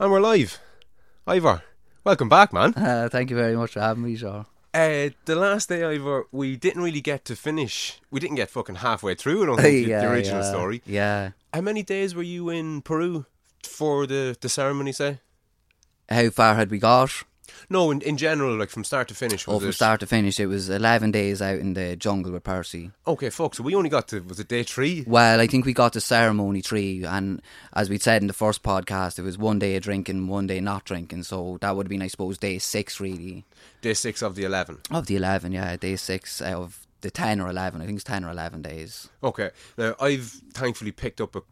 And 0.00 0.12
we're 0.12 0.20
live. 0.20 0.60
Ivor, 1.26 1.62
welcome 2.04 2.28
back, 2.28 2.52
man. 2.52 2.72
Uh, 2.76 3.08
thank 3.08 3.30
you 3.30 3.36
very 3.36 3.56
much 3.56 3.72
for 3.72 3.80
having 3.80 4.04
me, 4.04 4.14
Sean. 4.14 4.46
Uh, 4.72 5.08
the 5.24 5.34
last 5.34 5.68
day, 5.68 5.82
Ivor, 5.82 6.28
we 6.30 6.56
didn't 6.56 6.82
really 6.84 7.00
get 7.00 7.24
to 7.24 7.34
finish. 7.34 7.98
We 8.08 8.20
didn't 8.20 8.36
get 8.36 8.48
fucking 8.48 8.76
halfway 8.76 9.16
through, 9.16 9.42
I 9.42 9.46
don't 9.46 9.60
think, 9.60 9.86
the- 9.86 9.92
the 9.94 10.08
original 10.08 10.42
yeah, 10.42 10.48
story. 10.50 10.82
Yeah. 10.86 11.30
How 11.52 11.62
many 11.62 11.82
days 11.82 12.14
were 12.14 12.22
you 12.22 12.48
in 12.48 12.82
Peru 12.82 13.26
for 13.64 14.06
the, 14.06 14.36
the 14.40 14.48
ceremony, 14.48 14.92
say? 14.92 15.18
How 16.08 16.30
far 16.30 16.54
had 16.54 16.70
we 16.70 16.78
got? 16.78 17.24
No, 17.70 17.90
in, 17.90 18.00
in 18.02 18.16
general, 18.16 18.56
like 18.56 18.70
from 18.70 18.84
start 18.84 19.08
to 19.08 19.14
finish. 19.14 19.46
Was 19.46 19.56
Oh, 19.56 19.60
from 19.60 19.68
it- 19.70 19.72
start 19.72 20.00
to 20.00 20.06
finish, 20.06 20.38
it 20.40 20.46
was 20.46 20.68
11 20.68 21.10
days 21.12 21.40
out 21.42 21.58
in 21.58 21.74
the 21.74 21.96
jungle 21.96 22.32
with 22.32 22.44
Percy. 22.44 22.90
Okay, 23.06 23.30
fuck. 23.30 23.54
So 23.54 23.62
we 23.62 23.74
only 23.74 23.90
got 23.90 24.08
to, 24.08 24.20
was 24.20 24.40
it 24.40 24.48
day 24.48 24.62
three? 24.62 25.04
Well, 25.06 25.40
I 25.40 25.46
think 25.46 25.64
we 25.66 25.72
got 25.72 25.92
to 25.94 26.00
ceremony 26.00 26.60
three, 26.60 27.04
and 27.04 27.40
as 27.74 27.88
we 27.90 27.98
said 27.98 28.22
in 28.22 28.28
the 28.28 28.32
first 28.34 28.62
podcast, 28.62 29.18
it 29.18 29.22
was 29.22 29.38
one 29.38 29.58
day 29.58 29.76
of 29.76 29.82
drinking, 29.82 30.26
one 30.28 30.46
day 30.46 30.60
not 30.60 30.84
drinking. 30.84 31.22
So 31.24 31.58
that 31.60 31.76
would 31.76 31.86
have 31.86 31.90
been, 31.90 32.02
I 32.02 32.08
suppose, 32.08 32.38
day 32.38 32.58
six, 32.58 33.00
really. 33.00 33.44
Day 33.82 33.94
six 33.94 34.22
of 34.22 34.34
the 34.34 34.44
11. 34.44 34.78
Of 34.90 35.06
the 35.06 35.16
11, 35.16 35.52
yeah, 35.52 35.76
day 35.76 35.96
six 35.96 36.40
of 36.40 36.86
the 37.00 37.10
10 37.10 37.40
or 37.40 37.48
11. 37.48 37.80
I 37.80 37.86
think 37.86 37.96
it's 37.96 38.04
10 38.04 38.24
or 38.24 38.30
11 38.30 38.62
days. 38.62 39.08
Okay. 39.22 39.50
Now, 39.76 39.94
I've 40.00 40.26
thankfully 40.52 40.90
picked 40.90 41.20
up 41.20 41.36
a, 41.36 41.42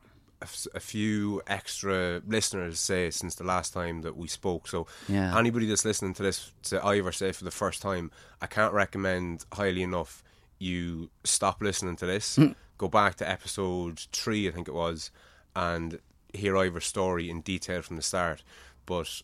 a 0.75 0.81
few 0.81 1.43
extra 1.47 2.23
listeners, 2.27 2.81
say, 2.81 3.11
since 3.11 3.35
the 3.35 3.45
last 3.45 3.73
time 3.73 4.03
that 4.03 4.17
we 4.17 4.29
spoke. 4.29 4.69
So, 4.69 4.87
Yeah. 5.09 5.37
anybody 5.39 5.67
that's 5.67 5.85
listening 5.85 6.15
to 6.15 6.23
this, 6.23 6.53
to 6.65 6.85
Ivor 6.85 7.13
say 7.13 7.33
for 7.33 7.45
the 7.45 7.51
first 7.51 7.83
time, 7.83 8.11
I 8.41 8.47
can't 8.47 8.73
recommend 8.73 9.45
highly 9.53 9.83
enough 9.83 10.23
you 10.59 11.11
stop 11.25 11.61
listening 11.61 11.97
to 11.97 12.07
this, 12.07 12.37
hmm. 12.37 12.53
go 12.79 12.89
back 12.89 13.17
to 13.17 13.29
episode 13.29 13.99
three, 14.13 14.49
I 14.49 14.53
think 14.53 14.69
it 14.69 14.75
was, 14.75 15.11
and 15.55 15.99
hear 16.33 16.57
Ivor's 16.57 16.87
story 16.87 17.29
in 17.31 17.41
detail 17.41 17.83
from 17.83 17.97
the 17.97 18.03
start. 18.03 18.43
But 18.87 19.23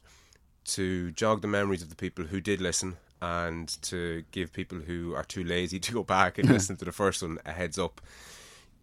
to 0.65 1.11
jog 1.13 1.43
the 1.43 1.49
memories 1.49 1.83
of 1.83 1.89
the 1.89 1.97
people 1.97 2.27
who 2.27 2.41
did 2.41 2.61
listen 2.61 2.97
and 3.21 3.69
to 3.83 4.25
give 4.33 4.53
people 4.53 4.79
who 4.79 5.15
are 5.15 5.25
too 5.25 5.45
lazy 5.45 5.79
to 5.87 5.93
go 5.93 6.03
back 6.03 6.39
and 6.39 6.49
listen 6.57 6.77
to 6.77 6.85
the 6.85 6.93
first 6.93 7.23
one 7.23 7.39
a 7.47 7.53
heads 7.53 7.79
up. 7.79 8.01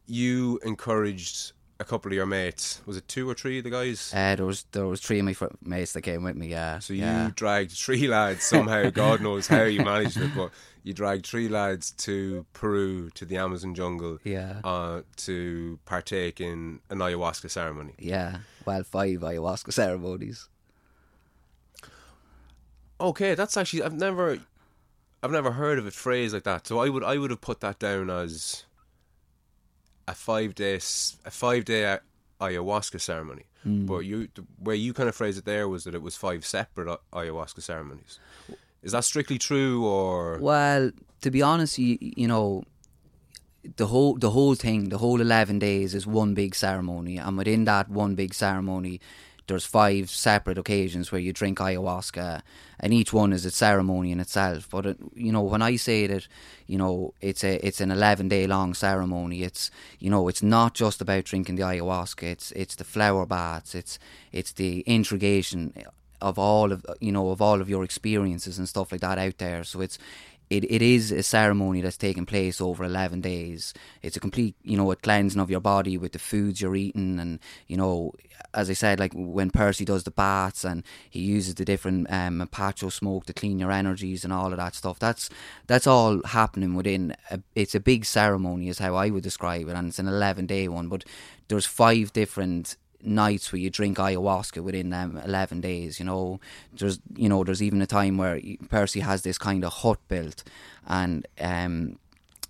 You 0.07 0.59
encouraged 0.63 1.51
a 1.79 1.85
couple 1.85 2.11
of 2.11 2.15
your 2.15 2.25
mates. 2.25 2.81
Was 2.85 2.97
it 2.97 3.07
two 3.07 3.29
or 3.29 3.33
three 3.33 3.59
of 3.59 3.63
the 3.63 3.69
guys? 3.69 4.13
Uh, 4.13 4.35
there 4.35 4.45
was 4.45 4.65
there 4.71 4.85
was 4.85 4.99
three 4.99 5.19
of 5.19 5.25
my 5.25 5.33
fr- 5.33 5.45
mates 5.63 5.93
that 5.93 6.01
came 6.01 6.23
with 6.23 6.35
me. 6.35 6.47
Yeah. 6.47 6.79
so 6.79 6.93
you 6.93 7.01
yeah. 7.01 7.31
dragged 7.35 7.71
three 7.71 8.07
lads 8.07 8.43
somehow. 8.43 8.89
God 8.93 9.21
knows 9.21 9.47
how 9.47 9.63
you 9.63 9.83
managed 9.83 10.17
it, 10.17 10.31
but 10.35 10.51
you 10.83 10.93
dragged 10.93 11.25
three 11.25 11.47
lads 11.47 11.91
to 11.91 12.45
Peru 12.53 13.09
to 13.11 13.25
the 13.25 13.37
Amazon 13.37 13.75
jungle. 13.75 14.19
Yeah. 14.23 14.61
Uh, 14.63 15.01
to 15.17 15.79
partake 15.85 16.41
in 16.41 16.81
an 16.89 16.99
ayahuasca 16.99 17.49
ceremony. 17.49 17.93
Yeah. 17.97 18.39
Well, 18.65 18.83
five 18.83 19.19
ayahuasca 19.19 19.71
ceremonies. 19.71 20.49
Okay, 23.01 23.33
that's 23.35 23.55
actually 23.55 23.83
I've 23.83 23.93
never 23.93 24.39
I've 25.23 25.31
never 25.31 25.51
heard 25.51 25.79
of 25.79 25.87
it 25.87 25.93
phrased 25.93 26.33
like 26.33 26.43
that. 26.43 26.67
So 26.67 26.79
I 26.79 26.89
would 26.89 27.03
I 27.03 27.17
would 27.17 27.31
have 27.31 27.41
put 27.41 27.61
that 27.61 27.79
down 27.79 28.09
as 28.09 28.65
a 30.09 30.15
five 30.15 30.55
day 30.55 30.75
a 30.75 31.31
five 31.31 31.65
day 31.65 31.97
ayahuasca 32.41 32.99
ceremony. 32.99 33.45
Mm. 33.65 33.85
But 33.85 33.99
you 33.99 34.27
the 34.33 34.45
way 34.59 34.75
you 34.75 34.93
kind 34.93 35.09
of 35.09 35.15
phrased 35.15 35.37
it 35.37 35.45
there 35.45 35.67
was 35.67 35.83
that 35.83 35.93
it 35.93 36.01
was 36.01 36.15
five 36.15 36.45
separate 36.45 36.99
ayahuasca 37.13 37.61
ceremonies. 37.61 38.19
Is 38.81 38.93
that 38.93 39.03
strictly 39.03 39.37
true 39.37 39.85
or 39.85 40.39
Well, 40.39 40.91
to 41.21 41.31
be 41.31 41.41
honest, 41.41 41.77
you, 41.77 41.97
you 41.99 42.27
know, 42.27 42.63
the 43.75 43.87
whole 43.87 44.15
the 44.15 44.31
whole 44.31 44.55
thing, 44.55 44.89
the 44.89 44.97
whole 44.97 45.21
eleven 45.21 45.59
days 45.59 45.93
is 45.93 46.07
one 46.07 46.33
big 46.33 46.55
ceremony, 46.55 47.17
and 47.17 47.37
within 47.37 47.65
that 47.65 47.89
one 47.89 48.15
big 48.15 48.33
ceremony, 48.33 48.99
there's 49.49 49.65
five 49.65 50.09
separate 50.09 50.57
occasions 50.57 51.11
where 51.11 51.19
you 51.19 51.33
drink 51.33 51.59
ayahuasca, 51.59 52.41
and 52.79 52.93
each 52.93 53.11
one 53.11 53.33
is 53.33 53.45
a 53.45 53.51
ceremony 53.51 54.11
in 54.11 54.19
itself. 54.19 54.69
But 54.69 54.85
it, 54.85 54.97
you 55.13 55.31
know, 55.31 55.41
when 55.41 55.61
I 55.61 55.75
say 55.75 56.07
that, 56.07 56.27
you 56.67 56.77
know, 56.77 57.13
it's 57.19 57.43
a 57.43 57.55
it's 57.65 57.81
an 57.81 57.91
eleven 57.91 58.29
day 58.29 58.47
long 58.47 58.73
ceremony. 58.73 59.43
It's 59.43 59.69
you 59.99 60.09
know, 60.09 60.27
it's 60.29 60.41
not 60.41 60.73
just 60.73 61.01
about 61.01 61.25
drinking 61.25 61.55
the 61.55 61.63
ayahuasca. 61.63 62.23
It's 62.23 62.51
it's 62.53 62.75
the 62.75 62.85
flower 62.85 63.25
baths. 63.25 63.75
It's 63.75 63.99
it's 64.31 64.53
the 64.53 64.81
integration 64.81 65.73
of 66.21 66.37
all 66.37 66.71
of 66.71 66.85
you 66.99 67.11
know 67.11 67.29
of 67.29 67.41
all 67.41 67.61
of 67.61 67.69
your 67.69 67.83
experiences 67.83 68.57
and 68.57 68.67
stuff 68.67 68.91
like 68.91 69.01
that 69.01 69.17
out 69.17 69.37
there. 69.37 69.63
So 69.63 69.81
it's 69.81 69.97
it, 70.49 70.63
it 70.69 70.81
is 70.81 71.11
a 71.11 71.21
ceremony 71.21 71.81
that's 71.81 71.97
taking 71.97 72.25
place 72.25 72.59
over 72.59 72.83
11 72.83 73.21
days. 73.21 73.73
It's 74.01 74.17
a 74.17 74.19
complete, 74.19 74.55
you 74.63 74.77
know, 74.77 74.91
a 74.91 74.95
cleansing 74.95 75.39
of 75.39 75.51
your 75.51 75.59
body 75.59 75.97
with 75.97 76.13
the 76.13 76.19
foods 76.19 76.59
you're 76.59 76.75
eating. 76.75 77.19
And, 77.19 77.39
you 77.67 77.77
know, 77.77 78.13
as 78.55 78.67
I 78.69 78.73
said, 78.73 78.99
like 78.99 79.13
when 79.13 79.51
Percy 79.51 79.85
does 79.85 80.03
the 80.03 80.11
baths 80.11 80.63
and 80.63 80.83
he 81.07 81.19
uses 81.19 81.55
the 81.55 81.65
different 81.65 82.11
um, 82.11 82.39
mapacho 82.39 82.91
smoke 82.91 83.27
to 83.27 83.33
clean 83.33 83.59
your 83.59 83.71
energies 83.71 84.23
and 84.23 84.33
all 84.33 84.51
of 84.51 84.57
that 84.57 84.73
stuff, 84.73 84.97
that's 84.97 85.29
that's 85.67 85.85
all 85.85 86.21
happening 86.23 86.73
within, 86.73 87.15
a, 87.29 87.41
it's 87.53 87.75
a 87.75 87.79
big 87.79 88.05
ceremony 88.05 88.69
is 88.69 88.79
how 88.79 88.95
I 88.95 89.11
would 89.11 89.23
describe 89.23 89.67
it. 89.67 89.75
And 89.75 89.89
it's 89.89 89.99
an 89.99 90.07
11 90.07 90.47
day 90.47 90.67
one. 90.67 90.87
But 90.87 91.05
there's 91.47 91.67
five 91.67 92.11
different 92.11 92.75
nights 93.01 93.51
where 93.51 93.59
you 93.59 93.69
drink 93.69 93.97
ayahuasca 93.97 94.61
within 94.61 94.89
them 94.89 95.19
11 95.23 95.61
days 95.61 95.99
you 95.99 96.05
know? 96.05 96.39
There's 96.73 96.99
you 97.15 97.29
know 97.29 97.43
there's 97.43 97.63
even 97.63 97.81
a 97.81 97.87
time 97.87 98.17
where 98.17 98.39
Percy 98.69 98.99
has 99.01 99.21
this 99.21 99.37
kind 99.37 99.63
of 99.63 99.73
hut 99.73 99.99
built 100.07 100.43
and 100.87 101.27
um 101.39 101.97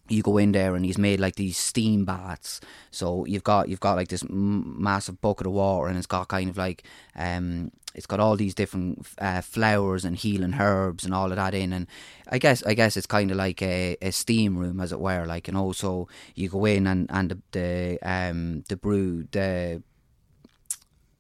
you 0.10 0.24
go 0.24 0.38
in 0.38 0.52
there 0.52 0.76
and 0.76 0.84
he's 0.86 0.98
made 0.98 1.20
like 1.20 1.36
these 1.36 1.58
steam 1.58 2.04
baths. 2.04 2.60
So 2.92 3.26
you've 3.26 3.44
got 3.44 3.70
you've 3.70 3.80
got 3.80 3.96
like 3.96 4.08
this 4.10 4.24
m- 4.24 4.82
massive 4.82 5.22
bucket 5.22 5.48
of 5.48 5.54
water 5.54 5.88
and 5.88 5.98
it's 5.98 6.08
got 6.08 6.28
kind 6.28 6.50
of 6.50 6.58
like 6.58 6.84
um 7.16 7.72
it's 7.96 8.06
got 8.06 8.20
all 8.20 8.36
these 8.36 8.54
different 8.54 9.06
uh, 9.18 9.42
flowers 9.42 10.06
and 10.06 10.16
healing 10.16 10.54
herbs 10.54 11.06
and 11.06 11.14
all 11.14 11.32
of 11.32 11.38
that 11.38 11.54
in 11.54 11.74
and 11.74 11.88
I 12.28 12.38
guess 12.38 12.64
I 12.64 12.74
guess 12.74 12.98
it's 12.98 13.08
kind 13.08 13.32
of 13.32 13.38
like 13.38 13.62
a, 13.62 13.98
a 14.02 14.12
steam 14.12 14.58
room 14.58 14.80
as 14.80 14.92
it 14.92 15.00
were 15.00 15.26
like 15.26 15.48
you 15.48 15.54
know? 15.54 15.72
So 15.72 16.08
you 16.36 16.50
go 16.50 16.66
in 16.66 16.88
and 16.88 17.10
and 17.12 17.32
the, 17.32 17.40
the 17.52 18.00
um 18.02 18.64
the 18.68 18.78
brew 18.78 19.28
the 19.32 19.82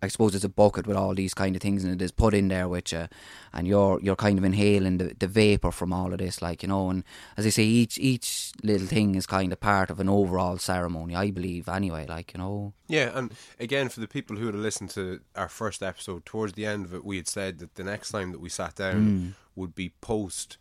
I 0.01 0.07
suppose 0.07 0.33
it's 0.33 0.45
a 0.45 0.49
bucket 0.49 0.87
with 0.87 0.95
all 0.95 1.13
these 1.13 1.33
kind 1.33 1.55
of 1.55 1.61
things 1.61 1.83
and 1.83 1.93
it 1.93 2.03
is 2.03 2.11
put 2.11 2.33
in 2.33 2.47
there 2.47 2.67
with 2.67 2.91
you 2.91 3.07
and 3.53 3.67
you're 3.67 3.99
you're 4.01 4.15
kind 4.15 4.37
of 4.37 4.45
inhaling 4.45 4.97
the, 4.97 5.15
the 5.19 5.27
vapor 5.27 5.71
from 5.71 5.91
all 5.91 6.13
of 6.13 6.19
this 6.19 6.41
like 6.41 6.63
you 6.63 6.69
know 6.69 6.89
and 6.89 7.03
as 7.37 7.45
I 7.45 7.49
say 7.49 7.63
each 7.63 7.97
each 7.97 8.53
little 8.63 8.87
thing 8.87 9.15
is 9.15 9.25
kind 9.25 9.51
of 9.51 9.59
part 9.59 9.89
of 9.89 9.99
an 9.99 10.09
overall 10.09 10.57
ceremony 10.57 11.15
I 11.15 11.31
believe 11.31 11.67
anyway 11.67 12.05
like 12.07 12.33
you 12.33 12.39
know. 12.39 12.73
Yeah, 12.87 13.11
and 13.13 13.33
again 13.59 13.89
for 13.89 13.99
the 13.99 14.07
people 14.07 14.37
who 14.37 14.45
had 14.47 14.55
listened 14.55 14.89
to 14.91 15.19
our 15.35 15.49
first 15.49 15.83
episode, 15.83 16.25
towards 16.25 16.53
the 16.53 16.65
end 16.65 16.85
of 16.85 16.93
it 16.93 17.05
we 17.05 17.17
had 17.17 17.27
said 17.27 17.59
that 17.59 17.75
the 17.75 17.83
next 17.83 18.11
time 18.11 18.31
that 18.31 18.39
we 18.39 18.49
sat 18.49 18.75
down 18.75 19.35
would 19.55 19.75
be 19.75 19.89
post 20.01 20.57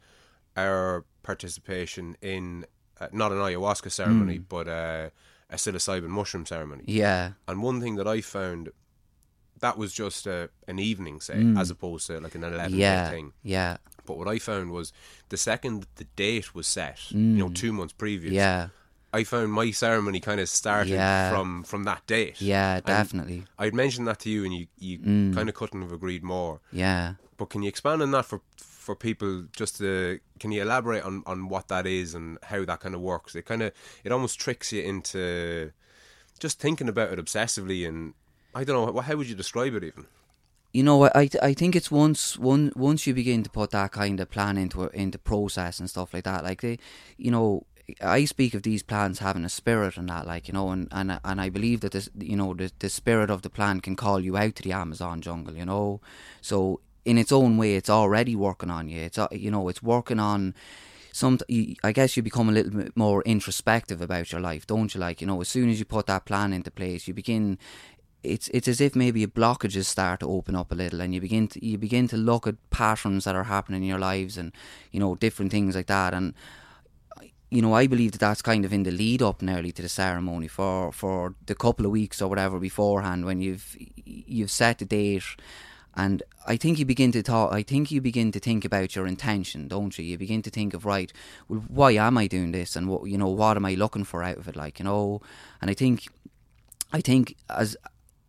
our 0.57 1.05
participation 1.23 2.17
in 2.21 2.67
uh, 3.01 3.09
not 3.13 3.33
an 3.33 3.39
ayahuasca 3.39 3.91
ceremony, 3.91 4.39
but 4.39 4.67
uh, 4.67 5.11
a 5.51 5.57
psilocybin 5.57 6.09
mushroom 6.09 6.45
ceremony. 6.45 6.85
yeah. 6.87 7.33
And 7.47 7.63
one 7.63 7.81
thing 7.81 7.97
that 7.97 8.09
I 8.09 8.21
found 8.21 8.71
that 9.61 9.77
was 9.79 9.93
just 9.93 10.27
a, 10.27 10.51
an 10.67 10.79
evening, 10.79 11.21
say, 11.21 11.55
as 11.57 11.71
opposed 11.71 12.07
to 12.09 12.21
like 12.21 12.35
an 12.35 12.45
eleven 12.45 12.73
Mm. 12.73 12.79
yeah 12.79 13.05
day 13.11 13.17
thing. 13.17 13.33
yeah 13.43 13.77
But 14.07 14.17
what 14.19 14.29
I 14.29 14.39
found 14.39 14.71
was 14.71 14.93
the 15.29 15.37
second 15.37 15.87
the 15.97 16.05
date 16.17 16.55
was 16.55 16.67
set, 16.67 17.11
you 17.11 17.19
know, 17.19 17.49
two 17.51 17.73
months 17.73 17.93
previous. 17.93 18.33
Mm. 18.33 18.37
yeah 18.37 18.69
I 19.11 19.25
found 19.25 19.51
my 19.53 19.71
ceremony 19.71 20.21
kind 20.21 20.39
of 20.41 20.49
started 20.51 20.91
Yeah. 20.93 21.31
from 21.31 21.65
from 21.65 21.85
that 21.85 22.07
date. 22.07 22.41
yeah 22.41 22.77
And 22.77 22.85
definitely 22.87 23.45
I'd 23.59 23.75
mentioned 23.75 24.07
that 24.09 24.19
to 24.21 24.31
you, 24.31 24.45
and 24.45 24.53
you 24.55 24.67
you 24.79 24.99
Mm. 24.99 25.35
kind 25.35 25.49
of 25.49 25.55
couldn't 25.55 25.83
have 25.83 25.93
agreed 25.93 26.23
more. 26.23 26.61
yeah 26.73 27.15
But 27.39 27.49
can 27.51 27.63
you 27.63 27.69
expand 27.69 28.03
on 28.03 28.11
that 28.13 28.27
for 28.27 28.41
for 28.59 28.95
people? 28.97 29.45
Just 29.61 29.79
to 29.79 30.19
can 30.41 30.51
you 30.53 30.63
elaborate 30.63 31.05
on 31.05 31.23
on 31.27 31.49
what 31.49 31.69
that 31.69 31.87
is 31.87 32.15
and 32.15 32.39
how 32.51 32.65
that 32.65 32.81
kind 32.81 32.95
of 32.95 33.01
works? 33.01 33.35
It 33.35 33.45
kind 33.47 33.63
of 33.63 33.73
it 34.05 34.13
almost 34.13 34.41
tricks 34.41 34.73
you 34.73 34.83
into 34.83 35.73
just 36.39 36.61
thinking 36.61 36.89
about 36.89 37.13
it 37.13 37.19
obsessively, 37.19 37.87
and 37.89 38.15
I 38.55 38.65
don't 38.65 38.95
know 38.95 39.01
how 39.01 39.17
would 39.17 39.29
you 39.29 39.35
describe 39.35 39.75
it 39.75 39.85
even. 39.85 40.07
you 40.73 40.83
know, 40.83 41.05
I 41.05 41.29
I- 41.43 41.55
think 41.55 41.75
it's 41.75 41.91
once 41.91 42.39
one 42.39 42.73
once 42.77 43.07
you 43.07 43.15
begin 43.15 43.43
to 43.43 43.51
put 43.51 43.71
that 43.71 43.93
kind 43.93 44.21
of 44.21 44.31
plan 44.31 44.59
into 44.59 44.89
into 44.89 45.19
process 45.19 45.81
and 45.81 45.89
stuff 45.89 46.13
like 46.15 46.25
that. 46.25 46.45
Like 46.45 46.61
they, 46.61 46.79
you 47.17 47.31
know, 47.31 47.65
I 48.03 48.27
speak 48.27 48.53
of 48.55 48.63
these 48.63 48.83
plans 48.83 49.19
having 49.21 49.45
a 49.45 49.49
spirit 49.49 49.97
and 49.97 50.09
that, 50.11 50.27
like 50.27 50.47
you 50.49 50.53
know, 50.55 50.71
and 50.71 50.89
and 50.93 51.19
and 51.25 51.41
I 51.41 51.49
believe 51.49 51.81
that 51.81 51.93
this, 51.93 52.09
you 52.19 52.37
know, 52.37 52.55
the 52.55 52.71
the 52.79 52.91
spirit 52.91 53.31
of 53.31 53.43
the 53.43 53.51
plan 53.51 53.81
can 53.81 53.97
call 53.97 54.21
you 54.21 54.37
out 54.37 54.57
to 54.57 54.63
the 54.63 54.73
Amazon 54.73 55.21
jungle. 55.23 55.55
You 55.57 55.65
know, 55.65 56.01
so 56.43 56.81
in 57.05 57.17
its 57.19 57.33
own 57.33 57.57
way, 57.57 57.75
it's 57.77 57.91
already 57.91 58.37
working 58.37 58.71
on 58.71 58.89
you. 58.89 59.01
It's 59.01 59.19
uh, 59.19 59.29
you 59.33 59.51
know, 59.51 59.69
it's 59.69 59.83
working 59.83 60.21
on. 60.21 60.55
Some, 61.11 61.39
I 61.83 61.91
guess 61.93 62.17
you 62.17 62.23
become 62.23 62.49
a 62.49 62.53
little 62.53 62.71
bit 62.71 62.97
more 62.97 63.23
introspective 63.25 64.01
about 64.01 64.31
your 64.31 64.41
life, 64.41 64.67
don't 64.67 64.95
you? 64.95 65.01
Like 65.01 65.21
you 65.21 65.27
know, 65.27 65.41
as 65.41 65.49
soon 65.49 65.69
as 65.71 65.79
you 65.81 65.85
put 65.85 66.07
that 66.07 66.27
plan 66.27 66.53
into 66.53 66.71
place, 66.71 67.09
you 67.09 67.15
begin 67.15 67.59
it's 68.23 68.49
it's 68.49 68.69
as 68.69 68.81
if 68.81 68.97
maybe 68.97 69.27
blockages 69.27 69.85
start 69.85 70.21
to 70.21 70.29
open 70.29 70.57
up 70.57 70.73
a 70.73 70.75
little 70.75 71.01
and 71.01 71.15
you 71.15 71.21
begin 71.21 71.47
to 71.49 71.65
you 71.65 71.79
begin 71.79 72.09
to 72.09 72.17
look 72.17 72.47
at 72.47 72.57
patterns 72.71 73.25
that 73.25 73.37
are 73.37 73.45
happening 73.45 73.83
in 73.83 73.89
your 73.89 73.99
lives 73.99 74.37
and 74.37 74.53
you 74.91 75.01
know 75.01 75.15
different 75.15 75.51
things 75.51 75.77
like 75.77 75.87
that 75.87 76.13
and 76.15 76.35
you 77.51 77.63
know 77.63 77.73
I 77.73 77.87
believe 77.87 78.13
that 78.13 78.21
that's 78.21 78.43
kind 78.43 78.65
of 78.65 78.73
in 78.73 78.83
the 78.83 78.91
lead 78.91 79.23
up 79.23 79.41
nearly 79.41 79.73
to 79.73 79.83
the 79.83 79.89
ceremony 79.89 80.49
for 80.49 80.93
for 80.93 81.35
the 81.47 81.55
couple 81.55 81.87
of 81.87 81.93
weeks 81.93 82.21
or 82.21 82.29
whatever 82.29 82.59
beforehand 82.59 83.25
when 83.25 83.41
you've 83.41 83.77
you've 84.05 84.51
set 84.51 84.79
the 84.79 84.85
date 84.85 85.37
And 85.95 86.23
I 86.47 86.57
think 86.57 86.79
you 86.79 86.85
begin 86.85 87.11
to 87.13 87.23
talk. 87.23 87.53
I 87.53 87.65
think 87.65 87.91
you 87.91 88.01
begin 88.01 88.31
to 88.33 88.39
think 88.39 88.65
about 88.65 88.95
your 88.95 89.07
intention, 89.07 89.67
don't 89.69 89.99
you? 89.99 90.05
You 90.05 90.17
begin 90.17 90.43
to 90.43 90.51
think 90.51 90.73
of 90.75 90.85
right. 90.85 91.13
Well, 91.49 91.65
why 91.69 91.93
am 91.93 92.17
I 92.19 92.29
doing 92.29 92.53
this, 92.53 92.77
and 92.77 92.89
what 92.89 93.07
you 93.11 93.19
know, 93.19 93.29
what 93.29 93.57
am 93.57 93.65
I 93.65 93.75
looking 93.75 94.05
for 94.05 94.23
out 94.23 94.39
of 94.39 94.47
it? 94.49 94.55
Like 94.57 94.79
you 94.79 94.85
know, 94.85 95.21
and 95.61 95.71
I 95.71 95.75
think, 95.75 96.07
I 96.93 97.01
think 97.01 97.35
as 97.51 97.77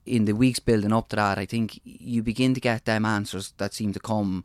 in 0.10 0.26
the 0.26 0.34
weeks 0.34 0.60
building 0.60 0.92
up 0.92 1.10
to 1.10 1.16
that, 1.16 1.38
I 1.38 1.46
think 1.46 1.80
you 1.84 2.24
begin 2.24 2.54
to 2.56 2.60
get 2.60 2.86
them 2.86 3.06
answers 3.06 3.54
that 3.58 3.74
seem 3.74 3.94
to 3.94 4.00
come. 4.00 4.44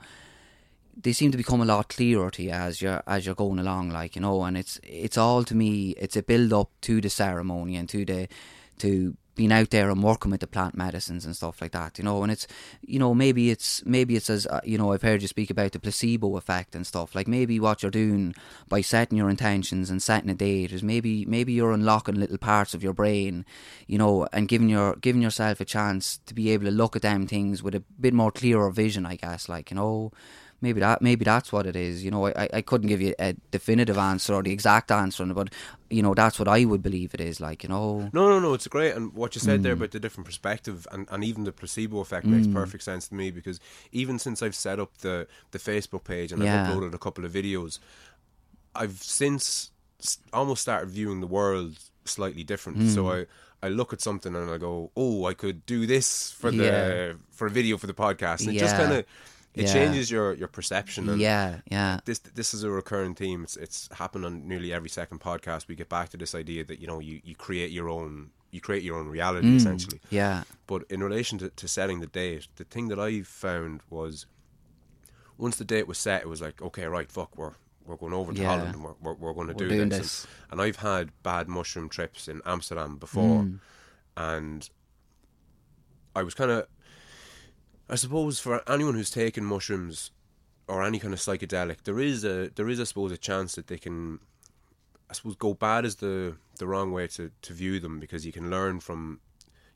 They 0.97 1.13
seem 1.13 1.33
to 1.33 1.39
become 1.39 1.61
a 1.61 1.65
lot 1.65 1.89
clearer 1.89 2.31
to 2.31 2.43
you 2.43 2.51
as 2.51 2.81
you're 2.81 3.03
as 3.07 3.27
you're 3.27 3.35
going 3.35 3.59
along, 3.59 3.91
like 3.91 4.15
you 4.15 4.23
know. 4.23 4.45
And 4.45 4.57
it's 4.57 4.79
it's 4.85 5.19
all 5.19 5.43
to 5.45 5.55
me. 5.55 5.95
It's 5.99 6.17
a 6.17 6.23
build 6.23 6.53
up 6.53 6.71
to 6.83 7.01
the 7.01 7.11
ceremony 7.11 7.77
and 7.77 7.89
to 7.89 8.05
the 8.05 8.29
to 8.79 9.17
being 9.35 9.53
out 9.53 9.71
there 9.71 9.91
and 9.91 10.03
working 10.03 10.31
with 10.31 10.41
the 10.41 10.47
plant 10.47 10.77
medicines 10.77 11.25
and 11.25 11.37
stuff 11.37 11.61
like 11.61 11.73
that, 11.73 11.99
you 11.99 12.05
know. 12.05 12.23
And 12.23 12.31
it's, 12.31 12.47
you 12.83 12.99
know, 12.99 13.15
maybe 13.15 13.51
it's 13.51 13.85
maybe 13.85 14.17
it's 14.17 14.31
as 14.31 14.47
uh, 14.47 14.61
you 14.65 14.79
know, 14.79 14.93
I've 14.93 15.03
heard 15.03 15.23
you 15.23 15.29
speak 15.29 15.51
about 15.51 15.73
the 15.73 15.81
placebo 15.81 16.37
effect 16.37 16.75
and 16.75 16.87
stuff. 16.87 17.15
Like 17.15 17.29
maybe 17.29 17.59
what 17.59 17.83
you're 17.83 17.91
doing 17.91 18.35
by 18.69 18.81
setting 18.81 19.19
your 19.19 19.31
intentions 19.31 19.91
and 19.91 20.03
setting 20.03 20.31
a 20.31 20.35
date 20.35 20.73
is 20.73 20.83
maybe 20.83 21.25
maybe 21.25 21.53
you're 21.53 21.73
unlocking 21.73 22.15
little 22.15 22.39
parts 22.39 22.75
of 22.75 22.83
your 22.83 22.95
brain, 22.95 23.45
you 23.87 23.99
know, 23.99 24.27
and 24.33 24.49
giving 24.49 24.69
your 24.69 24.97
giving 24.97 25.23
yourself 25.23 25.61
a 25.61 25.65
chance 25.65 26.21
to 26.27 26.35
be 26.35 26.51
able 26.51 26.65
to 26.65 26.71
look 26.71 26.97
at 26.97 27.03
them 27.03 27.27
things 27.27 27.63
with 27.63 27.75
a 27.75 27.83
bit 28.01 28.15
more 28.15 28.31
clearer 28.31 28.71
vision, 28.71 29.07
I 29.07 29.17
guess. 29.17 29.49
Like 29.49 29.71
you 29.71 29.77
know, 29.77 30.13
maybe 30.65 30.81
that 30.81 31.01
maybe 31.01 31.25
that's 31.25 31.53
what 31.53 31.67
it 31.67 31.77
is. 31.77 32.05
You 32.05 32.11
know, 32.11 32.27
I, 32.27 32.49
I 32.55 32.63
couldn't 32.63 32.89
give 32.89 33.01
you 33.01 33.15
a 33.19 33.35
definitive 33.51 33.99
answer 33.99 34.35
or 34.35 34.43
the 34.43 34.51
exact 34.51 34.91
answer, 34.91 35.25
but 35.27 35.51
you 35.91 36.03
know 36.03 36.15
that's 36.15 36.39
what 36.39 36.49
I 36.49 36.65
would 36.65 36.83
believe 36.83 37.15
it 37.15 37.21
is. 37.21 37.41
Like 37.41 37.63
you 37.63 37.69
know, 37.69 38.11
no, 38.13 38.29
no, 38.29 38.41
no, 38.41 38.55
it's 38.55 38.67
great. 38.67 38.95
And 38.97 39.13
what 39.13 39.35
you 39.35 39.41
said 39.41 39.61
mm. 39.61 39.63
there 39.65 39.75
about 39.75 39.93
the 39.93 40.01
different 40.01 40.27
perspective 40.27 40.89
and, 40.91 41.07
and 41.11 41.23
even 41.23 41.45
the 41.45 41.53
placebo 41.53 42.01
effect 42.01 42.27
mm. 42.27 42.31
makes 42.31 42.49
perfect 42.49 42.83
sense 42.83 43.07
to 43.09 43.15
me 43.15 43.31
because 43.31 43.61
even 43.93 44.19
since 44.19 44.43
I've 44.43 44.57
set 44.57 44.81
up 44.81 44.99
the 44.99 45.29
the 45.53 45.59
Facebook 45.59 46.05
page 46.05 46.33
and 46.33 46.43
yeah. 46.43 46.63
I've 46.63 46.69
uploaded 46.69 46.95
a 46.95 46.99
couple 46.99 47.25
of 47.25 47.33
videos, 47.33 47.79
I've 48.75 49.03
since 49.03 49.71
almost 50.33 50.63
started 50.63 50.89
viewing 50.89 51.21
the 51.21 51.27
world 51.29 51.79
slightly 52.05 52.43
different. 52.43 52.79
Mm. 52.79 52.95
So 52.95 53.11
I. 53.11 53.27
I 53.63 53.69
look 53.69 53.95
at 53.95 54.03
something 54.03 54.37
and 54.37 54.51
I 54.51 54.59
go, 54.59 54.91
"Oh, 54.95 55.25
I 55.25 55.33
could 55.33 55.65
do 55.65 55.87
this 55.87 56.31
for 56.31 56.51
the 56.51 56.65
yeah. 56.65 57.13
for 57.31 57.47
a 57.47 57.51
video 57.51 57.79
for 57.79 57.87
the 57.87 57.95
podcast." 57.95 58.45
And 58.45 58.53
yeah. 58.53 58.61
it 58.61 58.65
just 58.65 58.77
kind 58.77 58.93
of 58.93 59.07
it 59.55 59.67
yeah. 59.67 59.73
changes 59.73 60.11
your, 60.11 60.35
your 60.35 60.49
perception. 60.49 61.09
And 61.09 61.21
yeah, 61.21 61.61
yeah. 61.71 62.01
This 62.05 62.19
this 62.19 62.55
is 62.55 62.65
a 62.65 62.71
recurring 62.71 63.15
theme. 63.15 63.45
It's 63.45 63.57
it's 63.57 63.89
happened 63.93 64.25
on 64.25 64.49
nearly 64.49 64.73
every 64.73 64.89
second 64.89 65.21
podcast. 65.21 65.69
We 65.69 65.77
get 65.77 65.89
back 65.89 66.09
to 66.11 66.17
this 66.17 66.35
idea 66.35 66.65
that 66.65 66.81
you 66.81 66.89
know 66.89 66.99
you, 66.99 67.21
you 67.25 67.37
create 67.37 67.71
your 67.71 67.89
own 67.89 68.31
you 68.51 68.61
create 68.61 68.83
your 68.83 68.99
own 68.99 69.09
reality 69.09 69.49
mm, 69.49 69.57
essentially. 69.57 70.01
Yeah. 70.11 70.43
But 70.67 70.85
in 70.91 71.03
relation 71.03 71.39
to, 71.39 71.51
to 71.51 71.69
setting 71.69 72.01
the 72.01 72.07
date, 72.07 72.49
the 72.57 72.65
thing 72.65 72.89
that 72.89 72.99
I 72.99 73.23
found 73.23 73.83
was 73.91 74.27
once 75.39 75.57
the 75.57 75.65
date 75.65 75.87
was 75.87 75.99
set, 75.99 76.23
it 76.23 76.29
was 76.29 76.41
like 76.41 76.61
okay, 76.61 76.87
right, 76.87 77.11
fuck, 77.11 77.37
we're 77.37 77.53
we're 77.87 77.97
going 77.97 78.13
over 78.13 78.33
to 78.33 78.41
yeah. 78.41 78.49
Holland 78.49 78.75
and 78.75 78.83
we're 78.83 78.95
we're, 79.01 79.15
we're 79.15 79.33
going 79.35 79.49
to 79.49 79.55
do 79.55 79.69
this. 79.69 79.99
this. 79.99 80.27
And, 80.51 80.53
and, 80.53 80.63
I've 80.63 80.77
had 80.77 81.11
bad 81.23 81.47
mushroom 81.47 81.89
trips 81.89 82.27
in 82.27 82.43
Amsterdam 82.45 82.97
before, 82.97 83.43
mm. 83.43 83.61
and 84.17 84.69
I 86.17 86.25
was 86.25 86.35
kind 86.35 86.51
of 86.51 86.67
I 87.89 87.97
suppose 87.97 88.41
for 88.41 88.63
anyone 88.71 88.95
who's 88.95 89.11
taken 89.11 89.45
mushrooms 89.45 90.11
or 90.69 90.83
any 90.83 90.99
kind 90.99 91.13
of 91.13 91.21
psychedelic, 91.21 91.85
there 91.85 92.01
is 92.01 92.25
a 92.25 92.51
there 92.55 92.69
is 92.69 92.81
I 92.81 92.85
suppose 92.85 93.13
a 93.13 93.19
chance 93.19 93.55
that 93.55 93.67
they 93.67 93.79
can 93.79 94.21
I 95.11 95.15
suppose 95.15 95.37
go 95.37 95.55
bad 95.55 95.85
is 95.85 95.97
the 95.97 96.37
the 96.59 96.67
wrong 96.67 96.93
way 96.93 97.07
to, 97.09 97.31
to 97.43 97.53
view 97.53 97.81
them 97.81 98.01
because 98.01 98.25
you 98.25 98.33
can 98.33 98.51
learn 98.51 98.81
from 98.81 99.21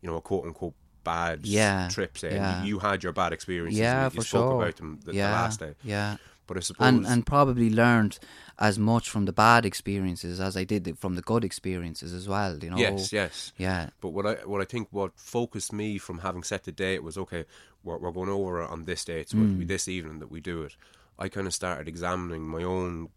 you 0.01 0.09
know 0.09 0.17
a 0.17 0.21
quote 0.21 0.45
unquote 0.47 0.75
bad 1.05 1.47
yeah, 1.47 1.89
trips. 1.91 2.23
Yeah. 2.23 2.63
You, 2.63 2.69
you, 2.69 2.79
had 2.79 3.03
your 3.03 3.13
bad 3.13 3.33
experiences. 3.33 3.81
Yeah, 3.81 4.05
you, 4.05 4.11
for 4.11 4.23
spoke 4.23 4.51
sure. 4.51 4.63
about 4.63 4.77
them 4.77 5.01
the, 5.05 5.15
yeah, 5.15 5.29
the 5.29 5.33
last 5.33 5.61
day. 5.61 5.75
Yeah. 5.83 6.17
But 6.49 6.57
I 6.57 6.61
suppose 6.61 6.89
and 6.89 7.07
and 7.07 7.25
probably 7.25 7.71
learned 7.71 8.19
as 8.59 8.77
much 8.79 9.09
from 9.09 9.27
the 9.27 9.33
bad 9.33 9.65
experiences 9.65 10.41
as 10.41 10.57
I 10.57 10.65
did 10.65 10.99
from 10.99 11.15
the 11.15 11.23
good 11.23 11.45
experiences 11.45 12.13
as 12.13 12.27
well. 12.27 12.59
You 12.61 12.71
know. 12.71 12.77
Yes, 12.77 13.13
yes. 13.13 13.53
Yeah. 13.57 13.91
But 14.01 14.09
what 14.09 14.27
I 14.27 14.35
what 14.45 14.61
I 14.61 14.65
think 14.65 14.89
what 14.91 15.13
focused 15.17 15.73
me 15.73 15.99
from 15.99 16.19
having 16.19 16.43
set 16.43 16.65
the 16.65 16.73
date 16.73 17.05
was 17.05 17.17
okay. 17.17 17.45
We're, 17.85 17.99
we're 17.99 18.11
going 18.11 18.29
over 18.29 18.61
on 18.61 18.87
this 18.87 19.05
date, 19.05 19.31
so 19.31 19.37
mm. 19.37 19.45
it'll 19.45 19.59
be 19.59 19.65
this 19.65 19.87
evening 19.87 20.19
that 20.19 20.33
we 20.33 20.41
do 20.41 20.63
it. 20.63 20.75
I 21.17 21.29
kind 21.29 21.47
of 21.47 21.55
started 21.55 21.87
examining 21.87 22.43
my 22.43 22.65
own 22.65 23.11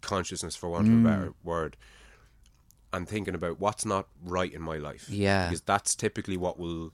consciousness, 0.00 0.56
for 0.56 0.70
want 0.70 0.88
of 0.88 0.94
mm. 0.94 1.00
a 1.02 1.08
better 1.08 1.34
word, 1.44 1.76
and 2.92 3.08
thinking 3.08 3.34
about 3.34 3.60
what's 3.60 3.86
not 3.86 4.08
right 4.24 4.52
in 4.52 4.60
my 4.60 4.76
life. 4.76 5.08
Yeah. 5.08 5.48
Because 5.48 5.62
that's 5.62 5.94
typically 5.94 6.36
what 6.36 6.58
will 6.58 6.92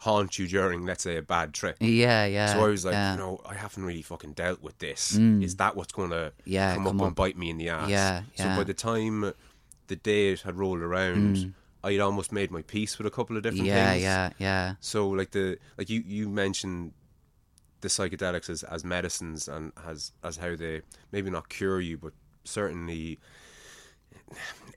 haunt 0.00 0.38
you 0.38 0.46
during, 0.46 0.86
let's 0.86 1.04
say, 1.04 1.16
a 1.16 1.22
bad 1.22 1.52
trip. 1.52 1.76
Yeah, 1.78 2.24
yeah. 2.24 2.54
So 2.54 2.64
I 2.64 2.68
was 2.68 2.84
like, 2.84 2.94
yeah. 2.94 3.12
you 3.12 3.18
know, 3.18 3.40
I 3.46 3.54
haven't 3.54 3.84
really 3.84 4.02
fucking 4.02 4.32
dealt 4.32 4.62
with 4.62 4.78
this. 4.78 5.12
Mm. 5.12 5.44
Is 5.44 5.56
that 5.56 5.76
what's 5.76 5.92
going 5.92 6.10
to 6.10 6.32
yeah, 6.44 6.74
come, 6.74 6.84
come 6.84 6.96
up, 6.96 7.02
up, 7.02 7.06
and 7.08 7.16
bite 7.16 7.36
me 7.36 7.50
in 7.50 7.58
the 7.58 7.68
ass? 7.68 7.88
Yeah, 7.88 8.22
yeah. 8.36 8.54
So 8.54 8.60
by 8.60 8.64
the 8.64 8.74
time 8.74 9.32
the 9.86 9.96
date 9.96 10.40
had 10.40 10.56
rolled 10.56 10.80
around, 10.80 11.36
mm. 11.36 11.52
I'd 11.84 12.00
almost 12.00 12.32
made 12.32 12.50
my 12.50 12.62
peace 12.62 12.96
with 12.98 13.06
a 13.06 13.10
couple 13.10 13.36
of 13.36 13.42
different 13.42 13.66
yeah, 13.66 13.90
things. 13.90 14.02
Yeah, 14.02 14.30
yeah, 14.38 14.46
yeah. 14.46 14.74
So 14.80 15.08
like 15.08 15.32
the 15.32 15.58
like 15.76 15.90
you 15.90 16.02
you 16.06 16.28
mentioned 16.28 16.92
the 17.82 17.88
psychedelics 17.88 18.50
as, 18.50 18.62
as 18.62 18.84
medicines 18.84 19.48
and 19.48 19.72
as 19.86 20.12
as 20.24 20.38
how 20.38 20.56
they 20.56 20.82
maybe 21.12 21.30
not 21.30 21.48
cure 21.48 21.80
you, 21.80 21.98
but 21.98 22.12
certainly 22.44 23.18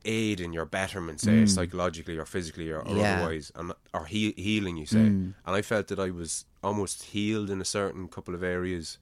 aid 0.05 0.39
in 0.39 0.53
your 0.53 0.65
betterment, 0.65 1.19
say 1.21 1.31
mm. 1.31 1.49
psychologically 1.49 2.17
or 2.17 2.25
physically 2.25 2.69
or, 2.71 2.81
or 2.81 2.97
yeah. 2.97 3.15
otherwise, 3.15 3.51
and 3.55 3.73
or 3.93 4.05
he- 4.05 4.33
healing. 4.37 4.77
You 4.77 4.85
say, 4.85 4.97
mm. 4.97 5.33
and 5.45 5.55
I 5.55 5.61
felt 5.61 5.87
that 5.87 5.99
I 5.99 6.11
was 6.11 6.45
almost 6.63 7.03
healed 7.03 7.49
in 7.49 7.61
a 7.61 7.65
certain 7.65 8.07
couple 8.07 8.35
of 8.35 8.43
areas. 8.43 8.97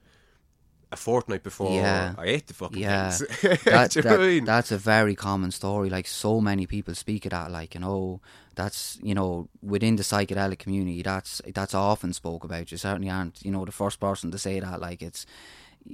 A 0.93 0.97
fortnight 0.97 1.41
before 1.41 1.71
yeah. 1.71 2.15
I 2.17 2.25
ate 2.25 2.47
the 2.47 2.53
fucking 2.53 2.81
yeah. 2.81 3.11
things. 3.11 3.41
that, 3.63 3.91
that, 3.91 4.05
I 4.07 4.17
mean? 4.17 4.43
That's 4.43 4.73
a 4.73 4.77
very 4.77 5.15
common 5.15 5.51
story. 5.51 5.89
Like 5.89 6.05
so 6.05 6.41
many 6.41 6.67
people 6.67 6.95
speak 6.95 7.23
of 7.25 7.29
that. 7.29 7.49
Like 7.49 7.75
you 7.75 7.79
know, 7.79 8.19
that's 8.55 8.99
you 9.01 9.15
know 9.15 9.47
within 9.61 9.95
the 9.95 10.03
psychedelic 10.03 10.59
community. 10.59 11.01
That's 11.01 11.41
that's 11.53 11.73
often 11.73 12.11
spoke 12.11 12.43
about. 12.43 12.73
You 12.73 12.77
certainly 12.77 13.09
aren't 13.09 13.41
you 13.45 13.51
know 13.51 13.63
the 13.63 13.71
first 13.71 14.01
person 14.01 14.31
to 14.31 14.37
say 14.37 14.59
that. 14.59 14.81
Like 14.81 15.01
it's 15.01 15.25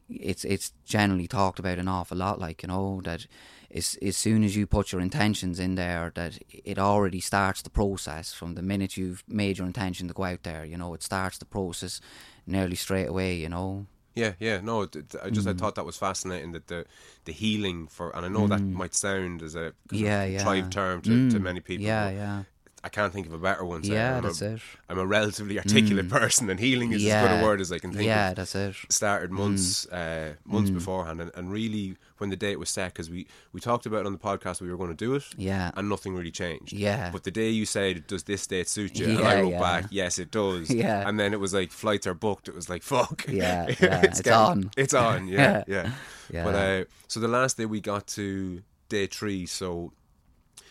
it's 0.09 0.44
it's 0.44 0.74
generally 0.83 1.27
talked 1.27 1.59
about 1.59 1.77
an 1.77 1.88
awful 1.88 2.18
lot. 2.18 2.39
Like 2.39 2.63
you 2.63 2.68
know 2.69 3.01
that 3.04 3.27
as 3.74 3.98
as 4.02 4.18
soon 4.18 4.44
as 4.44 4.56
you 4.56 4.66
put 4.66 4.92
your 4.92 5.02
intentions 5.02 5.60
in 5.60 5.75
there, 5.75 6.12
that 6.16 6.40
it 6.50 6.80
already 6.80 7.19
starts 7.19 7.62
the 7.62 7.69
process 7.69 8.34
from 8.34 8.56
the 8.56 8.62
minute 8.62 8.98
you've 8.98 9.24
made 9.28 9.58
your 9.58 9.68
intention 9.68 10.08
to 10.08 10.14
go 10.14 10.24
out 10.24 10.44
there. 10.44 10.66
You 10.66 10.78
know, 10.78 10.94
it 10.94 11.04
starts 11.04 11.38
the 11.38 11.46
process 11.46 12.02
nearly 12.46 12.75
straight 12.75 13.08
away. 13.08 13.36
You 13.36 13.50
know. 13.50 13.88
Yeah, 14.16 14.33
yeah, 14.40 14.62
no, 14.62 14.81
I 14.81 15.30
just 15.30 15.47
mm. 15.47 15.52
I 15.52 15.54
thought 15.54 15.76
that 15.76 15.86
was 15.86 15.95
fascinating 15.95 16.52
that 16.54 16.68
the 16.68 16.86
the 17.26 17.31
healing 17.31 17.88
for, 17.88 18.16
and 18.16 18.26
I 18.26 18.30
know 18.30 18.47
mm. 18.47 18.50
that 18.50 18.62
might 18.62 18.95
sound 18.95 19.44
as 19.44 19.56
a 19.56 19.74
yeah, 19.92 20.26
yeah. 20.26 20.68
term 20.69 21.02
to, 21.04 21.09
mm. 21.09 21.31
to 21.31 21.40
many 21.40 21.59
people. 21.59 21.86
Yeah, 21.86 22.09
yeah. 22.09 22.44
I 22.84 22.90
can't 22.90 23.12
think 23.12 23.26
of 23.26 23.34
a 23.34 23.40
better 23.40 23.66
one. 23.66 23.84
Yeah, 23.84 24.18
I'm 24.18 24.24
that's 24.24 24.42
a, 24.42 24.54
it. 24.54 24.62
I'm 24.88 25.00
a 25.00 25.06
relatively 25.06 25.57
articulate 25.57 26.07
mm. 26.07 26.12
person, 26.12 26.50
and 26.50 26.60
healing 26.60 26.94
is 26.94 27.04
yeah. 27.04 27.24
as 27.24 27.30
good 27.30 27.42
a 27.42 27.44
word 27.44 27.60
as 27.60 27.72
I 27.72 27.80
can 27.80 27.92
think 27.92 28.02
of. 28.02 28.06
yeah, 28.06 28.30
of. 28.30 28.36
that's 28.36 28.56
it. 28.56 28.76
Started 28.90 29.31
months, 29.31 29.88
mm. 29.88 30.31
uh, 30.31 30.36
months 30.46 30.69
mm. 30.69 30.76
beforehand, 30.76 31.19
and, 31.19 31.31
and, 31.36 31.52
really 31.52 31.96
when 32.19 32.30
the 32.30 32.36
date 32.36 32.60
was 32.60 32.69
set, 32.69 32.94
because 32.94 33.10
we, 33.10 33.28
we 33.52 33.60
talked 33.60 33.86
about 33.88 34.02
it 34.02 34.06
on 34.06 34.14
the 34.14 34.19
podcast 34.19 34.62
we 34.62 34.69
were 34.69 34.78
going 34.78 34.92
to 34.92 34.96
do 34.96 35.16
it, 35.16 35.24
yeah, 35.38 35.72
and 35.76 35.90
nothing 35.90 36.16
really 36.16 36.31
changed. 36.31 36.72
Yeah, 36.72 37.10
but 37.12 37.24
the 37.24 37.31
day 37.31 37.50
you 37.50 37.66
said, 37.66 38.06
"Does 38.06 38.24
this 38.24 38.46
date 38.46 38.68
suit 38.68 38.98
you?" 38.98 39.07
Yeah, 39.07 39.18
and 39.18 39.28
I 39.28 39.42
wrote 39.42 39.52
yeah. 39.52 39.60
back, 39.60 39.86
"Yes, 39.90 40.19
it 40.19 40.30
does." 40.30 40.69
yeah, 40.74 41.07
and 41.07 41.19
then 41.19 41.34
it 41.34 41.40
was 41.40 41.54
like 41.54 41.72
flights 41.72 42.06
are 42.06 42.14
booked. 42.14 42.48
It 42.48 42.56
was 42.56 42.69
like 42.69 42.84
fuck. 42.84 43.26
Yeah, 43.28 43.68
yeah. 43.80 44.02
it's, 44.02 44.19
it's 44.19 44.22
getting, 44.22 44.40
on. 44.40 44.72
It's 44.78 44.94
on. 44.94 45.28
Yeah, 45.28 45.64
yeah. 45.68 45.92
yeah. 46.31 46.44
But 46.44 46.56
uh, 46.56 46.86
so 47.07 47.19
the 47.19 47.28
last 47.28 47.57
day 47.57 47.66
we 47.66 47.81
got 47.81 48.06
to 48.07 48.62
day 48.88 49.07
three. 49.07 49.48
So 49.48 49.94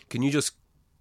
can 0.09 0.21
you 0.21 0.31
just 0.31 0.53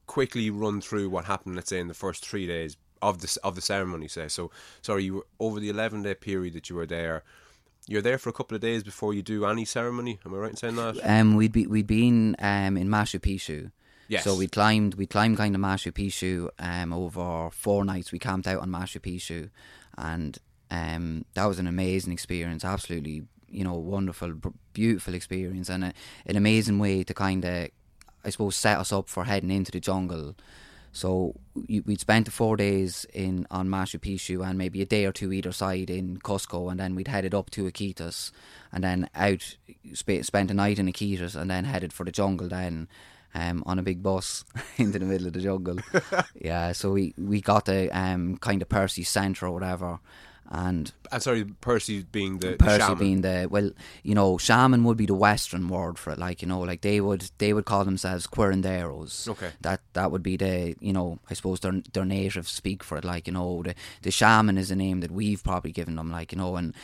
quickly 0.06 0.50
run 0.50 0.80
through 0.80 1.10
what 1.10 1.24
happened, 1.24 1.56
let's 1.56 1.70
say, 1.70 1.80
in 1.80 1.88
the 1.88 1.94
first 1.94 2.24
three 2.26 2.46
days 2.46 2.76
of 3.02 3.20
the 3.20 3.38
of 3.44 3.54
the 3.54 3.60
ceremony. 3.60 4.08
Say 4.08 4.28
so. 4.28 4.50
Sorry, 4.82 5.04
you 5.04 5.14
were 5.14 5.26
over 5.38 5.60
the 5.60 5.68
eleven 5.68 6.02
day 6.02 6.14
period 6.14 6.54
that 6.54 6.70
you 6.70 6.76
were 6.76 6.86
there. 6.86 7.22
You're 7.88 8.02
there 8.02 8.18
for 8.18 8.30
a 8.30 8.32
couple 8.32 8.56
of 8.56 8.60
days 8.60 8.82
before 8.82 9.14
you 9.14 9.22
do 9.22 9.46
any 9.46 9.64
ceremony. 9.64 10.18
Am 10.24 10.34
I 10.34 10.38
right 10.38 10.50
in 10.50 10.56
saying 10.56 10.76
that? 10.76 10.98
Um, 11.04 11.36
we'd 11.36 11.52
be 11.52 11.66
we'd 11.66 11.86
been 11.86 12.34
um 12.40 12.76
in 12.76 12.88
Machu 12.88 13.20
Picchu. 13.20 13.70
Yes. 14.08 14.24
So 14.24 14.36
we 14.36 14.46
climbed 14.46 14.94
we 14.94 15.06
climbed 15.06 15.36
kind 15.36 15.54
of 15.54 15.60
Machu 15.60 15.92
Picchu 15.92 16.48
um 16.58 16.92
over 16.92 17.50
four 17.50 17.84
nights. 17.84 18.12
We 18.12 18.18
camped 18.18 18.46
out 18.46 18.60
on 18.60 18.70
Machu 18.70 19.00
Picchu, 19.00 19.50
and 19.96 20.38
um 20.70 21.24
that 21.34 21.44
was 21.46 21.58
an 21.58 21.66
amazing 21.66 22.12
experience. 22.12 22.64
Absolutely, 22.64 23.22
you 23.48 23.64
know, 23.64 23.74
wonderful, 23.74 24.34
beautiful 24.72 25.14
experience, 25.14 25.68
and 25.68 25.84
a, 25.84 25.92
an 26.26 26.36
amazing 26.36 26.78
way 26.78 27.04
to 27.04 27.14
kind 27.14 27.44
of 27.44 27.68
I 28.26 28.30
suppose, 28.30 28.56
set 28.56 28.78
us 28.78 28.92
up 28.92 29.08
for 29.08 29.24
heading 29.24 29.50
into 29.50 29.72
the 29.72 29.80
jungle. 29.80 30.34
So 30.92 31.34
we'd 31.54 32.00
spent 32.00 32.24
the 32.24 32.30
four 32.30 32.56
days 32.56 33.06
in 33.12 33.46
on 33.50 33.68
Machu 33.68 34.00
Picchu 34.00 34.42
and 34.42 34.56
maybe 34.56 34.80
a 34.80 34.86
day 34.86 35.04
or 35.04 35.12
two 35.12 35.30
either 35.30 35.52
side 35.52 35.90
in 35.90 36.18
Cusco, 36.18 36.70
and 36.70 36.80
then 36.80 36.94
we'd 36.94 37.08
headed 37.08 37.34
up 37.34 37.50
to 37.50 37.64
Iquitos, 37.64 38.32
and 38.72 38.82
then 38.82 39.10
out 39.14 39.56
spent 39.92 40.50
a 40.50 40.54
night 40.54 40.78
in 40.78 40.86
Iquitos, 40.86 41.36
and 41.36 41.50
then 41.50 41.64
headed 41.64 41.92
for 41.92 42.04
the 42.04 42.10
jungle. 42.10 42.48
Then 42.48 42.88
um, 43.34 43.62
on 43.66 43.78
a 43.78 43.82
big 43.82 44.02
bus 44.02 44.44
into 44.78 44.98
the 44.98 45.04
middle 45.04 45.26
of 45.26 45.34
the 45.34 45.40
jungle. 45.40 45.78
yeah, 46.34 46.72
so 46.72 46.92
we 46.92 47.12
we 47.18 47.40
got 47.42 47.66
the 47.66 47.90
um, 47.96 48.38
kind 48.38 48.62
of 48.62 48.68
Percy 48.70 49.02
Centre 49.02 49.46
or 49.46 49.52
whatever, 49.52 50.00
and 50.50 50.92
I'm 51.10 51.20
sorry, 51.20 51.44
Percy 51.44 52.02
being 52.10 52.38
the, 52.38 52.56
Percy 52.56 52.80
shaman. 52.80 52.98
being 52.98 53.20
the 53.22 53.48
well, 53.50 53.70
you 54.02 54.14
know, 54.14 54.38
shaman 54.38 54.84
would 54.84 54.96
be 54.96 55.06
the 55.06 55.14
Western 55.14 55.68
word 55.68 55.98
for 55.98 56.12
it. 56.12 56.18
Like 56.18 56.42
you 56.42 56.48
know, 56.48 56.60
like 56.60 56.82
they 56.82 57.00
would 57.00 57.30
they 57.38 57.52
would 57.52 57.64
call 57.64 57.84
themselves 57.84 58.26
curanderos. 58.26 59.28
Okay. 59.28 59.50
That 59.60 59.80
that 59.94 60.10
would 60.10 60.22
be 60.22 60.36
the 60.36 60.76
you 60.80 60.92
know 60.92 61.18
I 61.30 61.34
suppose 61.34 61.60
their 61.60 61.80
their 61.92 62.04
native 62.04 62.48
speak 62.48 62.84
for 62.84 62.98
it. 62.98 63.04
Like 63.04 63.26
you 63.26 63.32
know, 63.32 63.62
the 63.62 63.74
the 64.02 64.10
shaman 64.10 64.58
is 64.58 64.70
a 64.70 64.76
name 64.76 65.00
that 65.00 65.10
we've 65.10 65.42
probably 65.42 65.72
given 65.72 65.96
them. 65.96 66.10
Like 66.10 66.32
you 66.32 66.38
know, 66.38 66.56
and 66.56 66.74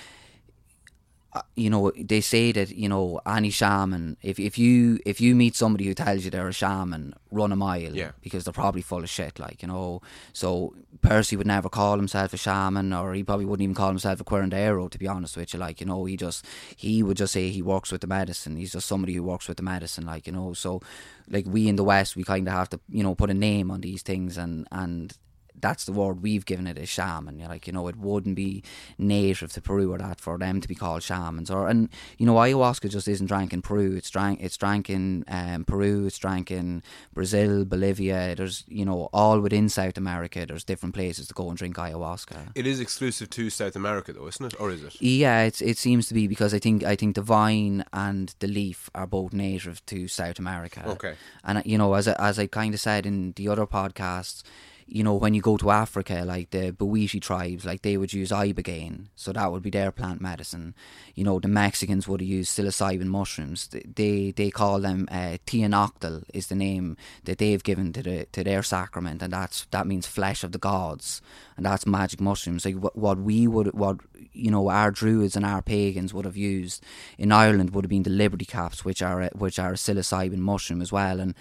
Uh, 1.34 1.40
you 1.56 1.70
know 1.70 1.90
they 1.96 2.20
say 2.20 2.52
that 2.52 2.68
you 2.76 2.86
know 2.86 3.18
any 3.24 3.48
shaman 3.48 4.18
if 4.20 4.38
if 4.38 4.58
you 4.58 4.98
if 5.06 5.18
you 5.18 5.34
meet 5.34 5.54
somebody 5.56 5.86
who 5.86 5.94
tells 5.94 6.24
you 6.24 6.30
they're 6.30 6.46
a 6.46 6.52
shaman 6.52 7.14
run 7.30 7.50
a 7.52 7.56
mile 7.56 7.96
Yeah. 7.96 8.10
because 8.20 8.44
they're 8.44 8.52
probably 8.52 8.82
full 8.82 9.02
of 9.02 9.08
shit 9.08 9.38
like 9.38 9.62
you 9.62 9.68
know. 9.68 10.02
So 10.34 10.74
Percy 11.00 11.34
would 11.36 11.46
never 11.46 11.70
call 11.70 11.96
himself 11.96 12.34
a 12.34 12.36
shaman 12.36 12.92
or 12.92 13.14
he 13.14 13.24
probably 13.24 13.46
wouldn't 13.46 13.64
even 13.64 13.74
call 13.74 13.88
himself 13.88 14.20
a 14.20 14.24
curandero 14.24 14.90
to 14.90 14.98
be 14.98 15.08
honest 15.08 15.38
with 15.38 15.54
you 15.54 15.58
like 15.58 15.80
you 15.80 15.86
know. 15.86 16.04
He 16.04 16.18
just 16.18 16.44
he 16.76 17.02
would 17.02 17.16
just 17.16 17.32
say 17.32 17.48
he 17.48 17.62
works 17.62 17.90
with 17.90 18.02
the 18.02 18.06
medicine. 18.06 18.56
He's 18.58 18.72
just 18.72 18.86
somebody 18.86 19.14
who 19.14 19.22
works 19.22 19.48
with 19.48 19.56
the 19.56 19.62
medicine 19.62 20.04
like 20.04 20.26
you 20.26 20.34
know. 20.34 20.52
So 20.52 20.82
like 21.30 21.46
we 21.46 21.66
in 21.66 21.76
the 21.76 21.84
west 21.84 22.14
we 22.14 22.24
kind 22.24 22.46
of 22.46 22.52
have 22.52 22.68
to 22.74 22.80
you 22.90 23.02
know 23.02 23.14
put 23.14 23.30
a 23.30 23.34
name 23.34 23.70
on 23.70 23.80
these 23.80 24.02
things 24.02 24.36
and 24.36 24.68
and 24.70 25.16
that's 25.60 25.84
the 25.84 25.92
word 25.92 26.22
we've 26.22 26.44
given 26.44 26.66
it 26.66 26.78
as 26.78 26.88
shaman. 26.88 27.38
You're 27.38 27.48
Like 27.48 27.66
you 27.66 27.72
know, 27.72 27.88
it 27.88 27.96
wouldn't 27.96 28.36
be 28.36 28.62
native 28.98 29.52
to 29.52 29.60
Peru 29.60 29.92
or 29.92 29.98
that 29.98 30.20
for 30.20 30.38
them 30.38 30.60
to 30.60 30.68
be 30.68 30.74
called 30.74 31.02
shamans. 31.02 31.50
Or 31.50 31.68
and 31.68 31.88
you 32.18 32.26
know, 32.26 32.34
ayahuasca 32.34 32.90
just 32.90 33.08
isn't 33.08 33.26
drank 33.26 33.52
in 33.52 33.62
Peru. 33.62 33.94
It's 33.96 34.10
drank. 34.10 34.40
It's 34.40 34.56
drank 34.56 34.90
in 34.90 35.24
um, 35.28 35.64
Peru. 35.64 36.06
It's 36.06 36.18
drank 36.18 36.50
in 36.50 36.82
Brazil, 37.14 37.64
Bolivia. 37.64 38.34
There's 38.34 38.64
you 38.68 38.84
know 38.84 39.08
all 39.12 39.40
within 39.40 39.68
South 39.68 39.96
America. 39.96 40.44
There's 40.46 40.64
different 40.64 40.94
places 40.94 41.28
to 41.28 41.34
go 41.34 41.48
and 41.48 41.56
drink 41.56 41.76
ayahuasca. 41.76 42.52
It 42.54 42.66
is 42.66 42.80
exclusive 42.80 43.30
to 43.30 43.50
South 43.50 43.76
America, 43.76 44.12
though, 44.12 44.26
isn't 44.26 44.46
it? 44.46 44.60
Or 44.60 44.70
is 44.70 44.82
it? 44.82 45.00
Yeah, 45.00 45.42
it's, 45.42 45.60
it 45.60 45.78
seems 45.78 46.08
to 46.08 46.14
be 46.14 46.26
because 46.26 46.54
I 46.54 46.58
think 46.58 46.84
I 46.84 46.96
think 46.96 47.14
the 47.14 47.22
vine 47.22 47.84
and 47.92 48.34
the 48.40 48.48
leaf 48.48 48.90
are 48.94 49.06
both 49.06 49.32
native 49.32 49.84
to 49.86 50.08
South 50.08 50.38
America. 50.38 50.82
Okay. 50.86 51.14
and 51.44 51.62
you 51.64 51.78
know, 51.78 51.94
as 51.94 52.08
I, 52.08 52.14
as 52.18 52.38
I 52.38 52.46
kind 52.46 52.74
of 52.74 52.80
said 52.80 53.06
in 53.06 53.32
the 53.32 53.48
other 53.48 53.66
podcasts, 53.66 54.42
you 54.86 55.02
know, 55.02 55.14
when 55.14 55.34
you 55.34 55.40
go 55.40 55.56
to 55.56 55.70
Africa, 55.70 56.24
like 56.26 56.50
the 56.50 56.72
Bwiti 56.72 57.20
tribes, 57.20 57.64
like 57.64 57.82
they 57.82 57.96
would 57.96 58.12
use 58.12 58.30
ibogaine, 58.30 59.06
so 59.14 59.32
that 59.32 59.50
would 59.50 59.62
be 59.62 59.70
their 59.70 59.92
plant 59.92 60.20
medicine. 60.20 60.74
You 61.14 61.24
know, 61.24 61.38
the 61.38 61.48
Mexicans 61.48 62.08
would 62.08 62.22
use 62.22 62.50
psilocybin 62.50 63.06
mushrooms. 63.06 63.68
They 63.68 64.32
they, 64.32 64.50
call 64.50 64.80
them 64.80 65.08
uh, 65.10 65.38
teonanácatl 65.46 66.24
is 66.34 66.48
the 66.48 66.54
name 66.54 66.96
that 67.24 67.38
they've 67.38 67.62
given 67.62 67.92
to 67.94 68.02
the 68.02 68.26
to 68.32 68.44
their 68.44 68.62
sacrament, 68.62 69.22
and 69.22 69.32
that's 69.32 69.66
that 69.70 69.86
means 69.86 70.06
flesh 70.06 70.44
of 70.44 70.52
the 70.52 70.58
gods, 70.58 71.22
and 71.56 71.64
that's 71.64 71.86
magic 71.86 72.20
mushrooms. 72.20 72.64
Like 72.64 72.76
what, 72.76 72.96
what 72.96 73.18
we 73.18 73.46
would 73.46 73.72
what 73.72 73.98
you 74.32 74.50
know 74.50 74.68
our 74.68 74.90
druids 74.90 75.36
and 75.36 75.44
our 75.44 75.62
pagans 75.62 76.12
would 76.12 76.24
have 76.24 76.36
used 76.36 76.84
in 77.18 77.32
Ireland 77.32 77.70
would 77.70 77.84
have 77.84 77.90
been 77.90 78.02
the 78.02 78.10
liberty 78.10 78.44
caps, 78.44 78.84
which 78.84 79.02
are 79.02 79.30
which 79.34 79.58
are 79.58 79.72
a 79.72 79.76
psilocybin 79.76 80.38
mushroom 80.38 80.82
as 80.82 80.92
well, 80.92 81.20
and 81.20 81.34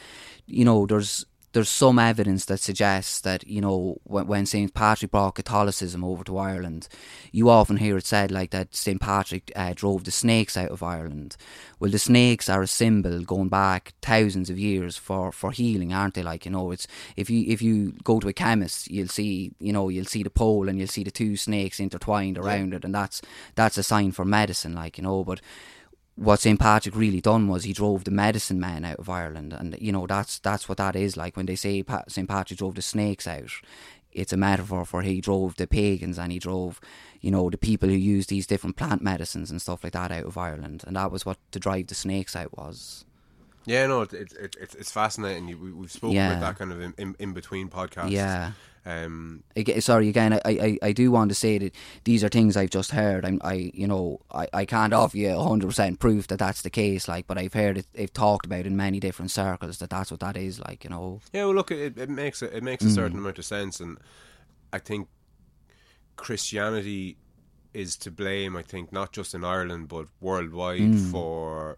you 0.46 0.64
know 0.64 0.86
there's 0.86 1.26
there's 1.54 1.70
some 1.70 2.00
evidence 2.00 2.46
that 2.46 2.60
suggests 2.60 3.20
that 3.22 3.46
you 3.48 3.62
know 3.62 3.98
when, 4.04 4.28
when 4.28 4.46
Saint 4.46 4.74
Patrick 4.74 5.12
brought 5.12 5.36
Catholicism 5.36 6.04
over 6.04 6.24
to 6.24 6.38
Ireland, 6.38 6.88
you 7.32 7.50
often 7.50 7.78
hear 7.78 7.98
it 7.98 8.06
said 8.06 8.32
like 8.32 8.52
that 8.52 8.76
Saint 8.76 9.02
Patrick 9.02 9.52
uh, 9.56 9.74
drove 9.76 10.04
the 10.04 10.12
snakes 10.12 10.56
out 10.56 10.70
of 10.72 10.84
Ireland. 10.84 11.36
Well, 11.80 11.92
the 11.92 12.00
snakes 12.00 12.50
are 12.50 12.62
a 12.62 12.68
symbol 12.68 13.22
going 13.22 13.50
back 13.50 13.94
thousands 14.02 14.50
of 14.50 14.60
years 14.60 14.98
for, 14.98 15.32
for 15.32 15.52
healing, 15.52 15.94
aren't 15.94 16.14
they? 16.14 16.24
Like 16.24 16.46
you 16.46 16.52
know, 16.52 16.72
it's 16.72 16.88
if 17.16 17.30
you 17.30 17.46
if 17.48 17.62
you 17.62 17.94
go 18.04 18.20
to 18.20 18.30
a 18.30 18.34
chemist, 18.34 18.90
you'll 18.90 19.08
see 19.08 19.52
you 19.60 19.74
know 19.74 19.90
you'll 19.90 20.06
see 20.06 20.24
the 20.24 20.30
pole 20.30 20.70
and 20.70 20.80
you'll 20.80 20.88
see 20.88 21.04
the 21.04 21.12
two 21.12 21.36
snakes 21.36 21.80
intertwined 21.80 22.38
around 22.38 22.74
it, 22.74 22.86
and 22.86 22.96
that's 22.96 23.22
that's 23.56 23.78
a 23.78 23.84
sign 23.84 24.12
for 24.12 24.26
medicine, 24.26 24.74
like 24.74 24.98
you 24.98 25.04
know, 25.04 25.24
but 25.24 25.42
what 26.16 26.40
St 26.40 26.60
Patrick 26.60 26.96
really 26.96 27.22
done 27.22 27.48
was 27.48 27.64
he 27.64 27.74
drove 27.74 28.04
the 28.04 28.12
medicine 28.12 28.60
men 28.60 28.86
out 28.86 28.98
of 29.00 29.10
Ireland, 29.10 29.54
and 29.54 29.76
you 29.80 29.92
know 29.92 30.06
that's 30.08 30.40
that's 30.40 30.68
what 30.70 30.78
that 30.78 30.96
is 30.96 31.18
like 31.18 31.36
when 31.38 31.46
they 31.46 31.56
say 31.56 31.84
pa- 31.84 32.04
St 32.08 32.28
Patrick 32.28 32.60
drove 32.60 32.76
the 32.76 32.82
snakes 32.82 33.28
out. 33.28 33.50
It's 34.12 34.34
a 34.34 34.38
metaphor 34.38 34.84
for 34.86 35.04
he 35.04 35.22
drove 35.22 35.56
the 35.56 35.66
pagans 35.68 36.20
and 36.20 36.34
he 36.34 36.38
drove, 36.38 36.82
you 37.22 37.32
know, 37.32 37.50
the 37.50 37.58
people 37.58 37.88
who 37.88 37.96
use 37.96 38.28
these 38.28 38.46
different 38.46 38.76
plant 38.76 39.02
medicines 39.02 39.50
and 39.50 39.62
stuff 39.62 39.86
like 39.86 39.94
that 39.94 40.12
out 40.12 40.26
of 40.26 40.38
Ireland, 40.38 40.84
and 40.86 40.98
that 40.98 41.12
was 41.14 41.26
what 41.26 41.38
to 41.52 41.60
drive 41.60 41.88
the 41.88 41.96
snakes 41.96 42.36
out 42.36 42.56
was. 42.58 43.06
Yeah, 43.66 43.86
no, 43.88 44.02
it, 44.02 44.12
it, 44.14 44.34
it, 44.34 44.56
it's- 44.60 44.76
it's 44.76 44.92
fascinating. 44.92 45.46
We, 45.48 45.72
we've 45.72 45.92
spoken 45.92 46.16
Yeah. 46.18 46.32
about 46.32 46.42
that 46.42 46.58
kind 46.60 46.72
of 46.74 46.82
in, 46.82 46.94
in, 46.98 47.16
in 47.20 47.34
between 47.34 47.70
podcasts. 47.70 48.10
Yeah. 48.12 48.52
Um, 48.84 49.44
sorry 49.80 50.10
again. 50.10 50.34
I, 50.34 50.40
I, 50.46 50.78
I 50.82 50.92
do 50.92 51.12
want 51.12 51.30
to 51.30 51.36
say 51.36 51.60
that 51.60 51.76
these 52.04 52.24
are 52.24 52.30
things 52.30 52.58
I've 52.58 52.72
just 52.72 52.92
heard. 52.92 53.24
I'm, 53.26 53.40
I 53.44 53.70
you 53.76 53.86
know 53.86 54.22
I, 54.32 54.48
I 54.54 54.66
can't 54.66 54.92
offer 54.92 55.18
you 55.18 55.38
hundred 55.40 55.68
percent 55.68 56.00
proof 56.00 56.26
that 56.28 56.40
that's 56.40 56.64
the 56.64 56.72
case. 56.72 57.08
Like, 57.08 57.28
but 57.28 57.38
I've 57.38 57.54
heard 57.54 57.78
it. 57.78 57.86
They've 57.94 58.12
talked 58.12 58.48
about 58.48 58.66
in 58.66 58.76
many 58.76 59.00
different 59.00 59.30
circles 59.30 59.78
that 59.78 59.92
that's 59.92 60.10
what 60.10 60.20
that 60.22 60.36
is. 60.36 60.60
Like, 60.60 60.84
you 60.84 60.90
know. 60.90 61.22
yeah, 61.32 61.46
well, 61.46 61.54
look, 61.54 61.70
it, 61.70 61.96
it 61.98 62.10
makes 62.10 62.42
a, 62.42 62.56
it 62.58 62.64
makes 62.64 62.84
a 62.84 62.88
Mm. 62.88 62.96
certain 62.96 63.20
amount 63.20 63.38
of 63.38 63.46
sense, 63.46 63.80
and 63.80 64.00
I 64.74 64.80
think 64.80 65.08
Christianity 66.16 67.18
is 67.74 67.96
to 67.98 68.10
blame. 68.12 68.56
I 68.58 68.64
think 68.64 68.92
not 68.92 69.14
just 69.14 69.34
in 69.34 69.44
Ireland 69.46 69.88
but 69.90 70.08
worldwide 70.20 70.80
Mm. 70.94 71.12
for 71.12 71.78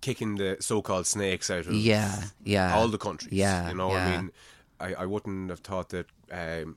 kicking 0.00 0.34
the 0.36 0.56
so-called 0.60 1.06
snakes 1.06 1.48
out 1.50 1.66
of 1.66 1.74
Yeah, 1.74 2.24
yeah. 2.44 2.74
all 2.74 2.88
the 2.88 2.98
countries. 2.98 3.32
Yeah, 3.32 3.68
you 3.68 3.76
know, 3.76 3.92
I 3.92 4.16
mean, 4.16 4.32
I, 4.82 4.94
I 4.94 5.06
wouldn't 5.06 5.50
have 5.50 5.60
thought 5.60 5.90
that 5.90 6.06
um, 6.30 6.76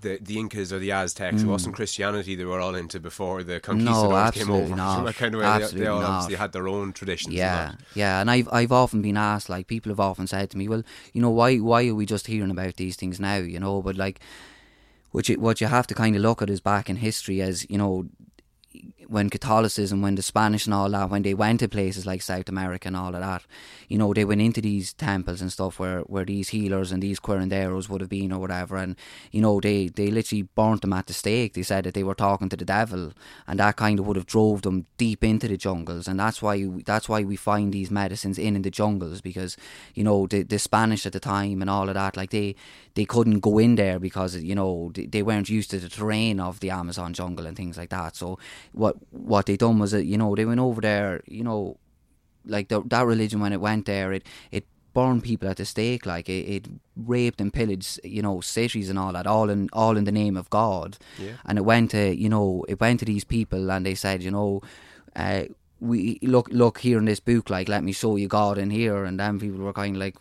the 0.00 0.18
the 0.20 0.38
Incas 0.38 0.72
or 0.72 0.78
the 0.78 0.92
Aztecs. 0.92 1.42
It 1.42 1.46
wasn't 1.46 1.74
Christianity 1.74 2.34
they 2.34 2.44
were 2.44 2.60
all 2.60 2.74
into 2.74 2.98
before 2.98 3.42
the 3.42 3.60
conquistadors 3.60 4.32
came 4.32 4.50
over. 4.50 4.76
not. 4.76 5.04
that 5.04 5.14
kind 5.14 5.34
of 5.34 5.40
way, 5.40 5.66
they, 5.66 5.80
they 5.80 5.86
all 5.86 6.00
not. 6.00 6.10
obviously 6.10 6.36
had 6.36 6.52
their 6.52 6.68
own 6.68 6.92
traditions. 6.92 7.34
Yeah, 7.34 7.74
yeah, 7.94 8.20
and 8.20 8.30
I've 8.30 8.48
I've 8.52 8.72
often 8.72 9.02
been 9.02 9.16
asked, 9.16 9.48
like 9.48 9.66
people 9.66 9.90
have 9.90 10.00
often 10.00 10.26
said 10.26 10.50
to 10.50 10.58
me, 10.58 10.68
well, 10.68 10.82
you 11.12 11.22
know, 11.22 11.30
why 11.30 11.56
why 11.58 11.86
are 11.86 11.94
we 11.94 12.06
just 12.06 12.26
hearing 12.26 12.50
about 12.50 12.76
these 12.76 12.96
things 12.96 13.20
now, 13.20 13.36
you 13.36 13.60
know? 13.60 13.80
But 13.80 13.96
like, 13.96 14.20
what 15.12 15.28
you 15.28 15.38
what 15.40 15.60
you 15.60 15.68
have 15.68 15.86
to 15.86 15.94
kind 15.94 16.16
of 16.16 16.22
look 16.22 16.42
at 16.42 16.50
is 16.50 16.60
back 16.60 16.90
in 16.90 16.96
history 16.96 17.40
as 17.40 17.68
you 17.70 17.78
know, 17.78 18.06
when 19.08 19.30
Catholicism, 19.30 20.02
when 20.02 20.14
the 20.16 20.22
Spanish 20.22 20.66
and 20.66 20.74
all 20.74 20.90
that, 20.90 21.10
when 21.10 21.22
they 21.22 21.34
went 21.34 21.60
to 21.60 21.68
places 21.68 22.06
like 22.06 22.22
South 22.22 22.48
America 22.48 22.88
and 22.88 22.96
all 22.96 23.14
of 23.14 23.20
that, 23.20 23.42
you 23.88 23.98
know, 23.98 24.12
they 24.12 24.24
went 24.24 24.40
into 24.40 24.60
these 24.60 24.92
temples 24.92 25.40
and 25.40 25.52
stuff 25.52 25.78
where, 25.78 26.00
where 26.00 26.24
these 26.24 26.48
healers 26.48 26.92
and 26.92 27.02
these 27.02 27.20
curanderos 27.20 27.88
would 27.88 28.00
have 28.00 28.10
been 28.10 28.32
or 28.32 28.40
whatever, 28.40 28.76
and 28.76 28.96
you 29.30 29.40
know, 29.40 29.60
they 29.60 29.88
they 29.88 30.10
literally 30.10 30.42
burnt 30.42 30.82
them 30.82 30.92
at 30.92 31.06
the 31.06 31.12
stake. 31.12 31.54
They 31.54 31.62
said 31.62 31.84
that 31.84 31.94
they 31.94 32.02
were 32.02 32.14
talking 32.14 32.48
to 32.48 32.56
the 32.56 32.64
devil, 32.64 33.12
and 33.46 33.60
that 33.60 33.76
kind 33.76 33.98
of 33.98 34.06
would 34.06 34.16
have 34.16 34.26
drove 34.26 34.62
them 34.62 34.86
deep 34.98 35.22
into 35.22 35.48
the 35.48 35.56
jungles, 35.56 36.08
and 36.08 36.18
that's 36.18 36.42
why 36.42 36.64
that's 36.84 37.08
why 37.08 37.22
we 37.22 37.36
find 37.36 37.72
these 37.72 37.90
medicines 37.90 38.38
in 38.38 38.56
in 38.56 38.62
the 38.62 38.70
jungles 38.70 39.20
because 39.20 39.56
you 39.94 40.02
know 40.02 40.26
the 40.26 40.42
the 40.42 40.58
Spanish 40.58 41.06
at 41.06 41.12
the 41.12 41.20
time 41.20 41.60
and 41.60 41.70
all 41.70 41.88
of 41.88 41.94
that, 41.94 42.16
like 42.16 42.30
they 42.30 42.54
they 42.94 43.04
couldn't 43.04 43.40
go 43.40 43.58
in 43.58 43.76
there 43.76 43.98
because 43.98 44.36
you 44.36 44.54
know 44.54 44.90
they, 44.94 45.06
they 45.06 45.22
weren't 45.22 45.48
used 45.48 45.70
to 45.70 45.78
the 45.78 45.88
terrain 45.88 46.40
of 46.40 46.60
the 46.60 46.70
Amazon 46.70 47.12
jungle 47.12 47.46
and 47.46 47.56
things 47.56 47.76
like 47.76 47.90
that. 47.90 48.16
So 48.16 48.38
what 48.72 48.95
what 49.10 49.46
they 49.46 49.56
done 49.56 49.78
was 49.78 49.92
that 49.92 50.04
you 50.04 50.18
know 50.18 50.34
they 50.34 50.44
went 50.44 50.60
over 50.60 50.80
there, 50.80 51.22
you 51.26 51.44
know, 51.44 51.78
like 52.44 52.68
the, 52.68 52.82
that 52.86 53.06
religion 53.06 53.40
when 53.40 53.52
it 53.52 53.60
went 53.60 53.86
there, 53.86 54.12
it 54.12 54.26
it 54.50 54.66
burned 54.94 55.22
people 55.22 55.48
at 55.48 55.58
the 55.58 55.64
stake, 55.64 56.06
like 56.06 56.28
it, 56.28 56.48
it 56.48 56.68
raped 56.96 57.40
and 57.40 57.52
pillaged, 57.52 58.00
you 58.02 58.22
know, 58.22 58.40
cities 58.40 58.88
and 58.88 58.98
all 58.98 59.12
that, 59.12 59.26
all 59.26 59.50
in 59.50 59.68
all 59.72 59.96
in 59.96 60.04
the 60.04 60.12
name 60.12 60.36
of 60.36 60.48
God. 60.50 60.98
Yeah. 61.18 61.32
And 61.44 61.58
it 61.58 61.62
went 61.62 61.90
to 61.92 62.14
you 62.14 62.28
know 62.28 62.64
it 62.68 62.80
went 62.80 63.00
to 63.00 63.06
these 63.06 63.24
people 63.24 63.70
and 63.70 63.84
they 63.86 63.94
said, 63.94 64.22
you 64.22 64.30
know. 64.30 64.62
Uh, 65.14 65.44
we 65.78 66.18
look 66.22 66.48
look 66.50 66.78
here 66.78 66.96
in 66.96 67.04
this 67.04 67.20
book 67.20 67.50
like 67.50 67.68
let 67.68 67.84
me 67.84 67.92
show 67.92 68.16
you 68.16 68.28
God 68.28 68.56
in 68.56 68.70
here 68.70 69.04
and 69.04 69.20
then 69.20 69.38
people 69.38 69.60
were 69.60 69.74
kind 69.74 69.94
of 69.94 70.00
like 70.00 70.16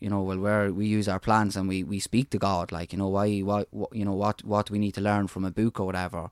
you 0.00 0.08
know, 0.08 0.22
well, 0.22 0.38
where 0.38 0.72
we 0.72 0.86
use 0.86 1.08
our 1.08 1.20
plants 1.20 1.56
and 1.56 1.68
we, 1.68 1.84
we 1.84 2.00
speak 2.00 2.30
to 2.30 2.38
God, 2.38 2.72
like, 2.72 2.92
you 2.92 2.98
know, 2.98 3.08
why, 3.08 3.40
what, 3.40 3.68
what, 3.70 3.94
you 3.94 4.04
know, 4.04 4.14
what, 4.14 4.42
what 4.44 4.66
do 4.66 4.72
we 4.72 4.78
need 4.78 4.94
to 4.94 5.00
learn 5.00 5.26
from 5.28 5.44
a 5.44 5.50
book 5.50 5.78
or 5.78 5.86
whatever. 5.86 6.30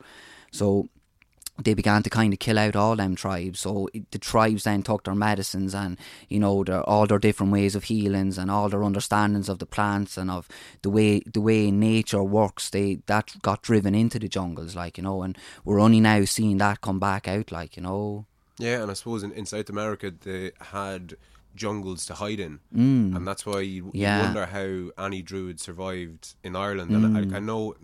So 0.51 0.89
they 1.61 1.75
began 1.75 2.03
to 2.05 2.11
kind 2.11 2.33
of 2.33 2.39
kill 2.39 2.59
out 2.59 2.77
all 2.77 2.95
them 2.97 3.17
tribes. 3.17 3.61
So 3.61 3.89
the 4.13 4.19
tribes 4.19 4.65
then 4.65 4.83
took 4.83 5.05
their 5.05 5.15
medicines 5.15 5.75
and, 5.75 5.99
you 6.29 6.39
know, 6.39 6.63
their, 6.63 6.83
all 6.83 7.07
their 7.07 7.19
different 7.19 7.53
ways 7.53 7.75
of 7.75 7.85
healings 7.85 8.39
and 8.39 8.51
all 8.51 8.69
their 8.69 8.85
understandings 8.85 9.49
of 9.49 9.59
the 9.59 9.67
plants 9.67 10.17
and 10.17 10.31
of 10.31 10.49
the 10.83 10.91
way, 10.91 11.21
the 11.21 11.41
way 11.41 11.71
nature 11.71 12.23
works. 12.23 12.71
They, 12.71 13.01
that 13.07 13.35
got 13.43 13.63
driven 13.63 13.95
into 13.95 14.19
the 14.19 14.29
jungles, 14.29 14.77
like, 14.77 14.99
you 14.99 15.03
know, 15.03 15.23
and 15.23 15.37
we're 15.65 15.81
only 15.81 16.01
now 16.01 16.25
seeing 16.25 16.59
that 16.59 16.81
come 16.81 17.01
back 17.01 17.27
out, 17.27 17.51
like, 17.51 17.77
you 17.77 17.83
know. 17.83 18.27
Yeah, 18.59 18.83
and 18.83 18.91
I 18.91 18.95
suppose 18.95 19.23
in, 19.23 19.33
in 19.33 19.47
South 19.47 19.69
America 19.69 20.11
they 20.13 20.53
had 20.61 21.15
jungles 21.55 22.07
to 22.07 22.15
hide 22.15 22.39
in, 22.39 22.61
Mm. 22.75 23.17
and 23.17 23.27
that's 23.27 23.45
why 23.45 23.61
you, 23.61 23.87
you 23.87 23.91
Yeah. 24.03 24.21
Mm. 24.21 24.25
wonder 24.27 24.47
how 24.47 25.05
any 25.05 25.23
druid 25.23 25.59
survived 25.61 26.35
in 26.45 26.55
Ireland. 26.55 26.93
And 26.93 27.35
I, 27.35 27.37
I 27.39 27.41
know, 27.41 27.75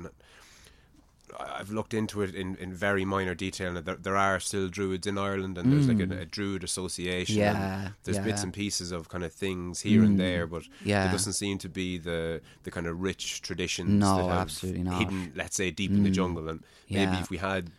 I've 1.38 1.71
looked 1.71 1.95
into 1.95 2.23
it 2.23 2.35
in, 2.35 2.57
in 2.57 2.73
very 2.73 3.05
minor 3.05 3.35
detail. 3.35 3.76
And 3.76 3.87
there, 3.87 3.97
there 3.97 4.17
are 4.17 4.38
still 4.41 4.69
druids 4.69 5.07
in 5.07 5.19
Ireland, 5.19 5.59
and 5.59 5.73
there's 5.73 5.88
like 5.88 6.00
a, 6.00 6.23
a 6.23 6.25
druid 6.25 6.62
association. 6.64 7.43
and 7.43 7.57
Mm. 7.57 7.62
Yeah, 7.85 7.88
there's 8.05 8.19
bits 8.19 8.43
and 8.43 8.53
pieces 8.53 8.93
of 8.93 9.09
kind 9.09 9.25
of 9.25 9.33
things 9.33 9.81
here 9.81 10.03
and 10.03 10.19
there, 10.19 10.47
but 10.47 10.62
yeah. 10.85 11.05
there 11.05 11.12
doesn't 11.12 11.33
seem 11.35 11.59
to 11.59 11.69
be 11.69 11.99
the 11.99 12.41
the 12.62 12.71
kind 12.71 12.87
of 12.87 13.00
rich 13.00 13.43
traditions. 13.43 13.88
No, 13.91 14.17
that 14.17 14.23
have 14.29 14.38
absolutely 14.43 14.83
not. 14.83 14.95
Mm. 14.95 14.99
Hidden, 14.99 15.33
let's 15.37 15.57
say, 15.57 15.71
deep 15.71 15.91
in 15.91 16.03
the 16.05 16.11
jungle, 16.11 16.49
and 16.49 16.62
maybe 16.88 17.03
Yeah. 17.03 17.17
Mm. 17.17 17.21
if 17.23 17.31
we 17.31 17.38
had. 17.38 17.71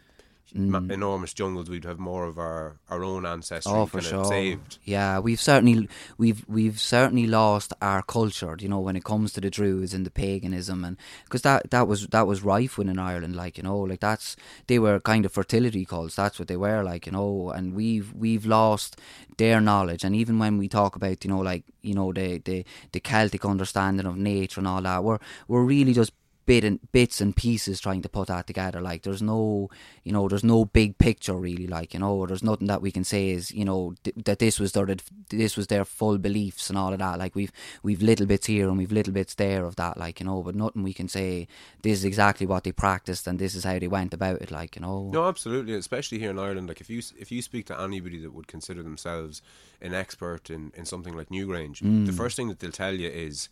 Ma- 0.56 0.80
mm. 0.80 0.92
Enormous 0.92 1.34
jungles, 1.34 1.70
we'd 1.70 1.84
have 1.86 2.00
more 2.00 2.26
of 2.26 2.38
our, 2.40 2.78
our 2.90 3.04
own 3.04 3.26
ancestry 3.26 3.72
Oh, 3.72 3.86
for 3.86 4.02
sure. 4.02 4.26
saved. 4.26 4.78
Yeah, 4.84 5.20
we've 5.20 5.40
certainly 5.42 5.88
we've 6.18 6.44
we've 6.48 6.80
certainly 6.80 7.28
lost 7.28 7.74
our 7.82 8.02
culture. 8.02 8.56
You 8.60 8.70
know, 8.70 8.80
when 8.80 8.96
it 8.96 9.04
comes 9.04 9.34
to 9.34 9.42
the 9.42 9.50
Druids 9.50 9.94
and 9.94 10.06
the 10.06 10.12
paganism, 10.12 10.84
and 10.86 10.98
because 11.26 11.42
that 11.44 11.70
that 11.72 11.88
was 11.88 12.08
that 12.08 12.26
was 12.26 12.42
rife 12.44 12.78
within 12.78 12.98
Ireland. 13.00 13.36
Like 13.36 13.58
you 13.58 13.64
know, 13.64 13.78
like 13.78 14.00
that's 14.00 14.36
they 14.68 14.80
were 14.80 15.00
kind 15.00 15.26
of 15.26 15.32
fertility 15.34 15.86
cults. 15.86 16.16
That's 16.16 16.40
what 16.40 16.48
they 16.48 16.58
were. 16.58 16.84
Like 16.84 17.06
you 17.06 17.12
know, 17.12 17.52
and 17.52 17.76
we've 17.76 18.14
we've 18.14 18.46
lost 18.46 19.00
their 19.38 19.60
knowledge. 19.60 20.04
And 20.04 20.16
even 20.16 20.40
when 20.40 20.58
we 20.58 20.68
talk 20.70 20.96
about 20.96 21.24
you 21.26 21.30
know 21.30 21.40
like 21.40 21.64
you 21.82 21.94
know 21.94 22.14
the 22.14 22.38
the 22.40 22.66
the 22.94 23.00
Celtic 23.02 23.44
understanding 23.46 24.06
of 24.06 24.16
nature 24.18 24.60
and 24.62 24.68
all 24.68 24.82
that, 24.82 25.04
we're 25.04 25.20
we're 25.48 25.64
really 25.64 25.94
just 25.94 26.14
bit 26.46 26.64
and 26.64 26.80
bits 26.92 27.22
and 27.22 27.36
pieces 27.36 27.80
trying 27.80 28.02
to 28.02 28.10
put 28.10 28.28
that 28.28 28.46
together. 28.48 28.82
Like 28.82 29.04
there's 29.04 29.22
no, 29.22 29.70
you 30.04 30.12
know, 30.12 30.28
there's 30.28 30.44
no 30.44 30.66
big 30.66 30.98
picture 30.98 31.34
really. 31.36 31.68
Like 31.68 31.94
you 31.94 32.00
know, 32.00 32.26
there's 32.26 32.44
nothing 32.44 32.68
that 32.68 32.82
we 32.82 32.92
can 32.92 33.04
say 33.04 33.30
is 33.32 33.52
you 33.52 33.66
know 33.66 33.96
th- 34.04 34.16
that 34.26 34.40
this 34.40 34.60
was 34.60 34.72
their 34.74 34.88
this 35.30 35.58
was 35.58 35.68
their 35.68 35.86
full 35.86 36.18
beliefs 36.18 36.70
and 36.70 36.78
all 36.78 36.94
of 36.94 37.00
that. 37.00 37.20
Like 37.20 37.36
we've 37.36 37.52
we've 37.84 38.02
little 38.02 38.26
bits 38.26 38.48
here 38.48 38.68
and 38.70 38.78
we've 38.78 38.92
little 38.92 39.14
bits 39.14 39.36
there 39.36 39.66
of 39.66 39.76
that. 39.78 39.98
Like 39.98 40.20
you 40.20 40.26
know, 40.26 40.42
but 40.44 40.56
nothing 40.56 40.84
we 40.84 40.94
can 40.94 41.08
say. 41.08 41.48
This 41.82 42.00
is 42.00 42.06
exactly 42.06 42.46
what 42.48 42.64
they 42.64 42.72
practiced 42.72 43.28
and 43.28 43.38
this 43.40 43.56
is 43.56 43.64
how 43.64 43.78
they 43.80 43.88
went 43.88 44.14
about 44.14 44.42
it. 44.42 44.52
Like 44.52 44.76
you 44.76 44.82
know, 44.82 45.10
No, 45.14 45.28
absolutely, 45.28 45.74
especially 45.76 46.20
here 46.20 46.30
in 46.32 46.40
Ireland. 46.40 46.68
Like 46.68 46.82
if 46.82 46.90
you 46.90 47.02
if 47.20 47.32
you 47.32 47.42
speak 47.42 47.66
to 47.68 47.80
anybody 47.80 48.20
that 48.20 48.34
would 48.34 48.48
consider 48.48 48.84
themselves 48.84 49.42
an 49.82 49.94
expert 49.94 50.50
in, 50.50 50.72
in 50.76 50.86
something 50.86 51.16
like 51.16 51.30
Newgrange, 51.30 51.82
Mm. 51.82 52.06
the 52.06 52.12
first 52.14 52.36
thing 52.36 52.48
that 52.48 52.60
they'll 52.60 52.72
tell 52.72 52.94
you 52.96 53.10
is 53.10 53.50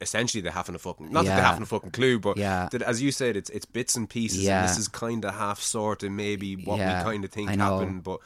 essentially 0.00 0.40
they 0.40 0.50
haven't 0.50 0.74
a 0.74 0.78
fucking 0.78 1.10
not 1.10 1.24
that 1.24 1.30
they 1.30 1.36
Yeah. 1.36 1.46
haven't 1.48 1.64
a 1.64 1.66
fucking 1.66 1.90
clue, 1.90 2.18
but 2.20 2.36
Yeah. 2.36 2.68
that 2.72 2.82
as 2.82 3.02
you 3.02 3.10
said, 3.12 3.36
it's 3.36 3.50
it's 3.50 3.66
bits 3.66 3.96
and 3.96 4.08
pieces. 4.08 4.42
Yeah. 4.44 4.60
And 4.60 4.68
this 4.68 4.78
is 4.78 4.88
kind 4.88 5.24
of 5.24 5.34
half 5.34 5.60
sort 5.60 6.02
of 6.02 6.12
maybe 6.12 6.54
what 6.56 6.78
Yeah, 6.78 6.98
we 7.04 7.10
kind 7.10 7.24
of 7.24 7.30
think 7.30 7.50
happened, 7.50 8.02
but. 8.04 8.20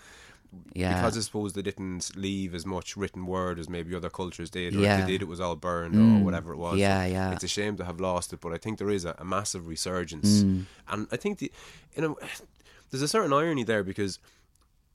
yeah, 0.74 0.94
Because 1.00 1.16
I 1.16 1.22
suppose 1.22 1.54
they 1.54 1.62
didn't 1.62 2.14
leave 2.14 2.54
as 2.54 2.66
much 2.66 2.94
written 2.94 3.24
word 3.24 3.58
as 3.58 3.70
maybe 3.70 3.94
other 3.94 4.10
cultures 4.10 4.50
did, 4.50 4.76
or 4.76 4.80
Yeah. 4.80 4.98
Mm. 4.98 5.00
if 5.00 5.06
they 5.06 5.12
did, 5.12 5.22
it 5.22 5.28
was 5.28 5.40
all 5.40 5.56
burned 5.56 5.94
or 5.96 6.22
whatever 6.22 6.52
it 6.52 6.58
was. 6.58 6.76
Yeah, 6.78 7.02
So 7.06 7.10
yeah. 7.10 7.32
It's 7.32 7.44
a 7.44 7.48
shame 7.48 7.78
to 7.78 7.84
have 7.86 8.00
lost 8.00 8.34
it, 8.34 8.40
but 8.42 8.52
I 8.52 8.58
think 8.58 8.78
there 8.78 8.90
is 8.90 9.06
a, 9.06 9.14
a 9.18 9.24
massive 9.24 9.66
resurgence, 9.66 10.42
Mm. 10.42 10.66
and 10.88 11.06
I 11.10 11.16
think 11.16 11.38
the, 11.38 11.50
you 11.96 12.02
know, 12.02 12.18
there's 12.90 13.02
a 13.02 13.08
certain 13.08 13.32
irony 13.32 13.64
there 13.64 13.82
because 13.82 14.18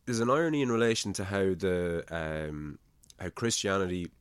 there's 0.05 0.19
an 0.19 0.29
irony 0.29 0.61
in 0.61 0.71
relation 0.71 1.11
to 1.13 1.23
how 1.23 1.55
the 1.65 2.03
um, 2.11 2.77
how 3.19 3.29
Christianity 3.29 4.11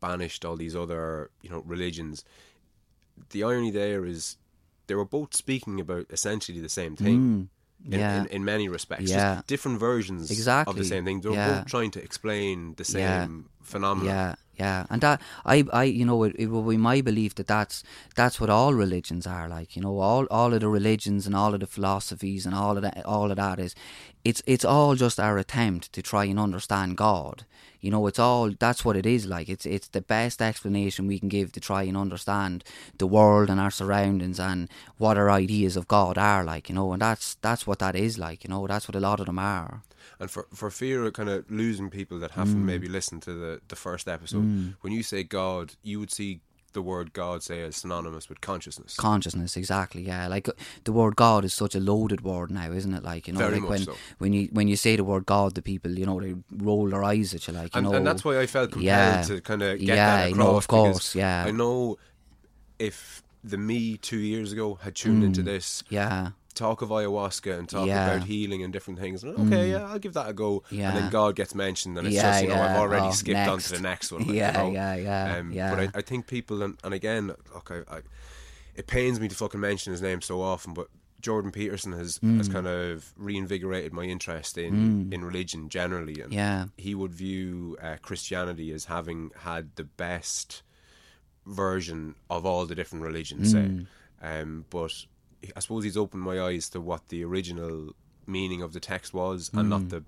banished 0.00 0.44
all 0.44 0.56
these 0.56 0.76
other 0.76 1.30
you 1.42 1.50
know 1.50 1.62
religions. 1.66 2.24
The 3.30 3.44
irony 3.44 3.70
there 3.70 4.04
is 4.04 4.36
they 4.86 4.94
were 4.94 5.04
both 5.04 5.34
speaking 5.34 5.80
about 5.80 6.06
essentially 6.10 6.60
the 6.60 6.68
same 6.68 6.96
thing. 6.96 7.48
In, 7.86 7.90
Mm. 7.90 7.98
yeah. 7.98 8.20
in, 8.22 8.26
in 8.28 8.44
many 8.44 8.66
respects, 8.68 9.10
Yeah. 9.10 9.34
just 9.36 9.46
different 9.46 9.78
versions 9.78 10.30
exactly. 10.30 10.70
of 10.72 10.76
the 10.78 10.84
same 10.84 11.04
thing. 11.04 11.20
They're 11.20 11.32
Yeah. 11.32 11.58
both 11.58 11.66
trying 11.66 11.90
to 11.92 12.02
explain 12.02 12.74
the 12.76 12.84
same 12.84 13.00
Yeah. 13.02 13.28
phenomenon. 13.62 14.06
Yeah, 14.14 14.34
yeah, 14.56 14.86
and 14.88 15.00
that 15.02 15.20
I, 15.44 15.64
I, 15.72 15.84
you 15.84 16.04
know, 16.04 16.22
it, 16.22 16.36
it 16.38 16.46
be 16.46 16.76
my 16.76 17.00
belief 17.00 17.34
that 17.36 17.48
that's 17.48 17.82
that's 18.14 18.40
what 18.40 18.50
all 18.50 18.72
religions 18.72 19.26
are 19.26 19.48
like. 19.48 19.74
You 19.74 19.82
know, 19.82 19.98
all 19.98 20.26
all 20.26 20.54
of 20.54 20.60
the 20.60 20.68
religions 20.68 21.26
and 21.26 21.34
all 21.34 21.54
of 21.54 21.60
the 21.60 21.66
philosophies 21.66 22.46
and 22.46 22.54
all 22.54 22.76
of 22.76 22.82
that, 22.82 23.04
all 23.04 23.30
of 23.30 23.36
that 23.36 23.58
is, 23.58 23.74
it's 24.24 24.42
it's 24.46 24.64
all 24.64 24.94
just 24.94 25.18
our 25.18 25.38
attempt 25.38 25.92
to 25.92 26.02
try 26.02 26.24
and 26.24 26.38
understand 26.38 26.96
God. 26.96 27.44
You 27.80 27.90
know, 27.90 28.06
it's 28.06 28.18
all 28.18 28.50
that's 28.58 28.84
what 28.84 28.96
it 28.96 29.06
is 29.06 29.26
like. 29.26 29.48
It's 29.48 29.66
it's 29.66 29.88
the 29.88 30.00
best 30.00 30.40
explanation 30.40 31.06
we 31.06 31.18
can 31.18 31.28
give 31.28 31.52
to 31.52 31.60
try 31.60 31.82
and 31.82 31.96
understand 31.96 32.64
the 32.98 33.06
world 33.06 33.50
and 33.50 33.60
our 33.60 33.70
surroundings 33.72 34.38
and 34.38 34.70
what 34.98 35.18
our 35.18 35.30
ideas 35.30 35.76
of 35.76 35.88
God 35.88 36.16
are 36.16 36.44
like. 36.44 36.68
You 36.68 36.76
know, 36.76 36.92
and 36.92 37.02
that's 37.02 37.34
that's 37.42 37.66
what 37.66 37.80
that 37.80 37.96
is 37.96 38.18
like. 38.18 38.44
You 38.44 38.50
know, 38.50 38.66
that's 38.66 38.88
what 38.88 38.94
a 38.94 39.00
lot 39.00 39.20
of 39.20 39.26
them 39.26 39.38
are. 39.38 39.82
And 40.20 40.30
for, 40.30 40.46
for 40.54 40.70
fear 40.70 41.04
of 41.04 41.12
kind 41.12 41.28
of 41.28 41.50
losing 41.50 41.90
people 41.90 42.18
that 42.20 42.32
Mm. 42.32 42.34
haven't 42.34 42.64
maybe 42.66 42.88
listened 42.88 43.22
to 43.22 43.32
the, 43.34 43.60
the 43.68 43.76
first 43.76 44.08
episode, 44.08 44.74
when 44.80 44.92
you 44.92 45.02
say 45.02 45.22
God, 45.24 45.74
you 45.82 45.98
would 46.00 46.10
see 46.12 46.40
the 46.72 46.82
word 46.82 47.12
God 47.12 47.42
say 47.44 47.62
as 47.62 47.76
synonymous 47.76 48.28
with 48.28 48.40
consciousness. 48.40 48.96
consciousness 48.96 49.56
exactly 49.56 50.02
yeah 50.02 50.26
like 50.26 50.48
uh, 50.48 50.52
the 50.82 50.90
word 50.90 51.14
god 51.14 51.44
is 51.44 51.54
such 51.54 51.76
a 51.76 51.78
loaded 51.78 52.22
word 52.22 52.50
now 52.50 52.72
isn't 52.72 52.92
it 52.94 53.04
like 53.04 53.28
you 53.28 53.32
know 53.32 53.38
Very 53.38 53.60
like 53.60 53.68
when 53.70 53.78
so. 53.84 53.94
when 54.18 54.32
you 54.32 54.48
when 54.50 54.66
you 54.66 54.74
say 54.74 54.96
the 54.96 55.04
word 55.04 55.24
god 55.24 55.54
the 55.54 55.62
people 55.62 55.92
you 55.96 56.04
know 56.04 56.18
they 56.20 56.34
roll 56.50 56.88
their 56.90 57.04
eyes 57.04 57.32
at 57.32 57.46
you 57.46 57.54
like 57.54 57.72
you 57.76 57.78
and, 57.78 57.84
know 57.86 57.94
and 57.94 58.04
that's 58.04 58.24
why 58.24 58.40
I 58.40 58.46
felt 58.46 58.72
compelled 58.72 58.84
Yeah. 58.86 59.22
to 59.22 59.40
kind 59.40 59.62
of 59.62 59.78
get 59.78 59.86
Yeah, 59.86 60.16
that 60.16 60.28
you 60.30 60.34
across. 60.34 60.48
know, 60.50 60.56
of 60.56 60.66
course, 60.66 61.14
yeah. 61.14 61.44
I 61.46 61.52
know 61.52 61.96
if 62.80 63.22
the 63.44 63.56
me 63.58 63.96
two 63.96 64.18
years 64.18 64.52
ago 64.52 64.74
had 64.82 64.94
tuned 64.96 65.22
into 65.22 65.42
Mm. 65.42 65.44
this, 65.44 65.84
yeah 65.90 66.30
talk 66.54 66.82
of 66.82 66.88
ayahuasca 66.90 67.58
and 67.58 67.68
talk 67.68 67.86
Yeah. 67.86 67.98
Mm. 68.08 68.16
about 68.16 68.26
healing 68.28 68.62
and 68.62 68.72
different 68.72 68.98
things. 69.00 69.22
And 69.24 69.36
okay, 69.46 69.70
yeah, 69.72 69.84
I'll 69.84 69.98
give 69.98 70.14
that 70.14 70.28
a 70.28 70.32
go. 70.32 70.62
And 70.70 70.96
then 70.96 71.10
God 71.10 71.36
gets 71.36 71.54
mentioned, 71.54 71.98
and 71.98 72.06
it's 72.06 72.16
Yeah, 72.16 72.22
just 72.30 72.42
you 72.42 72.48
know 72.48 72.60
I've 72.62 72.76
already 72.76 73.08
Oh, 73.08 73.12
skipped 73.12 73.48
on 73.48 73.58
to 73.58 73.72
the 73.72 73.80
next 73.80 74.12
one. 74.12 74.20
like, 74.22 74.28
you 74.30 74.34
Yeah, 74.36 74.52
know. 74.52 74.70
yeah, 74.72 74.94
yeah, 74.94 75.36
Um, 75.38 75.52
yeah. 75.52 75.70
But 75.74 75.80
I, 75.96 75.98
I 75.98 76.02
think 76.02 76.26
people, 76.26 76.62
and, 76.62 76.78
and 76.84 76.94
again, 76.94 77.28
look, 77.28 77.70
I, 77.70 78.00
it 78.74 78.86
pains 78.86 79.18
me 79.20 79.28
to 79.28 79.34
fucking 79.34 79.60
mention 79.60 79.92
his 79.92 80.02
name 80.02 80.20
so 80.20 80.40
often, 80.42 80.74
but. 80.74 80.88
Jordan 81.20 81.52
Peterson 81.52 81.92
has, 81.92 82.18
Mm. 82.18 82.36
has 82.36 82.50
kind 82.50 82.66
of 82.66 83.14
reinvigorated 83.16 83.94
my 83.94 84.02
interest 84.02 84.58
in, 84.58 85.08
in 85.10 85.24
religion 85.24 85.70
generally, 85.70 86.20
and 86.20 86.30
Yeah. 86.34 86.66
he 86.76 86.94
would 86.94 87.14
view 87.14 87.78
uh, 87.80 87.96
Christianity 88.02 88.70
as 88.72 88.84
having 88.84 89.30
had 89.38 89.74
the 89.76 89.84
best 89.84 90.62
version 91.46 92.14
of 92.28 92.44
all 92.46 92.66
the 92.66 92.74
different 92.74 93.04
religions. 93.04 93.52
Say, 93.52 93.70
Mm. 93.70 93.86
um, 94.20 94.64
but 94.70 95.06
I 95.56 95.60
suppose 95.60 95.84
he's 95.84 95.96
opened 95.96 96.22
my 96.22 96.40
eyes 96.40 96.68
to 96.70 96.80
what 96.80 97.08
the 97.08 97.24
original 97.24 97.94
meaning 98.26 98.62
of 98.62 98.72
the 98.72 98.80
text 98.80 99.12
was, 99.14 99.50
and 99.54 99.68
not 99.70 99.88
the 99.90 100.02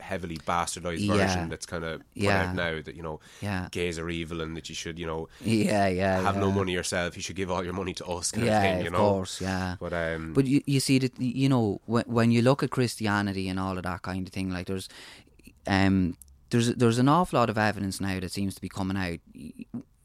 heavily 0.00 0.38
bastardized 0.38 1.00
Mm. 1.04 1.08
Yeah. 1.08 1.16
version 1.26 1.48
that's 1.50 1.66
kind 1.66 1.84
of 1.84 1.98
put 1.98 2.06
Yeah. 2.14 2.48
out 2.48 2.54
now. 2.54 2.80
That 2.80 2.94
you 2.96 3.02
know, 3.02 3.20
Yeah. 3.42 3.68
gays 3.70 3.98
are 3.98 4.08
evil, 4.08 4.40
and 4.40 4.56
that 4.56 4.68
you 4.70 4.74
should, 4.74 4.98
you 4.98 5.06
know, 5.06 5.28
yeah 5.42 5.86
yeah 5.88 6.22
have 6.22 6.36
yeah. 6.36 6.40
no 6.40 6.50
money 6.50 6.72
yourself. 6.72 7.16
You 7.16 7.22
should 7.22 7.36
give 7.36 7.50
all 7.50 7.62
your 7.62 7.74
money 7.74 7.92
to 7.94 8.06
us, 8.06 8.30
kind 8.32 8.46
yeah 8.46 8.56
of 8.56 8.62
thing. 8.62 8.80
You 8.80 8.86
of 8.86 8.92
know, 8.94 8.98
course 8.98 9.40
yeah 9.42 9.76
But 9.78 9.92
um, 9.92 10.32
But 10.32 10.46
you, 10.46 10.62
you 10.66 10.80
see 10.80 10.98
that 11.00 11.18
you 11.20 11.48
know 11.50 11.80
when 11.86 12.04
when 12.06 12.30
you 12.30 12.40
look 12.42 12.62
at 12.62 12.70
Christianity 12.70 13.48
and 13.48 13.60
all 13.60 13.76
of 13.76 13.82
that 13.84 14.00
kind 14.02 14.26
of 14.26 14.32
thing, 14.32 14.50
like 14.50 14.66
there's 14.66 14.88
um 15.66 16.16
there's 16.48 16.74
there's 16.74 16.98
an 16.98 17.08
awful 17.08 17.38
lot 17.38 17.50
of 17.50 17.58
evidence 17.58 18.00
now 18.00 18.18
that 18.20 18.32
seems 18.32 18.54
to 18.54 18.60
be 18.60 18.68
coming 18.68 18.96
out. 18.96 19.18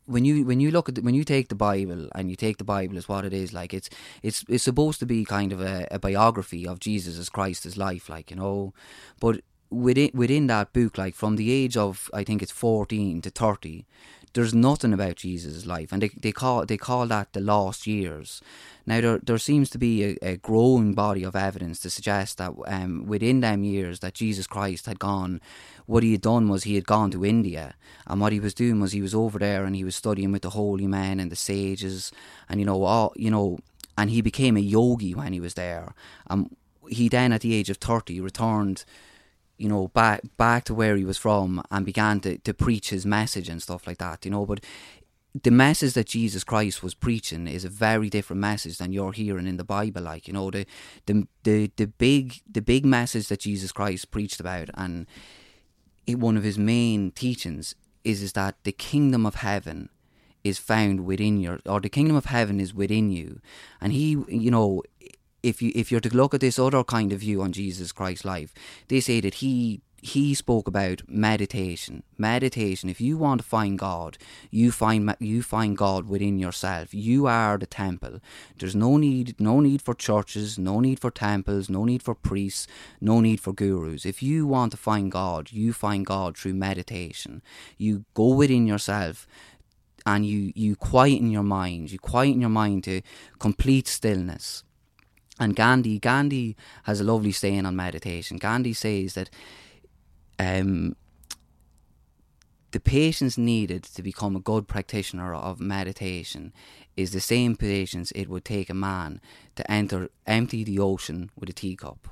When 0.08 0.24
you 0.24 0.46
when 0.46 0.60
you 0.60 0.72
look 0.72 0.88
at 0.88 0.96
the, 0.96 1.02
when 1.02 1.16
you 1.16 1.24
take 1.24 1.50
the 1.50 1.56
Bible 1.56 2.10
and 2.14 2.30
you 2.30 2.36
take 2.36 2.58
the 2.58 2.64
Bible 2.64 2.98
as 2.98 3.10
what 3.10 3.26
it 3.26 3.34
is, 3.34 3.54
like 3.54 3.74
it's 3.74 3.90
it's 4.22 4.46
it's 4.48 4.64
supposed 4.64 5.00
to 5.00 5.06
be 5.06 5.26
kind 5.26 5.52
of 5.52 5.62
a, 5.62 5.88
a 5.90 6.00
biography 6.00 6.68
of 6.68 6.80
Jesus 6.80 7.18
as 7.18 7.30
Christ's 7.30 7.78
life, 7.78 8.08
like 8.08 8.30
you 8.30 8.38
know, 8.38 8.74
but 9.20 9.42
within 9.70 10.12
within 10.14 10.48
that 10.48 10.74
book, 10.74 10.98
like 10.98 11.16
from 11.16 11.36
the 11.36 11.52
age 11.52 11.76
of 11.76 12.10
I 12.14 12.24
think 12.24 12.42
it's 12.42 12.52
fourteen 12.52 13.22
to 13.22 13.30
thirty, 13.30 13.86
there's 14.34 14.54
nothing 14.54 14.94
about 14.94 15.16
Jesus' 15.16 15.66
life, 15.66 15.92
and 15.92 16.02
they 16.02 16.10
they 16.10 16.32
call 16.32 16.66
they 16.66 16.78
call 16.78 17.08
that 17.08 17.34
the 17.34 17.42
lost 17.42 17.88
years. 17.88 18.42
Now 18.86 19.02
there 19.02 19.20
there 19.20 19.38
seems 19.38 19.70
to 19.72 19.78
be 19.78 20.04
a, 20.04 20.18
a 20.22 20.38
growing 20.38 20.94
body 20.94 21.24
of 21.24 21.36
evidence 21.36 21.80
to 21.80 21.90
suggest 21.90 22.38
that 22.38 22.54
um, 22.68 23.06
within 23.06 23.42
them 23.42 23.64
years 23.64 24.00
that 24.00 24.14
Jesus 24.14 24.48
Christ 24.48 24.86
had 24.86 25.00
gone. 25.00 25.42
What 25.86 26.04
he 26.04 26.14
had 26.14 26.22
done 26.22 26.50
was 26.50 26.64
he 26.64 26.76
had 26.76 26.88
gone 26.88 27.12
to 27.12 27.26
India, 27.26 27.76
and 28.08 28.20
what 28.20 28.34
he 28.34 28.40
was 28.40 28.54
doing 28.54 28.80
was 28.80 28.92
he 28.92 29.02
was 29.02 29.14
over 29.14 29.38
there 29.40 29.66
and 29.66 29.76
he 29.76 29.84
was 29.84 29.96
studying 29.96 30.32
with 30.32 30.42
the 30.42 30.52
holy 30.52 30.88
men 30.88 31.20
and 31.20 31.32
the 31.32 31.36
sages, 31.36 32.12
and 32.50 32.60
you 32.60 32.66
know 32.66 32.84
all 32.84 33.14
you 33.16 33.30
know, 33.30 33.60
and 33.98 34.10
he 34.10 34.22
became 34.22 34.58
a 34.58 34.62
yogi 34.62 35.14
when 35.14 35.34
he 35.34 35.40
was 35.40 35.54
there. 35.54 35.94
And 36.28 36.56
he 36.90 37.10
then, 37.10 37.32
at 37.32 37.42
the 37.42 37.54
age 37.54 37.70
of 37.70 37.78
thirty, 37.78 38.20
returned 38.20 38.86
you 39.58 39.70
know, 39.70 39.88
back 39.90 40.22
back 40.38 40.64
to 40.66 40.74
where 40.74 40.96
he 40.96 41.06
was 41.06 41.18
from 41.18 41.64
and 41.72 41.86
began 41.86 42.20
to, 42.20 42.38
to 42.40 42.54
preach 42.54 42.90
his 42.90 43.06
message 43.06 43.50
and 43.50 43.62
stuff 43.62 43.88
like 43.88 43.98
that, 44.00 44.26
you 44.26 44.32
know. 44.32 44.46
But 44.46 44.62
the 45.44 45.52
message 45.52 45.94
that 45.94 46.08
Jesus 46.08 46.44
Christ 46.44 46.82
was 46.82 46.94
preaching 46.94 47.48
is 47.48 47.66
a 47.66 47.70
very 47.70 48.10
different 48.10 48.40
message 48.40 48.78
than 48.78 48.94
you're 48.94 49.12
hearing 49.12 49.48
in 49.48 49.58
the 49.58 49.66
Bible. 49.66 50.02
Like, 50.02 50.28
you 50.28 50.34
know, 50.34 50.50
the 50.50 50.66
the 51.06 51.28
the, 51.44 51.72
the 51.76 51.88
big 51.88 52.42
the 52.50 52.62
big 52.62 52.86
message 52.86 53.28
that 53.28 53.42
Jesus 53.42 53.72
Christ 53.72 54.12
preached 54.12 54.40
about 54.40 54.70
and 54.76 55.08
it, 56.08 56.20
one 56.20 56.38
of 56.38 56.44
his 56.44 56.58
main 56.58 57.12
teachings 57.12 57.76
is 58.04 58.22
is 58.22 58.34
that 58.34 58.56
the 58.64 58.72
kingdom 58.72 59.26
of 59.26 59.36
heaven 59.36 59.90
is 60.44 60.58
found 60.58 61.06
within 61.06 61.40
your 61.40 61.60
or 61.66 61.82
the 61.82 61.90
kingdom 61.90 62.16
of 62.16 62.26
heaven 62.26 62.60
is 62.62 62.74
within 62.74 63.12
you. 63.12 63.42
And 63.82 63.92
he 63.92 64.12
you 64.30 64.52
know 64.52 64.84
if 65.44 65.62
you 65.62 65.72
if 65.76 65.92
you're 65.92 66.00
to 66.02 66.16
look 66.16 66.34
at 66.34 66.42
this 66.42 66.58
other 66.58 66.84
kind 66.84 67.12
of 67.12 67.20
view 67.20 67.42
on 67.42 67.52
Jesus 67.52 67.92
Christ's 67.92 68.26
life, 68.26 68.54
they 68.88 69.02
say 69.02 69.20
that 69.20 69.36
he 69.36 69.82
he 70.06 70.36
spoke 70.36 70.68
about 70.68 71.02
meditation. 71.08 72.04
Meditation. 72.16 72.90
If 72.90 73.02
you 73.02 73.18
want 73.18 73.42
to 73.42 73.48
find 73.48 73.80
God, 73.80 74.20
you 74.52 74.72
find 74.72 75.16
you 75.20 75.42
find 75.42 75.76
God 75.76 76.08
within 76.08 76.38
yourself. 76.38 76.94
You 76.94 77.26
are 77.26 77.58
the 77.58 77.66
temple. 77.66 78.20
There's 78.60 78.76
no 78.76 78.98
need 78.98 79.40
no 79.40 79.60
need 79.60 79.82
for 79.82 79.96
churches, 79.96 80.60
no 80.60 80.80
need 80.80 81.00
for 81.00 81.10
temples, 81.10 81.70
no 81.72 81.86
need 81.86 82.04
for 82.04 82.14
priests, 82.14 82.68
no 83.02 83.20
need 83.20 83.40
for 83.40 83.52
gurus. 83.52 84.06
If 84.06 84.22
you 84.22 84.46
want 84.46 84.72
to 84.74 84.78
find 84.78 85.12
God, 85.12 85.52
you 85.52 85.74
find 85.74 86.06
God 86.06 86.38
through 86.38 86.54
meditation. 86.54 87.42
You 87.78 88.06
go 88.14 88.28
within 88.28 88.68
yourself 88.68 89.28
and 90.06 90.24
you 90.24 90.52
you 90.56 90.76
quieten 90.76 91.32
your 91.32 91.44
mind. 91.44 91.92
You 91.92 91.98
quieten 91.98 92.42
your 92.42 92.52
mind 92.52 92.84
to 92.84 93.02
complete 93.40 93.88
stillness. 93.88 94.64
And 95.40 95.56
Gandhi, 95.56 96.00
Gandhi 96.00 96.56
has 96.84 97.02
a 97.02 97.04
lovely 97.04 97.32
saying 97.32 97.66
on 97.66 97.76
meditation. 97.76 98.38
Gandhi 98.38 98.74
says 98.74 99.16
that 99.16 99.30
um, 100.40 100.96
the 102.72 102.80
patience 102.80 103.38
needed 103.38 103.84
to 103.84 104.04
become 104.04 104.36
a 104.36 104.42
good 104.42 104.68
practitioner 104.68 105.34
of 105.34 105.62
meditation 105.62 106.52
is 106.98 107.12
the 107.12 107.22
same 107.22 107.56
patience 107.56 108.12
it 108.12 108.28
would 108.28 108.44
take 108.44 108.70
a 108.70 108.74
man 108.74 109.22
to 109.56 109.72
enter 109.72 110.10
empty 110.28 110.64
the 110.64 110.80
ocean 110.80 111.32
with 111.38 111.50
a 111.50 111.54
teacup. 111.54 112.08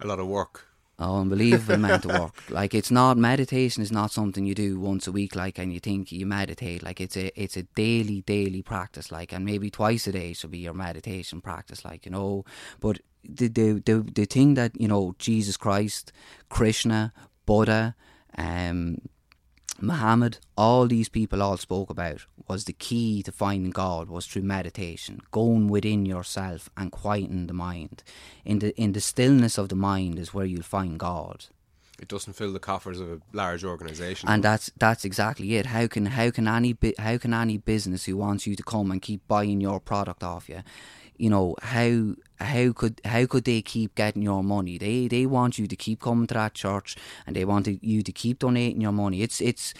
A 0.00 0.06
lot 0.06 0.20
of 0.20 0.26
work. 0.26 0.68
Oh, 1.00 1.20
unbelievable 1.20 1.74
amount 1.74 2.06
of 2.06 2.12
work. 2.20 2.50
Like 2.50 2.74
it's 2.74 2.90
not 2.90 3.16
meditation 3.16 3.82
is 3.82 3.92
not 3.92 4.10
something 4.10 4.44
you 4.44 4.54
do 4.54 4.80
once 4.80 5.06
a 5.06 5.12
week, 5.12 5.36
like 5.36 5.58
and 5.58 5.72
you 5.72 5.78
think 5.78 6.10
you 6.10 6.26
meditate. 6.26 6.82
Like 6.82 7.00
it's 7.00 7.16
a 7.16 7.30
it's 7.40 7.56
a 7.56 7.62
daily 7.74 8.22
daily 8.22 8.62
practice, 8.62 9.12
like 9.12 9.32
and 9.32 9.44
maybe 9.44 9.70
twice 9.70 10.06
a 10.08 10.12
day 10.12 10.32
should 10.32 10.50
be 10.50 10.58
your 10.58 10.74
meditation 10.74 11.40
practice, 11.40 11.84
like 11.84 12.04
you 12.04 12.10
know. 12.10 12.44
But 12.80 13.00
the 13.24 13.48
the 13.48 13.82
the, 13.84 14.06
the 14.14 14.24
thing 14.24 14.54
that 14.54 14.78
you 14.80 14.88
know 14.88 15.14
Jesus 15.18 15.56
Christ, 15.56 16.12
Krishna, 16.48 17.12
Buddha, 17.46 17.94
um, 18.36 18.98
Muhammad, 19.80 20.38
all 20.56 20.86
these 20.86 21.08
people 21.08 21.42
all 21.42 21.56
spoke 21.56 21.90
about 21.90 22.26
was 22.48 22.64
the 22.64 22.72
key 22.72 23.22
to 23.22 23.32
finding 23.32 23.70
God 23.70 24.08
was 24.08 24.26
through 24.26 24.42
meditation, 24.42 25.20
going 25.30 25.68
within 25.68 26.04
yourself 26.06 26.68
and 26.76 26.90
quieting 26.90 27.46
the 27.46 27.52
mind. 27.52 28.02
In 28.44 28.58
the 28.58 28.74
in 28.80 28.92
the 28.92 29.00
stillness 29.00 29.58
of 29.58 29.68
the 29.68 29.76
mind 29.76 30.18
is 30.18 30.34
where 30.34 30.46
you'll 30.46 30.62
find 30.62 30.98
God. 30.98 31.46
It 32.00 32.08
doesn't 32.08 32.34
fill 32.34 32.52
the 32.52 32.60
coffers 32.60 33.00
of 33.00 33.10
a 33.10 33.20
large 33.32 33.64
organisation. 33.64 34.28
And 34.28 34.42
that's 34.42 34.70
that's 34.78 35.04
exactly 35.04 35.56
it. 35.56 35.66
How 35.66 35.86
can 35.88 36.06
how 36.06 36.30
can 36.30 36.48
any 36.48 36.76
how 36.98 37.18
can 37.18 37.34
any 37.34 37.58
business 37.58 38.04
who 38.04 38.16
wants 38.16 38.46
you 38.46 38.56
to 38.56 38.62
come 38.62 38.90
and 38.90 39.02
keep 39.02 39.26
buying 39.28 39.60
your 39.60 39.80
product 39.80 40.22
off 40.22 40.48
you, 40.48 40.62
you 41.18 41.30
know 41.30 41.56
how 41.62 42.14
how 42.40 42.72
could 42.72 43.00
how 43.04 43.26
could 43.26 43.44
they 43.44 43.62
keep 43.62 43.94
getting 43.94 44.22
your 44.22 44.42
money? 44.42 44.78
They 44.78 45.08
they 45.08 45.26
want 45.26 45.58
you 45.58 45.66
to 45.66 45.76
keep 45.76 46.00
coming 46.00 46.26
to 46.28 46.34
that 46.34 46.54
church 46.54 46.96
and 47.26 47.36
they 47.36 47.44
want 47.44 47.68
you 47.82 48.02
to 48.02 48.12
keep 48.12 48.38
donating 48.38 48.80
your 48.80 48.92
money. 48.92 49.22
It's 49.22 49.40
it's 49.40 49.74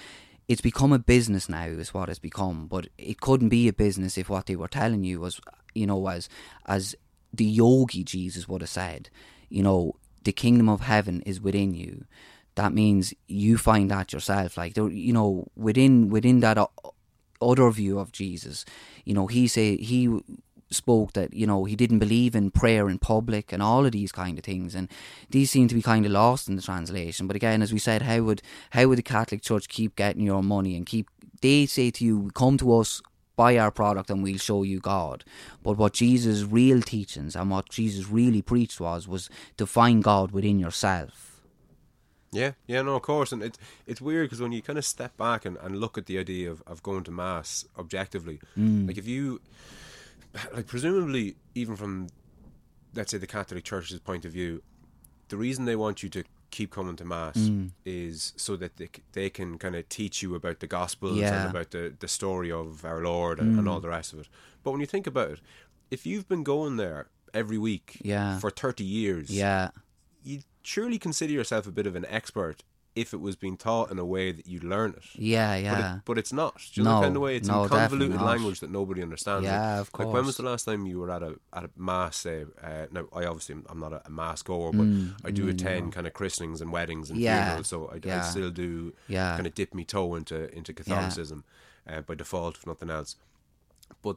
it's 0.48 0.62
become 0.62 0.92
a 0.92 0.98
business 0.98 1.48
now 1.48 1.66
is 1.66 1.92
what 1.92 2.09
it's 2.09 2.18
become 2.18 2.66
but 2.66 2.88
it 2.96 3.20
couldn't 3.20 3.51
be 3.51 3.68
a 3.68 3.72
business 3.72 4.16
if 4.16 4.29
what 4.31 4.46
they 4.46 4.57
were 4.57 4.68
telling 4.68 5.05
you 5.05 5.20
was 5.20 5.40
you 5.74 5.87
know 5.87 6.09
as 6.09 6.29
as 6.66 6.96
the 7.33 7.44
yogi 7.44 8.03
jesus 8.03 8.48
would 8.48 8.62
have 8.62 8.70
said 8.70 9.11
you 9.51 9.62
know 9.62 9.94
the 10.24 10.33
kingdom 10.33 10.68
of 10.68 10.81
heaven 10.81 11.20
is 11.22 11.40
within 11.40 11.74
you 11.74 12.05
that 12.55 12.72
means 12.72 13.14
you 13.29 13.57
find 13.59 13.90
that 13.90 14.12
yourself 14.12 14.57
like 14.57 14.77
you 14.77 15.12
know 15.12 15.46
within 15.55 16.09
within 16.09 16.40
that 16.40 16.59
other 17.40 17.70
view 17.70 17.98
of 17.98 18.11
jesus 18.11 18.64
you 19.05 19.14
know 19.14 19.27
he 19.27 19.46
say 19.46 19.77
he 19.77 20.09
spoke 20.70 21.12
that 21.12 21.33
you 21.33 21.46
know 21.46 21.64
he 21.64 21.76
didn't 21.76 21.98
believe 21.98 22.35
in 22.35 22.50
prayer 22.50 22.88
in 22.88 22.98
public 22.98 23.52
and 23.52 23.62
all 23.62 23.87
of 23.87 23.92
these 23.92 24.12
kind 24.12 24.38
of 24.38 24.44
things. 24.44 24.74
And 24.74 24.88
these 25.31 25.50
seem 25.50 25.68
to 25.68 25.74
be 25.74 25.83
kind 25.83 26.04
of 26.07 26.12
lost 26.12 26.48
in 26.48 26.57
the 26.57 26.62
translation. 26.62 27.26
But 27.26 27.37
again 27.37 27.62
as 27.62 27.72
we 27.72 27.78
said 27.78 28.02
how 28.02 28.22
would 28.22 28.42
how 28.70 28.87
would 28.87 28.98
the 28.98 29.02
catholic 29.02 29.42
church 29.42 29.68
keep 29.68 29.96
getting 29.96 30.22
your 30.22 30.42
money 30.42 30.76
and 30.76 30.87
keep 30.87 31.09
they 31.40 31.66
say 31.66 31.90
to 31.92 32.04
you 32.04 32.31
come 32.35 32.57
to 32.59 32.76
us 32.76 33.00
buy 33.37 33.57
our 33.57 33.70
product 33.70 34.11
and 34.11 34.22
we'll 34.22 34.38
show 34.38 34.62
you 34.62 34.81
god. 34.81 35.24
But 35.62 35.76
what 35.78 35.94
jesus 35.94 36.42
real 36.42 36.83
teachings 36.83 37.37
and 37.37 37.50
what 37.50 37.68
jesus 37.70 38.09
really 38.09 38.42
preached 38.42 38.81
was 38.81 39.09
was 39.09 39.31
to 39.57 39.66
find 39.66 40.02
god 40.02 40.33
within 40.33 40.59
yourself. 40.59 41.28
Yeah, 42.31 42.52
yeah, 42.66 42.83
no, 42.83 42.96
of 42.96 43.02
course, 43.02 43.33
and 43.33 43.42
it's 43.42 43.59
it's 43.87 44.00
weird 44.00 44.26
because 44.26 44.40
when 44.40 44.52
you 44.52 44.61
kind 44.61 44.78
of 44.78 44.85
step 44.85 45.16
back 45.16 45.46
and, 45.46 45.57
and 45.62 45.81
look 45.81 45.96
at 45.96 46.07
the 46.07 46.18
idea 46.18 46.50
of, 46.50 46.62
of 46.66 46.83
going 46.83 47.04
to 47.04 47.11
mass 47.11 47.64
objectively, 47.78 48.40
mm. 48.57 48.87
like 48.87 48.98
if 48.98 49.07
you, 49.07 49.40
like 50.55 50.66
presumably 50.66 51.37
even 51.55 51.77
from, 51.77 52.09
let's 52.94 53.11
say 53.11 53.18
the 53.18 53.27
Catholic 53.27 53.64
Church's 53.64 54.01
point 54.01 54.24
of 54.24 54.33
view, 54.33 54.62
the 55.29 55.37
reason 55.37 55.64
they 55.64 55.77
want 55.77 56.03
you 56.03 56.09
to 56.11 56.24
keep 56.51 56.70
coming 56.70 56.96
to 56.96 57.05
mass 57.05 57.37
mm. 57.37 57.70
is 57.85 58.33
so 58.37 58.57
that 58.57 58.77
they 58.79 58.88
they 59.12 59.29
can 59.29 59.59
kind 59.59 59.77
of 59.77 59.88
teach 59.88 60.22
you 60.22 60.35
about 60.35 60.61
the 60.61 60.66
Gospels 60.66 61.18
Yeah. 61.18 61.42
and 61.42 61.51
about 61.51 61.70
the 61.70 61.94
the 61.98 62.09
story 62.09 62.51
of 62.51 62.85
our 62.85 63.03
Lord 63.03 63.38
and, 63.38 63.59
and 63.59 63.66
mm. 63.66 63.70
all 63.70 63.81
the 63.81 63.90
rest 63.90 64.12
of 64.12 64.20
it. 64.20 64.29
But 64.62 64.70
when 64.70 64.81
you 64.81 64.87
think 64.87 65.07
about 65.07 65.31
it, 65.33 65.40
if 65.90 66.07
you've 66.07 66.29
been 66.29 66.44
going 66.44 66.77
there 66.77 67.09
every 67.35 67.59
week 67.59 67.98
Yeah. 68.03 68.38
for 68.38 68.51
thirty 68.51 68.85
years, 68.85 69.31
yeah 69.31 69.70
you'd 70.22 70.44
surely 70.62 70.98
consider 70.98 71.33
yourself 71.33 71.66
a 71.66 71.70
bit 71.70 71.87
of 71.87 71.96
an 71.96 72.05
expert 72.09 72.62
if 72.96 73.14
it 73.14 73.20
was 73.20 73.37
being 73.37 73.57
taught 73.57 73.90
in 73.92 73.98
a 73.98 74.05
way 74.05 74.33
that 74.33 74.46
you 74.46 74.59
learn 74.61 74.90
it. 74.96 75.05
yeah 75.14 75.55
But, 75.55 75.62
yeah 75.62 75.96
it, 75.96 76.01
but 76.05 76.18
it's 76.18 76.33
not. 76.33 76.57
Do 76.74 76.81
you 76.81 76.85
know 76.85 76.96
the 77.01 77.07
kind 77.07 77.16
of 77.16 77.22
way 77.22 77.37
it's 77.37 77.46
no, 77.48 77.62
in 77.64 77.68
convoluted 77.68 78.20
language 78.20 78.61
that 78.61 78.70
nobody 78.70 79.03
understands. 79.03 79.44
Yeah, 79.44 79.79
Like- 79.79 79.81
of 79.94 79.98
Like 80.01 80.09
when 80.14 80.27
was 80.27 80.37
the 80.37 80.42
last 80.42 80.64
time 80.64 80.87
you 80.87 80.98
were 80.98 81.11
at 81.11 81.22
a 81.22 81.37
at 81.53 81.64
a 81.64 81.70
mass? 81.77 82.16
Say, 82.16 82.44
uh, 82.62 82.87
now 82.90 83.05
I 83.14 83.24
obviously 83.27 83.57
I'm 83.68 83.79
not 83.79 83.92
a, 83.92 84.03
a 84.07 84.11
mass 84.11 84.42
goer, 84.42 84.72
but 84.72 84.87
I 85.24 85.31
do 85.31 85.48
attend 85.48 85.92
kind 85.92 86.07
of 86.07 86.12
christenings 86.14 86.61
and 86.61 86.72
weddings 86.72 87.11
and 87.11 87.18
Mm, 87.18 87.22
Yeah, 87.22 87.44
funerals, 87.44 87.68
so 87.68 87.90
I, 87.94 88.11
I 88.18 88.20
still 88.22 88.51
do 88.51 88.94
Yeah. 89.09 89.35
kind 89.37 89.46
of 89.46 89.55
dip 89.55 89.74
me 89.74 89.85
toe 89.85 90.14
into 90.16 90.53
into 90.57 90.72
Catholicism 90.72 91.44
uh, 91.88 92.01
by 92.01 92.14
default, 92.16 92.57
if 92.57 92.66
nothing 92.66 92.90
else. 92.90 93.16
But 94.03 94.16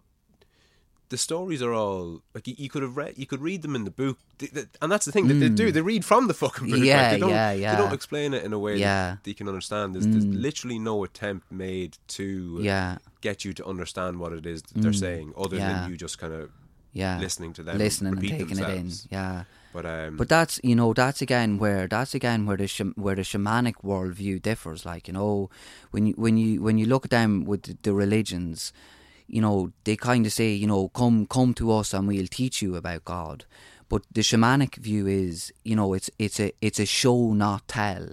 the 1.11 1.17
stories 1.17 1.61
are 1.61 1.73
all 1.81 2.21
like 2.35 2.47
you, 2.49 2.55
you 2.63 2.69
could 2.73 2.83
have 2.87 2.95
read, 3.01 3.13
you 3.21 3.27
could 3.31 3.41
read 3.49 3.61
them 3.61 3.75
in 3.75 3.83
the 3.89 3.91
book, 4.03 4.17
Th- 4.39 4.51
th- 4.55 4.67
and 4.81 4.91
that's 4.91 5.05
the 5.05 5.11
thing 5.15 5.27
that 5.29 5.35
they 5.43 5.49
do. 5.49 5.71
They 5.71 5.81
read 5.93 6.03
from 6.11 6.23
the 6.27 6.33
fucking 6.43 6.65
book. 6.69 6.79
like, 6.79 6.81
Mm. 6.83 6.93
Yeah, 6.93 7.11
they 7.11 7.19
don't, 7.19 7.29
yeah, 7.29 7.53
They 7.75 7.81
don't 7.83 7.93
explain 7.93 8.33
it 8.33 8.43
in 8.47 8.51
a 8.53 8.59
way 8.65 8.75
Yeah. 8.77 9.03
Mm. 9.11 9.23
that 9.23 9.29
you 9.31 9.35
can 9.41 9.47
understand. 9.53 9.93
There's, 9.93 10.07
there's 10.13 10.25
literally 10.47 10.79
no 10.79 10.95
attempt 11.07 11.51
made 11.65 11.91
to 12.17 12.25
yeah 12.71 12.97
get 13.27 13.37
you 13.45 13.51
to 13.59 13.63
understand 13.73 14.13
what 14.21 14.31
it 14.33 14.45
is 14.53 14.59
that 14.63 14.81
they're 14.81 15.01
saying, 15.07 15.27
other 15.43 15.57
Mm. 15.57 15.59
Yeah. 15.59 15.73
than 15.81 15.89
you 15.91 15.95
just 16.05 16.17
kind 16.23 16.33
of 16.33 16.49
yeah 16.93 17.19
listening 17.25 17.53
to 17.57 17.63
them, 17.63 17.77
listening 17.77 18.13
and 18.17 18.21
taking 18.35 18.57
it 18.65 18.69
in 18.81 18.87
yeah 19.17 19.43
But 19.73 19.85
um, 19.85 20.17
But 20.19 20.27
that's 20.35 20.55
you 20.69 20.75
know 20.79 20.89
that's 21.01 21.21
again 21.27 21.49
where 21.63 21.83
that's 21.95 22.13
again 22.19 22.39
where 22.47 22.57
the 22.63 22.67
sham- 22.75 22.95
where 23.03 23.15
the 23.15 23.25
shamanic 23.31 23.77
worldview 23.89 24.35
differs. 24.49 24.81
Like 24.91 25.03
you 25.09 25.13
know 25.19 25.49
when 25.93 26.03
you 26.07 26.13
when 26.23 26.35
you 26.43 26.61
when 26.65 26.75
you 26.79 26.85
look 26.93 27.03
at 27.07 27.11
them 27.19 27.31
with 27.49 27.61
the, 27.67 27.73
the 27.85 27.93
religions, 28.03 28.73
you 29.31 29.41
know 29.41 29.71
they 29.85 29.95
kind 29.95 30.25
of 30.25 30.33
say 30.33 30.51
you 30.51 30.67
know 30.67 30.89
come 30.89 31.25
come 31.25 31.53
to 31.53 31.71
us 31.71 31.93
and 31.93 32.07
we'll 32.07 32.27
teach 32.27 32.61
you 32.61 32.75
about 32.75 33.05
God. 33.05 33.45
But 33.87 34.03
the 34.11 34.21
shamanic 34.21 34.75
view 34.75 35.07
is 35.07 35.53
you 35.63 35.75
know 35.75 35.93
it's 35.93 36.09
it's 36.19 36.39
a 36.39 36.51
it's 36.61 36.79
a 36.79 36.85
show 36.85 37.33
not 37.33 37.67
tell. 37.67 38.09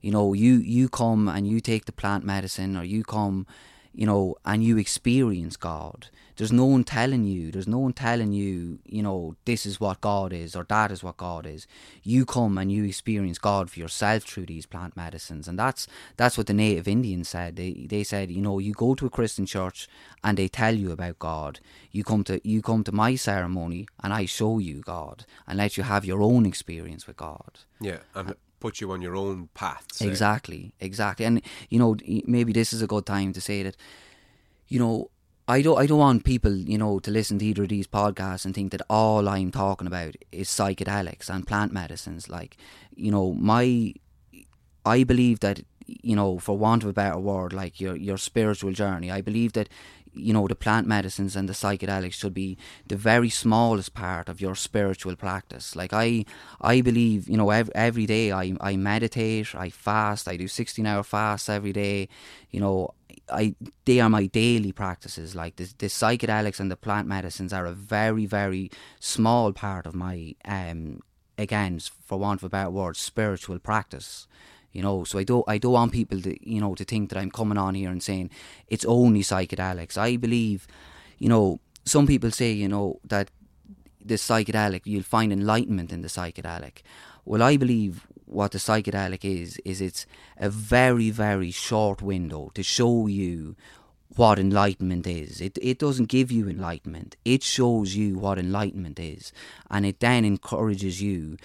You 0.00 0.12
know 0.12 0.32
you 0.32 0.54
you 0.54 0.88
come 0.88 1.28
and 1.28 1.46
you 1.48 1.60
take 1.60 1.84
the 1.86 1.92
plant 1.92 2.24
medicine 2.24 2.76
or 2.76 2.84
you 2.84 3.02
come 3.02 3.46
you 3.94 4.06
know, 4.06 4.36
and 4.44 4.64
you 4.64 4.78
experience 4.78 5.56
God. 5.56 6.08
There's 6.36 6.50
no 6.52 6.64
one 6.64 6.82
telling 6.82 7.24
you, 7.24 7.52
there's 7.52 7.68
no 7.68 7.78
one 7.78 7.92
telling 7.92 8.32
you, 8.32 8.78
you 8.86 9.02
know, 9.02 9.36
this 9.44 9.66
is 9.66 9.78
what 9.78 10.00
God 10.00 10.32
is 10.32 10.56
or 10.56 10.64
that 10.64 10.90
is 10.90 11.04
what 11.04 11.18
God 11.18 11.46
is. 11.46 11.66
You 12.02 12.24
come 12.24 12.56
and 12.56 12.72
you 12.72 12.84
experience 12.84 13.38
God 13.38 13.70
for 13.70 13.78
yourself 13.78 14.22
through 14.22 14.46
these 14.46 14.64
plant 14.64 14.96
medicines. 14.96 15.46
And 15.46 15.58
that's 15.58 15.86
that's 16.16 16.38
what 16.38 16.46
the 16.46 16.54
native 16.54 16.88
Indians 16.88 17.28
said. 17.28 17.56
They 17.56 17.86
they 17.88 18.02
said, 18.02 18.30
you 18.30 18.40
know, 18.40 18.58
you 18.58 18.72
go 18.72 18.94
to 18.94 19.06
a 19.06 19.10
Christian 19.10 19.44
church 19.44 19.88
and 20.24 20.38
they 20.38 20.48
tell 20.48 20.74
you 20.74 20.90
about 20.90 21.18
God. 21.18 21.60
You 21.90 22.02
come 22.02 22.24
to 22.24 22.40
you 22.48 22.62
come 22.62 22.82
to 22.84 22.92
my 22.92 23.14
ceremony 23.14 23.86
and 24.02 24.12
I 24.14 24.24
show 24.24 24.58
you 24.58 24.80
God 24.80 25.26
and 25.46 25.58
let 25.58 25.76
you 25.76 25.82
have 25.82 26.06
your 26.06 26.22
own 26.22 26.46
experience 26.46 27.06
with 27.06 27.18
God. 27.18 27.60
yeah, 27.80 27.98
and 28.14 28.34
put 28.62 28.80
you 28.80 28.92
on 28.92 29.02
your 29.02 29.16
own 29.16 29.48
path. 29.54 29.84
say. 29.92 30.06
Exactly, 30.06 30.72
exactly. 30.78 31.26
And 31.26 31.42
you 31.68 31.78
know, 31.78 31.96
maybe 32.36 32.52
this 32.52 32.72
is 32.72 32.80
a 32.80 32.86
good 32.86 33.04
time 33.04 33.32
to 33.32 33.40
say 33.40 33.62
that. 33.64 33.76
You 34.68 34.78
know, 34.78 35.10
I 35.48 35.60
don't. 35.62 35.78
I 35.78 35.86
don't 35.86 35.98
want 35.98 36.24
people, 36.24 36.54
you 36.54 36.78
know, 36.78 36.98
to 37.00 37.10
listen 37.10 37.38
to 37.40 37.44
either 37.44 37.64
of 37.64 37.68
these 37.68 37.88
podcasts 37.88 38.44
and 38.44 38.54
think 38.54 38.70
that 38.70 38.82
all 38.88 39.28
I'm 39.28 39.50
talking 39.50 39.88
about 39.88 40.14
is 40.30 40.48
psychedelics 40.48 41.28
and 41.28 41.46
plant 41.46 41.72
medicines. 41.72 42.28
Like, 42.30 42.56
you 42.94 43.10
know, 43.10 43.32
my, 43.34 43.94
I 44.86 45.04
believe 45.04 45.40
that, 45.40 45.60
you 45.86 46.16
know, 46.16 46.38
for 46.38 46.56
want 46.56 46.84
of 46.84 46.88
a 46.90 46.92
better 46.92 47.18
word, 47.18 47.52
like 47.52 47.80
your 47.80 47.96
your 47.96 48.16
spiritual 48.16 48.72
journey. 48.72 49.10
I 49.10 49.20
believe 49.20 49.52
that, 49.54 49.68
you 50.14 50.32
know, 50.32 50.46
the 50.46 50.54
plant 50.54 50.86
medicines 50.86 51.36
and 51.36 51.48
the 51.48 51.52
psychedelics 51.52 52.14
should 52.14 52.34
be 52.34 52.58
the 52.86 52.96
very 52.96 53.30
smallest 53.30 53.94
part 53.94 54.28
of 54.28 54.40
your 54.40 54.54
spiritual 54.54 55.16
practice. 55.16 55.74
Like 55.74 55.92
I, 55.92 56.24
I 56.60 56.80
believe, 56.80 57.28
you 57.28 57.36
know, 57.36 57.50
every, 57.50 57.74
every 57.74 58.06
day 58.06 58.32
I 58.32 58.54
I 58.60 58.76
meditate, 58.76 59.54
I 59.54 59.70
fast, 59.70 60.28
I 60.28 60.36
do 60.36 60.48
sixteen 60.48 60.86
hour 60.86 61.02
fasts 61.02 61.48
every 61.48 61.72
day. 61.72 62.08
You 62.50 62.60
know, 62.60 62.94
I 63.30 63.54
they 63.84 64.00
are 64.00 64.10
my 64.10 64.26
daily 64.26 64.72
practices. 64.72 65.34
Like 65.34 65.56
the 65.56 65.72
the 65.78 65.86
psychedelics 65.86 66.60
and 66.60 66.70
the 66.70 66.76
plant 66.76 67.08
medicines 67.08 67.52
are 67.52 67.66
a 67.66 67.72
very 67.72 68.26
very 68.26 68.70
small 69.00 69.52
part 69.52 69.86
of 69.86 69.94
my 69.94 70.34
um 70.44 71.00
again, 71.38 71.80
for 71.80 72.18
want 72.18 72.40
of 72.40 72.44
a 72.44 72.48
better 72.50 72.70
word, 72.70 72.96
spiritual 72.96 73.58
practice. 73.58 74.26
You 74.72 74.82
know, 74.82 75.04
so 75.04 75.18
I 75.18 75.24
don't 75.24 75.44
I 75.46 75.58
don't 75.58 75.72
want 75.72 75.92
people 75.92 76.20
to 76.22 76.50
you 76.50 76.60
know 76.60 76.74
to 76.74 76.84
think 76.84 77.10
that 77.10 77.18
I'm 77.18 77.30
coming 77.30 77.58
on 77.58 77.74
here 77.74 77.90
and 77.90 78.02
saying 78.02 78.30
it's 78.68 78.84
only 78.86 79.20
psychedelics. 79.22 79.98
I 79.98 80.16
believe, 80.16 80.66
you 81.18 81.28
know, 81.28 81.60
some 81.84 82.06
people 82.06 82.30
say 82.30 82.52
you 82.52 82.68
know 82.68 83.00
that 83.04 83.30
the 84.04 84.14
psychedelic 84.14 84.82
you'll 84.84 85.02
find 85.02 85.32
enlightenment 85.32 85.92
in 85.92 86.02
the 86.02 86.08
psychedelic. 86.08 86.78
Well, 87.24 87.42
I 87.42 87.56
believe 87.56 88.06
what 88.26 88.52
the 88.52 88.58
psychedelic 88.58 89.24
is 89.24 89.58
is 89.64 89.80
it's 89.80 90.06
a 90.38 90.48
very 90.48 91.10
very 91.10 91.50
short 91.50 92.00
window 92.00 92.50
to 92.54 92.62
show 92.62 93.06
you 93.06 93.54
what 94.16 94.38
enlightenment 94.38 95.06
is. 95.06 95.40
It 95.40 95.58
it 95.60 95.78
doesn't 95.78 96.08
give 96.08 96.30
you 96.30 96.48
enlightenment. 96.48 97.16
It 97.24 97.42
shows 97.42 97.94
you 97.94 98.18
what 98.18 98.38
enlightenment 98.38 98.98
is, 98.98 99.32
and 99.70 99.86
it 99.86 100.00
then 100.00 100.24
encourages 100.24 101.00
you 101.00 101.36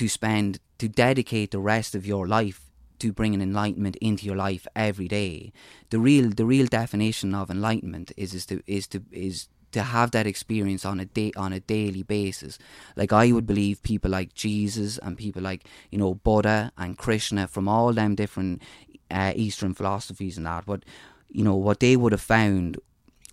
to 0.00 0.08
spend 0.08 0.58
to 0.78 0.88
dedicate 0.88 1.50
the 1.50 1.58
rest 1.58 1.94
of 1.94 2.06
your 2.06 2.26
life 2.26 2.70
to 2.98 3.12
bringing 3.12 3.42
enlightenment 3.42 3.96
into 3.96 4.24
your 4.24 4.34
life 4.34 4.66
every 4.74 5.06
day. 5.06 5.52
The 5.90 5.98
real 5.98 6.30
the 6.30 6.46
real 6.46 6.64
definition 6.64 7.34
of 7.34 7.50
enlightenment 7.50 8.10
is 8.16 8.32
is 8.32 8.46
to 8.46 8.62
is 8.66 8.86
to 8.86 9.02
is 9.12 9.48
to 9.72 9.82
have 9.82 10.10
that 10.12 10.26
experience 10.26 10.86
on 10.86 11.00
a 11.00 11.04
day 11.04 11.32
on 11.36 11.52
a 11.52 11.60
daily 11.60 12.02
basis. 12.02 12.58
Like 12.96 13.12
I 13.12 13.30
would 13.30 13.46
believe 13.46 13.82
people 13.82 14.10
like 14.10 14.32
Jesus 14.32 14.96
and 14.96 15.18
people 15.18 15.42
like 15.42 15.66
you 15.90 15.98
know 15.98 16.14
Buddha 16.14 16.72
and 16.78 16.96
Krishna 16.96 17.46
from 17.46 17.68
all 17.68 17.92
them 17.92 18.14
different 18.14 18.62
uh, 19.10 19.34
Eastern 19.36 19.74
philosophies 19.74 20.38
and 20.38 20.46
that. 20.46 20.66
What 20.66 20.86
you 21.28 21.44
know 21.44 21.56
what 21.56 21.80
they 21.80 21.94
would 21.94 22.12
have 22.12 22.22
found 22.22 22.78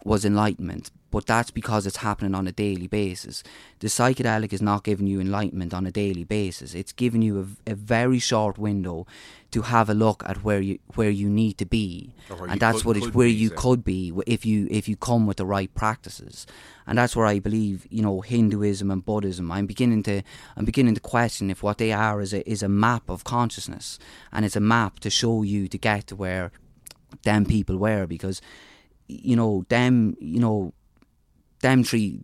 was 0.03 0.25
enlightenment 0.25 0.91
but 1.10 1.26
that's 1.26 1.52
because 1.52 1.88
it's 1.88 1.98
happening 1.98 2.36
on 2.36 2.48
a 2.48 2.52
daily 2.52 2.88
basis. 2.88 3.43
The 3.80 3.88
psychedelic 3.88 4.52
is 4.52 4.62
not 4.62 4.84
giving 4.84 5.08
you 5.08 5.20
enlightenment 5.20 5.74
on 5.74 5.86
a 5.86 5.91
daily 5.91 6.24
basis. 6.24 6.74
It's 6.74 6.91
giving 6.91 7.22
you 7.22 7.58
a, 7.67 7.72
a 7.72 7.76
very 7.76 8.20
short 8.20 8.58
window 8.58 9.08
to 9.52 9.62
have 9.62 9.89
a 9.89 9.93
look 9.93 10.24
at 10.26 10.43
where 10.43 10.60
you 10.60 10.80
where 10.96 11.10
you 11.10 11.30
need 11.30 11.58
to 11.60 11.65
be, 11.65 12.13
and 12.30 12.60
that's 12.60 12.80
could, 12.80 12.86
what 12.86 12.98
it's 12.98 13.13
where 13.13 13.28
you 13.28 13.50
could 13.50 13.84
be 13.84 14.12
if 14.28 14.46
you 14.46 14.67
if 14.70 14.89
you 14.89 14.98
come 14.98 15.26
with 15.26 15.38
the 15.38 15.46
right 15.46 15.74
practices, 15.74 16.46
and 16.86 16.98
that's 16.98 17.15
where 17.15 17.26
I 17.26 17.39
believe 17.39 17.88
you 17.89 18.02
know 18.02 18.20
Hinduism 18.22 18.91
and 18.91 19.06
Buddhism. 19.06 19.52
I'm 19.52 19.65
beginning 19.65 20.04
to 20.04 20.22
I'm 20.58 20.65
beginning 20.65 20.96
to 20.96 21.02
question 21.02 21.50
if 21.50 21.63
what 21.63 21.78
they 21.78 21.93
are 21.93 22.20
is 22.20 22.34
a 22.34 22.48
is 22.50 22.62
a 22.62 22.70
map 22.70 23.10
of 23.10 23.24
consciousness, 23.24 23.98
and 24.34 24.43
it's 24.43 24.58
a 24.58 24.62
map 24.62 25.00
to 25.00 25.10
show 25.10 25.43
you 25.43 25.70
to 25.70 25.78
get 25.78 26.08
to 26.08 26.15
where 26.15 26.52
them 27.24 27.46
people 27.46 27.78
were 27.78 28.06
because 28.06 28.41
you 29.08 29.36
know 29.36 29.65
them 29.70 30.17
you 30.20 30.39
know 30.39 30.74
them 31.62 31.84
three 31.84 32.22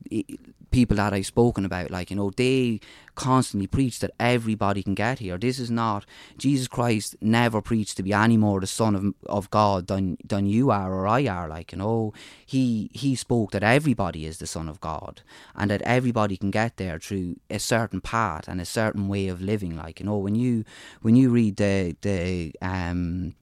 people 0.74 0.98
that 0.98 1.13
I've 1.13 1.28
spoken 1.28 1.65
about, 1.65 1.91
like, 1.91 2.10
you 2.10 2.17
know, 2.17 2.32
they 2.32 2.82
constantly 3.15 3.67
preach 3.67 4.00
that 4.00 4.12
everybody 4.19 4.82
can 4.82 4.96
get 4.96 5.19
here. 5.19 5.38
This 5.38 5.60
is 5.60 5.69
not, 5.69 6.06
Jesus 6.38 6.67
Christ 6.67 7.15
never 7.22 7.62
preached 7.62 7.96
to 7.98 8.04
be 8.04 8.12
any 8.12 8.38
more 8.38 8.60
the 8.60 8.67
Son 8.67 8.96
of, 8.96 9.13
of 9.28 9.50
God 9.52 9.88
than, 9.88 10.17
than 10.26 10.48
you 10.48 10.72
are 10.72 10.91
or 10.93 11.08
I 11.08 11.28
are, 11.28 11.48
like, 11.48 11.72
you 11.72 11.78
know. 11.78 12.13
He, 12.46 12.89
he 12.93 13.15
spoke 13.15 13.52
that 13.52 13.63
everybody 13.63 14.26
is 14.26 14.39
the 14.39 14.48
Son 14.48 14.67
of 14.67 14.82
God 14.82 15.22
and 15.56 15.69
that 15.69 15.84
everybody 15.84 16.36
can 16.38 16.52
get 16.52 16.78
there 16.78 17.00
through 17.00 17.38
a 17.50 17.60
certain 17.60 18.02
path 18.02 18.48
and 18.48 18.60
a 18.60 18.65
certain 18.65 19.08
way 19.08 19.28
of 19.28 19.41
living, 19.41 19.78
like, 19.78 20.00
you 20.00 20.08
know, 20.08 20.17
when 20.17 20.36
you, 20.36 20.65
when 21.02 21.15
you 21.15 21.30
read 21.30 21.58
the, 21.58 21.96
the, 22.02 22.54
um, 22.62 23.36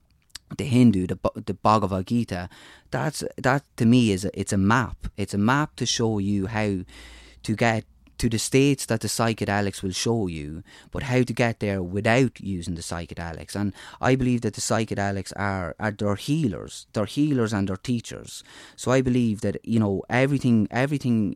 the 0.58 0.64
Hindu, 0.64 1.06
the 1.06 1.18
the 1.34 1.54
Bhagavad 1.54 2.06
Gita, 2.06 2.48
that's 2.90 3.24
that 3.36 3.64
to 3.76 3.86
me 3.86 4.12
is 4.12 4.24
a, 4.24 4.30
it's 4.38 4.52
a 4.52 4.58
map. 4.58 4.96
It's 5.16 5.34
a 5.34 5.38
map 5.38 5.76
to 5.76 5.86
show 5.86 6.18
you 6.18 6.46
how 6.46 6.84
to 7.42 7.56
get 7.56 7.84
to 8.22 8.28
the 8.28 8.38
states 8.38 8.86
that 8.86 9.00
the 9.00 9.08
psychedelics 9.08 9.82
will 9.82 9.90
show 9.90 10.28
you, 10.28 10.62
but 10.92 11.02
how 11.02 11.22
to 11.22 11.32
get 11.32 11.58
there 11.58 11.82
without 11.82 12.40
using 12.40 12.76
the 12.76 12.80
psychedelics. 12.80 13.56
And 13.56 13.72
I 14.00 14.14
believe 14.14 14.42
that 14.42 14.54
the 14.54 14.60
psychedelics 14.60 15.32
are 15.34 15.74
are 15.80 15.90
their 15.90 16.14
healers, 16.14 16.86
they're 16.92 17.04
healers 17.04 17.52
and 17.52 17.68
they're 17.68 17.76
teachers. 17.76 18.44
So 18.76 18.92
I 18.92 19.00
believe 19.02 19.40
that 19.40 19.56
you 19.64 19.80
know 19.80 20.04
everything, 20.08 20.68
everything. 20.70 21.34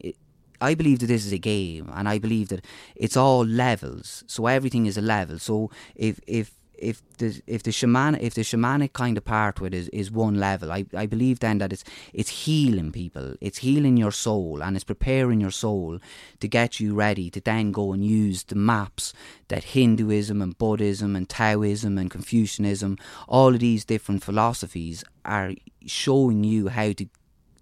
I 0.61 0.75
believe 0.75 1.01
that 1.01 1.09
this 1.09 1.27
is 1.27 1.33
a 1.33 1.39
game, 1.39 1.91
and 1.93 2.09
I 2.09 2.19
believe 2.19 2.49
that 2.49 2.65
it's 2.95 3.17
all 3.17 3.45
levels. 3.45 4.25
So 4.29 4.47
everything 4.47 4.87
is 4.87 4.97
a 4.97 5.03
level. 5.03 5.41
So 5.41 5.71
if 5.97 6.21
if 6.27 6.53
if 6.79 7.03
the 7.19 7.41
if 7.47 7.63
the 7.63 7.73
shaman 7.73 8.17
if 8.17 8.35
the 8.35 8.43
shamanic 8.43 8.93
kind 8.93 9.17
of 9.17 9.25
part 9.25 9.61
with 9.61 9.73
it 9.73 9.77
is, 9.77 9.89
is 9.89 10.11
one 10.11 10.37
level, 10.37 10.73
I, 10.73 10.85
I 10.95 11.07
believe 11.07 11.41
then 11.41 11.59
that 11.59 11.73
it's 11.73 11.85
it's 12.13 12.45
healing 12.45 12.93
people, 12.93 13.35
it's 13.41 13.59
healing 13.59 13.97
your 13.97 14.13
soul, 14.13 14.63
and 14.63 14.77
it's 14.77 14.85
preparing 14.85 15.41
your 15.41 15.51
soul 15.51 15.99
to 16.41 16.49
get 16.49 16.81
you 16.81 16.95
ready 16.95 17.31
to 17.31 17.41
then 17.41 17.73
go 17.73 17.93
and 17.93 18.05
use 18.05 18.45
the 18.45 18.55
maps 18.55 19.13
that 19.49 19.65
Hinduism 19.65 20.43
and 20.43 20.57
Buddhism 20.57 21.17
and 21.17 21.29
Taoism 21.29 21.99
and 21.99 22.11
Confucianism, 22.11 22.99
all 23.29 23.55
of 23.55 23.61
these 23.61 23.85
different 23.85 24.23
philosophies 24.23 25.05
are 25.25 25.53
showing 25.87 26.45
you 26.45 26.69
how 26.69 26.93
to 26.93 27.07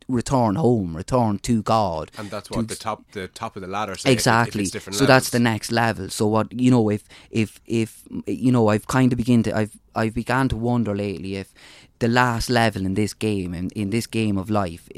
return 0.09 0.57
home, 0.57 0.97
return 0.97 1.39
to 1.41 1.63
God. 1.63 2.11
And 2.19 2.31
that's 2.31 2.51
what 2.51 2.69
the 2.69 2.77
top 2.77 3.11
the 3.13 3.29
top 3.29 3.57
of 3.57 3.63
the 3.63 3.69
ladder. 3.69 3.97
Says. 3.97 4.13
Exactly. 4.13 4.65
so 4.67 4.79
levels. 4.79 5.07
that's 5.07 5.31
the 5.31 5.39
next 5.39 5.73
level. 5.73 6.09
So 6.11 6.27
what 6.27 6.53
you 6.53 6.71
know, 6.71 6.89
if 6.91 7.05
if 7.31 7.61
if 7.67 8.03
you 8.27 8.53
know, 8.53 8.69
I've 8.69 8.87
kind 8.87 9.13
of 9.13 9.17
begin 9.17 9.43
to 9.45 9.57
I've 9.57 9.79
I've 9.95 10.15
began 10.15 10.49
to 10.49 10.57
wonder 10.57 10.95
lately 10.95 11.37
if 11.37 11.53
the 11.99 12.09
last 12.09 12.51
level 12.51 12.85
in 12.85 12.95
this 12.95 13.15
game 13.15 13.55
in, 13.55 13.71
in 13.71 13.91
this 13.91 14.07
game 14.07 14.37
of 14.37 14.51
life 14.51 14.89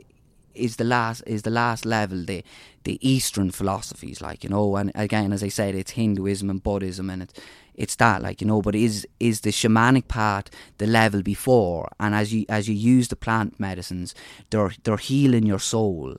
is 0.54 0.76
the 0.76 0.84
last 0.84 1.22
is 1.26 1.42
the 1.42 1.50
last 1.50 1.84
level 1.84 2.24
the 2.24 2.42
the 2.84 2.98
Eastern 3.06 3.50
philosophies 3.50 4.20
like 4.20 4.42
you 4.42 4.50
know 4.50 4.76
and 4.76 4.90
again 4.94 5.32
as 5.32 5.42
I 5.42 5.48
said 5.48 5.74
it's 5.74 5.92
Hinduism 5.92 6.48
and 6.50 6.62
Buddhism 6.62 7.10
and 7.10 7.22
it's 7.22 7.34
it's 7.76 7.96
that 7.96 8.22
like 8.22 8.40
you 8.40 8.46
know 8.46 8.60
but 8.62 8.74
is 8.74 9.06
is 9.20 9.42
the 9.42 9.50
shamanic 9.50 10.08
part 10.08 10.50
the 10.78 10.86
level 10.86 11.22
before 11.22 11.88
and 12.00 12.14
as 12.14 12.32
you 12.32 12.44
as 12.48 12.68
you 12.68 12.74
use 12.74 13.08
the 13.08 13.16
plant 13.16 13.58
medicines 13.60 14.14
they're 14.50 14.72
they're 14.84 14.96
healing 14.96 15.46
your 15.46 15.58
soul. 15.58 16.16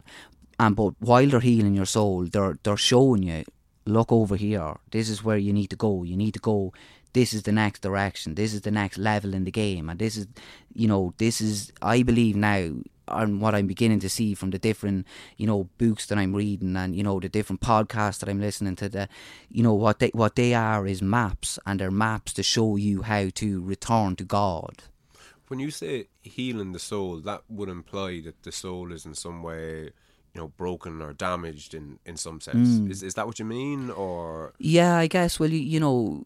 And 0.59 0.75
but 0.75 0.93
while 0.99 1.27
they're 1.27 1.39
healing 1.39 1.75
your 1.75 1.85
soul 1.85 2.25
they're 2.25 2.57
they're 2.63 2.77
showing 2.77 3.23
you 3.23 3.43
look 3.87 4.11
over 4.11 4.35
here. 4.35 4.75
This 4.91 5.09
is 5.09 5.23
where 5.23 5.37
you 5.37 5.53
need 5.53 5.69
to 5.69 5.75
go. 5.75 6.03
You 6.03 6.17
need 6.17 6.33
to 6.33 6.39
go. 6.39 6.73
This 7.13 7.33
is 7.33 7.43
the 7.43 7.51
next 7.51 7.81
direction. 7.81 8.35
This 8.35 8.53
is 8.53 8.61
the 8.61 8.71
next 8.71 8.97
level 8.97 9.33
in 9.33 9.45
the 9.45 9.51
game. 9.51 9.89
And 9.89 9.97
this 9.99 10.17
is 10.17 10.27
you 10.73 10.87
know 10.87 11.13
this 11.17 11.41
is 11.41 11.71
i 11.81 12.03
believe 12.03 12.35
now 12.35 12.71
and 13.07 13.41
what 13.41 13.55
I'm 13.55 13.67
beginning 13.67 13.99
to 13.99 14.09
see 14.09 14.33
from 14.33 14.51
the 14.51 14.59
different, 14.59 15.05
you 15.37 15.47
know, 15.47 15.69
books 15.77 16.05
that 16.07 16.17
I'm 16.17 16.35
reading 16.35 16.75
and 16.75 16.95
you 16.95 17.03
know 17.03 17.19
the 17.19 17.29
different 17.29 17.61
podcasts 17.61 18.19
that 18.19 18.29
I'm 18.29 18.41
listening 18.41 18.75
to. 18.77 18.89
The, 18.89 19.09
you 19.49 19.63
know, 19.63 19.73
what 19.73 19.99
they 19.99 20.09
what 20.09 20.35
they 20.35 20.53
are 20.53 20.85
is 20.87 21.01
maps, 21.01 21.59
and 21.65 21.79
they're 21.79 21.91
maps 21.91 22.33
to 22.33 22.43
show 22.43 22.75
you 22.75 23.03
how 23.03 23.29
to 23.35 23.61
return 23.61 24.15
to 24.17 24.23
God. 24.23 24.83
When 25.47 25.59
you 25.59 25.71
say 25.71 26.07
healing 26.21 26.73
the 26.73 26.79
soul, 26.79 27.19
that 27.21 27.43
would 27.49 27.69
imply 27.69 28.21
that 28.21 28.43
the 28.43 28.51
soul 28.51 28.91
is 28.91 29.05
in 29.05 29.13
some 29.13 29.43
way 29.43 29.91
you 30.33 30.41
know 30.41 30.49
broken 30.49 31.01
or 31.01 31.13
damaged 31.13 31.73
in 31.73 31.99
in 32.05 32.15
some 32.15 32.39
sense 32.39 32.69
mm. 32.69 32.91
is 32.91 33.01
is 33.01 33.15
that 33.15 33.25
what 33.25 33.39
you 33.39 33.45
mean 33.45 33.89
or 33.89 34.53
yeah 34.59 34.95
i 34.95 35.07
guess 35.07 35.39
well 35.39 35.49
you, 35.49 35.57
you 35.57 35.79
know 35.79 36.25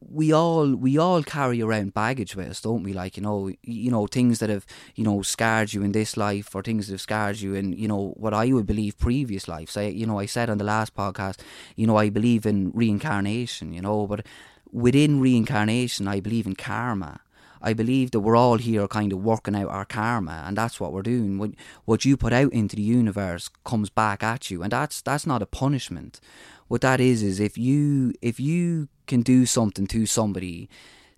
we 0.00 0.32
all 0.32 0.74
we 0.74 0.98
all 0.98 1.22
carry 1.22 1.62
around 1.62 1.94
baggage 1.94 2.36
with 2.36 2.48
us, 2.48 2.60
don't 2.60 2.82
we? 2.82 2.92
Like 2.92 3.16
you 3.16 3.22
know, 3.22 3.50
you 3.62 3.90
know 3.90 4.06
things 4.06 4.38
that 4.40 4.50
have 4.50 4.66
you 4.94 5.04
know 5.04 5.22
scarred 5.22 5.72
you 5.72 5.82
in 5.82 5.92
this 5.92 6.16
life, 6.16 6.54
or 6.54 6.62
things 6.62 6.86
that 6.86 6.94
have 6.94 7.00
scarred 7.00 7.40
you 7.40 7.54
in 7.54 7.72
you 7.72 7.88
know 7.88 8.14
what 8.16 8.34
I 8.34 8.52
would 8.52 8.66
believe 8.66 8.98
previous 8.98 9.48
lives. 9.48 9.76
I 9.76 9.84
you 9.84 10.06
know 10.06 10.18
I 10.18 10.26
said 10.26 10.50
on 10.50 10.58
the 10.58 10.64
last 10.64 10.94
podcast, 10.94 11.40
you 11.76 11.86
know 11.86 11.96
I 11.96 12.10
believe 12.10 12.46
in 12.46 12.70
reincarnation, 12.72 13.72
you 13.72 13.80
know, 13.80 14.06
but 14.06 14.26
within 14.70 15.20
reincarnation, 15.20 16.08
I 16.08 16.20
believe 16.20 16.46
in 16.46 16.54
karma. 16.54 17.20
I 17.62 17.72
believe 17.72 18.10
that 18.10 18.20
we're 18.20 18.36
all 18.36 18.58
here 18.58 18.86
kind 18.86 19.12
of 19.12 19.24
working 19.24 19.56
out 19.56 19.70
our 19.70 19.86
karma, 19.86 20.44
and 20.46 20.56
that's 20.56 20.78
what 20.78 20.92
we're 20.92 21.02
doing. 21.02 21.38
What 21.38 21.52
what 21.84 22.04
you 22.04 22.16
put 22.16 22.32
out 22.32 22.52
into 22.52 22.76
the 22.76 22.82
universe 22.82 23.48
comes 23.64 23.90
back 23.90 24.22
at 24.22 24.50
you, 24.50 24.62
and 24.62 24.70
that's 24.70 25.00
that's 25.00 25.26
not 25.26 25.42
a 25.42 25.46
punishment 25.46 26.20
what 26.68 26.80
that 26.80 27.00
is 27.00 27.22
is 27.22 27.40
if 27.40 27.56
you 27.56 28.14
if 28.20 28.40
you 28.40 28.88
can 29.06 29.22
do 29.22 29.46
something 29.46 29.86
to 29.86 30.06
somebody 30.06 30.68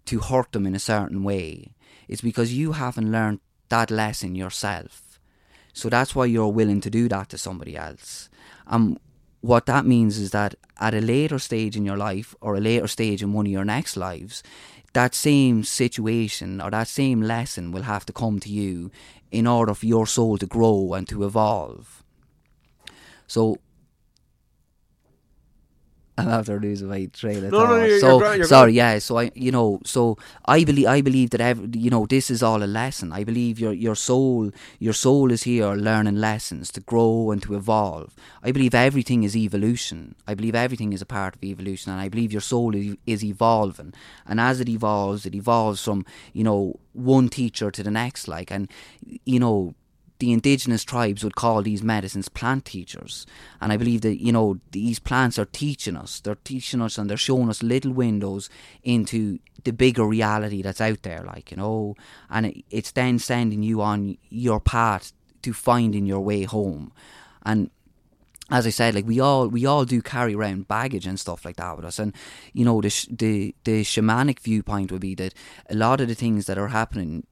to 0.07 0.21
hurt 0.21 0.53
them 0.53 0.67
in 0.67 0.75
a 0.75 0.79
certain 0.79 1.23
way, 1.23 1.75
it's 2.07 2.23
because 2.23 2.53
you 2.53 2.73
haven't 2.73 3.13
learned 3.13 3.41
that 3.69 3.91
lesson 3.91 4.35
yourself. 4.35 5.21
So 5.73 5.89
that's 5.89 6.15
why 6.15 6.25
you're 6.27 6.49
willing 6.49 6.81
to 6.81 6.91
do 6.91 7.09
that 7.09 7.29
to 7.31 7.39
somebody 7.39 7.77
else. 7.77 8.29
Um, 8.67 8.99
what 9.41 9.67
that 9.67 9.87
means 9.87 10.19
is 10.19 10.31
that 10.33 10.55
at 10.81 10.95
a 10.95 11.01
later 11.01 11.39
stage 11.39 11.77
in 11.77 11.85
your 11.85 11.97
life 11.97 12.35
or 12.41 12.57
a 12.57 12.61
later 12.61 12.89
stage 12.89 13.23
in 13.23 13.33
one 13.33 13.47
of 13.47 13.53
your 13.53 13.65
next 13.65 13.97
lives, 13.97 14.43
that 14.95 15.15
same 15.15 15.63
situation 15.63 16.61
or 16.61 16.71
that 16.71 16.89
same 16.89 17.23
lesson 17.23 17.71
will 17.71 17.83
have 17.83 18.05
to 18.07 18.13
come 18.13 18.41
to 18.41 18.49
you 18.49 18.91
in 19.31 19.47
order 19.47 19.75
for 19.75 19.87
your 19.87 20.07
soul 20.07 20.39
to 20.39 20.47
grow 20.47 20.95
and 20.95 21.07
to 21.09 21.25
evolve. 21.25 22.03
So 23.27 23.59
I'm 26.23 26.29
after 26.29 26.59
losing 26.61 26.89
my 26.89 27.07
trail 27.07 27.45
of 27.45 27.53
No, 27.53 27.67
no, 27.67 27.77
you're- 27.89 28.01
so 28.01 28.09
you're 28.21 28.35
you're 28.37 28.45
sorry, 28.47 28.73
yeah. 28.73 28.99
So 28.99 29.19
I, 29.19 29.31
you 29.35 29.53
know, 29.53 29.81
so 29.85 30.19
I 30.47 30.65
believe, 30.65 30.87
I 30.87 31.01
believe 31.01 31.31
that 31.31 31.41
every, 31.41 31.69
you 31.79 31.91
know, 31.91 32.07
this 32.07 32.31
is 32.31 32.43
all 32.43 32.63
a 32.63 32.67
lesson. 32.67 33.13
I 33.13 33.25
believe 33.25 33.61
your 33.61 33.73
your 33.73 33.95
soul, 33.95 34.51
your 34.79 34.93
soul 34.95 35.31
is 35.33 35.45
here 35.45 35.73
learning 35.75 36.17
lessons 36.17 36.71
to 36.73 36.81
grow 36.81 37.31
and 37.31 37.43
to 37.43 37.55
evolve. 37.55 38.15
I 38.43 38.53
believe 38.53 38.75
everything 38.75 39.23
is 39.25 39.37
evolution. 39.37 40.15
I 40.27 40.35
believe 40.35 40.55
everything 40.55 40.93
is 40.93 41.03
a 41.03 41.07
part 41.07 41.37
of 41.37 41.45
evolution, 41.45 41.93
and 41.93 42.01
I 42.01 42.09
believe 42.09 42.33
your 42.33 42.41
soul 42.43 42.75
is, 42.75 42.97
is 43.07 43.23
evolving. 43.25 43.95
And 44.27 44.41
as 44.41 44.61
it 44.61 44.69
evolves, 44.69 45.25
it 45.27 45.35
evolves 45.35 45.83
from 45.85 46.05
you 46.33 46.45
know 46.45 46.81
one 46.93 47.29
teacher 47.29 47.71
to 47.71 47.83
the 47.83 47.91
next. 47.93 48.27
Like, 48.29 48.51
and 48.51 48.69
you 49.25 49.39
know, 49.39 49.75
the 50.19 50.33
indigenous 50.33 50.85
tribes 50.85 51.23
would 51.23 51.37
call 51.37 51.63
these 51.63 51.83
medicines 51.83 52.29
plant 52.29 52.65
teachers. 52.65 53.27
And 53.61 53.73
I 53.73 53.77
believe 53.77 54.01
that, 54.01 54.21
you 54.21 54.33
know, 54.33 54.59
these 54.73 54.99
plants 54.99 55.39
are 55.39 55.45
teaching 55.45 55.97
us. 55.97 56.21
They're 56.21 56.35
teaching 56.37 56.83
us 56.83 56.99
and 56.99 57.09
they're 57.09 57.17
showing 57.17 57.49
us 57.49 57.63
little 57.63 57.93
windows 57.93 58.51
into 58.83 59.39
the 59.65 59.73
bigger 59.73 60.05
reality 60.07 60.63
that's 60.63 60.81
out 60.81 61.03
there, 61.03 61.23
like, 61.23 61.51
you 61.51 61.57
know. 61.57 61.95
And 62.31 62.47
it, 62.47 62.65
it's 62.71 62.91
then 62.91 63.19
sending 63.19 63.63
you 63.63 63.81
on 63.81 64.19
your 64.29 64.61
path 64.61 65.13
to 65.43 65.53
finding 65.53 66.07
your 66.07 66.21
way 66.21 66.43
home. 66.43 66.93
And 67.45 67.71
as 68.51 68.67
I 68.67 68.71
said, 68.71 68.95
like 68.95 69.07
we 69.07 69.21
all 69.21 69.47
we 69.49 69.67
all 69.67 69.85
do 69.85 70.01
carry 70.01 70.35
around 70.35 70.69
baggage 70.69 71.07
and 71.07 71.21
stuff 71.21 71.45
like 71.45 71.57
that 71.57 71.77
with 71.77 71.85
us, 71.85 71.99
and 71.99 72.15
you 72.55 72.65
know 72.65 72.81
the 72.81 72.89
sh- 72.89 73.09
the 73.11 73.55
the 73.65 73.83
shamanic 73.83 74.41
viewpoint 74.41 74.91
would 74.91 75.03
be 75.03 75.15
that 75.17 75.35
a 75.69 75.75
lot 75.75 76.01
of 76.01 76.09
the 76.09 76.15
things 76.15 76.47
that 76.47 76.57
are 76.57 76.69
happening 76.69 77.27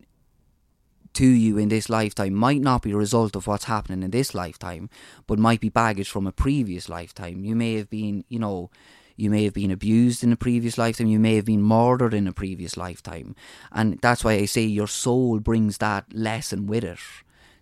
to 1.16 1.26
you 1.26 1.56
in 1.56 1.70
this 1.70 1.88
lifetime 1.88 2.34
might 2.34 2.60
not 2.60 2.82
be 2.82 2.92
a 2.92 2.96
result 2.96 3.36
of 3.36 3.46
what's 3.46 3.64
happening 3.64 4.02
in 4.02 4.10
this 4.10 4.34
lifetime, 4.34 4.90
but 5.26 5.38
might 5.38 5.60
be 5.60 5.70
baggage 5.70 6.10
from 6.10 6.26
a 6.26 6.32
previous 6.32 6.88
lifetime. 6.88 7.42
You 7.42 7.56
may 7.56 7.74
have 7.74 7.88
been, 7.88 8.24
you 8.28 8.38
know, 8.38 8.70
you 9.16 9.30
may 9.30 9.44
have 9.44 9.54
been 9.54 9.70
abused 9.70 10.22
in 10.22 10.30
a 10.30 10.36
previous 10.36 10.76
lifetime, 10.76 11.06
you 11.06 11.18
may 11.18 11.36
have 11.36 11.46
been 11.46 11.62
murdered 11.62 12.12
in 12.12 12.28
a 12.28 12.34
previous 12.34 12.76
lifetime. 12.76 13.34
And 13.72 13.98
that's 14.02 14.24
why 14.24 14.34
I 14.34 14.44
say 14.44 14.62
your 14.62 14.88
soul 14.88 15.40
brings 15.40 15.78
that 15.78 16.04
lesson 16.12 16.66
with 16.66 16.84
it. 16.84 16.98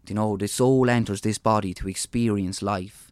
You 0.08 0.16
know, 0.16 0.36
the 0.36 0.48
soul 0.48 0.90
enters 0.90 1.20
this 1.20 1.38
body 1.38 1.72
to 1.74 1.88
experience 1.88 2.60
life 2.60 3.03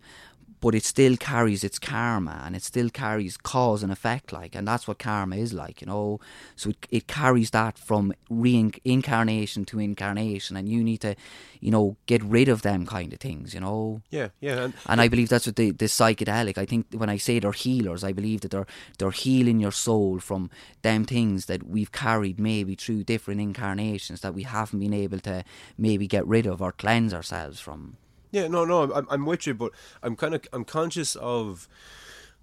but 0.62 0.74
it 0.74 0.84
still 0.84 1.16
carries 1.16 1.62
its 1.64 1.78
karma 1.78 2.40
and 2.46 2.56
it 2.56 2.62
still 2.62 2.88
carries 2.88 3.36
cause 3.36 3.82
and 3.82 3.92
effect 3.92 4.32
like 4.32 4.54
and 4.54 4.66
that's 4.66 4.88
what 4.88 4.98
karma 4.98 5.36
is 5.36 5.52
like 5.52 5.82
you 5.82 5.86
know 5.86 6.18
so 6.56 6.70
it, 6.70 6.86
it 6.90 7.06
carries 7.06 7.50
that 7.50 7.76
from 7.76 8.14
reincarnation 8.30 9.64
to 9.66 9.78
incarnation 9.78 10.56
and 10.56 10.68
you 10.68 10.82
need 10.82 11.00
to 11.00 11.14
you 11.60 11.70
know 11.70 11.96
get 12.06 12.22
rid 12.22 12.48
of 12.48 12.62
them 12.62 12.86
kind 12.86 13.12
of 13.12 13.20
things 13.20 13.52
you 13.52 13.60
know 13.60 14.00
Yeah, 14.10 14.28
yeah, 14.40 14.64
and 14.64 14.74
and 14.86 15.00
I 15.00 15.08
believe 15.08 15.28
that's 15.28 15.46
what 15.46 15.56
the, 15.56 15.70
the 15.70 15.86
psychedelic. 15.86 16.58
I 16.58 16.66
think 16.66 16.86
when 16.92 17.08
I 17.08 17.16
say 17.16 17.38
they're 17.38 17.52
healers, 17.52 18.04
I 18.04 18.12
believe 18.12 18.40
that 18.42 18.50
they're 18.50 18.66
they're 18.98 19.10
healing 19.10 19.60
your 19.60 19.72
soul 19.72 20.18
from 20.20 20.50
them 20.82 21.04
things 21.04 21.46
that 21.46 21.62
we've 21.64 21.92
carried 21.92 22.38
maybe 22.38 22.74
through 22.74 23.04
different 23.04 23.40
incarnations 23.40 24.20
that 24.20 24.34
we 24.34 24.44
haven't 24.44 24.80
been 24.80 24.94
able 24.94 25.20
to 25.20 25.44
maybe 25.76 26.06
get 26.06 26.26
rid 26.26 26.46
of 26.46 26.62
or 26.62 26.72
cleanse 26.72 27.12
ourselves 27.14 27.60
from. 27.60 27.96
Yeah, 28.32 28.48
no, 28.48 28.64
no, 28.64 28.92
I'm, 28.92 29.06
I'm 29.10 29.24
with 29.26 29.46
you, 29.46 29.54
but 29.54 29.70
I'm 30.02 30.16
kind 30.16 30.34
of 30.34 30.42
I'm 30.52 30.64
conscious 30.64 31.14
of 31.16 31.68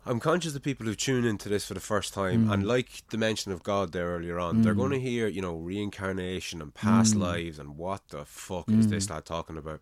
I'm 0.05 0.19
conscious 0.21 0.55
of 0.55 0.63
people 0.63 0.85
who 0.85 0.95
tune 0.95 1.25
into 1.25 1.49
this 1.49 1.65
for 1.65 1.73
the 1.73 1.79
first 1.81 2.13
time, 2.13 2.45
Mm. 2.47 2.53
and 2.53 2.65
like 2.67 3.03
the 3.09 3.17
mention 3.17 3.51
of 3.51 3.63
God 3.63 3.91
there 3.91 4.07
earlier 4.15 4.39
on, 4.39 4.61
they're 4.61 4.73
going 4.73 4.91
to 4.91 4.99
hear 4.99 5.27
you 5.27 5.41
know 5.41 5.55
reincarnation 5.55 6.61
and 6.61 6.73
past 6.73 7.15
Mm. 7.15 7.19
lives 7.19 7.59
and 7.59 7.75
what 7.77 8.07
the 8.09 8.23
fuck 8.23 8.69
is 8.69 8.87
this 8.87 9.09
lad 9.09 9.25
talking 9.25 9.57
about? 9.57 9.81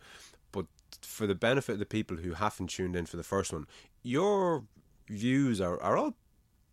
But 0.51 0.65
for 1.01 1.27
the 1.27 1.35
benefit 1.35 1.73
of 1.73 1.79
the 1.79 1.85
people 1.85 2.17
who 2.17 2.33
haven't 2.33 2.69
tuned 2.71 2.95
in 2.95 3.05
for 3.05 3.17
the 3.17 3.23
first 3.23 3.53
one, 3.53 3.67
your 4.01 4.63
views 5.09 5.61
are, 5.61 5.79
are 5.81 5.97
all 5.97 6.15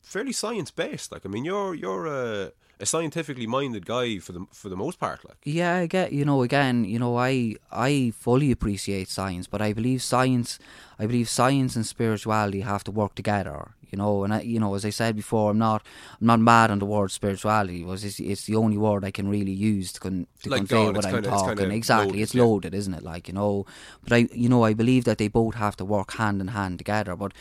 fairly 0.02 0.32
science 0.32 0.70
based. 0.70 1.12
Like, 1.12 1.26
I 1.26 1.28
mean, 1.28 1.44
you're 1.44 1.74
you're 1.74 2.06
a, 2.06 2.52
a 2.80 2.86
scientifically 2.86 3.46
minded 3.46 3.86
guy 3.86 4.18
for 4.18 4.32
the 4.32 4.46
for 4.52 4.68
the 4.68 4.76
most 4.76 4.98
part. 4.98 5.24
Like, 5.24 5.36
Yeah, 5.44 5.76
I 5.76 5.86
get 5.86 6.12
you 6.12 6.24
know 6.24 6.42
again, 6.42 6.84
you 6.84 6.98
know 6.98 7.16
I 7.16 7.56
I 7.72 8.12
fully 8.18 8.50
appreciate 8.50 9.08
science, 9.08 9.46
but 9.46 9.60
I 9.62 9.72
believe 9.72 10.02
science 10.02 10.58
I 10.98 11.06
believe 11.06 11.28
science 11.28 11.76
and 11.76 11.86
spirituality 11.86 12.60
have 12.62 12.84
to 12.84 12.90
work 12.90 13.14
together. 13.14 13.72
You 13.90 13.98
know, 13.98 14.24
and 14.24 14.34
I, 14.34 14.40
you 14.40 14.58
know, 14.58 14.74
as 14.74 14.84
I 14.84 14.90
said 14.90 15.14
before, 15.14 15.52
I'm 15.52 15.58
not 15.58 15.80
I'm 16.20 16.26
not 16.26 16.40
mad 16.40 16.70
on 16.72 16.80
the 16.80 16.86
word 16.86 17.12
spirituality. 17.12 17.84
Was 17.84 18.02
it's, 18.04 18.18
it's 18.18 18.44
the 18.46 18.56
only 18.56 18.76
word 18.76 19.04
I 19.04 19.12
can 19.12 19.28
really 19.28 19.52
use 19.52 19.92
to, 19.92 20.00
con- 20.00 20.26
to 20.42 20.50
Like 20.50 20.58
convey 20.62 20.74
God, 20.86 20.96
what 20.96 21.06
I'm 21.06 21.14
kinda- 21.14 21.28
talking. 21.30 21.56
kinda 21.58 21.74
exactly, 21.76 22.06
loaded, 22.08 22.22
it's 22.22 22.34
yeah. 22.34 22.42
loaded, 22.42 22.74
isn't 22.74 22.94
it? 22.94 23.04
Like 23.04 23.28
you 23.28 23.34
know, 23.34 23.66
but 24.02 24.12
I 24.12 24.28
you 24.32 24.48
know 24.48 24.64
I 24.64 24.74
believe 24.74 25.04
that 25.04 25.18
they 25.18 25.28
both 25.28 25.54
have 25.54 25.76
to 25.76 25.84
work 25.84 26.14
hand 26.14 26.40
in 26.40 26.48
hand 26.48 26.78
together. 26.78 27.14
But 27.14 27.32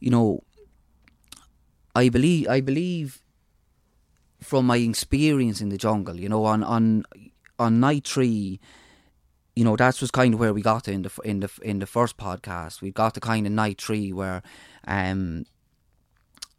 you 0.00 0.10
know, 0.10 0.42
I 1.94 2.08
believe 2.08 2.48
I 2.48 2.60
believe 2.60 3.20
from 4.44 4.66
my 4.66 4.76
experience 4.76 5.60
in 5.60 5.70
the 5.70 5.78
jungle, 5.78 6.20
you 6.20 6.28
know, 6.28 6.44
on 6.44 6.62
on 6.62 7.04
on 7.58 7.80
night 7.80 8.06
three, 8.06 8.60
you 9.56 9.64
know, 9.64 9.76
that 9.76 10.00
was 10.00 10.10
kind 10.10 10.34
of 10.34 10.40
where 10.40 10.52
we 10.52 10.62
got 10.62 10.88
in 10.88 11.02
the 11.02 11.10
in 11.24 11.40
the 11.40 11.50
in 11.62 11.78
the 11.78 11.86
first 11.86 12.16
podcast. 12.16 12.82
We 12.82 12.90
got 12.90 13.14
to 13.14 13.20
kind 13.20 13.46
of 13.46 13.52
night 13.52 13.80
three 13.80 14.12
where, 14.12 14.42
um, 14.86 15.46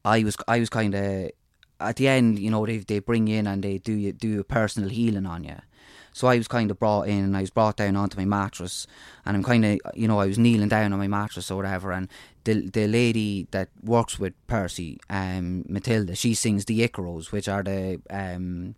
I 0.04 0.24
was 0.24 0.36
I 0.48 0.60
was 0.60 0.69
kind 0.69 0.95
of 0.95 1.32
at 1.80 1.95
the 1.98 2.08
end, 2.08 2.39
you 2.39 2.50
know, 2.50 2.65
they 2.65 2.78
they 2.78 3.00
bring 3.00 3.28
you 3.28 3.38
in 3.38 3.48
and 3.48 3.63
they 3.63 3.78
do 3.78 3.93
you 3.93 4.13
do 4.13 4.39
a 4.39 4.43
personal 4.43 4.89
healing 4.89 5.26
on 5.26 5.43
you. 5.43 5.58
So 6.15 6.28
I 6.28 6.38
was 6.38 6.47
kind 6.47 6.71
of 6.71 6.80
brought 6.80 7.10
in 7.10 7.25
and 7.25 7.36
I 7.36 7.41
was 7.41 7.49
brought 7.49 7.75
down 7.75 7.97
onto 7.97 8.17
my 8.17 8.23
mattress 8.23 8.88
and 9.25 9.36
I'm 9.36 9.43
kind 9.43 9.65
of, 9.65 9.80
you 9.95 10.08
know, 10.08 10.19
I 10.19 10.28
was 10.28 10.39
kneeling 10.39 10.69
down 10.69 10.93
on 10.93 10.99
my 10.99 11.10
mattress 11.10 11.51
or 11.51 11.58
whatever 11.58 11.91
and 11.91 12.08
the 12.45 12.69
the 12.69 12.88
lady 12.88 13.47
that 13.51 13.67
works 13.84 14.17
with 14.17 14.34
Percy, 14.47 14.97
um, 15.10 15.65
Matilda, 15.67 16.15
she 16.15 16.34
sings 16.34 16.65
the 16.65 16.88
Icaros, 16.88 17.34
which 17.34 17.49
are 17.49 17.63
the 17.63 17.99
um, 18.10 18.75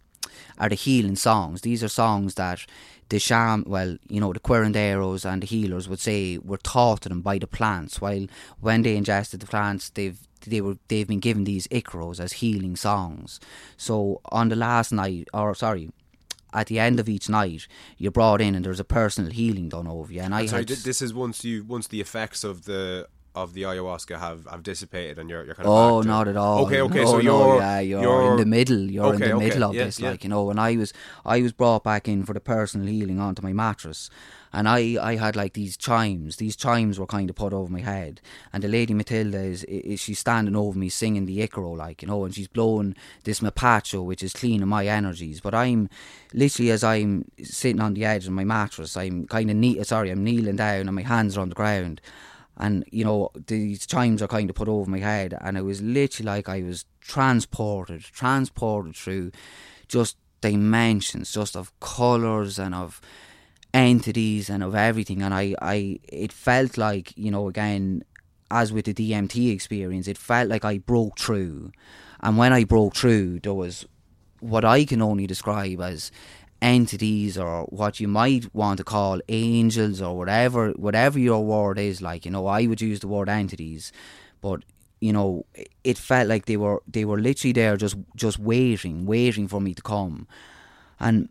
are 0.57 0.69
the 0.69 0.75
healing 0.75 1.15
songs. 1.15 1.61
These 1.61 1.83
are 1.83 1.89
songs 1.89 2.33
that 2.35 2.65
the 3.09 3.19
sham, 3.19 3.63
well, 3.67 3.97
you 4.09 4.19
know, 4.19 4.33
the 4.33 4.39
curanderos 4.39 5.23
and 5.23 5.43
the 5.43 5.47
healers 5.47 5.87
would 5.87 5.99
say 5.99 6.39
were 6.39 6.57
taught 6.57 7.01
to 7.01 7.09
them 7.09 7.21
by 7.21 7.37
the 7.37 7.47
plants. 7.47 8.01
While 8.01 8.25
when 8.59 8.81
they 8.81 8.95
ingested 8.97 9.41
the 9.41 9.47
plants, 9.47 9.89
they've 9.89 10.19
they 10.47 10.61
were 10.61 10.77
they've 10.87 11.07
been 11.07 11.19
given 11.19 11.43
these 11.43 11.67
Icaros 11.67 12.19
as 12.19 12.33
healing 12.33 12.75
songs. 12.75 13.39
So 13.77 14.21
on 14.31 14.49
the 14.49 14.55
last 14.55 14.91
night, 14.91 15.27
or 15.35 15.53
sorry. 15.53 15.91
At 16.61 16.67
the 16.67 16.79
end 16.87 16.99
of 16.99 17.07
each 17.15 17.27
night, 17.29 17.63
you're 17.97 18.11
brought 18.19 18.41
in 18.45 18.51
and 18.55 18.63
there's 18.65 18.79
a 18.87 18.89
personal 19.01 19.31
healing 19.31 19.67
done 19.69 19.87
over 19.87 20.11
you. 20.15 20.21
And 20.21 20.33
I 20.33 20.45
sorry, 20.47 20.61
had 20.61 20.69
this 20.89 21.01
is 21.01 21.13
once 21.13 21.37
you 21.49 21.63
once 21.75 21.85
the 21.95 22.01
effects 22.01 22.43
of 22.43 22.55
the 22.65 23.07
of 23.35 23.53
the 23.53 23.61
ayahuasca 23.69 24.15
have, 24.25 24.47
have 24.53 24.63
dissipated 24.63 25.15
and 25.19 25.29
you're 25.29 25.45
you're 25.45 25.53
kind 25.53 25.67
of 25.67 25.73
Oh, 25.73 26.01
to- 26.01 26.07
not 26.07 26.27
at 26.27 26.35
all. 26.35 26.65
Okay, 26.65 26.81
okay, 26.87 27.03
No, 27.03 27.11
so 27.11 27.17
you're 27.19 27.57
yeah, 27.59 27.79
you're, 27.89 28.01
you're 28.01 28.31
in 28.31 28.37
the 28.37 28.45
middle. 28.57 28.79
You're 28.95 29.09
in 29.13 29.15
Okay, 29.21 29.27
the 29.27 29.33
okay, 29.35 29.45
middle 29.45 29.63
of 29.69 29.75
yeah, 29.75 29.83
this, 29.85 29.99
yeah. 29.99 30.09
like 30.11 30.23
you 30.23 30.29
know. 30.31 30.49
And 30.49 30.59
I 30.59 30.75
was, 30.75 30.91
I 31.23 31.37
was 31.45 31.53
brought 31.53 31.83
back 31.83 32.07
in 32.07 32.25
for 32.25 32.33
the 32.33 32.39
personal 32.55 32.87
healing 32.87 33.19
onto 33.19 33.43
my 33.43 33.53
mattress, 33.53 34.09
and 34.53 34.67
I, 34.67 34.97
I 35.01 35.15
had 35.15 35.35
like 35.35 35.53
these 35.53 35.77
chimes. 35.77 36.37
These 36.37 36.55
chimes 36.55 36.99
were 36.99 37.05
kind 37.05 37.29
of 37.29 37.35
put 37.35 37.53
over 37.53 37.71
my 37.71 37.81
head, 37.81 38.21
and 38.53 38.63
the 38.63 38.67
lady 38.67 38.93
Matilda 38.93 39.39
is, 39.39 39.63
is 39.65 39.99
she's 39.99 40.19
standing 40.19 40.55
over 40.55 40.77
me 40.77 40.89
singing 40.89 41.25
the 41.25 41.39
Icaro, 41.47 41.77
like 41.77 42.01
you 42.01 42.07
know, 42.07 42.25
and 42.25 42.33
she's 42.33 42.47
blowing 42.47 42.95
this 43.23 43.39
mapacho, 43.39 44.03
which 44.03 44.23
is 44.23 44.33
cleaning 44.33 44.67
my 44.67 44.87
energies. 44.87 45.41
But 45.41 45.53
I'm 45.53 45.89
literally 46.33 46.71
as 46.71 46.83
I'm 46.83 47.29
sitting 47.43 47.81
on 47.81 47.93
the 47.93 48.05
edge 48.05 48.25
of 48.25 48.33
my 48.33 48.43
mattress, 48.43 48.97
I'm 48.97 49.27
kind 49.27 49.49
of 49.49 49.55
knee, 49.55 49.83
sorry, 49.83 50.11
I'm 50.11 50.23
kneeling 50.23 50.55
down, 50.55 50.87
and 50.87 50.95
my 50.95 51.03
hands 51.03 51.37
are 51.37 51.41
on 51.41 51.49
the 51.49 51.55
ground 51.55 52.01
and 52.59 52.83
you 52.91 53.05
know 53.05 53.29
these 53.47 53.85
chimes 53.85 54.21
are 54.21 54.27
kind 54.27 54.49
of 54.49 54.55
put 54.55 54.67
over 54.67 54.89
my 54.89 54.99
head 54.99 55.37
and 55.41 55.57
it 55.57 55.61
was 55.61 55.81
literally 55.81 56.25
like 56.25 56.49
i 56.49 56.61
was 56.61 56.85
transported 57.01 58.01
transported 58.01 58.95
through 58.95 59.31
just 59.87 60.17
dimensions 60.41 61.31
just 61.31 61.55
of 61.55 61.77
colors 61.79 62.59
and 62.59 62.73
of 62.73 62.99
entities 63.77 64.49
and 64.49 64.63
of 64.63 64.73
everything 64.75 65.21
and 65.21 65.33
i 65.33 65.55
i 65.61 65.99
it 66.03 66.31
felt 66.31 66.77
like 66.77 67.13
you 67.15 67.29
know 67.29 67.47
again 67.47 68.03
as 68.49 68.71
with 68.73 68.85
the 68.85 68.93
dmt 68.93 69.51
experience 69.53 70.07
it 70.07 70.17
felt 70.17 70.49
like 70.49 70.65
i 70.65 70.77
broke 70.77 71.19
through. 71.19 71.71
And 72.21 72.37
when 72.37 72.53
i 72.53 72.63
broke 72.63 72.95
through 72.95 73.41
there 73.41 73.53
was 73.53 73.85
what 74.39 74.65
i 74.65 74.83
can 74.85 75.01
only 75.01 75.27
describe 75.27 75.81
as 75.81 76.11
entities 76.61 77.37
or 77.37 77.65
what 77.65 77.99
you 77.99 78.07
might 78.07 78.53
want 78.55 78.77
to 78.77 78.83
call 78.83 79.19
angels 79.29 80.01
or 80.01 80.17
whatever 80.17 80.71
whatever 80.71 81.19
your 81.19 81.45
word 81.45 81.77
is 81.77 82.01
like 82.01 82.25
you 82.25 82.31
know 82.31 82.47
i 82.47 82.65
would 82.65 82.81
use 82.81 83.01
the 83.01 83.07
word 83.07 83.29
entities 83.29 83.91
but 84.41 84.63
you 84.99 85.13
know 85.13 85.45
it 85.83 85.97
felt 85.97 86.27
like 86.27 86.45
they 86.45 86.57
were 86.57 86.81
they 86.87 87.05
were 87.05 87.19
literally 87.19 87.53
there 87.53 87.77
just 87.77 87.95
just 88.15 88.39
waiting 88.39 89.05
waiting 89.05 89.47
for 89.47 89.61
me 89.61 89.73
to 89.73 89.81
come. 89.81 90.27
And 90.99 91.29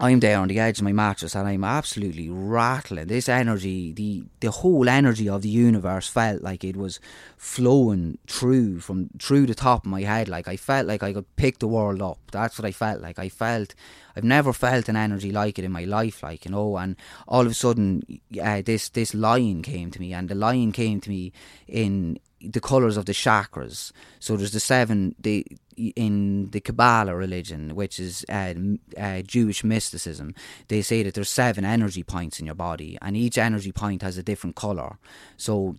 I'm 0.00 0.20
there 0.20 0.38
on 0.38 0.48
the 0.48 0.58
edge 0.58 0.78
of 0.78 0.84
my 0.84 0.94
mattress 0.94 1.36
and 1.36 1.46
I'm 1.46 1.62
absolutely 1.62 2.30
rattling. 2.30 3.08
This 3.08 3.28
energy, 3.28 3.92
the 3.92 4.24
the 4.40 4.50
whole 4.50 4.88
energy 4.88 5.28
of 5.28 5.42
the 5.42 5.50
universe 5.50 6.08
felt 6.08 6.40
like 6.40 6.64
it 6.64 6.74
was 6.74 7.00
flowing 7.36 8.16
through 8.26 8.80
from 8.80 9.10
through 9.18 9.44
the 9.44 9.54
top 9.54 9.84
of 9.84 9.90
my 9.90 10.00
head. 10.00 10.26
Like 10.26 10.48
I 10.48 10.56
felt 10.56 10.86
like 10.86 11.02
I 11.02 11.12
could 11.12 11.36
pick 11.36 11.58
the 11.58 11.68
world 11.68 12.00
up. 12.00 12.18
That's 12.32 12.58
what 12.58 12.64
I 12.64 12.72
felt 12.72 13.02
like. 13.02 13.18
I 13.18 13.28
felt 13.28 13.74
I've 14.16 14.24
never 14.24 14.54
felt 14.54 14.88
an 14.88 14.96
energy 14.96 15.32
like 15.32 15.58
it 15.58 15.66
in 15.66 15.72
my 15.72 15.84
life, 15.84 16.22
like 16.22 16.46
you 16.46 16.50
know. 16.50 16.78
And 16.78 16.96
all 17.28 17.42
of 17.42 17.52
a 17.52 17.54
sudden, 17.54 18.02
uh, 18.42 18.62
this 18.64 18.88
this 18.88 19.12
lion 19.12 19.60
came 19.60 19.90
to 19.90 20.00
me, 20.00 20.14
and 20.14 20.30
the 20.30 20.34
lion 20.34 20.72
came 20.72 21.02
to 21.02 21.10
me 21.10 21.32
in 21.68 22.18
the 22.40 22.60
colors 22.60 22.96
of 22.96 23.06
the 23.06 23.12
chakras. 23.12 23.92
So 24.18 24.36
there's 24.36 24.52
the 24.52 24.60
seven 24.60 25.14
the 25.18 25.46
in 25.76 26.50
the 26.50 26.60
Kabbalah 26.60 27.14
religion, 27.14 27.74
which 27.74 27.98
is 27.98 28.24
uh, 28.28 28.54
uh, 28.98 29.22
Jewish 29.22 29.64
mysticism. 29.64 30.34
They 30.68 30.82
say 30.82 31.02
that 31.02 31.14
there's 31.14 31.30
seven 31.30 31.64
energy 31.64 32.02
points 32.02 32.38
in 32.38 32.46
your 32.46 32.54
body, 32.54 32.98
and 33.00 33.16
each 33.16 33.38
energy 33.38 33.72
point 33.72 34.02
has 34.02 34.18
a 34.18 34.22
different 34.22 34.56
color. 34.56 34.98
So 35.36 35.76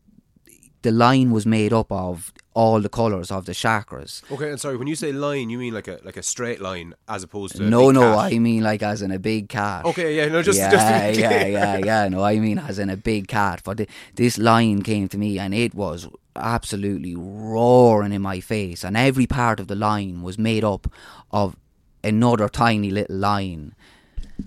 the 0.81 0.91
line 0.91 1.31
was 1.31 1.45
made 1.45 1.73
up 1.73 1.91
of 1.91 2.33
all 2.53 2.81
the 2.81 2.89
colors 2.89 3.31
of 3.31 3.45
the 3.45 3.53
chakras. 3.53 4.29
Okay, 4.31 4.49
and 4.49 4.59
sorry, 4.59 4.75
when 4.75 4.87
you 4.87 4.95
say 4.95 5.11
line, 5.11 5.49
you 5.49 5.57
mean 5.57 5.73
like 5.73 5.87
a 5.87 5.99
like 6.03 6.17
a 6.17 6.23
straight 6.23 6.59
line 6.59 6.93
as 7.07 7.23
opposed 7.23 7.55
to 7.57 7.63
no, 7.63 7.91
no. 7.91 8.15
Cat. 8.15 8.33
I 8.33 8.39
mean 8.39 8.63
like 8.63 8.83
as 8.83 9.01
in 9.01 9.11
a 9.11 9.19
big 9.19 9.49
cat. 9.49 9.85
Okay, 9.85 10.15
yeah, 10.15 10.27
no, 10.27 10.41
just 10.41 10.57
yeah, 10.57 10.71
just 10.71 11.19
yeah, 11.19 11.45
yeah, 11.45 11.77
yeah. 11.77 12.07
No, 12.07 12.23
I 12.23 12.39
mean 12.39 12.57
as 12.59 12.79
in 12.79 12.89
a 12.89 12.97
big 12.97 13.27
cat. 13.27 13.61
But 13.63 13.77
the, 13.77 13.87
this 14.15 14.37
line 14.37 14.81
came 14.81 15.07
to 15.09 15.17
me, 15.17 15.39
and 15.39 15.53
it 15.53 15.73
was 15.73 16.07
absolutely 16.35 17.15
roaring 17.15 18.13
in 18.13 18.21
my 18.21 18.39
face, 18.39 18.83
and 18.83 18.95
every 18.97 19.27
part 19.27 19.59
of 19.59 19.67
the 19.67 19.75
line 19.75 20.21
was 20.21 20.37
made 20.37 20.63
up 20.63 20.91
of 21.31 21.55
another 22.03 22.49
tiny 22.49 22.89
little 22.89 23.15
line. 23.15 23.75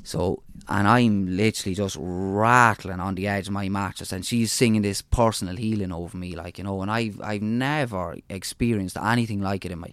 So 0.02 0.42
and 0.68 0.88
I'm 0.88 1.36
literally 1.36 1.74
just 1.74 1.96
rattling 2.00 3.00
on 3.00 3.14
the 3.14 3.28
edge 3.28 3.48
of 3.48 3.52
my 3.52 3.68
mattress, 3.68 4.12
and 4.12 4.24
she's 4.24 4.52
singing 4.52 4.82
this 4.82 5.02
personal 5.02 5.56
healing 5.56 5.92
over 5.92 6.16
me, 6.16 6.34
like 6.34 6.58
you 6.58 6.64
know, 6.64 6.80
and 6.82 6.90
I've 6.90 7.20
I've 7.22 7.42
never 7.42 8.16
experienced 8.28 8.96
anything 8.96 9.40
like 9.40 9.64
it 9.64 9.72
in 9.72 9.80
my 9.80 9.92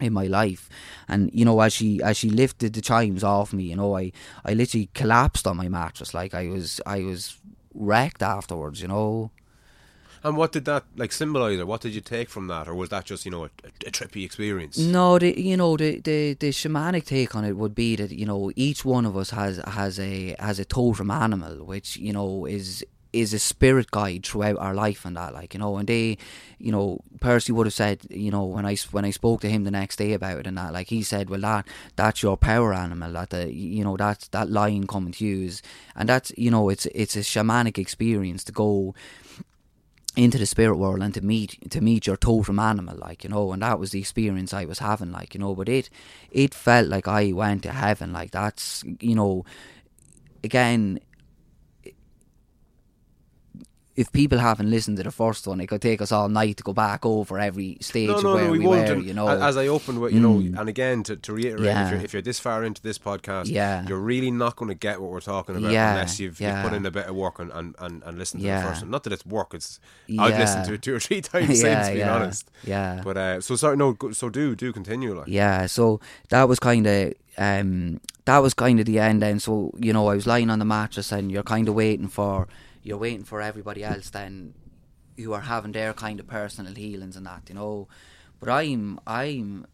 in 0.00 0.12
my 0.12 0.26
life, 0.26 0.68
and 1.08 1.30
you 1.32 1.44
know, 1.44 1.60
as 1.60 1.72
she 1.72 2.00
as 2.02 2.16
she 2.16 2.30
lifted 2.30 2.74
the 2.74 2.80
chimes 2.80 3.24
off 3.24 3.52
me, 3.52 3.64
you 3.64 3.76
know, 3.76 3.96
I 3.96 4.12
I 4.44 4.54
literally 4.54 4.90
collapsed 4.94 5.46
on 5.46 5.56
my 5.56 5.68
mattress, 5.68 6.14
like 6.14 6.34
I 6.34 6.46
was 6.48 6.80
I 6.86 7.02
was 7.02 7.38
wrecked 7.74 8.22
afterwards, 8.22 8.80
you 8.80 8.88
know. 8.88 9.30
And 10.24 10.36
what 10.36 10.52
did 10.52 10.64
that 10.66 10.84
like 10.96 11.10
symbolize, 11.10 11.58
or 11.58 11.66
what 11.66 11.80
did 11.80 11.94
you 11.94 12.00
take 12.00 12.30
from 12.30 12.46
that, 12.46 12.68
or 12.68 12.74
was 12.74 12.90
that 12.90 13.04
just 13.06 13.24
you 13.24 13.30
know 13.30 13.44
a, 13.44 13.50
a, 13.86 13.90
trippy 13.90 14.24
experience? 14.24 14.78
No, 14.78 15.18
the 15.18 15.38
you 15.40 15.56
know 15.56 15.76
the, 15.76 15.98
the 16.00 16.34
the 16.34 16.50
shamanic 16.50 17.06
take 17.06 17.34
on 17.34 17.44
it 17.44 17.56
would 17.56 17.74
be 17.74 17.96
that 17.96 18.12
you 18.12 18.26
know 18.26 18.52
each 18.54 18.84
one 18.84 19.04
of 19.04 19.16
us 19.16 19.30
has 19.30 19.56
has 19.66 19.98
a 19.98 20.36
has 20.38 20.60
a 20.60 20.64
totem 20.64 21.10
animal, 21.10 21.64
which 21.64 21.96
you 21.96 22.12
know 22.12 22.46
is 22.46 22.84
is 23.12 23.34
a 23.34 23.38
spirit 23.38 23.90
guide 23.90 24.24
throughout 24.24 24.56
our 24.58 24.74
life 24.74 25.04
and 25.04 25.16
that 25.16 25.34
like 25.34 25.52
you 25.52 25.60
know 25.60 25.76
and 25.76 25.88
they 25.88 26.16
you 26.58 26.72
know 26.72 26.98
Percy 27.20 27.52
would 27.52 27.66
have 27.66 27.74
said 27.74 28.00
you 28.08 28.30
know 28.30 28.44
when 28.44 28.64
I 28.64 28.76
when 28.90 29.04
I 29.04 29.10
spoke 29.10 29.42
to 29.42 29.50
him 29.50 29.64
the 29.64 29.70
next 29.70 29.96
day 29.96 30.14
about 30.14 30.40
it 30.40 30.46
and 30.46 30.56
that 30.56 30.72
like 30.72 30.88
he 30.88 31.02
said 31.02 31.28
well 31.28 31.40
that 31.40 31.66
that's 31.96 32.22
your 32.22 32.36
power 32.36 32.72
animal 32.72 33.12
that 33.12 33.30
the 33.30 33.52
you 33.52 33.84
know 33.84 33.96
that 33.98 34.28
that 34.30 34.50
lion 34.50 34.86
coming 34.86 35.12
to 35.12 35.24
use 35.24 35.62
and 35.94 36.08
that's 36.08 36.32
you 36.36 36.50
know 36.50 36.70
it's 36.70 36.86
it's 36.86 37.16
a 37.16 37.20
shamanic 37.20 37.76
experience 37.76 38.44
to 38.44 38.52
go 38.52 38.94
into 40.14 40.36
the 40.36 40.46
spirit 40.46 40.76
world 40.76 41.02
and 41.02 41.14
to 41.14 41.22
meet 41.22 41.70
to 41.70 41.80
meet 41.80 42.06
your 42.06 42.16
totem 42.16 42.58
animal 42.58 42.96
like 42.98 43.24
you 43.24 43.30
know 43.30 43.52
and 43.52 43.62
that 43.62 43.78
was 43.78 43.92
the 43.92 44.00
experience 44.00 44.52
I 44.52 44.66
was 44.66 44.78
having 44.78 45.10
like 45.10 45.34
you 45.34 45.40
know 45.40 45.54
but 45.54 45.68
it 45.68 45.88
it 46.30 46.54
felt 46.54 46.88
like 46.88 47.08
I 47.08 47.32
went 47.32 47.62
to 47.62 47.72
heaven 47.72 48.12
like 48.12 48.30
that's 48.30 48.84
you 49.00 49.14
know 49.14 49.44
again 50.44 51.00
if 53.94 54.10
people 54.10 54.38
haven't 54.38 54.70
listened 54.70 54.96
to 54.96 55.02
the 55.02 55.10
first 55.10 55.46
one, 55.46 55.60
it 55.60 55.66
could 55.66 55.82
take 55.82 56.00
us 56.00 56.10
all 56.12 56.28
night 56.28 56.56
to 56.56 56.62
go 56.62 56.72
back 56.72 57.04
over 57.04 57.38
every 57.38 57.76
stage 57.82 58.08
no, 58.08 58.20
no, 58.20 58.28
of 58.30 58.34
where 58.36 58.44
no, 58.46 58.50
we, 58.52 58.58
we, 58.60 58.66
were. 58.66 58.76
And 58.76 59.04
You 59.04 59.12
know, 59.12 59.28
as 59.28 59.56
I 59.58 59.66
opened 59.66 60.00
with, 60.00 60.14
you 60.14 60.20
know, 60.20 60.34
Mm. 60.36 60.58
and 60.58 60.68
again 60.68 61.02
to, 61.02 61.16
to 61.16 61.32
reiterate, 61.34 61.64
Yeah. 61.66 61.84
if, 61.86 61.92
you're, 61.92 62.00
if 62.00 62.12
you're 62.14 62.22
this 62.22 62.38
far 62.38 62.64
into 62.64 62.80
this 62.80 62.98
podcast, 62.98 63.50
Yeah. 63.50 63.84
you're 63.86 63.98
really 64.00 64.30
not 64.30 64.56
going 64.56 64.70
to 64.70 64.74
get 64.74 65.00
what 65.02 65.10
we're 65.10 65.20
talking 65.20 65.56
about 65.56 65.70
Yeah, 65.70 65.90
unless 65.92 66.18
you've, 66.18 66.40
you've 66.40 66.62
put 66.62 66.72
in 66.72 66.86
a 66.86 66.90
bit 66.90 67.06
of 67.06 67.14
work 67.14 67.38
and 67.38 67.50
and, 67.52 67.74
and, 67.78 68.02
and 68.02 68.18
listened 68.18 68.40
to 68.42 68.46
Yeah. 68.46 68.62
the 68.62 68.68
first 68.68 68.80
one. 68.82 68.90
Not 68.90 69.04
that 69.04 69.12
it's 69.12 69.26
work; 69.26 69.52
it's 69.52 69.78
I've 70.18 70.38
listened 70.38 70.64
to 70.66 70.72
it 70.74 70.80
two 70.82 70.94
or 70.94 71.00
three 71.00 71.20
times 71.32 71.60
since, 71.60 71.88
being 71.88 71.98
yeah, 71.98 72.14
honest. 72.14 72.50
Yeah, 72.64 73.02
But 73.04 73.16
uh, 73.18 73.40
so 73.42 73.56
sorry, 73.56 73.76
no, 73.76 73.94
so 74.12 74.30
do 74.30 74.56
do 74.56 74.72
continue, 74.72 75.12
like 75.18 75.26
yeah. 75.28 75.66
So 75.66 76.00
that 76.30 76.48
was 76.48 76.58
kind 76.58 76.86
of 76.86 77.12
um, 77.36 78.00
that 78.24 78.38
was 78.38 78.54
kind 78.54 78.80
of 78.80 78.86
the 78.86 78.98
end. 79.00 79.20
Then, 79.20 79.38
so 79.38 79.72
you 79.78 79.92
know, 79.92 80.08
I 80.08 80.14
was 80.14 80.26
lying 80.26 80.48
on 80.50 80.58
the 80.60 80.64
mattress, 80.64 81.12
and 81.12 81.30
you're 81.30 81.42
kind 81.42 81.68
of 81.68 81.74
waiting 81.74 82.08
for 82.08 82.48
you're 82.82 82.98
waiting 82.98 83.24
for 83.24 83.40
everybody 83.40 83.84
else 83.84 84.10
then 84.10 84.54
who 85.16 85.32
are 85.32 85.42
having 85.42 85.72
their 85.72 85.92
kind 85.92 86.20
of 86.20 86.26
personal 86.26 86.74
healings 86.74 87.16
and 87.16 87.26
that, 87.26 87.42
you 87.48 87.54
know. 87.54 87.88
But 88.40 88.48
I'm 88.48 88.98
I'm 89.06 89.66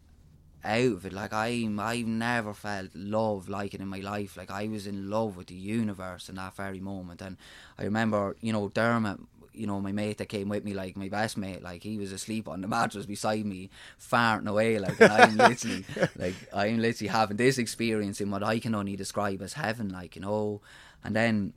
out 0.63 0.91
of 0.91 1.05
it. 1.05 1.13
Like 1.13 1.33
I'm 1.33 1.79
I've 1.79 2.05
never 2.05 2.53
felt 2.53 2.89
love 2.93 3.49
like 3.49 3.73
it 3.73 3.81
in 3.81 3.87
my 3.87 3.99
life. 3.99 4.37
Like 4.37 4.51
I 4.51 4.67
was 4.67 4.85
in 4.85 5.09
love 5.09 5.37
with 5.37 5.47
the 5.47 5.55
universe 5.55 6.29
in 6.29 6.35
that 6.35 6.55
very 6.55 6.79
moment. 6.79 7.21
And 7.21 7.37
I 7.77 7.83
remember, 7.83 8.35
you 8.41 8.53
know, 8.53 8.69
Dermot 8.69 9.19
you 9.59 9.67
know, 9.67 9.81
my 9.81 9.91
mate 9.91 10.17
that 10.19 10.29
came 10.29 10.47
with 10.47 10.63
me, 10.63 10.73
like 10.73 10.95
my 10.95 11.09
best 11.09 11.37
mate, 11.37 11.61
like 11.61 11.83
he 11.83 11.97
was 11.97 12.13
asleep 12.13 12.47
on 12.47 12.61
the 12.61 12.67
mattress 12.67 13.05
beside 13.05 13.45
me, 13.45 13.69
farting 13.99 14.47
away, 14.47 14.79
like 14.79 14.99
and 15.01 15.11
I'm 15.11 15.35
literally, 15.35 15.85
like 16.15 16.35
I'm 16.53 16.79
literally 16.79 17.09
having 17.09 17.37
this 17.37 17.57
experience 17.57 18.21
in 18.21 18.31
what 18.31 18.41
I 18.41 18.59
can 18.59 18.73
only 18.73 18.95
describe 18.95 19.41
as 19.41 19.53
heaven, 19.53 19.89
like 19.89 20.15
you 20.15 20.21
know, 20.21 20.61
and 21.03 21.15
then 21.15 21.53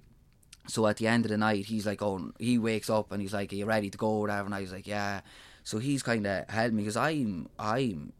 so 0.67 0.87
at 0.87 0.97
the 0.99 1.07
end 1.07 1.25
of 1.25 1.31
the 1.31 1.39
night, 1.39 1.67
he's 1.67 1.87
like, 1.87 2.03
oh, 2.03 2.33
he 2.39 2.59
wakes 2.59 2.89
up 2.89 3.13
and 3.13 3.21
he's 3.21 3.33
like, 3.33 3.53
are 3.53 3.57
you 3.57 3.67
ready 3.67 3.91
to 3.91 3.99
go 3.99 4.19
whatever? 4.19 4.47
And 4.47 4.55
I 4.55 4.61
was 4.61 4.73
like, 4.73 4.87
yeah. 4.87 5.23
So 5.65 5.79
he's 5.79 6.03
kind 6.03 6.27
of 6.27 6.49
held 6.49 6.73
me 6.73 6.83
because 6.83 6.97
I'm, 6.97 7.49
I'm 7.59 8.13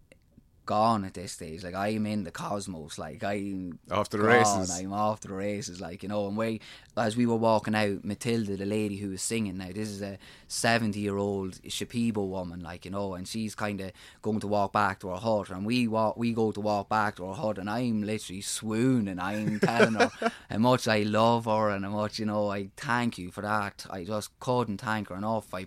gone 0.73 1.05
at 1.05 1.13
this 1.15 1.33
stage. 1.33 1.63
Like 1.63 1.75
I'm 1.75 2.07
in 2.07 2.25
the 2.25 2.31
cosmos. 2.31 2.99
Like 2.99 3.23
I'm 3.23 3.79
Off 3.91 4.09
the 4.09 4.19
gone. 4.19 4.27
races. 4.27 4.71
I'm 4.71 4.93
off 4.93 5.21
the 5.21 5.33
races. 5.35 5.81
Like 5.81 6.03
you 6.03 6.09
know, 6.09 6.27
and 6.29 6.37
we 6.37 6.61
as 6.97 7.17
we 7.17 7.27
were 7.27 7.37
walking 7.37 7.75
out, 7.75 8.05
Matilda, 8.05 8.57
the 8.57 8.65
lady 8.65 8.97
who 8.97 9.11
was 9.11 9.23
singing. 9.23 9.59
Now 9.59 9.69
this 9.75 9.89
is 9.89 10.01
a 10.03 10.19
seventy-year-old 10.49 11.61
Shipibo 11.65 12.27
woman. 12.27 12.61
Like 12.61 12.85
you 12.87 12.91
know, 12.91 13.15
and 13.15 13.29
she's 13.29 13.55
kind 13.55 13.81
of 13.81 13.93
going 14.23 14.41
to 14.41 14.47
walk 14.47 14.73
back 14.73 15.01
to 15.01 15.09
her 15.09 15.17
hut, 15.17 15.51
and 15.51 15.67
we 15.67 15.87
walk, 15.89 16.17
we 16.17 16.33
go 16.33 16.53
to 16.53 16.61
walk 16.61 16.89
back 16.89 17.17
to 17.17 17.27
her 17.27 17.35
hut, 17.35 17.59
and 17.59 17.69
I'm 17.69 18.03
literally 18.03 18.41
swooning. 18.41 19.19
I'm 19.21 19.61
telling 19.61 19.95
her 19.95 20.11
how 20.51 20.59
much 20.59 20.89
I 20.89 21.01
love 21.03 21.45
her 21.45 21.71
and 21.71 21.85
how 21.85 21.91
much 21.91 22.19
you 22.19 22.27
know 22.27 22.51
I 22.51 22.71
thank 22.77 23.19
you 23.19 23.31
for 23.31 23.43
that. 23.43 23.87
I 23.91 24.05
just 24.05 24.31
couldn't 24.41 24.81
thank 24.81 25.09
her 25.11 25.17
enough. 25.17 25.53
I 25.53 25.67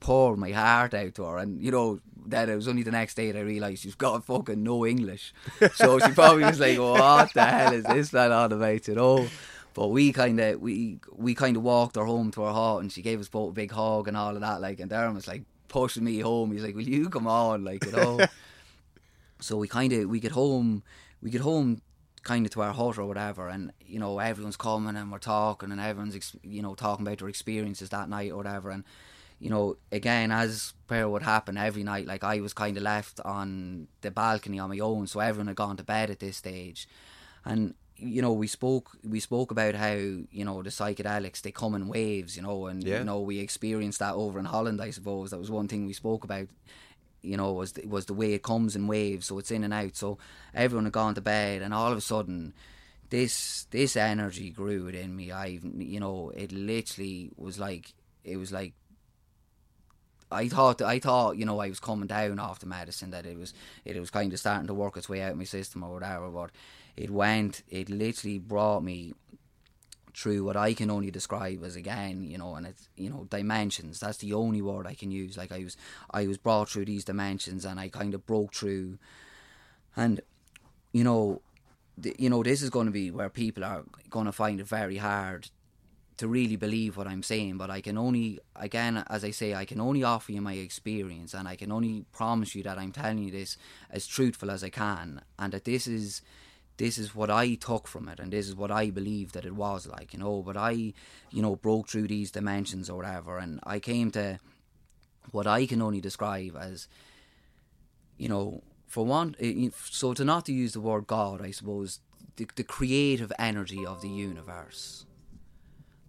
poured 0.00 0.38
my 0.38 0.50
heart 0.50 0.94
out 0.94 1.14
to 1.14 1.24
her, 1.24 1.38
and 1.38 1.62
you 1.62 1.70
know 1.70 2.00
that 2.26 2.48
it 2.48 2.56
was 2.56 2.68
only 2.68 2.82
the 2.82 2.90
next 2.90 3.14
day 3.14 3.30
that 3.30 3.38
I 3.38 3.42
realised 3.42 3.82
she's 3.82 3.94
got 3.94 4.24
fucking 4.24 4.62
no 4.62 4.84
English. 4.84 5.32
So 5.74 5.98
she 5.98 6.12
probably 6.12 6.44
was 6.44 6.60
like, 6.60 6.78
"What 6.78 7.32
the 7.34 7.44
hell 7.44 7.72
is 7.72 7.84
this 7.84 8.12
man 8.12 8.32
on 8.32 8.52
about?" 8.52 8.88
You 8.88 8.94
know. 8.94 9.26
But 9.74 9.88
we 9.88 10.12
kind 10.12 10.40
of 10.40 10.60
we 10.60 11.00
we 11.12 11.34
kind 11.34 11.56
of 11.56 11.62
walked 11.62 11.96
her 11.96 12.04
home 12.06 12.30
to 12.32 12.42
her 12.42 12.52
hut, 12.52 12.80
and 12.80 12.90
she 12.90 13.02
gave 13.02 13.20
us 13.20 13.28
both 13.28 13.50
a 13.50 13.52
big 13.52 13.72
hug 13.72 14.08
and 14.08 14.16
all 14.16 14.34
of 14.34 14.40
that. 14.40 14.60
Like, 14.60 14.80
and 14.80 14.90
Darren 14.90 15.14
was 15.14 15.28
like 15.28 15.42
pushing 15.68 16.04
me 16.04 16.20
home. 16.20 16.52
He's 16.52 16.62
like, 16.62 16.74
"Will 16.74 16.88
you 16.88 17.10
come 17.10 17.26
on?" 17.26 17.64
Like, 17.64 17.84
you 17.84 17.92
know. 17.92 18.20
so 19.40 19.56
we 19.56 19.68
kind 19.68 19.92
of 19.92 20.08
we 20.08 20.20
get 20.20 20.32
home, 20.32 20.82
we 21.22 21.30
get 21.30 21.42
home 21.42 21.82
kind 22.22 22.44
of 22.44 22.52
to 22.52 22.62
our 22.62 22.72
hut 22.72 22.98
or 22.98 23.06
whatever, 23.06 23.48
and 23.48 23.72
you 23.86 23.98
know 23.98 24.18
everyone's 24.18 24.56
coming 24.56 24.96
and 24.96 25.12
we're 25.12 25.18
talking, 25.18 25.70
and 25.70 25.80
everyone's 25.80 26.16
ex- 26.16 26.36
you 26.42 26.62
know 26.62 26.74
talking 26.74 27.06
about 27.06 27.18
their 27.18 27.28
experiences 27.28 27.90
that 27.90 28.08
night 28.08 28.32
or 28.32 28.36
whatever, 28.36 28.70
and 28.70 28.84
you 29.38 29.50
know 29.50 29.76
again 29.92 30.32
as 30.32 30.72
per 30.86 31.08
would 31.08 31.22
happen 31.22 31.56
every 31.56 31.82
night, 31.82 32.06
like 32.06 32.24
I 32.24 32.40
was 32.40 32.52
kind 32.54 32.76
of 32.76 32.82
left 32.82 33.20
on 33.20 33.88
the 34.00 34.10
balcony 34.10 34.58
on 34.58 34.70
my 34.70 34.78
own, 34.78 35.06
so 35.06 35.20
everyone 35.20 35.48
had 35.48 35.56
gone 35.56 35.76
to 35.76 35.84
bed 35.84 36.10
at 36.10 36.20
this 36.20 36.36
stage, 36.38 36.88
and 37.44 37.74
you 37.98 38.20
know 38.22 38.32
we 38.32 38.46
spoke 38.46 38.90
we 39.08 39.20
spoke 39.20 39.50
about 39.50 39.74
how 39.74 39.94
you 39.94 40.44
know 40.44 40.62
the 40.62 40.70
psychedelics 40.70 41.42
they 41.42 41.50
come 41.52 41.74
in 41.74 41.88
waves, 41.88 42.36
you 42.36 42.42
know, 42.42 42.66
and 42.66 42.84
Yeah. 42.84 42.98
you 42.98 43.04
know 43.04 43.20
we 43.20 43.38
experienced 43.38 43.98
that 44.00 44.14
over 44.14 44.38
in 44.38 44.44
Holland, 44.46 44.80
I 44.80 44.90
suppose. 44.90 45.30
That 45.30 45.38
was 45.38 45.50
one 45.50 45.68
thing 45.68 45.86
we 45.86 45.92
spoke 45.92 46.24
about 46.24 46.48
you 47.22 47.36
know, 47.36 47.50
was 47.52 47.72
the, 47.72 47.84
was 47.88 48.06
the 48.06 48.14
way 48.14 48.34
it 48.34 48.42
comes 48.44 48.76
in 48.76 48.86
waves, 48.86 49.26
so 49.26 49.38
it's 49.40 49.50
in 49.50 49.64
and 49.64 49.74
out. 49.74 49.96
So 49.96 50.16
everyone 50.54 50.84
had 50.84 50.92
gone 50.92 51.14
to 51.16 51.20
bed, 51.20 51.60
and 51.60 51.74
all 51.74 51.90
of 51.90 51.98
a 51.98 52.00
sudden, 52.00 52.54
this 53.10 53.66
this 53.70 53.96
energy 53.96 54.50
grew 54.50 54.84
within 54.84 55.16
me. 55.16 55.32
I, 55.32 55.58
you 55.76 55.98
know, 55.98 56.30
it 56.36 56.52
literally 56.52 57.30
was 57.36 57.58
like 57.58 57.94
it 58.24 58.36
was 58.36 58.52
like 58.52 58.74
I 60.30 60.48
thought 60.48 60.82
I 60.82 60.98
thought 60.98 61.36
you 61.36 61.44
know 61.44 61.60
I 61.60 61.68
was 61.68 61.80
coming 61.80 62.08
down 62.08 62.38
off 62.38 62.58
the 62.58 62.66
medicine 62.66 63.10
that 63.10 63.26
it 63.26 63.38
was 63.38 63.54
it 63.84 63.98
was 63.98 64.10
kind 64.10 64.32
of 64.32 64.38
starting 64.38 64.66
to 64.66 64.74
work 64.74 64.96
its 64.96 65.08
way 65.08 65.22
out 65.22 65.32
of 65.32 65.38
my 65.38 65.44
system 65.44 65.82
or 65.82 65.92
whatever. 65.92 66.28
But 66.28 66.50
it 66.96 67.10
went, 67.10 67.62
it 67.68 67.90
literally 67.90 68.38
brought 68.38 68.82
me 68.82 69.14
through 70.14 70.42
what 70.42 70.56
I 70.56 70.72
can 70.72 70.90
only 70.90 71.10
describe 71.10 71.62
as 71.62 71.76
again, 71.76 72.24
you 72.24 72.38
know, 72.38 72.54
and 72.54 72.66
it's 72.66 72.88
you 72.96 73.10
know 73.10 73.26
dimensions. 73.28 74.00
That's 74.00 74.18
the 74.18 74.32
only 74.32 74.62
word 74.62 74.86
I 74.86 74.94
can 74.94 75.10
use. 75.10 75.36
Like 75.36 75.52
I 75.52 75.62
was, 75.62 75.76
I 76.10 76.26
was 76.26 76.38
brought 76.38 76.70
through 76.70 76.86
these 76.86 77.04
dimensions, 77.04 77.64
and 77.64 77.78
I 77.78 77.88
kind 77.88 78.14
of 78.14 78.26
broke 78.26 78.54
through. 78.54 78.98
And 79.94 80.20
you 80.92 81.04
know, 81.04 81.42
you 82.18 82.30
know, 82.30 82.42
this 82.42 82.62
is 82.62 82.70
going 82.70 82.86
to 82.86 82.92
be 82.92 83.10
where 83.10 83.28
people 83.28 83.64
are 83.64 83.84
going 84.08 84.26
to 84.26 84.32
find 84.32 84.58
it 84.58 84.66
very 84.66 84.96
hard 84.96 85.50
to 86.16 86.28
really 86.28 86.56
believe 86.56 86.96
what 86.96 87.06
I'm 87.06 87.22
saying. 87.22 87.58
But 87.58 87.70
I 87.70 87.80
can 87.80 87.98
only, 87.98 88.38
again, 88.54 89.04
as 89.08 89.24
I 89.24 89.30
say, 89.30 89.54
I 89.54 89.64
can 89.64 89.80
only 89.80 90.02
offer 90.02 90.32
you 90.32 90.40
my 90.40 90.54
experience, 90.54 91.34
and 91.34 91.46
I 91.46 91.56
can 91.56 91.70
only 91.70 92.04
promise 92.12 92.54
you 92.54 92.62
that 92.64 92.78
I'm 92.78 92.92
telling 92.92 93.18
you 93.18 93.30
this 93.30 93.56
as 93.90 94.06
truthful 94.06 94.50
as 94.50 94.64
I 94.64 94.70
can, 94.70 95.22
and 95.38 95.52
that 95.52 95.64
this 95.64 95.86
is 95.86 96.22
this 96.76 96.98
is 96.98 97.14
what 97.14 97.30
I 97.30 97.54
took 97.54 97.88
from 97.88 98.08
it 98.08 98.20
and 98.20 98.32
this 98.32 98.46
is 98.46 98.54
what 98.54 98.70
I 98.70 98.90
believe 98.90 99.32
that 99.32 99.46
it 99.46 99.54
was 99.54 99.86
like, 99.86 100.12
you 100.12 100.18
know. 100.18 100.42
But 100.42 100.56
I, 100.56 100.70
you 101.30 101.42
know, 101.42 101.56
broke 101.56 101.88
through 101.88 102.08
these 102.08 102.30
dimensions 102.30 102.90
or 102.90 102.96
whatever 102.98 103.38
and 103.38 103.60
I 103.64 103.78
came 103.78 104.10
to 104.10 104.38
what 105.30 105.46
I 105.46 105.66
can 105.66 105.82
only 105.82 106.00
describe 106.00 106.56
as, 106.56 106.86
you 108.18 108.28
know, 108.28 108.62
for 108.86 109.04
one, 109.04 109.34
eh, 109.40 109.70
so 109.90 110.14
to 110.14 110.24
not 110.24 110.46
to 110.46 110.52
use 110.52 110.74
the 110.74 110.80
word 110.80 111.06
God, 111.06 111.42
I 111.42 111.50
suppose, 111.50 112.00
the, 112.36 112.46
the 112.54 112.64
creative 112.64 113.32
energy 113.38 113.84
of 113.84 114.02
the 114.02 114.08
universe. 114.08 115.06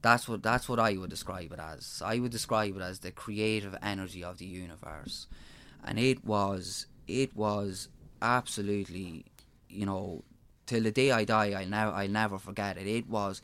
That's 0.08 0.26
what 0.30 0.42
that's 0.42 0.70
what 0.70 0.80
I 0.80 0.96
would 0.96 1.10
describe 1.10 1.52
it 1.52 1.60
as. 1.60 2.02
I 2.04 2.20
would 2.20 2.32
describe 2.32 2.78
it 2.78 2.82
as 2.82 3.00
the 3.00 3.12
creative 3.12 3.76
energy 3.84 4.24
of 4.24 4.38
the 4.38 4.46
universe, 4.46 5.28
and 5.84 6.00
it 6.00 6.24
was 6.24 6.88
it 7.08 7.36
was 7.36 7.90
absolutely, 8.22 9.26
you 9.68 9.86
know, 9.86 10.24
till 10.66 10.84
the 10.84 10.92
day 10.92 11.12
I 11.12 11.26
die, 11.26 11.52
I'll 11.52 11.68
never 11.68 11.92
I'll 11.92 12.08
never 12.08 12.38
forget 12.38 12.78
it. 12.78 12.88
It 12.88 13.10
was 13.10 13.42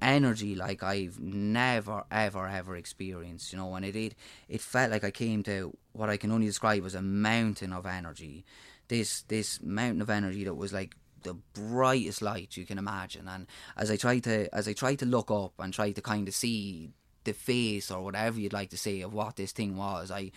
energy 0.00 0.54
like 0.54 0.84
I've 0.84 1.18
never 1.18 2.04
ever 2.12 2.46
ever 2.46 2.76
experienced, 2.76 3.52
you 3.52 3.58
know, 3.58 3.74
and 3.74 3.84
it 3.84 3.96
it, 3.96 4.14
it 4.48 4.60
felt 4.60 4.92
like 4.92 5.02
I 5.02 5.10
came 5.10 5.42
to 5.44 5.76
what 5.94 6.10
I 6.10 6.16
can 6.16 6.30
only 6.30 6.46
describe 6.46 6.84
as 6.86 6.94
a 6.94 7.02
mountain 7.02 7.72
of 7.72 7.86
energy. 7.86 8.44
This 8.86 9.22
this 9.22 9.60
mountain 9.62 10.00
of 10.00 10.10
energy 10.10 10.44
that 10.44 10.54
was 10.54 10.72
like 10.72 10.94
the 11.24 11.34
brightest 11.34 12.22
light 12.22 12.56
you 12.56 12.64
can 12.64 12.78
imagine. 12.78 13.28
And 13.28 13.46
as 13.76 13.90
I 13.90 13.96
tried 13.96 14.24
to 14.24 14.54
as 14.54 14.68
I 14.68 14.72
tried 14.72 15.00
to 15.00 15.06
look 15.06 15.30
up 15.30 15.52
and 15.58 15.72
try 15.72 15.92
to 15.92 16.00
kind 16.00 16.28
of 16.28 16.34
see 16.34 16.90
the 17.24 17.32
face 17.32 17.90
or 17.90 18.02
whatever 18.02 18.38
you'd 18.38 18.52
like 18.52 18.70
to 18.70 18.76
say 18.76 19.00
of 19.00 19.12
what 19.12 19.36
this 19.36 19.52
thing 19.52 19.76
was, 19.76 20.10
I 20.10 20.30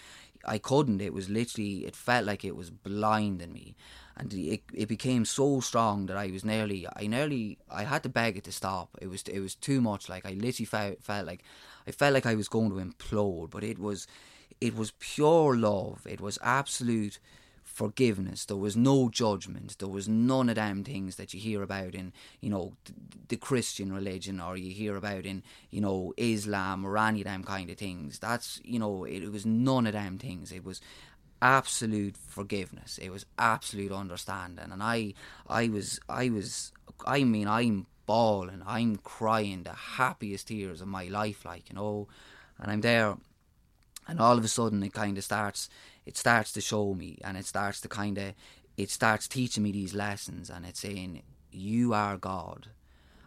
I 0.45 0.57
couldn't. 0.57 1.01
It 1.01 1.13
was 1.13 1.29
literally 1.29 1.85
it 1.85 1.95
felt 1.95 2.25
like 2.25 2.43
it 2.43 2.55
was 2.55 2.69
blinding 2.69 3.53
me. 3.53 3.75
And 4.19 4.33
it, 4.33 4.63
it 4.73 4.87
became 4.87 5.25
so 5.25 5.59
strong 5.59 6.07
that 6.07 6.17
I 6.17 6.31
was 6.31 6.43
nearly 6.43 6.87
I 6.95 7.07
nearly 7.07 7.59
I 7.69 7.83
had 7.83 8.03
to 8.03 8.09
beg 8.09 8.37
it 8.37 8.45
to 8.45 8.51
stop. 8.51 8.97
It 9.01 9.07
was 9.07 9.23
it 9.23 9.39
was 9.39 9.55
too 9.55 9.81
much. 9.81 10.09
Like 10.09 10.25
I 10.25 10.31
literally 10.31 10.65
felt 10.65 11.03
felt 11.03 11.27
like 11.27 11.43
I 11.87 11.91
felt 11.91 12.13
like 12.13 12.25
I 12.25 12.35
was 12.35 12.47
going 12.47 12.69
to 12.69 12.83
implode. 12.83 13.51
But 13.51 13.63
it 13.63 13.77
was 13.77 14.07
it 14.59 14.75
was 14.75 14.91
pure 14.99 15.55
love. 15.55 16.07
It 16.09 16.21
was 16.21 16.39
absolute 16.41 17.19
forgiveness. 17.77 18.43
There 18.43 18.57
was 18.57 18.75
no 18.75 19.07
judgment. 19.07 19.77
There 19.77 19.87
was 19.87 20.09
none 20.09 20.49
of 20.49 20.55
them 20.55 20.83
things 20.83 21.17
that 21.17 21.31
you 21.31 21.39
hear 21.39 21.61
about 21.61 21.93
in, 21.93 22.11
you 22.41 22.49
know, 22.49 22.73
the 23.27 23.37
Christian 23.37 23.93
religion 23.93 24.41
or 24.41 24.57
you 24.57 24.73
hear 24.73 24.95
about 24.95 25.27
in, 25.27 25.43
you 25.69 25.79
know, 25.79 26.11
Islam 26.17 26.83
or 26.83 26.97
any 26.97 27.21
of 27.21 27.25
them 27.25 27.43
kind 27.43 27.69
of 27.69 27.77
things. 27.77 28.17
That's, 28.17 28.59
you 28.63 28.79
know, 28.79 29.03
it, 29.03 29.21
it 29.21 29.31
was 29.31 29.45
none 29.45 29.85
of 29.85 29.93
them 29.93 30.17
things. 30.17 30.51
It 30.51 30.65
was 30.65 30.81
absolute 31.39 32.17
forgiveness. 32.17 32.97
It 32.97 33.11
was 33.11 33.27
absolute 33.37 33.91
understanding. 33.91 34.71
And 34.71 34.81
I, 34.81 35.13
I 35.47 35.69
was, 35.69 35.99
I 36.09 36.29
was, 36.29 36.71
I 37.05 37.25
mean, 37.25 37.47
I'm 37.47 37.85
bawling. 38.07 38.63
I'm 38.65 38.95
crying 38.95 39.61
the 39.61 39.73
happiest 39.73 40.47
tears 40.47 40.81
of 40.81 40.87
my 40.87 41.03
life, 41.09 41.45
like, 41.45 41.69
you 41.69 41.75
know, 41.75 42.07
and 42.57 42.71
I'm 42.71 42.81
there 42.81 43.17
and 44.07 44.19
all 44.19 44.37
of 44.37 44.43
a 44.43 44.47
sudden 44.47 44.81
it 44.81 44.93
kind 44.93 45.17
of 45.17 45.23
starts 45.23 45.69
it 46.07 46.17
starts 46.17 46.51
to 46.53 46.61
show 46.61 46.93
me 46.93 47.19
and 47.23 47.37
it 47.37 47.45
starts 47.45 47.81
to 47.81 47.87
kind 47.87 48.17
of 48.17 48.33
it 48.77 48.89
starts 48.89 49.27
teaching 49.27 49.63
me 49.63 49.71
these 49.71 49.93
lessons 49.93 50.49
and 50.49 50.65
it's 50.65 50.79
saying 50.79 51.21
you 51.51 51.93
are 51.93 52.17
god 52.17 52.67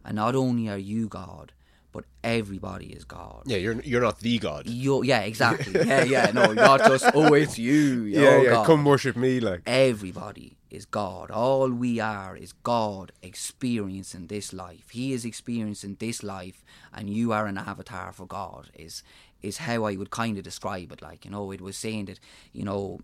and 0.04 0.16
not 0.16 0.34
only 0.34 0.68
are 0.68 0.78
you 0.78 1.08
god 1.08 1.52
but 1.92 2.04
everybody 2.22 2.86
is 2.86 3.04
God. 3.04 3.42
Yeah, 3.46 3.56
you're 3.56 3.80
you're 3.82 4.00
not 4.00 4.20
the 4.20 4.38
God. 4.38 4.66
You 4.66 5.02
yeah, 5.02 5.20
exactly. 5.20 5.80
yeah, 5.86 6.04
yeah. 6.04 6.30
No, 6.32 6.52
not 6.52 6.80
just 6.80 7.04
oh, 7.14 7.34
it's 7.34 7.58
you. 7.58 8.04
Yeah, 8.04 8.40
yeah. 8.42 8.50
God. 8.50 8.66
Come 8.66 8.84
worship 8.84 9.16
me, 9.16 9.40
like 9.40 9.62
everybody 9.66 10.56
is 10.70 10.84
God. 10.84 11.30
All 11.30 11.70
we 11.70 11.98
are 11.98 12.36
is 12.36 12.52
God 12.52 13.12
experiencing 13.22 14.28
this 14.28 14.52
life. 14.52 14.90
He 14.90 15.12
is 15.12 15.24
experiencing 15.24 15.96
this 15.98 16.22
life, 16.22 16.62
and 16.94 17.10
you 17.10 17.32
are 17.32 17.46
an 17.46 17.58
avatar 17.58 18.12
for 18.12 18.26
God. 18.26 18.70
Is 18.74 19.02
is 19.42 19.58
how 19.58 19.84
I 19.84 19.96
would 19.96 20.10
kind 20.10 20.38
of 20.38 20.44
describe 20.44 20.92
it. 20.92 21.02
Like 21.02 21.24
you 21.24 21.30
know, 21.30 21.50
it 21.52 21.60
was 21.60 21.76
saying 21.76 22.06
that 22.06 22.20
you 22.52 22.64
know 22.64 23.00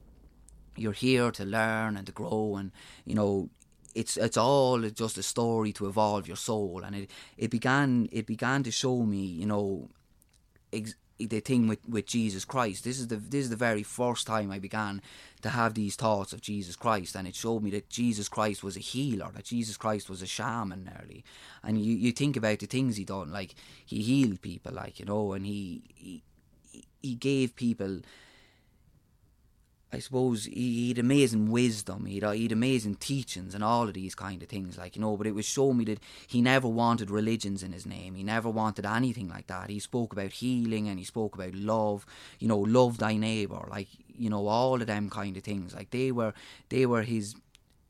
you're 0.76 0.92
here 0.92 1.30
to 1.32 1.44
learn 1.44 1.96
and 1.96 2.06
to 2.06 2.12
grow, 2.12 2.56
and 2.56 2.72
you 3.04 3.14
know 3.14 3.50
it's 3.94 4.16
it's 4.16 4.36
all 4.36 4.80
just 4.80 5.18
a 5.18 5.22
story 5.22 5.72
to 5.72 5.86
evolve 5.86 6.26
your 6.26 6.36
soul. 6.36 6.82
And 6.84 6.94
it 6.94 7.10
it 7.36 7.50
began 7.50 8.08
it 8.12 8.26
began 8.26 8.62
to 8.64 8.70
show 8.70 9.02
me, 9.02 9.24
you 9.24 9.46
know. 9.46 9.88
Ex- 10.72 10.94
the 11.18 11.40
thing 11.40 11.66
with, 11.68 11.78
with 11.88 12.06
Jesus 12.06 12.44
Christ. 12.44 12.84
This 12.84 12.98
is 12.98 13.08
the 13.08 13.16
this 13.16 13.44
is 13.44 13.50
the 13.50 13.56
very 13.56 13.82
first 13.82 14.26
time 14.26 14.50
I 14.50 14.58
began 14.58 15.00
to 15.42 15.50
have 15.50 15.74
these 15.74 15.96
thoughts 15.96 16.32
of 16.32 16.40
Jesus 16.40 16.76
Christ, 16.76 17.14
and 17.14 17.26
it 17.26 17.34
showed 17.34 17.62
me 17.62 17.70
that 17.70 17.88
Jesus 17.88 18.28
Christ 18.28 18.62
was 18.62 18.76
a 18.76 18.80
healer, 18.80 19.30
that 19.34 19.44
Jesus 19.44 19.76
Christ 19.76 20.10
was 20.10 20.22
a 20.22 20.26
shaman 20.26 20.84
nearly. 20.84 21.24
And 21.62 21.80
you, 21.80 21.94
you 21.94 22.12
think 22.12 22.36
about 22.36 22.58
the 22.58 22.66
things 22.66 22.96
he 22.96 23.04
done, 23.04 23.32
like 23.32 23.54
he 23.84 24.02
healed 24.02 24.42
people, 24.42 24.72
like 24.72 24.98
you 25.00 25.06
know, 25.06 25.32
and 25.32 25.46
he 25.46 25.82
he, 25.94 26.22
he 27.02 27.14
gave 27.14 27.56
people 27.56 28.00
I 29.92 30.00
suppose 30.00 30.46
he, 30.46 30.88
had 30.88 30.98
amazing 30.98 31.50
wisdom, 31.50 32.06
he'd, 32.06 32.24
uh, 32.24 32.32
he'd 32.32 32.50
amazing 32.50 32.96
teachings 32.96 33.54
and 33.54 33.62
all 33.62 33.86
of 33.86 33.94
these 33.94 34.16
kind 34.16 34.42
of 34.42 34.48
things, 34.48 34.76
like, 34.76 34.96
you 34.96 35.00
know, 35.00 35.16
but 35.16 35.28
it 35.28 35.34
was 35.34 35.46
showing 35.46 35.78
me 35.78 35.84
that 35.84 36.00
he 36.26 36.42
never 36.42 36.66
wanted 36.66 37.08
religions 37.08 37.62
in 37.62 37.72
his 37.72 37.86
name. 37.86 38.16
He 38.16 38.24
never 38.24 38.50
wanted 38.50 38.84
anything 38.84 39.28
like 39.28 39.46
that. 39.46 39.70
He 39.70 39.78
spoke 39.78 40.12
about 40.12 40.32
healing 40.32 40.88
and 40.88 40.98
he 40.98 41.04
spoke 41.04 41.36
about 41.36 41.54
love, 41.54 42.04
you 42.40 42.48
know, 42.48 42.58
love 42.58 42.98
thy 42.98 43.16
neighbour, 43.16 43.68
like, 43.70 43.86
you 44.18 44.28
know, 44.28 44.48
all 44.48 44.80
of 44.80 44.88
them 44.88 45.08
kind 45.08 45.36
of 45.36 45.44
things. 45.44 45.72
Like, 45.72 45.90
they 45.90 46.10
were, 46.10 46.34
they 46.68 46.84
were 46.84 47.02
his, 47.02 47.36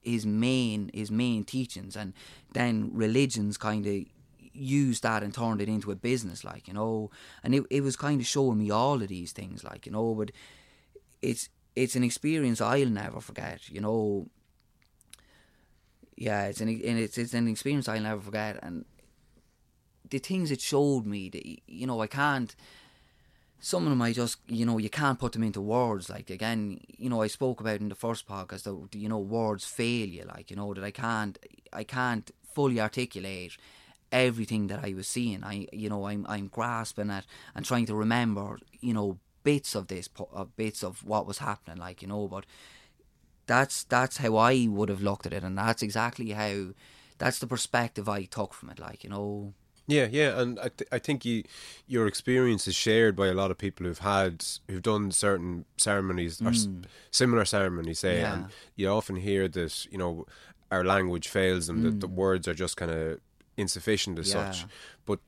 his 0.02 0.26
main, 0.26 0.90
his 0.92 1.10
main 1.10 1.44
teachings. 1.44 1.96
And 1.96 2.12
then 2.52 2.90
religions 2.92 3.56
kind 3.56 3.86
of 3.86 4.04
used 4.52 5.02
that 5.02 5.22
and 5.22 5.32
turned 5.32 5.62
it 5.62 5.68
into 5.68 5.90
a 5.90 5.96
business, 5.96 6.44
like, 6.44 6.68
you 6.68 6.74
know, 6.74 7.10
and 7.42 7.54
it, 7.54 7.64
it 7.70 7.82
was 7.82 7.96
kind 7.96 8.20
of 8.20 8.26
showing 8.26 8.58
me 8.58 8.70
all 8.70 9.00
of 9.00 9.08
these 9.08 9.32
things, 9.32 9.64
like, 9.64 9.86
you 9.86 9.92
know, 9.92 10.14
but 10.14 10.30
it's, 11.22 11.48
it's 11.76 11.94
an 11.94 12.02
experience 12.02 12.60
I'll 12.60 12.88
never 12.88 13.20
forget. 13.20 13.68
You 13.68 13.80
know, 13.82 14.26
yeah, 16.16 16.46
it's 16.46 16.60
an 16.60 16.68
it's 16.68 17.18
it's 17.18 17.34
an 17.34 17.46
experience 17.46 17.88
I'll 17.88 18.00
never 18.00 18.22
forget, 18.22 18.58
and 18.62 18.86
the 20.08 20.18
things 20.18 20.50
it 20.50 20.60
showed 20.60 21.06
me 21.06 21.28
that 21.28 21.44
you 21.70 21.86
know 21.86 22.00
I 22.00 22.06
can't. 22.06 22.56
Some 23.58 23.84
of 23.84 23.90
them 23.90 24.02
I 24.02 24.12
just 24.12 24.38
you 24.48 24.64
know 24.64 24.78
you 24.78 24.90
can't 24.90 25.18
put 25.18 25.32
them 25.32 25.42
into 25.42 25.60
words. 25.60 26.08
Like 26.08 26.30
again, 26.30 26.80
you 26.96 27.10
know 27.10 27.22
I 27.22 27.26
spoke 27.26 27.60
about 27.60 27.80
in 27.80 27.90
the 27.90 27.94
first 27.94 28.26
podcast 28.26 28.62
that 28.62 28.98
you 28.98 29.08
know 29.08 29.18
words 29.18 29.66
fail 29.66 30.08
you. 30.08 30.24
Like 30.24 30.50
you 30.50 30.56
know 30.56 30.72
that 30.72 30.84
I 30.84 30.90
can't 30.90 31.38
I 31.72 31.84
can't 31.84 32.30
fully 32.54 32.80
articulate 32.80 33.56
everything 34.12 34.68
that 34.68 34.84
I 34.84 34.94
was 34.94 35.08
seeing. 35.08 35.44
I 35.44 35.66
you 35.72 35.90
know 35.90 36.06
I'm 36.06 36.24
I'm 36.28 36.48
grasping 36.48 37.10
at 37.10 37.26
and 37.54 37.66
trying 37.66 37.86
to 37.86 37.94
remember 37.94 38.58
you 38.80 38.94
know 38.94 39.18
bits 39.46 39.76
of 39.76 39.86
this, 39.86 40.08
uh, 40.34 40.44
bits 40.56 40.82
of 40.82 41.04
what 41.04 41.24
was 41.24 41.38
happening, 41.38 41.78
like 41.78 42.02
you 42.02 42.08
know. 42.08 42.26
But 42.26 42.46
that's 43.46 43.84
that's 43.84 44.16
how 44.16 44.34
I 44.36 44.66
would 44.68 44.88
have 44.88 45.00
looked 45.00 45.24
at 45.24 45.32
it, 45.32 45.44
and 45.44 45.56
that's 45.56 45.82
exactly 45.82 46.30
how 46.32 46.72
that's 47.18 47.38
the 47.38 47.46
perspective 47.46 48.08
I 48.08 48.24
took 48.24 48.52
from 48.52 48.70
it, 48.70 48.80
like 48.80 49.04
you 49.04 49.10
know. 49.10 49.54
Yeah, 49.86 50.08
yeah, 50.10 50.40
and 50.40 50.58
I 50.58 50.70
th- 50.76 50.88
I 50.90 50.98
think 50.98 51.24
you 51.24 51.44
your 51.86 52.08
experience 52.08 52.66
is 52.66 52.74
shared 52.74 53.14
by 53.14 53.28
a 53.28 53.34
lot 53.34 53.52
of 53.52 53.56
people 53.56 53.86
who've 53.86 54.00
had 54.00 54.44
who've 54.68 54.82
done 54.82 55.12
certain 55.12 55.64
ceremonies 55.76 56.42
or 56.42 56.48
s- 56.48 56.66
mm. 56.66 56.84
similar 57.12 57.44
ceremonies, 57.44 58.00
say, 58.00 58.20
yeah. 58.20 58.32
and 58.34 58.46
you 58.74 58.88
often 58.88 59.14
hear 59.14 59.46
that 59.46 59.86
you 59.92 59.98
know 59.98 60.26
our 60.72 60.84
language 60.84 61.28
fails 61.28 61.68
and 61.68 61.78
mm. 61.78 61.84
that 61.84 62.00
the 62.00 62.08
mm. 62.08 62.14
words 62.14 62.48
are 62.48 62.54
just 62.54 62.76
kind 62.76 62.90
of 62.90 63.20
insufficient 63.56 64.18
as 64.18 64.34
yeah. 64.34 64.50
such. 64.50 64.66
But 65.04 65.20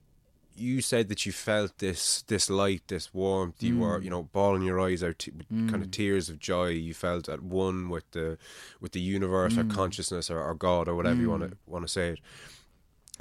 you 0.59 0.81
said 0.81 1.09
that 1.09 1.25
you 1.25 1.33
felt 1.33 1.79
this 1.79 2.23
this 2.23 2.51
light, 2.51 2.83
this 2.89 3.15
warmth. 3.15 3.63
You 3.63 3.75
mm. 3.75 3.79
were, 3.79 4.01
you 4.01 4.11
know, 4.11 4.25
bawling 4.25 4.63
your 4.63 4.81
eyes 4.81 5.03
out, 5.03 5.19
t- 5.21 5.31
mm. 5.31 5.71
kind 5.71 5.83
of 5.83 5.91
tears 5.91 6.29
of 6.29 6.39
joy. 6.39 6.69
You 6.69 6.95
felt 6.95 7.29
at 7.29 7.43
one 7.43 7.89
with 7.89 8.11
the 8.11 8.39
with 8.81 8.93
the 8.93 9.01
universe 9.01 9.55
mm. 9.55 9.71
or 9.71 9.75
consciousness 9.75 10.31
or, 10.31 10.43
or, 10.43 10.55
God 10.55 10.89
or 10.89 10.95
whatever 10.95 11.21
you 11.21 11.31
want 11.31 11.43
to 11.43 11.49
mm. 11.49 11.57
want 11.67 11.87
to 11.87 11.89
say 11.89 12.11
it. 12.11 12.21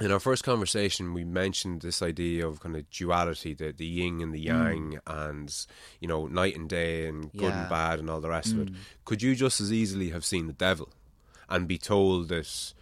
In 0.00 0.12
our 0.12 0.20
first 0.20 0.44
conversation, 0.44 1.12
we 1.12 1.24
mentioned 1.24 1.82
this 1.82 2.02
idea 2.02 2.46
of 2.46 2.60
kind 2.60 2.76
of 2.76 2.88
duality, 2.90 3.54
the 3.54 3.72
the 3.72 3.86
yin 3.86 4.20
and 4.20 4.32
the 4.32 4.44
mm. 4.44 4.46
yang, 4.46 4.98
and 5.06 5.66
you 6.00 6.08
know, 6.08 6.26
night 6.26 6.56
and 6.56 6.68
day, 6.68 7.06
and 7.06 7.32
good 7.32 7.42
yeah. 7.42 7.60
and 7.62 7.68
bad, 7.68 7.98
and 7.98 8.10
all 8.10 8.20
the 8.20 8.28
rest 8.28 8.52
of 8.52 8.60
it. 8.60 8.68
Could 9.04 9.22
you 9.22 9.34
just 9.34 9.60
as 9.60 9.72
easily 9.72 10.10
have 10.10 10.24
seen 10.24 10.46
the 10.46 10.52
devil, 10.52 10.90
and 11.48 11.66
be 11.66 11.78
told 11.78 12.28
that 12.28 12.74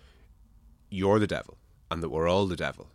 you're 0.90 1.18
the 1.18 1.26
devil, 1.26 1.58
and 1.90 2.02
that 2.02 2.10
we're 2.10 2.28
all 2.28 2.46
the 2.46 2.56
devil? 2.56 2.88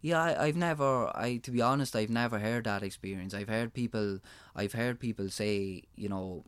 Yeah, 0.00 0.22
I, 0.22 0.46
have 0.46 0.56
never. 0.56 1.10
I 1.16 1.38
to 1.38 1.50
be 1.50 1.60
honest, 1.60 1.96
I've 1.96 2.10
never 2.10 2.38
heard 2.38 2.64
that 2.64 2.82
experience. 2.82 3.34
I've 3.34 3.48
heard 3.48 3.74
people. 3.74 4.20
I've 4.54 4.72
heard 4.72 5.00
people 5.00 5.28
say, 5.28 5.82
you 5.96 6.08
know, 6.08 6.44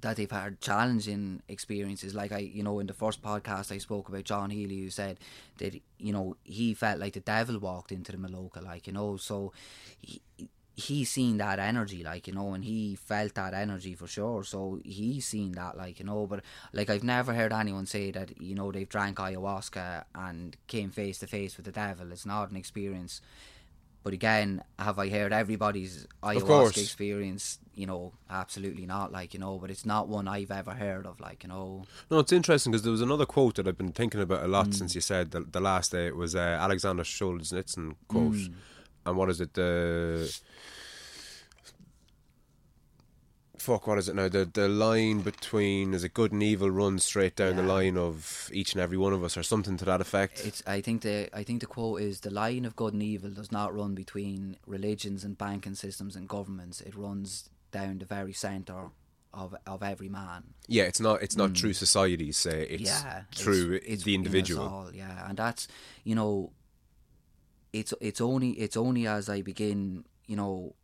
that 0.00 0.16
they've 0.16 0.30
had 0.30 0.60
challenging 0.60 1.42
experiences. 1.48 2.14
Like 2.14 2.32
I, 2.32 2.38
you 2.38 2.62
know, 2.62 2.80
in 2.80 2.86
the 2.86 2.92
first 2.94 3.22
podcast 3.22 3.70
I 3.70 3.78
spoke 3.78 4.08
about 4.08 4.24
John 4.24 4.50
Healy, 4.50 4.80
who 4.80 4.90
said 4.90 5.18
that 5.58 5.80
you 5.98 6.12
know 6.12 6.36
he 6.42 6.74
felt 6.74 6.98
like 6.98 7.12
the 7.12 7.20
devil 7.20 7.58
walked 7.58 7.92
into 7.92 8.12
the 8.12 8.18
Maloka, 8.18 8.64
like 8.64 8.86
you 8.86 8.92
know. 8.92 9.16
So 9.16 9.52
he, 10.00 10.20
he 10.88 11.04
seen 11.04 11.38
that 11.38 11.58
energy, 11.58 12.00
like 12.02 12.26
you 12.28 12.34
know, 12.34 12.48
and 12.54 12.64
he 12.64 12.96
felt 12.96 13.34
that 13.34 13.54
energy 13.54 13.94
for 13.94 14.06
sure. 14.16 14.42
So 14.44 14.80
he's 14.84 15.26
seen 15.26 15.52
that, 15.52 15.76
like 15.76 15.98
you 16.00 16.06
know. 16.06 16.26
But 16.26 16.40
like 16.72 16.88
I've 16.90 17.04
never 17.04 17.32
heard 17.34 17.52
anyone 17.52 17.86
say 17.86 18.10
that 18.12 18.28
you 18.40 18.54
know 18.54 18.72
they've 18.72 18.88
drank 18.96 19.18
ayahuasca 19.18 20.04
and 20.14 20.56
came 20.66 20.90
face 20.90 21.18
to 21.20 21.26
face 21.26 21.56
with 21.56 21.66
the 21.66 21.72
devil. 21.72 22.12
It's 22.12 22.26
not 22.26 22.50
an 22.50 22.56
experience 22.56 23.20
But 24.02 24.14
again, 24.14 24.64
have 24.78 24.98
I 24.98 25.10
heard 25.10 25.32
everybody's 25.32 26.06
ayahuasca 26.22 26.78
experience? 26.82 27.58
You 27.74 27.86
know, 27.90 28.12
absolutely 28.30 28.86
not. 28.86 29.12
Like 29.12 29.34
you 29.34 29.40
know, 29.44 29.58
but 29.58 29.70
it's 29.70 29.84
not 29.84 30.08
one 30.08 30.26
I've 30.36 30.50
ever 30.60 30.72
heard 30.84 31.04
of. 31.10 31.20
Like 31.20 31.42
you 31.44 31.50
know, 31.50 31.84
No, 32.10 32.18
it's 32.20 32.32
interesting 32.32 32.72
because 32.72 32.82
there 32.84 32.92
was 32.98 33.02
another 33.02 33.26
quote 33.26 33.54
that 33.56 33.68
I've 33.68 33.76
been 33.84 33.92
thinking 33.92 34.22
about 34.22 34.42
a 34.42 34.48
lot 34.48 34.68
Mm. 34.68 34.74
since 34.80 34.94
you 34.94 35.02
said 35.02 35.24
the, 35.32 35.40
the 35.56 35.60
last 35.60 35.92
day. 35.92 36.06
It 36.06 36.16
was 36.16 36.34
uh, 36.34 36.56
Alexander 36.66 37.04
Solzhenitsyn 37.04 37.94
quote, 38.08 38.32
Mm. 38.32 38.54
And 39.10 39.18
what 39.18 39.28
is 39.30 39.40
it? 39.40 39.52
The 39.54 40.32
fuck, 43.58 43.86
what 43.86 43.98
is 43.98 44.08
it 44.08 44.14
now? 44.16 44.28
The 44.28 44.44
the 44.50 44.68
line 44.68 45.20
between 45.20 45.92
is 45.94 46.02
it 46.04 46.14
good 46.14 46.32
and 46.32 46.42
evil 46.42 46.70
runs 46.70 47.04
straight 47.04 47.36
down 47.36 47.56
the 47.56 47.62
line 47.62 47.96
of 47.98 48.50
each 48.52 48.72
and 48.72 48.80
every 48.80 48.96
one 48.96 49.12
of 49.12 49.22
us, 49.22 49.36
or 49.36 49.42
something 49.42 49.76
to 49.76 49.84
that 49.84 50.00
effect. 50.00 50.44
it's. 50.44 50.62
I 50.66 50.80
think 50.80 51.02
the 51.02 51.28
I 51.36 51.42
think 51.42 51.60
the 51.60 51.66
quote 51.66 52.00
is 52.00 52.20
the 52.20 52.30
line 52.30 52.64
of 52.64 52.74
good 52.76 52.94
and 52.94 53.02
evil 53.02 53.30
does 53.30 53.52
not 53.52 53.74
run 53.74 53.94
between 53.94 54.56
religions 54.66 55.24
and 55.24 55.36
banking 55.36 55.74
systems 55.74 56.16
and 56.16 56.28
governments. 56.28 56.80
It 56.80 56.94
runs 56.96 57.50
down 57.70 57.98
the 57.98 58.06
very 58.06 58.32
center 58.32 58.90
of 59.32 59.54
of 59.66 59.82
every 59.82 60.08
man. 60.08 60.42
yeah, 60.66 60.84
it's 60.84 60.98
not 60.98 61.22
it's 61.22 61.36
not 61.36 61.56
through 61.56 61.74
societies. 61.74 62.36
Say 62.38 62.62
it's 62.68 62.82
Mm. 62.90 63.04
yeah, 63.04 63.22
true 63.36 63.72
it's, 63.74 63.86
it's 63.86 64.02
the 64.04 64.14
in 64.14 64.20
individual. 64.22 64.66
all, 64.66 64.90
yeah, 64.94 65.28
and 65.28 65.36
that's 65.38 65.68
you 66.02 66.14
know, 66.16 66.50
it's 67.72 67.94
it's 68.00 68.20
only 68.20 68.50
it's 68.52 68.76
only 68.76 69.06
as 69.06 69.28
I 69.28 69.42
begin, 69.42 70.04
you 70.26 70.36
know, 70.36 70.74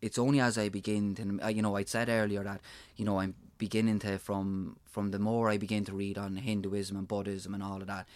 it's 0.00 0.18
only 0.18 0.40
as 0.40 0.58
I 0.58 0.68
begin 0.68 1.14
to, 1.16 1.40
uh, 1.44 1.48
you 1.48 1.62
know, 1.62 1.76
I'd 1.76 1.88
said 1.88 2.08
earlier 2.08 2.42
that 2.44 2.60
you 2.96 3.04
know 3.04 3.20
I'm 3.20 3.34
beginning 3.58 3.98
to 4.00 4.18
from 4.18 4.76
from 4.84 5.10
the 5.10 5.18
more 5.18 5.48
I 5.48 5.56
begin 5.56 5.84
to 5.86 5.94
read 5.94 6.18
on 6.18 6.36
Hinduism 6.36 6.96
and 6.96 7.08
Buddhism 7.08 7.54
and 7.54 7.62
all 7.62 7.80
of 7.80 7.86
that, 7.86 8.06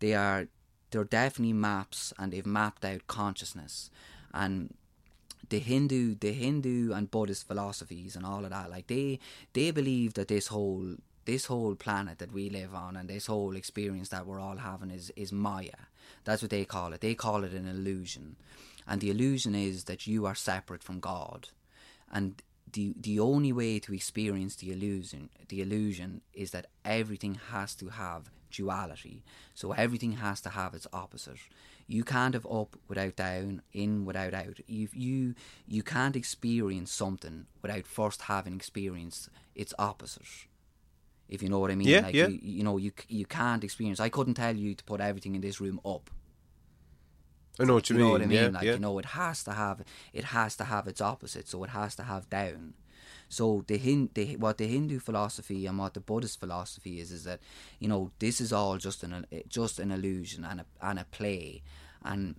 they 0.00 0.14
are 0.14 0.48
they're 0.90 1.04
definitely 1.04 1.52
maps 1.52 2.12
and 2.18 2.32
they've 2.32 2.46
mapped 2.46 2.84
out 2.84 3.06
consciousness 3.06 3.90
and 4.32 4.74
the 5.50 5.58
Hindu, 5.58 6.16
the 6.16 6.32
Hindu 6.32 6.92
and 6.92 7.10
Buddhist 7.10 7.46
philosophies 7.46 8.16
and 8.16 8.24
all 8.26 8.44
of 8.44 8.50
that, 8.50 8.70
like 8.70 8.86
they 8.86 9.18
they 9.52 9.70
believe 9.70 10.14
that 10.14 10.28
this 10.28 10.48
whole 10.48 10.96
this 11.24 11.46
whole 11.46 11.74
planet 11.74 12.18
that 12.18 12.32
we 12.32 12.48
live 12.50 12.74
on 12.74 12.96
and 12.96 13.08
this 13.08 13.26
whole 13.26 13.56
experience 13.56 14.08
that 14.10 14.26
we're 14.26 14.40
all 14.40 14.58
having 14.58 14.90
is 14.90 15.10
is 15.16 15.32
Maya. 15.32 15.86
That's 16.24 16.42
what 16.42 16.50
they 16.50 16.64
call 16.64 16.92
it. 16.92 17.00
They 17.00 17.14
call 17.14 17.44
it 17.44 17.52
an 17.52 17.66
illusion, 17.66 18.36
and 18.86 19.00
the 19.00 19.10
illusion 19.10 19.54
is 19.54 19.84
that 19.84 20.06
you 20.06 20.26
are 20.26 20.34
separate 20.34 20.82
from 20.82 21.00
God, 21.00 21.48
and 22.10 22.42
the 22.72 22.94
the 23.00 23.18
only 23.20 23.52
way 23.52 23.78
to 23.78 23.94
experience 23.94 24.56
the 24.56 24.72
illusion 24.72 25.30
the 25.48 25.62
illusion 25.62 26.20
is 26.34 26.50
that 26.50 26.66
everything 26.84 27.40
has 27.50 27.74
to 27.76 27.88
have 27.88 28.30
duality. 28.50 29.22
So 29.54 29.72
everything 29.72 30.12
has 30.12 30.40
to 30.42 30.50
have 30.50 30.74
its 30.74 30.86
opposite. 30.92 31.38
You 31.86 32.04
can't 32.04 32.34
have 32.34 32.46
up 32.46 32.76
without 32.88 33.16
down, 33.16 33.62
in 33.72 34.04
without 34.04 34.34
out. 34.34 34.60
You 34.66 34.88
you 34.92 35.34
you 35.66 35.82
can't 35.82 36.16
experience 36.16 36.90
something 36.92 37.46
without 37.62 37.86
first 37.86 38.22
having 38.22 38.54
experienced 38.54 39.30
its 39.54 39.72
opposite. 39.78 40.46
If 41.28 41.42
you 41.42 41.48
know 41.48 41.58
what 41.58 41.70
I 41.70 41.74
mean, 41.74 41.88
Yeah, 41.88 42.00
like 42.00 42.14
yeah. 42.14 42.28
You, 42.28 42.38
you 42.42 42.64
know, 42.64 42.76
you 42.78 42.92
you 43.08 43.26
can't 43.26 43.62
experience. 43.64 44.00
I 44.00 44.08
couldn't 44.08 44.34
tell 44.34 44.56
you 44.56 44.74
to 44.74 44.84
put 44.84 45.00
everything 45.00 45.34
in 45.34 45.40
this 45.42 45.60
room 45.60 45.80
up. 45.84 46.10
I 47.60 47.64
know 47.64 47.74
what 47.74 47.90
you, 47.90 47.96
You 47.96 48.00
know 48.00 48.04
mean. 48.06 48.12
what 48.12 48.22
I 48.22 48.26
mean? 48.26 48.38
Yeah, 48.38 48.48
like 48.48 48.64
yeah. 48.64 48.72
you 48.74 48.78
know, 48.78 48.98
it 48.98 49.04
has 49.06 49.42
to 49.44 49.52
have 49.52 49.82
it 50.12 50.24
has 50.24 50.56
to 50.56 50.64
have 50.64 50.86
its 50.86 51.00
opposite. 51.00 51.48
So 51.48 51.64
it 51.64 51.70
has 51.70 51.94
to 51.96 52.04
have 52.04 52.30
down. 52.30 52.74
So 53.28 53.62
the 53.66 53.76
Hin, 53.76 54.08
the, 54.14 54.36
what 54.36 54.56
the 54.56 54.66
Hindu 54.66 55.00
philosophy 55.00 55.66
and 55.66 55.78
what 55.78 55.92
the 55.94 56.00
Buddhist 56.00 56.40
philosophy 56.40 56.98
is 56.98 57.10
is 57.12 57.24
that 57.24 57.40
you 57.78 57.88
know 57.88 58.10
this 58.20 58.40
is 58.40 58.52
all 58.52 58.78
just 58.78 59.02
an 59.02 59.12
uh, 59.12 59.36
just 59.48 59.78
an 59.78 59.90
illusion 59.90 60.44
and 60.44 60.60
a 60.60 60.66
and 60.80 60.98
a 60.98 61.04
play, 61.04 61.62
and 62.02 62.36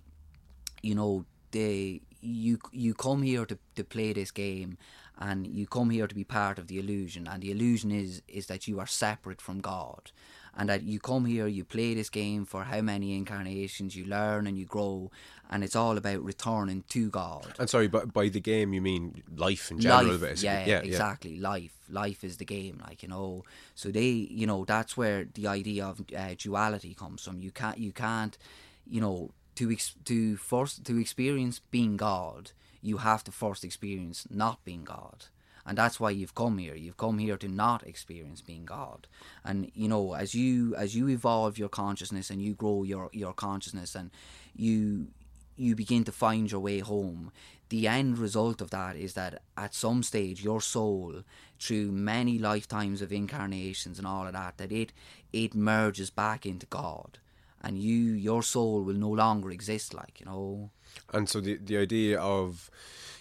you 0.82 0.94
know 0.94 1.26
they 1.52 2.00
you 2.20 2.58
you 2.72 2.94
come 2.94 3.22
here 3.22 3.46
to, 3.46 3.56
to 3.76 3.84
play 3.84 4.12
this 4.12 4.30
game 4.32 4.78
and 5.20 5.46
you 5.46 5.66
come 5.66 5.90
here 5.90 6.06
to 6.06 6.14
be 6.14 6.24
part 6.24 6.58
of 6.58 6.66
the 6.66 6.78
illusion 6.78 7.28
and 7.28 7.42
the 7.42 7.50
illusion 7.50 7.90
is 7.90 8.22
is 8.26 8.46
that 8.46 8.66
you 8.66 8.80
are 8.80 8.86
separate 8.86 9.40
from 9.40 9.60
God 9.60 10.10
and 10.56 10.68
that 10.68 10.82
you 10.82 10.98
come 10.98 11.26
here 11.26 11.46
you 11.46 11.64
play 11.64 11.94
this 11.94 12.10
game 12.10 12.44
for 12.44 12.64
how 12.64 12.80
many 12.80 13.14
incarnations 13.16 13.94
you 13.94 14.04
learn 14.06 14.46
and 14.46 14.56
you 14.58 14.64
grow 14.64 15.10
and 15.50 15.62
it's 15.62 15.76
all 15.76 15.96
about 15.98 16.24
returning 16.24 16.84
to 16.88 17.10
God 17.10 17.54
And 17.58 17.68
sorry, 17.70 17.88
but 17.88 18.12
by 18.12 18.28
the 18.28 18.40
game 18.40 18.72
you 18.72 18.80
mean 18.80 19.22
life 19.36 19.70
in 19.70 19.78
general, 19.80 20.12
life, 20.12 20.20
basically. 20.20 20.44
yeah, 20.44 20.66
yeah, 20.66 20.78
exactly. 20.90 21.38
Life, 21.38 21.74
life 21.88 22.22
is 22.24 22.36
the 22.38 22.44
game, 22.44 22.80
like 22.86 23.02
you 23.02 23.08
know. 23.08 23.44
So 23.74 23.90
they, 23.90 24.10
you 24.40 24.46
know, 24.46 24.64
that's 24.64 24.96
where 24.96 25.26
the 25.34 25.46
idea 25.48 25.84
of 25.86 26.00
uh, 26.16 26.34
duality 26.38 26.94
comes 26.94 27.24
from. 27.24 27.40
You 27.40 27.50
can't, 27.50 27.78
you 27.78 27.92
can't, 27.92 28.38
you 28.86 29.00
know, 29.00 29.30
to 29.56 29.70
ex- 29.72 29.96
to 30.04 30.36
force 30.36 30.78
to 30.78 30.98
experience 31.00 31.60
being 31.70 31.96
God, 31.96 32.52
you 32.82 32.98
have 32.98 33.24
to 33.24 33.32
first 33.32 33.64
experience 33.64 34.26
not 34.30 34.64
being 34.64 34.84
God. 34.84 35.26
And 35.66 35.76
that's 35.76 36.00
why 36.00 36.10
you've 36.10 36.34
come 36.34 36.58
here. 36.58 36.74
You've 36.74 36.96
come 36.96 37.18
here 37.18 37.36
to 37.36 37.48
not 37.48 37.86
experience 37.86 38.40
being 38.40 38.64
God. 38.64 39.06
And 39.44 39.70
you 39.74 39.88
know, 39.88 40.14
as 40.14 40.34
you 40.34 40.74
as 40.74 40.96
you 40.96 41.08
evolve 41.08 41.58
your 41.58 41.68
consciousness 41.68 42.30
and 42.30 42.42
you 42.42 42.54
grow 42.54 42.82
your 42.82 43.10
your 43.12 43.34
consciousness 43.34 43.94
and 43.94 44.10
you 44.56 45.08
you 45.56 45.76
begin 45.76 46.04
to 46.04 46.12
find 46.12 46.50
your 46.50 46.60
way 46.60 46.78
home. 46.78 47.30
The 47.68 47.86
end 47.86 48.18
result 48.18 48.60
of 48.60 48.70
that 48.70 48.96
is 48.96 49.14
that 49.14 49.42
at 49.56 49.74
some 49.74 50.02
stage 50.02 50.42
your 50.42 50.60
soul, 50.60 51.22
through 51.60 51.92
many 51.92 52.38
lifetimes 52.38 53.02
of 53.02 53.12
incarnations 53.12 53.98
and 53.98 54.06
all 54.06 54.26
of 54.26 54.32
that, 54.32 54.56
that 54.56 54.72
it 54.72 54.92
it 55.32 55.54
merges 55.54 56.10
back 56.10 56.46
into 56.46 56.66
God. 56.66 57.18
And 57.62 57.78
you 57.78 58.12
your 58.12 58.42
soul 58.42 58.82
will 58.82 58.94
no 58.94 59.10
longer 59.10 59.50
exist 59.50 59.92
like, 59.92 60.20
you 60.20 60.26
know. 60.26 60.70
And 61.12 61.28
so 61.28 61.40
the 61.40 61.56
the 61.56 61.76
idea 61.76 62.18
of, 62.20 62.70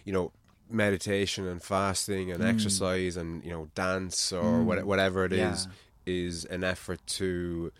you 0.05 0.13
know, 0.13 0.31
meditation 0.69 1.47
and 1.47 1.61
fasting 1.63 2.27
Mm. 2.27 2.35
and 2.35 2.43
exercise 2.43 3.17
and 3.17 3.43
you 3.43 3.49
know 3.51 3.69
dance 3.75 4.31
or 4.31 4.63
what, 4.63 4.85
whatever 4.85 5.25
it 5.25 5.33
is 5.33 5.65
Yeah. 5.65 5.71
is 6.05 6.45
an 6.45 6.63
effort 6.63 6.99
to 7.17 7.71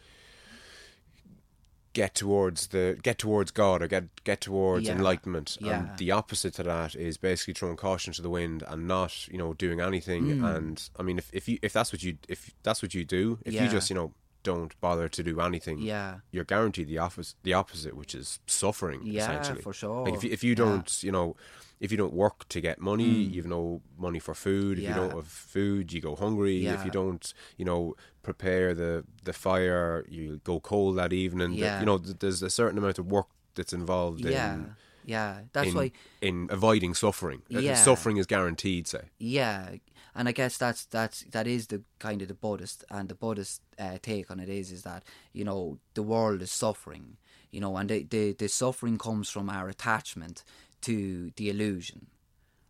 get 1.93 2.13
towards 2.13 2.67
the 2.67 2.97
get 3.01 3.17
towards 3.17 3.51
God 3.51 3.81
or 3.81 3.87
get 3.87 4.23
get 4.23 4.41
towards 4.41 4.85
Yeah. 4.87 4.93
enlightenment. 4.95 5.57
Yeah. 5.59 5.79
And 5.89 5.97
the 5.97 6.11
opposite 6.11 6.53
to 6.55 6.63
that 6.63 6.95
is 6.95 7.17
basically 7.17 7.53
throwing 7.55 7.77
caution 7.77 8.13
to 8.13 8.21
the 8.21 8.29
wind 8.29 8.63
and 8.67 8.87
not 8.87 9.27
you 9.27 9.37
know 9.37 9.53
doing 9.53 9.81
anything. 9.81 10.37
Hmm. 10.39 10.45
And 10.45 10.89
I 10.99 11.03
mean, 11.03 11.17
if 11.17 11.29
if 11.33 11.47
you 11.49 11.57
if 11.61 11.73
that's 11.73 11.91
what 11.91 12.03
you 12.03 12.17
if 12.27 12.51
that's 12.63 12.81
what 12.81 12.93
you 12.93 13.03
do, 13.05 13.39
if 13.45 13.53
you 13.53 13.67
just 13.69 13.89
you 13.89 13.95
know 13.95 14.13
don't 14.43 14.79
bother 14.79 15.07
to 15.09 15.23
do 15.23 15.39
anything, 15.41 15.79
Yeah. 15.79 16.19
you're 16.31 16.43
guaranteed 16.45 16.87
the 16.87 16.97
opposite, 16.97 17.35
the 17.43 17.53
opposite, 17.53 17.95
which 17.95 18.15
is 18.15 18.39
suffering. 18.47 19.01
Yeah, 19.03 19.23
essentially, 19.23 19.61
for 19.61 19.73
sure. 19.73 20.05
Like 20.05 20.13
if 20.15 20.23
you, 20.23 20.31
if 20.31 20.43
you 20.43 20.55
don't, 20.55 21.03
you 21.03 21.11
know, 21.11 21.35
if 21.79 21.91
you 21.91 21.97
don't 21.97 22.13
work 22.13 22.47
to 22.49 22.61
get 22.61 22.79
money, 22.79 23.25
mm. 23.25 23.33
you've 23.33 23.47
no 23.47 23.81
money 23.97 24.19
for 24.19 24.33
food. 24.33 24.79
If 24.79 24.87
you 24.89 24.93
don't 24.93 25.13
have 25.13 25.27
food, 25.27 25.93
you 25.93 26.01
go 26.01 26.15
hungry. 26.15 26.65
If 26.65 26.83
you 26.85 26.91
don't, 26.91 27.33
you 27.57 27.65
know, 27.65 27.95
prepare 28.21 28.73
the 28.73 29.05
the 29.23 29.33
fire, 29.33 30.05
you 30.09 30.41
go 30.43 30.59
cold 30.59 30.97
that 30.97 31.13
evening. 31.13 31.53
Yeah. 31.53 31.79
you 31.79 31.85
know, 31.85 31.97
th- 31.97 32.17
there's 32.19 32.41
a 32.43 32.49
certain 32.49 32.77
amount 32.77 32.99
of 32.99 33.11
work 33.11 33.27
that's 33.55 33.73
involved 33.73 34.25
Yeah. 34.25 34.53
in 34.55 34.75
Yeah. 35.05 35.41
That's 35.53 35.69
in, 35.69 35.75
why 35.75 35.91
in 36.21 36.47
avoiding 36.51 36.93
suffering. 36.93 37.41
Yeah. 37.47 37.75
Suffering 37.75 38.17
is 38.17 38.25
guaranteed. 38.25 38.87
Say. 38.87 39.09
Yeah, 39.17 39.75
and 40.16 40.28
I 40.28 40.32
guess 40.32 40.57
that's 40.57 40.86
that's 40.86 41.24
that 41.32 41.47
is 41.47 41.68
the 41.68 41.82
kind 41.99 42.22
of 42.22 42.28
the 42.28 42.34
Buddhist 42.34 42.84
and 42.89 43.10
the 43.10 43.16
Buddhist 43.16 43.62
uh, 43.78 43.97
take 44.01 44.32
on 44.32 44.39
it 44.39 44.49
is 44.49 44.72
is 44.72 44.84
that 44.84 45.03
you 45.34 45.43
know 45.43 45.80
the 45.93 46.03
world 46.03 46.41
is 46.41 46.51
suffering, 46.51 47.18
you 47.51 47.62
know, 47.62 47.78
and 47.78 47.89
the 47.89 48.03
the, 48.03 48.34
the 48.34 48.47
suffering 48.47 48.97
comes 48.97 49.30
from 49.30 49.49
our 49.49 49.70
attachment 49.70 50.43
to 50.82 51.32
the 51.36 51.49
illusion. 51.49 52.07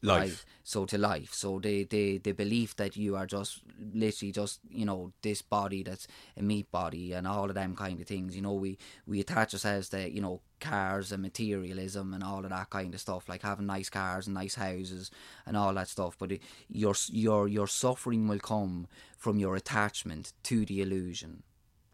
Life. 0.01 0.45
So 0.63 0.85
to 0.85 0.97
life. 0.97 1.33
So 1.33 1.59
the, 1.59 1.83
the 1.83 2.19
the 2.19 2.31
belief 2.31 2.75
that 2.77 2.95
you 2.95 3.17
are 3.17 3.25
just 3.25 3.59
literally 3.93 4.31
just 4.31 4.61
you 4.69 4.85
know 4.85 5.11
this 5.21 5.41
body 5.41 5.83
that's 5.83 6.07
a 6.37 6.41
meat 6.41 6.71
body 6.71 7.11
and 7.11 7.27
all 7.27 7.49
of 7.49 7.55
them 7.55 7.75
kind 7.75 7.99
of 7.99 8.07
things. 8.07 8.35
You 8.35 8.41
know 8.41 8.53
we 8.53 8.77
we 9.05 9.19
attach 9.19 9.53
ourselves 9.53 9.89
to 9.89 10.09
you 10.09 10.21
know 10.21 10.41
cars 10.59 11.11
and 11.11 11.21
materialism 11.21 12.13
and 12.13 12.23
all 12.23 12.43
of 12.43 12.49
that 12.49 12.69
kind 12.69 12.93
of 12.93 12.99
stuff, 12.99 13.27
like 13.29 13.41
having 13.41 13.65
nice 13.65 13.89
cars 13.89 14.27
and 14.27 14.33
nice 14.33 14.55
houses 14.55 15.11
and 15.45 15.55
all 15.57 15.73
that 15.73 15.87
stuff. 15.87 16.15
But 16.19 16.33
it, 16.33 16.41
your 16.69 16.95
your 17.09 17.47
your 17.47 17.67
suffering 17.67 18.27
will 18.27 18.39
come 18.39 18.87
from 19.17 19.39
your 19.39 19.55
attachment 19.55 20.33
to 20.43 20.65
the 20.65 20.81
illusion. 20.81 21.43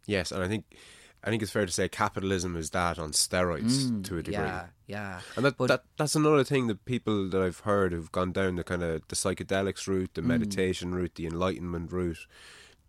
Yes, 0.07 0.31
and 0.31 0.43
I 0.43 0.47
think 0.47 0.65
I 1.23 1.29
think 1.29 1.41
it's 1.41 1.51
fair 1.51 1.65
to 1.65 1.71
say 1.71 1.89
capitalism 1.89 2.55
is 2.55 2.69
that 2.69 2.99
on 2.99 3.11
steroids 3.11 4.03
to 4.05 4.17
a 4.19 4.21
degree. 4.21 4.37
Mm, 4.37 4.45
Yeah, 4.45 4.65
yeah. 4.85 5.21
And 5.35 5.43
that, 5.45 5.57
But- 5.57 5.67
that 5.67 5.83
that's 5.97 6.15
another 6.15 6.43
thing 6.43 6.67
that 6.67 6.85
people 6.85 7.27
that 7.29 7.41
I've 7.41 7.61
heard 7.61 7.93
who've 7.93 8.11
gone 8.11 8.31
down 8.31 8.57
the 8.57 8.63
kind 8.63 8.83
of 8.83 9.01
the 9.07 9.15
psychedelics 9.15 9.87
route, 9.87 10.11
Mm. 10.11 10.13
the 10.15 10.21
meditation 10.21 10.93
route, 10.93 11.15
the 11.15 11.25
enlightenment 11.25 11.91
route, 11.91 12.27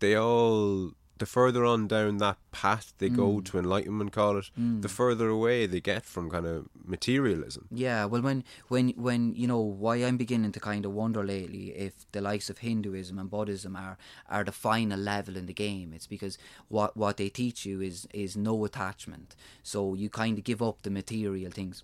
they 0.01 0.15
all 0.15 0.93
the 1.19 1.27
further 1.27 1.65
on 1.65 1.89
down 1.89 2.19
that 2.19 2.37
path 2.53 2.93
they 2.99 3.09
Mm. 3.09 3.17
go 3.17 3.41
to 3.41 3.59
enlightenment, 3.59 4.13
call 4.13 4.37
it, 4.39 4.51
the 4.83 4.89
further 4.89 5.29
away 5.29 5.67
they 5.67 5.81
get 5.81 6.05
from 6.05 6.29
kind 6.31 6.47
of 6.47 6.69
materialism. 6.85 7.67
Yeah, 7.71 8.05
well, 8.05 8.23
when 8.23 8.45
when 8.69 8.91
when 8.91 9.35
you 9.35 9.47
know 9.47 9.61
why 9.61 9.97
I'm 9.97 10.17
beginning 10.17 10.53
to 10.53 10.61
kind 10.61 10.85
of 10.85 10.93
wonder 10.93 11.25
lately 11.25 11.71
if 11.71 11.95
the 12.13 12.21
likes 12.21 12.51
of 12.51 12.59
Hinduism 12.59 13.19
and 13.19 13.31
Buddhism 13.31 13.77
are 13.77 13.97
are 14.29 14.45
the 14.45 14.53
final 14.53 14.99
level 15.01 15.37
in 15.37 15.47
the 15.47 15.55
game. 15.55 15.93
It's 15.95 16.07
because 16.07 16.39
what 16.69 16.97
what 16.97 17.17
they 17.17 17.29
teach 17.31 17.65
you 17.67 17.81
is 17.81 18.07
is 18.13 18.37
no 18.37 18.65
attachment. 18.65 19.35
So 19.63 19.95
you 19.95 20.09
kind 20.11 20.37
of 20.39 20.45
give 20.45 20.61
up 20.63 20.83
the 20.83 20.91
material 20.91 21.51
things. 21.51 21.83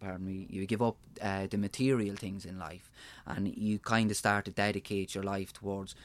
pardon 0.00 0.26
me, 0.26 0.46
you 0.48 0.64
give 0.64 0.80
up 0.80 0.96
uh, 1.20 1.46
the 1.48 1.58
material 1.58 2.14
things 2.14 2.44
in 2.44 2.56
life, 2.56 2.88
and 3.26 3.52
you 3.56 3.80
kind 3.80 4.10
of 4.12 4.16
start 4.16 4.44
to 4.44 4.50
dedicate 4.52 5.12
your 5.16 5.24
life 5.24 5.52
towards 5.52 5.96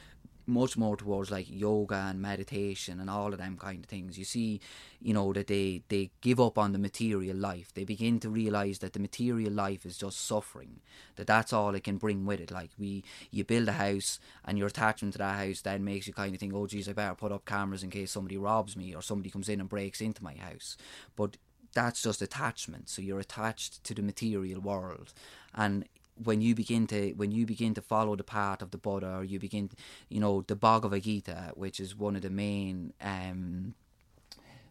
much 0.45 0.77
more 0.77 0.97
towards 0.97 1.31
like 1.31 1.47
yoga 1.49 1.95
and 2.09 2.21
meditation 2.21 2.99
and 2.99 3.09
all 3.09 3.31
of 3.31 3.39
them 3.39 3.57
kind 3.57 3.83
of 3.83 3.89
things. 3.89 4.17
You 4.17 4.25
see, 4.25 4.59
you 5.01 5.13
know, 5.13 5.31
that 5.33 5.47
they, 5.47 5.83
they 5.89 6.11
give 6.21 6.39
up 6.39 6.57
on 6.57 6.73
the 6.73 6.79
material 6.79 7.37
life. 7.37 7.73
They 7.73 7.85
begin 7.85 8.19
to 8.21 8.29
realize 8.29 8.79
that 8.79 8.93
the 8.93 8.99
material 8.99 9.51
life 9.51 9.85
is 9.85 9.97
just 9.97 10.25
suffering. 10.25 10.81
That 11.15 11.27
that's 11.27 11.53
all 11.53 11.75
it 11.75 11.83
can 11.83 11.97
bring 11.97 12.25
with 12.25 12.39
it. 12.39 12.51
Like 12.51 12.71
we, 12.77 13.03
you 13.31 13.43
build 13.43 13.69
a 13.69 13.73
house 13.73 14.19
and 14.45 14.57
your 14.57 14.67
attachment 14.67 15.13
to 15.13 15.19
that 15.19 15.37
house 15.45 15.61
then 15.61 15.83
makes 15.83 16.07
you 16.07 16.13
kind 16.13 16.33
of 16.33 16.39
think, 16.39 16.53
oh, 16.53 16.67
geez, 16.67 16.89
I 16.89 16.93
better 16.93 17.15
put 17.15 17.31
up 17.31 17.45
cameras 17.45 17.83
in 17.83 17.89
case 17.89 18.11
somebody 18.11 18.37
robs 18.37 18.75
me 18.75 18.93
or 18.93 19.01
somebody 19.01 19.29
comes 19.29 19.49
in 19.49 19.59
and 19.59 19.69
breaks 19.69 20.01
into 20.01 20.23
my 20.23 20.35
house. 20.35 20.77
But 21.15 21.37
that's 21.73 22.03
just 22.03 22.21
attachment. 22.21 22.89
So 22.89 23.01
you're 23.01 23.19
attached 23.19 23.83
to 23.85 23.93
the 23.93 24.01
material 24.01 24.61
world, 24.61 25.13
and 25.53 25.85
when 26.21 26.41
you 26.41 26.55
begin 26.55 26.87
to 26.87 27.11
when 27.13 27.31
you 27.31 27.45
begin 27.45 27.73
to 27.73 27.81
follow 27.81 28.15
the 28.15 28.23
path 28.23 28.61
of 28.61 28.71
the 28.71 28.77
Buddha, 28.77 29.17
or 29.17 29.23
you 29.23 29.39
begin, 29.39 29.69
you 30.09 30.19
know, 30.19 30.43
the 30.47 30.55
Bhagavad 30.55 31.03
Gita, 31.03 31.51
which 31.55 31.79
is 31.79 31.95
one 31.95 32.15
of 32.15 32.21
the 32.21 32.29
main. 32.29 32.93
Um, 33.01 33.75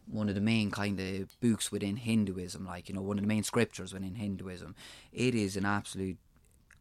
one 0.05 0.27
of 0.27 0.35
the 0.35 0.41
main 0.41 0.69
kind 0.69 0.99
of 0.99 1.39
books 1.39 1.71
within 1.71 1.95
Hinduism, 1.95 2.65
like 2.65 2.89
you 2.89 2.95
know, 2.95 3.01
one 3.01 3.17
of 3.17 3.23
the 3.23 3.27
main 3.27 3.43
scriptures 3.43 3.93
within 3.93 4.15
Hinduism. 4.15 4.75
It 5.13 5.33
is 5.33 5.55
an 5.55 5.65
absolute 5.65 6.17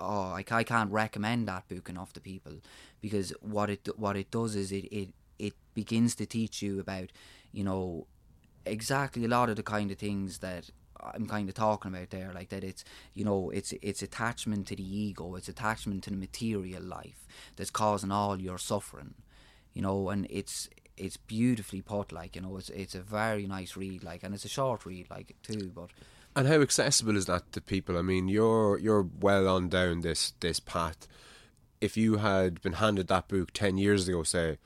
oh, 0.03 0.33
I, 0.33 0.45
I 0.51 0.65
can't 0.65 0.91
recommend 0.91 1.49
that 1.49 1.69
book 1.69 1.89
enough 1.89 2.13
to 2.15 2.21
people 2.21 2.55
because 3.01 3.33
what 3.41 3.71
it 3.71 3.89
what 3.97 4.17
it 4.17 4.31
does 4.31 4.55
is 4.57 4.73
it, 4.73 4.87
it 4.93 5.09
it 5.39 5.55
begins 5.75 6.15
to 6.17 6.27
teach 6.27 6.63
you 6.63 6.81
about 6.81 7.11
you 7.53 7.65
know 7.65 8.07
exactly 8.67 9.25
a 9.25 9.29
lot 9.29 9.49
of 9.49 9.57
the 9.57 9.63
kind 9.63 9.91
of 9.91 9.99
things 9.99 10.39
that 10.39 10.71
I'm 11.03 11.27
kind 11.27 11.49
of 11.49 11.55
talking 11.55 11.95
about 11.95 12.11
there, 12.11 12.33
like 12.35 12.51
that 12.51 12.65
it's 12.65 12.85
you 13.15 13.25
know 13.25 13.51
it's 13.51 13.73
it's 13.83 14.03
attachment 14.03 14.69
to 14.69 14.77
the 14.77 14.99
ego, 14.99 15.35
it's 15.35 15.49
attachment 15.49 16.05
to 16.05 16.11
the 16.11 16.17
material 16.17 16.83
life 16.83 17.27
that's 17.57 17.71
causing 17.71 18.13
all 18.13 18.41
your 18.41 18.59
suffering, 18.59 19.15
you 19.75 19.83
know, 19.83 20.11
and 20.11 20.27
it's 20.31 20.69
it's 20.97 21.17
beautifully 21.17 21.83
put, 21.83 22.13
like 22.13 22.37
you 22.37 22.43
know, 22.43 22.57
it's 22.57 22.71
it's 22.71 22.95
a 22.95 23.01
very 23.01 23.47
nice 23.47 23.77
read, 23.77 24.05
like, 24.05 24.23
and 24.23 24.35
it's 24.35 24.45
a 24.45 24.49
short 24.49 24.87
read, 24.87 25.09
like 25.11 25.35
too, 25.43 25.71
but. 25.75 25.91
And 26.35 26.49
how 26.49 26.63
accessible 26.63 27.17
is 27.17 27.27
that 27.27 27.53
to 27.53 27.61
people? 27.61 27.99
I 27.99 28.03
mean, 28.03 28.29
you're 28.29 28.79
you're 28.79 29.07
well 29.21 29.49
on 29.49 29.69
down 29.69 30.01
this 30.01 30.33
this 30.41 30.61
path. 30.61 31.07
If 31.81 31.97
you 31.97 32.19
had 32.19 32.63
been 32.63 32.75
handed 32.75 33.09
that 33.09 33.29
book 33.29 33.53
ten 33.53 33.77
years 33.77 34.09
ago, 34.09 34.23
say, 34.23 34.59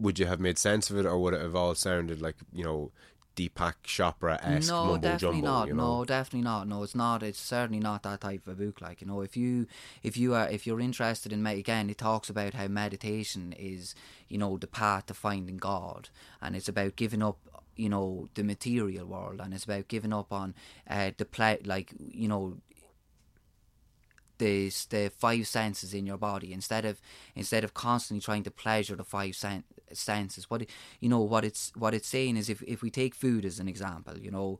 would 0.00 0.18
you 0.18 0.26
have 0.26 0.40
made 0.40 0.58
sense 0.58 0.90
of 0.90 0.98
it, 0.98 1.06
or 1.06 1.18
would 1.18 1.34
it 1.34 1.40
have 1.40 1.54
all 1.54 1.74
sounded 1.74 2.20
like 2.20 2.36
you 2.52 2.64
know 2.64 2.90
Deepak 3.34 3.74
Chopra 3.84 4.38
esque 4.42 4.70
no, 4.70 4.84
mumbo 4.84 4.98
definitely 5.00 5.40
jumbo? 5.40 5.46
not. 5.46 5.68
You 5.68 5.74
know? 5.74 5.98
No, 5.98 6.04
definitely 6.04 6.42
not. 6.42 6.68
No, 6.68 6.82
it's 6.82 6.94
not. 6.94 7.22
It's 7.22 7.40
certainly 7.40 7.80
not 7.80 8.02
that 8.02 8.20
type 8.20 8.46
of 8.46 8.60
a 8.60 8.64
book. 8.64 8.80
Like 8.80 9.00
you 9.00 9.06
know, 9.06 9.20
if 9.20 9.36
you 9.36 9.66
if 10.02 10.16
you 10.16 10.34
are 10.34 10.48
if 10.48 10.66
you're 10.66 10.80
interested 10.80 11.32
in 11.32 11.42
med- 11.42 11.58
again, 11.58 11.90
it 11.90 11.98
talks 11.98 12.28
about 12.28 12.54
how 12.54 12.68
meditation 12.68 13.54
is 13.58 13.94
you 14.28 14.38
know 14.38 14.58
the 14.58 14.66
path 14.66 15.06
to 15.06 15.14
finding 15.14 15.56
God, 15.56 16.08
and 16.40 16.54
it's 16.56 16.68
about 16.68 16.96
giving 16.96 17.22
up 17.22 17.38
you 17.76 17.88
know 17.88 18.28
the 18.34 18.44
material 18.44 19.06
world, 19.06 19.40
and 19.40 19.54
it's 19.54 19.64
about 19.64 19.88
giving 19.88 20.12
up 20.12 20.32
on 20.32 20.54
uh, 20.88 21.12
the 21.16 21.24
play 21.24 21.58
like 21.64 21.92
you 22.10 22.28
know 22.28 22.58
the 24.42 24.68
the 24.90 25.12
five 25.24 25.46
senses 25.46 25.94
in 25.94 26.06
your 26.06 26.18
body 26.18 26.52
instead 26.52 26.84
of 26.84 27.00
instead 27.34 27.64
of 27.64 27.74
constantly 27.74 28.22
trying 28.22 28.42
to 28.44 28.50
pleasure 28.50 28.96
the 28.96 29.04
five 29.04 29.34
sen- 29.36 29.64
senses. 29.92 30.50
What 30.50 30.66
you 31.00 31.08
know 31.08 31.20
what 31.20 31.44
it's 31.44 31.72
what 31.76 31.94
it's 31.94 32.08
saying 32.08 32.36
is 32.36 32.48
if 32.48 32.62
if 32.62 32.82
we 32.82 32.90
take 32.90 33.14
food 33.14 33.44
as 33.44 33.58
an 33.60 33.68
example 33.68 34.18
you 34.18 34.30
know 34.30 34.58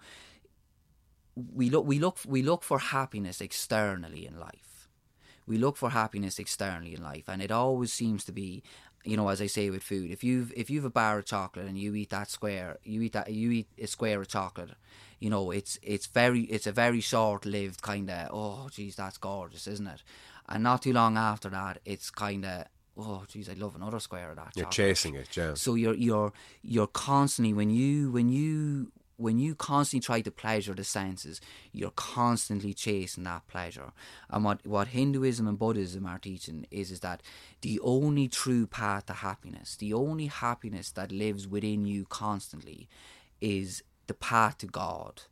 we 1.60 1.70
look 1.70 1.86
we 1.86 1.98
look 1.98 2.18
we 2.26 2.42
look 2.42 2.62
for 2.62 2.78
happiness 2.78 3.40
externally 3.40 4.26
in 4.26 4.38
life. 4.38 4.88
We 5.46 5.58
look 5.58 5.76
for 5.76 5.90
happiness 5.90 6.38
externally 6.38 6.94
in 6.94 7.02
life 7.02 7.28
and 7.28 7.42
it 7.42 7.50
always 7.50 7.92
seems 7.92 8.24
to 8.24 8.32
be 8.32 8.62
you 9.04 9.16
know 9.16 9.28
as 9.28 9.40
i 9.42 9.48
say 9.48 9.68
with 9.70 9.82
food 9.82 10.10
if 10.10 10.22
you've 10.22 10.52
if 10.56 10.70
you've 10.70 10.84
a 10.84 10.90
bar 10.90 11.18
of 11.18 11.24
chocolate 11.24 11.66
and 11.66 11.76
you 11.76 11.94
eat 11.94 12.10
that 12.10 12.30
square 12.30 12.78
you 12.84 13.02
eat 13.02 13.12
that 13.12 13.32
you 13.32 13.50
eat 13.50 13.68
a 13.78 13.86
square 13.86 14.20
of 14.20 14.28
chocolate 14.28 14.70
you 15.22 15.30
know 15.30 15.52
it's 15.52 15.78
it's 15.82 16.06
very 16.06 16.42
it's 16.42 16.66
a 16.66 16.72
very 16.72 17.00
short 17.00 17.46
lived 17.46 17.80
kind 17.80 18.10
of 18.10 18.28
oh 18.32 18.68
geez 18.72 18.96
that's 18.96 19.18
gorgeous 19.18 19.66
isn't 19.68 19.86
it 19.86 20.02
and 20.48 20.64
not 20.64 20.82
too 20.82 20.92
long 20.92 21.16
after 21.16 21.48
that 21.48 21.78
it's 21.84 22.10
kind 22.10 22.44
of 22.44 22.64
oh 22.96 23.22
geez 23.28 23.48
i'd 23.48 23.58
love 23.58 23.76
another 23.76 24.00
square 24.00 24.30
of 24.30 24.36
that 24.36 24.50
You're 24.56 24.64
chocolate. 24.64 24.72
chasing 24.72 25.14
it, 25.14 25.36
yeah. 25.36 25.54
So 25.54 25.74
you're 25.74 25.94
you're 25.94 26.32
you're 26.62 26.88
constantly 26.88 27.52
when 27.52 27.70
you 27.70 28.10
when 28.10 28.28
you 28.28 28.90
when 29.16 29.38
you 29.38 29.54
constantly 29.54 30.04
try 30.04 30.20
to 30.20 30.32
pleasure 30.32 30.74
the 30.74 30.82
senses, 30.82 31.40
you're 31.70 31.92
constantly 31.92 32.74
chasing 32.74 33.22
that 33.22 33.46
pleasure. 33.46 33.92
And 34.28 34.44
what, 34.44 34.66
what 34.66 34.88
Hinduism 34.88 35.46
and 35.46 35.56
Buddhism 35.56 36.06
are 36.06 36.18
teaching 36.18 36.66
is 36.72 36.90
is 36.90 37.00
that 37.00 37.22
the 37.60 37.78
only 37.84 38.26
true 38.26 38.66
path 38.66 39.06
to 39.06 39.12
happiness, 39.12 39.76
the 39.76 39.92
only 39.92 40.26
happiness 40.26 40.90
that 40.92 41.12
lives 41.12 41.46
within 41.46 41.86
you 41.86 42.04
constantly, 42.06 42.88
is 43.40 43.84
the 44.12 44.18
path 44.18 44.58
to 44.58 44.66
God. 44.66 45.22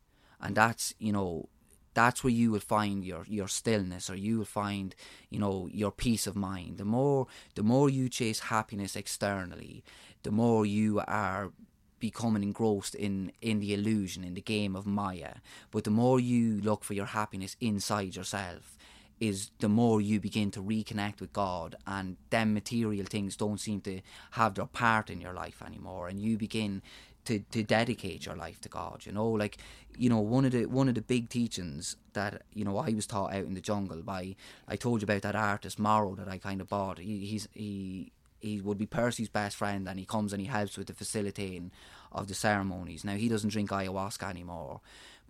And 0.41 0.57
that's, 0.57 0.95
you 0.99 1.13
know, 1.13 1.49
that's 1.93 2.23
where 2.23 2.33
you 2.33 2.51
will 2.53 2.61
find 2.61 3.05
your 3.05 3.25
your 3.29 3.49
stillness 3.49 4.09
or 4.09 4.15
you 4.15 4.39
will 4.39 4.53
find 4.63 4.95
you 5.29 5.39
know 5.39 5.69
your 5.73 5.91
peace 5.91 6.27
of 6.27 6.37
mind. 6.37 6.79
The 6.79 6.85
more 6.85 7.27
the 7.57 7.63
more 7.73 7.91
you 7.91 8.09
chase 8.09 8.41
happiness 8.57 8.95
externally 8.97 9.83
the 10.23 10.31
more 10.31 10.67
you 10.67 11.01
are 11.07 11.53
becoming 11.99 12.43
engrossed 12.43 12.95
in 12.95 13.33
in 13.41 13.59
the 13.61 13.75
illusion 13.75 14.25
in 14.25 14.35
the 14.35 14.41
game 14.41 14.77
of 14.77 14.87
maya. 14.87 15.35
But 15.71 15.85
the 15.85 15.91
more 15.91 16.21
you 16.21 16.61
look 16.61 16.85
for 16.85 16.95
your 16.95 17.11
happiness 17.21 17.57
inside 17.61 18.15
yourself 18.17 18.79
is 19.19 19.51
the 19.59 19.69
more 19.69 20.01
you 20.01 20.19
begin 20.19 20.51
to 20.51 20.63
reconnect 20.63 21.21
with 21.21 21.33
God 21.33 21.77
and 21.87 22.17
then 22.31 22.55
material 22.55 23.05
things 23.05 23.37
don't 23.37 23.61
seem 23.61 23.83
to 23.83 24.01
have 24.33 24.55
their 24.55 24.65
part 24.65 25.11
in 25.11 25.21
your 25.21 25.35
life 25.35 25.63
anymore. 25.63 26.09
And 26.09 26.19
you 26.19 26.39
begin 26.39 26.83
to, 27.25 27.41
to 27.51 27.63
dedicate 27.63 28.27
your 28.27 28.37
life 28.37 28.61
to 28.63 28.69
God 28.69 29.05
you 29.05 29.13
know? 29.13 29.29
Like 29.29 29.59
you 29.97 30.09
know 30.09 30.21
one 30.21 30.45
of 30.45 30.53
the 30.53 30.67
one 30.67 30.89
of 30.89 30.95
the 30.95 31.03
big 31.03 31.29
teachings 31.29 31.97
that 32.13 32.43
you 32.55 32.65
know 32.65 32.79
I 32.79 32.91
was 32.91 33.07
taught 33.07 33.33
out 33.33 33.45
in 33.45 33.55
the 33.55 33.61
jungle 33.61 34.03
by 34.03 34.37
I 34.69 34.77
told 34.77 35.03
you 35.03 35.05
about 35.05 35.23
that 35.23 35.37
artist 35.37 35.79
Morrow 35.79 36.15
that 36.15 36.29
I 36.29 36.39
kind 36.39 36.61
of 36.61 36.69
bought. 36.69 36.99
He, 36.99 37.27
he's 37.27 37.49
he 37.53 38.13
he 38.41 38.61
would 38.61 38.79
be 38.79 38.87
Percy's 38.87 39.29
best 39.29 39.57
friend 39.57 39.87
and 39.89 39.99
he 39.99 40.07
comes 40.07 40.33
and 40.33 40.41
he 40.41 40.49
helps 40.49 40.79
with 40.79 40.87
the 40.87 40.95
facilitating 40.95 41.71
of 42.11 42.29
the 42.29 42.35
ceremonies. 42.35 43.05
Now 43.05 43.17
he 43.17 43.29
doesn't 43.29 43.51
drink 43.51 43.71
ayahuasca 43.71 44.29
anymore 44.29 44.81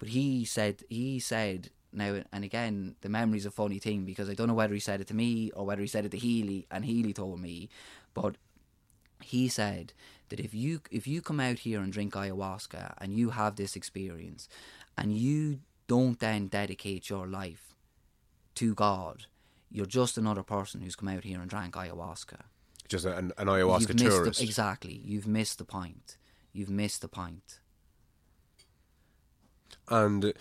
but 0.00 0.08
he 0.08 0.44
said 0.44 0.82
he 0.88 1.20
said 1.20 1.70
now 1.92 2.22
and 2.32 2.44
again 2.44 2.96
the 3.02 3.08
memory's 3.08 3.46
a 3.46 3.50
funny 3.50 3.78
thing 3.78 4.04
because 4.04 4.28
I 4.28 4.34
don't 4.34 4.48
know 4.48 4.54
whether 4.54 4.74
he 4.74 4.80
said 4.80 5.00
it 5.00 5.06
to 5.08 5.14
me 5.14 5.50
or 5.52 5.64
whether 5.64 5.82
he 5.82 5.88
said 5.88 6.04
it 6.04 6.10
to 6.12 6.18
Healy 6.18 6.66
and 6.70 6.84
Healy 6.84 7.12
told 7.12 7.40
me 7.40 7.68
but 8.14 8.36
he 9.22 9.48
said 9.48 9.92
that 10.30 10.40
if 10.40 10.54
you 10.54 10.80
if 10.90 11.06
you 11.06 11.20
come 11.20 11.38
out 11.40 11.58
here 11.60 11.80
and 11.80 11.92
drink 11.92 12.14
ayahuasca 12.14 12.94
and 12.98 13.14
you 13.14 13.30
have 13.30 13.56
this 13.56 13.76
experience 13.76 14.48
and 14.96 15.16
you 15.16 15.60
don't 15.86 16.18
then 16.20 16.46
dedicate 16.48 17.10
your 17.10 17.26
life 17.26 17.76
to 18.54 18.74
God 18.74 19.26
you're 19.70 19.86
just 19.86 20.18
another 20.18 20.42
person 20.42 20.80
who's 20.80 20.96
come 20.96 21.08
out 21.08 21.24
here 21.24 21.40
and 21.40 21.50
drank 21.50 21.74
ayahuasca 21.74 22.40
Just 22.88 23.04
an, 23.04 23.32
an 23.38 23.46
ayahuasca 23.48 24.00
you've 24.00 24.10
tourist. 24.12 24.40
the, 24.40 24.44
exactly 24.46 25.00
you've 25.04 25.26
missed 25.26 25.58
the 25.58 25.64
point 25.64 26.16
you've 26.52 26.70
missed 26.70 27.00
the 27.02 27.08
point. 27.08 27.60
and 29.88 30.32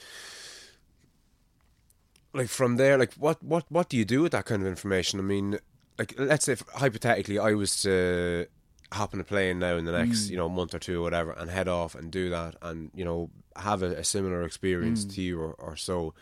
like 2.33 2.47
from 2.47 2.77
there 2.77 2.97
like 2.97 3.13
what 3.15 3.43
what 3.43 3.65
what 3.69 3.89
do 3.89 3.97
you 3.97 4.05
do 4.05 4.21
with 4.21 4.31
that 4.31 4.45
kind 4.45 4.61
of 4.61 4.67
information 4.67 5.19
i 5.19 5.23
mean 5.23 5.57
like 5.97 6.13
let's 6.17 6.45
say 6.45 6.55
hypothetically 6.75 7.39
i 7.39 7.53
was 7.53 7.81
to 7.81 8.45
hop 8.91 9.13
on 9.13 9.19
a 9.19 9.23
plane 9.23 9.59
now 9.59 9.77
in 9.77 9.85
the 9.85 9.91
next 9.91 10.25
mm. 10.25 10.31
you 10.31 10.37
know 10.37 10.49
month 10.49 10.73
or 10.73 10.79
two 10.79 10.99
or 10.99 11.03
whatever 11.03 11.31
and 11.33 11.51
head 11.51 11.67
off 11.67 11.93
and 11.93 12.11
do 12.11 12.29
that 12.29 12.55
and 12.61 12.89
you 12.95 13.05
know 13.05 13.29
have 13.55 13.83
a, 13.83 13.91
a 13.97 14.03
similar 14.03 14.43
experience 14.43 15.05
mm. 15.05 15.13
to 15.15 15.21
you 15.21 15.39
or, 15.39 15.53
or 15.53 15.75
so. 15.75 16.13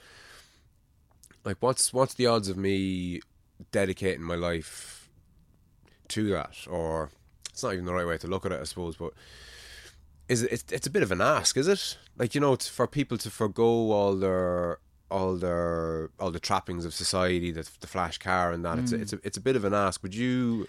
Like 1.44 1.58
what's 1.62 1.94
what's 1.94 2.14
the 2.14 2.28
odds 2.28 2.50
of 2.50 2.58
me 2.58 3.22
dedicating 3.72 4.24
my 4.24 4.36
life 4.36 5.10
to 6.10 6.30
that? 6.32 6.58
Or 6.70 7.12
it's 7.50 7.64
not 7.64 7.74
even 7.74 7.86
the 7.86 7.94
right 7.94 8.06
way 8.06 8.18
to 8.18 8.28
look 8.28 8.46
at 8.46 8.52
it 8.52 8.62
i 8.62 8.64
suppose 8.66 8.96
but 8.96 9.14
is 10.30 10.44
it 10.44 10.52
it's, 10.52 10.72
it's 10.72 10.86
a 10.86 10.92
bit 10.92 11.02
of 11.02 11.12
an 11.12 11.22
ask 11.22 11.58
is 11.58 11.68
it? 11.68 11.98
Like 12.18 12.36
you 12.36 12.42
know 12.42 12.56
t- 12.56 12.70
for 12.70 12.88
people 12.88 13.18
to 13.20 13.30
forego 13.30 13.92
all 13.92 14.16
their 14.16 14.80
all 15.10 15.36
their 15.36 16.10
all 16.20 16.32
the 16.32 16.40
trappings 16.40 16.86
of 16.86 16.94
society 16.94 17.52
the, 17.52 17.68
the 17.80 17.88
flash 17.88 18.18
car 18.18 18.52
and 18.52 18.66
that. 18.66 18.78
It's 18.80 18.92
a, 18.92 18.98
mm. 18.98 19.02
it's 19.02 19.14
a, 19.14 19.20
it's 19.24 19.38
a 19.38 19.42
bit 19.42 19.56
of 19.56 19.64
an 19.64 19.74
ask. 19.74 20.04
Would 20.04 20.16
you 20.16 20.68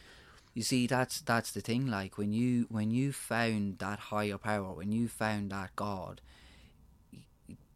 You 0.59 0.65
see, 0.65 0.89
that's 0.89 1.21
that's 1.21 1.53
the 1.53 1.61
thing. 1.61 1.87
Like 1.87 2.19
when 2.19 2.33
you 2.33 2.67
when 2.69 2.91
you 2.91 3.13
found 3.13 3.79
that 3.79 4.01
higher 4.11 4.39
power, 4.39 4.73
when 4.73 4.91
you 4.91 5.07
found 5.07 5.53
that 5.53 5.77
God, 5.77 6.21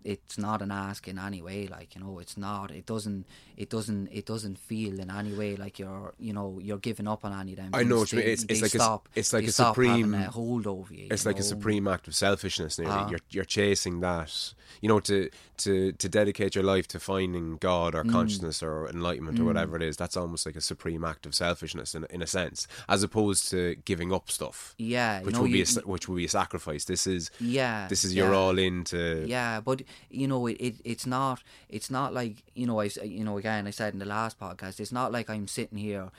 it's 0.04 0.36
not 0.38 0.62
an 0.62 0.70
ask 0.70 1.06
in 1.08 1.18
any 1.18 1.40
way 1.42 1.66
like 1.66 1.94
you 1.94 2.00
know 2.00 2.18
it's 2.18 2.36
not 2.36 2.70
it 2.70 2.86
doesn't 2.86 3.26
it 3.56 3.68
doesn't 3.70 4.08
it 4.12 4.26
doesn't 4.26 4.58
feel 4.58 4.98
in 5.00 5.10
any 5.10 5.32
way 5.34 5.54
like 5.56 5.78
you're 5.78 6.12
you 6.18 6.32
know 6.32 6.58
you're 6.62 6.78
giving 6.78 7.06
up 7.08 7.24
on 7.24 7.32
any 7.38 7.52
of 7.52 7.58
them 7.58 7.70
I 7.72 7.82
know 7.84 7.98
things. 7.98 8.00
what 8.00 8.12
you 8.12 8.18
mean. 8.18 8.26
They- 8.26 8.32
It's- 8.32 8.46
it's 8.48 8.62
like 8.62 8.74
a 8.74 8.78
stop, 8.78 9.08
it's 9.14 9.32
like 9.32 9.44
a 9.44 9.52
supreme- 9.52 10.14
a 10.14 10.30
hold 10.30 10.66
over 10.66 10.92
you 10.94 11.08
it's 11.10 11.24
you 11.24 11.30
like 11.30 11.38
a 11.38 11.42
supreme 11.42 11.86
act 11.88 12.08
of 12.08 12.14
selfishness 12.14 12.78
nearly 12.78 12.94
Ah. 12.94 13.08
you're 13.10 13.20
you're 13.30 13.44
chasing 13.44 14.00
that 14.00 14.54
you 14.80 14.88
know 14.88 15.00
to 15.00 15.28
to 15.58 15.92
to 15.92 16.08
dedicate 16.08 16.54
your 16.54 16.64
life 16.64 16.88
to 16.88 16.98
finding 17.00 17.56
god 17.58 17.94
Mm. 17.94 17.98
or 17.98 18.04
consciousness 18.10 18.62
or 18.62 18.88
enlightenment 18.88 19.38
or 19.38 19.44
whatever 19.44 19.76
it 19.76 19.82
is 19.82 19.96
that's 19.96 20.16
almost 20.16 20.46
like 20.46 20.56
a 20.56 20.60
supreme 20.60 21.04
act 21.04 21.26
of 21.26 21.34
selfishness 21.34 21.94
in, 21.94 22.04
in 22.10 22.22
a 22.22 22.26
sense 22.26 22.66
as 22.88 23.02
opposed 23.02 23.48
to 23.50 23.76
giving 23.84 24.12
up 24.12 24.30
stuff 24.30 24.74
yeah 24.78 25.20
you 25.20 25.26
which 25.26 25.34
know, 25.34 25.42
would 25.42 25.52
be 25.52 25.62
a, 25.62 25.66
which 25.84 26.08
would 26.08 26.16
be 26.16 26.24
a 26.24 26.28
sacrifice 26.28 26.84
this 26.86 27.06
is 27.06 27.30
yeah 27.40 27.86
this 27.88 28.04
is 28.04 28.14
you're 28.14 28.30
yeah. 28.32 28.36
all 28.38 28.58
into 28.58 29.24
Yeah, 29.28 29.60
but 29.60 29.82
you 30.10 30.26
know, 30.28 30.46
it, 30.46 30.56
it 30.60 30.74
it's 30.84 31.06
not 31.06 31.42
it's 31.68 31.90
not 31.90 32.12
like 32.12 32.42
you 32.54 32.66
know 32.66 32.80
I 32.80 32.90
you 33.04 33.24
know 33.24 33.38
again 33.38 33.66
I 33.66 33.70
said 33.70 33.92
in 33.92 33.98
the 33.98 34.06
last 34.06 34.38
podcast 34.38 34.80
it's 34.80 34.92
not 34.92 35.12
like 35.12 35.28
I'm 35.30 35.48
sitting 35.48 35.78
here 35.78 36.10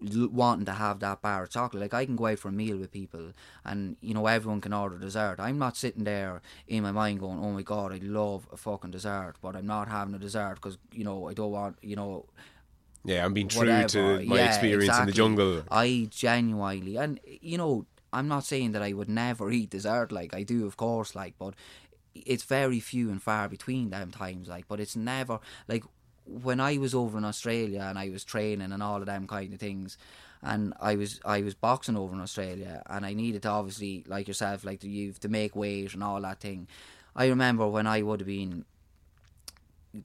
wanting 0.00 0.66
to 0.66 0.72
have 0.72 0.98
that 1.00 1.22
bar 1.22 1.44
of 1.44 1.50
chocolate. 1.50 1.80
Like 1.82 1.94
I 1.94 2.04
can 2.04 2.16
go 2.16 2.26
out 2.26 2.38
for 2.38 2.48
a 2.48 2.52
meal 2.52 2.76
with 2.76 2.90
people, 2.90 3.32
and 3.64 3.96
you 4.00 4.14
know 4.14 4.26
everyone 4.26 4.60
can 4.60 4.72
order 4.72 4.98
dessert. 4.98 5.36
I'm 5.38 5.58
not 5.58 5.76
sitting 5.76 6.04
there 6.04 6.42
in 6.66 6.82
my 6.82 6.92
mind 6.92 7.20
going, 7.20 7.38
"Oh 7.42 7.52
my 7.52 7.62
god, 7.62 7.92
I 7.92 8.00
love 8.02 8.48
a 8.52 8.56
fucking 8.56 8.90
dessert," 8.90 9.34
but 9.40 9.54
I'm 9.54 9.66
not 9.66 9.88
having 9.88 10.14
a 10.14 10.18
dessert 10.18 10.56
because 10.56 10.78
you 10.92 11.04
know 11.04 11.28
I 11.28 11.34
don't 11.34 11.52
want 11.52 11.76
you 11.82 11.96
know 11.96 12.26
yeah 13.04 13.24
i'm 13.24 13.34
being 13.34 13.48
true 13.48 13.60
whatever. 13.60 13.88
to 13.88 14.24
my 14.26 14.36
Yeah, 14.38 14.46
experience 14.46 14.96
in 14.98 15.06
the 15.06 15.12
jungle 15.12 15.64
I 15.70 16.06
genuinely, 16.10 16.96
and 16.96 17.18
you 17.24 17.58
know, 17.58 17.86
I'm 18.12 18.28
not 18.28 18.44
saying 18.44 18.72
that 18.72 18.82
I 18.82 18.92
would 18.92 19.08
never 19.08 19.50
eat 19.58 19.70
dessert. 19.70 20.12
Like 20.12 20.34
I 20.34 20.42
do, 20.42 20.66
of 20.66 20.76
course. 20.76 21.14
Like, 21.14 21.34
but 21.38 21.54
it's 22.14 22.44
very 22.44 22.80
few 22.80 23.10
and 23.10 23.22
far 23.22 23.48
between 23.48 23.90
them 23.90 24.10
times. 24.10 24.48
Like, 24.48 24.68
but 24.68 24.80
it's 24.80 24.96
never 24.96 25.40
like 25.68 25.84
when 26.24 26.60
I 26.60 26.78
was 26.78 26.94
over 26.94 27.18
in 27.18 27.24
Australia 27.24 27.80
and 27.82 27.98
I 27.98 28.10
was 28.10 28.24
training 28.24 28.72
and 28.72 28.82
all 28.82 29.00
of 29.00 29.06
them 29.06 29.26
kind 29.26 29.52
of 29.52 29.60
things. 29.60 29.98
And 30.42 30.74
I 30.80 30.96
was 30.96 31.20
I 31.24 31.42
was 31.42 31.54
boxing 31.54 31.96
over 31.96 32.12
in 32.14 32.20
Australia, 32.20 32.82
and 32.86 33.06
I 33.06 33.14
needed 33.14 33.42
to 33.42 33.48
obviously 33.48 34.04
like 34.08 34.26
yourself, 34.26 34.64
like 34.64 34.80
to 34.80 34.88
you 34.88 35.12
to 35.12 35.28
make 35.28 35.54
weight 35.54 35.94
and 35.94 36.02
all 36.02 36.20
that 36.22 36.40
thing. 36.40 36.66
I 37.14 37.28
remember 37.28 37.68
when 37.68 37.86
I 37.86 38.02
would 38.02 38.20
have 38.20 38.26
been 38.26 38.64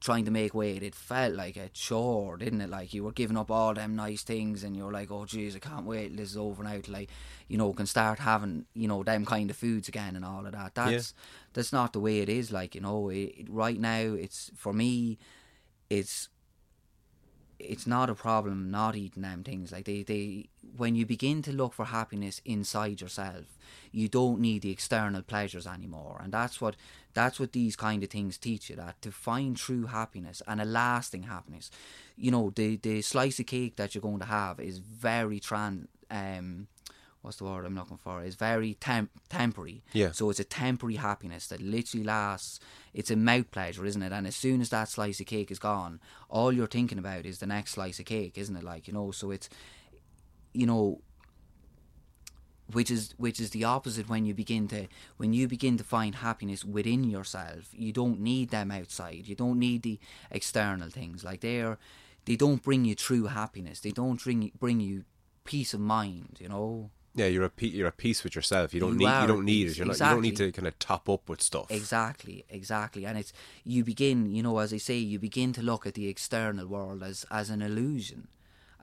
trying 0.00 0.24
to 0.26 0.30
make 0.30 0.52
weight, 0.54 0.82
it 0.82 0.94
felt 0.94 1.34
like 1.34 1.56
a 1.56 1.68
chore, 1.70 2.36
didn't 2.36 2.60
it? 2.60 2.68
Like 2.70 2.92
you 2.92 3.04
were 3.04 3.12
giving 3.12 3.36
up 3.38 3.50
all 3.50 3.72
them 3.74 3.96
nice 3.96 4.22
things, 4.22 4.62
and 4.64 4.76
you're 4.76 4.92
like, 4.92 5.10
"Oh, 5.10 5.24
jeez, 5.24 5.56
I 5.56 5.58
can't 5.60 5.86
wait. 5.86 6.08
till 6.08 6.16
This 6.18 6.30
is 6.32 6.36
over 6.36 6.62
now." 6.62 6.78
Till 6.82 6.96
I, 6.96 7.06
you 7.48 7.56
know, 7.56 7.72
can 7.72 7.86
start 7.86 8.18
having, 8.18 8.66
you 8.74 8.86
know, 8.88 9.02
them 9.02 9.24
kind 9.24 9.48
of 9.50 9.56
foods 9.56 9.88
again 9.88 10.14
and 10.16 10.24
all 10.24 10.44
of 10.46 10.52
that. 10.52 10.74
That's 10.74 11.14
that's 11.54 11.72
not 11.72 11.92
the 11.92 12.00
way 12.00 12.18
it 12.20 12.28
is. 12.28 12.52
Like 12.52 12.74
you 12.74 12.80
know, 12.82 13.08
it, 13.08 13.34
it- 13.38 13.50
right 13.50 13.78
now, 13.80 14.00
it's 14.14 14.50
for 14.56 14.72
me, 14.72 15.18
it's 15.88 16.28
it's 17.58 17.86
not 17.86 18.08
a 18.08 18.14
problem 18.14 18.70
not 18.70 18.96
eating 18.96 19.22
them 19.22 19.42
things. 19.42 19.72
Like 19.72 19.84
they, 19.84 20.02
they 20.02 20.48
when 20.76 20.94
you 20.94 21.04
begin 21.04 21.42
to 21.42 21.52
look 21.52 21.74
for 21.74 21.86
happiness 21.86 22.40
inside 22.44 23.00
yourself, 23.00 23.58
you 23.90 24.08
don't 24.08 24.40
need 24.40 24.62
the 24.62 24.70
external 24.70 25.22
pleasures 25.22 25.66
anymore. 25.66 26.20
And 26.22 26.32
that's 26.32 26.60
what 26.60 26.76
that's 27.14 27.40
what 27.40 27.52
these 27.52 27.74
kind 27.74 28.02
of 28.04 28.10
things 28.10 28.38
teach 28.38 28.70
you 28.70 28.76
that 28.76 29.02
to 29.02 29.10
find 29.10 29.56
true 29.56 29.86
happiness 29.86 30.40
and 30.46 30.60
a 30.60 30.64
lasting 30.64 31.24
happiness. 31.24 31.70
You 32.16 32.30
know, 32.30 32.52
the 32.54 32.76
the 32.76 33.02
slice 33.02 33.40
of 33.40 33.46
cake 33.46 33.76
that 33.76 33.94
you're 33.94 34.02
going 34.02 34.20
to 34.20 34.26
have 34.26 34.60
is 34.60 34.78
very 34.78 35.40
trans 35.40 35.88
um 36.10 36.68
what's 37.22 37.38
the 37.38 37.44
word 37.44 37.64
I'm 37.64 37.74
looking 37.74 37.96
for? 37.96 38.22
Is 38.22 38.34
very 38.34 38.74
temp- 38.74 39.10
temporary. 39.28 39.82
Yeah. 39.92 40.12
So 40.12 40.30
it's 40.30 40.40
a 40.40 40.44
temporary 40.44 40.96
happiness 40.96 41.46
that 41.48 41.60
literally 41.60 42.04
lasts. 42.04 42.60
It's 42.94 43.10
a 43.10 43.16
mouth 43.16 43.50
pleasure, 43.50 43.84
isn't 43.84 44.02
it? 44.02 44.12
And 44.12 44.26
as 44.26 44.36
soon 44.36 44.60
as 44.60 44.70
that 44.70 44.88
slice 44.88 45.20
of 45.20 45.26
cake 45.26 45.50
is 45.50 45.58
gone, 45.58 46.00
all 46.28 46.52
you're 46.52 46.66
thinking 46.66 46.98
about 46.98 47.26
is 47.26 47.38
the 47.38 47.46
next 47.46 47.72
slice 47.72 47.98
of 47.98 48.06
cake, 48.06 48.38
isn't 48.38 48.56
it? 48.56 48.64
Like 48.64 48.86
you 48.86 48.94
know, 48.94 49.10
so 49.10 49.30
it's 49.30 49.48
you 50.52 50.66
know 50.66 51.00
which 52.72 52.90
is 52.90 53.14
which 53.16 53.40
is 53.40 53.50
the 53.50 53.64
opposite 53.64 54.08
when 54.08 54.24
you 54.24 54.34
begin 54.34 54.68
to 54.68 54.86
when 55.16 55.32
you 55.32 55.48
begin 55.48 55.76
to 55.78 55.84
find 55.84 56.16
happiness 56.16 56.64
within 56.64 57.04
yourself 57.04 57.70
you 57.72 57.92
don't 57.92 58.20
need 58.20 58.50
them 58.50 58.70
outside 58.70 59.26
you 59.26 59.34
don't 59.34 59.58
need 59.58 59.82
the 59.82 59.98
external 60.30 60.90
things 60.90 61.24
like 61.24 61.40
they're 61.40 61.78
they 62.26 62.36
don't 62.36 62.62
bring 62.62 62.84
you 62.84 62.94
true 62.94 63.26
happiness 63.26 63.80
they 63.80 63.90
don't 63.90 64.22
bring 64.22 64.50
bring 64.58 64.80
you 64.80 65.04
peace 65.44 65.72
of 65.72 65.80
mind 65.80 66.36
you 66.40 66.48
know 66.48 66.90
yeah 67.18 67.26
you're 67.26 67.44
a 67.44 67.50
pe- 67.50 67.66
you're 67.68 67.88
a 67.88 67.92
peace 67.92 68.22
with 68.24 68.34
yourself. 68.34 68.72
You 68.74 68.80
don't 68.80 68.92
You 68.92 68.98
need 68.98 69.20
you 69.22 69.26
don't 69.26 69.44
need 69.44 69.66
it. 69.68 69.76
you're 69.76 69.86
not, 69.86 69.98
you 70.00 70.06
don't 70.06 70.22
need 70.22 70.36
to 70.36 70.52
kind 70.52 70.68
of 70.68 70.78
top 70.78 71.08
up 71.08 71.28
with 71.28 71.42
stuff. 71.42 71.66
Exactly, 71.70 72.44
exactly. 72.48 73.04
And 73.06 73.18
it's 73.18 73.32
you 73.64 73.84
begin, 73.84 74.18
you 74.34 74.42
know, 74.42 74.58
as 74.58 74.72
I 74.72 74.78
say, 74.78 74.96
you 74.96 75.18
begin 75.18 75.52
to 75.54 75.62
look 75.62 75.86
at 75.86 75.94
the 75.94 76.08
external 76.08 76.66
world 76.66 77.02
as 77.02 77.26
as 77.30 77.50
an 77.50 77.62
illusion, 77.62 78.28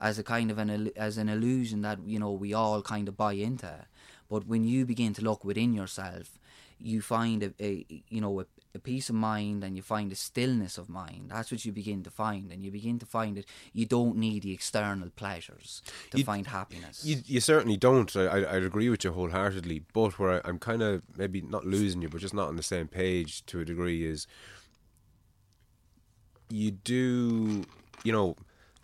as 0.00 0.18
a 0.18 0.22
kind 0.22 0.50
of 0.50 0.58
an 0.58 0.90
as 0.96 1.18
an 1.18 1.28
illusion 1.28 1.82
that 1.82 1.98
you 2.06 2.18
know 2.18 2.30
we 2.30 2.52
all 2.54 2.82
kind 2.82 3.08
of 3.08 3.16
buy 3.16 3.32
into. 3.32 3.86
But 4.28 4.46
when 4.46 4.64
you 4.64 4.84
begin 4.86 5.12
to 5.14 5.22
look 5.22 5.44
within 5.44 5.72
yourself, 5.72 6.38
you 6.80 7.00
find 7.00 7.42
a, 7.42 7.52
a 7.60 7.86
you 8.08 8.20
know 8.20 8.40
a, 8.40 8.46
a 8.76 8.78
peace 8.78 9.08
of 9.08 9.16
mind 9.16 9.64
and 9.64 9.76
you 9.76 9.82
find 9.82 10.12
a 10.12 10.14
stillness 10.14 10.78
of 10.78 10.88
mind. 10.88 11.30
That's 11.30 11.50
what 11.50 11.64
you 11.64 11.72
begin 11.72 12.02
to 12.04 12.10
find, 12.10 12.52
and 12.52 12.62
you 12.64 12.70
begin 12.70 12.98
to 13.00 13.06
find 13.06 13.36
that 13.36 13.46
you 13.72 13.86
don't 13.86 14.16
need 14.16 14.42
the 14.44 14.52
external 14.52 15.10
pleasures 15.10 15.82
to 16.12 16.18
You- 16.18 16.24
find 16.24 16.46
happiness. 16.46 17.04
You, 17.04 17.22
you 17.26 17.40
certainly 17.40 17.76
don't. 17.76 18.14
I, 18.14 18.22
I, 18.26 18.56
I'd 18.56 18.62
agree 18.62 18.88
with 18.88 19.02
you 19.04 19.12
wholeheartedly. 19.12 19.82
But 19.92 20.18
where 20.18 20.32
I, 20.36 20.48
I'm 20.48 20.58
kind 20.58 20.82
of 20.82 21.02
maybe 21.16 21.40
not 21.40 21.64
losing 21.66 22.02
you, 22.02 22.08
but 22.08 22.20
just 22.20 22.34
not 22.34 22.48
on 22.48 22.56
the 22.56 22.62
same 22.62 22.86
page 22.86 23.44
to 23.46 23.60
a 23.60 23.64
degree 23.64 24.04
is 24.04 24.26
you 26.48 26.70
do, 26.70 27.64
you 28.04 28.12
know, 28.12 28.36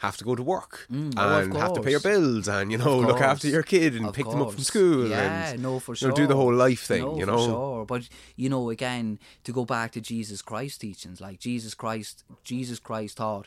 have 0.07 0.17
to 0.21 0.25
go 0.25 0.35
to 0.41 0.43
work 0.57 0.73
Mm, 0.91 1.15
oh, 1.17 1.39
and 1.39 1.57
have 1.65 1.75
to 1.79 1.83
pay 1.87 1.93
your 1.97 2.01
bills 2.11 2.47
and 2.57 2.67
you 2.73 2.79
know 2.83 2.95
look 3.11 3.21
after 3.33 3.49
your 3.57 3.63
kid 3.75 3.91
and 3.99 4.07
Of 4.09 4.15
pick 4.19 4.27
them 4.31 4.43
up 4.45 4.49
from 4.55 4.57
course. 4.57 4.67
school. 4.73 5.07
Yeah, 5.09 5.53
and, 5.53 5.63
no, 5.63 5.73
for 5.85 5.93
you 5.93 5.97
sure. 5.97 6.09
know, 6.11 6.17
do 6.23 6.27
the 6.33 6.37
whole 6.43 6.57
life 6.67 6.83
thing. 6.91 7.03
No, 7.05 7.19
you 7.21 7.27
for 7.27 7.33
know, 7.33 7.47
sure. 7.47 7.85
But 7.93 8.03
you 8.43 8.49
know, 8.53 8.65
again, 8.77 9.19
to 9.47 9.53
go 9.59 9.65
back 9.65 9.89
to 9.93 10.01
Jesus 10.13 10.41
Christ 10.51 10.81
teachings, 10.81 11.21
like 11.27 11.39
Jesus 11.49 11.75
Christ, 11.83 12.25
Jesus 12.53 12.79
Christ 12.89 13.17
taught, 13.19 13.47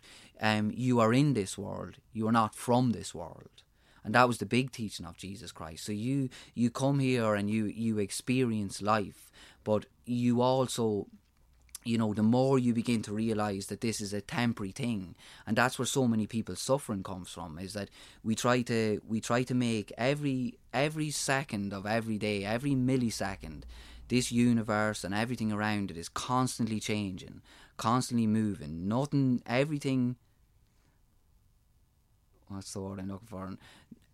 um, 0.49 0.65
you 0.87 0.99
are 1.03 1.13
in 1.21 1.33
this 1.33 1.57
world, 1.57 1.93
you 2.13 2.27
are 2.27 2.31
not 2.41 2.55
from 2.55 2.91
this 2.91 3.13
world. 3.13 3.49
And 4.03 4.13
that 4.15 4.27
was 4.27 4.37
the 4.37 4.45
big 4.57 4.67
teaching 4.71 5.05
of 5.07 5.17
Jesus 5.17 5.51
Christ. 5.51 5.81
So 5.85 5.91
you 6.07 6.29
you 6.61 6.69
come 6.83 6.99
here 6.99 7.31
and 7.37 7.49
you 7.49 7.65
you 7.85 7.93
experience 7.99 8.75
life, 8.95 9.21
but 9.63 9.81
you 10.05 10.41
also 10.41 11.07
you 11.85 11.99
know, 11.99 12.15
the 12.15 12.23
more 12.23 12.57
you 12.57 12.73
begin 12.73 13.03
to 13.03 13.13
realize 13.13 13.67
that 13.67 13.81
this 13.81 14.01
is 14.01 14.11
a 14.11 14.19
temporary 14.19 14.71
thing, 14.71 15.13
and 15.45 15.55
that's 15.55 15.77
where 15.77 15.85
so 15.85 16.07
many 16.07 16.25
people's 16.25 16.59
suffering 16.59 17.03
comes 17.03 17.29
from, 17.29 17.59
is 17.59 17.73
that 17.73 17.89
we 18.23 18.33
try 18.33 18.63
to 18.63 18.99
we 19.07 19.21
try 19.21 19.43
to 19.43 19.53
make 19.53 19.93
every 19.95 20.57
every 20.73 21.11
second 21.11 21.71
of 21.71 21.85
every 21.85 22.17
day, 22.17 22.43
every 22.43 22.71
millisecond, 22.71 23.63
this 24.07 24.31
universe 24.31 25.03
and 25.03 25.13
everything 25.13 25.51
around 25.51 25.91
it 25.91 25.97
is 25.97 26.09
constantly 26.09 26.79
changing, 26.79 27.41
constantly 27.77 28.25
moving. 28.25 28.87
Nothing, 28.87 29.43
everything. 29.45 30.15
What's 32.47 32.73
the 32.73 32.81
word 32.81 32.99
I'm 32.99 33.09
looking 33.09 33.27
for? 33.27 33.57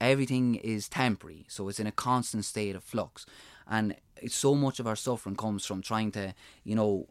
Everything 0.02 0.56
is 0.56 0.90
temporary, 0.90 1.46
so 1.48 1.70
it's 1.70 1.80
in 1.80 1.88
a 1.88 1.92
constant 1.92 2.44
state 2.44 2.76
of 2.76 2.84
flux, 2.84 3.26
and 3.66 3.96
so 4.28 4.56
much 4.56 4.80
of 4.82 4.88
our 4.88 4.96
suffering 4.98 5.38
comes 5.38 5.66
from 5.66 5.82
trying 5.82 6.12
to, 6.12 6.34
you 6.66 6.76
know, 6.76 7.08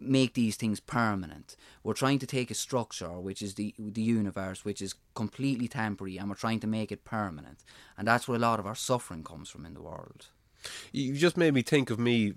make 0.00 0.34
these 0.34 0.56
things 0.56 0.80
permanent. 0.80 1.56
We're 1.82 1.94
trying 1.94 2.18
to 2.20 2.26
take 2.26 2.50
a 2.50 2.54
structure, 2.54 3.20
which 3.20 3.42
is 3.42 3.54
the 3.54 3.74
the 3.78 4.02
universe, 4.02 4.64
which 4.64 4.82
is 4.82 4.94
completely 5.14 5.68
temporary, 5.68 6.18
and 6.18 6.28
we're 6.28 6.36
trying 6.36 6.60
to 6.60 6.66
make 6.66 6.92
it 6.92 7.04
permanent. 7.04 7.64
And 7.96 8.06
that's 8.06 8.28
where 8.28 8.36
a 8.36 8.40
lot 8.40 8.60
of 8.60 8.66
our 8.66 8.74
suffering 8.74 9.24
comes 9.24 9.48
from 9.48 9.66
in 9.66 9.74
the 9.74 9.82
world. 9.82 10.26
you 10.92 11.14
just 11.14 11.36
made 11.36 11.54
me 11.54 11.62
think 11.62 11.90
of 11.90 11.98
me 11.98 12.34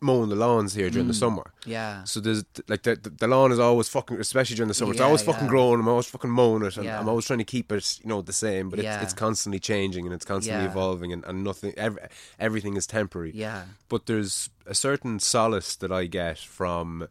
mowing 0.00 0.28
the 0.28 0.36
lawns 0.36 0.74
here 0.74 0.90
during 0.90 1.08
the 1.08 1.14
summer. 1.14 1.52
Mm. 1.62 1.66
Yeah. 1.70 2.04
So 2.04 2.20
there's 2.20 2.44
like 2.68 2.82
the, 2.82 2.96
the 2.96 3.10
the 3.10 3.26
lawn 3.26 3.50
is 3.50 3.58
always 3.58 3.88
fucking, 3.88 4.18
especially 4.20 4.56
during 4.56 4.68
the 4.68 4.74
summer. 4.74 4.92
it's 4.92 5.00
Yeah, 5.00 5.06
always 5.06 5.22
fucking 5.22 5.48
growing. 5.48 5.80
I'm 5.80 5.88
always 5.88 6.06
fucking 6.06 6.30
mowing 6.30 6.62
it, 6.64 6.76
and 6.76 6.84
Yeah. 6.84 7.00
I'm 7.00 7.08
always 7.08 7.24
trying 7.26 7.38
to 7.38 7.44
keep 7.44 7.72
it, 7.72 7.98
you 8.02 8.08
know, 8.08 8.20
the 8.22 8.32
same. 8.32 8.68
But 8.68 8.78
Yeah. 8.80 8.94
it's, 8.96 9.04
it's 9.04 9.12
constantly 9.14 9.58
changing 9.58 10.04
and 10.04 10.14
it's 10.14 10.24
constantly 10.26 10.64
Yeah. 10.64 10.70
evolving, 10.70 11.12
and, 11.12 11.24
and 11.24 11.42
nothing, 11.42 11.72
every, 11.76 12.02
everything 12.38 12.76
is 12.76 12.86
temporary. 12.86 13.32
Yeah. 13.34 13.64
But 13.88 14.06
there's 14.06 14.50
a 14.66 14.74
certain 14.74 15.18
solace 15.18 15.74
that 15.76 15.90
I 15.90 16.06
get 16.06 16.38
from 16.38 17.08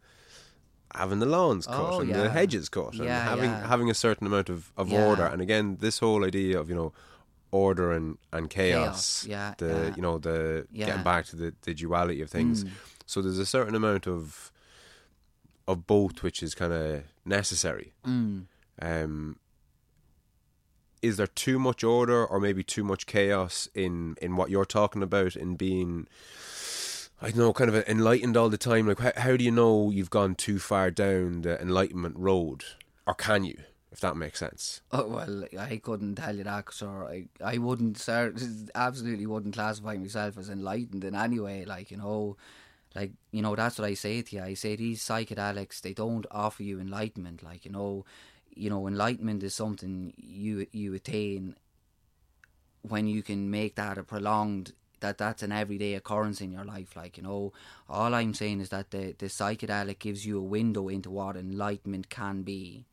having 0.94 1.20
the 1.20 1.26
lawns 1.26 1.66
cut 1.68 1.76
Oh, 1.94 2.00
and 2.00 2.10
yeah. 2.10 2.22
the 2.24 2.30
hedges 2.30 2.70
cut 2.70 2.94
and 2.94 3.10
having 3.10 3.50
yeah. 3.50 3.68
having 3.68 3.90
a 3.90 3.94
certain 3.94 4.28
amount 4.28 4.50
of, 4.50 4.72
of 4.78 4.90
Yeah. 4.90 5.06
order. 5.06 5.26
And 5.26 5.42
again, 5.42 5.78
this 5.82 6.00
whole 6.00 6.24
idea 6.24 6.58
of 6.60 6.70
you 6.70 6.76
know 6.76 6.94
order 7.56 7.92
and, 7.92 8.18
and 8.32 8.50
chaos, 8.50 9.24
Chaos, 9.24 9.26
yeah, 9.28 9.54
the 9.58 9.68
yeah. 9.68 9.96
you 9.96 10.02
know 10.02 10.18
the 10.18 10.68
Yeah. 10.72 10.88
getting 10.88 11.04
back 11.04 11.26
to 11.28 11.36
the, 11.36 11.54
the 11.62 11.74
duality 11.74 12.22
of 12.22 12.30
things. 12.30 12.64
Mm. 12.64 12.72
So 13.06 13.22
there's 13.22 13.40
a 13.40 13.46
certain 13.46 13.76
amount 13.76 14.08
of 14.08 14.52
of 15.68 15.88
both 15.88 16.22
which 16.24 16.44
is 16.44 16.54
kind 16.56 16.74
of 16.74 17.04
necessary. 17.24 17.94
Mm. 18.06 18.46
Um, 18.82 19.38
is 21.02 21.18
there 21.18 21.28
too 21.28 21.60
much 21.60 21.84
order 21.84 22.26
or 22.26 22.40
maybe 22.40 22.64
too 22.64 22.84
much 22.84 23.06
chaos 23.06 23.70
in 23.74 24.16
in 24.22 24.36
what 24.36 24.50
you're 24.50 24.66
talking 24.66 25.04
about 25.04 25.36
in 25.36 25.56
being 25.56 26.08
I 27.22 27.30
don't 27.30 27.38
know, 27.38 27.54
kind 27.54 27.70
of 27.74 27.88
enlightened 27.88 28.36
all 28.36 28.50
the 28.50 28.58
time. 28.58 28.88
Like, 28.88 29.00
how, 29.00 29.14
how 29.16 29.38
do 29.38 29.44
you 29.44 29.52
know 29.52 29.90
you've 29.90 30.10
gone 30.10 30.36
too 30.36 30.60
far 30.60 30.92
down 30.92 31.42
the 31.44 31.60
enlightenment 31.62 32.18
road, 32.18 32.66
or 33.08 33.14
can 33.14 33.46
you? 33.46 33.58
If 33.96 34.02
that 34.02 34.18
makes 34.18 34.40
sense. 34.40 34.82
Oh 34.92 35.08
well, 35.08 35.46
I 35.58 35.78
couldn't 35.78 36.16
tell 36.16 36.36
you 36.36 36.44
that, 36.44 36.74
sir. 36.74 37.06
I 37.06 37.28
I 37.42 37.58
wouldn't, 37.60 37.98
sir. 37.98 38.34
Absolutely 38.76 39.26
wouldn't 39.26 39.54
classify 39.56 39.96
myself 39.96 40.38
as 40.38 40.50
enlightened 40.50 41.06
in 41.06 41.16
any 41.16 41.40
way. 41.40 41.64
Like 41.64 41.92
you 41.92 41.96
know, 41.96 42.36
like 42.94 43.14
you 43.32 43.42
know, 43.42 43.56
that's 43.56 43.80
what 43.80 43.88
I 43.88 43.94
say 43.94 44.22
to 44.22 44.36
you. 44.36 44.42
I 44.44 44.54
say 44.54 44.76
these 44.76 45.02
psychedelics, 45.02 45.80
they 45.80 45.94
don't 45.94 46.26
offer 46.30 46.62
you 46.62 46.82
enlightenment. 46.82 47.42
Like 47.42 47.64
you 47.64 47.72
know, 47.72 48.04
you 48.54 48.70
know, 48.70 48.86
enlightenment 48.86 49.44
is 49.44 49.54
something 49.54 50.12
you 50.18 50.68
you 50.74 50.94
attain 50.94 51.56
when 52.82 53.08
you 53.08 53.24
can 53.24 53.50
make 53.50 53.76
that 53.76 53.98
a 53.98 54.04
prolonged 54.04 54.74
that 55.00 55.18
that's 55.18 55.42
an 55.42 55.54
everyday 55.54 55.94
occurrence 55.94 56.42
in 56.42 56.52
your 56.52 56.66
life. 56.66 56.98
Like 56.98 57.16
you 57.16 57.24
know, 57.24 57.54
all 57.90 58.14
I'm 58.14 58.34
saying 58.34 58.60
is 58.60 58.68
that 58.76 58.92
the 58.92 59.16
the 59.18 59.28
psychedelic 59.28 60.00
gives 60.00 60.26
you 60.26 60.38
a 60.38 60.44
window 60.58 60.90
into 60.90 61.10
what 61.10 61.38
enlightenment 61.38 62.10
can 62.10 62.42
be, 62.44 62.86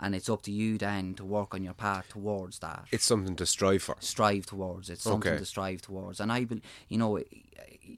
and 0.00 0.14
it's 0.14 0.28
up 0.28 0.42
to 0.42 0.52
you 0.52 0.78
then 0.78 1.14
to 1.14 1.24
work 1.24 1.54
on 1.54 1.62
your 1.62 1.74
path 1.74 2.08
towards 2.08 2.58
that. 2.60 2.84
It's 2.90 3.04
something 3.04 3.36
to 3.36 3.46
strive 3.46 3.82
for. 3.82 3.96
Strive 4.00 4.46
towards. 4.46 4.90
It's 4.90 5.02
something 5.02 5.32
Okay. 5.32 5.38
to 5.38 5.44
strive 5.44 5.82
towards, 5.82 6.20
and 6.20 6.30
I, 6.32 6.44
bel 6.44 6.58
you 6.88 6.98
know, 6.98 7.20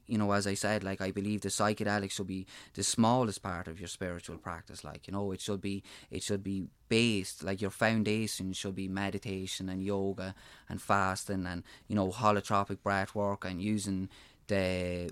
you 0.07 0.17
know, 0.17 0.31
as 0.31 0.47
I 0.47 0.53
said, 0.53 0.83
like 0.83 1.01
I 1.01 1.11
believe 1.11 1.41
the 1.41 1.49
psychedelics 1.49 2.11
should 2.13 2.27
be 2.27 2.45
the 2.73 2.83
smallest 2.83 3.43
part 3.43 3.67
of 3.67 3.79
your 3.79 3.87
spiritual 3.89 4.37
practice. 4.37 4.83
Like 4.83 5.07
you 5.07 5.13
know, 5.13 5.31
it 5.31 5.41
should 5.41 5.61
be 5.61 5.83
it 6.09 6.23
should 6.23 6.43
be 6.43 6.67
based 6.89 7.43
like 7.43 7.61
your 7.61 7.71
foundation 7.71 8.53
should 8.53 8.75
be 8.75 8.87
meditation 8.87 9.69
and 9.69 9.83
yoga 9.83 10.33
and 10.69 10.81
fasting 10.81 11.45
and 11.45 11.63
you 11.87 11.95
know 11.95 12.09
holotropic 12.09 12.81
breath 12.83 13.13
work 13.15 13.45
and 13.45 13.61
using 13.61 14.09
the 14.47 15.09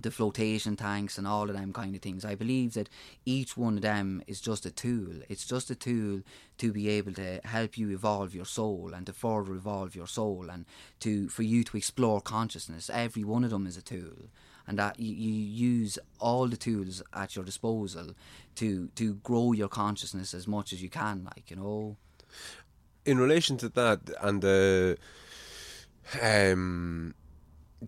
the 0.00 0.10
flotation 0.10 0.76
tanks 0.76 1.18
and 1.18 1.26
all 1.26 1.48
of 1.48 1.56
them 1.56 1.72
kind 1.72 1.94
of 1.94 2.02
things. 2.02 2.24
I 2.24 2.34
believe 2.34 2.74
that 2.74 2.88
each 3.24 3.56
one 3.56 3.76
of 3.76 3.82
them 3.82 4.22
is 4.26 4.40
just 4.40 4.66
a 4.66 4.70
tool. 4.70 5.22
It's 5.28 5.46
just 5.46 5.70
a 5.70 5.74
tool 5.74 6.22
to 6.58 6.72
be 6.72 6.88
able 6.88 7.12
to 7.14 7.40
help 7.44 7.78
you 7.78 7.90
evolve 7.90 8.34
your 8.34 8.44
soul 8.44 8.92
and 8.94 9.06
to 9.06 9.12
further 9.12 9.54
evolve 9.54 9.94
your 9.96 10.06
soul 10.06 10.48
and 10.50 10.66
to 11.00 11.28
for 11.28 11.42
you 11.42 11.64
to 11.64 11.76
explore 11.76 12.20
consciousness. 12.20 12.90
Every 12.92 13.24
one 13.24 13.44
of 13.44 13.50
them 13.50 13.66
is 13.66 13.76
a 13.76 13.82
tool. 13.82 14.28
And 14.68 14.78
that 14.80 14.98
you, 14.98 15.14
use 15.14 15.96
all 16.18 16.48
the 16.48 16.56
tools 16.56 17.00
at 17.14 17.36
your 17.36 17.44
disposal 17.44 18.14
to 18.56 18.88
to 18.96 19.14
grow 19.14 19.52
your 19.52 19.68
consciousness 19.68 20.34
as 20.34 20.48
much 20.48 20.72
as 20.72 20.82
you 20.82 20.90
can, 20.90 21.24
like, 21.24 21.50
you 21.50 21.56
know. 21.56 21.96
in 23.04 23.18
relation 23.18 23.56
to 23.58 23.68
that 23.68 24.00
and 24.20 24.42
the 24.42 24.98
um 26.20 27.14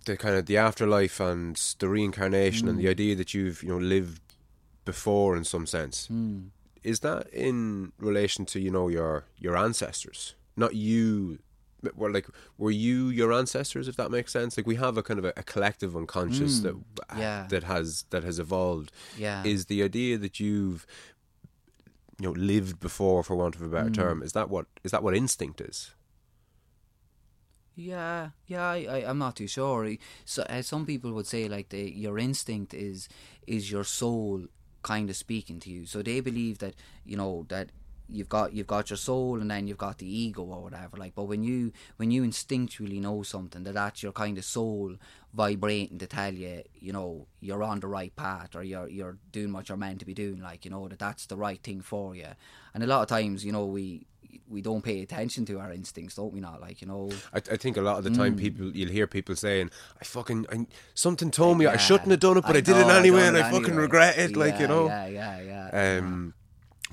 the 0.05 0.17
kind 0.17 0.35
of 0.35 0.45
the 0.45 0.57
afterlife 0.57 1.19
and 1.19 1.55
the 1.79 1.89
reincarnation 1.89 2.67
and 2.67 2.77
the 2.77 2.83
hmm. 2.83 2.89
idea 2.89 3.15
that 3.15 3.33
you've 3.33 3.63
you 3.63 3.69
know 3.69 3.77
lived 3.77 4.21
before 4.85 5.35
in 5.35 5.43
some 5.43 5.65
sense. 5.65 6.07
Hmm. 6.07 6.47
Is 6.83 7.01
that 7.01 7.27
in 7.33 7.91
relation 7.99 8.45
to 8.47 8.59
you 8.59 8.71
know 8.71 8.87
your 8.87 9.25
your 9.37 9.57
ancestors? 9.57 10.35
Not 10.55 10.75
you 10.75 11.39
were 11.95 12.11
like 12.11 12.27
were 12.57 12.71
you 12.71 13.09
your 13.09 13.31
ancestors 13.33 13.87
if 13.87 13.95
that 13.97 14.11
makes 14.11 14.31
sense? 14.31 14.57
Like 14.57 14.67
we 14.67 14.75
have 14.75 14.97
a 14.97 15.03
kind 15.03 15.19
of 15.19 15.25
a, 15.25 15.33
a 15.37 15.43
collective 15.43 15.95
unconscious 15.95 16.59
hmm. 16.59 16.63
that 16.65 16.75
yeah. 17.17 17.47
that 17.49 17.63
has 17.63 18.05
that 18.09 18.23
has 18.23 18.39
evolved. 18.39 18.91
Yeah. 19.17 19.43
is 19.43 19.65
the 19.65 19.83
idea 19.83 20.17
that 20.17 20.39
you've 20.39 20.85
you 22.19 22.27
know 22.27 22.31
lived 22.31 22.79
before 22.79 23.23
for 23.23 23.35
want 23.35 23.55
of 23.55 23.61
a 23.61 23.69
better 23.69 23.89
term 23.89 24.21
is 24.21 24.33
that 24.33 24.49
what 24.49 24.65
is 24.83 24.91
that 24.91 25.03
what 25.03 25.15
instinct 25.15 25.61
is 25.61 25.91
Yeah, 27.81 28.31
yeah, 28.45 28.67
I, 28.71 29.05
I'm 29.07 29.19
not 29.19 29.37
too 29.37 29.47
sure. 29.47 29.89
So, 30.25 30.43
uh, 30.43 30.61
some 30.61 30.85
people 30.85 31.13
would 31.13 31.27
say 31.27 31.47
like 31.47 31.69
the 31.69 31.89
your 31.89 32.19
instinct 32.19 32.73
is 32.73 33.07
is 33.47 33.71
your 33.71 33.85
soul 33.85 34.47
kind 34.83 35.09
of 35.09 35.15
speaking 35.15 35.61
to 35.61 35.69
you. 35.69 35.85
So 35.85 36.01
they 36.01 36.19
believe 36.19 36.57
that 36.57 36.75
you 37.05 37.15
know 37.15 37.45
that 37.47 37.69
you've 38.09 38.27
got 38.27 38.51
you've 38.51 38.67
got 38.67 38.89
your 38.89 38.97
soul 38.97 39.39
and 39.39 39.49
then 39.49 39.65
you've 39.65 39.77
got 39.77 39.99
the 39.99 40.13
ego 40.13 40.43
or 40.43 40.63
whatever. 40.63 40.97
Like, 40.97 41.15
but 41.15 41.23
when 41.23 41.41
you 41.41 41.71
when 41.95 42.11
you 42.11 42.23
instinctually 42.23 42.99
know 42.99 43.23
something, 43.23 43.63
that 43.63 43.75
that's 43.75 44.03
your 44.03 44.11
kind 44.11 44.37
of 44.37 44.43
soul 44.43 44.95
vibrating 45.33 45.99
to 45.99 46.07
tell 46.07 46.33
you, 46.33 46.63
you 46.81 46.91
know, 46.91 47.27
you're 47.39 47.63
on 47.63 47.79
the 47.79 47.87
right 47.87 48.13
path 48.13 48.57
or 48.57 48.63
you're 48.63 48.89
you're 48.89 49.17
doing 49.31 49.53
what 49.53 49.69
you're 49.69 49.77
meant 49.77 49.99
to 49.99 50.05
be 50.05 50.13
doing. 50.13 50.41
Like, 50.41 50.65
you 50.65 50.71
know, 50.71 50.89
that 50.89 50.99
that's 50.99 51.27
the 51.27 51.37
right 51.37 51.63
thing 51.63 51.79
for 51.79 52.13
you. 52.13 52.27
And 52.73 52.83
a 52.83 52.87
lot 52.87 53.03
of 53.03 53.07
times, 53.07 53.45
you 53.45 53.53
know, 53.53 53.65
we 53.65 54.05
we 54.49 54.61
don't 54.61 54.81
pay 54.83 55.01
attention 55.01 55.45
to 55.45 55.59
our 55.59 55.71
instincts, 55.71 56.15
don't 56.15 56.33
we? 56.33 56.39
Not 56.39 56.59
like 56.59 56.81
you 56.81 56.87
know. 56.87 57.11
I, 57.33 57.37
I 57.37 57.57
think 57.57 57.77
a 57.77 57.81
lot 57.81 57.97
of 57.99 58.03
the 58.03 58.09
time 58.09 58.35
Mm. 58.35 58.39
people 58.39 58.75
you'll 58.75 58.89
hear 58.89 59.05
people 59.07 59.35
saying 59.35 59.69
I 60.01 60.05
fucking 60.05 60.45
I, 60.51 60.65
something 60.95 61.29
told 61.31 61.57
me 61.59 61.65
I 61.67 61.77
shouldn't 61.77 62.09
have 62.11 62.19
done 62.19 62.37
it 62.37 62.41
but 62.41 62.55
I, 62.57 62.61
did 62.61 62.75
know, 62.75 62.89
it 62.89 62.95
anyway 62.99 63.27
and 63.27 63.37
it 63.37 63.45
I 63.45 63.51
fucking 63.51 63.65
anyway. 63.67 63.81
regret 63.83 64.17
it 64.17 64.35
like 64.35 64.59
you 64.59 64.67
know 64.67 64.87
Yeah, 64.87 65.05
yeah, 65.07 65.41
yeah. 65.71 65.97
Um, 65.99 66.33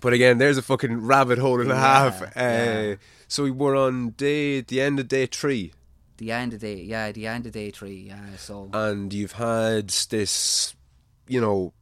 but 0.00 0.12
again, 0.12 0.36
there's 0.38 0.58
a 0.58 0.62
fucking 0.62 1.00
rabbit 1.06 1.38
hole 1.38 1.60
and 1.60 1.72
a 1.72 1.76
half. 1.76 2.20
Uh, 2.20 2.26
yeah. 2.36 2.94
So 3.28 3.44
we 3.44 3.50
were 3.50 3.74
on 3.74 4.10
day, 4.10 4.60
the 4.60 4.80
end 4.82 5.00
of 5.00 5.08
day 5.08 5.24
three, 5.24 5.72
the 6.18 6.30
end 6.32 6.52
of 6.52 6.60
day, 6.60 6.82
yeah, 6.82 7.10
the 7.12 7.26
end 7.26 7.46
of 7.46 7.52
day 7.52 7.70
three. 7.70 8.08
Yeah, 8.08 8.36
so 8.36 8.68
and 8.74 9.12
you've 9.14 9.32
had 9.32 9.88
this, 9.88 10.74
you 11.26 11.40
know, 11.40 11.72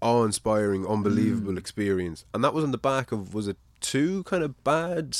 awe-inspiring, 0.00 0.86
unbelievable 0.86 1.52
Mm. 1.54 1.58
experience, 1.58 2.24
and 2.34 2.44
that 2.44 2.54
was 2.54 2.64
on 2.64 2.70
the 2.70 2.78
back 2.78 3.12
of 3.12 3.34
was 3.34 3.48
it 3.48 3.56
two 3.84 4.24
kind 4.24 4.42
of 4.42 4.62
bad? 4.64 5.16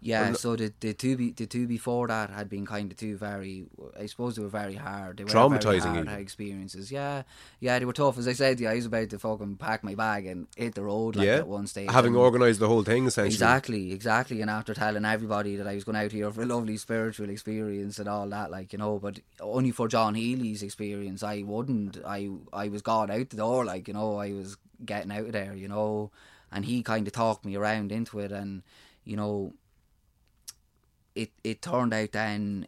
yeah, 0.00 0.32
so 0.32 0.54
the 0.54 0.72
the 0.78 0.94
two 0.94 1.16
be, 1.16 1.32
the 1.32 1.46
two 1.46 1.66
before 1.66 2.06
that 2.06 2.30
had 2.30 2.48
been 2.48 2.64
kind 2.64 2.90
of 2.92 2.96
two 2.96 3.16
very, 3.16 3.66
I 3.98 4.06
suppose 4.06 4.36
they 4.36 4.42
were 4.42 4.48
very 4.48 4.76
hard. 4.76 5.16
They 5.16 5.24
were 5.24 5.30
Traumatising 5.30 5.94
very 5.94 6.06
hard 6.06 6.20
experiences. 6.20 6.92
Yeah, 6.92 7.24
yeah, 7.58 7.78
they 7.78 7.84
were 7.84 7.92
tough. 7.92 8.16
As 8.16 8.28
I 8.28 8.32
said, 8.32 8.60
yeah, 8.60 8.70
I 8.70 8.76
was 8.76 8.86
about 8.86 9.10
to 9.10 9.18
fucking 9.18 9.56
pack 9.56 9.82
my 9.82 9.96
bag 9.96 10.26
and 10.26 10.46
hit 10.56 10.76
the 10.76 10.84
road 10.84 11.16
like 11.16 11.26
yeah, 11.26 11.38
at 11.38 11.48
one 11.48 11.66
stage. 11.66 11.90
having 11.90 12.14
and- 12.14 12.22
organised 12.22 12.60
the 12.60 12.68
whole 12.68 12.84
thing 12.84 13.06
essentially. 13.06 13.34
Exactly, 13.34 13.92
exactly. 13.92 14.40
And 14.40 14.50
after 14.50 14.72
telling 14.72 15.04
everybody 15.04 15.56
that 15.56 15.66
I 15.66 15.74
was 15.74 15.84
going 15.84 15.96
out 15.96 16.12
here 16.12 16.30
for 16.30 16.42
a 16.42 16.46
lovely 16.46 16.76
spiritual 16.76 17.30
experience 17.30 17.98
and 17.98 18.08
all 18.08 18.28
that, 18.28 18.52
like 18.52 18.72
you 18.72 18.78
know, 18.78 18.98
but 19.00 19.18
only 19.40 19.72
for 19.72 19.88
John 19.88 20.14
Healy's 20.14 20.62
experience, 20.62 21.24
I 21.24 21.42
wouldn't. 21.42 21.98
I 22.06 22.30
I 22.52 22.68
was 22.68 22.82
gone 22.82 23.10
out 23.10 23.30
the 23.30 23.36
door, 23.38 23.64
like 23.64 23.88
you 23.88 23.94
know, 23.94 24.16
I 24.16 24.32
was 24.32 24.56
getting 24.84 25.10
out 25.10 25.26
of 25.26 25.32
there, 25.32 25.54
you 25.54 25.66
know, 25.66 26.12
and 26.52 26.64
he 26.64 26.82
kind 26.82 27.06
of 27.06 27.12
talked 27.12 27.44
me 27.44 27.56
around 27.56 27.92
into 27.92 28.18
it, 28.18 28.32
and 28.32 28.62
you 29.04 29.16
know, 29.16 29.54
it 31.14 31.30
it 31.44 31.62
turned 31.62 31.94
out 31.94 32.12
then 32.12 32.66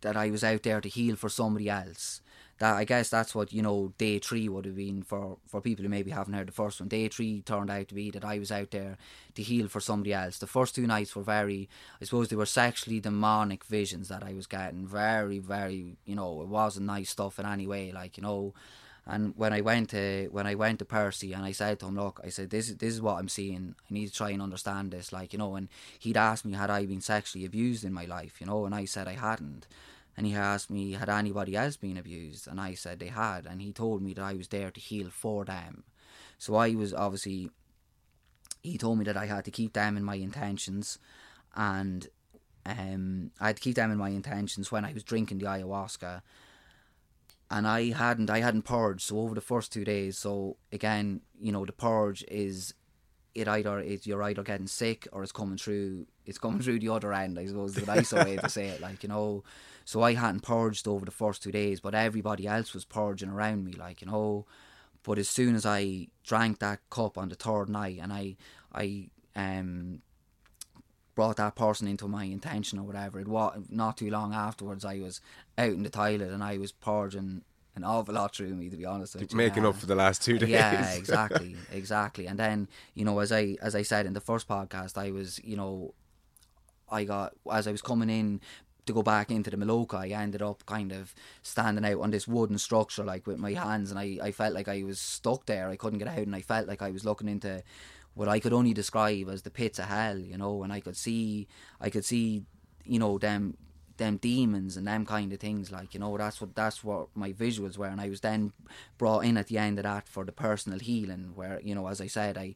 that 0.00 0.16
I 0.16 0.30
was 0.30 0.44
out 0.44 0.62
there 0.62 0.80
to 0.80 0.88
heal 0.88 1.16
for 1.16 1.28
somebody 1.28 1.68
else. 1.68 2.20
That 2.58 2.74
I 2.76 2.84
guess 2.84 3.10
that's 3.10 3.34
what 3.34 3.52
you 3.52 3.60
know. 3.60 3.92
Day 3.98 4.18
three 4.18 4.48
would 4.48 4.64
have 4.64 4.76
been 4.76 5.02
for 5.02 5.36
for 5.46 5.60
people 5.60 5.82
who 5.82 5.90
maybe 5.90 6.10
haven't 6.10 6.32
heard 6.32 6.48
the 6.48 6.52
first 6.52 6.80
one. 6.80 6.88
Day 6.88 7.08
three 7.08 7.42
turned 7.42 7.70
out 7.70 7.88
to 7.88 7.94
be 7.94 8.10
that 8.10 8.24
I 8.24 8.38
was 8.38 8.50
out 8.50 8.70
there 8.70 8.96
to 9.34 9.42
heal 9.42 9.68
for 9.68 9.80
somebody 9.80 10.14
else. 10.14 10.38
The 10.38 10.46
first 10.46 10.74
two 10.74 10.86
nights 10.86 11.14
were 11.14 11.22
very, 11.22 11.68
I 12.00 12.04
suppose, 12.04 12.28
they 12.28 12.36
were 12.36 12.46
sexually 12.46 12.98
demonic 13.00 13.64
visions 13.64 14.08
that 14.08 14.22
I 14.22 14.32
was 14.32 14.46
getting. 14.46 14.86
Very, 14.86 15.38
very, 15.38 15.96
you 16.06 16.14
know, 16.14 16.40
it 16.40 16.48
wasn't 16.48 16.86
nice 16.86 17.10
stuff 17.10 17.38
in 17.38 17.44
any 17.44 17.66
way. 17.66 17.92
Like 17.92 18.16
you 18.16 18.22
know, 18.22 18.54
and 19.08 19.34
when 19.36 19.52
I 19.52 19.60
went 19.60 19.90
to 19.90 20.28
when 20.32 20.48
I 20.48 20.56
went 20.56 20.80
to 20.80 20.84
Percy 20.84 21.32
and 21.32 21.44
I 21.44 21.52
said 21.52 21.78
to 21.78 21.86
him, 21.86 21.94
look, 21.94 22.20
I 22.24 22.28
said 22.28 22.50
this 22.50 22.68
is 22.68 22.76
this 22.76 22.92
is 22.94 23.00
what 23.00 23.18
I'm 23.18 23.28
seeing. 23.28 23.76
I 23.88 23.94
need 23.94 24.08
to 24.08 24.12
try 24.12 24.30
and 24.30 24.42
understand 24.42 24.90
this, 24.90 25.12
like 25.12 25.32
you 25.32 25.38
know. 25.38 25.54
And 25.54 25.68
he'd 25.98 26.16
asked 26.16 26.44
me 26.44 26.54
had 26.54 26.70
I 26.70 26.86
been 26.86 27.00
sexually 27.00 27.44
abused 27.46 27.84
in 27.84 27.92
my 27.92 28.04
life, 28.04 28.40
you 28.40 28.46
know, 28.46 28.66
and 28.66 28.74
I 28.74 28.84
said 28.84 29.06
I 29.06 29.12
hadn't. 29.12 29.68
And 30.16 30.26
he 30.26 30.34
asked 30.34 30.70
me 30.70 30.92
had 30.92 31.08
anybody 31.08 31.54
else 31.54 31.76
been 31.76 31.96
abused, 31.96 32.48
and 32.48 32.60
I 32.60 32.74
said 32.74 32.98
they 32.98 33.08
had. 33.08 33.46
And 33.46 33.62
he 33.62 33.70
told 33.72 34.02
me 34.02 34.12
that 34.14 34.24
I 34.24 34.34
was 34.34 34.48
there 34.48 34.72
to 34.72 34.80
heal 34.80 35.10
for 35.10 35.44
them. 35.44 35.84
So 36.38 36.56
I 36.56 36.74
was 36.74 36.92
obviously. 36.92 37.50
He 38.62 38.76
told 38.76 38.98
me 38.98 39.04
that 39.04 39.16
I 39.16 39.26
had 39.26 39.44
to 39.44 39.52
keep 39.52 39.74
them 39.74 39.96
in 39.96 40.02
my 40.02 40.16
intentions, 40.16 40.98
and 41.54 42.08
um, 42.64 43.30
I 43.40 43.48
had 43.48 43.56
to 43.56 43.62
keep 43.62 43.76
them 43.76 43.92
in 43.92 43.98
my 43.98 44.08
intentions 44.08 44.72
when 44.72 44.84
I 44.84 44.92
was 44.92 45.04
drinking 45.04 45.38
the 45.38 45.46
ayahuasca 45.46 46.22
and 47.50 47.66
I 47.66 47.92
hadn't 47.92 48.30
I 48.30 48.40
hadn't 48.40 48.62
purged 48.62 49.02
so 49.02 49.20
over 49.20 49.34
the 49.34 49.40
first 49.40 49.72
two 49.72 49.84
days 49.84 50.18
so 50.18 50.56
again 50.72 51.20
you 51.40 51.52
know 51.52 51.64
the 51.64 51.72
purge 51.72 52.24
is 52.28 52.74
it 53.34 53.46
either 53.46 53.78
is 53.80 54.06
you're 54.06 54.22
either 54.22 54.42
getting 54.42 54.66
sick 54.66 55.06
or 55.12 55.22
it's 55.22 55.32
coming 55.32 55.58
through 55.58 56.06
it's 56.24 56.38
coming 56.38 56.60
through 56.62 56.80
the 56.80 56.88
other 56.88 57.12
end 57.12 57.38
I 57.38 57.46
suppose 57.46 57.74
the 57.74 57.86
nicer 57.86 58.16
way 58.24 58.36
to 58.36 58.48
say 58.48 58.68
it 58.68 58.80
like 58.80 59.02
you 59.02 59.08
know. 59.08 59.44
So 59.84 60.02
I 60.02 60.14
hadn't 60.14 60.40
purged 60.40 60.88
over 60.88 61.04
the 61.04 61.12
first 61.12 61.42
two 61.42 61.52
days 61.52 61.80
but 61.80 61.94
everybody 61.94 62.46
else 62.46 62.74
was 62.74 62.84
purging 62.84 63.30
around 63.30 63.64
me 63.64 63.72
like 63.72 64.00
you 64.00 64.08
know. 64.08 64.46
But 65.04 65.18
as 65.18 65.28
soon 65.28 65.54
as 65.54 65.64
I 65.64 66.08
drank 66.24 66.58
that 66.58 66.80
cup 66.90 67.16
on 67.16 67.28
the 67.28 67.36
third 67.36 67.68
night 67.68 68.00
and 68.02 68.12
I 68.12 68.36
I 68.74 69.08
um 69.36 70.02
brought 71.16 71.36
that 71.38 71.56
person 71.56 71.88
into 71.88 72.06
my 72.06 72.24
intention 72.24 72.78
or 72.78 72.84
whatever. 72.84 73.18
It 73.18 73.26
was 73.26 73.64
not 73.68 73.96
too 73.96 74.10
long 74.10 74.32
afterwards. 74.32 74.84
I 74.84 75.00
was 75.00 75.20
out 75.58 75.70
in 75.72 75.82
the 75.82 75.90
toilet 75.90 76.30
and 76.30 76.44
I 76.44 76.58
was 76.58 76.70
purging 76.70 77.42
an 77.74 77.82
awful 77.84 78.14
lot 78.14 78.34
through 78.36 78.54
me, 78.54 78.68
to 78.70 78.76
be 78.76 78.84
honest. 78.84 79.16
With 79.16 79.32
you. 79.32 79.36
making 79.36 79.64
Yeah. 79.64 79.70
up 79.70 79.76
for 79.76 79.86
the 79.86 79.94
last 79.96 80.22
two 80.22 80.38
days. 80.38 80.50
Yeah, 80.50 80.92
exactly, 80.94 81.56
exactly. 81.72 82.26
And 82.28 82.38
then 82.38 82.68
you 82.94 83.04
know, 83.04 83.18
as 83.18 83.32
I 83.32 83.56
as 83.60 83.74
I 83.74 83.82
said 83.82 84.06
in 84.06 84.12
the 84.12 84.20
first 84.20 84.46
podcast, 84.46 84.96
I 84.96 85.10
was 85.10 85.40
you 85.42 85.56
know, 85.56 85.94
I 86.88 87.04
got 87.04 87.32
as 87.50 87.66
I 87.66 87.72
was 87.72 87.82
coming 87.82 88.10
in 88.10 88.40
to 88.86 88.92
go 88.92 89.02
back 89.02 89.32
into 89.32 89.50
the 89.50 89.56
Maloka, 89.56 89.94
I 89.94 90.10
ended 90.10 90.42
up 90.42 90.64
kind 90.64 90.92
of 90.92 91.12
standing 91.42 91.84
out 91.84 92.00
on 92.00 92.12
this 92.12 92.28
wooden 92.28 92.56
structure, 92.56 93.02
like 93.02 93.26
with 93.26 93.36
my 93.38 93.52
hands, 93.52 93.90
and 93.90 93.98
I, 93.98 94.18
I 94.22 94.30
felt 94.30 94.54
like 94.54 94.68
I 94.68 94.84
was 94.84 95.00
stuck 95.00 95.46
there. 95.46 95.68
I 95.68 95.74
couldn't 95.74 95.98
get 95.98 96.06
out, 96.06 96.18
and 96.18 96.36
I 96.36 96.40
felt 96.40 96.68
like 96.68 96.82
I 96.82 96.90
was 96.92 97.04
looking 97.04 97.28
into 97.28 97.64
what 98.16 98.28
I 98.28 98.40
could 98.40 98.54
only 98.54 98.72
describe 98.72 99.28
as 99.28 99.42
the 99.42 99.50
pits 99.50 99.78
of 99.78 99.84
hell, 99.84 100.18
you 100.18 100.38
know, 100.38 100.62
and 100.62 100.72
I 100.72 100.80
could 100.80 100.96
see, 100.96 101.46
I 101.80 101.90
could 101.90 102.04
see, 102.04 102.42
you 102.84 102.98
know, 102.98 103.18
them 103.18 103.56
them 103.98 104.16
demons 104.16 104.76
and 104.76 104.86
them 104.86 105.06
kind 105.06 105.32
of 105.32 105.40
things 105.40 105.72
like 105.72 105.94
you 105.94 106.00
know 106.00 106.16
that's 106.18 106.38
what 106.40 106.54
that's 106.54 106.84
what 106.84 107.08
my 107.14 107.32
visuals 107.32 107.78
were. 107.78 107.86
And 107.86 108.00
I 108.00 108.08
was 108.08 108.20
then 108.20 108.52
brought 108.98 109.20
in 109.20 109.36
at 109.36 109.46
the 109.46 109.58
end 109.58 109.78
of 109.78 109.84
that 109.84 110.08
for 110.08 110.24
the 110.24 110.32
personal 110.32 110.78
healing 110.78 111.32
where 111.34 111.60
you 111.62 111.74
know 111.74 111.86
as 111.88 112.00
I 112.00 112.06
said 112.06 112.36
I 112.36 112.54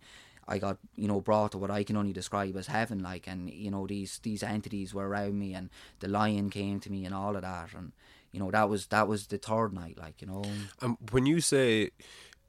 I 0.48 0.58
got 0.58 0.78
you 0.96 1.08
know 1.08 1.20
brought 1.20 1.52
to 1.52 1.58
what 1.58 1.70
I 1.70 1.84
can 1.84 1.96
only 1.96 2.12
describe 2.12 2.56
as 2.56 2.66
heaven 2.66 3.02
like 3.02 3.26
and 3.26 3.48
you 3.50 3.70
know 3.70 3.86
these 3.86 4.18
these 4.22 4.42
entities 4.42 4.92
were 4.92 5.08
around 5.08 5.38
me 5.38 5.54
and 5.54 5.70
the 6.00 6.08
lion 6.08 6.50
came 6.50 6.80
to 6.80 6.90
me 6.90 7.04
and 7.04 7.14
all 7.14 7.36
of 7.36 7.42
that. 7.42 7.72
And 7.74 7.92
you 8.32 8.40
know 8.40 8.50
that 8.50 8.68
was 8.68 8.86
that 8.88 9.08
was 9.08 9.26
the 9.26 9.38
third 9.38 9.72
night 9.72 9.98
like 9.98 10.20
you 10.20 10.26
know. 10.26 10.44
And 10.80 10.96
when 11.10 11.26
you 11.26 11.40
say, 11.40 11.90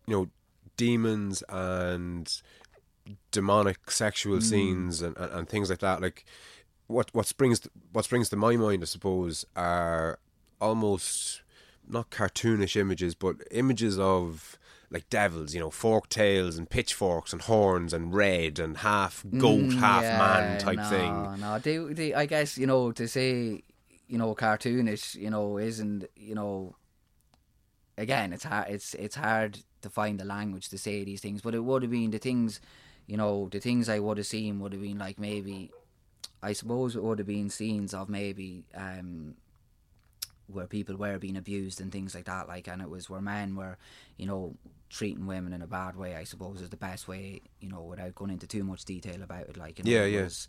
you 0.05 0.15
know, 0.15 0.29
demons 0.77 1.43
and 1.49 2.41
demonic 3.31 3.89
sexual 3.91 4.37
Mm. 4.37 4.43
scenes 4.43 5.01
and, 5.01 5.17
and, 5.17 5.31
and 5.33 5.49
things 5.49 5.69
like 5.69 5.79
that, 5.79 6.01
like 6.01 6.25
what 6.87 7.09
what 7.13 7.25
springs 7.25 7.61
what 7.91 8.05
springs 8.05 8.29
to 8.29 8.35
my 8.35 8.55
mind, 8.57 8.81
I 8.83 8.85
suppose, 8.85 9.45
are 9.55 10.19
almost 10.59 11.41
not 11.87 12.09
cartoonish 12.09 12.75
images, 12.75 13.15
but 13.15 13.35
images 13.51 13.97
of 13.97 14.57
like 14.89 15.09
devils, 15.09 15.53
you 15.53 15.59
know, 15.61 15.71
fork 15.71 16.09
tails 16.09 16.57
and 16.57 16.69
pitchforks 16.69 17.31
and 17.31 17.41
horns 17.43 17.93
and 17.93 18.13
red 18.13 18.59
and 18.59 18.77
half 18.77 19.23
goat, 19.37 19.61
Mm, 19.71 19.79
half 19.79 20.03
yeah, 20.03 20.17
man 20.17 20.59
type 20.59 20.77
no, 20.77 20.83
thing. 20.83 21.41
No, 21.41 21.59
they, 21.59 21.77
they, 21.93 22.13
I 22.13 22.25
guess 22.25 22.57
you 22.57 22.67
know 22.67 22.91
to 22.91 23.07
say 23.07 23.63
you 24.07 24.17
know 24.17 24.35
cartoonish, 24.35 25.15
you 25.15 25.29
know, 25.29 25.57
isn't 25.57 26.05
you 26.15 26.35
know. 26.35 26.75
Again, 27.97 28.33
it's 28.33 28.43
hard. 28.45 28.69
It's 28.69 28.93
it's 28.95 29.15
hard 29.15 29.59
to 29.81 29.89
find 29.89 30.19
the 30.19 30.25
language 30.25 30.69
to 30.69 30.77
say 30.77 31.03
these 31.03 31.21
things, 31.21 31.41
but 31.41 31.53
it 31.55 31.59
would 31.63 31.81
have 31.83 31.91
been 31.91 32.11
the 32.11 32.17
things, 32.19 32.59
you 33.11 33.17
know, 33.17 33.49
the 33.51 33.59
things 33.59 33.89
I 33.89 33.99
would 33.99 34.17
have 34.19 34.25
seen 34.25 34.61
would 34.61 34.71
have 34.71 34.81
been 34.81 34.97
like 34.97 35.19
maybe, 35.19 35.69
I 36.41 36.53
suppose 36.53 36.95
it 36.95 37.03
would 37.03 37.19
have 37.19 37.27
been 37.27 37.49
scenes 37.49 37.93
of 37.93 38.07
maybe 38.07 38.63
um, 38.73 39.35
where 40.47 40.65
people 40.65 40.95
were 40.95 41.19
being 41.19 41.35
abused 41.35 41.81
and 41.81 41.91
things 41.91 42.15
like 42.15 42.23
that. 42.23 42.47
Like, 42.47 42.69
and 42.69 42.81
it 42.81 42.89
was 42.89 43.09
where 43.09 43.19
men 43.19 43.57
were, 43.57 43.77
you 44.15 44.27
know, 44.27 44.55
treating 44.89 45.27
women 45.27 45.51
in 45.51 45.61
a 45.61 45.67
bad 45.67 45.97
way. 45.97 46.15
I 46.15 46.23
suppose 46.23 46.61
is 46.61 46.69
the 46.69 46.77
best 46.77 47.09
way, 47.09 47.41
you 47.59 47.67
know, 47.67 47.81
without 47.81 48.15
going 48.15 48.31
into 48.31 48.47
too 48.47 48.63
much 48.63 48.85
detail 48.85 49.21
about 49.21 49.49
it. 49.49 49.57
Like, 49.57 49.79
you 49.79 49.83
know, 49.83 49.91
Yeah, 49.91 50.05
it 50.05 50.13
yeah. 50.13 50.23
Was, 50.23 50.47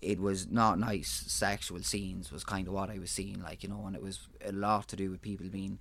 it 0.00 0.18
was 0.18 0.48
not 0.50 0.78
nice 0.78 1.10
sexual 1.26 1.82
scenes 1.82 2.32
was 2.32 2.42
kind 2.42 2.68
of 2.68 2.72
what 2.72 2.88
I 2.88 2.98
was 2.98 3.10
seeing, 3.10 3.42
like 3.42 3.62
you 3.62 3.68
know, 3.68 3.84
and 3.86 3.94
it 3.94 4.02
was 4.02 4.28
a 4.42 4.52
lot 4.52 4.88
to 4.88 4.96
do 4.96 5.10
with 5.10 5.20
people 5.20 5.48
being 5.50 5.78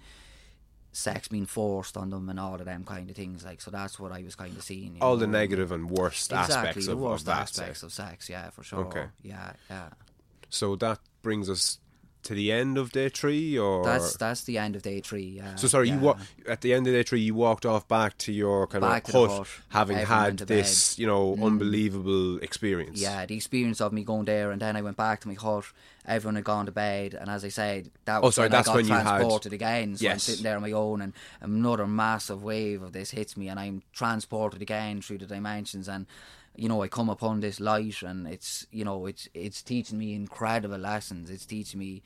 sex 0.98 1.28
being 1.28 1.46
forced 1.46 1.96
on 1.96 2.10
them 2.10 2.28
and 2.30 2.40
all 2.40 2.56
of 2.56 2.66
them 2.66 2.84
kind 2.84 3.08
of 3.10 3.16
things. 3.16 3.46
Like, 3.46 3.62
so 3.62 3.70
that's 3.70 4.00
what 4.00 4.12
I 4.12 4.24
was 4.24 4.36
kind 4.36 4.56
of 4.58 4.64
seeing. 4.64 4.96
you 4.96 5.02
All 5.02 5.12
know, 5.14 5.18
the 5.18 5.24
and- 5.26 5.32
negative 5.34 5.70
worst 5.90 6.32
exactly, 6.32 6.56
aspects 6.56 6.88
of, 6.88 6.98
worst 7.00 7.22
of 7.22 7.26
that. 7.28 7.42
aspects 7.42 7.84
of 7.84 7.94
sex. 7.94 8.30
Yeah, 8.30 8.50
for 8.50 8.64
sure. 8.64 8.80
Okay. 8.86 9.06
Yeah, 9.22 9.52
yeah. 9.70 9.90
So 10.50 10.76
that 10.78 11.00
brings 11.22 11.50
us 11.50 11.80
to 12.24 12.34
the 12.34 12.52
end 12.52 12.78
of 12.78 12.92
day 12.92 13.08
three, 13.10 13.58
or 13.58 13.86
That's 13.86 14.18
that's 14.18 14.44
the 14.44 14.58
end 14.58 14.76
of 14.76 14.82
day 14.82 15.00
three. 15.02 15.24
Yeah. 15.38 15.56
So 15.56 15.68
sorry, 15.68 15.88
you 15.90 15.96
yeah. 15.96 16.02
wa- 16.02 16.18
at 16.48 16.60
the 16.62 16.74
end 16.74 16.88
of 16.88 16.94
day 16.94 17.04
three, 17.04 17.22
you 17.22 17.36
walked 17.36 17.66
off 17.66 17.88
back 17.88 18.18
to 18.20 18.34
your 18.34 18.68
kind 18.68 18.82
Back 18.82 19.08
of 19.10 19.14
hut, 19.14 19.30
hut. 19.32 19.48
having 19.70 19.98
had 19.98 20.40
this, 20.40 20.96
bed. 20.96 21.02
you 21.02 21.08
know, 21.08 21.36
Mm. 21.36 21.44
unbelievable 21.46 22.40
experience. 22.40 23.00
Yeah, 23.00 23.26
the 23.26 23.36
experience 23.36 23.80
of 23.82 23.94
me 23.94 24.04
going 24.04 24.26
there, 24.26 24.52
and 24.52 24.62
then 24.62 24.76
I 24.76 24.82
went 24.82 24.98
back 24.98 25.22
to 25.22 25.28
my 25.28 25.36
hut. 25.36 25.66
Everyone 26.08 26.36
had 26.36 26.46
gone 26.46 26.66
to 26.68 26.72
bed, 26.72 27.14
and 27.14 27.30
as 27.30 27.44
I 27.44 27.50
said, 27.50 27.92
that 28.06 28.20
oh, 28.20 28.22
was 28.22 28.28
Oh, 28.28 28.32
sorry, 28.36 28.46
when 28.46 28.52
that's 28.52 28.68
I 28.70 28.72
got 28.72 28.76
when 28.78 28.88
you 28.88 28.94
had- 28.94 29.04
transported 29.04 29.54
again. 29.54 29.98
So 29.98 30.10
I'm 30.10 30.20
sitting 30.20 30.44
there 30.44 30.56
on 30.56 30.62
my 30.62 30.72
own, 30.72 31.02
and 31.02 31.14
another 31.42 31.86
massive 31.86 32.44
wave 32.44 32.82
of 32.82 32.94
this 32.94 33.12
hits 33.12 33.36
me, 33.36 33.50
and 33.50 33.60
I'm 33.60 33.84
transported 33.94 34.62
again 34.62 35.02
through 35.02 35.18
the 35.18 35.26
dimensions, 35.26 35.90
and 35.90 36.06
you 36.56 36.70
know 36.70 36.82
I 36.82 36.88
come 36.88 37.10
upon 37.10 37.42
this 37.42 37.60
light, 37.60 38.02
and 38.04 38.26
it's 38.28 38.66
you 38.72 38.86
know 38.86 39.06
it's 39.06 39.28
it's 39.34 39.62
teaching 39.62 39.98
me 39.98 40.16
incredible 40.16 40.78
lessons. 40.78 41.30
It's 41.30 41.46
teaching 41.46 41.80
me, 41.80 42.04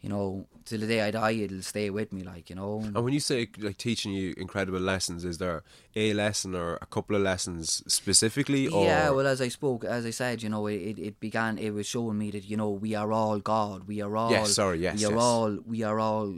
you 0.00 0.08
know, 0.08 0.46
till 0.64 0.78
the 0.80 0.86
day 0.86 1.00
I 1.00 1.10
die, 1.10 1.32
it'll 1.32 1.62
stay 1.62 1.90
with 1.90 2.12
me, 2.12 2.22
like 2.22 2.50
you 2.50 2.56
know. 2.56 2.80
And 2.80 3.02
when 3.04 3.12
you 3.12 3.20
say 3.20 3.48
like 3.58 3.78
teaching 3.78 4.12
you 4.12 4.32
incredible 4.36 4.78
lessons, 4.78 5.24
is 5.24 5.38
there 5.38 5.64
a 5.96 6.12
lesson 6.14 6.54
or 6.54 6.78
a 6.80 6.86
couple 6.86 7.16
of 7.16 7.22
lessons 7.22 7.82
specifically? 7.88 8.68
Or 8.68 8.84
Yeah, 8.84 9.10
well, 9.10 9.26
as 9.26 9.40
I 9.40 9.48
spoke, 9.48 9.84
as 9.84 10.06
I 10.06 10.10
said, 10.10 10.42
you 10.42 10.48
know, 10.48 10.66
it, 10.68 10.98
it 10.98 11.20
began. 11.20 11.58
It 11.58 11.70
was 11.70 11.86
showing 11.86 12.18
me 12.18 12.30
that 12.30 12.44
you 12.44 12.56
know 12.56 12.70
we 12.70 12.94
are 12.94 13.12
all 13.12 13.40
God. 13.40 13.88
We 13.88 14.00
are 14.00 14.16
all. 14.16 14.30
Yes, 14.30 14.54
sorry, 14.54 14.78
yes, 14.78 14.98
We 14.98 15.06
are 15.06 15.12
yes. 15.12 15.20
all. 15.20 15.58
We 15.66 15.82
are 15.82 15.98
all. 15.98 16.34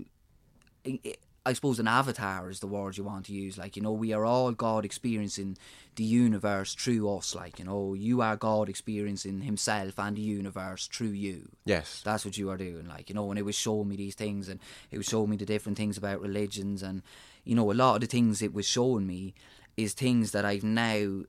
I- 1.47 1.53
suppose 1.55 1.79
an 1.79 1.89
avatar 1.89 2.51
is 2.51 2.61
the 2.61 2.67
word 2.67 2.97
you 2.99 3.05
want 3.05 3.27
to 3.27 3.33
use. 3.33 3.57
Like 3.57 3.77
you 3.77 3.83
know, 3.83 3.93
we 3.93 4.13
are 4.13 4.25
all 4.25 4.53
God 4.53 4.85
experiencing 4.85 5.57
the 5.97 6.05
universe 6.05 6.75
through 6.75 7.09
us. 7.17 7.35
Like 7.35 7.59
you 7.59 7.65
know, 7.65 7.95
you 7.95 8.21
are 8.21 8.37
God 8.37 8.69
experiencing 8.69 9.41
Himself 9.43 9.99
and 9.99 10.17
the 10.17 10.21
universe 10.23 10.87
through 10.87 11.09
you. 11.09 11.49
yes, 11.65 12.03
That's 12.05 12.25
what 12.25 12.37
you 12.39 12.51
are 12.51 12.57
doing, 12.59 12.87
like 12.87 13.09
you 13.09 13.15
know. 13.15 13.31
And 13.31 13.39
it 13.39 13.45
was 13.45 13.57
showing 13.57 13.89
me 13.89 13.97
these 13.97 14.15
things, 14.15 14.49
and 14.49 14.61
it 14.91 14.99
was 14.99 15.07
showing 15.07 15.31
me 15.31 15.37
the 15.37 15.47
different 15.47 15.79
things 15.79 15.97
about 15.97 16.21
religions, 16.21 16.83
and 16.83 17.03
you 17.45 17.55
know, 17.55 17.71
a 17.71 17.75
lot 17.75 17.95
of 17.95 18.01
the 18.03 18.07
things 18.07 18.43
it 18.43 18.53
was 18.53 18.67
showing 18.67 19.07
me 19.07 19.35
is 19.77 19.95
things 19.95 20.33
that 20.33 20.45
I've 20.45 20.63
now, 20.65 21.23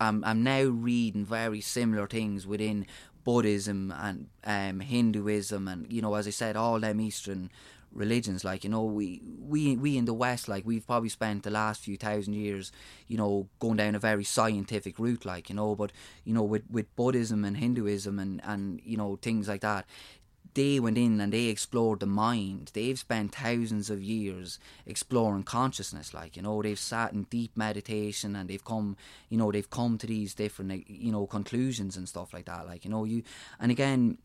I'm 0.00 0.24
I'm 0.24 0.42
now 0.42 0.64
reading 0.64 1.24
very 1.24 1.60
similar 1.60 2.08
things 2.08 2.44
within 2.46 2.86
Buddhism 3.22 3.92
and 3.96 4.26
um, 4.44 4.80
Hinduism, 4.80 5.68
and 5.68 5.90
you 5.92 6.02
know, 6.02 6.14
as 6.14 6.26
I 6.26 6.30
said, 6.30 6.56
all 6.56 6.80
them 6.80 7.00
Eastern 7.00 7.50
religions 7.94 8.44
like 8.44 8.64
you 8.64 8.70
know 8.70 8.82
we 8.84 9.22
we 9.40 9.76
we 9.76 9.96
in 9.96 10.04
the 10.04 10.12
west 10.12 10.48
like 10.48 10.66
we've 10.66 10.86
probably 10.86 11.08
spent 11.08 11.42
the 11.42 11.50
last 11.50 11.80
few 11.82 11.96
thousand 11.96 12.34
years 12.34 12.72
you 13.06 13.16
know 13.16 13.48
going 13.60 13.76
down 13.76 13.94
a 13.94 13.98
very 13.98 14.24
scientific 14.24 14.98
route 14.98 15.24
like 15.24 15.48
you 15.48 15.54
know 15.54 15.74
but 15.74 15.92
you 16.24 16.34
know 16.34 16.42
with 16.42 16.64
with 16.70 16.94
buddhism 16.96 17.44
and 17.44 17.56
hinduism 17.56 18.18
and 18.18 18.40
and 18.44 18.80
you 18.84 18.96
know 18.96 19.16
things 19.16 19.48
like 19.48 19.60
that 19.60 19.86
they 20.54 20.78
went 20.78 20.96
in 20.96 21.20
and 21.20 21.32
they 21.32 21.46
explored 21.46 22.00
the 22.00 22.06
mind. 22.06 22.70
They've 22.74 22.98
spent 22.98 23.34
thousands 23.34 23.90
of 23.90 24.02
years 24.02 24.58
exploring 24.86 25.42
consciousness 25.42 26.14
like 26.14 26.36
you 26.36 26.42
know 26.42 26.62
they've 26.62 26.78
sat 26.78 27.12
in 27.12 27.24
deep 27.24 27.56
meditation 27.56 28.36
and 28.36 28.48
they've 28.48 28.64
come 28.64 28.96
you 29.28 29.36
know 29.36 29.50
they've 29.50 29.68
come 29.68 29.98
to 29.98 30.06
these 30.06 30.34
different 30.34 30.88
you 30.88 31.12
know 31.12 31.26
conclusions 31.26 31.96
and 31.96 32.08
stuff 32.08 32.32
like 32.32 32.44
that 32.46 32.66
like 32.66 32.84
you 32.84 32.90
know 32.90 33.04
you 33.04 33.22
and 33.58 33.72
again 33.72 34.18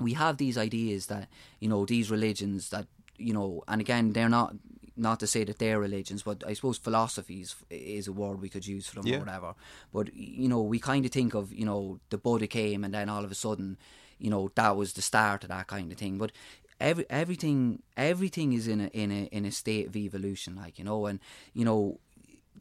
we 0.00 0.14
have 0.14 0.36
these 0.36 0.56
ideas 0.58 1.06
that 1.06 1.28
you 1.60 1.68
know 1.68 1.84
these 1.84 2.10
religions 2.10 2.70
that 2.70 2.86
you 3.18 3.32
know 3.32 3.62
and 3.68 3.80
again 3.80 4.12
they're 4.12 4.28
not 4.28 4.54
not 4.96 5.18
to 5.20 5.26
say 5.26 5.42
that 5.44 5.58
they're 5.58 5.80
religions 5.80 6.22
but 6.22 6.42
i 6.46 6.52
suppose 6.52 6.76
philosophies 6.78 7.54
is 7.70 8.06
a 8.08 8.12
word 8.12 8.40
we 8.40 8.48
could 8.48 8.66
use 8.66 8.86
for 8.86 8.96
them 8.96 9.06
Yeah. 9.06 9.16
or 9.16 9.20
whatever 9.20 9.54
but 9.92 10.14
you 10.14 10.48
know 10.48 10.60
we 10.60 10.78
kind 10.78 11.04
of 11.04 11.10
think 11.12 11.34
of 11.34 11.52
you 11.52 11.64
know 11.64 11.98
the 12.10 12.18
buddha 12.18 12.46
came 12.46 12.84
and 12.84 12.92
then 12.94 13.08
all 13.08 13.24
of 13.24 13.30
a 13.30 13.34
sudden 13.34 13.78
you 14.18 14.30
know 14.30 14.50
that 14.54 14.76
was 14.76 14.92
the 14.92 15.02
start 15.02 15.44
of 15.44 15.48
that 15.50 15.66
kind 15.66 15.90
of 15.92 15.98
thing 15.98 16.18
but 16.18 16.32
every 16.80 17.06
everything 17.10 17.82
everything 17.96 18.52
is 18.52 18.66
in 18.68 18.80
a 18.80 18.86
in 18.88 19.10
a 19.10 19.24
in 19.26 19.44
a 19.44 19.50
state 19.52 19.86
of 19.88 19.96
evolution 19.96 20.56
like 20.56 20.78
you 20.78 20.84
know 20.84 21.06
and 21.06 21.20
you 21.54 21.64
know 21.64 21.98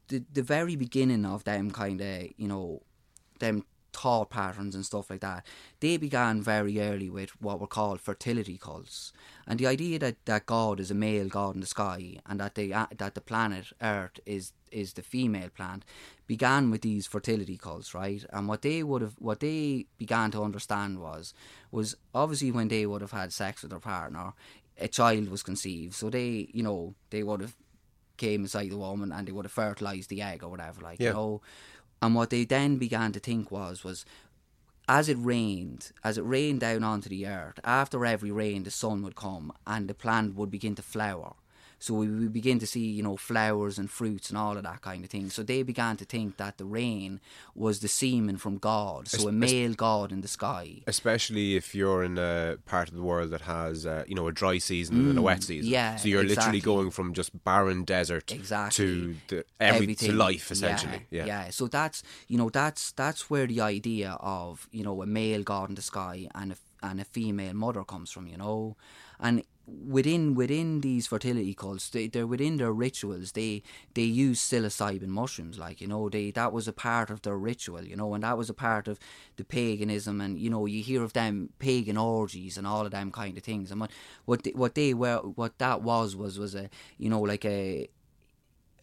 the 0.07 0.23
the 0.34 0.43
very 0.43 0.75
beginning 0.75 1.25
of 1.25 1.43
them 1.43 1.71
kind 1.71 1.99
of 2.01 2.27
you 2.38 2.47
know 2.47 2.82
them 3.39 3.65
thought 3.93 4.29
patterns 4.29 4.73
and 4.75 4.85
stuff 4.85 5.09
like 5.09 5.21
that 5.21 5.45
they 5.79 5.97
began 5.97 6.41
very 6.41 6.79
early 6.79 7.09
with 7.09 7.29
what 7.41 7.59
were 7.59 7.67
called 7.67 7.99
fertility 7.99 8.57
cults. 8.57 9.11
And 9.47 9.59
the 9.59 9.67
idea 9.67 9.99
that, 9.99 10.15
that 10.25 10.45
god 10.45 10.79
is 10.79 10.91
a 10.91 10.95
male 10.95 11.27
god 11.27 11.55
in 11.55 11.61
the 11.61 11.67
sky 11.67 12.17
and 12.25 12.39
that 12.39 12.55
the 12.55 12.73
uh, 12.73 12.87
that 12.97 13.15
the 13.15 13.21
planet 13.21 13.67
earth 13.81 14.19
is 14.25 14.53
is 14.71 14.93
the 14.93 15.01
female 15.01 15.49
plant 15.49 15.83
began 16.27 16.71
with 16.71 16.81
these 16.81 17.05
fertility 17.07 17.57
cults 17.57 17.93
right? 17.93 18.23
And 18.31 18.47
what 18.47 18.61
they 18.61 18.83
would 18.83 19.01
have 19.01 19.15
what 19.19 19.39
they 19.41 19.85
began 19.97 20.31
to 20.31 20.43
understand 20.43 20.99
was 20.99 21.33
was 21.71 21.95
obviously 22.15 22.51
when 22.51 22.69
they 22.69 22.85
would 22.85 23.01
have 23.01 23.11
had 23.11 23.33
sex 23.33 23.61
with 23.61 23.71
their 23.71 23.79
partner 23.79 24.33
a 24.79 24.87
child 24.87 25.29
was 25.29 25.43
conceived. 25.43 25.93
So 25.95 26.09
they 26.09 26.49
you 26.53 26.63
know 26.63 26.95
they 27.09 27.23
would 27.23 27.41
have 27.41 27.55
came 28.17 28.41
inside 28.43 28.69
the 28.69 28.77
woman 28.77 29.11
and 29.11 29.27
they 29.27 29.31
would 29.31 29.45
have 29.45 29.51
fertilized 29.51 30.09
the 30.09 30.21
egg 30.21 30.43
or 30.43 30.49
whatever 30.49 30.79
like 30.81 30.99
Yeah. 30.99 31.07
you 31.09 31.13
know 31.15 31.41
and 32.01 32.15
what 32.15 32.29
they 32.29 32.45
then 32.45 32.77
began 32.77 33.11
to 33.11 33.19
think 33.19 33.51
was 33.51 33.83
was 33.83 34.05
as 34.87 35.07
it 35.07 35.17
rained, 35.19 35.91
as 36.03 36.17
it 36.17 36.23
rained 36.23 36.59
down 36.59 36.83
onto 36.83 37.07
the 37.07 37.28
earth, 37.28 37.59
after 37.63 38.05
every 38.05 38.32
rain 38.32 38.63
the 38.63 38.71
sun 38.71 39.03
would 39.03 39.15
come 39.15 39.53
and 39.65 39.87
the 39.87 39.93
plant 39.93 40.36
would 40.36 40.51
begin 40.51 40.75
to 40.75 40.82
flower. 40.82 41.33
So 41.82 41.95
we, 41.95 42.08
we 42.08 42.28
begin 42.28 42.59
to 42.59 42.67
see, 42.67 42.86
you 42.86 43.01
know, 43.01 43.17
flowers 43.17 43.79
and 43.79 43.89
fruits 43.89 44.29
and 44.29 44.37
all 44.37 44.55
of 44.55 44.62
that 44.70 44.82
kind 44.82 45.03
of 45.03 45.09
thing. 45.09 45.32
So 45.32 45.41
they 45.41 45.63
began 45.63 45.97
to 45.97 46.05
think 46.05 46.37
that 46.37 46.59
the 46.59 46.66
rain 46.66 47.20
was 47.55 47.79
the 47.79 47.87
semen 47.87 48.37
from 48.37 48.59
God, 48.59 49.08
so 49.08 49.28
a 49.28 49.32
male 49.32 49.74
God 49.74 50.12
in 50.12 50.21
the 50.21 50.28
sky. 50.28 50.83
Especially 50.86 51.55
if 51.55 51.74
you're 51.74 52.03
in 52.03 52.20
a 52.20 52.58
part 52.67 52.87
of 52.89 52.93
the 52.93 53.01
world 53.01 53.32
that 53.32 53.41
has, 53.41 53.87
uh, 53.87 54.03
you 54.08 54.13
know, 54.13 54.28
a 54.28 54.32
dry 54.32 54.59
season 54.59 55.09
and 55.09 55.17
a 55.17 55.24
wet 55.24 55.41
season. 55.41 55.70
Mm, 55.70 55.74
yeah, 55.74 55.95
So 55.95 56.08
you're 56.08 56.21
exactly. 56.21 56.59
literally 56.59 56.62
going 56.62 56.91
from 56.91 57.13
just 57.16 57.43
barren 57.43 57.83
desert 57.83 58.32
Exactly. 58.32 58.86
to 58.86 59.16
the, 59.29 59.45
every, 59.59 59.95
to 59.95 60.12
life, 60.12 60.51
essentially. 60.51 61.08
Yeah, 61.09 61.25
Yeah. 61.25 61.49
So 61.49 61.66
that's 61.66 62.03
you 62.28 62.37
know 62.37 62.49
that's 62.51 62.91
that's 62.91 63.28
where 63.32 63.47
the 63.47 63.62
idea 63.62 64.17
of 64.20 64.67
you 64.71 64.83
know 64.83 65.01
a 65.01 65.08
male 65.08 65.41
god 65.41 65.70
in 65.70 65.75
the 65.75 65.82
sky 65.82 66.28
and 66.36 66.51
a 66.51 66.58
and 66.83 67.01
a 67.01 67.05
female 67.05 67.53
mother 67.55 67.83
comes 67.83 68.12
from. 68.12 68.28
You 68.28 68.37
know, 68.37 68.78
and 69.20 69.43
within 69.87 70.35
within 70.35 70.81
these 70.81 71.07
fertility 71.07 71.53
cults, 71.53 71.89
they, 71.89 72.07
they're 72.07 72.27
within 72.27 72.57
their 72.57 72.71
rituals. 72.71 73.31
They 73.33 73.63
they 73.93 74.03
use 74.03 74.41
psilocybin 74.41 75.07
mushrooms, 75.07 75.57
like 75.57 75.81
you 75.81 75.87
know 75.87 76.09
they 76.09 76.31
that 76.31 76.51
was 76.51 76.67
a 76.67 76.73
part 76.73 77.09
of 77.09 77.21
their 77.21 77.37
ritual. 77.37 77.83
You 77.83 77.95
know, 77.95 78.13
and 78.13 78.23
that 78.23 78.37
was 78.37 78.49
a 78.49 78.53
part 78.53 78.87
of 78.87 78.99
the 79.37 79.43
paganism. 79.43 80.21
And 80.21 80.37
you 80.37 80.49
know 80.49 80.65
you 80.65 80.83
hear 80.83 81.03
of 81.03 81.13
them 81.13 81.49
pagan 81.59 81.97
orgies 81.97 82.57
and 82.57 82.67
all 82.67 82.85
of 82.85 82.91
them 82.91 83.11
kind 83.11 83.37
of 83.37 83.43
things. 83.43 83.71
And 83.71 83.81
what 83.81 83.91
what 84.25 84.43
they, 84.43 84.51
what 84.51 84.75
they 84.75 84.93
were 84.93 85.17
what 85.17 85.57
that 85.59 85.81
was 85.81 86.15
was 86.15 86.37
was 86.37 86.55
a 86.55 86.69
you 86.97 87.09
know 87.09 87.21
like 87.21 87.45
a 87.45 87.89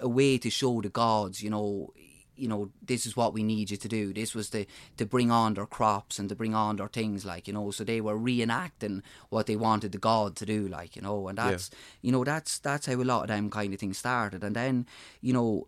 a 0.01 0.09
way 0.09 0.39
to 0.39 0.51
show 0.51 0.81
the 0.81 0.89
gods, 0.89 1.43
you 1.43 1.51
know, 1.51 1.93
you 2.39 2.49
know, 2.49 2.71
this 2.83 3.07
is 3.07 3.17
what 3.17 3.35
we 3.35 3.43
need 3.43 3.71
you 3.71 3.77
to 3.77 3.89
do. 3.89 4.13
This 4.13 4.35
was 4.35 4.51
to 4.51 4.65
to 4.97 5.07
bring 5.07 5.31
on 5.31 5.55
their 5.55 5.67
crops 5.67 6.19
and 6.19 6.29
to 6.29 6.35
bring 6.35 6.55
on 6.55 6.77
their 6.77 6.89
things, 6.89 7.25
like 7.25 7.47
you 7.47 7.53
know. 7.53 7.71
So 7.71 7.85
they 7.85 8.01
were 8.01 8.19
reenacting 8.19 9.03
what 9.29 9.47
they 9.47 9.57
wanted 9.57 9.93
the 9.93 9.99
god 9.99 10.37
to 10.37 10.47
do, 10.47 10.69
like 10.69 10.97
you 10.97 11.03
know, 11.03 11.29
and 11.29 11.39
that's 11.39 11.71
you 12.03 12.13
know 12.13 12.25
that's 12.25 12.59
that's 12.59 12.87
how 12.87 12.95
a 12.95 13.05
lot 13.05 13.23
of 13.23 13.29
them 13.29 13.51
kind 13.51 13.75
of 13.75 13.81
things 13.81 13.99
started. 13.99 14.45
And 14.45 14.57
then 14.57 14.87
you 15.21 15.33
know, 15.33 15.67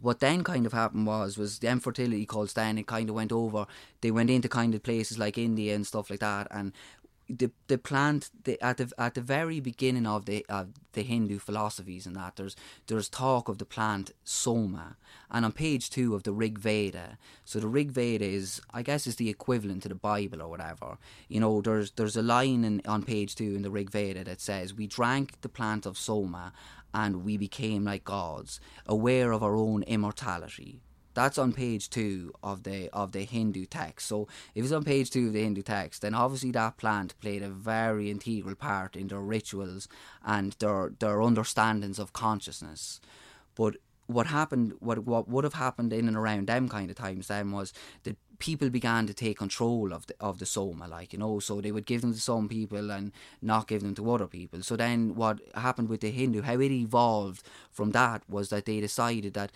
what 0.00 0.20
then 0.20 0.42
kind 0.42 0.66
of 0.66 0.72
happened 0.72 1.06
was 1.06 1.38
was 1.38 1.60
the 1.60 1.68
infertility 1.68 2.26
cults 2.26 2.54
then 2.54 2.76
it 2.76 2.86
kind 2.86 3.08
of 3.08 3.14
went 3.14 3.32
over 3.32 3.66
they 4.00 4.10
went 4.10 4.30
into 4.30 4.48
kind 4.48 4.74
of 4.74 4.82
places 4.82 5.18
like 5.18 5.38
India 5.38 5.74
and 5.74 5.86
stuff 5.86 6.10
like 6.10 6.20
that 6.20 6.48
and 6.50 6.72
the 7.38 7.50
the 7.68 7.78
plant 7.78 8.30
the, 8.44 8.60
at 8.62 8.76
the 8.76 8.92
at 8.98 9.14
the 9.14 9.20
very 9.20 9.60
beginning 9.60 10.06
of 10.06 10.26
the 10.26 10.44
of 10.48 10.68
the 10.92 11.02
Hindu 11.02 11.38
philosophies 11.38 12.06
and 12.06 12.14
that 12.16 12.36
there's 12.36 12.54
there's 12.86 13.08
talk 13.08 13.48
of 13.48 13.58
the 13.58 13.64
plant 13.64 14.10
soma. 14.24 14.96
And 15.30 15.44
on 15.44 15.52
page 15.52 15.88
two 15.88 16.14
of 16.14 16.24
the 16.24 16.32
Rig 16.32 16.58
Veda 16.58 17.16
so 17.44 17.58
the 17.58 17.68
Rig 17.68 17.90
Veda 17.90 18.24
is 18.24 18.60
I 18.72 18.82
guess 18.82 19.06
is 19.06 19.16
the 19.16 19.30
equivalent 19.30 19.82
to 19.84 19.88
the 19.88 19.94
Bible 19.94 20.42
or 20.42 20.48
whatever. 20.48 20.98
You 21.28 21.40
know 21.40 21.60
there's 21.60 21.92
there's 21.92 22.16
a 22.16 22.22
line 22.22 22.64
in, 22.64 22.82
on 22.86 23.02
page 23.02 23.34
two 23.34 23.54
in 23.54 23.62
the 23.62 23.70
Rig 23.70 23.90
Veda 23.90 24.24
that 24.24 24.40
says 24.40 24.74
we 24.74 24.86
drank 24.86 25.40
the 25.40 25.48
plant 25.48 25.86
of 25.86 25.96
soma 25.96 26.52
and 26.92 27.24
we 27.24 27.36
became 27.36 27.84
like 27.84 28.04
gods 28.04 28.60
aware 28.86 29.32
of 29.32 29.42
our 29.42 29.56
own 29.56 29.82
immortality 29.84 30.80
that's 31.14 31.38
on 31.38 31.52
page 31.52 31.90
two 31.90 32.32
of 32.42 32.62
the 32.62 32.88
of 32.92 33.12
the 33.12 33.24
Hindu 33.24 33.66
text. 33.66 34.06
So 34.08 34.28
if 34.54 34.64
it's 34.64 34.72
on 34.72 34.84
page 34.84 35.10
two 35.10 35.28
of 35.28 35.32
the 35.32 35.42
Hindu 35.42 35.62
text, 35.62 36.02
then 36.02 36.14
obviously 36.14 36.50
that 36.52 36.76
plant 36.76 37.18
played 37.20 37.42
a 37.42 37.48
very 37.48 38.10
integral 38.10 38.54
part 38.54 38.96
in 38.96 39.08
their 39.08 39.20
rituals 39.20 39.88
and 40.24 40.52
their 40.58 40.92
their 40.98 41.22
understandings 41.22 41.98
of 41.98 42.12
consciousness. 42.12 43.00
But 43.54 43.76
what 44.06 44.26
happened, 44.26 44.74
what 44.80 45.04
what 45.04 45.28
would 45.28 45.44
have 45.44 45.54
happened 45.54 45.92
in 45.92 46.08
and 46.08 46.16
around 46.16 46.46
them 46.46 46.68
kind 46.68 46.90
of 46.90 46.96
times 46.96 47.28
then 47.28 47.52
was 47.52 47.72
that 48.04 48.16
people 48.38 48.68
began 48.68 49.06
to 49.06 49.14
take 49.14 49.38
control 49.38 49.92
of 49.92 50.06
the 50.06 50.14
of 50.20 50.38
the 50.38 50.46
soma, 50.46 50.88
like 50.88 51.12
you 51.12 51.18
know, 51.18 51.38
so 51.38 51.60
they 51.60 51.72
would 51.72 51.86
give 51.86 52.00
them 52.00 52.12
to 52.12 52.20
some 52.20 52.48
people 52.48 52.90
and 52.90 53.12
not 53.40 53.68
give 53.68 53.82
them 53.82 53.94
to 53.94 54.10
other 54.10 54.26
people. 54.26 54.62
So 54.62 54.76
then 54.76 55.14
what 55.14 55.40
happened 55.54 55.88
with 55.88 56.00
the 56.00 56.10
Hindu, 56.10 56.42
how 56.42 56.58
it 56.58 56.72
evolved 56.72 57.42
from 57.70 57.92
that 57.92 58.22
was 58.28 58.48
that 58.48 58.66
they 58.66 58.80
decided 58.80 59.34
that 59.34 59.52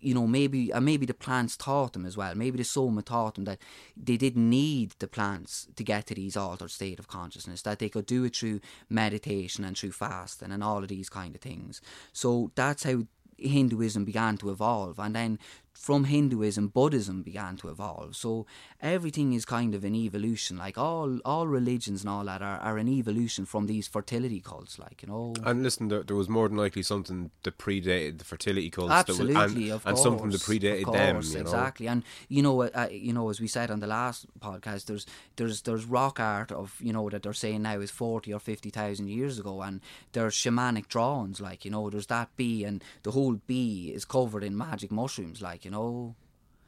you 0.00 0.14
know, 0.14 0.26
maybe 0.26 0.70
and 0.70 0.84
maybe 0.84 1.06
the 1.06 1.14
plants 1.14 1.56
taught 1.56 1.92
them 1.92 2.06
as 2.06 2.16
well. 2.16 2.34
Maybe 2.34 2.58
the 2.58 2.64
soma 2.64 3.02
taught 3.02 3.34
them 3.34 3.44
that 3.44 3.58
they 3.96 4.16
didn't 4.16 4.48
need 4.48 4.94
the 4.98 5.08
plants 5.08 5.68
to 5.76 5.84
get 5.84 6.06
to 6.06 6.14
these 6.14 6.36
altered 6.36 6.70
state 6.70 6.98
of 6.98 7.08
consciousness. 7.08 7.62
That 7.62 7.78
they 7.78 7.88
could 7.88 8.06
do 8.06 8.24
it 8.24 8.36
through 8.36 8.60
meditation 8.88 9.64
and 9.64 9.76
through 9.76 9.92
fasting 9.92 10.52
and 10.52 10.64
all 10.64 10.82
of 10.82 10.88
these 10.88 11.08
kind 11.08 11.34
of 11.34 11.40
things. 11.40 11.80
So 12.12 12.50
that's 12.54 12.84
how 12.84 13.04
Hinduism 13.36 14.04
began 14.04 14.36
to 14.38 14.50
evolve, 14.50 14.98
and 14.98 15.14
then 15.14 15.38
from 15.80 16.04
Hinduism, 16.04 16.68
Buddhism 16.68 17.22
began 17.22 17.56
to 17.56 17.70
evolve. 17.70 18.14
So 18.14 18.46
everything 18.82 19.32
is 19.32 19.46
kind 19.46 19.74
of 19.74 19.82
an 19.82 19.94
evolution. 19.94 20.58
Like 20.58 20.76
all 20.76 21.20
all 21.24 21.48
religions 21.48 22.02
and 22.02 22.10
all 22.10 22.24
that 22.26 22.42
are, 22.42 22.58
are 22.58 22.76
an 22.76 22.86
evolution 22.86 23.46
from 23.46 23.66
these 23.66 23.88
fertility 23.88 24.40
cults. 24.40 24.78
Like 24.78 25.02
you 25.02 25.08
know. 25.08 25.34
And 25.42 25.62
listen, 25.62 25.88
there, 25.88 26.02
there 26.02 26.16
was 26.16 26.28
more 26.28 26.48
than 26.48 26.58
likely 26.58 26.82
something 26.82 27.30
that 27.44 27.56
predated 27.56 28.18
the 28.18 28.24
fertility 28.26 28.68
cults, 28.68 28.90
that 28.90 29.08
was- 29.08 29.20
Absolutely, 29.20 29.70
and, 29.70 29.72
of 29.72 29.86
and 29.86 29.98
something 29.98 30.28
that 30.28 30.42
predated 30.42 30.86
of 30.86 30.92
them. 30.92 31.22
You 31.22 31.34
know? 31.34 31.40
exactly. 31.40 31.88
And 31.88 32.02
you 32.28 32.42
know, 32.42 32.62
uh, 32.62 32.88
you 32.90 33.14
know, 33.14 33.30
as 33.30 33.40
we 33.40 33.48
said 33.48 33.70
on 33.70 33.80
the 33.80 33.86
last 33.86 34.26
podcast, 34.38 34.84
there's 34.84 35.06
there's 35.36 35.62
there's 35.62 35.86
rock 35.86 36.20
art 36.20 36.52
of 36.52 36.76
you 36.80 36.92
know 36.92 37.08
that 37.08 37.22
they're 37.22 37.32
saying 37.32 37.62
now 37.62 37.80
is 37.80 37.90
forty 37.90 38.34
or 38.34 38.38
fifty 38.38 38.68
thousand 38.68 39.08
years 39.08 39.38
ago, 39.38 39.62
and 39.62 39.80
there's 40.12 40.34
shamanic 40.34 40.88
drawings 40.88 41.40
like 41.40 41.64
you 41.64 41.70
know, 41.70 41.88
there's 41.88 42.08
that 42.08 42.28
bee, 42.36 42.64
and 42.64 42.84
the 43.02 43.12
whole 43.12 43.40
bee 43.46 43.92
is 43.94 44.04
covered 44.04 44.44
in 44.44 44.58
magic 44.58 44.92
mushrooms, 44.92 45.40
like 45.40 45.64
you 45.64 45.69
know. 45.70 46.14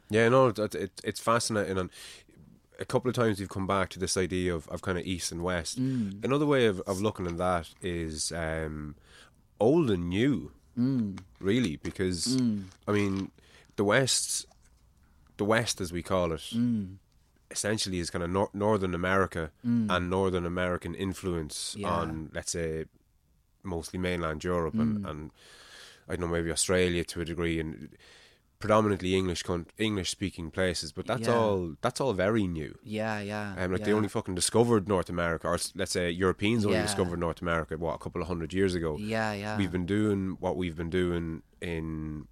Yeah, 0.09 0.29
no, 0.29 0.47
it, 0.47 0.75
it, 0.75 1.01
it's 1.03 1.19
fascinating, 1.19 1.77
and 1.77 1.89
a 2.79 2.85
couple 2.85 3.09
of 3.09 3.15
times 3.15 3.39
we've 3.39 3.49
come 3.49 3.67
back 3.67 3.89
to 3.91 3.99
this 3.99 4.17
idea 4.17 4.53
of, 4.53 4.67
of 4.69 4.81
kind 4.81 4.97
of 4.97 5.05
east 5.05 5.31
and 5.31 5.41
west. 5.43 5.79
Mm. 5.79 6.23
Another 6.23 6.45
way 6.45 6.65
of, 6.65 6.81
of 6.81 7.01
looking 7.01 7.25
at 7.27 7.37
that 7.37 7.69
is 7.81 8.31
um, 8.31 8.95
old 9.59 9.89
and 9.91 10.09
new, 10.09 10.51
Mm. 10.77 11.19
really, 11.39 11.75
because 11.77 12.35
I 12.87 12.91
mean, 12.91 13.29
the 13.75 13.83
west, 13.83 14.47
the 15.37 15.45
west 15.45 15.79
as 15.79 15.91
we 15.93 16.01
call 16.01 16.31
it, 16.31 16.41
Mm. 16.51 16.95
essentially 17.51 17.99
is 17.99 18.09
kind 18.09 18.23
of 18.23 18.31
nor- 18.31 18.49
northern 18.55 18.95
America 18.95 19.51
and 19.63 20.09
northern 20.09 20.47
American 20.47 20.95
influence 20.95 21.75
Mm. 21.77 21.81
Yeah. 21.81 21.89
on, 21.89 22.31
let's 22.33 22.51
say, 22.53 22.85
mostly 23.61 23.99
mainland 23.99 24.43
Europe 24.43 24.73
Mm. 24.73 24.81
and, 24.81 25.05
and 25.05 25.31
I 26.09 26.15
don't 26.15 26.27
know 26.27 26.33
maybe 26.35 26.51
Australia 26.51 27.03
to 27.05 27.21
a 27.21 27.25
degree 27.25 27.59
and 27.59 27.95
predominantly 28.63 29.11
English 29.21 29.43
English 29.77 30.09
speaking 30.17 30.47
places, 30.57 30.91
but 30.97 31.05
that's 31.05 31.27
Yeah. 31.27 31.35
all 31.37 31.75
that's 31.85 31.99
all 32.01 32.13
very 32.13 32.45
new. 32.47 32.71
Yeah, 32.99 33.19
yeah. 33.31 33.55
Um, 33.57 33.71
like 33.71 33.79
yeah. 33.81 33.85
they 33.87 33.93
only 33.99 34.07
fucking 34.17 34.35
discovered 34.35 34.83
North 34.87 35.09
America, 35.09 35.47
or 35.47 35.57
let's 35.75 35.91
say 35.97 36.09
Europeans 36.25 36.61
only 36.65 36.77
Yeah. 36.77 36.83
discovered 36.89 37.19
North 37.19 37.41
America. 37.41 37.77
What 37.77 37.95
a 37.99 38.01
couple 38.05 38.21
of 38.21 38.27
hundred 38.29 38.51
years 38.59 38.73
ago. 38.79 38.91
Yeah, 38.97 39.33
yeah. 39.33 39.57
We've 39.57 39.71
been 39.77 39.85
doing 39.97 40.21
what 40.39 40.53
we've 40.55 40.77
been 40.81 40.89
doing 40.89 41.25
in 41.73 42.27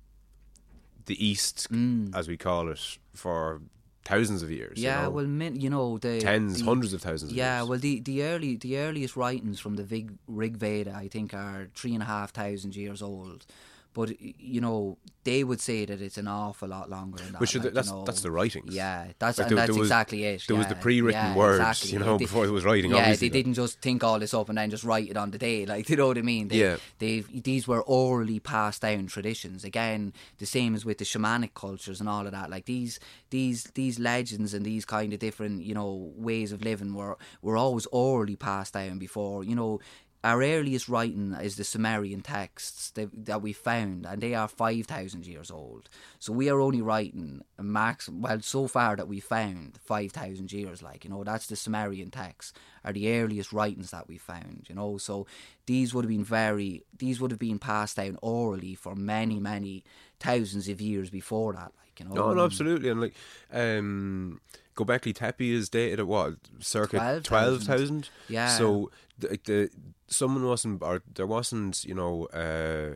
the 1.10 1.18
East, 1.30 1.68
Mm. 1.72 2.16
as 2.16 2.26
we 2.28 2.38
call 2.38 2.70
it, 2.70 2.98
for 3.14 3.62
thousands 4.06 4.42
of 4.46 4.50
years. 4.60 4.78
you 4.78 4.86
Yeah, 4.86 5.02
know? 5.04 5.10
well, 5.16 5.28
min, 5.28 5.60
you 5.64 5.70
know 5.70 5.98
the 5.98 6.20
tens, 6.22 6.60
the- 6.60 6.66
hundreds 6.66 6.94
of 6.94 7.02
thousands. 7.02 7.34
Yeah, 7.34 7.56
of 7.56 7.60
years. 7.62 7.70
well, 7.70 7.80
the, 7.80 8.00
the 8.10 8.24
early 8.24 8.56
the 8.56 8.78
earliest 8.78 9.16
writings 9.16 9.60
from 9.60 9.76
the 9.76 9.84
Vig, 9.84 10.08
Rig 10.28 10.56
Veda, 10.58 10.94
I 10.96 11.08
think, 11.08 11.34
are 11.34 11.70
three 11.76 11.94
and 11.94 12.04
a 12.04 12.06
half 12.16 12.32
thousand 12.32 12.76
years 12.76 13.02
old. 13.02 13.46
But 13.94 14.22
you 14.22 14.62
know, 14.62 14.98
they 15.26 15.44
would 15.44 15.60
say 15.60 15.84
that 15.86 16.02
it's 16.02 16.18
an 16.18 16.28
awful 16.28 16.70
lot 16.70 16.90
longer 16.90 17.18
than 17.22 17.34
that. 17.34 17.42
Which 17.42 17.56
like, 17.56 17.66
you 17.66 17.70
that's 17.72 17.90
know. 17.92 18.06
that's 18.06 18.22
the 18.22 18.32
writings. 18.32 18.74
Yeah, 18.74 19.08
that's 19.20 19.38
Like, 19.38 19.48
and 19.48 19.58
there- 19.58 19.66
that's 19.68 19.72
there 19.76 19.80
was- 19.80 19.88
exactly 19.90 20.24
it. 20.24 20.44
There 20.48 20.56
was 20.56 20.68
the 20.68 20.76
pre-written 20.76 21.20
yeah, 21.22 21.36
words, 21.36 21.60
exactly. 21.60 21.92
you 21.92 22.00
know, 22.00 22.18
they- 22.18 22.24
before 22.24 22.46
there 22.46 22.54
was 22.54 22.64
writing. 22.64 22.92
Yeah, 22.92 23.14
they 23.16 23.28
didn't 23.28 23.56
just 23.56 23.82
think 23.82 24.02
all 24.04 24.18
this 24.18 24.34
up 24.34 24.48
and 24.48 24.58
then 24.58 24.70
just 24.70 24.86
write 24.86 25.10
it 25.10 25.18
on 25.18 25.32
the 25.32 25.38
day. 25.38 25.66
Like, 25.66 25.90
you 25.90 25.98
know 25.98 26.08
what 26.08 26.18
I 26.18 26.22
mean? 26.22 26.48
They, 26.48 26.58
Yeah. 26.60 26.78
They 27.00 27.20
these 27.20 27.68
were 27.68 27.82
orally 27.82 28.40
passed 28.40 28.82
down 28.82 29.08
traditions. 29.08 29.66
Again, 29.66 30.14
the 30.38 30.46
same 30.46 30.74
as 30.74 30.86
with 30.86 30.98
the 31.00 31.06
shamanic 31.06 31.54
cultures 31.54 32.00
and 32.00 32.08
all 32.08 32.26
of 32.26 32.32
that. 32.32 32.50
Like 32.50 32.66
these 32.66 32.98
these 33.30 33.66
these 33.76 34.00
legends 34.00 34.54
and 34.54 34.66
these 34.66 34.86
kind 34.86 35.12
of 35.12 35.20
different 35.20 35.64
you 35.64 35.74
know 35.76 36.14
ways 36.16 36.54
of 36.54 36.62
living 36.64 36.94
were 36.94 37.18
were 37.42 37.58
always 37.58 37.86
orally 37.92 38.38
passed 38.38 38.74
down 38.74 39.00
before 39.00 39.44
you 39.44 39.56
know. 39.56 39.82
Our 40.24 40.44
earliest 40.44 40.88
writing 40.88 41.34
is 41.42 41.56
the 41.56 41.64
Sumerian 41.64 42.22
texts 42.22 42.92
that, 42.92 43.10
that 43.26 43.42
we 43.42 43.54
found, 43.54 44.06
and 44.06 44.22
they 44.22 44.36
are 44.36 44.48
5,000 44.48 45.26
years 45.26 45.50
old. 45.50 45.90
So 46.20 46.32
we 46.32 46.48
are 46.48 46.60
only 46.60 46.82
writing 46.82 47.42
a 47.58 47.64
max, 47.64 48.08
well, 48.08 48.40
so 48.42 48.68
far 48.68 48.96
that 48.96 49.08
we 49.08 49.20
found 49.20 49.80
5,000 49.84 50.52
years, 50.52 50.84
like, 50.84 51.04
you 51.04 51.10
know, 51.10 51.24
that's 51.24 51.48
the 51.48 51.56
Sumerian 51.56 52.12
texts, 52.12 52.54
are 52.86 52.94
the 52.94 53.12
earliest 53.20 53.52
writings 53.52 53.90
that 53.92 54.08
we 54.08 54.20
found, 54.20 54.68
you 54.70 54.76
know. 54.76 55.00
So 55.00 55.26
these 55.66 55.92
would 55.94 56.06
have 56.06 56.12
been 56.12 56.24
very, 56.24 56.84
these 56.96 57.20
would 57.20 57.32
have 57.32 57.40
been 57.40 57.58
passed 57.58 57.98
down 57.98 58.20
orally 58.22 58.76
for 58.76 58.94
many, 58.96 59.40
many 59.40 59.84
thousands 60.20 60.68
of 60.70 60.80
years 60.80 61.10
before 61.10 61.54
that, 61.54 61.72
like, 61.80 62.00
you 62.00 62.06
know. 62.06 62.14
No, 62.14 62.34
no, 62.36 62.46
absolutely, 62.46 62.90
and 62.90 63.02
like 63.02 63.16
um, 63.52 64.40
Göbekli 64.76 65.16
Tepe 65.16 65.52
is 65.52 65.70
dated 65.70 66.00
at 66.00 66.08
what 66.08 66.36
circa 66.60 66.98
12,000. 66.98 67.24
twelve 67.24 67.64
thousand. 67.64 68.10
Yeah. 68.30 68.48
So 68.48 68.92
the, 69.22 69.40
the 69.46 69.70
someone 70.08 70.44
wasn't, 70.46 70.82
or 70.84 71.02
there 71.16 71.28
wasn't, 71.28 71.84
you 71.86 71.96
know, 71.96 72.26
uh, 72.34 72.96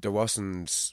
there 0.00 0.10
wasn't 0.12 0.92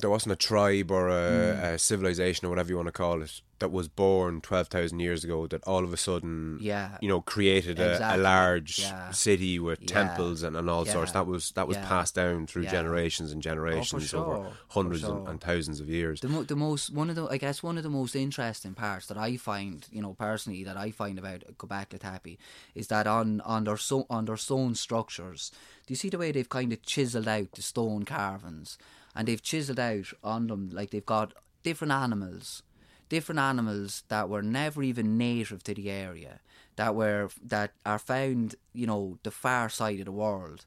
there 0.00 0.10
wasn't 0.10 0.32
a 0.32 0.36
tribe 0.36 0.90
or 0.90 1.08
a, 1.08 1.54
Hmm. 1.56 1.64
a 1.64 1.78
civilization 1.78 2.46
or 2.46 2.50
whatever 2.50 2.70
you 2.70 2.76
want 2.76 2.88
to 2.88 2.92
call 2.92 3.22
it 3.22 3.40
that 3.58 3.70
was 3.72 3.88
born 3.88 4.40
twelve 4.40 4.68
thousand 4.68 5.00
years 5.00 5.24
ago 5.24 5.46
that 5.46 5.64
all 5.64 5.82
of 5.82 5.92
a 5.92 5.96
sudden, 5.96 6.58
Yeah. 6.60 6.98
you 7.00 7.08
know, 7.08 7.20
created 7.22 7.78
a, 7.78 8.14
a 8.14 8.18
large 8.18 8.78
Yeah. 8.80 9.10
city 9.12 9.58
with 9.58 9.80
Yeah. 9.80 9.86
temples 9.86 10.42
and, 10.42 10.56
and 10.56 10.68
all 10.68 10.84
sorts. 10.84 11.12
That 11.12 11.26
was 11.26 11.52
that 11.52 11.66
was 11.66 11.76
Yeah. 11.78 11.88
passed 11.88 12.14
down 12.14 12.46
through 12.46 12.64
Yeah. 12.64 12.70
generations 12.72 13.32
and 13.32 13.40
oh, 13.40 13.48
generations 13.48 14.08
sure. 14.08 14.20
over 14.24 14.52
hundreds 14.68 15.04
and, 15.04 15.20
sure. 15.22 15.28
and 15.30 15.40
thousands 15.40 15.80
of 15.80 15.88
years. 15.88 16.20
The, 16.20 16.28
mo- 16.28 16.42
the 16.42 16.56
most 16.56 16.90
one 16.92 17.08
of 17.08 17.16
the 17.16 17.26
I 17.28 17.38
guess 17.38 17.62
one 17.62 17.78
of 17.78 17.82
the 17.82 17.90
most 17.90 18.14
interesting 18.14 18.74
parts 18.74 19.06
that 19.06 19.16
I 19.16 19.36
find 19.38 19.86
you 19.90 20.02
know 20.02 20.12
personally 20.14 20.62
that 20.64 20.76
I 20.76 20.90
find 20.90 21.18
about 21.18 21.44
Göbekli 21.58 21.98
Tepe 21.98 22.38
is 22.74 22.88
that 22.88 23.06
on 23.06 23.40
on 23.40 23.64
their 23.64 23.76
so 23.78 24.06
on 24.10 24.26
their 24.26 24.36
stone 24.36 24.74
structures, 24.74 25.50
do 25.86 25.92
you 25.92 25.96
see 25.96 26.10
the 26.10 26.18
way 26.18 26.30
they've 26.32 26.48
kind 26.48 26.72
of 26.72 26.82
chiseled 26.82 27.28
out 27.28 27.52
the 27.52 27.62
stone 27.62 28.04
carvings 28.04 28.76
and 29.14 29.26
they've 29.28 29.42
chiseled 29.42 29.80
out 29.80 30.12
on 30.22 30.46
them 30.48 30.68
like 30.70 30.90
they've 30.90 31.06
got 31.06 31.32
different 31.62 31.92
animals, 31.92 32.62
different 33.08 33.38
animals 33.38 34.02
that 34.08 34.28
were 34.28 34.42
never 34.42 34.82
even 34.82 35.16
native 35.16 35.62
to 35.62 35.74
the 35.74 35.90
area 35.90 36.40
that 36.76 36.94
were 36.94 37.28
that 37.42 37.72
are 37.84 37.98
found 37.98 38.54
you 38.72 38.86
know 38.86 39.18
the 39.22 39.30
far 39.30 39.68
side 39.68 39.98
of 39.98 40.06
the 40.06 40.12
world 40.12 40.64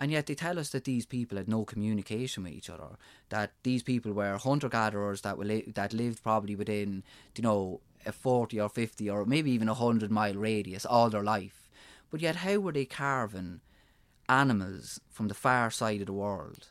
and 0.00 0.10
yet 0.10 0.26
they 0.26 0.34
tell 0.34 0.58
us 0.58 0.70
that 0.70 0.84
these 0.84 1.04
people 1.04 1.36
had 1.36 1.46
no 1.46 1.66
communication 1.66 2.42
with 2.42 2.54
each 2.54 2.70
other. 2.70 2.96
That 3.28 3.52
these 3.64 3.82
people 3.82 4.14
were 4.14 4.38
hunter 4.38 4.70
gatherers 4.70 5.20
that 5.20 5.36
were 5.36 5.44
li- 5.44 5.72
that 5.74 5.92
lived 5.92 6.22
probably 6.22 6.56
within, 6.56 7.04
you 7.36 7.42
know, 7.42 7.82
a 8.06 8.12
forty 8.12 8.58
or 8.58 8.70
fifty 8.70 9.10
or 9.10 9.26
maybe 9.26 9.50
even 9.50 9.68
a 9.68 9.74
hundred 9.74 10.10
mile 10.10 10.34
radius 10.34 10.86
all 10.86 11.10
their 11.10 11.22
life. 11.22 11.68
But 12.10 12.22
yet, 12.22 12.36
how 12.36 12.56
were 12.56 12.72
they 12.72 12.86
carving 12.86 13.60
animals 14.26 15.00
from 15.10 15.28
the 15.28 15.34
far 15.34 15.70
side 15.70 16.00
of 16.00 16.06
the 16.06 16.14
world? 16.14 16.68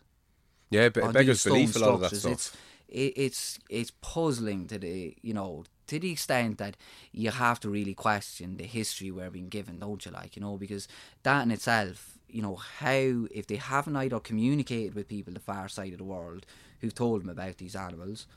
Yeah, 0.71 0.89
but 0.89 1.03
it 1.03 1.13
beggars 1.13 1.43
belief 1.43 1.75
a 1.75 1.79
lot 1.79 1.93
of 1.93 2.01
that 2.01 2.15
stuff. 2.15 2.31
It's 2.31 2.57
it, 2.91 3.13
it's 3.15 3.59
it's 3.69 3.91
puzzling 4.01 4.67
to 4.67 4.77
the 4.77 5.15
you 5.21 5.33
know 5.33 5.63
to 5.87 5.99
the 5.99 6.11
extent 6.11 6.57
that 6.59 6.77
you 7.11 7.31
have 7.31 7.59
to 7.61 7.69
really 7.69 7.93
question 7.93 8.57
the 8.57 8.63
history 8.65 9.11
we're 9.11 9.31
being 9.31 9.49
given, 9.49 9.79
don't 9.79 10.05
you? 10.05 10.11
Like 10.11 10.35
you 10.35 10.41
know 10.41 10.57
because 10.57 10.87
that 11.23 11.43
in 11.43 11.51
itself, 11.51 12.17
you 12.27 12.41
know 12.41 12.55
how 12.55 13.27
if 13.31 13.47
they 13.47 13.55
haven't 13.55 13.95
either 13.95 14.19
communicated 14.19 14.95
with 14.95 15.07
people 15.07 15.33
the 15.33 15.39
far 15.39 15.67
side 15.69 15.93
of 15.93 15.97
the 15.97 16.03
world 16.03 16.45
who've 16.81 16.95
told 16.95 17.21
them 17.21 17.29
about 17.29 17.57
these 17.57 17.75
animals, 17.75 18.27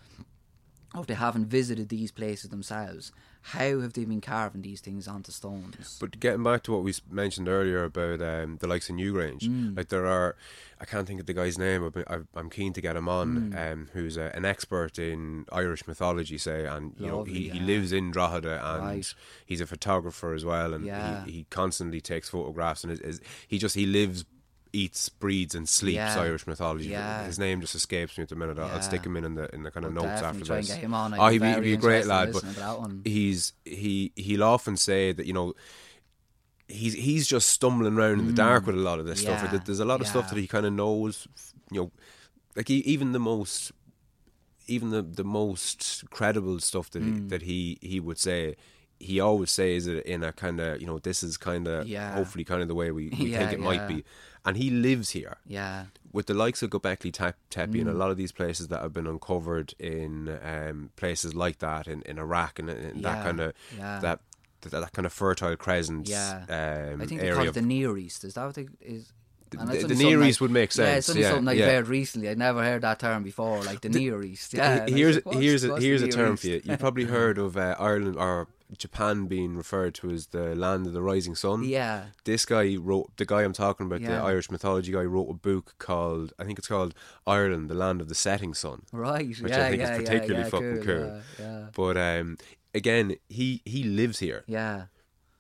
or 0.95 1.01
if 1.03 1.07
they 1.07 1.15
haven't 1.15 1.47
visited 1.47 1.89
these 1.89 2.11
places 2.11 2.51
themselves, 2.51 3.13
how 3.43 3.81
have 3.81 3.93
they 3.95 4.05
been 4.05 4.21
carving 4.21 4.63
these 4.63 4.81
things 4.81 5.09
onto 5.09 5.33
stones? 5.33 5.97
But 6.01 6.21
getting 6.21 6.43
back 6.43 6.63
to 6.65 6.73
what 6.73 6.83
we 6.85 6.95
mentioned 7.11 7.49
earlier 7.49 7.85
about 7.85 8.23
um, 8.23 8.59
the 8.61 8.67
likes 8.67 8.89
of 8.89 8.97
Newgrange, 8.97 9.43
Mm. 9.43 9.77
like 9.77 9.89
there 9.89 10.07
are, 10.07 10.37
I 10.81 10.85
can't 10.85 11.07
think 11.07 11.21
of 11.21 11.27
the 11.27 11.35
guy's 11.35 11.59
name. 11.59 11.91
I've, 12.07 12.27
I'm 12.35 12.51
keen 12.51 12.73
to 12.75 12.81
get 12.81 12.97
him 12.97 13.09
on. 13.09 13.53
Mm. 13.53 13.73
Um, 13.73 13.89
who's 13.93 14.17
a, 14.17 14.35
an 14.37 14.45
expert 14.45 14.99
in 14.99 15.45
Irish 15.53 15.87
mythology, 15.87 16.39
say, 16.39 16.67
and 16.67 16.95
you 16.99 17.07
know 17.09 17.19
Lovely, 17.19 17.33
he, 17.35 17.49
he 17.51 17.59
yeah. 17.59 17.65
lives 17.65 17.93
in 17.93 18.11
Drogheda 18.11 18.61
and 18.75 18.85
Right. 18.85 19.15
he's 19.47 19.61
a 19.61 19.67
photographer 19.67 20.35
as 20.35 20.45
well, 20.45 20.73
and 20.75 20.85
Yeah. 20.85 21.25
he, 21.25 21.33
he 21.33 21.47
constantly 21.51 22.01
takes 22.01 22.29
photographs 22.29 22.85
and 22.85 22.93
is, 22.93 23.01
is 23.01 23.21
he 23.49 23.59
just 23.59 23.75
he 23.75 23.87
lives. 23.87 24.25
Eats, 24.75 25.09
breathes, 25.11 25.55
and 25.55 25.69
sleeps 25.69 25.97
Yeah. 25.97 26.19
Irish 26.19 26.47
mythology. 26.47 26.89
Yeah. 26.89 27.25
His 27.27 27.39
name 27.39 27.61
just 27.61 27.75
escapes 27.75 28.17
me 28.17 28.23
at 28.23 28.31
the 28.31 28.37
minute. 28.37 28.59
I'll, 28.59 28.71
I'll 28.71 28.81
stick 28.83 29.05
him 29.05 29.17
in 29.19 29.25
in 29.25 29.35
the 29.35 29.55
in 29.55 29.63
the 29.65 29.71
kind 29.71 29.85
of 29.85 29.93
We'll 29.95 30.05
notes 30.05 30.23
after 30.23 30.45
try 30.45 30.57
and 30.57 30.65
this. 30.67 30.73
get 30.75 30.83
him 30.83 30.95
on. 30.95 31.13
Oh, 31.13 31.27
he'd 31.29 31.43
be, 31.43 31.49
he'd 31.53 31.61
be 31.61 31.73
a 31.75 31.77
great 31.77 32.07
lad. 32.07 32.29
But 32.29 32.35
listening 32.37 32.55
to 32.55 32.61
that 32.61 32.79
one. 32.79 33.03
he's 33.05 33.53
he 33.67 34.13
he'll 34.17 34.45
often 34.45 34.79
say 34.79 35.13
that 35.13 35.27
you 35.27 35.35
know 35.35 35.53
he's 36.69 36.95
he's 36.95 37.27
just 37.27 37.49
stumbling 37.49 37.95
around 37.99 38.21
in 38.21 38.27
the 38.29 38.33
dark 38.33 38.67
with 38.67 38.75
a 38.77 38.79
lot 38.79 38.99
of 38.99 39.05
this 39.07 39.21
stuff. 39.21 39.41
Mm. 39.41 39.45
Yeah, 39.45 39.51
There- 39.51 39.63
There's 39.67 39.81
a 39.81 39.85
lot 39.85 40.01
of 40.01 40.07
stuff 40.07 40.31
that 40.31 40.39
he 40.39 40.47
kind 40.47 40.65
of 40.65 40.73
knows, 40.73 41.29
you 41.71 41.81
know, 41.83 41.91
like 42.57 42.69
he, 42.69 42.77
even 42.79 43.13
the 43.13 43.21
most 43.21 43.73
even 44.69 44.91
the 44.91 45.03
the 45.03 45.25
most 45.25 46.05
credible 46.11 46.61
stuff 46.61 46.89
that 46.93 47.03
Mm. 47.03 47.15
he, 47.15 47.29
that 47.29 47.43
he 47.43 47.79
he 47.83 48.01
would 48.01 48.19
say. 48.19 48.57
He 49.03 49.21
always 49.21 49.51
says 49.51 49.87
it 49.87 50.05
in 50.07 50.23
a 50.23 50.33
kind 50.33 50.61
of, 50.61 50.81
you 50.81 50.87
know, 50.87 50.99
this 50.99 51.23
is 51.23 51.37
kind 51.37 51.67
of, 51.69 51.87
Yeah. 51.89 52.15
hopefully, 52.15 52.45
kind 52.45 52.63
of 52.63 52.69
the 52.69 52.75
way 52.75 52.91
we, 52.91 53.09
we 53.11 53.27
Yeah, 53.33 53.39
think 53.41 53.53
it 53.53 53.61
might 53.61 53.87
be. 53.89 54.05
And 54.45 54.57
he 54.57 54.71
lives 54.71 55.11
here 55.11 55.37
Yeah, 55.47 55.85
with 56.13 56.27
the 56.27 56.35
likes 56.35 56.63
of 56.63 56.71
Göbekli 56.71 57.13
Tep- 57.13 57.37
Tepe 57.51 57.79
and 57.81 57.89
a 57.89 57.93
Mm. 57.93 57.99
lot 57.99 58.11
of 58.11 58.17
these 58.17 58.33
places 58.33 58.69
that 58.69 58.81
have 58.83 58.93
been 58.93 59.07
uncovered 59.07 59.73
in 59.79 60.29
um, 60.43 60.91
places 60.97 61.35
like 61.35 61.59
that 61.61 61.87
in, 61.87 62.03
in 62.03 62.19
Iraq 62.19 62.59
and, 62.59 62.69
and 62.69 63.05
that 63.05 63.23
kind 63.25 63.41
of 63.41 63.53
yeah. 63.79 64.01
that, 64.01 64.19
that 64.63 64.71
that 64.73 64.93
kind 64.93 65.07
of 65.07 65.13
fertile 65.13 65.57
crescent 65.57 66.09
Yeah. 66.09 66.45
um, 66.49 67.01
I 67.03 67.07
think 67.07 67.21
they 67.21 67.31
call 67.31 67.47
it 67.47 67.55
the 67.55 67.63
Near 67.63 67.97
East. 67.97 68.25
Is 68.25 68.35
that 68.35 68.45
what 68.47 68.55
they 68.57 68.67
is? 68.81 69.13
and 69.59 69.69
the- 69.69 69.87
the 69.87 69.95
Near 69.95 70.23
East 70.25 70.41
I- 70.41 70.45
would 70.45 70.51
make 70.51 70.73
sense. 70.73 70.89
Yeah, 70.89 70.97
it's 70.97 71.11
only 71.11 71.23
yeah, 71.23 71.31
something 71.31 71.49
I've 71.49 71.59
yeah. 71.59 71.67
heard 71.67 71.87
recently. 71.89 72.29
I'd 72.31 72.39
never 72.39 72.65
heard 72.65 72.83
that 72.83 72.99
term 72.99 73.23
before, 73.23 73.63
like 73.63 73.81
the 73.83 73.91
Near 73.91 74.23
East. 74.25 74.55
Yeah, 74.55 74.87
here's 74.89 75.25
like, 75.27 75.37
here's 75.37 75.63
a, 75.65 75.79
here's 75.79 76.03
a 76.03 76.09
term 76.09 76.33
East? 76.35 76.43
for 76.43 76.49
you. 76.49 76.63
You've 76.65 76.79
probably 76.87 77.05
heard 77.05 77.37
of 77.39 77.57
uh, 77.57 77.77
Ireland 77.79 78.17
or 78.17 78.49
Japan 78.79 79.27
being 79.27 79.57
referred 79.57 79.95
to 79.97 80.11
as 80.11 80.29
the 80.29 80.55
land 80.55 80.87
of 80.87 80.93
the 80.93 81.03
rising 81.03 81.35
sun. 81.35 81.65
Yeah, 81.65 82.07
This 82.25 82.45
guy 82.47 82.77
wrote 82.77 83.17
the 83.17 83.25
guy 83.27 83.43
I'm 83.43 83.53
talking 83.53 83.87
about, 83.87 84.01
the 84.03 84.13
Irish 84.15 84.51
mythology 84.51 84.93
guy, 84.93 85.03
wrote 85.03 85.31
a 85.31 85.35
book 85.35 85.75
called 85.79 86.33
I 86.39 86.45
think 86.45 86.59
it's 86.59 86.69
called 86.69 86.95
Ireland, 87.27 87.69
the 87.71 87.75
land 87.75 88.01
of 88.01 88.09
the 88.09 88.15
setting 88.15 88.55
sun. 88.55 88.83
right. 88.93 89.27
Which 89.29 89.43
I 89.53 89.57
yeah, 89.57 89.69
think 89.71 89.83
is 89.83 89.89
yeah, 89.91 89.97
particularly 89.99 90.45
yeah, 90.45 90.49
fucking 90.49 90.77
cool. 90.77 90.85
cool. 90.85 91.07
Yeah, 91.07 91.21
yeah, 91.45 91.67
But 91.75 91.97
um, 91.97 92.37
again, 92.75 93.17
he 93.29 93.61
he 93.65 93.83
lives 93.85 94.19
here. 94.21 94.45
yeah. 94.47 94.85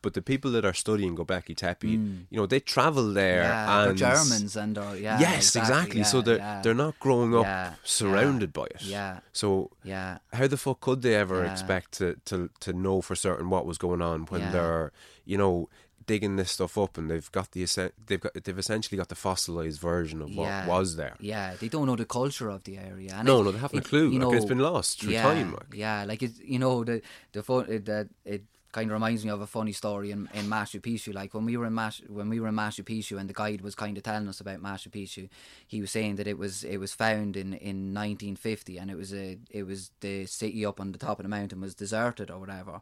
But 0.02 0.14
the 0.14 0.22
people 0.22 0.50
that 0.52 0.64
are 0.64 0.74
studying 0.74 1.16
Göbekli 1.16 1.56
Tepe, 1.56 1.84
you 1.88 2.26
know, 2.38 2.46
they 2.46 2.60
travel 2.60 3.12
there 3.12 3.44
Mm. 3.44 3.46
yeah. 3.46 3.84
and 3.88 3.96
Germans 3.98 4.56
and 4.56 4.76
they're, 4.76 4.96
yeah. 4.96 5.20
yes, 5.20 5.54
exactly. 5.56 6.02
so 6.04 6.18
yeah, 6.18 6.22
they're 6.24 6.36
yeah. 6.38 6.60
they're 6.62 6.74
not 6.86 6.98
growing 7.00 7.34
up 7.34 7.76
surrounded 7.84 8.52
by 8.52 8.64
it. 8.64 8.82
Yeah, 8.82 9.20
So 9.32 9.70
yeah, 9.84 10.18
how 10.32 10.46
the 10.48 10.56
fuck 10.56 10.80
could 10.80 11.02
they 11.02 11.14
ever 11.14 11.44
expect 11.44 11.92
to, 11.98 12.16
to 12.26 12.50
to 12.60 12.72
know 12.72 13.00
for 13.00 13.14
certain 13.14 13.48
what 13.50 13.66
was 13.66 13.78
going 13.78 14.02
on 14.02 14.22
when 14.26 14.50
they're 14.52 14.92
you 15.24 15.38
know 15.38 15.68
digging 16.04 16.34
this 16.34 16.50
stuff 16.50 16.76
up 16.76 16.98
and 16.98 17.08
they've 17.08 17.30
got 17.30 17.52
the 17.52 17.64
they've 18.08 18.20
got 18.20 18.32
they've 18.44 18.58
essentially 18.58 18.98
got 18.98 19.08
the 19.08 19.14
fossilized 19.14 19.80
version 19.80 20.20
of 20.20 20.28
what 20.34 20.46
Yeah. 20.48 20.66
was 20.66 20.96
there. 20.96 21.14
yeah. 21.20 21.54
They 21.60 21.68
don't 21.68 21.86
know 21.86 21.94
the 21.96 22.04
culture 22.20 22.48
of 22.48 22.64
the 22.64 22.76
area. 22.76 23.12
And 23.14 23.26
No, 23.26 23.40
it- 23.40 23.44
no, 23.44 23.52
they 23.52 23.58
haven't 23.58 23.78
it- 23.78 23.86
a 23.86 23.88
clue. 23.88 24.06
You 24.10 24.18
like, 24.18 24.20
know, 24.20 24.32
it's 24.34 24.44
been 24.44 24.58
lost 24.58 25.00
through 25.00 25.12
yeah, 25.12 25.22
time. 25.22 25.52
Like. 25.52 25.74
Yeah, 25.74 26.04
like 26.04 26.22
it, 26.24 26.32
you 26.44 26.58
know, 26.58 26.82
the 26.82 27.02
the 27.32 27.42
that 27.90 28.08
it 28.24 28.42
kind 28.72 28.90
of 28.90 28.94
reminds 28.94 29.24
me 29.24 29.30
of 29.30 29.40
a 29.40 29.46
funny 29.46 29.72
story 29.72 30.10
in, 30.10 30.28
in 30.34 30.46
Machu 30.46 30.80
Picchu. 30.80 31.14
Like 31.14 31.34
when 31.34 31.44
we 31.44 31.56
were 31.56 31.66
in 31.66 31.74
Machu, 31.74 32.08
when 32.10 32.28
we 32.28 32.40
were 32.40 32.48
in 32.48 32.54
Machu 32.54 32.82
Picchu, 32.82 33.18
and 33.18 33.28
the 33.28 33.34
guide 33.34 33.60
was 33.60 33.74
kind 33.74 33.96
of 33.96 34.02
telling 34.02 34.28
us 34.28 34.40
about 34.40 34.62
Machu 34.62 34.88
Picchu, 34.88 35.28
he 35.66 35.80
was 35.80 35.90
saying 35.90 36.16
that 36.16 36.26
it 36.26 36.38
was 36.38 36.64
it 36.64 36.78
was 36.78 36.94
found 36.94 37.36
in, 37.36 37.52
in 37.54 37.94
1950, 37.94 38.78
and 38.78 38.90
it 38.90 38.96
was 38.96 39.12
a 39.14 39.38
it 39.50 39.64
was 39.64 39.90
the 40.00 40.26
city 40.26 40.64
up 40.64 40.80
on 40.80 40.92
the 40.92 40.98
top 40.98 41.18
of 41.18 41.24
the 41.24 41.28
mountain 41.28 41.60
was 41.60 41.74
deserted 41.74 42.30
or 42.30 42.38
whatever. 42.40 42.80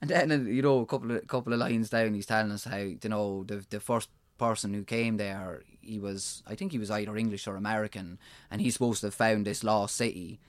And 0.00 0.10
then 0.10 0.32
uh, 0.32 0.36
you 0.36 0.62
know 0.62 0.80
a 0.80 0.86
couple 0.86 1.12
of 1.12 1.26
couple 1.28 1.52
of 1.52 1.60
lines 1.60 1.90
down, 1.90 2.14
he's 2.14 2.26
telling 2.26 2.50
us 2.50 2.64
how 2.64 2.78
you 2.78 2.98
know 3.04 3.44
the 3.44 3.64
the 3.70 3.80
first 3.80 4.10
person 4.38 4.74
who 4.74 4.82
came 4.82 5.18
there, 5.18 5.62
he 5.80 6.00
was 6.00 6.42
I 6.46 6.56
think 6.56 6.72
he 6.72 6.78
was 6.78 6.90
either 6.90 7.16
English 7.16 7.46
or 7.46 7.54
American, 7.54 8.18
and 8.50 8.60
he's 8.60 8.74
supposed 8.74 9.00
to 9.00 9.06
have 9.06 9.14
found 9.14 9.46
this 9.46 9.62
lost 9.62 9.94
city. 9.94 10.40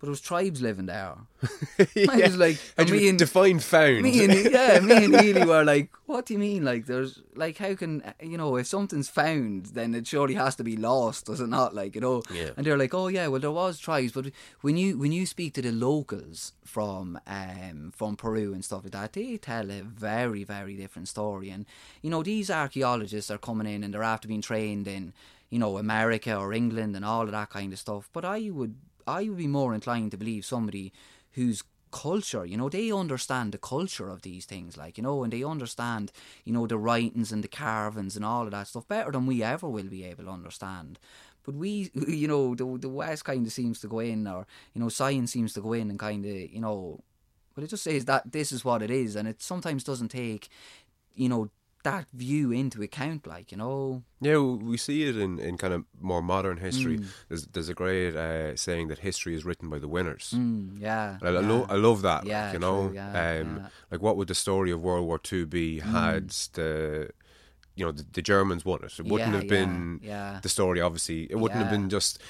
But 0.00 0.06
there 0.06 0.12
was 0.12 0.22
tribes 0.22 0.62
living 0.62 0.86
there. 0.86 1.14
I 1.78 2.16
was 2.16 2.38
like, 2.38 2.56
do 2.78 2.86
me 2.86 3.10
and 3.10 3.18
define 3.18 3.58
found? 3.58 4.00
me 4.00 4.24
and 4.24 4.32
yeah, 4.50 4.80
me 4.80 5.04
and 5.04 5.12
Neely 5.12 5.44
were 5.44 5.62
like, 5.62 5.90
"What 6.06 6.24
do 6.24 6.32
you 6.32 6.38
mean? 6.38 6.64
Like, 6.64 6.86
there's 6.86 7.20
like, 7.34 7.58
how 7.58 7.74
can 7.74 8.02
you 8.22 8.38
know 8.38 8.56
if 8.56 8.66
something's 8.66 9.10
found, 9.10 9.66
then 9.66 9.94
it 9.94 10.06
surely 10.06 10.32
has 10.34 10.56
to 10.56 10.64
be 10.64 10.78
lost, 10.78 11.26
does 11.26 11.40
it 11.40 11.48
not? 11.48 11.74
Like, 11.74 11.94
you 11.94 12.00
know?" 12.00 12.22
Yeah. 12.32 12.50
And 12.56 12.64
they're 12.64 12.78
like, 12.78 12.94
"Oh 12.94 13.08
yeah, 13.08 13.26
well 13.26 13.42
there 13.42 13.50
was 13.50 13.78
tribes, 13.78 14.12
but 14.12 14.30
when 14.62 14.78
you 14.78 14.96
when 14.96 15.12
you 15.12 15.26
speak 15.26 15.52
to 15.54 15.62
the 15.62 15.70
locals 15.70 16.54
from 16.64 17.20
um 17.26 17.92
from 17.94 18.16
Peru 18.16 18.54
and 18.54 18.64
stuff 18.64 18.84
like 18.84 18.92
that, 18.92 19.12
they 19.12 19.36
tell 19.36 19.70
a 19.70 19.82
very 19.82 20.44
very 20.44 20.76
different 20.76 21.08
story. 21.08 21.50
And 21.50 21.66
you 22.00 22.08
know, 22.08 22.22
these 22.22 22.50
archaeologists 22.50 23.30
are 23.30 23.36
coming 23.38 23.66
in 23.66 23.84
and 23.84 23.92
they're 23.92 24.02
after 24.02 24.28
being 24.28 24.40
trained 24.40 24.88
in 24.88 25.12
you 25.50 25.58
know 25.58 25.76
America 25.76 26.34
or 26.34 26.54
England 26.54 26.96
and 26.96 27.04
all 27.04 27.22
of 27.22 27.32
that 27.32 27.50
kind 27.50 27.72
of 27.74 27.78
stuff. 27.78 28.08
But 28.14 28.24
I 28.24 28.48
would 28.50 28.76
I 29.06 29.28
would 29.28 29.38
be 29.38 29.46
more 29.46 29.74
inclined 29.74 30.10
to 30.12 30.16
believe 30.16 30.44
somebody 30.44 30.92
whose 31.32 31.62
culture, 31.90 32.44
you 32.44 32.56
know, 32.56 32.68
they 32.68 32.90
understand 32.92 33.52
the 33.52 33.58
culture 33.58 34.08
of 34.08 34.22
these 34.22 34.44
things, 34.44 34.76
like, 34.76 34.96
you 34.96 35.02
know, 35.02 35.22
and 35.22 35.32
they 35.32 35.42
understand, 35.42 36.12
you 36.44 36.52
know, 36.52 36.66
the 36.66 36.78
writings 36.78 37.32
and 37.32 37.42
the 37.42 37.48
carvings 37.48 38.16
and 38.16 38.24
all 38.24 38.44
of 38.44 38.52
that 38.52 38.68
stuff 38.68 38.86
better 38.88 39.10
than 39.10 39.26
we 39.26 39.42
ever 39.42 39.68
will 39.68 39.84
be 39.84 40.04
able 40.04 40.24
to 40.24 40.30
understand. 40.30 40.98
But 41.44 41.54
we, 41.54 41.90
you 42.08 42.28
know, 42.28 42.54
the, 42.54 42.78
the 42.78 42.88
West 42.88 43.24
kind 43.24 43.46
of 43.46 43.52
seems 43.52 43.80
to 43.80 43.88
go 43.88 44.00
in, 44.00 44.26
or, 44.26 44.46
you 44.74 44.80
know, 44.80 44.88
science 44.88 45.32
seems 45.32 45.52
to 45.54 45.60
go 45.60 45.72
in 45.72 45.90
and 45.90 45.98
kind 45.98 46.24
of, 46.24 46.32
you 46.32 46.60
know, 46.60 47.00
but 47.54 47.64
it 47.64 47.70
just 47.70 47.84
says 47.84 48.04
that 48.04 48.32
this 48.32 48.52
is 48.52 48.64
what 48.64 48.82
it 48.82 48.90
is, 48.90 49.16
and 49.16 49.26
it 49.26 49.42
sometimes 49.42 49.84
doesn't 49.84 50.08
take, 50.08 50.48
you 51.14 51.28
know, 51.28 51.50
that 51.82 52.06
view 52.12 52.52
into 52.52 52.82
account, 52.82 53.26
like, 53.26 53.50
you 53.50 53.58
know. 53.58 54.02
Yeah, 54.20 54.38
we 54.38 54.76
see 54.76 55.04
it 55.08 55.16
in, 55.16 55.38
in 55.38 55.56
kind 55.56 55.72
of 55.72 55.84
more 56.00 56.22
modern 56.22 56.58
history. 56.58 56.98
Mm. 56.98 57.06
There's 57.28 57.46
there's 57.46 57.68
a 57.68 57.74
great 57.74 58.14
uh, 58.14 58.54
saying 58.56 58.88
that 58.88 58.98
history 58.98 59.34
is 59.34 59.44
written 59.44 59.70
by 59.70 59.78
the 59.78 59.88
winners. 59.88 60.34
Mm, 60.36 60.78
yeah. 60.80 61.18
I, 61.22 61.28
I, 61.28 61.30
lo- 61.30 61.66
I 61.70 61.76
love 61.76 62.02
that. 62.02 62.26
Yeah, 62.26 62.44
like, 62.44 62.52
you 62.54 62.58
know, 62.58 62.88
true, 62.88 62.96
yeah, 62.96 63.40
um, 63.40 63.56
yeah. 63.56 63.66
like 63.90 64.02
what 64.02 64.16
would 64.16 64.28
the 64.28 64.34
story 64.34 64.70
of 64.70 64.82
World 64.82 65.06
War 65.06 65.18
Two 65.18 65.46
be 65.46 65.80
had 65.80 66.28
the, 66.52 67.10
you 67.76 67.84
know, 67.86 67.92
the, 67.92 68.04
the 68.12 68.22
Germans 68.22 68.64
won 68.64 68.84
it? 68.84 68.98
It 68.98 69.06
wouldn't 69.06 69.32
Yeah, 69.32 69.38
have 69.38 69.48
been 69.48 70.00
yeah, 70.02 70.32
yeah. 70.32 70.40
the 70.42 70.48
story. 70.50 70.80
Obviously, 70.82 71.28
it 71.30 71.36
wouldn't 71.36 71.60
have 71.60 71.70
been 71.70 71.88
just 71.88 72.20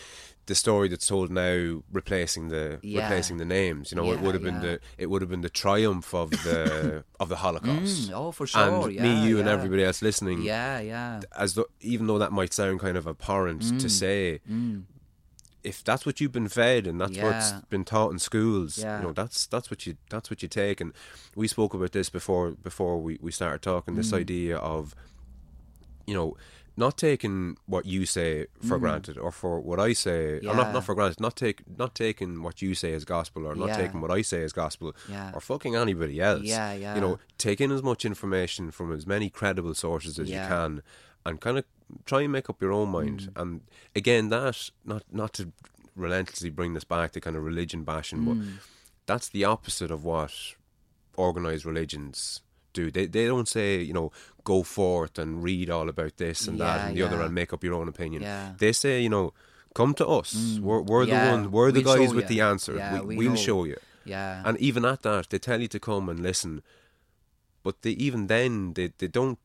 the 0.51 0.55
story 0.57 0.89
that's 0.89 1.07
told 1.07 1.31
now 1.31 1.83
replacing 1.93 2.49
the 2.49 2.65
Yeah. 2.83 3.03
replacing 3.03 3.37
the 3.39 3.45
names. 3.45 3.91
You 3.91 3.97
know, 3.99 4.13
it 4.13 4.21
would 4.21 4.35
have 4.35 4.43
been 4.51 4.61
yeah. 4.63 4.77
the 4.77 4.81
it 4.99 5.07
would 5.11 5.23
have 5.23 5.31
been 5.35 5.43
the 5.49 5.57
triumph 5.65 6.13
of 6.23 6.31
the 6.31 7.05
of 7.23 7.29
the 7.29 7.37
Holocaust. 7.45 8.11
Mm, 8.11 8.13
oh, 8.21 8.33
for 8.33 8.47
sure. 8.47 8.85
and 8.85 8.93
yeah, 8.95 9.03
me, 9.05 9.29
you, 9.29 9.39
and 9.41 9.49
everybody 9.49 9.85
else 9.85 10.03
listening, 10.03 10.43
Yeah, 10.43 10.81
yeah. 10.81 11.21
as 11.45 11.55
though, 11.55 11.67
even 11.81 12.07
though 12.09 12.19
that 12.19 12.33
might 12.33 12.53
sound 12.53 12.81
kind 12.81 12.97
of 12.97 13.07
abhorrent 13.07 13.63
Mm. 13.63 13.81
to 13.81 13.89
say, 13.89 14.41
if 15.63 15.85
that's 15.85 16.05
what 16.07 16.21
you've 16.21 16.33
been 16.33 16.49
fed 16.49 16.87
and 16.87 17.01
that's 17.01 17.19
what's 17.19 17.53
been 17.69 17.85
taught 17.85 18.11
in 18.13 18.19
schools, 18.19 18.79
Yeah. 18.79 18.99
you 18.99 19.05
know, 19.07 19.13
that's 19.13 19.47
that's 19.47 19.71
what 19.71 19.87
you 19.87 19.97
that's 20.09 20.31
what 20.31 20.43
you 20.43 20.49
take. 20.49 20.81
And 20.81 20.93
we 21.35 21.47
spoke 21.49 21.75
about 21.75 21.93
this 21.93 22.09
before 22.11 22.53
before 22.53 22.97
we, 23.07 23.19
we 23.21 23.31
started 23.31 23.63
talking. 23.63 23.95
This 23.95 24.11
Mm. 24.13 24.19
idea 24.25 24.57
of, 24.57 24.95
you 26.07 26.15
know, 26.15 26.37
not 26.85 26.95
taking 27.09 27.37
what 27.73 27.85
you 27.95 28.03
say 28.17 28.31
for 28.69 28.77
granted 28.85 29.17
or 29.25 29.31
for 29.41 29.55
what 29.69 29.79
I 29.89 29.93
say, 30.05 30.21
or 30.49 30.55
not 30.61 30.67
Mm. 30.69 30.73
Not 30.77 30.85
for 30.89 30.95
granted, 30.99 31.21
not 31.21 31.37
take 31.45 31.59
not 31.83 31.93
taking 31.95 32.31
what 32.47 32.57
you 32.65 32.73
say 32.83 32.91
as 32.99 33.05
gospel 33.17 33.43
or 33.49 33.55
not 33.63 33.69
Yeah. 33.71 33.77
taking 33.83 34.01
what 34.05 34.11
I 34.19 34.23
say 34.23 34.41
as 34.49 34.53
gospel 34.65 34.89
Yeah. 35.09 35.31
or 35.35 35.41
fucking 35.41 35.75
anybody 35.85 36.17
else. 36.31 36.43
Yeah, 36.57 36.73
yeah. 36.85 36.95
You 36.97 37.01
know, 37.05 37.15
take 37.47 37.59
in 37.65 37.71
as 37.79 37.83
much 37.91 38.05
information 38.13 38.71
from 38.77 38.89
as 38.99 39.05
many 39.15 39.29
credible 39.41 39.75
sources 39.75 40.19
as 40.19 40.29
Yeah. 40.29 40.43
you 40.43 40.49
can 40.55 40.83
and 41.27 41.35
kind 41.47 41.57
of 41.59 41.65
try 42.11 42.21
and 42.23 42.33
make 42.33 42.49
up 42.51 42.59
your 42.63 42.73
own 42.73 42.89
mind. 42.99 43.21
Mm. 43.21 43.41
And 43.41 43.51
again, 44.01 44.25
that 44.31 44.71
not 44.85 45.03
not 45.23 45.31
to 45.39 45.43
relentlessly 45.97 46.51
bring 46.59 46.73
this 46.75 46.85
back 46.95 47.09
to 47.13 47.21
kind 47.21 47.37
of 47.37 47.43
religion 47.53 47.85
bashing, 47.85 48.21
Mm. 48.21 48.27
but 48.29 48.37
that's 49.11 49.29
the 49.29 49.45
opposite 49.45 49.91
of 49.97 50.05
what 50.05 50.33
organized 51.17 51.65
religions 51.67 52.41
do. 52.73 52.91
They 52.91 53.07
they 53.07 53.27
don't 53.27 53.49
say 53.49 53.81
you 53.81 53.93
know 53.93 54.13
go 54.45 54.63
forth 54.63 55.19
and 55.19 55.43
read 55.43 55.71
all 55.71 55.89
about 55.89 56.17
this 56.17 56.49
and 56.49 56.59
that 56.61 56.89
and 56.89 56.97
the 56.97 57.03
other 57.03 57.21
and 57.21 57.35
make 57.35 57.53
up 57.53 57.63
your 57.65 57.75
own 57.75 57.89
opinion. 57.89 58.23
Yeah. 58.23 58.53
They 58.59 58.73
say 58.73 59.01
you 59.01 59.09
know 59.09 59.33
come 59.75 59.95
to 59.95 60.07
us. 60.07 60.35
Mm, 60.35 60.61
we're 60.61 60.81
we're 60.83 61.05
Yeah, 61.05 61.25
the 61.25 61.31
ones. 61.33 61.49
We're 61.49 61.73
the 61.73 61.83
we'll 61.83 61.97
guys 61.97 62.15
with 62.15 62.31
you. 62.31 62.37
the 62.37 62.41
answer. 62.43 62.77
Yeah, 62.77 63.01
we, 63.03 63.29
know. 63.29 63.37
show 63.37 63.65
you. 63.65 63.77
Yeah. 64.05 64.43
And 64.45 64.59
even 64.59 64.85
at 64.85 65.03
that, 65.03 65.31
they 65.31 65.39
tell 65.39 65.61
you 65.61 65.69
to 65.69 65.81
come 65.81 66.09
and 66.09 66.21
listen. 66.21 66.63
But 67.63 67.83
they 67.83 67.91
even 67.91 68.27
then 68.27 68.73
they, 68.75 68.93
they 68.99 69.09
don't 69.09 69.39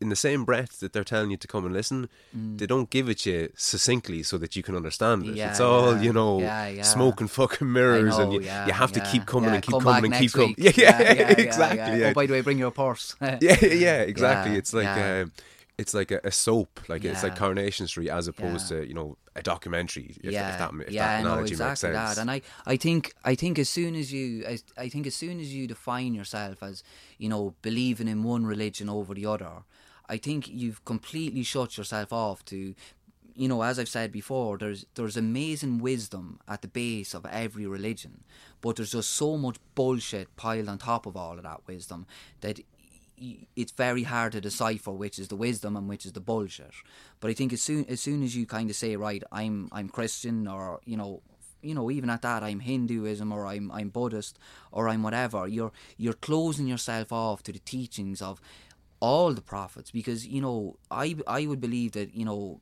in 0.00 0.08
the 0.08 0.16
same 0.16 0.44
breath 0.44 0.80
that 0.80 0.92
they're 0.92 1.04
telling 1.04 1.30
you 1.30 1.36
to 1.36 1.46
come 1.46 1.64
and 1.66 1.74
listen, 1.74 2.08
they 2.32 2.66
don't 2.66 2.88
give 2.90 3.08
it 3.08 3.26
you 3.26 3.52
succinctly 3.54 4.22
so 4.22 4.38
that 4.38 4.56
you 4.56 4.62
can 4.62 4.74
understand 4.74 5.26
it. 5.26 5.32
Mm. 5.32 5.36
Yeah, 5.36 5.50
it's 5.50 5.60
all, 5.60 5.96
yeah. 5.96 6.02
you 6.02 6.12
know, 6.12 6.40
Yeah, 6.40 6.68
yeah. 6.68 6.82
smoke 6.82 7.20
and 7.20 7.30
fucking 7.30 7.70
mirrors 7.70 8.16
and 8.16 8.32
you, 8.32 8.40
yeah, 8.40 8.66
you 8.66 8.72
have 8.72 8.92
to 8.92 9.00
keep 9.00 9.26
coming 9.26 9.50
yeah. 9.50 9.54
and 9.56 9.62
keep 9.62 9.72
Come 9.72 9.82
coming 9.82 10.12
and 10.12 10.20
keep 10.20 10.32
coming. 10.32 10.54
Yeah, 10.58 10.72
yeah, 10.76 11.12
yeah, 11.12 11.28
exactly. 11.30 12.00
Yeah. 12.00 12.10
Oh, 12.10 12.14
by 12.14 12.26
the 12.26 12.32
way, 12.32 12.40
bring 12.40 12.58
your 12.58 12.70
purse. 12.70 13.14
yeah, 13.20 13.36
yeah, 13.40 14.00
exactly. 14.00 14.52
Yeah, 14.52 14.58
it's 14.58 14.72
like 14.72 14.84
yeah. 14.84 15.20
um, 15.24 15.32
it's 15.78 15.94
like 15.94 16.10
a, 16.10 16.20
a 16.24 16.30
soap, 16.30 16.80
like 16.88 17.04
it's 17.04 17.22
like 17.22 17.32
Yeah. 17.32 17.38
Coronation 17.38 17.86
Street 17.86 18.10
as 18.10 18.28
opposed 18.28 18.70
Yeah. 18.70 18.80
to 18.80 18.88
you 18.88 18.94
know 18.94 19.16
a 19.36 19.42
documentary. 19.42 20.16
If, 20.22 20.32
yeah, 20.32 20.52
if 20.52 20.58
that 20.58 20.86
if 20.88 20.92
yeah, 20.92 21.22
that 21.22 21.24
know 21.24 21.36
makes 21.36 21.50
exactly 21.52 21.92
sense. 21.92 22.14
that. 22.16 22.20
And 22.20 22.30
I, 22.30 22.42
I 22.66 22.76
think, 22.76 23.14
I 23.24 23.34
think 23.34 23.58
as 23.58 23.68
soon 23.68 23.94
as 23.94 24.12
you, 24.12 24.44
I, 24.46 24.58
I 24.76 24.88
think 24.88 25.06
as 25.06 25.14
soon 25.14 25.40
as 25.40 25.54
you 25.54 25.66
define 25.66 26.14
yourself 26.14 26.62
as, 26.62 26.82
you 27.18 27.28
know, 27.28 27.54
believing 27.62 28.08
in 28.08 28.22
one 28.22 28.44
religion 28.44 28.88
over 28.88 29.14
the 29.14 29.26
other, 29.26 29.62
I 30.10 30.16
think 30.18 30.48
you've 30.48 30.84
completely 30.84 31.44
shut 31.44 31.78
yourself 31.78 32.12
off 32.12 32.44
to, 32.46 32.74
you 33.36 33.48
know, 33.48 33.62
as 33.62 33.78
I've 33.78 33.88
said 33.88 34.10
before, 34.10 34.58
there's 34.58 34.84
there's 34.96 35.16
amazing 35.16 35.78
wisdom 35.78 36.40
at 36.48 36.62
the 36.62 36.68
base 36.68 37.14
of 37.14 37.24
every 37.26 37.66
religion, 37.66 38.24
but 38.60 38.76
there's 38.76 38.90
just 38.90 39.10
so 39.10 39.36
much 39.36 39.58
bullshit 39.76 40.34
piled 40.34 40.68
on 40.68 40.78
top 40.78 41.06
of 41.06 41.16
all 41.16 41.36
of 41.36 41.44
that 41.44 41.60
wisdom 41.68 42.06
that 42.40 42.58
it's 43.54 43.72
very 43.72 44.02
hard 44.02 44.32
to 44.32 44.40
decipher 44.40 44.90
which 44.90 45.18
is 45.18 45.28
the 45.28 45.36
wisdom 45.36 45.76
and 45.76 45.88
which 45.88 46.06
is 46.06 46.12
the 46.12 46.20
bullshit. 46.20 46.72
But 47.20 47.30
I 47.30 47.34
think 47.34 47.52
as 47.52 47.62
soon 47.62 47.84
as 47.88 48.00
soon 48.00 48.24
as 48.24 48.34
you 48.34 48.46
kind 48.46 48.68
of 48.68 48.74
say, 48.76 48.96
right, 48.96 49.22
I'm 49.30 49.68
I'm 49.70 49.88
Christian, 49.88 50.48
or 50.48 50.80
you 50.84 50.96
know, 50.96 51.22
you 51.62 51.74
know, 51.74 51.88
even 51.88 52.10
at 52.10 52.22
that, 52.22 52.42
I'm 52.42 52.60
Hinduism, 52.60 53.30
or 53.32 53.46
I'm 53.46 53.70
I'm 53.70 53.90
Buddhist, 53.90 54.40
or 54.72 54.88
I'm 54.88 55.04
whatever. 55.04 55.46
You're 55.46 55.72
you're 55.96 56.14
closing 56.14 56.66
yourself 56.66 57.12
off 57.12 57.44
to 57.44 57.52
the 57.52 57.60
teachings 57.60 58.20
of 58.20 58.40
all 59.00 59.32
the 59.32 59.42
prophets 59.42 59.90
because 59.90 60.26
you 60.26 60.40
know 60.40 60.76
I 60.90 61.16
I 61.26 61.46
would 61.46 61.60
believe 61.60 61.92
that 61.92 62.14
you 62.14 62.24
know 62.24 62.60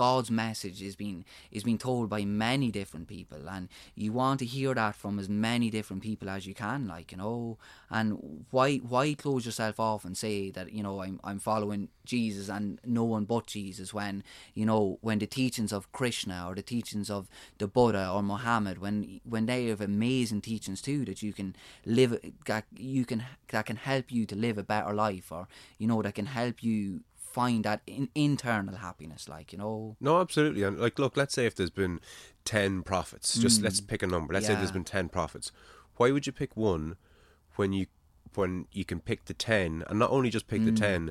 God's 0.00 0.30
message 0.30 0.80
is 0.80 0.96
being 0.96 1.26
is 1.50 1.64
being 1.64 1.76
told 1.76 2.08
by 2.08 2.24
many 2.24 2.70
different 2.70 3.06
people, 3.06 3.50
and 3.50 3.68
you 3.94 4.12
want 4.12 4.38
to 4.40 4.46
hear 4.46 4.72
that 4.74 4.94
from 4.94 5.18
as 5.18 5.28
many 5.28 5.68
different 5.68 6.02
people 6.02 6.30
as 6.30 6.46
you 6.46 6.54
can, 6.54 6.88
like 6.88 7.12
you 7.12 7.18
know. 7.18 7.58
And 7.90 8.46
why 8.50 8.76
why 8.78 9.12
close 9.12 9.44
yourself 9.44 9.78
off 9.78 10.06
and 10.06 10.16
say 10.16 10.50
that 10.52 10.72
you 10.72 10.82
know 10.82 11.02
I'm 11.02 11.20
I'm 11.22 11.38
following 11.38 11.88
Jesus 12.06 12.48
and 12.48 12.78
no 12.84 13.04
one 13.04 13.26
but 13.26 13.46
Jesus 13.46 13.92
when 13.92 14.24
you 14.54 14.64
know 14.64 14.98
when 15.02 15.18
the 15.18 15.26
teachings 15.26 15.70
of 15.70 15.92
Krishna 15.92 16.46
or 16.48 16.54
the 16.54 16.62
teachings 16.62 17.10
of 17.10 17.28
the 17.58 17.68
Buddha 17.68 18.10
or 18.10 18.22
Muhammad 18.22 18.78
when 18.78 19.20
when 19.24 19.44
they 19.44 19.66
have 19.66 19.82
amazing 19.82 20.40
teachings 20.40 20.80
too 20.80 21.04
that 21.04 21.22
you 21.22 21.34
can 21.34 21.54
live 21.84 22.18
that 22.46 22.64
you 22.74 23.04
can 23.04 23.24
that 23.48 23.66
can 23.66 23.76
help 23.76 24.10
you 24.10 24.24
to 24.24 24.34
live 24.34 24.56
a 24.56 24.62
better 24.62 24.94
life 24.94 25.30
or 25.30 25.46
you 25.78 25.86
know 25.86 26.00
that 26.00 26.14
can 26.14 26.26
help 26.26 26.62
you 26.62 27.02
find 27.32 27.64
that 27.64 27.80
in, 27.86 28.08
internal 28.14 28.76
happiness 28.76 29.28
like 29.28 29.52
you 29.52 29.58
know 29.58 29.96
No, 30.00 30.20
absolutely. 30.20 30.62
And 30.62 30.78
like, 30.78 30.98
look, 30.98 31.16
let's 31.16 31.34
say 31.34 31.46
if 31.46 31.54
there's 31.54 31.70
been 31.70 32.00
ten 32.44 32.82
prophets, 32.82 33.38
just 33.38 33.62
let's 33.62 33.80
pick 33.80 34.02
a 34.02 34.06
number. 34.06 34.34
Let's 34.34 34.46
say 34.46 34.54
there's 34.54 34.72
been 34.72 34.84
ten 34.84 35.08
prophets. 35.08 35.52
Why 35.96 36.10
would 36.10 36.26
you 36.26 36.32
pick 36.32 36.56
one 36.56 36.96
when 37.56 37.72
you 37.72 37.86
when 38.34 38.66
you 38.72 38.84
can 38.84 39.00
pick 39.00 39.24
the 39.26 39.34
ten, 39.34 39.84
and 39.88 39.98
not 39.98 40.10
only 40.10 40.30
just 40.30 40.46
pick 40.48 40.64
the 40.64 40.72
ten, 40.72 41.10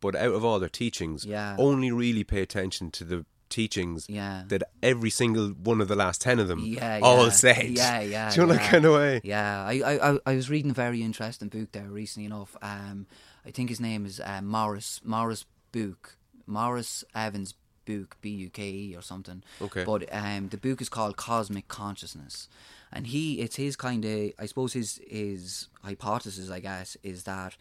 but 0.00 0.14
out 0.14 0.34
of 0.34 0.44
all 0.44 0.58
their 0.60 0.68
teachings, 0.68 1.24
Mm. 1.24 1.30
Yeah. 1.30 1.56
only 1.58 1.90
really 1.90 2.24
pay 2.24 2.40
attention 2.42 2.90
to 2.92 3.04
the 3.04 3.24
teachings 3.48 4.06
Yeah. 4.08 4.42
that 4.48 4.62
every 4.82 5.10
single 5.10 5.48
one 5.50 5.80
of 5.80 5.88
the 5.88 5.94
last 5.96 6.20
ten 6.20 6.38
of 6.40 6.48
them 6.48 6.60
yeah, 6.60 7.00
all 7.02 7.24
yeah. 7.24 7.30
said. 7.30 7.70
Yeah, 7.70 8.00
yeah. 8.00 8.30
Do 8.34 8.40
you 8.40 8.46
know 8.46 8.52
yeah. 8.54 8.58
that 8.60 8.70
kind 8.70 8.84
of 8.84 8.94
way? 8.94 9.20
Yeah, 9.24 9.64
I, 9.64 9.80
I, 9.84 10.10
I- 10.14 10.18
I 10.26 10.34
was 10.34 10.50
reading 10.50 10.70
a 10.70 10.74
very 10.74 11.02
interesting 11.02 11.48
book 11.48 11.72
there 11.72 11.88
recently 11.88 12.26
enough. 12.26 12.56
Um, 12.62 13.06
I 13.46 13.50
think 13.50 13.68
his 13.68 13.80
name 13.80 14.06
is 14.06 14.20
uh, 14.20 14.40
Morris 14.42 15.00
Morris 15.04 15.44
Book 15.72 16.16
Morris 16.46 17.04
Evans 17.14 17.54
Book 17.84 18.16
B 18.20 18.30
U 18.30 18.50
K 18.50 18.70
E 18.70 18.96
or 18.96 19.02
something. 19.02 19.42
Okay. 19.60 19.84
But 19.84 20.08
um, 20.12 20.48
the 20.48 20.56
book 20.56 20.80
is 20.80 20.88
called 20.88 21.16
Cosmic 21.16 21.68
Consciousness, 21.68 22.48
and 22.92 23.06
he 23.06 23.40
it's 23.40 23.56
his 23.56 23.76
kind 23.76 24.04
of 24.04 24.32
I 24.38 24.46
suppose 24.46 24.72
his 24.72 25.00
his 25.06 25.68
hypothesis 25.82 26.50
I 26.50 26.60
guess 26.60 26.96
is 27.02 27.24
that 27.24 27.56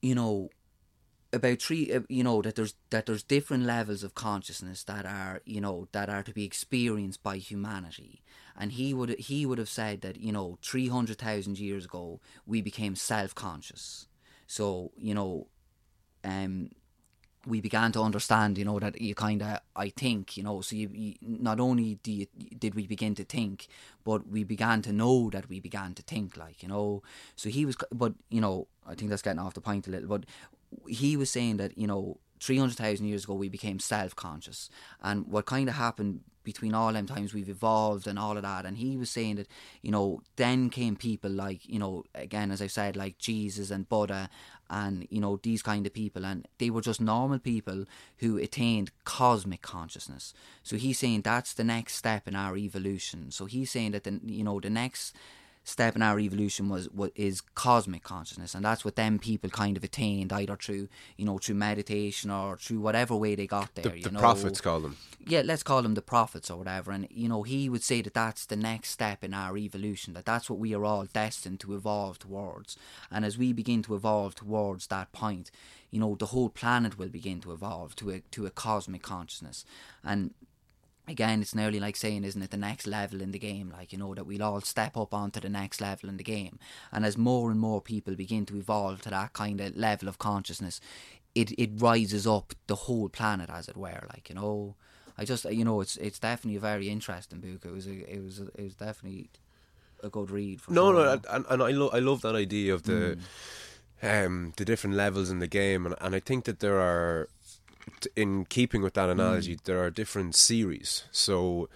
you 0.00 0.14
know 0.14 0.50
about 1.32 1.62
three 1.62 1.92
uh, 1.92 2.00
you 2.08 2.22
know 2.22 2.42
that 2.42 2.56
there's 2.56 2.74
that 2.90 3.06
there's 3.06 3.22
different 3.22 3.64
levels 3.64 4.02
of 4.02 4.14
consciousness 4.14 4.84
that 4.84 5.06
are 5.06 5.40
you 5.46 5.60
know 5.60 5.88
that 5.92 6.10
are 6.10 6.22
to 6.22 6.32
be 6.32 6.44
experienced 6.44 7.22
by 7.22 7.36
humanity 7.36 8.22
and 8.58 8.72
he 8.72 8.92
would 8.94 9.10
he 9.18 9.46
would 9.46 9.58
have 9.58 9.68
said 9.68 10.00
that 10.00 10.20
you 10.20 10.32
know 10.32 10.58
300,000 10.62 11.58
years 11.58 11.84
ago 11.84 12.20
we 12.46 12.60
became 12.62 12.94
self-conscious 12.94 14.06
so 14.46 14.92
you 14.96 15.14
know 15.14 15.46
um 16.24 16.70
we 17.46 17.60
began 17.60 17.90
to 17.92 18.00
understand, 18.00 18.56
you 18.56 18.64
know, 18.64 18.78
that 18.78 19.00
you 19.00 19.14
kind 19.14 19.42
of, 19.42 19.58
I 19.74 19.88
think, 19.88 20.36
you 20.36 20.42
know, 20.42 20.60
so 20.60 20.76
you, 20.76 20.88
you 20.92 21.14
not 21.20 21.58
only 21.58 21.98
you, 22.04 22.26
did 22.56 22.74
we 22.74 22.86
begin 22.86 23.14
to 23.16 23.24
think, 23.24 23.66
but 24.04 24.28
we 24.28 24.44
began 24.44 24.80
to 24.82 24.92
know 24.92 25.28
that 25.30 25.48
we 25.48 25.58
began 25.58 25.94
to 25.94 26.02
think, 26.02 26.36
like, 26.36 26.62
you 26.62 26.68
know. 26.68 27.02
So 27.34 27.48
he 27.48 27.66
was, 27.66 27.76
but 27.90 28.14
you 28.30 28.40
know, 28.40 28.68
I 28.86 28.94
think 28.94 29.10
that's 29.10 29.22
getting 29.22 29.40
off 29.40 29.54
the 29.54 29.60
point 29.60 29.88
a 29.88 29.90
little, 29.90 30.08
but 30.08 30.24
he 30.86 31.16
was 31.16 31.30
saying 31.30 31.56
that, 31.56 31.76
you 31.76 31.86
know, 31.86 32.18
300,000 32.42 33.06
years 33.06 33.24
ago 33.24 33.34
we 33.34 33.48
became 33.48 33.78
self 33.78 34.16
conscious. 34.16 34.68
And 35.00 35.26
what 35.28 35.46
kind 35.46 35.68
of 35.68 35.76
happened 35.76 36.20
between 36.44 36.74
all 36.74 36.92
them 36.92 37.06
times 37.06 37.32
we've 37.32 37.48
evolved 37.48 38.08
and 38.08 38.18
all 38.18 38.36
of 38.36 38.42
that. 38.42 38.66
And 38.66 38.76
he 38.76 38.96
was 38.96 39.10
saying 39.10 39.36
that, 39.36 39.46
you 39.80 39.92
know, 39.92 40.22
then 40.34 40.70
came 40.70 40.96
people 40.96 41.30
like, 41.30 41.68
you 41.68 41.78
know, 41.78 42.04
again, 42.14 42.50
as 42.50 42.60
I 42.60 42.66
said, 42.66 42.96
like 42.96 43.18
Jesus 43.18 43.70
and 43.70 43.88
Buddha 43.88 44.28
and, 44.68 45.06
you 45.08 45.20
know, 45.20 45.38
these 45.42 45.62
kind 45.62 45.86
of 45.86 45.94
people. 45.94 46.24
And 46.26 46.48
they 46.58 46.70
were 46.70 46.80
just 46.80 47.00
normal 47.00 47.38
people 47.38 47.84
who 48.18 48.38
attained 48.38 48.90
cosmic 49.04 49.62
consciousness. 49.62 50.34
So 50.64 50.76
he's 50.76 50.98
saying 50.98 51.22
that's 51.22 51.54
the 51.54 51.64
next 51.64 51.94
step 51.94 52.26
in 52.26 52.34
our 52.34 52.56
evolution. 52.56 53.30
So 53.30 53.44
he's 53.44 53.70
saying 53.70 53.92
that, 53.92 54.04
the, 54.04 54.20
you 54.24 54.42
know, 54.42 54.58
the 54.58 54.70
next 54.70 55.14
step 55.64 55.94
in 55.94 56.02
our 56.02 56.18
evolution 56.18 56.68
was 56.68 56.88
what 56.90 57.12
is 57.14 57.40
cosmic 57.54 58.02
consciousness 58.02 58.54
and 58.54 58.64
that's 58.64 58.84
what 58.84 58.96
them 58.96 59.18
people 59.18 59.48
kind 59.48 59.76
of 59.76 59.84
attained 59.84 60.32
either 60.32 60.56
through 60.56 60.88
you 61.16 61.24
know 61.24 61.38
through 61.38 61.54
meditation 61.54 62.30
or 62.30 62.56
through 62.56 62.80
whatever 62.80 63.14
way 63.14 63.34
they 63.36 63.46
got 63.46 63.72
there 63.76 63.84
The, 63.84 63.96
you 63.98 64.02
the 64.02 64.10
know 64.10 64.20
prophets 64.20 64.60
call 64.60 64.80
them. 64.80 64.96
yeah, 65.24 65.42
let's 65.44 65.62
call 65.62 65.82
them 65.82 65.94
the 65.94 66.02
prophets 66.02 66.50
or 66.50 66.56
whatever. 66.58 66.90
And 66.90 67.06
you 67.10 67.28
know, 67.28 67.42
he 67.44 67.68
would 67.68 67.84
say 67.84 68.02
that 68.02 68.14
that's 68.14 68.44
the 68.46 68.56
next 68.56 68.88
step 68.90 69.22
in 69.22 69.32
our 69.34 69.56
evolution. 69.56 70.14
That 70.14 70.24
that's 70.24 70.50
what 70.50 70.58
we 70.58 70.74
are 70.74 70.84
all 70.84 71.04
destined 71.04 71.60
to 71.60 71.74
evolve 71.74 72.18
towards. 72.18 72.76
And 73.10 73.24
as 73.24 73.38
we 73.38 73.52
begin 73.52 73.82
to 73.84 73.94
evolve 73.94 74.34
towards 74.34 74.88
that 74.88 75.12
point, 75.12 75.50
you 75.92 76.00
know, 76.00 76.16
the 76.16 76.26
whole 76.26 76.48
planet 76.48 76.98
will 76.98 77.08
begin 77.08 77.40
to 77.42 77.52
evolve 77.52 77.94
to 77.96 78.10
a 78.10 78.20
to 78.32 78.46
a 78.46 78.50
cosmic 78.50 79.02
consciousness. 79.02 79.64
And 80.02 80.34
again, 81.08 81.42
it's 81.42 81.54
nearly 81.54 81.80
like 81.80 81.96
saying, 81.96 82.24
isn't 82.24 82.42
it, 82.42 82.50
the 82.50 82.56
next 82.56 82.86
level 82.86 83.20
in 83.20 83.32
the 83.32 83.38
game? 83.38 83.72
Like, 83.76 83.92
you 83.92 83.98
know, 83.98 84.14
that 84.14 84.26
we'll 84.26 84.42
all 84.42 84.60
step 84.60 84.96
up 84.96 85.12
onto 85.12 85.40
the 85.40 85.48
next 85.48 85.80
level 85.80 86.08
in 86.08 86.16
the 86.16 86.24
game. 86.24 86.58
And 86.92 87.04
as 87.04 87.16
more 87.18 87.50
and 87.50 87.60
more 87.60 87.80
people 87.80 88.14
begin 88.14 88.46
to 88.46 88.56
evolve 88.56 89.02
to 89.02 89.10
that 89.10 89.32
kind 89.32 89.60
of 89.60 89.76
level 89.76 90.08
of 90.08 90.18
consciousness, 90.18 90.80
it, 91.34 91.52
it 91.58 91.70
rises 91.76 92.26
up 92.26 92.54
the 92.66 92.76
whole 92.76 93.08
planet, 93.08 93.50
as 93.50 93.68
it 93.68 93.76
were. 93.76 94.06
Like, 94.12 94.28
you 94.28 94.34
know, 94.34 94.74
I 95.18 95.24
just 95.24 95.44
you 95.44 95.64
know 95.64 95.80
it's 95.80 95.96
it's 95.98 96.18
definitely 96.18 96.56
a 96.56 96.60
very 96.60 96.88
interesting 96.88 97.40
book. 97.40 97.64
It 97.64 97.72
was 97.72 97.86
a, 97.86 98.10
it 98.12 98.22
was 98.24 98.38
a, 98.40 98.46
it 98.54 98.64
was 98.64 98.74
definitely 98.74 99.28
a 100.02 100.08
good 100.08 100.30
read. 100.30 100.60
For 100.60 100.72
No, 100.72 100.90
sure. 100.92 101.04
no, 101.04 101.20
and, 101.30 101.44
and 101.48 101.62
I 101.62 101.70
love 101.70 101.94
I 101.94 101.98
love 101.98 102.22
that 102.22 102.34
idea 102.34 102.74
of 102.74 102.84
the 102.84 103.18
um 104.02 104.52
the 104.56 104.64
different 104.64 104.96
levels 104.96 105.30
in 105.30 105.38
the 105.38 105.46
game, 105.46 105.86
and 105.86 105.94
and 106.00 106.14
I 106.14 106.20
think 106.20 106.44
that 106.44 106.60
there 106.60 106.80
are, 106.80 107.28
in 108.16 108.44
keeping 108.46 108.82
with 108.82 108.94
that 108.94 109.08
analogy, 109.08 109.58
there 109.64 109.82
are 109.82 109.90
different 109.90 110.34
series. 110.34 111.04
So. 111.12 111.68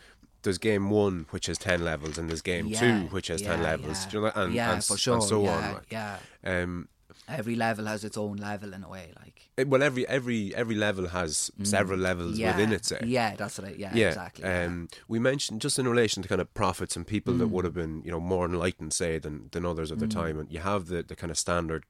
There's 0.43 0.59
game 0.59 0.91
one, 0.91 1.27
which 1.31 1.47
has 1.47 1.59
ten 1.59 1.85
levels, 1.85 2.19
and 2.19 2.29
there's 2.31 2.41
game 2.41 2.69
Yeah, 2.69 2.79
two, 2.79 3.07
which 3.09 3.27
has 3.29 3.43
yeah, 3.43 3.49
ten 3.57 3.63
levels. 3.65 4.05
yeah. 4.07 4.13
You 4.13 4.21
know? 4.21 4.33
And, 4.37 4.55
yeah, 4.55 4.75
and, 4.75 4.85
for 4.85 4.97
sure. 4.97 5.15
and 5.15 5.23
so 5.25 5.43
yeah, 5.43 5.57
on. 5.57 5.75
Like. 5.75 5.87
yeah. 5.91 6.19
Um, 6.45 6.89
Every 7.29 7.57
level 7.57 7.87
has 7.87 8.05
its 8.05 8.17
own 8.17 8.37
level 8.37 8.73
in 8.73 8.85
a 8.85 8.89
way. 8.89 9.11
Like 9.19 9.49
it- 9.57 9.67
well, 9.67 9.83
every 9.83 10.07
every 10.07 10.55
every 10.55 10.77
level 10.77 11.09
has 11.09 11.51
several 11.65 11.99
levels 11.99 12.39
Mm. 12.39 12.47
within 12.47 12.73
it. 12.73 12.85
Say, 12.85 13.01
yeah, 13.07 13.35
that's 13.35 13.59
right. 13.59 13.77
Yeah, 13.77 13.93
exactly. 13.97 14.45
Um, 14.45 14.89
we 15.09 15.19
mentioned 15.19 15.63
just 15.63 15.81
in 15.81 15.89
relation 15.89 16.23
to 16.23 16.29
kind 16.29 16.41
of 16.41 16.55
prophets 16.55 16.95
and 16.95 17.05
people 17.05 17.35
Mm. 17.35 17.39
that 17.41 17.49
would 17.49 17.65
have 17.65 17.75
been, 17.75 18.03
you 18.05 18.13
know, 18.13 18.21
more 18.21 18.45
enlightened, 18.47 18.93
say, 18.93 19.19
than 19.19 19.49
than 19.51 19.67
others 19.67 19.91
of 19.91 19.99
their 19.99 20.07
time, 20.23 20.39
and 20.39 20.53
you 20.53 20.61
have 20.61 20.87
the 20.87 21.03
the 21.03 21.17
kind 21.17 21.33
of 21.33 21.39
standard 21.39 21.83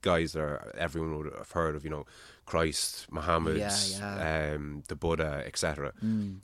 guys 0.00 0.32
that 0.32 0.40
are, 0.40 0.72
everyone 0.76 1.16
would 1.16 1.32
have 1.32 1.52
heard 1.52 1.76
of, 1.76 1.84
you 1.84 1.90
know, 1.90 2.04
Christ, 2.52 3.06
Muhammad, 3.10 3.56
Yeah, 3.56 3.74
yeah. 3.98 4.52
Um, 4.54 4.82
the 4.88 4.94
Buddha, 4.94 5.42
etc. 5.46 5.92
Mm. 6.04 6.40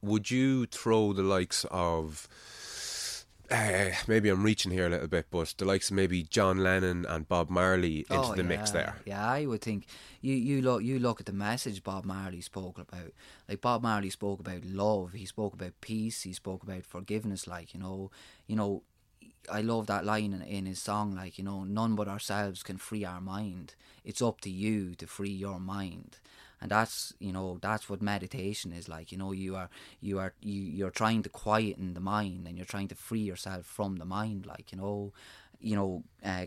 Would 0.00 0.30
you 0.30 0.64
throw 0.64 1.12
the 1.12 1.22
likes 1.22 1.66
of 1.70 2.26
uh, 3.50 3.90
maybe 4.08 4.30
I'm 4.30 4.42
reaching 4.42 4.72
here 4.72 4.86
a 4.86 4.88
little 4.88 5.06
bit, 5.06 5.26
but 5.30 5.52
the 5.58 5.66
likes 5.66 5.90
of 5.90 5.96
maybe 5.96 6.22
John 6.22 6.56
Lennon 6.58 7.04
and 7.06 7.28
Bob 7.28 7.50
Marley 7.50 8.06
into 8.10 8.30
Oh, 8.30 8.34
the 8.34 8.42
mix 8.42 8.70
there? 8.70 8.96
Yeah, 9.04 9.22
I 9.38 9.44
would 9.44 9.60
think 9.60 9.84
you 10.22 10.34
you 10.34 10.62
look 10.62 10.82
you 10.82 10.98
look 10.98 11.20
at 11.20 11.26
the 11.26 11.32
message 11.32 11.82
Bob 11.82 12.06
Marley 12.06 12.40
spoke 12.40 12.78
about. 12.78 13.12
Like 13.46 13.60
Bob 13.60 13.82
Marley 13.82 14.08
spoke 14.10 14.40
about 14.40 14.64
love. 14.64 15.12
He 15.12 15.26
spoke 15.26 15.52
about 15.52 15.72
peace. 15.82 16.22
He 16.22 16.32
spoke 16.32 16.62
about 16.62 16.86
forgiveness. 16.86 17.46
Like 17.46 17.74
you 17.74 17.80
know, 17.80 18.10
you 18.46 18.56
know, 18.56 18.82
I 19.50 19.60
love 19.60 19.86
that 19.86 20.04
line 20.04 20.32
in, 20.32 20.42
in 20.42 20.66
his 20.66 20.80
song. 20.80 21.14
Like 21.14 21.38
you 21.38 21.44
know, 21.44 21.64
none 21.64 21.94
but 21.94 22.08
ourselves 22.08 22.62
can 22.62 22.78
free 22.78 23.04
our 23.04 23.20
mind. 23.20 23.74
It's 24.04 24.22
up 24.22 24.40
to 24.42 24.50
you 24.50 24.94
to 24.96 25.06
free 25.06 25.30
your 25.30 25.60
mind. 25.60 26.18
And 26.60 26.70
that's 26.70 27.12
you 27.18 27.32
know 27.32 27.58
that's 27.60 27.88
what 27.88 28.00
meditation 28.00 28.72
is 28.72 28.88
like. 28.88 29.12
You 29.12 29.18
know 29.18 29.32
you 29.32 29.56
are 29.56 29.68
you 30.00 30.18
are 30.18 30.34
you 30.40 30.62
you're 30.62 30.90
trying 30.90 31.22
to 31.22 31.28
quieten 31.28 31.94
the 31.94 32.00
mind 32.00 32.46
and 32.46 32.56
you're 32.56 32.64
trying 32.64 32.88
to 32.88 32.94
free 32.94 33.20
yourself 33.20 33.66
from 33.66 33.96
the 33.96 34.04
mind. 34.04 34.46
Like 34.46 34.72
you 34.72 34.78
know, 34.78 35.12
you 35.60 35.76
know, 35.76 36.04
uh, 36.24 36.46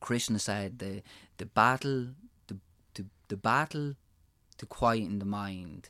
Krishna 0.00 0.38
said 0.38 0.78
the 0.78 1.02
the 1.38 1.46
battle 1.46 2.08
the, 2.48 2.58
the 2.94 3.06
the 3.28 3.36
battle 3.36 3.94
to 4.58 4.66
quieten 4.66 5.18
the 5.18 5.24
mind 5.24 5.88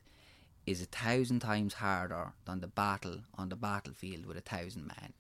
is 0.67 0.81
a 0.81 0.87
thousand 0.87 1.41
times 1.41 1.75
harder 1.75 2.33
than 2.45 2.61
the 2.61 2.69
battle 2.69 3.19
on 3.37 3.49
the 3.49 3.57
battlefield 3.57 4.27
with 4.27 4.37
a 4.37 4.41
thousand 4.41 4.87
men. 4.87 5.13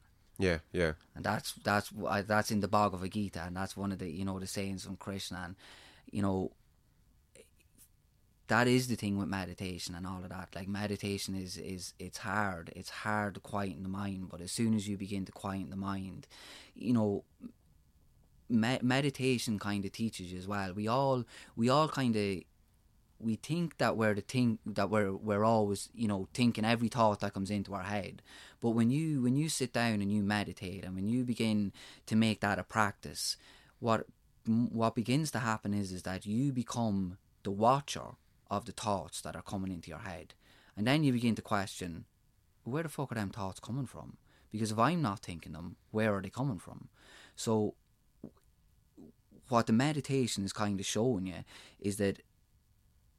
Yeah, 0.42 0.58
yeah. 0.72 0.92
And 1.14 1.24
that's 1.24 1.52
that's 1.62 1.92
that's 2.26 2.50
in 2.50 2.60
the 2.60 2.68
Bhagavad 2.68 3.12
Gita, 3.12 3.42
and 3.46 3.56
that's 3.56 3.76
one 3.76 3.92
of 3.92 3.98
the 3.98 4.10
you 4.10 4.24
know 4.24 4.38
the 4.40 4.46
sayings 4.46 4.84
from 4.84 4.96
Krishna, 4.96 5.42
and 5.44 5.56
you 6.10 6.22
know 6.22 6.52
that 8.48 8.66
is 8.66 8.88
the 8.88 8.96
thing 8.96 9.16
with 9.18 9.28
meditation 9.28 9.94
and 9.94 10.06
all 10.06 10.22
of 10.22 10.30
that. 10.30 10.48
Like 10.54 10.68
meditation 10.68 11.34
is 11.34 11.56
is 11.56 11.94
it's 11.98 12.18
hard. 12.18 12.72
It's 12.74 12.90
hard 12.90 13.34
to 13.34 13.40
quieten 13.40 13.84
the 13.84 13.88
mind, 13.88 14.28
but 14.30 14.40
as 14.40 14.50
soon 14.50 14.74
as 14.74 14.88
you 14.88 14.96
begin 14.96 15.24
to 15.26 15.32
quieten 15.32 15.70
the 15.70 15.76
mind, 15.76 16.26
you 16.74 16.92
know, 16.92 17.24
me- 18.48 18.80
meditation 18.82 19.58
kind 19.60 19.84
of 19.84 19.92
teaches 19.92 20.32
you 20.32 20.38
as 20.38 20.48
well. 20.48 20.72
We 20.74 20.88
all 20.88 21.24
we 21.56 21.68
all 21.68 21.88
kind 21.88 22.16
of 22.16 22.42
we 23.20 23.36
think 23.36 23.78
that 23.78 23.96
we're 23.96 24.14
the 24.14 24.20
thing 24.22 24.58
that 24.66 24.90
we're 24.90 25.12
we're 25.14 25.44
always 25.44 25.88
you 25.94 26.08
know 26.08 26.28
thinking 26.34 26.64
every 26.64 26.88
thought 26.88 27.20
that 27.20 27.32
comes 27.34 27.50
into 27.50 27.72
our 27.74 27.84
head 27.84 28.22
but 28.62 28.70
when 28.70 28.90
you 28.90 29.20
when 29.20 29.36
you 29.36 29.50
sit 29.50 29.72
down 29.74 30.00
and 30.00 30.10
you 30.10 30.22
meditate 30.22 30.84
and 30.84 30.94
when 30.94 31.06
you 31.06 31.24
begin 31.24 31.72
to 32.06 32.16
make 32.16 32.40
that 32.40 32.58
a 32.58 32.62
practice 32.62 33.36
what 33.80 34.06
what 34.46 34.94
begins 34.94 35.30
to 35.30 35.38
happen 35.38 35.74
is 35.74 35.92
is 35.92 36.02
that 36.02 36.26
you 36.26 36.52
become 36.52 37.18
the 37.42 37.50
watcher 37.50 38.16
of 38.50 38.64
the 38.64 38.72
thoughts 38.72 39.20
that 39.20 39.36
are 39.36 39.42
coming 39.42 39.72
into 39.72 39.88
your 39.88 40.00
head. 40.00 40.34
And 40.76 40.86
then 40.86 41.04
you 41.04 41.12
begin 41.12 41.34
to 41.36 41.42
question 41.42 42.04
where 42.64 42.82
the 42.82 42.88
fuck 42.88 43.12
are 43.12 43.16
them 43.16 43.30
thoughts 43.30 43.60
coming 43.60 43.86
from? 43.86 44.16
Because 44.50 44.70
if 44.70 44.78
i'm 44.78 45.02
not 45.02 45.20
thinking 45.20 45.52
them 45.52 45.76
where 45.90 46.14
are 46.14 46.22
they 46.22 46.30
coming 46.30 46.58
from? 46.58 46.88
So 47.34 47.74
what 49.48 49.66
the 49.66 49.72
meditation 49.72 50.44
is 50.44 50.52
kind 50.52 50.78
of 50.78 50.86
showing 50.86 51.26
you 51.26 51.44
is 51.80 51.96
that 51.96 52.22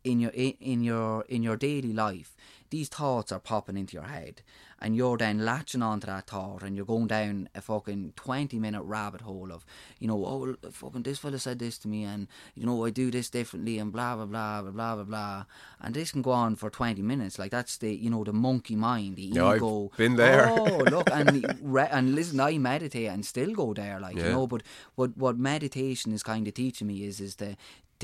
in 0.04 0.20
your 0.20 0.32
in, 0.32 0.84
your 0.84 1.24
in 1.30 1.44
your 1.44 1.56
daily 1.58 1.94
life 1.94 2.36
these 2.70 2.90
thoughts 2.90 3.32
are 3.32 3.40
popping 3.40 3.78
into 3.78 3.94
your 3.94 4.06
head 4.06 4.42
and 4.82 4.96
you're 4.96 5.16
then 5.16 5.46
latching 5.46 5.82
onto 5.84 6.08
that 6.08 6.26
thought 6.28 6.64
and 6.64 6.76
you're 6.76 6.86
going 6.86 7.06
down 7.08 7.48
a 7.54 7.62
fucking 7.62 8.12
20 8.16 8.58
minute 8.60 8.82
rabbit 8.82 9.22
hole 9.22 9.52
of 9.52 9.64
you 10.00 10.08
know 10.08 10.26
oh 10.26 10.56
fucking 10.72 11.04
this 11.04 11.20
fella 11.20 11.38
said 11.40 11.60
this 11.60 11.78
to 11.78 11.88
me 11.88 12.04
and 12.04 12.28
you 12.56 12.66
know 12.66 12.84
I 12.84 12.90
do 12.90 13.12
this 13.12 13.30
differently 13.30 13.78
and 13.78 13.94
blah 13.94 14.16
blah 14.16 14.26
blah 14.26 14.62
blah 14.64 14.72
blah 14.72 14.96
blah 14.96 15.04
blah. 15.04 15.46
And 15.80 15.94
this 15.94 16.12
can 16.12 16.22
go 16.22 16.32
on 16.32 16.56
for 16.56 16.70
20 16.70 17.02
minutes. 17.02 17.38
Like 17.38 17.52
that's 17.52 17.78
the 17.78 17.96
you 17.96 18.10
know 18.10 18.24
the 18.24 18.34
monkey 18.34 18.76
mind 18.76 19.16
the 19.18 19.22
Yeah, 19.24 19.46
I've 19.46 19.98
been 19.98 20.16
there. 20.16 20.50
oh 20.50 20.78
look 20.92 21.10
and 21.12 21.60
re- 21.62 21.88
and 21.92 22.16
listen 22.16 22.40
I 22.40 22.58
meditate 22.58 23.08
and 23.08 23.24
still 23.26 23.54
go 23.54 23.74
there 23.74 24.00
like 24.00 24.16
you 24.18 24.24
know 24.32 24.48
but 24.48 24.64
what 24.96 25.16
what 25.16 25.38
meditation 25.38 26.12
is 26.12 26.24
kind 26.24 26.48
of 26.48 26.56
teaching 26.56 26.88
me 26.88 27.04
is 27.06 27.20
is 27.22 27.36
the 27.36 27.56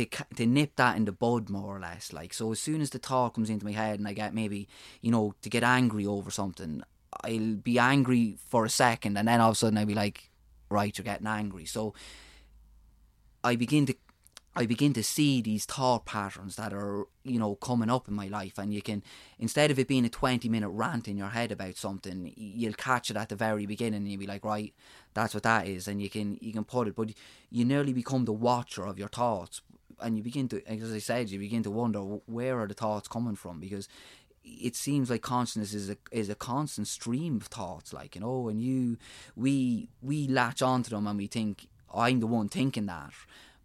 ca- 0.06 0.26
to 0.36 0.46
nip 0.46 0.76
that 0.76 0.98
in 0.98 1.06
the 1.06 1.12
bud 1.12 1.50
more 1.50 1.76
or 1.78 1.80
less. 1.80 2.14
Like 2.14 2.34
so 2.34 2.52
as 2.52 2.60
soon 2.60 2.82
as 2.82 2.90
the 2.90 3.00
thought 3.00 3.34
comes 3.34 3.50
into 3.50 3.66
my 3.66 3.72
head 3.72 4.00
and 4.00 4.08
I 4.08 4.14
get 4.14 4.34
maybe 4.34 4.68
you 5.02 5.12
know 5.12 5.34
to 5.42 5.50
get 5.50 5.64
angry 5.64 6.06
over 6.06 6.32
something 6.32 6.84
I'll 7.24 7.56
be 7.56 7.80
angry 7.80 8.38
for 8.48 8.66
a 8.66 8.70
second 8.70 9.18
and 9.18 9.28
then 9.28 9.42
all 9.42 9.50
of 9.50 9.54
a 9.54 9.58
sudden 9.58 9.78
I'll 9.78 9.86
be 9.86 9.96
like 9.96 10.30
right 10.70 10.96
you're 10.98 11.06
getting 11.06 11.28
angry. 11.28 11.66
So 11.66 11.94
I 13.44 13.56
begin 13.56 13.86
to 13.88 13.96
I 14.56 14.66
begin 14.66 14.94
to 14.94 15.04
see 15.04 15.42
these 15.42 15.64
thought 15.64 16.06
patterns 16.06 16.56
that 16.56 16.74
are, 16.74 17.06
you 17.24 17.40
know, 17.40 17.56
coming 17.56 17.90
up 17.90 18.08
in 18.08 18.14
my 18.14 18.28
life, 18.28 18.58
and 18.58 18.74
you 18.74 18.82
can 18.82 19.04
instead 19.38 19.70
of 19.72 19.80
it 19.80 19.88
being 19.88 20.06
a 20.06 20.10
twenty-minute 20.10 20.70
rant 20.70 21.08
in 21.08 21.18
your 21.18 21.30
head 21.30 21.52
about 21.52 21.78
something, 21.78 22.34
you'll 22.36 22.74
catch 22.74 23.10
it 23.10 23.16
at 23.16 23.30
the 23.30 23.36
very 23.36 23.66
beginning, 23.66 24.02
and 24.02 24.10
you'll 24.10 24.20
be 24.20 24.28
like, 24.28 24.44
right, 24.44 24.74
that's 25.14 25.34
what 25.34 25.44
that 25.44 25.68
is, 25.68 25.88
and 25.88 26.02
you 26.02 26.10
can 26.10 26.38
you 26.42 26.52
can 26.52 26.66
put 26.66 26.88
it, 26.88 26.96
but 26.96 27.12
you 27.52 27.64
nearly 27.64 27.94
become 27.94 28.26
the 28.26 28.34
watcher 28.34 28.86
of 28.86 28.98
your 28.98 29.08
thoughts, 29.08 29.62
and 30.02 30.18
you 30.18 30.24
begin 30.24 30.48
to, 30.50 30.62
as 30.68 30.92
I 30.92 31.00
said, 31.00 31.30
you 31.30 31.40
begin 31.40 31.64
to 31.64 31.72
wonder 31.72 32.00
where 32.00 32.60
are 32.60 32.68
the 32.68 32.74
thoughts 32.74 33.08
coming 33.08 33.36
from 33.36 33.60
because 33.60 33.88
it 34.44 34.76
seems 34.76 35.10
like 35.10 35.22
consciousness 35.22 35.74
is 35.74 35.90
a 35.90 35.98
is 36.12 36.30
a 36.30 36.36
constant 36.36 36.88
stream 36.88 37.38
of 37.38 37.44
thoughts, 37.44 37.94
like 37.94 38.16
you 38.16 38.22
know, 38.22 38.50
and 38.50 38.62
you 38.62 38.98
we 39.36 39.90
we 40.02 40.28
latch 40.28 40.62
onto 40.62 40.90
them 40.90 41.08
and 41.08 41.18
we 41.18 41.28
think 41.28 41.68
I'm 41.94 42.20
the 42.20 42.28
one 42.28 42.50
thinking 42.50 42.86
that, 42.88 43.12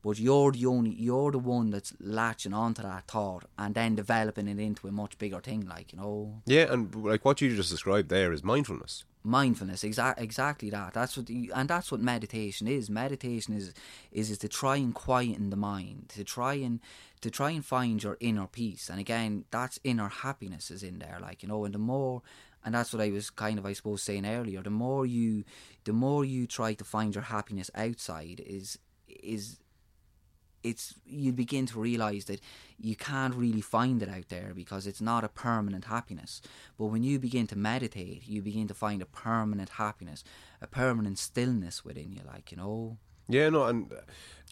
but 0.03 0.19
you're 0.19 0.53
the 0.53 0.67
only 0.67 0.91
you're 0.91 1.33
the 1.33 1.39
one 1.39 1.71
that's 1.71 1.95
latching 2.01 2.53
onto 2.53 2.83
that 2.83 3.07
thought 3.07 3.45
and 3.59 3.75
then 3.75 3.95
developing 3.95 4.49
it 4.49 4.59
into 4.59 4.89
a 4.89 4.93
much 4.93 5.17
bigger 5.19 5.41
thing, 5.41 5.67
like 5.67 5.93
you 5.93 5.99
know, 5.99 6.43
Yeah, 6.47 6.73
and 6.73 6.95
like 6.95 7.25
what 7.25 7.41
you 7.41 7.55
just 7.55 7.71
described 7.71 8.09
there 8.09 8.33
is 8.33 8.43
mindfulness. 8.43 9.05
Mindfulness 9.25 9.83
exact 9.83 10.21
exactly 10.21 10.71
that. 10.71 10.93
That's 10.93 11.17
what 11.17 11.27
the, 11.27 11.51
and 11.55 11.69
that's 11.69 11.91
what 11.91 12.01
meditation 12.01 12.69
is. 12.69 12.91
Meditation 12.91 13.55
is 13.55 13.73
is 14.13 14.31
is 14.31 14.39
to 14.39 14.49
try 14.49 14.77
and 14.77 14.95
quieten 14.95 15.51
the 15.51 15.57
mind 15.57 16.11
to 16.11 16.23
try 16.23 16.55
and 16.55 16.81
to 17.23 17.31
try 17.31 17.51
and 17.51 17.65
find 17.65 18.03
your 18.03 18.19
inner 18.21 18.47
peace. 18.47 18.89
And 18.91 19.01
again 19.01 19.47
that's 19.51 19.81
inner 19.83 20.09
happiness 20.09 20.71
is 20.71 20.83
in 20.83 20.99
there 20.99 21.19
like 21.21 21.43
you 21.43 21.49
know 21.49 21.65
and 21.65 21.75
the 21.75 21.79
more 21.79 22.23
and 22.65 22.75
that's 22.75 22.93
what 22.93 23.03
I 23.03 23.11
was 23.11 23.31
kind 23.31 23.59
of 23.59 23.67
I 23.67 23.73
suppose 23.73 24.03
saying 24.03 24.27
earlier 24.27 24.63
the 24.63 24.71
more 24.71 25.07
you 25.07 25.45
the 25.85 25.93
more 25.95 26.25
you 26.25 26.47
try 26.47 26.75
to 26.75 26.85
find 26.85 27.15
your 27.15 27.25
happiness 27.25 27.71
outside 27.75 28.43
is 28.47 28.79
is 29.09 29.59
it's 30.65 30.95
you 31.07 31.33
begin 31.33 31.67
to 31.67 31.79
realize 31.79 32.25
that 32.25 32.41
you 32.81 32.97
can't 32.97 33.35
really 33.35 33.61
find 33.61 34.03
it 34.03 34.09
out 34.09 34.31
there 34.31 34.53
because 34.55 34.87
it's 34.87 35.01
not 35.01 35.23
a 35.23 35.29
permanent 35.29 35.85
happiness. 35.85 36.41
But 36.79 36.87
when 36.87 37.05
you 37.05 37.19
begin 37.19 37.47
to 37.49 37.57
meditate, 37.57 38.27
you 38.27 38.43
begin 38.43 38.67
to 38.69 38.75
find 38.75 39.03
a 39.03 39.07
permanent 39.07 39.69
happiness, 39.71 40.25
a 40.61 40.67
permanent 40.67 41.19
stillness 41.19 41.85
within 41.85 42.11
you, 42.11 42.23
like 42.27 42.51
you 42.51 42.57
know. 42.57 42.97
Yeah, 43.29 43.49
no, 43.49 43.65
and 43.65 43.91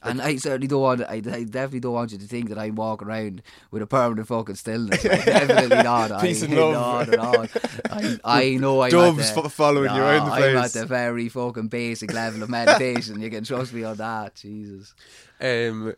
And 0.02 0.20
I 0.20 0.36
certainly 0.36 0.66
don't 0.66 0.80
want. 0.80 1.02
I, 1.02 1.14
I 1.14 1.20
definitely 1.20 1.80
don't 1.80 1.92
want 1.92 2.12
you 2.12 2.18
to 2.18 2.26
think 2.26 2.48
that 2.48 2.58
I 2.58 2.70
walk 2.70 3.02
around 3.02 3.42
with 3.70 3.82
a 3.82 3.86
permanent 3.86 4.26
fucking 4.26 4.56
stillness. 4.56 5.04
Like, 5.04 5.24
definitely 5.24 5.82
not. 5.82 6.20
Peace 6.20 6.42
I, 6.42 6.46
and 6.46 6.56
love. 6.56 7.08
Not 7.08 7.08
at 7.08 7.18
all. 7.18 7.46
I, 7.90 8.18
I 8.24 8.50
know 8.56 8.82
I'm 8.82 8.90
Doves 8.90 9.30
at 9.30 9.34
the, 9.34 9.42
fo- 9.42 9.48
following 9.48 9.94
you 9.94 10.00
around 10.00 10.26
the 10.26 10.32
I'm 10.32 10.56
at 10.56 10.72
the 10.72 10.86
very 10.86 11.28
fucking 11.28 11.68
basic 11.68 12.12
level 12.12 12.42
of 12.42 12.50
meditation. 12.50 13.20
you 13.20 13.30
can 13.30 13.44
trust 13.44 13.72
me 13.72 13.84
on 13.84 13.96
that. 13.98 14.34
Jesus. 14.34 14.94
Um, 15.40 15.94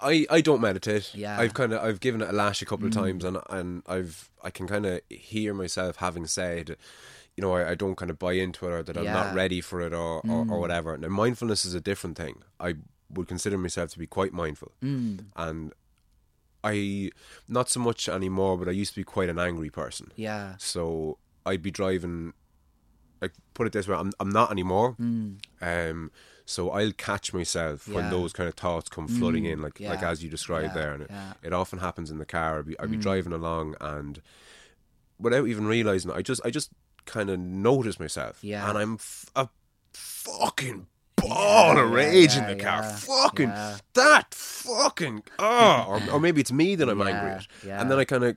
I 0.00 0.26
I 0.28 0.40
don't 0.40 0.60
meditate. 0.60 1.14
Yeah. 1.14 1.38
I've 1.38 1.54
kind 1.54 1.72
of 1.72 1.82
I've 1.82 2.00
given 2.00 2.20
it 2.20 2.28
a 2.28 2.32
lash 2.32 2.62
a 2.62 2.66
couple 2.66 2.86
of 2.86 2.92
times, 2.92 3.24
and 3.24 3.38
and 3.50 3.82
I've 3.86 4.28
I 4.42 4.50
can 4.50 4.66
kind 4.66 4.86
of 4.86 5.00
hear 5.08 5.54
myself 5.54 5.96
having 5.96 6.26
said, 6.26 6.76
you 7.36 7.42
know, 7.42 7.52
I, 7.54 7.70
I 7.70 7.74
don't 7.74 7.96
kind 7.96 8.10
of 8.10 8.18
buy 8.18 8.32
into 8.34 8.66
it 8.66 8.70
or 8.70 8.82
that 8.82 8.96
I'm 8.96 9.04
not 9.14 9.34
ready 9.34 9.60
for 9.60 9.80
it 9.80 9.92
or, 9.92 10.20
or 10.28 10.46
or 10.50 10.60
whatever. 10.60 10.96
Now 10.98 11.08
mindfulness 11.08 11.64
is 11.64 11.74
a 11.74 11.80
different 11.80 12.16
thing. 12.16 12.42
I 12.60 12.74
would 13.10 13.28
consider 13.28 13.58
myself 13.58 13.90
to 13.92 13.98
be 13.98 14.06
quite 14.06 14.32
mindful, 14.32 14.72
and 15.36 15.72
I 16.64 17.10
not 17.48 17.68
so 17.70 17.80
much 17.80 18.08
anymore, 18.08 18.56
but 18.58 18.68
I 18.68 18.72
used 18.72 18.92
to 18.94 19.00
be 19.00 19.04
quite 19.04 19.28
an 19.28 19.38
angry 19.38 19.70
person. 19.70 20.12
Yeah. 20.16 20.54
So 20.58 21.18
I'd 21.44 21.62
be 21.62 21.70
driving. 21.70 22.34
Like 23.20 23.32
put 23.54 23.66
it 23.68 23.72
this 23.72 23.86
way, 23.86 23.96
I'm 23.96 24.12
I'm 24.18 24.30
not 24.30 24.50
anymore. 24.50 24.96
Um, 24.98 26.10
so 26.44 26.70
I'll 26.70 26.92
catch 26.92 27.32
myself 27.32 27.86
when 27.86 28.04
Hmm. 28.04 28.10
Those 28.10 28.32
kind 28.32 28.48
of 28.48 28.54
thoughts 28.54 28.88
come 28.88 29.06
flooding 29.06 29.44
in, 29.44 29.62
like 29.62 29.78
like 29.80 30.02
as 30.02 30.24
you 30.24 30.28
described 30.28 30.74
yeah, 30.74 30.82
there, 30.82 30.92
and 30.94 31.02
it, 31.04 31.10
yeah. 31.10 31.32
It 31.42 31.52
often 31.52 31.78
happens 31.78 32.10
in 32.10 32.18
the 32.18 32.26
car. 32.26 32.58
I'd 32.58 32.66
be, 32.66 32.78
I'd 32.80 32.90
be 32.90 32.96
driving 32.96 33.32
along, 33.32 33.76
and 33.80 34.20
without 35.20 35.46
even 35.46 35.66
realizing, 35.68 36.10
it, 36.10 36.16
I 36.16 36.22
just 36.22 36.40
I 36.44 36.50
just 36.50 36.72
kind 37.06 37.30
of 37.30 37.38
notice 37.38 37.98
myself, 38.00 38.38
Yeah. 38.42 38.68
and 38.68 38.78
I'm 38.78 38.94
f- 38.94 39.26
a 39.36 39.48
fucking 39.92 40.86
ball 41.16 41.78
of 41.78 41.90
rage 41.90 42.34
yeah, 42.34 42.50
in 42.50 42.56
the 42.58 42.62
car. 42.62 42.82
yeah, 42.82 42.96
Fucking 42.96 43.48
yeah. 43.48 43.76
that 43.94 44.34
fucking 44.34 45.22
oh, 45.38 45.84
or, 45.88 46.14
or 46.14 46.20
maybe 46.20 46.40
it's 46.40 46.52
me 46.52 46.74
that 46.76 46.88
I'm 46.88 47.00
angry 47.02 47.30
at, 47.32 47.46
yeah. 47.64 47.80
and 47.80 47.90
then 47.90 47.98
I 47.98 48.04
kind 48.04 48.24
of 48.24 48.36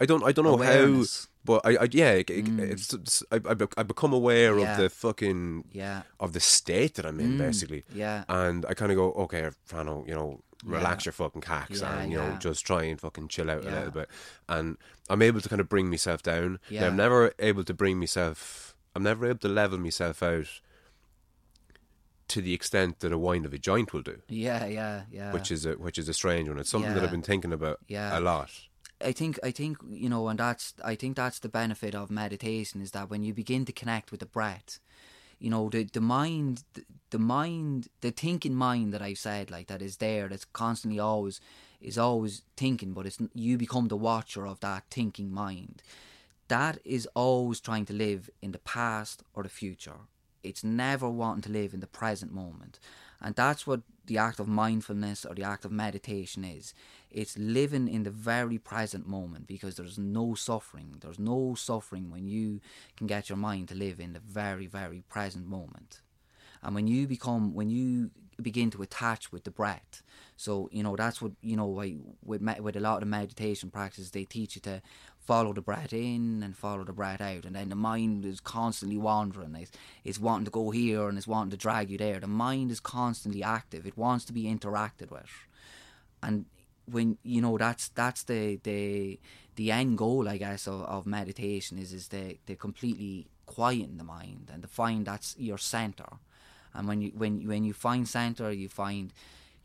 I 0.00 0.06
don't 0.06 0.22
I 0.24 0.32
don't 0.32 0.44
know 0.44 0.54
Awareness. 0.54 1.28
Mm. 1.46 1.62
But 1.62 1.66
I, 1.66 1.84
I 1.84 1.88
yeah, 1.92 2.12
it, 2.12 2.30
it- 2.30 2.48
it's, 2.58 2.92
it's 2.92 3.22
I, 3.30 3.36
I, 3.76 3.82
become 3.82 4.12
aware 4.12 4.58
Yeah. 4.58 4.72
of 4.72 4.78
the 4.78 4.90
fucking 4.90 5.64
Yeah. 5.72 6.02
of 6.20 6.32
the 6.32 6.40
state 6.40 6.94
that 6.94 7.06
I'm 7.06 7.20
in, 7.20 7.38
basically. 7.38 7.84
yeah. 7.94 8.24
And 8.28 8.66
I 8.66 8.74
kind 8.74 8.90
of 8.92 8.96
go, 8.96 9.12
okay, 9.12 9.50
Frano, 9.68 10.06
you 10.06 10.14
know, 10.14 10.40
relax 10.64 11.04
your 11.06 11.12
fucking 11.12 11.42
cacks 11.42 11.80
Yeah, 11.80 11.98
and, 11.98 12.10
you 12.10 12.18
know, 12.18 12.24
yeah. 12.28 12.38
just 12.38 12.66
try 12.66 12.82
and 12.84 13.00
fucking 13.00 13.28
chill 13.28 13.50
out 13.50 13.64
a 13.64 13.70
little 13.70 13.90
bit. 13.90 14.08
And 14.48 14.76
I'm 15.08 15.22
able 15.22 15.40
to 15.40 15.48
kind 15.48 15.60
of 15.60 15.68
bring 15.68 15.88
myself 15.90 16.22
down. 16.22 16.52
Now, 16.52 16.58
Yeah. 16.70 16.86
I'm 16.86 16.96
never 16.96 17.32
able 17.38 17.62
to 17.64 17.74
bring 17.74 17.98
myself, 17.98 18.74
I'm 18.94 19.02
never 19.02 19.26
able 19.26 19.38
to 19.40 19.48
level 19.48 19.78
myself 19.78 20.22
out 20.22 20.60
to 22.28 22.40
the 22.40 22.54
extent 22.54 22.98
that 23.00 23.12
a 23.12 23.18
wind 23.18 23.46
of 23.46 23.52
a 23.52 23.58
joint 23.58 23.92
will 23.92 24.02
do, 24.02 24.20
Yeah, 24.28 24.66
yeah, 24.66 25.02
yeah. 25.12 25.32
which 25.32 25.52
is 25.52 25.64
a, 25.64 25.74
which 25.74 25.96
is 25.98 26.08
a 26.08 26.14
strange 26.14 26.48
one. 26.48 26.58
It's 26.58 26.70
something 26.70 26.92
that 26.94 27.04
I've 27.04 27.10
been 27.12 27.22
thinking 27.22 27.52
about 27.52 27.78
Yeah. 27.86 28.18
a 28.18 28.20
lot. 28.20 28.50
I 29.04 29.12
think 29.12 29.38
I 29.42 29.50
think 29.50 29.78
you 29.88 30.08
know, 30.08 30.28
and 30.28 30.38
that's 30.38 30.74
I 30.84 30.94
think 30.94 31.16
that's 31.16 31.38
the 31.38 31.48
benefit 31.48 31.94
of 31.94 32.10
meditation 32.10 32.80
is 32.80 32.92
that 32.92 33.10
when 33.10 33.22
you 33.22 33.34
begin 33.34 33.64
to 33.66 33.72
connect 33.72 34.10
with 34.10 34.20
the 34.20 34.26
breath, 34.26 34.78
you 35.38 35.50
know, 35.50 35.68
the 35.68 35.84
the 35.84 36.00
mind, 36.00 36.64
the, 37.10 37.18
mind, 37.18 37.88
the 38.00 38.10
thinking 38.10 38.54
mind 38.54 38.92
that 38.94 39.02
I've 39.02 39.18
said 39.18 39.50
like 39.50 39.66
that 39.66 39.82
is 39.82 39.98
there, 39.98 40.28
that's 40.28 40.46
constantly 40.46 40.98
always 40.98 41.40
is 41.80 41.98
always 41.98 42.42
thinking, 42.56 42.92
but 42.92 43.06
it's 43.06 43.18
you 43.34 43.58
become 43.58 43.88
the 43.88 43.96
watcher 43.96 44.46
of 44.46 44.60
that 44.60 44.84
thinking 44.90 45.30
mind. 45.30 45.82
That 46.48 46.78
is 46.84 47.08
always 47.14 47.60
trying 47.60 47.86
to 47.86 47.92
live 47.92 48.30
in 48.40 48.52
the 48.52 48.58
past 48.58 49.22
or 49.34 49.42
the 49.42 49.48
future. 49.48 50.06
It's 50.42 50.62
never 50.62 51.08
wanting 51.08 51.42
to 51.42 51.50
live 51.50 51.74
in 51.74 51.80
the 51.80 51.86
present 51.86 52.32
moment. 52.32 52.78
And 53.20 53.34
that's 53.34 53.66
what 53.66 53.80
the 54.06 54.18
act 54.18 54.38
of 54.38 54.48
mindfulness 54.48 55.24
or 55.24 55.34
the 55.34 55.42
act 55.42 55.64
of 55.64 55.72
meditation 55.72 56.44
is. 56.44 56.74
It's 57.10 57.38
living 57.38 57.88
in 57.88 58.02
the 58.02 58.10
very 58.10 58.58
present 58.58 59.06
moment 59.06 59.46
because 59.46 59.76
there's 59.76 59.98
no 59.98 60.34
suffering. 60.34 60.96
There's 61.00 61.18
no 61.18 61.54
suffering 61.54 62.10
when 62.10 62.26
you 62.26 62.60
can 62.96 63.06
get 63.06 63.28
your 63.28 63.38
mind 63.38 63.68
to 63.68 63.74
live 63.74 64.00
in 64.00 64.12
the 64.12 64.20
very, 64.20 64.66
very 64.66 65.02
present 65.08 65.46
moment. 65.46 66.02
And 66.62 66.74
when 66.74 66.86
you 66.86 67.06
become, 67.06 67.54
when 67.54 67.70
you 67.70 68.10
begin 68.40 68.70
to 68.70 68.82
attach 68.82 69.32
with 69.32 69.44
the 69.44 69.50
breath, 69.50 70.02
so 70.36 70.68
you 70.72 70.82
know 70.82 70.96
that's 70.96 71.22
what 71.22 71.32
you 71.40 71.56
know. 71.56 71.80
I, 71.80 71.96
with 72.24 72.42
with 72.60 72.76
a 72.76 72.80
lot 72.80 73.02
of 73.02 73.08
meditation 73.08 73.70
practices, 73.70 74.10
they 74.10 74.24
teach 74.24 74.56
you 74.56 74.62
to 74.62 74.82
follow 75.26 75.52
the 75.52 75.60
breath 75.60 75.92
in 75.92 76.42
and 76.42 76.56
follow 76.56 76.84
the 76.84 76.92
breath 76.92 77.20
out, 77.20 77.44
and 77.44 77.56
then 77.56 77.68
the 77.68 77.76
mind 77.76 78.24
is 78.24 78.40
constantly 78.40 78.96
wandering. 78.96 79.54
It's, 79.56 79.72
it's 80.04 80.20
wanting 80.20 80.44
to 80.46 80.50
go 80.50 80.70
here 80.70 81.08
and 81.08 81.18
it's 81.18 81.26
wanting 81.26 81.50
to 81.50 81.56
drag 81.56 81.90
you 81.90 81.98
there. 81.98 82.20
The 82.20 82.28
mind 82.28 82.70
is 82.70 82.80
constantly 82.80 83.42
active. 83.42 83.86
It 83.86 83.98
wants 83.98 84.24
to 84.26 84.32
be 84.32 84.44
interacted 84.44 85.10
with, 85.10 85.30
and 86.22 86.46
when 86.90 87.18
you 87.22 87.40
know 87.40 87.58
that's 87.58 87.88
that's 87.88 88.22
the 88.22 88.60
the 88.62 89.18
the 89.56 89.72
end 89.72 89.98
goal, 89.98 90.28
I 90.28 90.36
guess, 90.36 90.66
of, 90.66 90.82
of 90.82 91.06
meditation 91.06 91.78
is 91.78 91.92
is 91.92 92.08
to, 92.08 92.36
to 92.46 92.56
completely 92.56 93.26
quieten 93.46 93.96
the 93.96 94.04
mind 94.04 94.50
and 94.52 94.62
to 94.62 94.68
find 94.68 95.06
that's 95.06 95.34
your 95.38 95.58
center. 95.58 96.18
And 96.74 96.86
when 96.86 97.00
you 97.00 97.12
when 97.16 97.46
when 97.46 97.64
you 97.64 97.72
find 97.72 98.06
center, 98.08 98.52
you 98.52 98.68
find, 98.68 99.12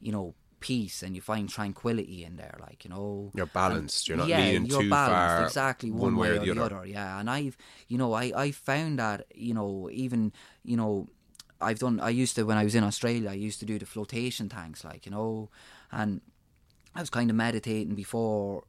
you 0.02 0.12
know, 0.12 0.34
peace 0.62 1.04
and 1.04 1.16
you 1.16 1.22
find 1.22 1.50
tranquility 1.50 2.24
in 2.24 2.38
there. 2.38 2.58
Like 2.62 2.86
you 2.86 2.90
know, 2.90 3.32
You're 3.36 3.48
balanced. 3.48 4.08
You're 4.08 4.18
not 4.18 4.28
yeah, 4.28 4.40
leaning 4.40 4.66
you're 4.68 4.84
too 4.84 4.90
balanced, 4.90 5.12
far 5.12 5.46
exactly 5.46 5.92
one, 5.92 6.16
way, 6.16 6.30
or 6.30 6.40
the, 6.40 6.52
other. 6.52 6.62
other. 6.62 6.86
Yeah, 6.86 7.20
and 7.20 7.30
I've 7.30 7.58
you 7.90 7.98
know 7.98 8.14
I 8.14 8.32
I 8.36 8.52
found 8.52 9.00
that 9.00 9.26
you 9.36 9.54
know 9.54 9.90
even 9.92 10.32
you 10.64 10.78
know 10.78 11.10
I've 11.60 11.80
done 11.80 12.00
I 12.00 12.10
used 12.10 12.36
to 12.38 12.44
when 12.44 12.58
I 12.58 12.64
was 12.64 12.76
in 12.76 12.84
Australia 12.84 13.30
I 13.30 13.34
used 13.34 13.60
to 13.60 13.66
do 13.66 13.78
the 13.78 13.86
flotation 13.86 14.48
tanks 14.48 14.86
like 14.86 15.06
you 15.06 15.12
know 15.12 15.50
and 15.92 16.22
I 16.96 17.02
was 17.02 17.10
kind 17.10 17.30
of 17.30 17.36
meditating 17.36 17.96
before 17.96 18.64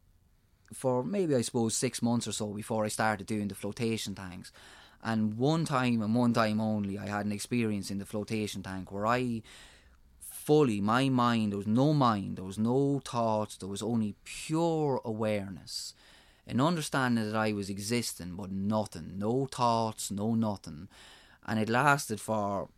for 0.72 1.04
maybe 1.04 1.34
I 1.34 1.42
suppose 1.42 1.76
six 1.76 2.02
months 2.02 2.26
or 2.26 2.32
so 2.32 2.46
before 2.48 2.84
I 2.84 2.88
started 2.88 3.26
doing 3.26 3.48
the 3.48 3.54
flotation 3.54 4.14
tanks. 4.14 4.52
And 5.04 5.36
one 5.36 5.64
time 5.64 6.00
and 6.00 6.14
one 6.14 6.32
time 6.32 6.60
only, 6.60 6.96
I 6.98 7.06
had 7.08 7.26
an 7.26 7.32
experience 7.32 7.90
in 7.90 7.98
the 7.98 8.06
flotation 8.06 8.62
tank 8.62 8.92
where 8.92 9.06
I 9.06 9.42
fully, 10.42 10.80
my 10.80 11.08
mind, 11.08 11.52
there 11.52 11.58
was 11.58 11.66
no 11.66 11.94
mind, 11.94 12.36
there 12.36 12.44
was 12.44 12.58
no 12.58 13.00
thoughts, 13.04 13.56
there 13.56 13.68
was 13.68 13.82
only 13.82 14.16
pure 14.24 15.00
awareness. 15.04 15.94
An 16.46 16.60
understanding 16.60 17.30
that 17.30 17.38
I 17.38 17.52
was 17.52 17.70
existing, 17.70 18.34
but 18.34 18.50
nothing, 18.50 19.14
no 19.18 19.46
thoughts, 19.46 20.10
no 20.10 20.34
nothing. 20.34 20.88
And 21.46 21.60
it 21.60 21.68
lasted 21.68 22.20
for, 22.20 22.68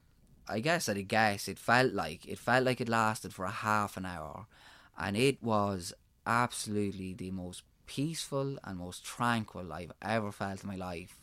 I 0.46 0.60
guess 0.60 0.88
at 0.88 0.98
a 0.98 1.02
guess, 1.02 1.48
it 1.48 1.58
felt 1.58 1.94
like, 1.94 2.26
it 2.26 2.38
felt 2.38 2.64
like 2.64 2.82
it 2.82 2.88
lasted 2.88 3.32
for 3.32 3.46
a 3.46 3.50
half 3.50 3.96
an 3.96 4.04
hour. 4.04 4.46
And 4.98 5.16
it 5.16 5.42
was 5.42 5.94
absolutely 6.26 7.14
the 7.14 7.30
most 7.30 7.62
peaceful 7.86 8.58
and 8.62 8.78
most 8.78 9.04
tranquil 9.04 9.72
I've 9.72 9.92
ever 10.02 10.30
felt 10.32 10.62
in 10.62 10.68
my 10.68 10.76
life. 10.76 11.18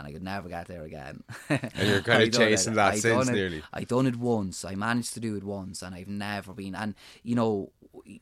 And 0.00 0.08
I 0.08 0.12
could 0.12 0.22
never 0.22 0.48
get 0.48 0.66
there 0.66 0.82
again. 0.84 1.22
And 1.50 1.88
you're 1.88 2.00
kind 2.02 2.22
of 2.22 2.28
it. 2.28 2.34
chasing 2.34 2.74
that 2.74 2.94
I 2.94 2.98
since 2.98 3.26
done 3.26 3.34
it- 3.34 3.38
nearly. 3.38 3.62
I 3.72 3.84
done 3.84 4.06
it 4.06 4.16
once. 4.16 4.64
I 4.64 4.74
managed 4.74 5.14
to 5.14 5.20
do 5.20 5.36
it 5.36 5.44
once, 5.44 5.82
and 5.82 5.94
I've 5.94 6.08
never 6.08 6.52
been. 6.54 6.74
And 6.74 6.94
you 7.22 7.34
know, 7.34 7.70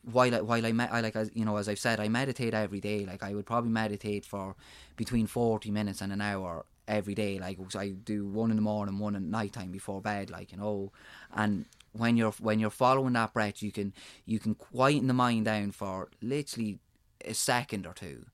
while 0.03 0.35
I, 0.35 0.41
while 0.41 0.65
I, 0.65 0.71
me- 0.73 0.83
I 0.85 0.99
like 1.01 1.15
as 1.15 1.31
you 1.33 1.45
know, 1.45 1.55
as 1.57 1.69
I've 1.69 1.79
said, 1.79 1.99
I 1.99 2.09
meditate 2.09 2.53
every 2.53 2.81
day. 2.81 3.05
Like 3.05 3.23
I 3.23 3.33
would 3.33 3.45
probably 3.45 3.71
meditate 3.71 4.25
for 4.25 4.55
between 4.97 5.25
forty 5.25 5.71
minutes 5.71 6.01
and 6.01 6.11
an 6.11 6.21
hour 6.21 6.65
every 6.87 7.15
day. 7.15 7.39
Like 7.39 7.57
I 7.75 7.89
do 7.89 8.27
one 8.27 8.49
in 8.51 8.57
the 8.57 8.61
morning, 8.61 8.99
one 8.99 9.15
at 9.15 9.21
night 9.21 9.53
time 9.53 9.71
before 9.71 10.01
bed. 10.01 10.29
Like 10.29 10.51
you 10.51 10.57
know, 10.57 10.91
and 11.33 11.65
when 11.93 12.17
you're 12.17 12.33
when 12.39 12.59
you're 12.59 12.69
following 12.69 13.13
that 13.13 13.33
breath, 13.33 13.63
you 13.63 13.71
can 13.71 13.93
you 14.25 14.39
can 14.39 14.55
quieten 14.55 15.07
the 15.07 15.13
mind 15.13 15.45
down 15.45 15.71
for 15.71 16.09
literally 16.21 16.79
a 17.25 17.33
second 17.33 17.85
or 17.87 17.93
two. 17.93 18.25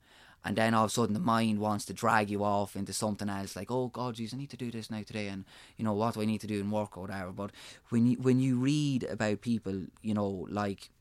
And 0.45 0.55
then 0.55 0.75
all 0.75 0.85
of 0.85 0.91
a 0.91 0.93
sudden, 0.93 1.15
the 1.15 1.19
mind 1.19 1.59
wants 1.59 1.85
to 1.85 1.93
drag 1.93 2.29
you 2.29 2.43
off 2.43 2.75
into 2.75 2.93
something 2.93 3.29
else, 3.29 3.55
like, 3.55 3.71
"Oh 3.71 3.87
God, 3.87 4.15
geez, 4.15 4.33
I 4.33 4.37
need 4.37 4.51
to 4.51 4.57
do 4.57 4.69
this 4.69 4.91
now 4.91 5.01
today," 5.01 5.27
and 5.27 5.43
you 5.75 5.83
know, 5.83 5.93
what 5.93 6.13
do 6.13 6.21
I 6.21 6.25
need 6.25 6.41
to 6.41 6.47
do 6.47 6.59
in 6.59 6.69
work 6.69 6.97
or 6.97 7.01
whatever. 7.01 7.31
But 7.31 7.51
when 7.89 8.05
you 8.05 8.17
when 8.17 8.39
you 8.39 8.57
read 8.57 9.03
about 9.05 9.41
people, 9.41 9.87
you 10.03 10.13
know, 10.13 10.45
like 10.49 10.91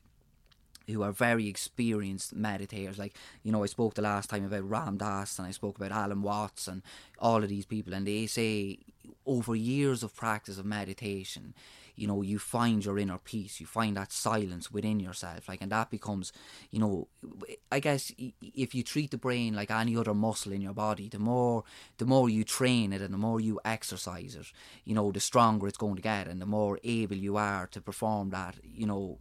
who 0.87 1.03
are 1.03 1.11
very 1.11 1.47
experienced 1.47 2.35
meditators. 2.35 2.97
Like, 2.97 3.15
you 3.43 3.51
know, 3.51 3.63
I 3.63 3.67
spoke 3.67 3.95
the 3.95 4.01
last 4.01 4.29
time 4.29 4.45
about 4.45 4.69
Ram 4.69 4.97
Dass 4.97 5.39
and 5.39 5.47
I 5.47 5.51
spoke 5.51 5.77
about 5.77 5.91
Alan 5.91 6.21
Watts 6.21 6.67
and 6.67 6.83
all 7.19 7.43
of 7.43 7.49
these 7.49 7.65
people, 7.65 7.93
and 7.93 8.07
they 8.07 8.27
say 8.27 8.79
over 9.25 9.55
years 9.55 10.03
of 10.03 10.15
practice 10.15 10.57
of 10.57 10.65
meditation, 10.65 11.53
you 11.95 12.07
know, 12.07 12.21
you 12.21 12.39
find 12.39 12.83
your 12.83 12.97
inner 12.99 13.17
peace, 13.17 13.59
you 13.59 13.65
find 13.65 13.95
that 13.97 14.11
silence 14.11 14.71
within 14.71 14.99
yourself, 14.99 15.47
like, 15.47 15.61
and 15.61 15.71
that 15.71 15.89
becomes, 15.89 16.31
you 16.71 16.79
know, 16.79 17.07
I 17.71 17.79
guess 17.79 18.11
if 18.41 18.75
you 18.75 18.83
treat 18.83 19.11
the 19.11 19.17
brain 19.17 19.53
like 19.55 19.71
any 19.71 19.95
other 19.97 20.13
muscle 20.13 20.51
in 20.51 20.61
your 20.61 20.73
body, 20.73 21.07
the 21.09 21.19
more, 21.19 21.63
the 21.97 22.05
more 22.05 22.29
you 22.29 22.43
train 22.43 22.93
it 22.93 23.01
and 23.01 23.13
the 23.13 23.17
more 23.17 23.39
you 23.39 23.59
exercise 23.63 24.35
it, 24.35 24.47
you 24.83 24.93
know, 24.93 25.11
the 25.11 25.19
stronger 25.19 25.67
it's 25.67 25.77
going 25.77 25.95
to 25.95 26.01
get, 26.01 26.27
and 26.27 26.41
the 26.41 26.45
more 26.45 26.79
able 26.83 27.15
you 27.15 27.37
are 27.37 27.67
to 27.67 27.81
perform 27.81 28.29
that, 28.31 28.55
you 28.63 28.85
know, 28.85 29.17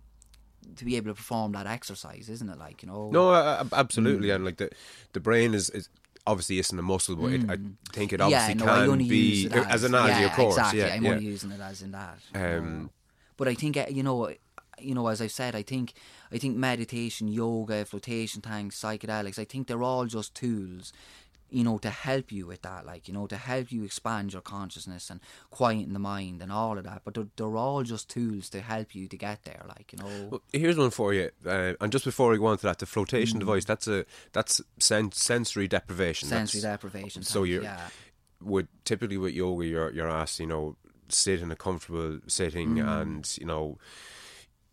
to 0.76 0.84
be 0.84 0.96
able 0.96 1.10
to 1.10 1.14
perform 1.14 1.52
that 1.52 1.66
exercise, 1.66 2.28
isn't 2.30 2.48
it? 2.48 2.58
Like 2.58 2.82
you 2.82 2.88
know, 2.88 3.10
No, 3.10 3.34
absolutely, 3.72 4.28
Mm. 4.28 4.34
and 4.36 4.44
like 4.46 4.56
the 4.56 4.70
the 5.12 5.20
brain 5.20 5.52
is, 5.54 5.68
is 5.70 5.88
obviously 6.26 6.58
isn't 6.58 6.78
a 6.78 6.82
muscle, 6.82 7.16
but 7.16 7.32
it, 7.32 7.50
I 7.50 7.58
think 7.92 8.12
it 8.12 8.20
Mm. 8.20 8.30
yeah, 8.30 8.38
obviously 8.40 8.54
no, 8.54 8.72
I 8.72 8.80
can 8.80 8.90
only 8.90 9.08
be 9.08 9.46
as, 9.52 9.66
as 9.66 9.84
an 9.84 9.94
analogy, 9.94 10.20
yeah, 10.20 10.26
of 10.26 10.32
course. 10.32 10.56
Exactly, 10.56 10.80
Yeah, 10.80 10.94
I'm 10.94 11.04
yeah. 11.04 11.10
only 11.12 11.24
using 11.24 11.50
it 11.52 11.60
as 11.60 11.82
in 11.82 11.92
that. 11.92 12.18
Um, 12.34 12.90
but 13.36 13.48
I 13.48 13.54
think 13.54 13.76
uh, 13.76 13.86
you 13.90 14.02
know, 14.02 14.30
you 14.78 14.94
know, 14.94 15.06
as 15.08 15.20
I've 15.20 15.32
said, 15.32 15.54
I 15.54 15.62
think 15.62 15.92
I 16.32 16.38
think 16.38 16.56
meditation, 16.56 17.28
yoga, 17.28 17.84
flotation 17.84 18.40
tanks, 18.40 18.80
psychedelics, 18.80 19.38
I 19.38 19.44
think 19.44 19.68
they're 19.68 19.82
all 19.82 20.06
just 20.06 20.34
tools. 20.34 20.92
You 21.50 21.62
know, 21.62 21.78
to 21.78 21.90
help 21.90 22.32
you 22.32 22.46
with 22.46 22.62
that, 22.62 22.84
like 22.84 23.06
you 23.06 23.14
know, 23.14 23.26
to 23.28 23.36
help 23.36 23.70
you 23.70 23.84
expand 23.84 24.32
your 24.32 24.42
consciousness 24.42 25.08
and 25.08 25.20
quieten 25.50 25.92
the 25.92 25.98
mind 26.00 26.42
and 26.42 26.50
all 26.50 26.78
of 26.78 26.84
that. 26.84 27.02
But 27.04 27.14
they're, 27.14 27.28
they're 27.36 27.56
all 27.56 27.84
just 27.84 28.10
tools 28.10 28.48
to 28.50 28.60
help 28.60 28.94
you 28.94 29.06
to 29.06 29.16
get 29.16 29.44
there, 29.44 29.64
like 29.68 29.92
you 29.92 29.98
know. 29.98 30.28
Well, 30.30 30.42
here's 30.52 30.76
one 30.76 30.90
for 30.90 31.14
you, 31.14 31.30
uh, 31.46 31.74
and 31.80 31.92
just 31.92 32.04
before 32.04 32.30
we 32.32 32.38
go 32.38 32.46
on 32.46 32.56
to 32.58 32.62
that, 32.64 32.80
the 32.80 32.86
flotation 32.86 33.38
device 33.38 33.64
that's 33.64 33.86
a 33.86 34.04
that's 34.32 34.60
sen- 34.78 35.12
sensory 35.12 35.68
deprivation. 35.68 36.26
Mm. 36.26 36.30
sensory 36.30 36.60
That's- 36.60 36.80
deprivation. 36.80 37.22
So 37.22 37.44
you're 37.44 37.62
yeah. 37.62 37.88
would 38.42 38.66
typically 38.84 39.16
with 39.18 39.34
yoga, 39.34 39.64
you're 39.66 39.92
you're 39.92 40.10
asked, 40.10 40.40
you 40.40 40.46
know, 40.46 40.76
sit 41.08 41.40
in 41.40 41.52
a 41.52 41.56
comfortable 41.56 42.18
sitting, 42.26 42.76
Mm. 42.76 43.00
and 43.02 43.38
you 43.38 43.46
know, 43.46 43.78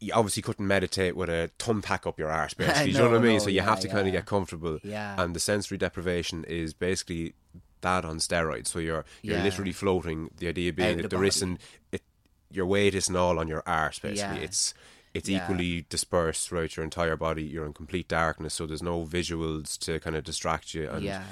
you 0.02 0.12
obviously 0.14 0.42
couldn't 0.42 0.68
meditate 0.68 1.16
with 1.16 1.30
a 1.30 1.50
thumbtack 1.60 2.06
up 2.06 2.20
your 2.20 2.30
arse, 2.30 2.54
basically. 2.56 2.86
Do 2.86 2.92
you 2.92 2.98
know 2.98 3.10
what 3.12 3.20
I 3.20 3.22
mean? 3.22 3.34
no, 3.34 3.40
so 3.40 3.50
you 3.50 3.58
yeah, 3.58 3.64
have 3.66 3.80
to 3.82 3.88
kind 3.88 4.08
of 4.08 4.12
get 4.12 4.26
comfortable. 4.26 4.80
Yeah. 4.84 5.16
And 5.22 5.34
the 5.36 5.40
sensory 5.40 5.78
deprivation 5.78 6.44
is 6.46 6.74
basically 6.74 7.34
that 7.82 8.04
on 8.04 8.18
steroids. 8.18 8.68
So 8.68 8.80
you're 8.80 9.06
you're 9.22 9.38
Yeah. 9.38 9.44
literally 9.44 9.72
floating. 9.72 10.32
The 10.38 10.48
idea 10.50 10.74
being 10.74 10.96
of 10.98 11.04
that 11.04 11.10
the 11.10 11.16
there 11.18 11.26
isn't 11.26 11.62
it, 11.92 12.02
your 12.52 12.66
weight 12.66 12.96
isn't 12.96 13.16
all 13.16 13.40
on 13.40 13.48
your 13.48 13.64
arse. 13.66 14.00
Basically, 14.00 14.38
Yeah. 14.40 14.44
it's 14.44 14.74
it's 15.14 15.30
Yeah. 15.30 15.44
equally 15.44 15.86
dispersed 15.90 16.48
throughout 16.50 16.76
your 16.78 16.84
entire 16.84 17.16
body. 17.18 17.44
You're 17.44 17.66
in 17.66 17.74
complete 17.74 18.08
darkness, 18.08 18.54
so 18.54 18.66
there's 18.66 18.82
no 18.84 19.04
visuals 19.06 19.78
to 19.80 20.00
kind 20.00 20.16
of 20.16 20.24
distract 20.24 20.74
you. 20.74 20.90
And 20.90 21.04
Yeah. 21.04 21.24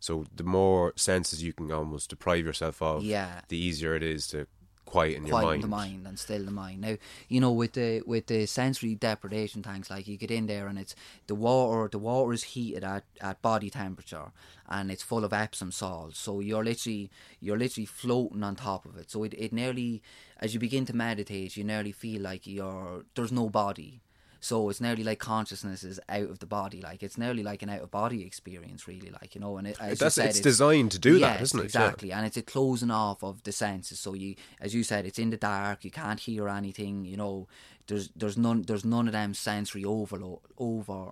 so 0.00 0.26
the 0.34 0.42
more 0.44 0.92
senses 0.96 1.42
you 1.42 1.52
can 1.52 1.70
almost 1.72 2.10
deprive 2.10 2.44
yourself 2.44 2.82
of, 2.82 3.04
Yeah. 3.04 3.40
the 3.48 3.56
easier 3.56 3.94
it 3.94 4.02
is 4.02 4.26
to 4.28 4.46
quieten 4.88 5.26
your 5.26 5.38
quiet 5.38 5.46
mind. 5.46 5.62
the 5.62 5.68
mind 5.68 6.06
and 6.06 6.18
still 6.18 6.44
the 6.44 6.50
mind. 6.50 6.80
Now, 6.80 6.96
you 7.28 7.40
know, 7.40 7.52
with 7.52 7.74
the 7.74 8.02
with 8.06 8.26
the 8.26 8.46
sensory 8.46 8.94
deprivation 8.94 9.62
tanks, 9.62 9.90
like 9.90 10.08
you 10.08 10.16
get 10.16 10.30
in 10.30 10.46
there 10.46 10.66
and 10.66 10.78
it's 10.78 10.94
the 11.26 11.34
water. 11.34 11.88
The 11.90 11.98
water 11.98 12.32
is 12.32 12.44
heated 12.44 12.84
at, 12.84 13.04
at 13.20 13.42
body 13.42 13.70
temperature, 13.70 14.32
and 14.68 14.90
it's 14.90 15.02
full 15.02 15.24
of 15.24 15.32
Epsom 15.32 15.72
salts. 15.72 16.18
So 16.18 16.40
you're 16.40 16.64
literally 16.64 17.10
you're 17.40 17.58
literally 17.58 17.86
floating 17.86 18.42
on 18.42 18.56
top 18.56 18.86
of 18.86 18.96
it. 18.96 19.10
So 19.10 19.24
it, 19.24 19.34
it 19.36 19.52
nearly, 19.52 20.02
as 20.40 20.54
you 20.54 20.60
begin 20.60 20.86
to 20.86 20.96
meditate, 20.96 21.56
you 21.56 21.64
nearly 21.64 21.92
feel 21.92 22.22
like 22.22 22.46
you're 22.46 23.04
there's 23.14 23.32
no 23.32 23.48
body. 23.50 24.00
So 24.40 24.68
it's 24.68 24.80
nearly 24.80 25.02
like 25.02 25.18
consciousness 25.18 25.82
is 25.82 25.98
out 26.08 26.30
of 26.30 26.38
the 26.38 26.46
body, 26.46 26.80
like 26.80 27.02
it's 27.02 27.18
nearly 27.18 27.42
like 27.42 27.62
an 27.62 27.70
out 27.70 27.80
of 27.80 27.90
body 27.90 28.24
experience, 28.24 28.86
really, 28.86 29.10
like 29.10 29.34
you 29.34 29.40
know. 29.40 29.56
And 29.58 29.66
it, 29.66 29.76
as 29.80 30.00
you 30.00 30.10
said, 30.10 30.26
it's 30.30 30.40
designed 30.40 30.92
to 30.92 30.98
do 30.98 31.18
that, 31.18 31.40
Yes, 31.40 31.42
isn't 31.42 31.58
it? 31.58 31.62
Yeah. 31.62 31.66
Exactly, 31.66 32.12
and 32.12 32.24
it's 32.24 32.36
a 32.36 32.42
closing 32.42 32.90
off 32.90 33.24
of 33.24 33.42
the 33.42 33.52
senses. 33.52 33.98
So 33.98 34.14
you, 34.14 34.36
as 34.60 34.74
you 34.74 34.84
said, 34.84 35.06
it's 35.06 35.18
in 35.18 35.30
the 35.30 35.36
dark. 35.36 35.84
You 35.84 35.90
can't 35.90 36.20
hear 36.20 36.48
anything. 36.48 37.04
You 37.04 37.16
know, 37.16 37.48
there's 37.88 38.10
there's 38.14 38.38
none 38.38 38.62
there's 38.62 38.84
none 38.84 39.08
of 39.08 39.12
them 39.12 39.34
sensory 39.34 39.84
overload 39.84 40.40
over 40.56 41.10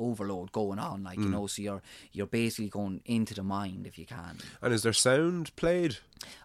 overload 0.00 0.52
going 0.52 0.78
on. 0.78 1.04
Like 1.04 1.18
you 1.18 1.26
Mm. 1.26 1.32
know, 1.32 1.46
so 1.46 1.62
you're 1.62 1.82
you're 2.12 2.26
basically 2.26 2.68
going 2.70 3.00
into 3.04 3.34
the 3.34 3.42
mind 3.42 3.86
if 3.86 3.98
you 3.98 4.06
can. 4.06 4.38
And 4.62 4.72
is 4.74 4.82
there 4.82 4.92
sound 4.92 5.54
played? 5.56 5.98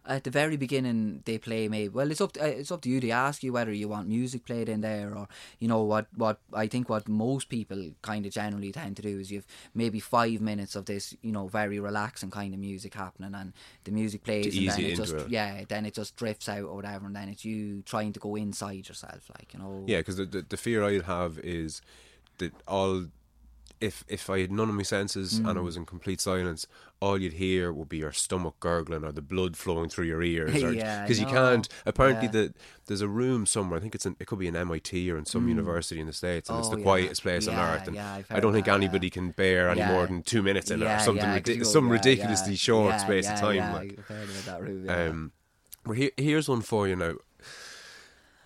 At 0.06 0.24
the 0.24 0.32
very 0.32 0.56
beginning, 0.56 1.22
they 1.26 1.38
play 1.38 1.68
maybe. 1.68 1.90
Well, 1.90 2.10
it's 2.10 2.22
up 2.22 2.32
to, 2.34 2.60
it's 2.60 2.72
up 2.72 2.82
to 2.84 2.90
you. 2.90 3.02
They 3.02 3.12
ask 3.12 3.44
you 3.44 3.52
whether 3.52 3.74
you 3.74 3.90
want 3.90 4.08
music 4.08 4.46
played 4.46 4.70
in 4.70 4.80
there, 4.82 5.14
or 5.14 5.28
you 5.60 5.68
know 5.68 5.84
what 5.84 6.06
what 6.16 6.38
I 6.54 6.68
think 6.68 6.88
what 6.90 7.10
most 7.10 7.50
people 7.50 7.92
kind 8.02 8.26
of 8.26 8.32
generally 8.32 8.72
tend 8.72 8.96
to 8.98 9.02
do 9.02 9.20
is 9.20 9.32
you've 9.32 9.48
maybe 9.74 10.00
five 10.00 10.40
minutes 10.40 10.76
of 10.78 10.86
this 10.86 11.14
you 11.22 11.34
know 11.34 11.48
very 11.50 11.78
relaxing 11.80 12.32
kind 12.32 12.54
of 12.54 12.60
music 12.60 12.94
happening, 12.94 13.36
and 13.36 13.52
the 13.84 13.92
music 13.92 14.24
plays, 14.24 14.56
and 14.56 14.64
ease 14.64 14.76
then 14.76 14.86
it 14.86 14.96
just 14.96 15.14
it. 15.14 15.30
yeah, 15.30 15.66
then 15.68 15.86
it 15.86 15.94
just 15.94 16.16
drifts 16.16 16.48
out 16.48 16.64
or 16.64 16.76
whatever, 16.76 17.06
and 17.08 17.16
then 17.16 17.28
it's 17.28 17.44
you 17.44 17.82
trying 17.86 18.14
to 18.14 18.20
go 18.20 18.36
inside 18.38 18.88
yourself, 18.88 19.30
like 19.38 19.54
you 19.54 19.60
know. 19.60 19.84
Yeah, 19.88 19.98
because 20.00 20.16
the, 20.18 20.26
the 20.26 20.46
the 20.48 20.58
fear 20.58 20.86
I'd 20.86 21.02
have 21.04 21.38
is 21.40 21.82
that 22.38 22.54
all 22.66 23.08
if 23.82 24.04
if 24.08 24.30
I 24.30 24.40
had 24.42 24.52
none 24.52 24.70
of 24.70 24.76
my 24.76 24.84
senses 24.84 25.38
and 25.38 25.48
I 25.50 25.54
Mm. 25.54 25.64
was 25.64 25.76
in 25.78 25.86
complete 25.86 26.22
silence, 26.22 26.66
all 27.02 27.18
you'd 27.20 27.34
hear 27.34 27.72
would 27.74 27.90
be 27.90 27.98
your 27.98 28.12
stomach 28.12 28.56
gurgling 28.60 29.04
or 29.04 29.12
the 29.12 29.22
blood 29.22 29.58
flowing 29.58 29.90
through 29.90 30.06
your 30.06 30.24
ears. 30.24 30.64
Or, 30.64 30.72
Yeah, 30.74 31.02
because 31.04 31.20
you 31.20 31.26
can't. 31.26 31.68
Apparently, 31.86 32.26
Yeah. 32.26 32.32
the, 32.32 32.54
there's 32.88 33.02
a 33.02 33.08
room 33.08 33.46
somewhere. 33.46 33.78
I 33.78 33.82
think 33.82 33.96
it's 33.96 34.06
in, 34.06 34.16
it 34.20 34.28
could 34.28 34.40
be 34.40 34.48
an 34.48 34.56
MIT 34.56 35.12
or 35.12 35.18
in 35.18 35.26
some 35.26 35.48
university 35.50 36.00
in 36.00 36.08
the 36.08 36.14
states, 36.14 36.50
and 36.50 36.58
it's 36.60 36.68
Mm. 36.70 36.72
Oh, 36.72 36.76
the 36.76 36.80
yeah. 36.82 36.84
quietest 36.86 37.22
place 37.22 37.48
on 37.48 37.56
earth. 37.56 37.88
And 37.88 38.00
I 38.00 38.40
don't 38.40 38.54
think 38.54 38.66
that, 38.66 38.76
anybody 38.76 39.10
can 39.10 39.32
bear 39.32 39.70
any 39.70 39.84
more 39.84 40.08
than 40.08 40.24
two 40.24 40.42
minutes 40.42 40.72
in 40.72 40.82
it 40.82 40.86
or 40.86 41.00
something. 41.00 41.18
yeah, 41.24 41.32
'cause 41.40 41.48
ridiculous, 41.48 41.68
go, 41.68 41.74
some 41.74 41.90
ridiculously 41.90 42.56
short 42.56 43.00
space 43.02 43.30
of 43.30 43.40
time. 43.40 43.56
Yeah, 43.56 43.74
like. 43.74 43.96
I've 44.00 44.06
heard 44.08 44.30
about 44.30 44.46
that 44.46 44.62
room. 44.64 44.86
Yeah. 44.86 45.06
Um, 45.06 45.32
well, 45.86 45.96
here, 45.96 46.12
here's 46.18 46.48
one 46.50 46.62
for 46.62 46.88
you 46.88 46.96
now. 46.96 47.16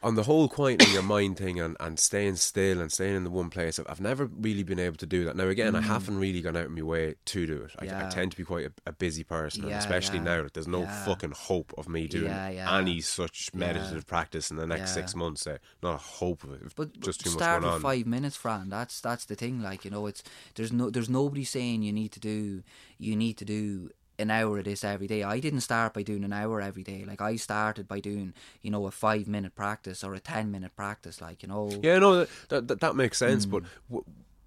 On 0.02 0.16
the 0.16 0.24
whole 0.24 0.48
quieting 0.48 0.94
your 0.94 1.04
mind 1.04 1.36
thing 1.38 1.60
and, 1.60 1.76
and 1.82 2.00
staying 2.00 2.38
still 2.38 2.80
and 2.80 2.90
staying 2.90 3.18
in 3.18 3.26
the 3.26 3.30
one 3.30 3.50
place, 3.50 3.80
I've, 3.80 3.86
I've 3.90 4.00
never 4.00 4.28
really 4.28 4.64
been 4.64 4.80
able 4.80 4.96
to 4.96 5.06
do 5.06 5.26
that. 5.26 5.36
Now, 5.36 5.48
again, 5.50 5.76
I 5.76 5.82
haven't 5.82 6.18
really 6.18 6.40
gone 6.40 6.56
out 6.56 6.68
of 6.68 6.72
my 6.72 6.82
way 6.84 7.16
to 7.26 7.46
do 7.46 7.64
it. 7.64 7.72
I, 7.80 7.86
I 7.86 8.04
Mm. 8.04 8.10
Tend 8.10 8.32
to 8.32 8.38
be 8.38 8.46
quite 8.46 8.66
a, 8.68 8.72
a 8.88 8.92
busy 8.94 9.26
person, 9.26 9.66
and 9.66 9.74
especially 9.74 10.20
yeah. 10.20 10.24
now 10.24 10.44
that 10.44 10.54
there's 10.54 10.70
no 10.70 10.84
Yeah. 10.84 11.06
fucking 11.06 11.32
hope 11.32 11.74
of 11.78 11.90
me 11.90 12.08
doing 12.08 12.26
Yeah, 12.28 12.50
yeah. 12.50 12.78
any 12.78 13.02
such 13.02 13.50
meditative 13.54 14.08
practice 14.08 14.50
in 14.50 14.56
the 14.58 14.66
next 14.66 14.92
Yeah. 14.96 15.02
six 15.02 15.16
months. 15.16 15.46
Uh, 15.46 15.58
not 15.84 15.96
a 15.96 15.98
hope 15.98 16.46
of 16.46 16.54
it. 16.54 16.62
But 16.78 16.98
just 17.02 17.20
too 17.20 17.32
much 17.32 17.40
start 17.40 17.62
going 17.62 17.74
with 17.74 17.84
on. 17.86 17.92
five 17.92 18.08
minutes, 18.08 18.38
Fran. 18.38 18.70
That's 18.70 19.02
that's 19.02 19.26
the 19.26 19.36
thing. 19.36 19.62
Like 19.62 19.84
you 19.84 19.92
know, 19.92 20.08
it's 20.08 20.24
there's 20.56 20.72
no 20.72 20.90
there's 20.90 21.10
nobody 21.10 21.44
saying 21.44 21.84
you 21.84 21.92
need 21.92 22.14
to 22.14 22.20
do 22.22 22.64
you 22.98 23.16
need 23.18 23.38
to 23.38 23.46
do 23.46 23.90
an 24.20 24.30
hour 24.32 24.58
of 24.60 24.66
this 24.66 24.84
every 24.84 25.08
day. 25.08 25.24
I 25.24 25.40
didn't 25.40 25.62
start 25.62 25.94
by 25.94 26.04
doing 26.04 26.24
an 26.24 26.34
hour 26.34 26.62
every 26.62 26.84
day. 26.84 27.06
Like 27.08 27.22
I 27.22 27.36
started 27.38 27.88
by 27.88 28.00
doing 28.00 28.34
you 28.62 28.72
know 28.72 28.86
a 28.86 28.92
five 28.92 29.28
minute 29.28 29.56
practice 29.56 30.04
or 30.04 30.14
a 30.14 30.20
ten 30.20 30.52
minute 30.52 30.76
practice. 30.76 31.22
Like 31.22 31.42
you 31.44 31.50
know, 31.50 31.72
Yeah, 31.82 32.00
no, 32.00 32.26
that 32.50 32.68
that, 32.68 32.80
that 32.82 32.96
makes 32.96 33.18
sense. 33.18 33.46
Mm. 33.46 33.52
But 33.52 33.64
w- 33.90 34.06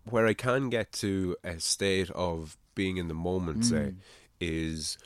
where 0.09 0.27
I 0.27 0.35
can 0.35 0.69
get 0.69 0.93
to 0.95 1.37
a 1.45 1.59
state 1.61 2.11
of 2.11 2.57
being 2.75 2.97
in 2.97 3.09
the 3.09 3.15
moment, 3.15 3.65
say, 3.65 3.77
Mm. 3.77 3.95
is 4.41 4.99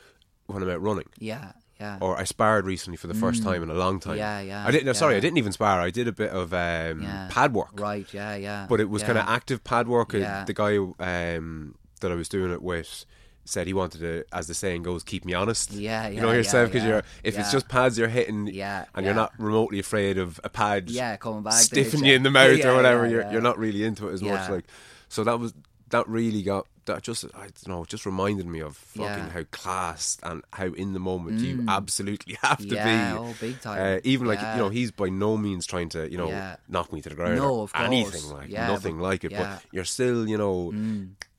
when 0.46 0.62
I'm 0.62 0.70
out 0.70 0.80
running. 0.82 1.08
yeah, 1.18 1.52
yeah. 1.80 1.98
or 2.00 2.16
I 2.16 2.24
sparred 2.24 2.64
recently 2.64 2.96
for 2.96 3.06
the 3.08 3.14
first 3.14 3.42
time 3.42 3.62
in 3.62 3.70
a 3.70 3.74
long 3.74 4.00
time. 4.00 4.14
Mm. 4.14 4.18
Yeah, 4.18 4.40
yeah, 4.40 4.66
I 4.66 4.70
didn't. 4.70 4.86
No, 4.86 4.92
sorry. 4.92 5.16
I 5.16 5.20
didn't 5.20 5.38
even 5.38 5.52
spar. 5.52 5.80
I 5.80 5.90
did 5.90 6.08
a 6.08 6.12
bit 6.12 6.30
of 6.30 6.52
um, 6.54 7.02
Yeah. 7.02 7.28
pad 7.30 7.52
work, 7.52 7.78
right. 7.80 8.06
Yeah, 8.14 8.36
yeah. 8.36 8.66
but 8.68 8.80
it 8.80 8.88
was 8.88 9.02
yeah. 9.02 9.06
kind 9.06 9.18
of 9.18 9.28
active 9.28 9.62
pad 9.64 9.88
work. 9.88 10.12
Yeah. 10.12 10.44
The 10.44 10.54
guy 10.54 10.76
um, 10.76 11.74
that 12.00 12.10
I 12.10 12.14
was 12.14 12.28
doing 12.28 12.52
it 12.52 12.62
with 12.62 13.04
said 13.46 13.66
he 13.66 13.72
wanted 13.72 14.00
to, 14.00 14.24
as 14.32 14.46
the 14.48 14.54
saying 14.54 14.82
goes, 14.82 15.02
keep 15.02 15.24
me 15.24 15.32
honest. 15.32 15.70
Yeah, 15.72 16.08
you 16.08 16.20
know 16.20 16.30
yeah, 16.30 16.36
yourself 16.36 16.68
yeah, 16.68 16.72
because 16.72 16.82
yeah, 16.82 16.88
you're 16.88 17.02
if 17.24 17.38
it's 17.38 17.50
just 17.52 17.68
pads 17.68 17.96
you're 17.98 18.08
hitting, 18.08 18.48
Yeah, 18.48 18.84
and 18.94 19.06
you're 19.06 19.14
not 19.14 19.32
remotely 19.38 19.78
afraid 19.78 20.18
of 20.18 20.38
a 20.44 20.48
pad, 20.50 20.90
Yeah, 20.90 21.16
coming 21.16 21.42
back 21.42 21.54
stiffing 21.54 22.04
you 22.04 22.14
in 22.14 22.22
the 22.22 22.30
mouth 22.30 22.58
Yeah, 22.58 22.68
or 22.70 22.74
whatever. 22.76 23.04
yeah, 23.06 23.10
you're 23.12 23.20
yeah. 23.22 23.32
you're 23.32 23.40
not 23.40 23.58
really 23.58 23.84
into 23.84 24.08
it 24.08 24.12
as 24.12 24.22
much. 24.22 24.50
Like, 24.50 24.64
so 25.08 25.24
that 25.24 25.38
was 25.40 25.54
that 25.90 26.08
really 26.08 26.42
got 26.42 26.66
that 26.86 27.02
just 27.02 27.24
I 27.34 27.40
don't 27.42 27.68
know 27.68 27.84
just 27.84 28.06
reminded 28.06 28.46
me 28.46 28.60
of 28.60 28.76
fucking 28.76 29.24
Yeah. 29.26 29.30
how 29.30 29.42
class 29.50 30.18
and 30.22 30.42
how 30.52 30.66
in 30.66 30.92
the 30.92 31.00
moment 31.00 31.40
you 31.40 31.64
absolutely 31.68 32.36
have 32.42 32.58
to 32.58 32.64
Mm. 32.66 32.74
Yeah, 32.76 33.12
be. 33.12 33.18
oh, 33.18 33.34
big 33.40 33.60
time. 33.60 33.96
Uh, 33.96 34.00
even 34.04 34.26
like 34.28 34.40
you 34.40 34.46
know, 34.58 34.68
he's 34.68 34.90
by 34.92 35.08
no 35.08 35.36
means 35.36 35.66
trying 35.66 35.88
to 35.90 36.08
you 36.10 36.16
know 36.18 36.28
Yeah. 36.28 36.56
knock 36.68 36.92
me 36.92 37.00
to 37.02 37.08
the 37.08 37.14
ground 37.16 37.38
No, 37.38 37.54
or 37.54 37.62
of 37.64 37.72
course. 37.72 37.86
anything 37.86 38.30
like 38.30 38.50
Yeah, 38.50 38.66
nothing 38.68 38.98
like 39.00 39.24
it. 39.24 39.32
yeah. 39.32 39.38
Mm. 39.38 39.54
But 39.54 39.62
you're 39.72 39.84
still 39.84 40.28
you 40.28 40.38
know 40.38 40.72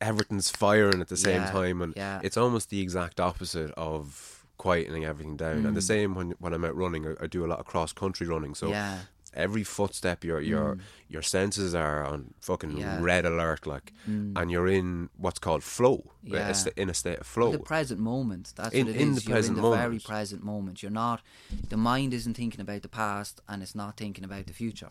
everything's 0.01 0.49
firing 0.49 1.01
at 1.01 1.07
the 1.09 1.17
same 1.17 1.41
Yeah, 1.41 1.51
time, 1.51 1.81
and 1.81 1.93
yeah. 1.95 2.19
it's 2.23 2.37
almost 2.37 2.69
the 2.69 2.81
exact 2.81 3.19
opposite 3.19 3.71
of 3.71 4.45
quietening 4.59 5.05
everything 5.05 5.37
down. 5.37 5.65
And 5.65 5.75
the 5.75 5.81
Mm. 5.81 5.93
same 5.93 6.15
when 6.15 6.31
when 6.39 6.53
I'm 6.53 6.65
out 6.65 6.75
running, 6.75 7.07
I, 7.07 7.13
I 7.23 7.27
do 7.27 7.45
a 7.45 7.47
lot 7.47 7.59
of 7.59 7.65
cross 7.65 7.93
country 7.93 8.27
running, 8.27 8.55
so. 8.55 8.69
Yeah. 8.69 8.99
Every 9.33 9.63
footstep, 9.63 10.23
your 10.23 10.39
your 10.41 10.77
your 11.09 11.21
senses 11.21 11.75
are 11.75 12.03
on 12.03 12.33
fucking 12.41 12.71
Mm. 12.71 12.83
Mm. 12.99 13.01
red 13.03 13.25
alert, 13.25 13.67
like, 13.67 13.93
and 14.07 14.49
you're 14.49 14.67
in 14.67 15.09
what's 15.15 15.37
called 15.37 15.63
flow, 15.63 16.11
Yeah. 16.23 16.51
in 16.75 16.89
a 16.89 16.93
state 16.93 17.19
of 17.19 17.27
flow. 17.27 17.47
In 17.47 17.51
the 17.51 17.59
present 17.59 17.99
moment. 17.99 18.53
That's 18.55 18.73
In- 18.73 18.87
what 18.87 18.95
it 18.95 19.01
in 19.01 19.09
is. 19.11 19.15
the 19.17 19.21
You're 19.29 19.35
present 19.35 19.57
in 19.57 19.63
the 19.63 19.69
very 19.75 19.99
present 19.99 20.43
moment. 20.43 20.81
You're 20.81 20.91
not. 21.05 21.21
The 21.69 21.77
mind 21.77 22.13
isn't 22.13 22.33
thinking 22.35 22.61
about 22.61 22.81
the 22.81 22.89
past, 22.89 23.41
and 23.47 23.61
it's 23.61 23.75
not 23.75 23.95
thinking 23.97 24.23
about 24.23 24.47
the 24.47 24.53
future. 24.53 24.89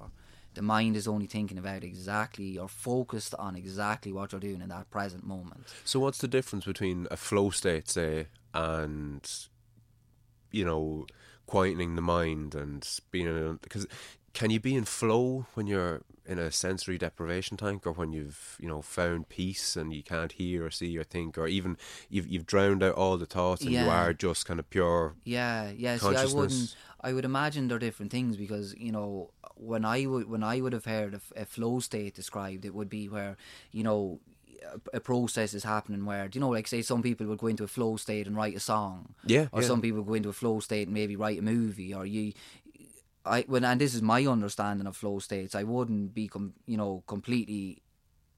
The 0.56 0.62
mind 0.62 0.96
is 0.96 1.06
only 1.06 1.26
thinking 1.26 1.58
about 1.58 1.84
exactly 1.84 2.56
or 2.56 2.66
focused 2.66 3.34
on 3.34 3.56
exactly 3.56 4.10
what 4.10 4.32
you're 4.32 4.40
doing 4.40 4.62
in 4.62 4.70
that 4.70 4.90
present 4.90 5.22
moment. 5.22 5.66
So 5.84 6.00
what's 6.00 6.18
the 6.18 6.28
difference 6.28 6.64
between 6.64 7.06
a 7.10 7.16
flow 7.18 7.50
state, 7.50 7.90
say, 7.90 8.28
and 8.54 9.30
you 10.50 10.64
know, 10.64 11.06
quietening 11.46 11.94
the 11.94 12.02
mind 12.02 12.54
and 12.54 12.88
being 13.10 13.26
in 13.26 13.58
because 13.62 13.86
can 14.32 14.50
you 14.50 14.58
be 14.58 14.74
in 14.74 14.84
flow 14.84 15.46
when 15.54 15.66
you're 15.66 16.02
in 16.26 16.38
a 16.38 16.50
sensory 16.50 16.98
deprivation 16.98 17.56
tank 17.56 17.86
or 17.86 17.92
when 17.92 18.12
you've 18.12 18.56
you 18.58 18.68
know 18.68 18.82
found 18.82 19.28
peace 19.28 19.76
and 19.76 19.92
you 19.92 20.02
can't 20.02 20.32
hear 20.32 20.66
or 20.66 20.70
see 20.70 20.98
or 20.98 21.04
think 21.04 21.38
or 21.38 21.46
even 21.46 21.76
you've 22.10 22.26
you've 22.26 22.46
drowned 22.46 22.82
out 22.82 22.94
all 22.94 23.16
the 23.16 23.26
thoughts 23.26 23.62
and 23.62 23.72
you 23.84 23.88
are 23.90 24.12
just 24.12 24.44
kind 24.46 24.58
of 24.58 24.68
pure 24.70 25.14
Yeah, 25.24 25.70
yeah. 25.70 25.98
See, 25.98 26.16
I 26.16 26.24
wouldn't. 26.24 26.74
I 27.06 27.12
would 27.12 27.24
imagine 27.24 27.68
they're 27.68 27.78
different 27.78 28.10
things 28.10 28.36
because 28.36 28.74
you 28.86 28.90
know 28.90 29.30
when 29.54 29.84
I 29.84 30.06
would 30.06 30.28
when 30.28 30.42
I 30.42 30.60
would 30.60 30.72
have 30.72 30.86
heard 30.86 31.20
a 31.36 31.44
flow 31.44 31.78
state 31.80 32.14
described, 32.16 32.64
it 32.64 32.74
would 32.74 32.88
be 32.88 33.08
where 33.08 33.36
you 33.70 33.84
know 33.84 34.20
a, 34.92 34.96
a 34.96 35.00
process 35.00 35.54
is 35.54 35.62
happening 35.64 36.04
where 36.04 36.28
you 36.32 36.40
know 36.40 36.48
like 36.48 36.66
say 36.66 36.82
some 36.82 37.02
people 37.02 37.26
would 37.28 37.38
go 37.38 37.46
into 37.46 37.62
a 37.64 37.68
flow 37.68 37.96
state 37.96 38.26
and 38.26 38.36
write 38.36 38.56
a 38.56 38.60
song, 38.60 39.14
Yeah, 39.24 39.46
or 39.52 39.62
yeah. 39.62 39.68
some 39.68 39.80
people 39.80 40.02
go 40.02 40.14
into 40.14 40.28
a 40.28 40.32
flow 40.42 40.58
state 40.60 40.88
and 40.88 40.94
maybe 40.94 41.14
write 41.14 41.38
a 41.38 41.42
movie, 41.42 41.94
or 41.94 42.04
you. 42.06 42.32
I 43.24 43.42
when 43.42 43.64
and 43.64 43.80
this 43.80 43.94
is 43.94 44.02
my 44.02 44.24
understanding 44.26 44.86
of 44.88 44.96
flow 44.96 45.18
states. 45.20 45.54
I 45.54 45.62
wouldn't 45.62 46.12
be 46.14 46.26
com, 46.28 46.54
you 46.66 46.76
know 46.76 47.02
completely 47.06 47.82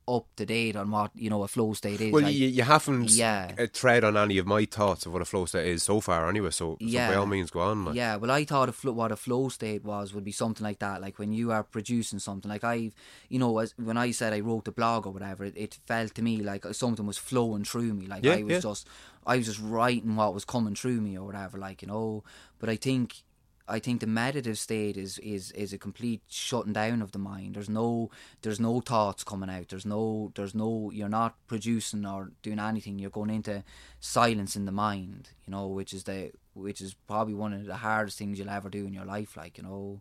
up 0.09 0.26
to 0.36 0.47
date 0.47 0.74
on 0.76 0.90
what 0.90 1.10
you 1.14 1.28
know 1.30 1.43
a 1.43 1.48
flow 1.48 1.72
state 1.74 2.01
is. 2.01 2.12
Well, 2.12 2.24
I- 2.24 2.30
you, 2.30 2.48
you 2.48 2.62
haven't 2.62 3.10
Yeah. 3.10 3.52
uh, 3.59 3.66
tread 3.72 4.05
on 4.05 4.16
any 4.16 4.39
of 4.39 4.47
my 4.47 4.64
thoughts 4.64 5.05
of 5.06 5.12
what 5.12 5.22
a 5.22 5.24
flow 5.26 5.44
state 5.47 5.66
is 5.68 5.82
so 5.82 6.01
far, 6.01 6.28
anyway. 6.28 6.51
So, 6.51 6.78
so 6.80 6.97
by 6.97 7.14
all 7.14 7.26
means, 7.26 7.51
go 7.51 7.60
on. 7.60 7.85
Like. 7.85 7.94
Yeah, 7.97 8.16
well, 8.16 8.30
I 8.30 8.44
thought 8.44 8.68
a 8.68 8.72
flo- 8.72 8.93
what 8.93 9.12
a 9.12 9.16
flow 9.16 9.48
state 9.51 9.85
was 9.85 10.14
would 10.14 10.24
be 10.24 10.32
something 10.32 10.64
like 10.64 10.78
that. 10.78 11.01
Like 11.01 11.18
when 11.18 11.32
you 11.32 11.52
are 11.52 11.62
producing 11.62 12.18
something, 12.18 12.48
like 12.51 12.64
I, 12.64 12.90
you 13.28 13.39
know, 13.39 13.59
as 13.59 13.74
when 13.76 13.97
I 13.98 14.10
said 14.12 14.32
I 14.32 14.40
wrote 14.40 14.64
the 14.64 14.72
blog 14.72 15.06
or 15.06 15.12
whatever, 15.12 15.44
it, 15.44 15.55
it 15.56 15.78
felt 15.86 16.14
to 16.14 16.22
me 16.22 16.39
like 16.39 16.64
something 16.72 17.06
was 17.06 17.18
flowing 17.18 17.64
through 17.64 17.93
me. 17.94 18.06
Like 18.06 18.24
Yeah, 18.24 18.32
I 18.35 18.43
was 18.43 18.52
yeah. 18.52 18.60
just, 18.60 18.89
I 19.26 19.36
was 19.36 19.47
just 19.47 19.60
writing 19.60 20.16
what 20.16 20.32
was 20.35 20.44
coming 20.44 20.74
through 20.74 21.01
me 21.02 21.18
or 21.18 21.26
whatever. 21.26 21.59
Like 21.59 21.82
you 21.82 21.89
know, 21.89 22.24
but 22.59 22.68
I 22.68 22.76
think. 22.76 23.22
I 23.68 23.78
think 23.78 24.00
the 24.00 24.06
meditative 24.06 24.58
state 24.58 24.96
is 24.96 25.18
is 25.18 25.50
is 25.52 25.72
a 25.72 25.78
complete 25.78 26.22
shutting 26.28 26.72
down 26.72 27.02
of 27.02 27.12
the 27.12 27.18
mind. 27.18 27.54
There's 27.54 27.68
no 27.68 28.10
there's 28.42 28.60
no 28.60 28.80
thoughts 28.80 29.24
coming 29.24 29.50
out. 29.50 29.68
There's 29.68 29.86
no 29.86 30.32
there's 30.34 30.54
no 30.54 30.90
you're 30.92 31.08
not 31.08 31.36
producing 31.46 32.06
or 32.06 32.32
doing 32.42 32.58
anything. 32.58 32.98
You're 32.98 33.10
going 33.10 33.30
into 33.30 33.64
silence 34.00 34.56
in 34.56 34.64
the 34.64 34.72
mind. 34.72 35.30
You 35.46 35.52
know, 35.52 35.66
which 35.66 35.92
is 35.92 36.04
the 36.04 36.32
which 36.54 36.80
is 36.80 36.94
probably 36.94 37.34
one 37.34 37.52
of 37.52 37.66
the 37.66 37.76
hardest 37.76 38.18
things 38.18 38.38
you'll 38.38 38.50
ever 38.50 38.70
do 38.70 38.86
in 38.86 38.94
your 38.94 39.04
life. 39.04 39.36
Like 39.36 39.58
you 39.58 39.64
know. 39.64 40.00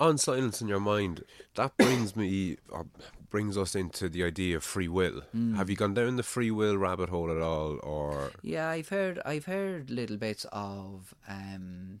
On 0.00 0.18
silence 0.18 0.60
in 0.60 0.66
your 0.66 0.80
mind, 0.80 1.22
that 1.54 1.76
brings 1.76 2.16
me 2.16 2.56
or 2.70 2.86
brings 3.30 3.56
us 3.56 3.76
into 3.76 4.08
the 4.08 4.24
idea 4.24 4.56
of 4.56 4.64
free 4.64 4.88
will. 4.88 5.20
Hmm. 5.32 5.54
Have 5.54 5.70
you 5.70 5.76
gone 5.76 5.94
down 5.94 6.16
the 6.16 6.22
free 6.22 6.50
will 6.50 6.76
rabbit 6.76 7.08
hole 7.08 7.30
at 7.30 7.40
all, 7.40 7.78
or 7.82 8.32
Yeah, 8.42 8.68
I've 8.68 8.88
heard 8.88 9.20
I've 9.24 9.44
heard 9.44 9.90
little 9.90 10.16
bits 10.16 10.44
of 10.50 11.14
um, 11.28 12.00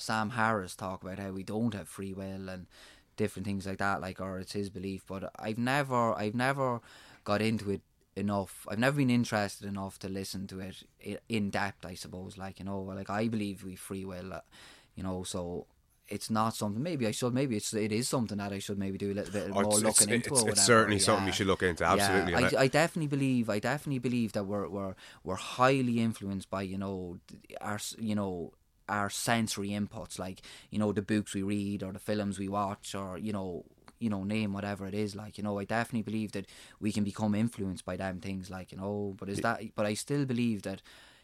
Sam 0.00 0.30
Harris 0.30 0.74
talk 0.74 1.02
about 1.02 1.18
how 1.18 1.30
we 1.30 1.42
don't 1.42 1.74
have 1.74 1.88
free 1.88 2.12
will 2.14 2.48
and 2.48 2.66
different 3.16 3.46
things 3.46 3.66
like 3.66 3.78
that, 3.78 4.00
like 4.00 4.20
or 4.20 4.38
it's 4.38 4.52
his 4.52 4.70
belief. 4.70 5.04
But 5.06 5.30
I've 5.38 5.58
never 5.58 6.14
I've 6.14 6.34
never 6.34 6.80
got 7.24 7.42
into 7.42 7.70
it 7.70 7.82
enough. 8.16 8.66
I've 8.68 8.78
never 8.78 8.96
been 8.96 9.10
interested 9.10 9.66
enough 9.68 9.98
to 10.00 10.08
listen 10.08 10.46
to 10.48 10.60
it 10.60 11.22
in 11.28 11.50
depth. 11.50 11.84
I 11.84 11.94
suppose, 11.94 12.38
like 12.38 12.58
you 12.58 12.64
know, 12.64 12.80
like 12.80 13.10
I 13.10 13.28
believe 13.28 13.62
we 13.62 13.76
free 13.76 14.04
will, 14.04 14.32
uh, 14.32 14.40
you 14.94 15.02
know, 15.02 15.22
so. 15.22 15.66
It's 16.12 16.28
not 16.28 16.56
something. 16.56 16.82
Maybe 16.82 17.06
I 17.06 17.12
should. 17.12 17.32
Maybe 17.32 17.54
it's 17.56 17.72
it 17.72 17.92
is 17.92 18.08
something 18.08 18.38
that 18.38 18.52
I 18.52 18.58
should 18.58 18.80
maybe 18.80 18.98
do 18.98 19.12
a 19.12 19.14
little 19.14 19.32
bit 19.32 19.48
more 19.50 19.62
it's- 19.62 19.80
looking 19.80 20.08
it's- 20.08 20.26
into. 20.26 20.34
it's- 20.34 20.44
it's 20.54 20.66
certainly 20.66 20.98
something 20.98 21.24
you 21.24 21.32
should 21.32 21.46
look 21.46 21.62
into, 21.62 21.84
absolutely, 21.84 22.32
Yeah, 22.32 22.50
I, 22.58 22.62
I- 22.62 22.66
definitely 22.66 23.06
believe 23.06 23.48
I 23.48 23.60
definitely 23.60 24.00
believe 24.00 24.32
that 24.32 24.42
we're 24.42 24.68
we're 24.68 24.96
we're 25.22 25.36
highly 25.36 26.00
influenced 26.00 26.50
by 26.50 26.62
you 26.62 26.78
know 26.78 27.20
our 27.60 27.78
you 27.96 28.16
know 28.16 28.52
our 28.90 29.08
sensory 29.08 29.70
inputs 29.70 30.18
like 30.18 30.42
you 30.70 30.78
know 30.78 30.92
the 30.92 31.02
books 31.02 31.34
we 31.34 31.42
read 31.42 31.82
or 31.82 31.92
the 31.92 31.98
films 31.98 32.38
we 32.38 32.48
watch 32.48 32.94
or 32.94 33.16
you 33.18 33.32
know 33.32 33.64
you 33.98 34.10
know 34.10 34.24
name 34.24 34.52
whatever 34.52 34.86
it 34.86 34.94
is 34.94 35.14
like 35.14 35.38
you 35.38 35.44
know 35.44 35.58
I 35.58 35.64
definitely 35.64 36.02
believe 36.10 36.32
that 36.32 36.46
we 36.80 36.90
can 36.92 37.04
become 37.04 37.34
influenced 37.34 37.84
by 37.84 37.96
them 37.96 38.20
things 38.20 38.50
like 38.50 38.72
you 38.72 38.78
know 38.78 39.14
but 39.18 39.28
is 39.28 39.40
that 39.40 39.60
but 39.76 39.86
I 39.86 39.94
still 39.94 40.24
believe 40.24 40.62
that 40.62 40.82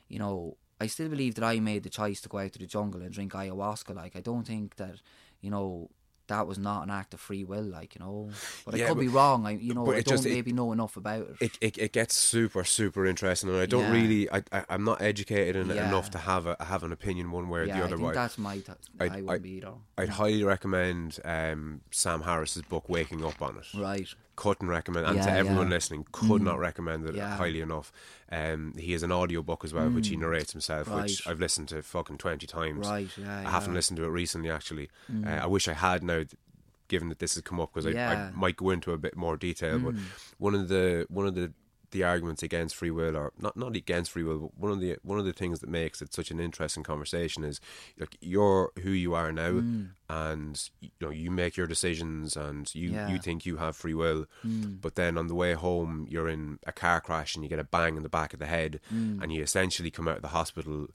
you 0.09 0.19
know 0.19 0.57
I 0.81 0.87
still 0.87 1.09
believe 1.09 1.35
that 1.37 1.45
I 1.45 1.59
made 1.59 1.83
the 1.83 1.91
choice 1.91 2.21
to 2.21 2.29
go 2.29 2.39
out 2.39 2.53
to 2.53 2.59
the 2.59 2.67
jungle 2.67 3.01
and 3.03 3.13
drink 3.13 3.33
ayahuasca 3.33 3.95
like 3.95 4.15
I 4.15 4.21
don't 4.21 4.47
think 4.47 4.77
that 4.77 4.97
you 5.41 5.51
know 5.51 5.91
that 6.29 6.47
was 6.47 6.59
not 6.59 6.83
an 6.83 6.91
act 6.91 7.15
of 7.15 7.21
free 7.21 7.45
will, 7.45 7.63
like 7.63 7.95
you 7.95 8.01
know. 8.01 8.31
But 8.65 8.75
I 8.75 8.79
could 8.81 8.89
but- 8.95 9.01
be 9.01 9.09
wrong. 9.09 9.47
I, 9.47 9.53
you 9.53 9.75
know, 9.75 9.91
I 9.91 9.95
don't 10.01 10.07
just- 10.09 10.27
it- 10.27 10.31
maybe 10.33 10.53
know 10.53 10.73
enough 10.73 10.97
about 10.97 11.29
it. 11.29 11.37
it, 11.41 11.59
it, 11.61 11.79
it 11.79 11.93
gets 11.93 12.15
super 12.15 12.65
super 12.65 13.07
interesting 13.07 13.49
and 13.51 13.59
I 13.59 13.67
don't 13.67 13.83
Yeah. 13.85 13.93
really 13.93 14.31
I, 14.31 14.43
I 14.53 14.65
I'm 14.71 14.85
not 14.85 15.01
educated 15.03 15.57
en- 15.57 15.69
Yeah. 15.75 15.89
enough 15.89 16.11
to 16.11 16.19
have 16.19 16.47
a 16.47 16.57
have 16.61 16.83
an 16.85 16.93
opinion 16.93 17.31
one 17.31 17.49
way 17.49 17.61
or 17.61 17.65
yeah, 17.65 17.77
the 17.77 17.83
I 17.83 17.85
other 17.87 17.97
think 17.97 18.09
but 18.09 18.15
that's 18.15 18.39
my. 18.39 18.59
T- 18.59 18.73
I'd- 19.01 19.11
I 19.15 19.21
wouldn't 19.23 19.31
I'd- 19.31 19.43
be 19.43 19.51
either. 19.59 19.73
I'd 19.99 20.09
highly 20.11 20.45
recommend 20.45 21.19
um, 21.25 21.81
Sam 21.91 22.23
Harris's 22.23 22.63
book 22.63 22.89
Waking 22.89 23.25
Up 23.25 23.41
on 23.41 23.59
it 23.59 23.67
Right. 23.79 24.09
Couldn't 24.37 24.69
recommend 24.69 25.07
and 25.07 25.23
to 25.23 25.31
everyone 25.31 25.67
yeah. 25.69 25.75
listening 25.75 26.07
could 26.13 26.43
not 26.43 26.59
recommend 26.59 27.09
it 27.09 27.15
Yeah. 27.15 27.37
highly 27.37 27.61
enough. 27.63 27.91
Um, 28.31 28.75
he 28.79 28.93
has 28.93 29.03
an 29.03 29.11
audio 29.11 29.43
book 29.43 29.65
as 29.65 29.73
well 29.73 29.89
which 29.89 30.09
he 30.09 30.17
narrates 30.17 30.53
himself 30.53 30.89
which 30.89 31.27
I've 31.27 31.41
listened 31.41 31.69
to 31.69 31.83
fucking 31.83 32.19
20 32.19 32.47
times. 32.47 32.87
Right, 32.87 33.09
yeah, 33.17 33.39
I 33.47 33.51
haven't 33.51 33.75
listened 33.75 33.97
to 33.97 34.05
it 34.05 34.09
recently 34.09 34.51
actually. 34.51 34.91
Uh, 35.27 35.31
I 35.31 35.47
wish 35.47 35.67
I 35.69 35.73
had 35.73 36.03
now 36.05 36.25
given 36.89 37.09
that 37.09 37.19
this 37.19 37.35
has 37.35 37.43
come 37.43 37.59
up 37.61 37.73
because 37.73 37.87
I, 37.87 37.91
Yeah. 37.91 38.31
I 38.33 38.39
might 38.39 38.57
go 38.57 38.71
into 38.71 38.93
a 38.93 38.99
bit 38.99 39.17
more 39.17 39.37
detail 39.37 39.79
but 39.79 39.95
one 40.39 40.55
of 40.55 40.69
the 40.69 41.07
one 41.09 41.27
of 41.27 41.35
the 41.35 41.53
the 41.91 42.05
arguments 42.05 42.43
against 42.43 42.75
free 42.75 42.91
will 42.91 43.17
or 43.17 43.33
not 43.39 43.57
not 43.57 43.77
against 43.77 44.11
free 44.11 44.23
will 44.23 44.39
but 44.39 44.59
one 44.59 44.73
of 44.73 44.81
the 44.81 44.97
one 45.03 45.19
of 45.19 45.25
the 45.25 45.33
things 45.33 45.61
that 45.61 45.69
makes 45.69 46.03
it 46.03 46.13
such 46.13 46.31
an 46.31 46.41
interesting 46.41 46.83
conversation 46.83 47.45
is 47.45 47.61
like 47.99 48.17
you're 48.21 48.73
who 48.83 48.91
you 48.91 49.15
are 49.15 49.33
now 49.33 49.51
mm. 49.51 49.89
and 50.09 50.71
you 50.81 50.91
know 51.01 51.11
you 51.11 51.31
make 51.31 51.57
your 51.57 51.67
decisions 51.67 52.37
and 52.37 52.75
you 52.75 52.91
Yeah. 52.91 53.09
you 53.09 53.19
think 53.19 53.47
you 53.47 53.57
have 53.57 53.77
free 53.77 53.95
will 53.95 54.27
mm. 54.45 54.81
but 54.81 54.95
then 54.95 55.19
on 55.19 55.27
the 55.29 55.35
way 55.35 55.53
home 55.55 56.07
you're 56.09 56.29
in 56.29 56.59
a 56.67 56.73
car 56.73 57.01
crash 57.01 57.35
and 57.35 57.45
you 57.45 57.49
get 57.51 57.59
a 57.59 57.65
bang 57.65 57.97
in 57.97 58.03
the 58.03 58.09
back 58.09 58.33
of 58.33 58.39
the 58.39 58.47
head 58.47 58.81
mm. 58.93 59.23
and 59.23 59.33
you 59.33 59.43
essentially 59.43 59.91
come 59.91 60.09
out 60.09 60.17
of 60.17 60.23
the 60.23 60.29
hospital 60.29 60.89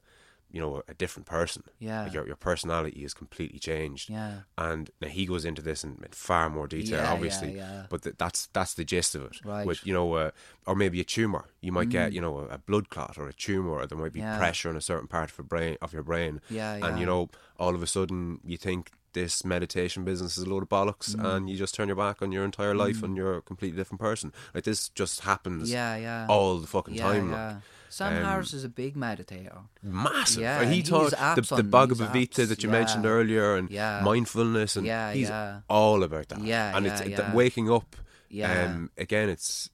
you 0.52 0.60
know 0.60 0.82
a 0.86 0.94
different 0.94 1.26
person 1.26 1.62
Yeah. 1.78 2.02
Like, 2.04 2.12
your, 2.12 2.26
your 2.26 2.36
personality 2.36 3.04
is 3.04 3.14
completely 3.14 3.58
changed 3.58 4.10
Yeah. 4.10 4.40
and 4.58 4.90
now 5.00 5.08
he 5.08 5.24
goes 5.26 5.44
into 5.44 5.62
this 5.62 5.82
in, 5.82 5.92
in 6.04 6.12
far 6.12 6.50
more 6.50 6.66
detail 6.66 6.98
Yeah, 6.98 7.04
yeah, 7.04 7.12
obviously 7.12 7.56
yeah. 7.56 7.86
but 7.88 8.02
th- 8.02 8.16
that's 8.18 8.48
that's 8.52 8.74
the 8.74 8.84
gist 8.84 9.14
of 9.14 9.22
it 9.22 9.36
Right. 9.44 9.64
Mm. 9.64 9.66
With, 9.66 9.86
you 9.86 9.94
know 9.94 10.12
uh, 10.14 10.30
or 10.66 10.74
maybe 10.76 11.00
a 11.00 11.04
tumor 11.04 11.44
you 11.60 11.72
might 11.72 11.88
get 11.88 12.12
you 12.12 12.20
know 12.20 12.38
a, 12.38 12.54
a 12.54 12.58
blood 12.58 12.90
clot 12.90 13.16
or 13.18 13.28
a 13.28 13.32
tumor 13.32 13.70
or 13.80 13.86
there 13.86 13.98
might 13.98 14.12
be 14.12 14.20
Yeah. 14.20 14.36
pressure 14.38 14.70
in 14.70 14.76
a 14.76 14.80
certain 14.82 15.08
part 15.08 15.30
of 15.30 15.38
your 15.38 15.46
brain 15.46 15.76
of 15.80 15.92
your 15.92 16.02
brain 16.04 16.40
Yeah, 16.50 16.76
yeah. 16.76 16.86
and 16.86 16.98
you 17.00 17.06
know 17.06 17.30
all 17.58 17.74
of 17.74 17.82
a 17.82 17.86
sudden 17.86 18.40
you 18.44 18.58
think 18.58 18.90
this 19.14 19.44
meditation 19.44 20.04
business 20.04 20.38
is 20.38 20.44
a 20.44 20.48
load 20.48 20.62
of 20.62 20.68
bollocks 20.70 21.14
Mm. 21.14 21.24
and 21.36 21.50
you 21.50 21.56
just 21.56 21.74
turn 21.74 21.88
your 21.88 21.96
back 21.96 22.22
on 22.22 22.32
your 22.32 22.44
entire 22.44 22.74
life 22.74 23.02
and 23.02 23.16
you're 23.16 23.36
a 23.38 23.42
completely 23.42 23.76
different 23.78 24.00
person 24.00 24.32
like 24.54 24.64
this 24.64 24.88
just 24.90 25.20
happens 25.20 25.70
Yeah, 25.70 25.96
yeah. 25.96 26.26
all 26.28 26.58
the 26.58 26.66
fucking 26.66 26.94
yeah, 26.94 27.02
time 27.12 27.30
yeah. 27.30 27.46
like. 27.48 27.56
Sam 27.92 28.16
Um, 28.16 28.24
Harris 28.24 28.54
is 28.54 28.64
a 28.64 28.68
big 28.70 28.94
meditator. 28.96 29.58
massive. 29.82 30.40
Yeah, 30.42 30.64
he 30.64 30.82
taught 30.82 31.10
the, 31.10 31.56
the 31.56 31.62
Bhagavad 31.62 32.12
Gita 32.14 32.46
that 32.46 32.62
you 32.62 32.70
yeah. 32.70 32.78
mentioned 32.78 33.04
earlier 33.06 33.56
and 33.56 33.70
Yeah. 33.70 34.00
mindfulness 34.02 34.76
and 34.76 34.86
Yeah, 34.86 35.12
he's 35.12 35.30
all 35.68 36.02
about 36.02 36.28
that. 36.30 36.40
Yeah, 36.40 36.74
and 36.76 36.86
yeah, 36.86 37.02
it's 37.02 37.34
waking 37.34 37.70
up. 37.70 37.94
Yeah. 38.30 38.64
Um, 38.64 38.90
again, 38.96 39.28
it's 39.28 39.68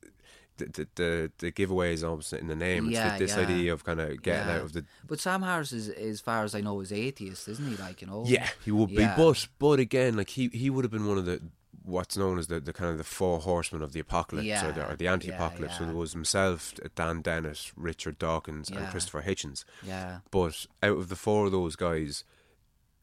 the, 0.57 0.65
the 0.67 0.87
the 0.97 1.33
the 1.39 1.51
giveaway 1.53 1.93
is 1.95 2.03
almost 2.03 2.33
in 2.33 2.49
the 2.49 2.57
name. 2.57 2.87
It's 2.87 2.95
Yeah, 2.95 3.13
the, 3.17 3.25
this 3.25 3.37
yeah. 3.37 3.43
idea 3.45 3.73
of 3.73 3.85
kind 3.85 4.01
of 4.01 4.21
getting 4.21 4.49
Yeah. 4.49 4.57
out 4.57 4.63
of 4.65 4.73
the 4.73 4.85
But 5.07 5.21
Sam 5.21 5.43
Harris 5.43 5.71
is, 5.73 5.89
as 5.89 6.21
far 6.21 6.43
as 6.43 6.57
I 6.57 6.61
know, 6.61 6.81
is 6.81 6.91
atheist, 6.91 7.47
isn't 7.47 7.69
he? 7.69 7.77
Like 7.77 8.01
you 8.03 8.09
know. 8.09 8.25
yeah 8.27 8.49
he 8.65 8.73
would 8.73 8.91
be, 8.91 9.07
but 9.17 9.47
but 9.61 9.79
again, 9.79 10.17
like 10.17 10.31
he 10.31 10.49
he 10.49 10.69
would 10.71 10.85
have 10.85 10.91
been 10.91 11.07
one 11.07 11.19
of 11.19 11.25
the 11.27 11.41
what's 11.89 12.17
known 12.17 12.39
as 12.39 12.49
the, 12.49 12.61
the 12.61 12.73
kind 12.73 12.91
of 12.91 12.99
the 12.99 13.05
four 13.05 13.41
horsemen 13.41 13.81
of 13.83 13.93
the 13.93 14.01
apocalypse 14.01 14.63
or, 14.63 14.73
the, 14.73 14.81
Yeah, 14.81 14.93
or 14.93 14.97
the 14.97 15.09
anti-apocalypse. 15.09 15.73
yeah, 15.75 15.79
So 15.79 15.85
there 15.87 15.95
was 15.95 16.13
himself, 16.13 16.75
Dan 16.95 17.23
Dennett, 17.23 17.73
Richard 17.77 18.19
Dawkins, 18.19 18.69
and 18.71 18.89
Christopher 18.91 19.23
Hitchens. 19.23 19.65
Yeah. 19.83 20.19
But 20.31 20.67
out 20.83 20.99
of 20.99 21.09
the 21.09 21.17
four 21.17 21.47
of 21.47 21.53
those 21.53 21.77
guys, 21.77 22.25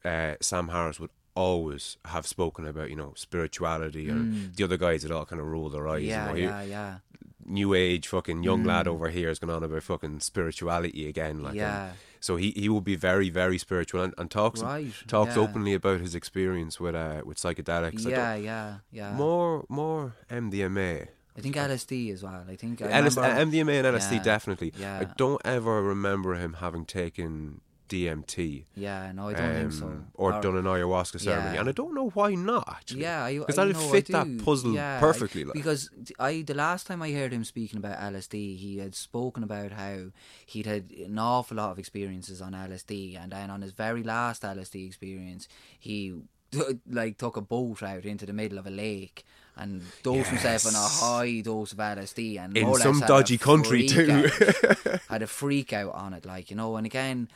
uh, 0.04 0.34
Sam 0.40 0.68
Harris 0.68 1.00
would 1.00 1.10
always 1.34 1.96
have 2.06 2.26
spoken 2.26 2.66
about, 2.66 2.88
you 2.90 2.96
know, 2.96 3.12
spirituality, 3.16 4.08
and 4.08 4.54
the 4.54 4.64
other 4.64 4.76
guys 4.78 5.02
had 5.02 5.12
all 5.12 5.26
kind 5.26 5.40
of 5.40 5.46
rolled 5.48 5.72
their 5.74 5.88
eyes. 5.88 6.02
Mm. 6.02 6.06
Yeah, 6.06 6.34
you 6.34 6.46
know, 6.46 6.50
yeah, 6.50 6.62
yeah. 6.62 6.98
New 7.44 7.74
age 7.74 8.08
fucking 8.08 8.42
young 8.42 8.64
lad 8.64 8.88
over 8.88 9.08
here 9.08 9.30
is 9.30 9.38
going 9.38 9.48
gone 9.48 9.62
on 9.62 9.70
about 9.70 9.82
fucking 9.82 10.20
spirituality 10.20 11.08
again. 11.08 11.42
Like, 11.42 11.54
Yeah. 11.54 11.90
So 12.26 12.32
he, 12.42 12.48
he 12.62 12.68
will 12.72 12.86
be 12.92 12.96
very 13.10 13.28
very 13.42 13.58
spiritual 13.66 14.00
and, 14.06 14.12
and 14.18 14.28
talks 14.30 14.60
Right, 14.62 14.92
talks 15.16 15.34
yeah. 15.36 15.42
openly 15.44 15.74
about 15.80 15.98
his 16.06 16.14
experience 16.20 16.74
with 16.84 16.94
uh 17.06 17.22
with 17.28 17.38
psychedelics. 17.44 18.02
Yeah, 18.04 18.34
yeah, 18.50 18.68
yeah. 18.98 19.12
more 19.22 19.64
more 19.68 20.02
MDMA. 20.30 20.94
I 21.38 21.40
think 21.42 21.54
LSD 21.56 22.12
as 22.14 22.20
well. 22.26 22.42
I 22.48 22.56
think 22.62 22.74
I 22.82 22.86
LS- 22.90 23.16
remember- 23.16 23.44
MDMA 23.46 23.74
and 23.80 23.86
LSD 23.96 24.12
Yeah, 24.16 24.22
definitely. 24.32 24.70
yeah. 24.84 25.00
I 25.02 25.04
don't 25.22 25.42
ever 25.44 25.82
remember 25.94 26.30
him 26.42 26.52
having 26.64 26.84
taken 27.00 27.60
DMT. 27.88 28.64
Yeah, 28.74 29.12
no, 29.12 29.28
I 29.28 29.32
don't 29.34 29.54
think 29.54 29.72
so. 29.72 29.86
um, 29.86 30.06
or, 30.14 30.32
done 30.40 30.56
an 30.56 30.64
ayahuasca 30.64 31.20
ceremony, 31.20 31.54
Yeah. 31.54 31.60
and 31.60 31.68
I 31.68 31.72
don't 31.72 31.94
know 31.94 32.08
why 32.10 32.34
not. 32.34 32.64
Actually, 32.68 33.02
Yeah, 33.02 33.30
because 33.30 33.58
I- 33.58 33.64
that'd 33.66 33.76
fit 33.90 34.06
that 34.08 34.44
puzzle 34.44 34.72
Yeah, 34.74 34.96
I- 34.96 35.00
perfectly. 35.00 35.44
like. 35.44 35.54
because 35.54 35.90
I 36.18 36.42
the 36.42 36.54
last 36.54 36.86
time 36.86 37.02
I 37.02 37.12
heard 37.12 37.32
him 37.32 37.44
speaking 37.44 37.78
about 37.78 37.98
LSD, 38.00 38.56
he 38.56 38.78
had 38.78 38.94
spoken 38.94 39.42
about 39.42 39.72
how 39.72 40.06
he'd 40.44 40.66
had 40.66 40.90
an 40.90 41.18
awful 41.18 41.56
lot 41.56 41.70
of 41.72 41.78
experiences 41.78 42.40
on 42.42 42.52
LSD, 42.54 43.16
and 43.16 43.32
then 43.32 43.50
on 43.50 43.62
his 43.62 43.72
very 43.72 44.02
last 44.02 44.42
LSD 44.42 44.86
experience, 44.86 45.48
he 45.78 46.14
like 46.88 47.18
took 47.18 47.36
a 47.36 47.40
boat 47.40 47.82
out 47.82 48.04
into 48.04 48.24
the 48.24 48.32
middle 48.32 48.58
of 48.58 48.66
a 48.66 48.70
lake 48.70 49.24
and 49.58 49.82
dosed 50.02 50.28
himself 50.28 50.66
on 50.66 50.74
a 50.74 50.78
high 50.78 51.40
dose 51.40 51.72
of 51.72 51.78
LSD, 51.78 52.38
and 52.38 52.56
In 52.56 52.66
or 52.66 52.78
some 52.78 53.00
dodgy 53.00 53.38
country 53.38 53.86
too. 53.88 54.28
had 55.08 55.22
a 55.22 55.26
freak 55.26 55.72
out 55.72 55.94
on 55.94 56.12
it, 56.12 56.26
like 56.26 56.50
you 56.50 56.56
know. 56.56 56.76
And 56.76 56.84
again, 56.86 57.28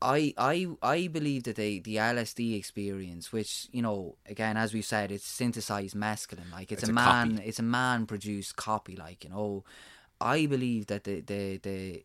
I 0.00 0.32
I 0.38 0.66
I 0.82 1.08
believe 1.08 1.42
that 1.44 1.56
the 1.56 1.80
the 1.80 1.96
LSD 1.96 2.56
experience, 2.56 3.32
which 3.32 3.68
you 3.72 3.82
know, 3.82 4.16
again 4.26 4.56
as 4.56 4.72
we 4.72 4.82
said, 4.82 5.10
it's 5.10 5.26
synthesized 5.26 5.94
masculine, 5.94 6.50
like 6.52 6.70
it's, 6.72 6.82
It's 6.82 6.88
a, 6.88 6.92
a 6.92 6.94
man, 6.94 7.32
copy. 7.36 7.48
it's 7.48 7.58
a 7.58 7.62
man 7.64 8.06
produced 8.06 8.56
copy, 8.56 8.96
like 8.96 9.24
you 9.24 9.30
know. 9.30 9.64
I 10.20 10.46
believe 10.46 10.86
that 10.86 11.04
the 11.04 11.20
the 11.20 11.58
the 11.58 12.04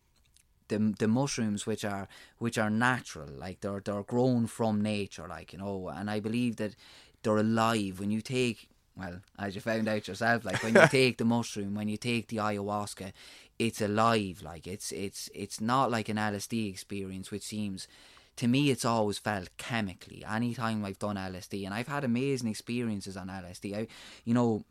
the, 0.69 0.95
the 0.97 1.07
mushrooms 1.07 1.65
which 1.67 1.83
are 1.83 2.07
which 2.37 2.57
are 2.57 2.69
natural 2.69 3.27
like 3.27 3.59
they're 3.61 3.81
they're 3.83 4.03
grown 4.03 4.47
from 4.47 4.81
nature 4.81 5.27
like 5.27 5.51
you 5.53 5.59
know 5.59 5.89
and 5.89 6.09
I 6.09 6.19
believe 6.19 6.55
that 6.57 6.75
they're 7.21 7.37
alive 7.37 7.99
when 7.99 8.11
you 8.11 8.21
take 8.21 8.69
well 8.95 9.19
as 9.37 9.55
you 9.55 9.61
found 9.61 9.87
out 9.87 10.07
yourself 10.07 10.45
like 10.45 10.63
when 10.63 10.73
you 10.75 10.87
take 10.91 11.17
the 11.17 11.25
mushroom 11.25 11.75
when 11.75 11.89
you 11.89 11.97
take 11.97 12.27
the 12.27 12.37
ayahuasca 12.37 13.11
it's 13.59 13.81
alive 13.81 14.41
like 14.43 14.67
it's 14.67 14.91
it's 14.91 15.29
it's 15.33 15.61
not 15.61 15.91
like 15.91 16.09
an 16.09 16.17
LSD 16.17 16.69
experience 16.69 17.31
which 17.31 17.43
seems 17.43 17.87
to 18.35 18.47
me 18.47 18.71
it's 18.71 18.85
always 18.85 19.19
felt 19.19 19.49
chemically 19.57 20.23
anytime 20.27 20.83
I've 20.83 20.99
done 20.99 21.15
LSD 21.15 21.65
and 21.65 21.73
I've 21.73 21.87
had 21.87 22.03
amazing 22.03 22.49
experiences 22.49 23.15
on 23.15 23.27
LSD 23.27 23.75
I 23.75 23.87
you 24.25 24.33
know 24.33 24.65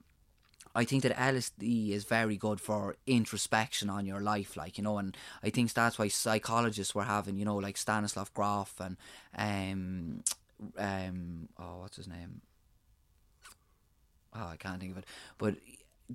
I 0.74 0.84
think 0.84 1.02
that 1.02 1.16
LSD 1.16 1.90
is 1.90 2.04
very 2.04 2.36
good 2.36 2.60
for 2.60 2.96
introspection 3.06 3.90
on 3.90 4.06
your 4.06 4.20
life, 4.20 4.56
like 4.56 4.78
you 4.78 4.84
know, 4.84 4.96
and 4.98 5.14
I 5.42 5.50
think 5.50 5.72
that's 5.72 5.98
why 5.98 6.08
psychologists 6.08 6.94
were 6.94 7.04
having, 7.04 7.36
you 7.36 7.44
know, 7.44 7.56
like 7.56 7.76
Stanislav 7.76 8.32
Grof 8.32 8.80
and 8.80 8.96
um, 9.36 10.22
um, 10.78 11.48
oh, 11.58 11.80
what's 11.80 11.96
his 11.96 12.08
name? 12.08 12.40
Oh, 14.34 14.46
I 14.46 14.56
can't 14.56 14.80
think 14.80 14.92
of 14.92 14.98
it. 14.98 15.04
But 15.36 15.56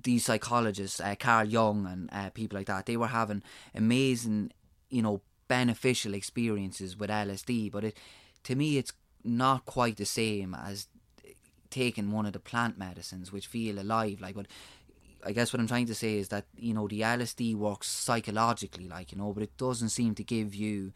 these 0.02 0.24
psychologists, 0.24 1.00
uh, 1.00 1.14
Carl 1.18 1.46
Jung 1.46 1.86
and 1.86 2.08
uh, 2.12 2.30
people 2.30 2.58
like 2.58 2.66
that, 2.66 2.86
they 2.86 2.96
were 2.96 3.08
having 3.08 3.42
amazing, 3.74 4.52
you 4.90 5.02
know, 5.02 5.20
beneficial 5.48 6.14
experiences 6.14 6.96
with 6.96 7.10
LSD. 7.10 7.70
But 7.70 7.84
it, 7.84 7.96
to 8.44 8.54
me, 8.54 8.78
it's 8.78 8.92
not 9.24 9.64
quite 9.64 9.96
the 9.96 10.06
same 10.06 10.54
as 10.54 10.88
taking 11.70 12.10
one 12.10 12.26
of 12.26 12.32
the 12.32 12.38
plant 12.38 12.78
medicines 12.78 13.30
which 13.30 13.46
feel 13.46 13.78
alive 13.78 14.20
like 14.22 14.34
but 14.34 14.46
I 15.24 15.32
guess 15.32 15.52
what 15.52 15.60
I'm 15.60 15.66
trying 15.66 15.86
to 15.86 15.94
say 15.94 16.16
is 16.16 16.28
that 16.28 16.46
you 16.56 16.72
know 16.72 16.88
the 16.88 17.00
LSD 17.02 17.54
works 17.56 17.88
psychologically 17.88 18.88
like 18.88 19.12
you 19.12 19.18
know 19.18 19.32
but 19.32 19.42
it 19.42 19.56
doesn't 19.58 19.90
seem 19.90 20.14
to 20.14 20.24
give 20.24 20.54
you 20.54 20.92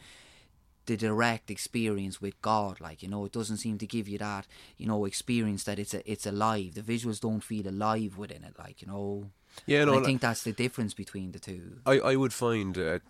the 0.87 0.97
direct 0.97 1.51
experience 1.51 2.21
with 2.21 2.41
God 2.43 2.81
like 2.81 3.03
you 3.03 3.09
know 3.09 3.25
it 3.25 3.33
doesn't 3.33 3.59
seem 3.59 3.79
to 3.79 3.87
give 3.87 4.09
you 4.09 4.19
that 4.19 4.47
you 4.77 4.87
know 4.87 5.05
experience 5.05 5.65
that 5.65 5.79
it's 5.79 5.95
a, 5.95 6.11
it's 6.11 6.27
alive 6.27 6.75
the 6.75 6.83
visuals 6.83 7.21
don't 7.21 7.41
feel 7.41 7.69
alive 7.69 8.19
within 8.19 8.43
it 8.45 8.55
like 8.59 8.83
you 8.83 8.89
know 8.89 9.31
yeah 9.67 9.85
no 9.85 10.01
I 10.01 10.05
think 10.05 10.21
that's 10.21 10.43
the 10.43 10.53
difference 10.53 10.95
between 10.95 11.33
the 11.33 11.39
two 11.39 11.79
I, 11.87 11.99
I 11.99 12.17
would 12.17 12.33
find 12.33 12.77
a, 12.77 13.01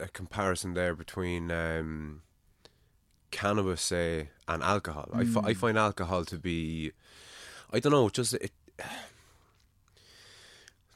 a 0.00 0.08
comparison 0.08 0.74
there 0.74 0.94
between 0.94 1.50
um, 1.50 2.22
cannabis, 3.30 3.82
say, 3.82 4.30
and 4.48 4.62
alcohol. 4.62 5.08
Mm. 5.12 5.18
I, 5.18 5.38
f- 5.38 5.46
I 5.46 5.54
find 5.54 5.78
alcohol 5.78 6.24
to 6.26 6.38
be, 6.38 6.92
I 7.72 7.80
don't 7.80 7.92
know, 7.92 8.08
just 8.08 8.34
it. 8.34 8.52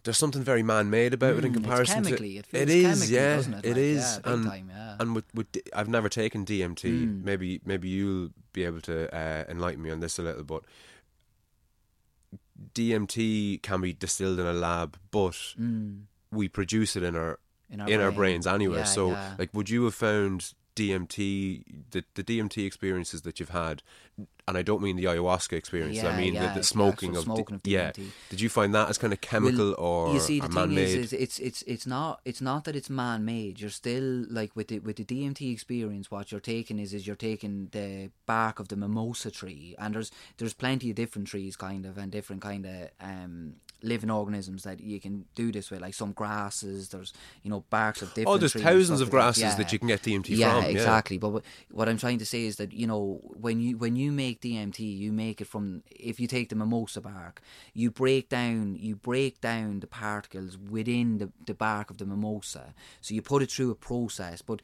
There's 0.03 0.19
something 0.19 0.43
very 0.43 0.63
man-made 0.63 1.13
about 1.13 1.35
mm, 1.35 1.39
it 1.39 1.45
in 1.45 1.53
hmm, 1.53 1.61
comparison 1.61 2.03
to 2.05 2.15
it. 2.15 2.47
it 2.53 2.71
is, 2.71 3.11
yeah, 3.11 3.39
it, 3.39 3.47
it 3.47 3.69
like, 3.69 3.77
is, 3.77 4.21
yeah, 4.25 4.33
and 4.33 4.47
time, 4.47 4.71
yeah. 4.75 4.97
and 4.99 5.15
with, 5.15 5.27
with 5.35 5.47
I've 5.75 5.89
never 5.89 6.09
taken 6.09 6.47
DMT. 6.47 6.85
Mm. 6.85 7.25
Maybe 7.25 7.61
maybe 7.65 7.89
you'll 7.89 8.31
be 8.53 8.65
able 8.65 8.81
to 8.83 9.15
uh, 9.15 9.45
enlighten 9.49 9.83
me 9.83 9.91
on 9.91 10.01
this 10.01 10.19
a 10.19 10.23
little, 10.23 10.45
but 10.45 10.63
DMT 12.75 13.63
can 13.63 13.81
be 13.81 13.93
distilled 13.93 14.39
in 14.39 14.47
a 14.47 14.53
lab, 14.53 14.99
but 15.11 15.33
mm. 15.61 16.03
we 16.31 16.49
produce 16.49 16.97
it 16.97 17.03
in 17.03 17.17
our 17.17 17.39
in 17.71 17.81
our, 17.81 17.89
in 17.89 17.97
brain. 17.97 18.01
our 18.01 18.13
brains 18.13 18.47
anyway. 18.47 18.79
Yeah, 18.79 18.85
so, 18.85 19.09
like, 19.39 19.51
would 19.53 19.71
you 19.71 19.85
have 19.85 19.95
found 19.95 20.55
DMT, 20.81 21.65
the, 21.91 22.05
the 22.15 22.25
DMT 22.25 22.65
experiences 22.65 23.23
that 23.23 23.39
you've 23.39 23.51
had, 23.51 23.83
and 24.49 24.57
I 24.57 24.63
don't 24.63 24.83
mean 24.83 24.97
the 24.97 25.05
ayahuasca 25.05 25.53
experiences. 25.53 26.03
Yeah, 26.03 26.11
I 26.11 26.17
mean 26.17 26.35
yeah, 26.35 26.55
the, 26.55 26.61
the 26.61 26.65
smoking, 26.65 27.17
of, 27.17 27.25
smoking 27.25 27.57
of. 27.57 27.61
Yeah. 27.65 27.93
Did 28.31 28.41
you 28.41 28.49
find 28.49 28.75
that 28.75 28.89
as 28.89 28.99
kind 28.99 29.13
of 29.13 29.21
chemical 29.21 29.75
well, 29.79 30.09
or 30.09 30.15
you 30.15 30.21
see 30.21 30.41
the 30.41 30.49
thing 30.49 30.73
is, 30.73 30.95
is, 30.95 31.13
it's 31.13 31.39
it's 31.39 31.63
it's 31.63 31.87
not 31.87 32.21
it's 32.25 32.41
not 32.41 32.65
that 32.65 32.75
it's 32.75 32.89
man 32.89 33.25
made. 33.25 33.61
You're 33.61 33.71
still 33.71 34.25
like 34.31 34.57
with 34.57 34.69
the 34.69 34.79
with 34.79 34.97
the 34.97 35.05
DMT 35.05 35.53
experience. 35.53 36.11
What 36.11 36.33
you're 36.33 36.41
taking 36.41 36.79
is 36.79 36.95
is 36.95 37.07
you're 37.07 37.17
taking 37.17 37.69
the 37.73 38.11
bark 38.27 38.59
of 38.59 38.69
the 38.69 38.77
mimosa 38.77 39.31
tree, 39.31 39.75
and 39.79 39.95
there's 39.95 40.11
there's 40.39 40.55
plenty 40.55 40.91
of 40.91 40.97
different 40.97 41.29
trees, 41.29 41.57
kind 41.57 41.85
of, 41.85 41.99
and 41.99 42.11
different 42.11 42.43
kind 42.43 42.67
of 42.67 42.91
um 43.01 43.55
living 43.83 44.11
organisms 44.11 44.65
that 44.65 44.81
you 44.81 45.01
can 45.01 45.25
do 45.35 45.53
this 45.53 45.71
with, 45.71 45.81
like 45.81 45.95
some 45.95 46.13
grasses. 46.13 46.89
There's 46.89 47.13
you 47.43 47.51
know 47.51 47.65
barks 47.71 48.03
of 48.03 48.09
oh, 48.09 48.15
different. 48.15 48.29
Oh, 48.29 48.39
there's 48.39 48.53
thousands 48.53 49.01
of 49.01 49.11
grasses 49.11 49.43
that. 49.43 49.51
Yeah. 49.51 49.57
that 49.57 49.73
you 49.73 49.79
can 49.79 49.89
get 49.89 50.03
DMT 50.03 50.29
yeah, 50.37 50.61
from. 50.61 50.71
Exactly. 50.71 51.17
Yeah, 51.17 51.21
But 51.21 51.45
what 51.71 51.89
I'm 51.89 51.99
trying 51.99 52.19
to 52.19 52.27
say 52.27 52.45
is 52.45 52.57
that 52.57 52.73
you 52.73 52.87
know 52.87 53.21
when 53.23 53.61
you 53.61 53.77
when 53.77 53.97
you 53.97 54.13
make 54.13 54.41
DMT, 54.41 54.79
you 54.81 55.13
make 55.13 55.41
it 55.41 55.47
from 55.47 55.83
if 55.91 56.21
you 56.21 56.27
take 56.27 56.49
the 56.49 56.57
mimosa 56.57 57.01
bark, 57.01 57.43
you 57.75 57.91
break 57.91 58.29
down 58.29 58.77
you 58.77 58.97
break 58.97 59.41
down 59.41 59.81
the 59.81 59.87
particles 59.87 60.57
within 60.59 61.19
the 61.19 61.31
the 61.47 61.55
bark 61.55 61.91
of 61.91 61.99
the 61.99 62.07
mimosa. 62.07 62.75
So 63.01 63.15
you 63.15 63.23
put 63.23 63.43
it 63.43 63.51
through 63.51 63.71
a 63.71 63.75
process, 63.75 64.43
but 64.43 64.63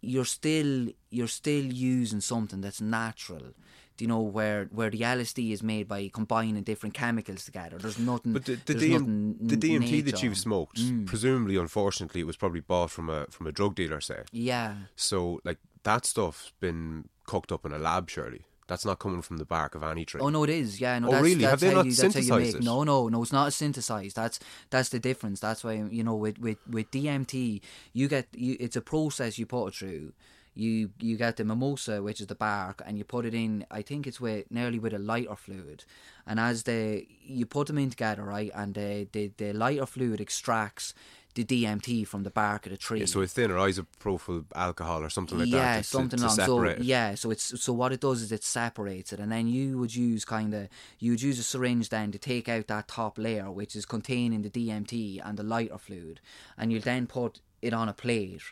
you're 0.00 0.24
still 0.24 0.88
you're 1.10 1.28
still 1.28 1.64
using 1.64 2.20
something 2.20 2.60
that's 2.60 2.80
natural 2.80 3.54
you 4.00 4.06
know 4.06 4.20
where 4.20 4.66
where 4.72 4.90
the 4.90 5.00
LSD 5.00 5.52
is 5.52 5.62
made 5.62 5.88
by 5.88 6.10
combining 6.12 6.62
different 6.62 6.94
chemicals 6.94 7.44
together. 7.44 7.78
There's 7.78 7.98
nothing. 7.98 8.32
But 8.32 8.44
the, 8.44 8.54
the, 8.54 8.74
DM, 8.74 9.36
the 9.40 9.56
DMT 9.56 10.04
that 10.06 10.22
you've 10.22 10.38
smoked, 10.38 10.78
mm. 10.78 11.06
presumably, 11.06 11.56
unfortunately, 11.56 12.20
it 12.20 12.26
was 12.26 12.36
probably 12.36 12.60
bought 12.60 12.90
from 12.90 13.10
a 13.10 13.26
from 13.26 13.46
a 13.46 13.52
drug 13.52 13.74
dealer, 13.74 14.00
say. 14.00 14.22
Yeah. 14.32 14.74
So 14.96 15.40
like 15.44 15.58
that 15.84 16.04
stuff's 16.04 16.52
been 16.60 17.08
cooked 17.26 17.52
up 17.52 17.64
in 17.64 17.72
a 17.72 17.78
lab, 17.78 18.10
surely. 18.10 18.42
That's 18.70 18.84
not 18.84 19.00
coming 19.00 19.20
from 19.20 19.38
the 19.38 19.44
bark 19.44 19.74
of 19.74 19.82
any 19.82 20.04
tree. 20.04 20.20
Oh 20.20 20.28
no, 20.28 20.44
it 20.44 20.50
is. 20.50 20.80
Yeah, 20.80 20.96
no. 21.00 21.08
Oh 21.08 21.10
that's, 21.10 21.24
really? 21.24 21.42
That's 21.42 21.50
Have 21.50 21.60
they 21.60 21.74
not 21.74 21.86
you, 21.86 21.90
synthesized 21.90 22.56
it? 22.56 22.62
No, 22.62 22.84
no, 22.84 23.08
no. 23.08 23.20
It's 23.20 23.32
not 23.32 23.52
synthesized. 23.52 24.14
That's 24.14 24.38
that's 24.70 24.90
the 24.90 25.00
difference. 25.00 25.40
That's 25.40 25.64
why 25.64 25.72
you 25.90 26.04
know 26.04 26.14
with 26.14 26.38
with 26.38 26.58
with 26.68 26.88
DMT, 26.92 27.62
you 27.92 28.06
get 28.06 28.28
you, 28.32 28.56
it's 28.60 28.76
a 28.76 28.80
process 28.80 29.38
you 29.38 29.46
put 29.46 29.66
it 29.66 29.74
through 29.74 30.12
you 30.54 30.90
you 30.98 31.16
get 31.16 31.36
the 31.36 31.44
mimosa, 31.44 32.02
which 32.02 32.20
is 32.20 32.26
the 32.26 32.34
bark, 32.34 32.82
and 32.84 32.98
you 32.98 33.04
put 33.04 33.24
it 33.24 33.34
in. 33.34 33.64
I 33.70 33.82
think 33.82 34.06
it's 34.06 34.20
with 34.20 34.50
nearly 34.50 34.78
with 34.78 34.92
a 34.92 34.98
lighter 34.98 35.36
fluid, 35.36 35.84
and 36.26 36.40
as 36.40 36.64
the 36.64 37.06
you 37.22 37.46
put 37.46 37.68
them 37.68 37.78
in 37.78 37.90
together, 37.90 38.24
right, 38.24 38.50
and 38.54 38.74
the 38.74 39.08
the, 39.12 39.30
the 39.36 39.52
lighter 39.52 39.86
fluid 39.86 40.20
extracts 40.20 40.94
the 41.34 41.44
DMT 41.44 42.06
from 42.06 42.24
the 42.24 42.30
bark 42.30 42.66
of 42.66 42.72
the 42.72 42.78
tree. 42.78 43.00
Yeah, 43.00 43.06
so 43.06 43.20
it's 43.20 43.32
thinner 43.32 43.54
isopropyl 43.54 44.46
alcohol 44.54 45.04
or 45.04 45.10
something 45.10 45.38
like 45.38 45.48
yeah, 45.48 45.58
that. 45.58 45.76
Yeah, 45.76 45.82
something 45.82 46.18
to, 46.18 46.26
to. 46.26 46.30
So 46.30 46.76
yeah, 46.80 47.14
so 47.14 47.30
it's 47.30 47.62
so 47.62 47.72
what 47.72 47.92
it 47.92 48.00
does 48.00 48.20
is 48.22 48.32
it 48.32 48.42
separates 48.42 49.12
it, 49.12 49.20
and 49.20 49.30
then 49.30 49.46
you 49.46 49.78
would 49.78 49.94
use 49.94 50.24
kind 50.24 50.52
of 50.52 50.68
you 50.98 51.12
would 51.12 51.22
use 51.22 51.38
a 51.38 51.44
syringe 51.44 51.88
then 51.90 52.10
to 52.12 52.18
take 52.18 52.48
out 52.48 52.66
that 52.66 52.88
top 52.88 53.18
layer, 53.18 53.50
which 53.50 53.76
is 53.76 53.86
containing 53.86 54.42
the 54.42 54.50
DMT 54.50 55.20
and 55.24 55.38
the 55.38 55.44
lighter 55.44 55.78
fluid, 55.78 56.20
and 56.58 56.72
you'll 56.72 56.82
then 56.82 57.06
put 57.06 57.40
it 57.62 57.72
on 57.72 57.88
a 57.88 57.92
plate, 57.92 58.42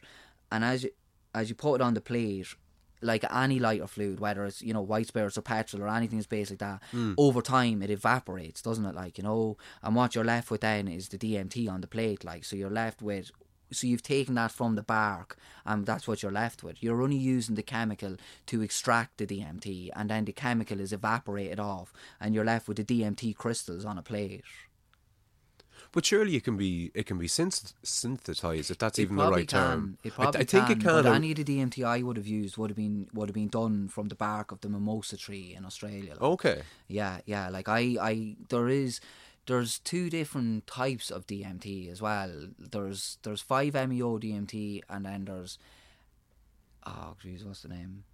and 0.53 0.65
as 0.65 0.85
you, 0.85 0.91
as 1.39 1.49
you 1.49 1.55
put 1.55 1.77
it 1.77 1.81
on 1.81 1.95
the 1.95 2.01
plate, 2.01 2.55
like 3.01 3.25
any 3.33 3.59
lighter 3.59 3.87
fluid, 3.87 4.21
whether 4.21 4.45
it's 4.45 4.63
you 4.63 4.75
know 4.75 4.81
white 4.81 5.07
spirits 5.07 5.39
or 5.39 5.43
petrol 5.43 5.83
or 5.83 5.89
anything 5.89 6.19
that's 6.19 6.27
based 6.27 6.51
like 6.51 6.59
that, 6.59 6.83
mm. 6.93 7.15
over 7.17 7.41
time 7.41 7.83
it 7.83 7.91
evaporates, 7.91 8.63
doesn't 8.63 8.85
it? 8.85 8.95
Like 8.95 9.19
you 9.19 9.25
know, 9.25 9.57
and 9.83 9.95
what 9.95 10.15
you're 10.15 10.25
left 10.25 10.51
with 10.51 10.63
then 10.63 10.89
is 10.89 11.09
the 11.09 11.19
DMT 11.19 11.71
on 11.71 11.81
the 11.81 11.87
plate. 11.87 12.25
Like 12.25 12.45
so, 12.45 12.57
you're 12.57 12.71
left 12.71 13.03
with. 13.03 13.31
So 13.71 13.87
you've 13.87 14.03
taken 14.03 14.35
that 14.37 14.51
from 14.51 14.77
the 14.77 14.83
bark, 14.83 15.37
and 15.67 15.85
that's 15.85 16.09
what 16.09 16.23
you're 16.23 16.33
left 16.33 16.63
with. 16.63 16.83
You're 16.83 17.03
only 17.03 17.19
using 17.19 17.55
the 17.55 17.63
chemical 17.63 18.17
to 18.47 18.63
extract 18.63 19.19
the 19.19 19.27
DMT, 19.27 19.91
and 19.95 20.09
then 20.09 20.25
the 20.25 20.33
chemical 20.33 20.81
is 20.81 20.91
evaporated 20.91 21.61
off, 21.61 21.93
and 22.19 22.35
you're 22.35 22.47
left 22.47 22.67
with 22.67 22.79
the 22.79 22.85
DMT 22.85 23.37
crystals 23.37 23.85
on 23.85 23.99
a 23.99 24.03
plate. 24.03 24.43
But 25.93 26.05
surely 26.05 26.37
it 26.37 26.45
can 26.45 26.57
be 26.57 26.91
it 26.95 27.07
can 27.07 27.19
be 27.19 27.27
synth- 27.27 27.73
synthesized 27.83 28.71
if 28.71 28.79
that's 28.79 28.99
it 28.99 29.03
even 29.03 29.17
the 29.17 29.31
right 29.31 29.49
can. 29.49 29.61
term. 29.61 29.99
It 30.05 30.13
probably 30.13 30.39
I, 30.39 30.43
I 30.43 30.45
think 30.45 30.67
can, 30.67 30.73
it 30.79 30.81
can. 30.81 31.03
But 31.03 31.07
any 31.07 31.31
of 31.31 31.37
the 31.39 31.45
DMT 31.45 31.85
I 31.85 32.03
would 32.03 32.17
have 32.17 32.27
used 32.27 32.59
would 32.59 32.71
have 32.71 32.77
been 32.77 33.09
would 33.15 33.29
have 33.29 33.35
been 33.35 33.49
done 33.49 33.89
from 33.89 34.09
the 34.09 34.15
bark 34.15 34.53
of 34.53 34.61
the 34.61 34.69
mimosa 34.69 35.17
tree 35.17 35.55
in 35.57 35.65
Australia. 35.65 36.13
Like. 36.13 36.23
Okay. 36.23 36.63
Yeah, 36.89 37.21
yeah. 37.25 37.49
Like 37.49 37.69
I, 37.69 37.97
I 38.01 38.37
there 38.51 38.69
is 38.69 39.01
there's 39.47 39.79
two 39.79 40.11
different 40.11 40.67
types 40.67 41.11
of 41.11 41.27
DMT 41.27 41.91
as 41.91 42.03
well. 42.03 42.49
There's 42.59 43.17
there's 43.23 43.41
five 43.41 43.73
MEO 43.75 44.19
DMT 44.19 44.83
and 44.91 45.07
then 45.07 45.25
there's 45.25 45.59
oh 46.87 47.17
jeez, 47.25 47.45
what's 47.47 47.63
the 47.63 47.69
name? 47.69 48.05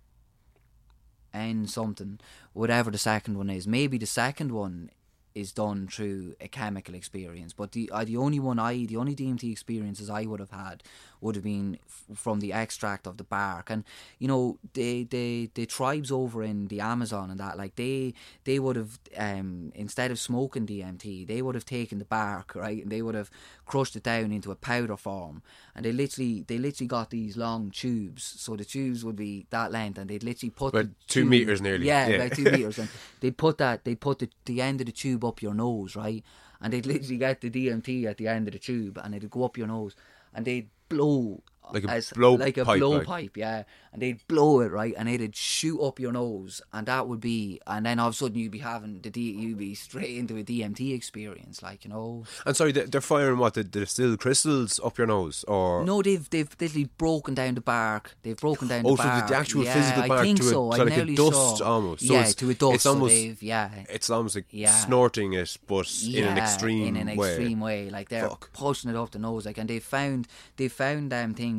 N 1.34 1.66
something, 1.66 2.20
whatever 2.52 2.92
the 2.92 2.98
second 2.98 3.36
one 3.36 3.50
is. 3.50 3.66
Maybe 3.66 3.98
the 3.98 4.06
second 4.06 4.52
one 4.52 4.90
is 5.34 5.52
done 5.52 5.88
through 5.88 6.34
a 6.40 6.48
chemical 6.48 6.94
experience. 6.94 7.52
But 7.52 7.72
the 7.72 7.90
uh, 7.92 8.04
the 8.04 8.16
only 8.16 8.40
one 8.40 8.58
I 8.58 8.86
the 8.86 8.96
only 8.96 9.14
DMT 9.14 9.50
experiences 9.50 10.08
I 10.10 10.22
would 10.26 10.40
have 10.40 10.50
had 10.50 10.82
would 11.24 11.34
have 11.34 11.42
been 11.44 11.78
f- 11.86 12.16
from 12.18 12.40
the 12.40 12.52
extract 12.52 13.06
of 13.06 13.16
the 13.16 13.24
bark. 13.24 13.70
And 13.70 13.82
you 14.20 14.28
know 14.28 14.58
the 14.74 15.04
the 15.04 15.50
the 15.54 15.66
tribes 15.66 16.12
over 16.12 16.42
in 16.44 16.68
the 16.68 16.80
Amazon 16.80 17.30
and 17.30 17.40
that 17.40 17.56
like 17.58 17.74
they 17.76 18.14
they 18.44 18.58
would 18.58 18.76
have 18.76 18.98
um, 19.16 19.72
instead 19.74 20.10
of 20.10 20.18
smoking 20.18 20.66
DMT 20.66 21.26
they 21.26 21.40
would 21.42 21.54
have 21.54 21.64
taken 21.64 21.98
the 21.98 22.04
bark 22.04 22.54
right 22.54 22.82
and 22.82 22.92
they 22.92 23.02
would 23.02 23.14
have 23.16 23.30
crushed 23.66 23.96
it 23.96 24.02
down 24.02 24.30
into 24.30 24.50
a 24.52 24.54
powder 24.56 24.96
form 24.96 25.42
and 25.74 25.84
they 25.84 25.92
literally 25.92 26.44
they 26.46 26.58
literally 26.58 26.86
got 26.86 27.08
these 27.10 27.36
long 27.36 27.70
tubes 27.70 28.22
so 28.38 28.54
the 28.56 28.64
tubes 28.64 29.04
would 29.04 29.16
be 29.16 29.46
that 29.50 29.72
length 29.72 29.98
and 29.98 30.10
they'd 30.10 30.22
literally 30.22 30.50
put 30.50 30.74
About 30.74 30.90
two 31.08 31.22
tube, 31.22 31.30
meters 31.30 31.60
nearly. 31.62 31.86
yeah, 31.86 32.06
Yeah. 32.08 32.16
about 32.16 32.36
two 32.36 32.44
meters 32.56 32.78
and 32.78 32.88
they'd 33.20 33.36
put 33.38 33.56
that 33.58 33.84
they'd 33.84 34.00
put 34.00 34.18
the, 34.18 34.28
the 34.44 34.60
end 34.60 34.80
of 34.82 34.86
the 34.86 34.92
tube 34.92 35.24
up 35.24 35.40
your 35.40 35.54
nose 35.54 35.96
right 35.96 36.22
and 36.60 36.72
they'd 36.72 36.86
literally 36.86 37.16
get 37.18 37.40
the 37.40 37.50
DMT 37.50 38.04
at 38.04 38.16
the 38.18 38.28
end 38.28 38.46
of 38.48 38.52
the 38.52 38.58
tube 38.58 38.98
and 39.02 39.14
it'd 39.14 39.30
go 39.30 39.44
up 39.44 39.56
your 39.56 39.66
nose 39.66 39.94
and 40.34 40.44
they'd 40.44 40.68
blow 40.88 41.42
Like 41.72 41.84
a 41.84 41.90
as 41.90 42.10
blow 42.10 42.34
like 42.34 42.56
a 42.58 42.64
pipe, 42.64 42.80
blowpipe, 42.80 43.06
like. 43.08 43.36
yeah. 43.36 43.62
And 43.92 44.02
they'd 44.02 44.26
blow 44.26 44.60
it 44.60 44.72
right, 44.72 44.92
and 44.98 45.08
it'd 45.08 45.36
shoot 45.36 45.80
up 45.80 46.00
your 46.00 46.10
nose, 46.10 46.60
and 46.72 46.86
that 46.88 47.06
would 47.06 47.20
be, 47.20 47.60
and 47.64 47.86
then 47.86 48.00
all 48.00 48.08
of 48.08 48.14
a 48.14 48.16
sudden 48.16 48.36
you'd 48.36 48.50
be 48.50 48.58
having 48.58 49.00
the 49.00 49.08
D, 49.08 49.30
you'd 49.30 49.56
be 49.56 49.76
straight 49.76 50.16
into 50.18 50.36
a 50.36 50.42
DMT 50.42 50.92
experience, 50.92 51.62
like 51.62 51.84
you 51.84 51.90
know. 51.90 52.24
And 52.44 52.56
sorry, 52.56 52.72
they- 52.72 52.86
they're 52.86 53.00
firing 53.00 53.38
what? 53.38 53.54
They're 53.54 53.62
distilled 53.62 54.18
crystals 54.18 54.80
up 54.84 54.98
your 54.98 55.06
nose, 55.06 55.44
or 55.46 55.84
No, 55.84 56.02
they've 56.02 56.28
they've 56.28 56.50
literally 56.60 56.88
broken 56.98 57.34
down 57.34 57.54
the 57.54 57.60
bark. 57.60 58.16
They've 58.24 58.36
broken 58.36 58.66
down 58.66 58.82
Oh, 58.84 58.96
the 58.96 59.02
so 59.02 59.02
the 59.04 59.08
bark. 59.20 59.30
actual 59.30 59.62
yeah, 59.64 59.74
physical 59.74 60.08
bark 60.08 60.20
I 60.20 60.22
think 60.24 60.38
to 60.40 60.44
a- 60.46 60.50
so. 60.50 60.70
I 60.72 60.76
like 60.78 60.96
a 60.96 61.14
dust 61.14 61.58
saw. 61.58 61.64
almost. 61.64 62.06
So 62.06 62.12
yeah, 62.14 62.18
it's- 62.20 62.34
to 62.34 62.50
a 62.50 62.54
dust. 62.54 62.74
it's 62.74 62.86
almost- 62.86 63.14
they've- 63.14 63.42
yeah. 63.44 63.84
it's 63.88 64.10
almost 64.10 64.34
like 64.34 64.46
Yeah. 64.50 64.72
snorting 64.74 65.34
it, 65.34 65.56
but 65.68 65.88
in 66.02 66.24
an 66.24 66.36
Yeah, 66.36 66.42
extreme 66.42 66.88
in 66.88 66.96
an 66.96 67.08
extreme 67.10 67.60
way. 67.60 67.90
Like 67.90 68.08
they're 68.08 68.28
Fuck. 68.28 68.52
pushing 68.52 68.90
it 68.90 68.96
up 68.96 69.12
the 69.12 69.20
nose, 69.20 69.46
like, 69.46 69.56
and 69.58 69.70
they 69.70 69.78
found 69.78 70.26
they 70.56 70.66
found 70.66 71.12
them 71.12 71.32
things 71.34 71.53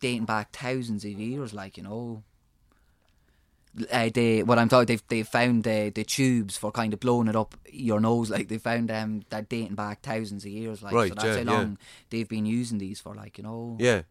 dating 0.00 0.24
back 0.26 0.50
thousands 0.52 1.04
of 1.04 1.10
years, 1.12 1.52
like 1.52 1.76
you 1.76 1.82
know. 1.82 2.22
Uh, 3.92 4.08
they 4.12 4.42
what 4.42 4.58
I'm 4.58 4.68
talking 4.68 4.86
they've 4.86 5.02
they 5.08 5.22
found 5.22 5.62
the 5.62 5.92
the 5.94 6.02
tubes 6.02 6.56
for 6.56 6.72
kind 6.72 6.92
of 6.92 6.98
blowing 7.00 7.28
it 7.28 7.36
up 7.36 7.54
your 7.70 8.00
nose 8.00 8.28
like 8.34 8.48
they 8.48 8.58
found 8.58 8.88
them 8.88 9.22
that 9.28 9.48
dating 9.48 9.76
back 9.76 10.00
thousands 10.02 10.44
of 10.44 10.50
years 10.50 10.82
like 10.82 10.92
Right, 10.94 11.08
so 11.10 11.14
that's 11.14 11.26
yeah, 11.26 11.44
how 11.44 11.52
yeah. 11.52 11.58
long 11.58 11.78
they've 12.10 12.28
been 12.28 12.46
using 12.46 12.78
these 12.78 12.98
for 12.98 13.14
like 13.14 13.38
you 13.38 13.44
know 13.44 13.76
Yeah. 13.78 14.02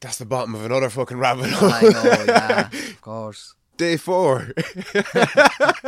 That's 0.00 0.16
the 0.18 0.24
bottom 0.26 0.54
of 0.54 0.64
another 0.64 0.88
fucking 0.88 1.18
rabbit 1.18 1.50
hole. 1.50 1.70
I 1.70 1.80
know 1.82 2.24
yeah 2.28 2.68
of 2.68 3.00
course 3.02 3.54
Day 3.76 3.96
four. 3.96 4.54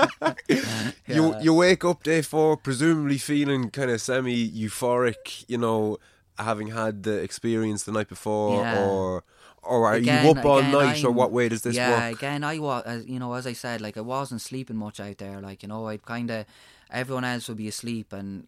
You 1.06 1.34
you 1.40 1.54
wake 1.54 1.84
up 1.84 2.02
day 2.02 2.22
four, 2.22 2.56
presumably 2.56 3.18
feeling 3.18 3.70
kind 3.70 3.90
of 3.90 4.00
semi 4.00 4.48
euphoric, 4.48 5.44
you 5.48 5.58
know, 5.58 5.98
having 6.44 6.68
had 6.68 7.02
the 7.02 7.18
experience 7.18 7.84
the 7.84 7.92
night 7.92 8.08
before, 8.08 8.62
Yeah. 8.62 8.84
or 8.86 9.24
or 9.62 9.86
are 9.86 9.94
Again- 9.94 10.24
you 10.24 10.30
up 10.30 10.44
all 10.46 10.58
again, 10.58 10.72
night, 10.72 11.04
or 11.04 11.08
I'm- 11.08 11.16
what 11.16 11.30
way 11.32 11.48
does 11.50 11.60
this 11.60 11.76
work? 11.76 11.86
yeah, 11.86 12.08
work? 12.08 12.18
again, 12.18 12.42
I 12.44 12.58
was, 12.58 13.04
you 13.06 13.18
know, 13.18 13.34
as 13.34 13.46
I 13.46 13.52
said, 13.52 13.82
like 13.82 13.98
I 13.98 14.00
wasn't 14.00 14.40
sleeping 14.40 14.76
much 14.76 14.98
out 15.00 15.18
there. 15.18 15.38
Like 15.42 15.62
you 15.62 15.68
know, 15.68 15.86
I'd 15.88 16.02
kind 16.06 16.30
of 16.30 16.46
everyone 16.90 17.24
else 17.24 17.46
would 17.48 17.58
be 17.58 17.68
asleep, 17.68 18.12
and 18.12 18.46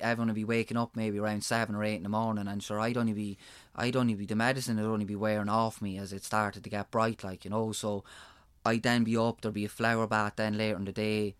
everyone 0.00 0.28
would 0.28 0.34
be 0.34 0.44
waking 0.44 0.76
up 0.78 0.96
maybe 0.96 1.18
around 1.18 1.44
seven 1.44 1.74
or 1.74 1.84
eight 1.84 1.96
in 1.96 2.02
the 2.02 2.08
morning. 2.08 2.48
And 2.48 2.62
sure, 2.62 2.80
I'd 2.80 2.96
only 2.96 3.12
be, 3.12 3.36
I'd 3.76 3.94
only 3.94 4.14
be 4.14 4.24
the 4.26 4.34
medicine 4.34 4.76
would 4.76 4.86
only 4.86 5.04
be 5.04 5.14
wearing 5.16 5.50
off 5.50 5.82
me 5.82 5.98
as 5.98 6.12
it 6.14 6.24
started 6.24 6.64
to 6.64 6.70
get 6.70 6.90
bright. 6.90 7.22
Like 7.22 7.44
you 7.44 7.50
know, 7.50 7.72
so 7.72 8.02
I'd 8.64 8.82
then 8.82 9.04
be 9.04 9.18
up. 9.18 9.42
There'd 9.42 9.52
be 9.52 9.66
a 9.66 9.68
flower 9.68 10.06
bath 10.06 10.32
then 10.36 10.56
later 10.56 10.76
in 10.78 10.86
the 10.86 10.92
day 10.92 11.34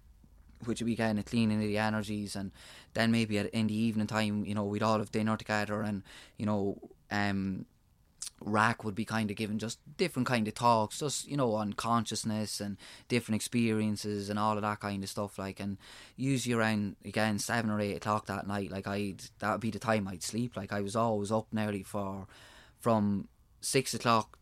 which 0.67 0.81
would 0.81 0.87
be 0.87 0.97
kind 0.97 1.19
of 1.19 1.25
cleaning 1.25 1.61
of 1.61 1.67
the 1.67 1.79
energies 1.79 2.37
and 2.37 2.51
then 2.95 3.11
maybe 3.11 3.39
at, 3.39 3.47
in 3.51 3.67
the 3.67 3.75
evening 3.75 4.07
time 4.07 4.45
you 4.45 4.55
know 4.55 4.65
we'd 4.65 4.83
all 4.83 4.99
have 4.99 5.13
dinner 5.13 5.37
together 5.37 5.83
and 5.83 6.03
you 6.37 6.47
know 6.47 6.79
um 7.11 7.67
Rack 8.41 8.85
would 8.85 8.95
be 8.95 9.05
kind 9.05 9.31
of 9.31 9.37
giving 9.37 9.59
just 9.59 9.79
different 9.97 10.29
kind 10.29 10.47
of 10.47 10.55
talks, 10.55 10.99
just 10.99 11.27
you 11.27 11.37
know 11.37 11.55
on 11.55 11.73
consciousness 11.73 12.61
and 12.61 12.77
different 13.09 13.37
experiences 13.37 14.29
and 14.29 14.39
all 14.39 14.57
of 14.57 14.63
that 14.63 14.81
kind 14.81 15.03
of 15.03 15.09
stuff. 15.09 15.39
Like, 15.39 15.61
and 15.61 15.79
usually 16.17 16.55
around 16.55 16.97
again 17.05 17.39
seven 17.39 17.71
or 17.71 17.81
eight 17.81 17.97
o'clock 17.97 18.27
that 18.27 18.47
night, 18.47 18.71
like 18.71 18.87
I'd 18.87 19.23
that 19.39 19.53
would 19.53 19.61
be 19.61 19.71
the 19.71 19.79
time 19.79 20.07
I'd 20.09 20.23
sleep. 20.23 20.57
Like 20.57 20.73
I 20.73 20.81
was 20.81 20.97
always 20.97 21.33
up 21.33 21.47
nearly 21.53 21.83
for 21.83 22.27
from 22.81 23.29
six 23.61 23.95
o'clock 23.95 24.39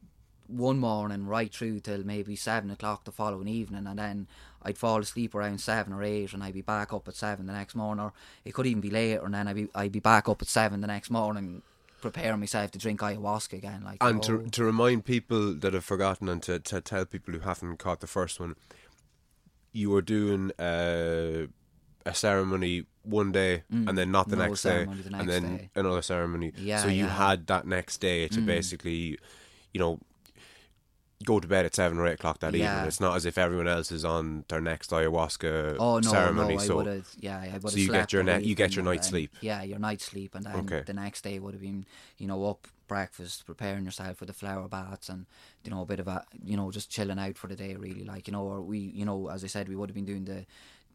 one 0.52 0.78
morning 0.78 1.26
right 1.26 1.52
through 1.52 1.80
till 1.80 2.04
maybe 2.04 2.36
seven 2.36 2.70
o'clock 2.70 3.04
the 3.04 3.12
following 3.12 3.48
evening, 3.48 3.86
and 3.86 3.98
then 3.98 4.26
I'd 4.62 4.78
fall 4.78 5.00
asleep 5.00 5.34
around 5.34 5.60
seven 5.60 5.92
or 5.92 6.02
eight, 6.02 6.32
and 6.32 6.42
I'd 6.44 6.54
be 6.54 6.62
back 6.62 6.92
up 6.92 7.08
at 7.08 7.14
seven 7.16 7.46
the 7.46 7.52
next 7.52 7.74
morning. 7.74 8.04
Or 8.04 8.12
it 8.44 8.52
could 8.54 8.66
even 8.66 8.80
be 8.80 8.90
later, 8.90 9.24
and 9.24 9.34
then 9.34 9.48
I'd 9.48 9.56
be 9.56 9.68
I'd 9.74 9.92
be 9.92 10.00
back 10.00 10.28
up 10.28 10.42
at 10.42 10.48
seven 10.48 10.80
the 10.80 10.86
next 10.86 11.10
morning, 11.10 11.62
preparing 12.00 12.40
myself 12.40 12.70
to 12.72 12.78
drink 12.78 13.00
ayahuasca 13.00 13.54
again. 13.54 13.82
Like, 13.84 13.98
And 14.00 14.24
you 14.26 14.42
to 14.42 14.50
to 14.50 14.64
remind 14.64 15.04
people 15.04 15.54
that 15.54 15.72
have 15.74 15.84
forgotten, 15.84 16.28
and 16.28 16.42
to, 16.44 16.58
to 16.60 16.80
tell 16.80 17.04
people 17.06 17.34
who 17.34 17.40
haven't 17.40 17.78
caught 17.78 18.00
the 18.00 18.06
first 18.06 18.38
one, 18.40 18.54
you 19.72 19.90
were 19.90 20.02
doing 20.02 20.52
uh, 20.58 21.46
a 22.04 22.14
ceremony 22.14 22.84
one 23.04 23.32
day, 23.32 23.62
and 23.70 23.96
then 23.98 24.12
not 24.12 24.28
the 24.28 24.36
next 24.36 24.62
day, 24.62 24.86
Mm. 24.86 25.02
the 25.10 25.16
and 25.18 25.28
then 25.28 25.56
day. 25.56 25.70
another 25.74 26.02
ceremony. 26.02 26.52
Yeah, 26.56 26.82
so 26.82 26.88
you 26.88 27.04
yeah. 27.04 27.10
Mm. 27.10 27.16
had 27.16 27.46
that 27.48 27.66
next 27.66 27.98
day 27.98 28.28
to 28.28 28.40
basically, 28.40 29.18
you 29.72 29.80
know. 29.80 29.98
Go 31.24 31.40
to 31.40 31.48
bed 31.48 31.64
at 31.66 31.74
seven 31.74 31.98
or 31.98 32.06
eight 32.06 32.14
o'clock 32.14 32.38
that 32.40 32.54
Yeah. 32.54 32.72
evening. 32.74 32.86
It's 32.88 33.00
not 33.00 33.16
as 33.16 33.24
if 33.24 33.38
everyone 33.38 33.68
else 33.68 33.90
is 33.92 34.04
on 34.04 34.44
their 34.48 34.60
next 34.60 34.90
ayahuasca 34.90 35.76
Oh 35.78 35.98
no, 35.98 36.10
ceremony. 36.10 36.54
no, 36.56 36.60
I 36.60 36.66
so. 36.66 37.02
Yeah, 37.18 37.38
I 37.38 37.44
would 37.44 37.52
have. 37.52 37.70
so 37.72 37.76
you 37.78 37.90
get 37.90 38.12
your 38.12 38.22
net- 38.22 38.44
you 38.44 38.54
get 38.54 38.74
your 38.74 38.84
night's 38.84 39.08
sleep. 39.08 39.34
Yeah, 39.40 39.62
your 39.62 39.78
night's 39.78 40.04
sleep, 40.04 40.34
and 40.34 40.44
then 40.44 40.56
Okay. 40.64 40.82
the 40.86 40.92
next 40.94 41.22
day 41.22 41.38
would 41.38 41.54
have 41.54 41.60
been, 41.62 41.86
you 42.18 42.26
know, 42.26 42.44
up 42.46 42.66
breakfast, 42.88 43.46
preparing 43.46 43.84
yourself 43.84 44.18
for 44.18 44.26
the 44.26 44.32
flower 44.34 44.68
baths, 44.68 45.08
and 45.08 45.26
you 45.64 45.70
know, 45.70 45.80
a 45.82 45.86
bit 45.86 46.00
of 46.00 46.08
a, 46.08 46.24
you 46.44 46.56
know, 46.56 46.70
just 46.70 46.90
chilling 46.90 47.18
out 47.18 47.38
for 47.38 47.46
the 47.46 47.56
day, 47.56 47.74
really. 47.76 48.04
Like 48.04 48.26
you 48.28 48.32
know, 48.32 48.42
or 48.44 48.60
we, 48.60 48.78
you 48.78 49.04
know, 49.04 49.28
as 49.28 49.44
I 49.44 49.46
said, 49.46 49.68
we 49.68 49.76
would 49.76 49.88
have 49.88 49.94
been 49.94 50.04
doing 50.04 50.24
the, 50.24 50.44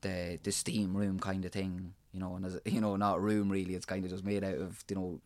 the, 0.01 0.39
the 0.43 0.51
steam 0.51 0.95
room 0.95 1.19
kind 1.19 1.43
of 1.45 1.51
thing, 1.51 1.93
you 2.13 2.19
know, 2.19 2.35
and 2.35 2.45
as 2.45 2.59
you 2.65 2.81
know, 2.81 2.95
not 2.97 3.17
a 3.17 3.19
room 3.19 3.49
really. 3.49 3.75
It's 3.75 3.85
kind 3.85 4.03
of 4.05 4.11
just 4.11 4.23
made 4.25 4.43
out 4.43 4.55
of, 4.55 4.83
you 4.89 4.95
know. 4.95 5.21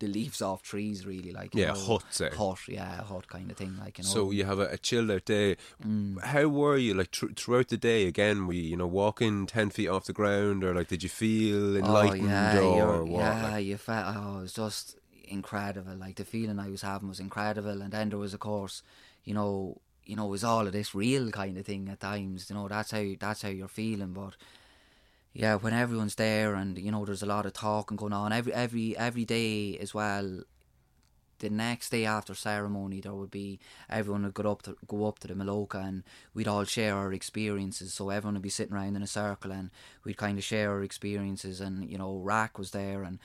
The 0.00 0.06
leaves 0.06 0.40
off 0.40 0.62
trees, 0.62 1.04
really, 1.04 1.32
like 1.32 1.54
Yeah, 1.56 1.72
know, 1.72 1.74
hut, 1.74 2.04
say. 2.10 2.30
hut, 2.30 2.58
yeah, 2.68 3.02
hut 3.02 3.26
kind 3.26 3.50
of 3.50 3.56
thing, 3.56 3.76
like 3.80 3.98
you 3.98 4.04
know. 4.04 4.10
So 4.10 4.30
you 4.30 4.44
have 4.44 4.60
a, 4.60 4.68
a 4.68 4.78
chilled 4.78 5.10
out 5.10 5.24
day. 5.24 5.56
Mm. 5.84 6.22
How 6.22 6.46
were 6.46 6.76
you 6.76 6.94
like 6.94 7.10
thr 7.10 7.26
throughout 7.34 7.66
the 7.68 7.76
day? 7.76 8.06
Again, 8.06 8.46
were 8.46 8.52
you, 8.52 8.62
you 8.62 8.76
know 8.76 8.86
walking 8.86 9.46
ten 9.46 9.70
feet 9.70 9.88
off 9.88 10.04
the 10.04 10.12
ground, 10.12 10.62
or 10.62 10.72
like 10.72 10.86
did 10.86 11.02
you 11.02 11.08
feel 11.08 11.76
enlightened, 11.76 12.30
oh, 12.30 12.76
yeah, 12.76 12.84
or 12.84 13.04
what? 13.04 13.18
Yeah, 13.20 13.50
like- 13.50 13.64
you 13.64 13.76
felt. 13.76 14.14
Oh, 14.16 14.38
it 14.38 14.42
was 14.42 14.52
just 14.52 14.96
incredible. 15.24 15.96
Like 15.96 16.14
the 16.14 16.24
feeling 16.24 16.58
I 16.60 16.68
was 16.70 16.82
having 16.82 17.08
was 17.08 17.20
incredible, 17.20 17.82
and 17.82 17.92
then 17.92 18.10
there 18.10 18.18
was, 18.18 18.34
of 18.34 18.40
course, 18.40 18.82
you 19.24 19.34
know, 19.34 19.80
you 20.04 20.14
know, 20.14 20.26
it 20.26 20.30
was 20.30 20.44
all 20.44 20.66
of 20.66 20.72
this 20.72 20.94
real 20.94 21.30
kind 21.32 21.58
of 21.58 21.66
thing 21.66 21.88
at 21.88 22.00
times. 22.00 22.48
You 22.48 22.54
know, 22.56 22.68
that's 22.68 22.92
how 22.92 23.04
that's 23.18 23.42
how 23.42 23.48
you're 23.48 23.68
feeling, 23.68 24.12
but. 24.12 24.36
Yeah, 25.32 25.54
when 25.56 25.72
everyone's 25.72 26.16
there 26.16 26.54
and 26.54 26.78
you 26.78 26.90
know 26.90 27.04
there's 27.04 27.22
a 27.22 27.26
lot 27.26 27.46
of 27.46 27.52
talking 27.52 27.96
going 27.96 28.12
on 28.12 28.32
every 28.32 28.52
every 28.52 28.96
every 28.96 29.24
day 29.24 29.78
as 29.78 29.94
well. 29.94 30.42
The 31.38 31.50
next 31.50 31.90
day 31.90 32.04
after 32.04 32.34
ceremony, 32.34 33.00
there 33.00 33.14
would 33.14 33.30
be 33.30 33.60
everyone 33.88 34.24
would 34.24 34.34
go 34.34 34.50
up 34.50 34.62
to 34.62 34.76
go 34.88 35.06
up 35.06 35.20
to 35.20 35.28
the 35.28 35.34
Maloka 35.34 35.76
and 35.86 36.02
we'd 36.34 36.48
all 36.48 36.64
share 36.64 36.96
our 36.96 37.12
experiences. 37.12 37.94
So 37.94 38.10
everyone 38.10 38.34
would 38.34 38.42
be 38.42 38.48
sitting 38.48 38.74
around 38.74 38.96
in 38.96 39.02
a 39.04 39.06
circle 39.06 39.52
and 39.52 39.70
we'd 40.04 40.16
kind 40.16 40.36
of 40.38 40.42
share 40.44 40.70
our 40.72 40.82
experiences. 40.82 41.60
And 41.60 41.88
you 41.88 41.96
know, 41.98 42.16
Rack 42.18 42.58
was 42.58 42.72
there 42.72 43.04
and 43.04 43.20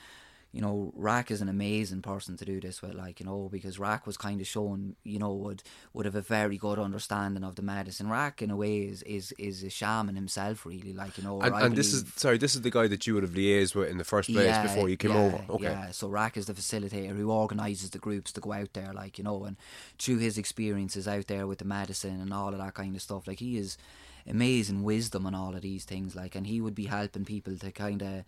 you 0.54 0.60
know, 0.60 0.92
Rack 0.94 1.32
is 1.32 1.40
an 1.40 1.48
amazing 1.48 2.00
person 2.00 2.36
to 2.36 2.44
do 2.44 2.60
this 2.60 2.80
with, 2.80 2.94
like, 2.94 3.18
you 3.18 3.26
know, 3.26 3.48
because 3.50 3.80
Rack 3.80 4.06
was 4.06 4.16
kind 4.16 4.40
of 4.40 4.46
shown, 4.46 4.94
you 5.02 5.18
know, 5.18 5.34
would 5.34 5.64
would 5.92 6.06
have 6.06 6.14
a 6.14 6.20
very 6.20 6.56
good 6.56 6.78
understanding 6.78 7.42
of 7.42 7.56
the 7.56 7.62
medicine. 7.62 8.08
Rack, 8.08 8.40
in 8.40 8.52
a 8.52 8.56
way, 8.56 8.82
is 8.82 9.02
is, 9.02 9.34
is 9.36 9.64
a 9.64 9.68
shaman 9.68 10.14
himself, 10.14 10.64
really, 10.64 10.92
like, 10.92 11.18
you 11.18 11.24
know. 11.24 11.40
and, 11.40 11.52
and 11.56 11.76
this 11.76 11.92
is 11.92 12.04
sorry, 12.14 12.38
this 12.38 12.54
is 12.54 12.62
the 12.62 12.70
guy 12.70 12.86
that 12.86 13.04
you 13.04 13.14
would 13.14 13.24
have 13.24 13.32
liaised 13.32 13.74
with 13.74 13.90
in 13.90 13.98
the 13.98 14.04
first 14.04 14.32
place 14.32 14.56
before 14.58 14.88
you 14.88 14.96
came 14.96 15.10
yeah, 15.10 15.18
over. 15.18 15.44
Okay, 15.50 15.64
Yeah, 15.64 15.90
so 15.90 16.06
Rack 16.06 16.36
is 16.36 16.46
the 16.46 16.54
facilitator 16.54 17.16
who 17.16 17.32
organises 17.32 17.90
the 17.90 17.98
groups 17.98 18.30
to 18.30 18.40
go 18.40 18.52
out 18.52 18.72
there, 18.74 18.92
like, 18.94 19.18
you 19.18 19.24
know, 19.24 19.42
and 19.42 19.56
through 19.98 20.18
his 20.18 20.38
experiences 20.38 21.08
out 21.08 21.26
there 21.26 21.48
with 21.48 21.58
the 21.58 21.64
medicine 21.64 22.20
and 22.20 22.32
all 22.32 22.52
of 22.52 22.58
that 22.58 22.74
kind 22.74 22.94
of 22.94 23.02
stuff, 23.02 23.26
like, 23.26 23.40
he 23.40 23.58
is 23.58 23.76
amazing 24.24 24.84
wisdom 24.84 25.26
on 25.26 25.34
all 25.34 25.56
of 25.56 25.62
these 25.62 25.84
things, 25.84 26.14
like, 26.14 26.36
and 26.36 26.46
he 26.46 26.60
would 26.60 26.76
be 26.76 26.86
helping 26.86 27.24
people 27.24 27.56
to 27.56 27.72
kind 27.72 28.02
of. 28.02 28.24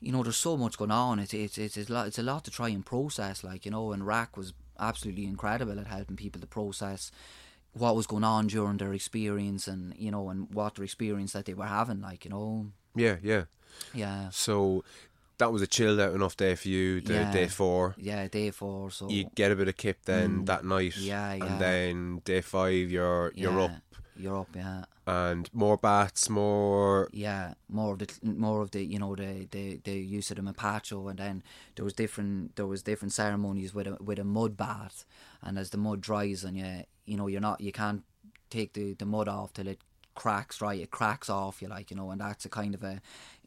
You 0.00 0.12
know, 0.12 0.22
there's 0.22 0.36
so 0.36 0.56
much 0.56 0.78
going 0.78 0.90
on. 0.90 1.18
It's 1.18 1.34
it's 1.34 1.58
it's 1.58 1.76
it's 1.76 1.90
a 1.90 1.92
lot. 1.92 2.06
It's 2.06 2.18
a 2.18 2.22
lot 2.22 2.44
to 2.44 2.50
try 2.50 2.68
and 2.70 2.84
process. 2.84 3.44
Like 3.44 3.64
you 3.64 3.70
know, 3.70 3.92
and 3.92 4.06
Rack 4.06 4.36
was 4.36 4.52
absolutely 4.78 5.24
incredible 5.26 5.78
at 5.78 5.86
helping 5.86 6.16
people 6.16 6.40
to 6.40 6.46
process 6.46 7.12
what 7.74 7.94
was 7.94 8.06
going 8.06 8.24
on 8.24 8.46
during 8.46 8.78
their 8.78 8.92
experience, 8.94 9.68
and 9.68 9.94
you 9.96 10.10
know, 10.10 10.28
and 10.30 10.52
what 10.54 10.74
their 10.76 10.84
experience 10.84 11.32
that 11.32 11.44
they 11.44 11.54
were 11.54 11.66
having. 11.66 12.00
Like 12.00 12.24
you 12.24 12.30
know, 12.30 12.66
yeah, 12.94 13.16
yeah. 13.22 13.44
yeah, 13.94 14.28
So 14.32 14.84
that 15.38 15.52
was 15.52 15.62
a 15.62 15.66
chilled 15.66 16.00
out 16.00 16.14
enough 16.14 16.36
day 16.36 16.54
for 16.54 16.68
you. 16.68 17.00
The 17.00 17.14
Yeah. 17.14 17.32
day 17.32 17.46
four. 17.48 17.94
yeah, 17.98 18.26
day 18.28 18.50
four. 18.50 18.90
So 18.90 19.08
You 19.08 19.24
get 19.34 19.50
a 19.52 19.56
bit 19.56 19.68
of 19.68 19.76
kip 19.76 19.98
then 20.04 20.44
that 20.46 20.64
night, 20.64 20.92
Mm. 20.94 21.04
Yeah, 21.06 21.34
yeah. 21.34 21.44
and 21.44 21.60
then 21.60 22.22
day 22.24 22.40
five 22.40 22.90
you're 22.90 23.32
you're 23.34 23.34
Yeah, 23.34 23.42
You're 23.50 23.60
up, 23.60 23.70
yeah, 24.54 24.84
and 25.06 25.48
more 25.52 25.76
bats, 25.76 26.28
more 26.28 27.08
yeah. 27.12 27.54
More 27.68 27.92
of 27.94 27.98
the 28.00 28.08
more 28.22 28.62
of 28.62 28.70
the 28.70 28.84
you 28.84 28.98
know 28.98 29.14
the 29.14 29.48
the, 29.50 29.80
the 29.84 29.92
use 29.92 30.30
of 30.30 30.36
the 30.36 30.42
mapacho, 30.42 31.08
and 31.10 31.18
then 31.18 31.42
there 31.76 31.84
was 31.84 31.94
different 31.94 32.56
there 32.56 32.66
was 32.66 32.82
different 32.82 33.12
ceremonies 33.12 33.74
with 33.74 33.86
a 33.86 33.96
with 34.02 34.18
a 34.18 34.24
mud 34.24 34.56
bath, 34.56 35.04
and 35.42 35.58
as 35.58 35.70
the 35.70 35.78
mud 35.78 36.00
dries 36.00 36.44
on 36.44 36.54
you, 36.54 36.84
you 37.06 37.16
know 37.16 37.26
you're 37.26 37.40
not 37.40 37.60
you 37.60 37.72
can't 37.72 38.04
take 38.50 38.72
the 38.74 38.94
the 38.94 39.06
mud 39.06 39.28
off 39.28 39.52
till 39.52 39.68
it 39.68 39.80
cracks 40.14 40.60
right? 40.60 40.80
It 40.80 40.90
cracks 40.90 41.30
off 41.30 41.62
you 41.62 41.68
like 41.68 41.90
you 41.90 41.96
know 41.96 42.10
and 42.10 42.20
that's 42.20 42.44
a 42.44 42.48
kind 42.48 42.74
of 42.74 42.82
a 42.82 43.00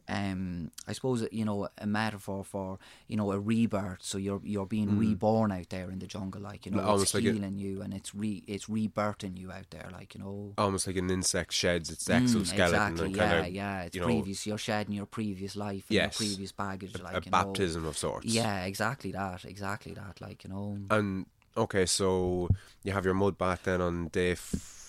um, 0.08 0.72
I 0.88 0.94
suppose 0.94 1.26
you 1.32 1.46
know 1.46 1.70
a 1.78 1.86
metaphor 1.88 2.44
for 2.44 2.78
you 3.08 3.18
know 3.18 3.32
a 3.32 3.40
rebirth. 3.40 4.00
So 4.02 4.18
you're 4.18 4.42
you're 4.44 4.66
being 4.66 4.98
reborn 4.98 5.52
out 5.52 5.70
there 5.70 5.90
in 5.92 6.00
the 6.00 6.08
jungle, 6.08 6.42
like 6.42 6.66
you 6.66 6.72
know, 6.72 6.80
Mm. 6.80 6.86
Almost 6.88 7.04
it's 7.04 7.14
like 7.16 7.24
a- 7.26 7.32
healing 7.32 7.58
you 7.58 7.82
and 7.82 7.94
it's 7.94 8.14
re 8.14 8.44
it's 8.48 8.66
rebirthing 8.66 9.38
you 9.38 9.52
out 9.52 9.70
there, 9.72 9.90
like 9.92 10.16
you 10.16 10.22
know. 10.22 10.54
Almost 10.58 10.88
like 10.88 10.98
an 10.98 11.10
insect 11.10 11.54
sheds 11.54 11.90
its 11.90 12.06
Mm, 12.08 12.14
exoskeleton 12.14 12.54
exactly, 12.64 13.06
and 13.08 13.16
yeah, 13.16 13.30
kind 13.30 13.48
of 13.48 13.54
yeah. 13.54 13.82
It's 13.84 13.96
you 13.96 14.02
know 14.02 14.08
previous. 14.08 14.46
You're 14.46 14.58
shedding 14.58 14.94
your 14.96 15.06
previous 15.06 15.56
life 15.56 15.86
and 15.90 15.96
Yes. 15.96 16.20
your 16.20 16.28
previous 16.28 16.52
baggage, 16.52 17.00
like 17.02 17.14
a 17.16 17.18
you 17.26 17.32
know. 17.32 17.38
baptism 17.44 17.86
of 17.86 17.98
sorts. 17.98 18.26
Yeah, 18.26 18.66
exactly 18.66 19.12
that, 19.14 19.46
exactly 19.46 19.94
that. 19.94 20.20
Like 20.22 20.44
you 20.44 20.50
know. 20.50 20.78
And 20.90 21.26
okay, 21.56 21.86
so 21.86 22.50
you 22.84 22.92
have 22.92 23.06
your 23.06 23.14
mud 23.14 23.38
bath 23.38 23.62
then 23.64 23.82
on 23.82 24.08
day. 24.10 24.32
F- 24.34 24.82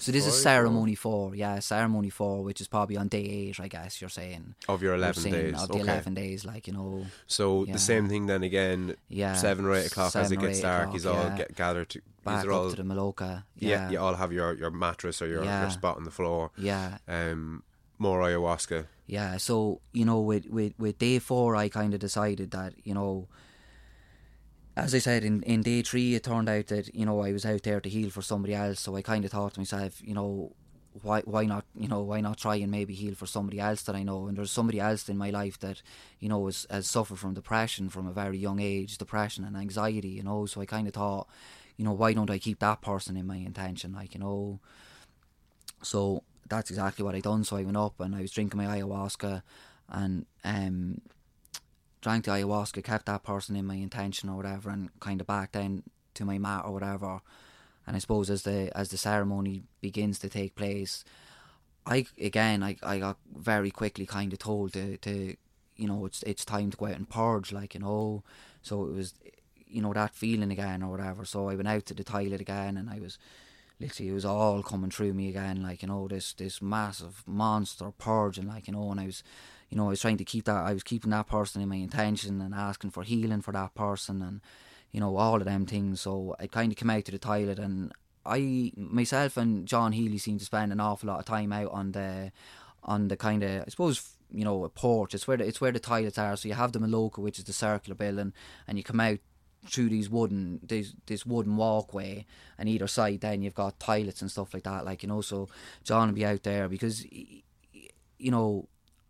So 0.00 0.12
this 0.12 0.26
is 0.26 0.40
ceremony 0.40 0.94
four, 0.94 1.34
yeah, 1.34 1.58
ceremony 1.58 2.10
four, 2.10 2.42
which 2.44 2.60
is 2.60 2.68
probably 2.68 2.96
on 2.96 3.08
day 3.08 3.22
eight, 3.24 3.58
I 3.60 3.68
guess 3.68 4.00
you're 4.00 4.08
saying. 4.10 4.54
Of 4.68 4.82
your 4.82 4.94
11 4.94 5.22
saying 5.22 5.34
days, 5.34 5.60
Of 5.62 5.68
the 5.68 5.74
okay. 5.74 5.82
eleven 5.82 6.14
days, 6.14 6.44
like 6.44 6.66
you 6.68 6.72
know. 6.72 7.04
So 7.26 7.64
Yeah. 7.64 7.72
the 7.72 7.78
same 7.78 8.08
thing 8.08 8.26
then 8.26 8.42
again. 8.42 8.94
Yeah, 9.08 9.34
seven 9.34 9.64
or 9.64 9.74
eight 9.74 9.86
o'clock 9.86 10.14
as 10.16 10.30
it 10.30 10.38
gets 10.40 10.60
dark. 10.60 10.92
He's 10.92 11.04
all 11.06 11.14
yeah. 11.24 11.36
get 11.36 11.54
gathered. 11.56 11.88
To, 11.90 12.00
Back 12.24 12.46
up 12.46 12.52
all 12.52 12.70
to 12.70 12.76
the 12.76 12.82
Maloka. 12.82 13.44
yeah. 13.56 13.68
Yeah, 13.70 13.90
You 13.90 13.98
all 14.00 14.14
have 14.14 14.32
your, 14.32 14.52
your 14.54 14.70
mattress 14.70 15.20
or 15.22 15.26
your, 15.26 15.44
your 15.44 15.70
spot 15.70 15.96
on 15.96 16.04
the 16.04 16.10
floor. 16.10 16.50
yeah, 16.58 16.98
Um, 17.08 17.62
more 17.98 18.20
ayahuasca. 18.20 18.86
yeah. 19.06 19.36
So 19.38 19.80
you 19.92 20.04
know, 20.04 20.20
with 20.20 20.46
with 20.46 20.74
with 20.78 20.98
day 20.98 21.18
four, 21.18 21.56
I 21.56 21.68
kind 21.68 21.92
of 21.94 22.00
decided 22.00 22.50
that 22.52 22.74
you 22.84 22.94
know. 22.94 23.28
As 24.78 24.94
I 24.94 24.98
said, 24.98 25.24
in, 25.24 25.42
in 25.42 25.62
day 25.62 25.82
three, 25.82 26.14
it 26.14 26.22
turned 26.22 26.48
out 26.48 26.68
that 26.68 26.94
you 26.94 27.04
know 27.04 27.20
I 27.20 27.32
was 27.32 27.44
out 27.44 27.64
there 27.64 27.80
to 27.80 27.88
heal 27.88 28.10
for 28.10 28.22
somebody 28.22 28.54
else. 28.54 28.78
So 28.78 28.94
I 28.94 29.02
kind 29.02 29.24
of 29.24 29.32
thought 29.32 29.54
to 29.54 29.60
myself, 29.60 30.00
you 30.04 30.14
know, 30.14 30.52
why 31.02 31.22
why 31.22 31.46
not 31.46 31.64
you 31.74 31.88
know 31.88 32.00
why 32.02 32.20
not 32.20 32.38
try 32.38 32.54
and 32.56 32.70
maybe 32.70 32.94
heal 32.94 33.16
for 33.16 33.26
somebody 33.26 33.58
else 33.58 33.82
that 33.82 33.96
I 33.96 34.04
know? 34.04 34.28
And 34.28 34.38
there's 34.38 34.52
somebody 34.52 34.78
else 34.78 35.08
in 35.08 35.18
my 35.18 35.30
life 35.30 35.58
that 35.60 35.82
you 36.20 36.28
know 36.28 36.46
has, 36.46 36.64
has 36.70 36.88
suffered 36.88 37.18
from 37.18 37.34
depression 37.34 37.88
from 37.88 38.06
a 38.06 38.12
very 38.12 38.38
young 38.38 38.60
age, 38.60 38.98
depression 38.98 39.42
and 39.44 39.56
anxiety. 39.56 40.10
You 40.10 40.22
know, 40.22 40.46
so 40.46 40.60
I 40.60 40.66
kind 40.66 40.86
of 40.86 40.94
thought, 40.94 41.26
you 41.76 41.84
know, 41.84 41.92
why 41.92 42.12
don't 42.12 42.30
I 42.30 42.38
keep 42.38 42.60
that 42.60 42.80
person 42.80 43.16
in 43.16 43.26
my 43.26 43.36
intention? 43.36 43.92
Like 43.92 44.14
you 44.14 44.20
know, 44.20 44.60
so 45.82 46.22
that's 46.48 46.70
exactly 46.70 47.04
what 47.04 47.16
I 47.16 47.20
done. 47.20 47.42
So 47.42 47.56
I 47.56 47.64
went 47.64 47.76
up 47.76 47.98
and 47.98 48.14
I 48.14 48.20
was 48.20 48.30
drinking 48.30 48.58
my 48.58 48.78
ayahuasca, 48.78 49.42
and 49.88 50.24
um, 50.44 51.00
drank 52.00 52.24
the 52.24 52.30
ayahuasca, 52.30 52.84
kept 52.84 53.06
that 53.06 53.24
person 53.24 53.56
in 53.56 53.66
my 53.66 53.74
intention 53.74 54.28
or 54.28 54.36
whatever, 54.36 54.70
and 54.70 54.90
kind 55.00 55.20
of 55.20 55.26
back 55.26 55.52
then 55.52 55.82
to 56.14 56.24
my 56.24 56.38
mat 56.38 56.64
or 56.64 56.72
whatever. 56.72 57.20
And 57.86 57.96
I 57.96 57.98
suppose 57.98 58.28
as 58.28 58.42
the 58.42 58.70
as 58.76 58.90
the 58.90 58.98
ceremony 58.98 59.62
begins 59.80 60.18
to 60.20 60.28
take 60.28 60.54
place, 60.54 61.04
I 61.86 62.06
again 62.20 62.62
I, 62.62 62.76
I 62.82 62.98
got 62.98 63.16
very 63.34 63.70
quickly 63.70 64.06
kind 64.06 64.32
of 64.32 64.38
told 64.38 64.74
to, 64.74 64.98
to 64.98 65.36
you 65.76 65.86
know 65.86 66.04
it's 66.04 66.22
it's 66.24 66.44
time 66.44 66.70
to 66.70 66.76
go 66.76 66.86
out 66.86 66.96
and 66.96 67.08
purge 67.08 67.52
like 67.52 67.74
you 67.74 67.80
know. 67.80 68.24
So 68.62 68.84
it 68.86 68.94
was 68.94 69.14
you 69.66 69.80
know 69.80 69.92
that 69.94 70.14
feeling 70.14 70.52
again 70.52 70.82
or 70.82 70.90
whatever. 70.90 71.24
So 71.24 71.48
I 71.48 71.54
went 71.54 71.68
out 71.68 71.86
to 71.86 71.94
the 71.94 72.04
toilet 72.04 72.40
again 72.40 72.76
and 72.76 72.90
I 72.90 73.00
was 73.00 73.18
literally 73.80 74.10
it 74.10 74.14
was 74.14 74.24
all 74.24 74.62
coming 74.62 74.90
through 74.90 75.14
me 75.14 75.28
again 75.28 75.62
like 75.62 75.82
you 75.82 75.88
know 75.88 76.08
this 76.08 76.32
this 76.34 76.60
massive 76.60 77.22
monster 77.26 77.90
purging 77.96 78.48
like 78.48 78.66
you 78.66 78.74
know. 78.74 78.90
And 78.90 79.00
I 79.00 79.06
was 79.06 79.22
you 79.68 79.76
know 79.76 79.86
I 79.86 79.90
was 79.90 80.00
trying 80.00 80.16
to 80.18 80.24
keep 80.24 80.44
that 80.46 80.64
I 80.64 80.72
was 80.72 80.82
keeping 80.82 81.10
that 81.10 81.28
person 81.28 81.62
in 81.62 81.68
my 81.68 81.76
intention 81.76 82.40
and 82.40 82.54
asking 82.54 82.90
for 82.90 83.02
healing 83.02 83.42
for 83.42 83.52
that 83.52 83.74
person 83.74 84.22
and 84.22 84.40
you 84.92 85.00
know 85.00 85.16
all 85.16 85.36
of 85.36 85.44
them 85.44 85.66
things. 85.66 86.00
So 86.00 86.34
I 86.38 86.46
kind 86.46 86.72
of 86.72 86.78
came 86.78 86.90
out 86.90 87.04
to 87.06 87.12
the 87.12 87.18
toilet 87.18 87.58
and 87.58 87.92
I 88.24 88.72
myself 88.76 89.36
and 89.36 89.66
John 89.66 89.92
Healy 89.92 90.18
seem 90.18 90.38
to 90.38 90.44
spend 90.44 90.72
an 90.72 90.80
awful 90.80 91.08
lot 91.08 91.20
of 91.20 91.26
time 91.26 91.52
out 91.52 91.70
on 91.70 91.92
the 91.92 92.32
on 92.84 93.08
the 93.08 93.16
kind 93.16 93.42
of 93.42 93.62
I 93.62 93.68
suppose 93.68 94.16
you 94.32 94.44
know 94.44 94.64
a 94.64 94.68
porch. 94.68 95.14
It's 95.14 95.26
where 95.26 95.36
the, 95.36 95.46
it's 95.46 95.60
where 95.60 95.72
the 95.72 95.80
toilets 95.80 96.18
are. 96.18 96.36
So 96.36 96.48
you 96.48 96.54
have 96.54 96.72
the 96.72 96.78
Maloka 96.78 97.18
which 97.18 97.38
is 97.38 97.44
the 97.44 97.52
circular 97.52 97.94
building 97.94 98.32
and 98.66 98.78
you 98.78 98.84
come 98.84 99.00
out 99.00 99.18
through 99.66 99.88
these 99.88 100.08
wooden 100.08 100.60
this 100.62 100.94
this 101.06 101.26
wooden 101.26 101.56
walkway 101.56 102.24
and 102.56 102.68
either 102.68 102.86
side 102.86 103.20
then 103.20 103.42
you've 103.42 103.54
got 103.54 103.80
toilets 103.80 104.22
and 104.22 104.30
stuff 104.30 104.54
like 104.54 104.64
that 104.64 104.84
like 104.84 105.02
you 105.02 105.08
know. 105.08 105.20
So 105.20 105.48
John 105.84 106.08
will 106.08 106.14
be 106.14 106.26
out 106.26 106.42
there 106.42 106.68
because 106.68 107.04
you 107.10 108.30
know 108.30 108.68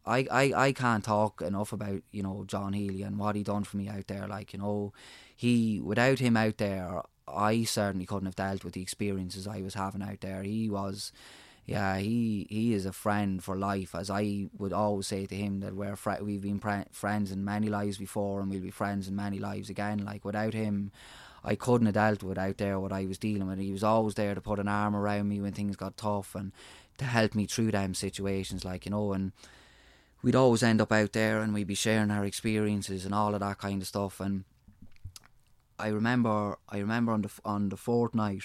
I, 0.08 0.26
I, 0.30 0.52
I 0.56 0.72
can't 0.72 1.04
talk 1.04 1.42
enough 1.42 1.72
about 1.72 2.02
you 2.10 2.22
know 2.22 2.44
John 2.46 2.72
Healy 2.72 3.02
and 3.02 3.18
what 3.18 3.36
he 3.36 3.42
done 3.42 3.64
for 3.64 3.76
me 3.76 3.88
out 3.88 4.06
there. 4.06 4.26
Like 4.26 4.52
you 4.52 4.58
know 4.58 4.92
he 5.36 5.80
without 5.80 6.18
him 6.18 6.36
out 6.36 6.56
there 6.56 7.02
I 7.26 7.64
certainly 7.64 8.06
couldn't 8.06 8.26
have 8.26 8.36
dealt 8.36 8.64
with 8.64 8.74
the 8.74 8.82
experiences 8.82 9.46
I 9.46 9.60
was 9.60 9.74
having 9.74 10.02
out 10.02 10.20
there. 10.20 10.42
He 10.42 10.70
was 10.70 11.12
yeah 11.66 11.98
he 11.98 12.46
he 12.48 12.72
is 12.72 12.86
a 12.86 12.92
friend 12.92 13.44
for 13.44 13.56
life. 13.56 13.94
As 13.94 14.10
I 14.10 14.46
would 14.56 14.72
always 14.72 15.06
say 15.06 15.26
to 15.26 15.34
him 15.36 15.60
that 15.60 15.76
we're 15.76 15.96
fr- 15.96 16.22
we've 16.22 16.42
been 16.42 16.58
pre- 16.58 16.84
friends 16.90 17.30
in 17.30 17.44
many 17.44 17.68
lives 17.68 17.98
before 17.98 18.40
and 18.40 18.50
we'll 18.50 18.60
be 18.60 18.70
friends 18.70 19.08
in 19.08 19.16
many 19.16 19.38
lives 19.38 19.68
again. 19.68 20.04
Like 20.04 20.24
without 20.24 20.54
him 20.54 20.90
I 21.44 21.54
couldn't 21.54 21.86
have 21.86 21.94
dealt 21.94 22.22
with 22.22 22.38
out 22.38 22.56
there 22.56 22.80
what 22.80 22.92
I 22.92 23.04
was 23.04 23.18
dealing 23.18 23.46
with. 23.46 23.58
He 23.58 23.72
was 23.72 23.84
always 23.84 24.14
there 24.14 24.34
to 24.34 24.40
put 24.40 24.58
an 24.58 24.68
arm 24.68 24.96
around 24.96 25.28
me 25.28 25.40
when 25.40 25.52
things 25.52 25.76
got 25.76 25.96
tough 25.96 26.34
and 26.34 26.52
to 26.96 27.04
help 27.04 27.34
me 27.34 27.46
through 27.46 27.70
them 27.70 27.94
situations 27.94 28.64
like 28.64 28.84
you 28.84 28.90
know 28.90 29.12
and 29.12 29.32
we'd 30.22 30.36
always 30.36 30.62
end 30.62 30.80
up 30.80 30.92
out 30.92 31.12
there 31.12 31.40
and 31.40 31.54
we'd 31.54 31.66
be 31.66 31.74
sharing 31.74 32.10
our 32.10 32.24
experiences 32.24 33.04
and 33.04 33.14
all 33.14 33.34
of 33.34 33.40
that 33.40 33.58
kind 33.58 33.82
of 33.82 33.88
stuff. 33.88 34.20
And 34.20 34.44
I 35.78 35.88
remember, 35.88 36.58
I 36.68 36.78
remember 36.78 37.12
on 37.12 37.22
the 37.22 37.30
on 37.44 37.68
the 37.68 37.76
fourth 37.76 38.14
night, 38.14 38.42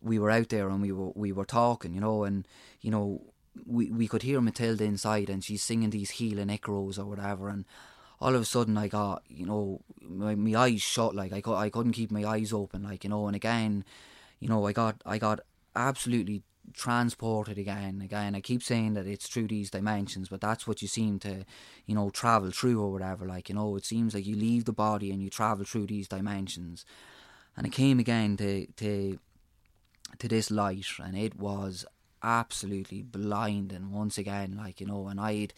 we 0.00 0.18
were 0.18 0.30
out 0.30 0.48
there 0.48 0.68
and 0.68 0.82
we 0.82 0.92
were 0.92 1.10
we 1.14 1.32
were 1.32 1.44
talking, 1.44 1.94
you 1.94 2.00
know, 2.00 2.24
and 2.24 2.46
you 2.80 2.90
know 2.90 3.22
we 3.66 3.90
we 3.90 4.08
could 4.08 4.22
hear 4.22 4.40
Matilda 4.40 4.84
inside 4.84 5.30
and 5.30 5.44
she's 5.44 5.62
singing 5.62 5.90
these 5.90 6.10
healing 6.10 6.50
echoes 6.50 6.98
or 6.98 7.06
whatever, 7.06 7.48
and 7.48 7.64
all 8.20 8.34
of 8.34 8.42
a 8.42 8.44
sudden 8.44 8.76
I 8.76 8.88
got 8.88 9.22
you 9.28 9.46
know 9.46 9.82
my, 10.00 10.34
my 10.34 10.58
eyes 10.58 10.82
shut 10.82 11.14
like 11.14 11.32
I 11.32 11.40
cou- 11.40 11.54
I 11.54 11.70
couldn't 11.70 11.92
keep 11.92 12.10
my 12.10 12.24
eyes 12.24 12.52
open 12.52 12.82
like 12.82 13.04
you 13.04 13.10
know, 13.10 13.26
and 13.26 13.36
again, 13.36 13.84
you 14.40 14.48
know 14.48 14.66
I 14.66 14.72
got 14.72 14.96
I 15.06 15.18
got 15.18 15.40
absolutely 15.76 16.42
transported 16.72 17.58
again 17.58 18.00
again. 18.02 18.34
I 18.34 18.40
keep 18.40 18.62
saying 18.62 18.94
that 18.94 19.06
it's 19.06 19.28
through 19.28 19.48
these 19.48 19.70
dimensions 19.70 20.28
but 20.28 20.40
that's 20.40 20.66
what 20.66 20.82
you 20.82 20.88
seem 20.88 21.18
to 21.20 21.44
you 21.86 21.94
know 21.94 22.10
travel 22.10 22.50
through 22.50 22.80
or 22.80 22.90
whatever 22.90 23.26
like 23.26 23.48
you 23.48 23.54
know 23.54 23.76
it 23.76 23.84
seems 23.84 24.14
like 24.14 24.26
you 24.26 24.36
leave 24.36 24.64
the 24.64 24.72
body 24.72 25.10
and 25.10 25.22
you 25.22 25.30
travel 25.30 25.64
through 25.64 25.86
these 25.86 26.08
dimensions. 26.08 26.84
And 27.56 27.66
it 27.66 27.72
came 27.72 27.98
again 27.98 28.36
to 28.38 28.66
to 28.66 29.18
to 30.18 30.28
this 30.28 30.50
light 30.50 30.86
and 31.02 31.16
it 31.16 31.36
was 31.38 31.84
absolutely 32.22 33.02
blinding 33.02 33.92
once 33.92 34.16
again 34.16 34.56
like 34.56 34.80
you 34.80 34.86
know 34.86 35.08
and 35.08 35.20
i'd 35.20 35.52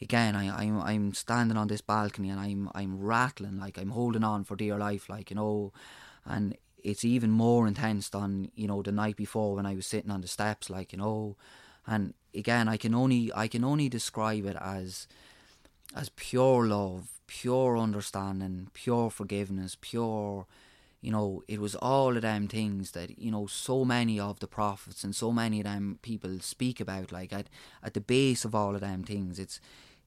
again 0.00 0.34
I, 0.34 0.62
I'm 0.62 0.80
I'm 0.80 1.14
standing 1.14 1.56
on 1.56 1.68
this 1.68 1.80
balcony 1.80 2.30
and 2.30 2.40
I'm 2.40 2.70
I'm 2.74 2.98
rattling 2.98 3.58
like 3.58 3.78
I'm 3.78 3.90
holding 3.90 4.24
on 4.24 4.44
for 4.44 4.56
dear 4.56 4.78
life 4.78 5.08
like 5.08 5.30
you 5.30 5.36
know. 5.36 5.72
And 6.24 6.56
it's 6.84 7.04
even 7.04 7.30
more 7.30 7.66
intense 7.66 8.08
than 8.08 8.50
you 8.54 8.66
know 8.66 8.82
the 8.82 8.92
night 8.92 9.16
before 9.16 9.54
when 9.54 9.66
I 9.66 9.74
was 9.74 9.86
sitting 9.86 10.10
on 10.10 10.20
the 10.20 10.28
steps 10.28 10.70
like 10.70 10.92
you 10.92 10.98
know. 10.98 11.36
And 11.86 12.14
again 12.34 12.68
I 12.68 12.76
can 12.76 12.94
only 12.94 13.32
I 13.34 13.48
can 13.48 13.64
only 13.64 13.88
describe 13.88 14.46
it 14.46 14.56
as 14.60 15.08
as 15.94 16.10
pure 16.10 16.66
love 16.66 17.08
pure 17.26 17.78
understanding 17.78 18.68
pure 18.72 19.10
forgiveness 19.10 19.76
pure 19.80 20.46
you 21.00 21.10
know 21.10 21.42
it 21.48 21.60
was 21.60 21.74
all 21.76 22.16
of 22.16 22.22
them 22.22 22.46
things 22.46 22.90
that 22.92 23.18
you 23.18 23.30
know 23.30 23.46
so 23.46 23.84
many 23.84 24.20
of 24.20 24.40
the 24.40 24.46
prophets 24.46 25.02
and 25.02 25.16
so 25.16 25.32
many 25.32 25.60
of 25.60 25.64
them 25.64 25.98
people 26.02 26.38
speak 26.40 26.80
about 26.80 27.10
like 27.10 27.32
at 27.32 27.48
at 27.82 27.94
the 27.94 28.00
base 28.00 28.44
of 28.44 28.54
all 28.54 28.74
of 28.74 28.80
them 28.80 29.02
things. 29.02 29.38
It's 29.38 29.60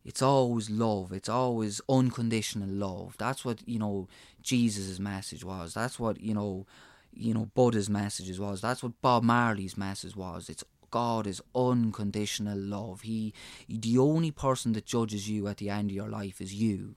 it's 0.05 0.21
always 0.21 0.69
love. 0.69 1.11
It's 1.13 1.29
always 1.29 1.79
unconditional 1.87 2.69
love. 2.69 3.15
That's 3.17 3.45
what 3.45 3.59
you 3.67 3.79
know 3.79 4.07
jesus' 4.41 4.99
message 4.99 5.43
was. 5.43 5.73
That's 5.73 5.99
what 5.99 6.19
you 6.21 6.33
know 6.33 6.65
you 7.13 7.33
know 7.33 7.49
buddha's 7.55 7.89
message 7.89 8.37
was. 8.37 8.61
That's 8.61 8.83
what 8.83 9.01
bob 9.01 9.23
marley's 9.23 9.77
message 9.77 10.15
was. 10.15 10.49
It's 10.49 10.63
god 10.91 11.25
is 11.25 11.41
unconditional 11.55 12.57
love. 12.57 13.01
He 13.01 13.33
the 13.69 13.97
only 13.97 14.31
person 14.31 14.73
that 14.73 14.85
judges 14.85 15.29
you 15.29 15.47
at 15.47 15.57
the 15.57 15.69
end 15.69 15.89
of 15.91 15.95
your 15.95 16.09
life 16.09 16.41
is 16.41 16.53
you. 16.53 16.95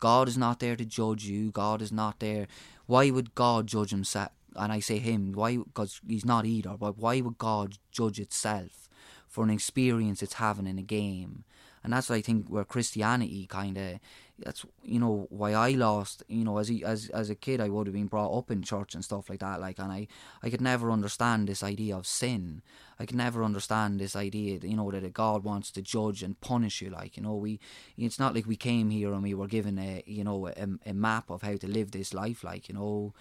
God 0.00 0.28
is 0.28 0.38
not 0.38 0.60
there 0.60 0.76
to 0.76 0.84
judge 0.84 1.24
you. 1.24 1.50
God 1.50 1.82
is 1.82 1.90
not 1.90 2.20
there. 2.20 2.46
Why 2.86 3.10
would 3.10 3.34
god 3.34 3.66
judge 3.66 3.90
himself? 3.90 4.30
And 4.56 4.72
i 4.72 4.80
say 4.80 4.98
him 4.98 5.32
why 5.32 5.58
because 5.58 6.00
he's 6.08 6.24
not 6.24 6.44
either 6.44 6.74
but 6.76 6.98
why 6.98 7.20
would 7.20 7.38
god 7.38 7.78
judge 7.92 8.18
itself 8.18 8.88
for 9.28 9.44
an 9.44 9.50
experience 9.50 10.20
it's 10.20 10.34
having 10.34 10.66
in 10.66 10.78
a 10.78 10.82
game 10.82 11.44
and 11.82 11.92
that's 11.92 12.10
I 12.10 12.20
think 12.20 12.48
where 12.48 12.64
Christianity 12.64 13.46
kind 13.46 13.76
of 13.76 14.00
that's 14.38 14.64
you 14.84 15.00
know 15.00 15.26
why 15.30 15.52
I 15.52 15.70
lost 15.70 16.22
you 16.28 16.44
know 16.44 16.58
as 16.58 16.70
a, 16.70 16.82
as 16.84 17.08
as 17.10 17.30
a 17.30 17.34
kid 17.34 17.60
I 17.60 17.68
would 17.68 17.86
have 17.86 17.94
been 17.94 18.06
brought 18.06 18.36
up 18.36 18.50
in 18.50 18.62
church 18.62 18.94
and 18.94 19.04
stuff 19.04 19.28
like 19.28 19.40
that 19.40 19.60
like 19.60 19.78
and 19.78 19.90
I 19.90 20.06
I 20.42 20.50
could 20.50 20.60
never 20.60 20.90
understand 20.90 21.48
this 21.48 21.62
idea 21.62 21.96
of 21.96 22.06
sin. 22.06 22.62
I 23.00 23.06
could 23.06 23.16
never 23.16 23.44
understand 23.44 24.00
this 24.00 24.16
idea 24.16 24.58
that, 24.58 24.68
you 24.68 24.76
know 24.76 24.90
that 24.90 25.12
God 25.12 25.44
wants 25.44 25.70
to 25.72 25.82
judge 25.82 26.22
and 26.22 26.40
punish 26.40 26.80
you 26.82 26.90
like 26.90 27.16
you 27.16 27.22
know 27.22 27.34
we 27.34 27.60
it's 27.96 28.18
not 28.18 28.34
like 28.34 28.46
we 28.46 28.56
came 28.56 28.90
here 28.90 29.12
and 29.12 29.22
we 29.22 29.34
were 29.34 29.46
given 29.46 29.78
a 29.78 30.02
you 30.06 30.24
know 30.24 30.48
a, 30.48 30.68
a 30.86 30.94
map 30.94 31.30
of 31.30 31.42
how 31.42 31.56
to 31.56 31.66
live 31.66 31.90
this 31.90 32.14
life 32.14 32.44
like 32.44 32.68
you 32.68 32.74
know 32.74 33.14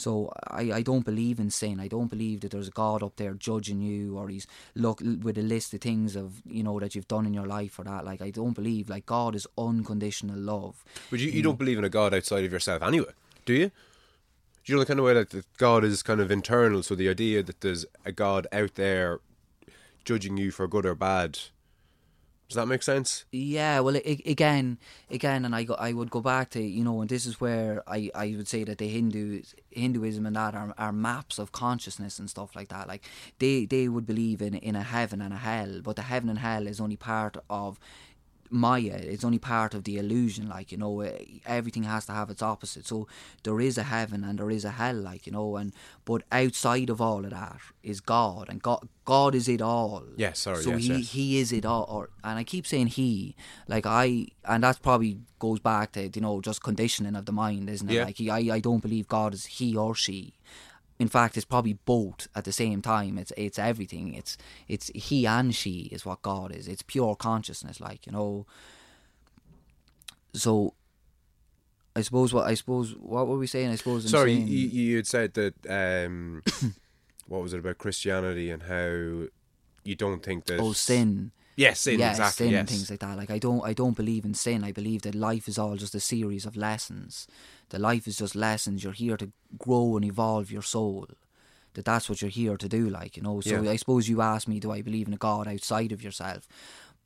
So 0.00 0.32
I, 0.48 0.72
I 0.72 0.82
don't 0.82 1.04
believe 1.04 1.38
in 1.38 1.50
sin. 1.50 1.78
I 1.78 1.86
don't 1.86 2.08
believe 2.08 2.40
that 2.40 2.52
there's 2.52 2.68
a 2.68 2.70
God 2.72 3.02
up 3.02 3.16
there 3.16 3.34
judging 3.34 3.82
you 3.82 4.16
or 4.16 4.30
he's 4.30 4.46
look 4.74 5.00
with 5.00 5.36
a 5.36 5.42
list 5.42 5.74
of 5.74 5.82
things 5.82 6.16
of 6.16 6.40
you 6.46 6.62
know 6.62 6.80
that 6.80 6.94
you've 6.94 7.06
done 7.06 7.26
in 7.26 7.34
your 7.34 7.46
life 7.46 7.78
or 7.78 7.84
that. 7.84 8.06
Like 8.06 8.22
I 8.22 8.30
don't 8.30 8.54
believe 8.54 8.88
like 8.88 9.04
God 9.04 9.34
is 9.34 9.46
unconditional 9.58 10.38
love. 10.38 10.82
But 11.10 11.20
you, 11.20 11.30
you 11.30 11.42
don't 11.42 11.58
believe 11.58 11.76
in 11.76 11.84
a 11.84 11.90
God 11.90 12.14
outside 12.14 12.44
of 12.44 12.52
yourself 12.52 12.82
anyway, 12.82 13.12
do 13.44 13.52
you? 13.52 13.70
Do 14.64 14.72
you 14.72 14.74
know 14.74 14.80
the 14.80 14.86
kind 14.86 15.00
of 15.00 15.04
way 15.06 15.14
that 15.14 15.30
that 15.30 15.44
God 15.58 15.84
is 15.84 16.02
kind 16.02 16.20
of 16.20 16.30
internal? 16.30 16.82
So 16.82 16.94
the 16.94 17.10
idea 17.10 17.42
that 17.42 17.60
there's 17.60 17.84
a 18.04 18.12
God 18.12 18.46
out 18.52 18.76
there 18.76 19.20
judging 20.04 20.38
you 20.38 20.50
for 20.50 20.66
good 20.66 20.86
or 20.86 20.94
bad. 20.94 21.38
Does 22.50 22.56
that 22.56 22.66
make 22.66 22.82
sense? 22.82 23.26
Yeah, 23.30 23.78
well, 23.78 23.96
I, 23.96 24.20
again, 24.26 24.78
again, 25.08 25.44
and 25.44 25.54
I 25.54 25.62
go, 25.62 25.74
I 25.74 25.92
would 25.92 26.10
go 26.10 26.20
back 26.20 26.50
to 26.50 26.60
you 26.60 26.82
know, 26.82 27.00
and 27.00 27.08
this 27.08 27.24
is 27.24 27.40
where 27.40 27.84
I, 27.86 28.10
I 28.12 28.34
would 28.36 28.48
say 28.48 28.64
that 28.64 28.78
the 28.78 28.88
Hindu 28.88 29.42
Hinduism 29.70 30.26
and 30.26 30.34
that 30.34 30.56
are, 30.56 30.74
are 30.76 30.90
maps 30.90 31.38
of 31.38 31.52
consciousness 31.52 32.18
and 32.18 32.28
stuff 32.28 32.56
like 32.56 32.66
that. 32.70 32.88
Like 32.88 33.08
they 33.38 33.66
they 33.66 33.86
would 33.86 34.04
believe 34.04 34.42
in 34.42 34.54
in 34.54 34.74
a 34.74 34.82
heaven 34.82 35.20
and 35.20 35.32
a 35.32 35.36
hell, 35.36 35.80
but 35.80 35.94
the 35.94 36.02
heaven 36.02 36.28
and 36.28 36.40
hell 36.40 36.66
is 36.66 36.80
only 36.80 36.96
part 36.96 37.36
of 37.48 37.78
Maya. 38.50 38.98
It's 39.02 39.24
only 39.24 39.38
part 39.38 39.74
of 39.74 39.84
the 39.84 39.98
illusion. 39.98 40.48
Like 40.48 40.72
you 40.72 40.78
know, 40.78 41.00
eh, 41.00 41.24
everything 41.46 41.84
has 41.84 42.06
to 42.06 42.12
have 42.12 42.30
its 42.30 42.42
opposite. 42.42 42.86
So 42.86 43.06
there 43.42 43.60
is 43.60 43.78
a 43.78 43.84
heaven 43.84 44.24
and 44.24 44.38
there 44.38 44.50
is 44.50 44.64
a 44.64 44.70
hell. 44.70 44.96
Like 44.96 45.26
you 45.26 45.32
know, 45.32 45.56
and 45.56 45.72
but 46.04 46.22
outside 46.32 46.90
of 46.90 47.00
all 47.00 47.24
of 47.24 47.30
that 47.30 47.60
is 47.82 48.00
God, 48.00 48.48
and 48.48 48.62
God 48.62 48.88
God 49.04 49.34
is 49.34 49.48
it 49.48 49.62
all. 49.62 50.04
Yes, 50.16 50.40
sorry, 50.40 50.62
So 50.62 50.70
yes, 50.72 50.82
he 50.82 50.94
yes. 50.94 51.12
he 51.12 51.38
is 51.38 51.52
it 51.52 51.64
all. 51.64 51.86
Or, 51.88 52.10
and 52.22 52.38
I 52.38 52.44
keep 52.44 52.66
saying 52.66 52.88
he, 52.88 53.34
like 53.68 53.86
I, 53.86 54.26
and 54.44 54.64
that 54.64 54.82
probably 54.82 55.18
goes 55.38 55.60
back 55.60 55.92
to 55.92 56.08
you 56.08 56.20
know 56.20 56.40
just 56.40 56.62
conditioning 56.62 57.16
of 57.16 57.26
the 57.26 57.32
mind, 57.32 57.68
isn't 57.70 57.88
it? 57.90 57.94
Yeah. 57.94 58.04
Like 58.04 58.16
he, 58.16 58.30
I 58.30 58.56
I 58.56 58.60
don't 58.60 58.80
believe 58.82 59.08
God 59.08 59.34
is 59.34 59.46
he 59.46 59.76
or 59.76 59.94
she. 59.94 60.34
In 61.00 61.08
fact, 61.08 61.38
it's 61.38 61.46
probably 61.46 61.72
both 61.72 62.28
at 62.34 62.44
the 62.44 62.52
same 62.52 62.82
time. 62.82 63.16
It's 63.16 63.32
it's 63.38 63.58
everything. 63.58 64.12
It's 64.12 64.36
it's 64.68 64.88
he 64.94 65.26
and 65.26 65.54
she 65.54 65.88
is 65.90 66.04
what 66.04 66.20
God 66.20 66.54
is. 66.54 66.68
It's 66.68 66.82
pure 66.82 67.16
consciousness, 67.16 67.80
like 67.80 68.06
you 68.06 68.12
know. 68.12 68.46
So, 70.34 70.74
I 71.96 72.02
suppose 72.02 72.34
what 72.34 72.46
I 72.46 72.52
suppose 72.52 72.94
what 72.96 73.26
were 73.26 73.38
we 73.38 73.46
saying? 73.46 73.70
I 73.70 73.76
suppose 73.76 74.04
I'm 74.04 74.10
Sorry, 74.10 74.36
saying, 74.36 74.48
you, 74.48 74.68
you 74.68 74.96
had 74.96 75.06
said 75.06 75.32
that. 75.34 75.54
Um, 76.06 76.42
what 77.28 77.42
was 77.42 77.54
it 77.54 77.60
about 77.60 77.78
Christianity 77.78 78.50
and 78.50 78.64
how 78.64 79.28
you 79.82 79.94
don't 79.96 80.22
think 80.22 80.44
that? 80.46 80.60
oh 80.60 80.74
sin. 80.74 81.32
Yes, 81.60 81.80
sin, 81.80 81.98
yeah, 81.98 82.10
exactly. 82.10 82.46
sin 82.46 82.52
yes. 82.52 82.60
and 82.60 82.68
things 82.70 82.90
like 82.90 83.00
that. 83.00 83.18
Like 83.18 83.30
I 83.30 83.38
don't, 83.38 83.62
I 83.62 83.74
don't 83.74 83.96
believe 83.96 84.24
in 84.24 84.32
sin. 84.32 84.64
I 84.64 84.72
believe 84.72 85.02
that 85.02 85.14
life 85.14 85.46
is 85.46 85.58
all 85.58 85.76
just 85.76 85.94
a 85.94 86.00
series 86.00 86.46
of 86.46 86.56
lessons. 86.56 87.26
That 87.68 87.82
life 87.82 88.06
is 88.06 88.16
just 88.16 88.34
lessons. 88.34 88.82
You're 88.82 88.94
here 88.94 89.18
to 89.18 89.30
grow 89.58 89.96
and 89.96 90.04
evolve 90.04 90.50
your 90.50 90.62
soul. 90.62 91.06
That 91.74 91.84
that's 91.84 92.08
what 92.08 92.22
you're 92.22 92.30
here 92.30 92.56
to 92.56 92.68
do. 92.68 92.88
Like 92.88 93.16
you 93.16 93.22
know. 93.22 93.42
So 93.42 93.60
Yeah. 93.60 93.72
I 93.72 93.76
suppose 93.76 94.08
you 94.08 94.22
asked 94.22 94.48
me, 94.48 94.58
do 94.58 94.72
I 94.72 94.80
believe 94.80 95.06
in 95.06 95.12
a 95.12 95.18
God 95.18 95.46
outside 95.46 95.92
of 95.92 96.02
yourself? 96.02 96.48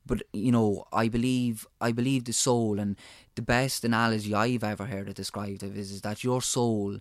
But 0.05 0.23
you 0.31 0.53
know, 0.53 0.85
I 0.93 1.09
believe, 1.09 1.67
I 1.81 1.91
believe 1.91 2.23
the 2.23 2.33
soul, 2.33 2.79
and 2.79 2.95
the 3.35 3.41
best 3.41 3.83
analogy 3.83 4.33
I've 4.33 4.63
ever 4.63 4.85
heard 4.85 5.09
it 5.09 5.17
described 5.17 5.63
of 5.63 5.77
is, 5.77 5.91
is 5.91 6.01
that 6.01 6.23
your 6.23 6.41
soul 6.41 6.99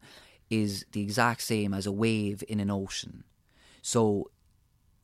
is 0.50 0.84
the 0.92 1.02
exact 1.02 1.42
same 1.42 1.72
as 1.72 1.86
a 1.86 1.92
wave 1.92 2.42
in 2.48 2.58
an 2.60 2.70
ocean. 2.70 3.24
So 3.82 4.30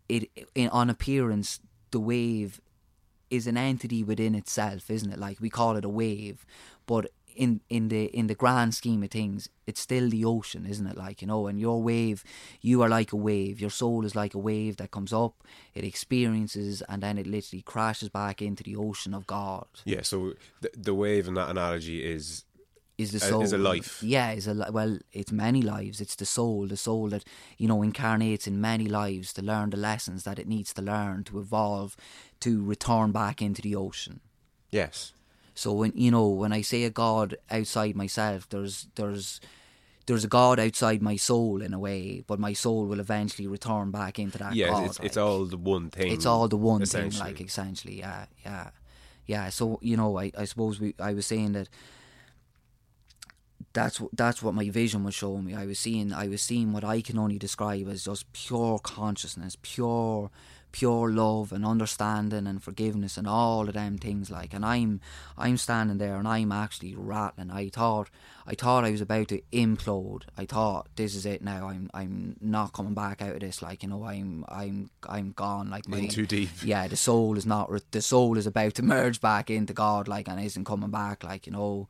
it 0.08 0.30
in, 0.54 0.68
on 0.70 0.90
appearance 0.90 1.60
the 1.90 2.00
wave 2.00 2.60
is 3.30 3.46
an 3.46 3.56
entity 3.56 4.02
within 4.02 4.34
itself 4.34 4.90
isn't 4.90 5.12
it? 5.12 5.18
Like 5.18 5.40
we 5.40 5.50
call 5.50 5.76
it 5.76 5.84
a 5.84 5.88
wave 5.88 6.44
but 6.86 7.10
in 7.36 7.60
in 7.68 7.88
the 7.88 8.06
in 8.06 8.26
the 8.26 8.34
grand 8.34 8.74
scheme 8.74 9.02
of 9.04 9.10
things 9.10 9.48
it's 9.66 9.80
still 9.80 10.10
the 10.10 10.24
ocean 10.24 10.66
isn't 10.66 10.86
it? 10.86 10.96
Like 10.96 11.22
you 11.22 11.28
know 11.28 11.46
and 11.46 11.60
your 11.60 11.80
wave 11.82 12.24
you 12.60 12.82
are 12.82 12.88
like 12.88 13.12
a 13.12 13.16
wave. 13.16 13.60
Your 13.60 13.70
soul 13.70 14.04
is 14.04 14.16
like 14.16 14.34
a 14.34 14.38
wave 14.38 14.76
that 14.78 14.90
comes 14.90 15.12
up 15.12 15.34
it 15.74 15.84
experiences 15.84 16.82
and 16.88 17.02
then 17.02 17.18
it 17.18 17.26
literally 17.26 17.62
crashes 17.62 18.08
back 18.08 18.42
into 18.42 18.62
the 18.64 18.76
ocean 18.76 19.14
of 19.14 19.26
god. 19.26 19.66
Yeah, 19.84 20.02
so 20.02 20.34
the, 20.60 20.70
the 20.76 20.94
wave 20.94 21.28
in 21.28 21.34
that 21.34 21.50
analogy 21.50 22.04
is 22.04 22.44
is 23.02 23.10
the 23.12 23.18
Uh, 23.26 23.30
soul 23.30 23.42
is 23.44 23.52
a 23.52 23.58
life. 23.58 24.02
Yeah, 24.02 24.32
is 24.38 24.46
a 24.46 24.54
li- 24.54 24.70
well, 24.70 24.98
it's 25.12 25.32
many 25.32 25.62
lives. 25.62 26.00
It's 26.00 26.16
the 26.16 26.26
soul, 26.26 26.66
the 26.68 26.76
soul 26.76 27.08
that 27.10 27.24
you 27.58 27.68
know 27.68 27.82
incarnates 27.82 28.46
in 28.46 28.60
many 28.60 28.86
lives 28.88 29.32
to 29.34 29.42
learn 29.42 29.70
the 29.70 29.76
lessons 29.90 30.22
that 30.24 30.38
it 30.38 30.48
needs 30.48 30.72
to 30.74 30.82
learn 30.82 31.24
to 31.24 31.38
evolve, 31.38 31.96
to 32.40 32.50
return 32.74 33.12
back 33.12 33.40
into 33.42 33.62
the 33.62 33.76
ocean. 33.76 34.20
yes. 34.70 35.12
So 35.54 35.72
when 35.72 35.92
you 35.94 36.10
know 36.10 36.28
when 36.42 36.52
I 36.58 36.62
say 36.62 36.84
a 36.84 36.90
God 36.90 37.34
outside 37.50 37.94
myself, 37.94 38.48
there's 38.48 38.86
there's 38.94 39.40
there's 40.06 40.24
a 40.24 40.28
God 40.28 40.58
outside 40.58 41.02
my 41.02 41.16
soul 41.16 41.62
in 41.62 41.74
a 41.74 41.78
way, 41.78 42.24
but 42.26 42.38
my 42.40 42.54
soul 42.54 42.86
will 42.86 43.00
eventually 43.00 43.46
return 43.48 43.90
back 43.90 44.18
into 44.18 44.38
that 44.38 44.54
Yeah, 44.54 44.70
God. 44.70 44.86
it's 44.90 45.00
it's 45.00 45.16
like. 45.16 45.24
all 45.26 45.44
the 45.46 45.58
one 45.58 45.90
thing. 45.90 46.12
It's 46.12 46.26
all 46.26 46.48
the 46.48 46.56
one 46.72 46.86
thing, 46.86 47.12
like 47.26 47.40
essentially, 47.40 47.98
yeah, 47.98 48.26
yeah, 48.44 48.70
yeah. 49.26 49.50
So 49.50 49.78
you 49.82 49.96
know, 49.96 50.18
I, 50.18 50.32
I 50.42 50.46
suppose 50.46 50.80
we, 50.80 50.94
I 50.98 51.12
was 51.14 51.26
saying 51.26 51.52
that 51.52 51.68
that's 53.72 54.00
that's 54.12 54.42
what 54.42 54.54
my 54.54 54.68
vision 54.70 55.04
was 55.04 55.14
showing 55.14 55.44
me. 55.44 55.54
I 55.54 55.66
was 55.66 55.78
seeing, 55.78 56.12
I 56.12 56.28
was 56.28 56.42
seeing 56.42 56.72
what 56.72 56.84
I 56.84 57.00
can 57.00 57.18
only 57.18 57.38
describe 57.38 57.88
as 57.88 58.04
just 58.04 58.32
pure 58.32 58.78
consciousness, 58.80 59.56
pure, 59.62 60.30
pure 60.72 61.10
love 61.10 61.52
and 61.52 61.64
understanding 61.64 62.46
and 62.46 62.62
forgiveness 62.62 63.16
and 63.16 63.26
all 63.26 63.68
of 63.68 63.74
them 63.74 63.98
things. 63.98 64.30
Like, 64.30 64.54
and 64.54 64.64
I'm, 64.64 65.00
I'm 65.36 65.56
standing 65.56 65.98
there 65.98 66.16
and 66.16 66.26
I'm 66.26 66.52
actually 66.52 66.94
rattling. 66.94 67.50
I 67.50 67.68
thought, 67.68 68.10
I 68.46 68.54
thought 68.54 68.84
I 68.84 68.90
was 68.90 69.00
about 69.00 69.28
to 69.28 69.42
implode. 69.52 70.22
I 70.36 70.46
thought 70.46 70.88
this 70.96 71.14
is 71.14 71.26
it 71.26 71.42
now. 71.42 71.68
I'm, 71.68 71.90
I'm 71.94 72.36
not 72.40 72.72
coming 72.72 72.94
back 72.94 73.22
out 73.22 73.34
of 73.34 73.40
this. 73.40 73.62
Like, 73.62 73.82
you 73.82 73.88
know, 73.88 74.04
I'm, 74.04 74.44
I'm, 74.48 74.90
I'm 75.08 75.32
gone. 75.32 75.70
Like, 75.70 75.88
my, 75.88 75.98
In 75.98 76.08
too 76.08 76.26
deep. 76.26 76.50
yeah, 76.64 76.88
the 76.88 76.96
soul 76.96 77.36
is 77.36 77.46
not. 77.46 77.70
The 77.90 78.02
soul 78.02 78.36
is 78.36 78.46
about 78.46 78.74
to 78.74 78.82
merge 78.82 79.20
back 79.20 79.50
into 79.50 79.72
God, 79.72 80.08
like, 80.08 80.28
and 80.28 80.40
isn't 80.40 80.64
coming 80.64 80.90
back, 80.90 81.24
like 81.24 81.46
you 81.46 81.52
know. 81.52 81.88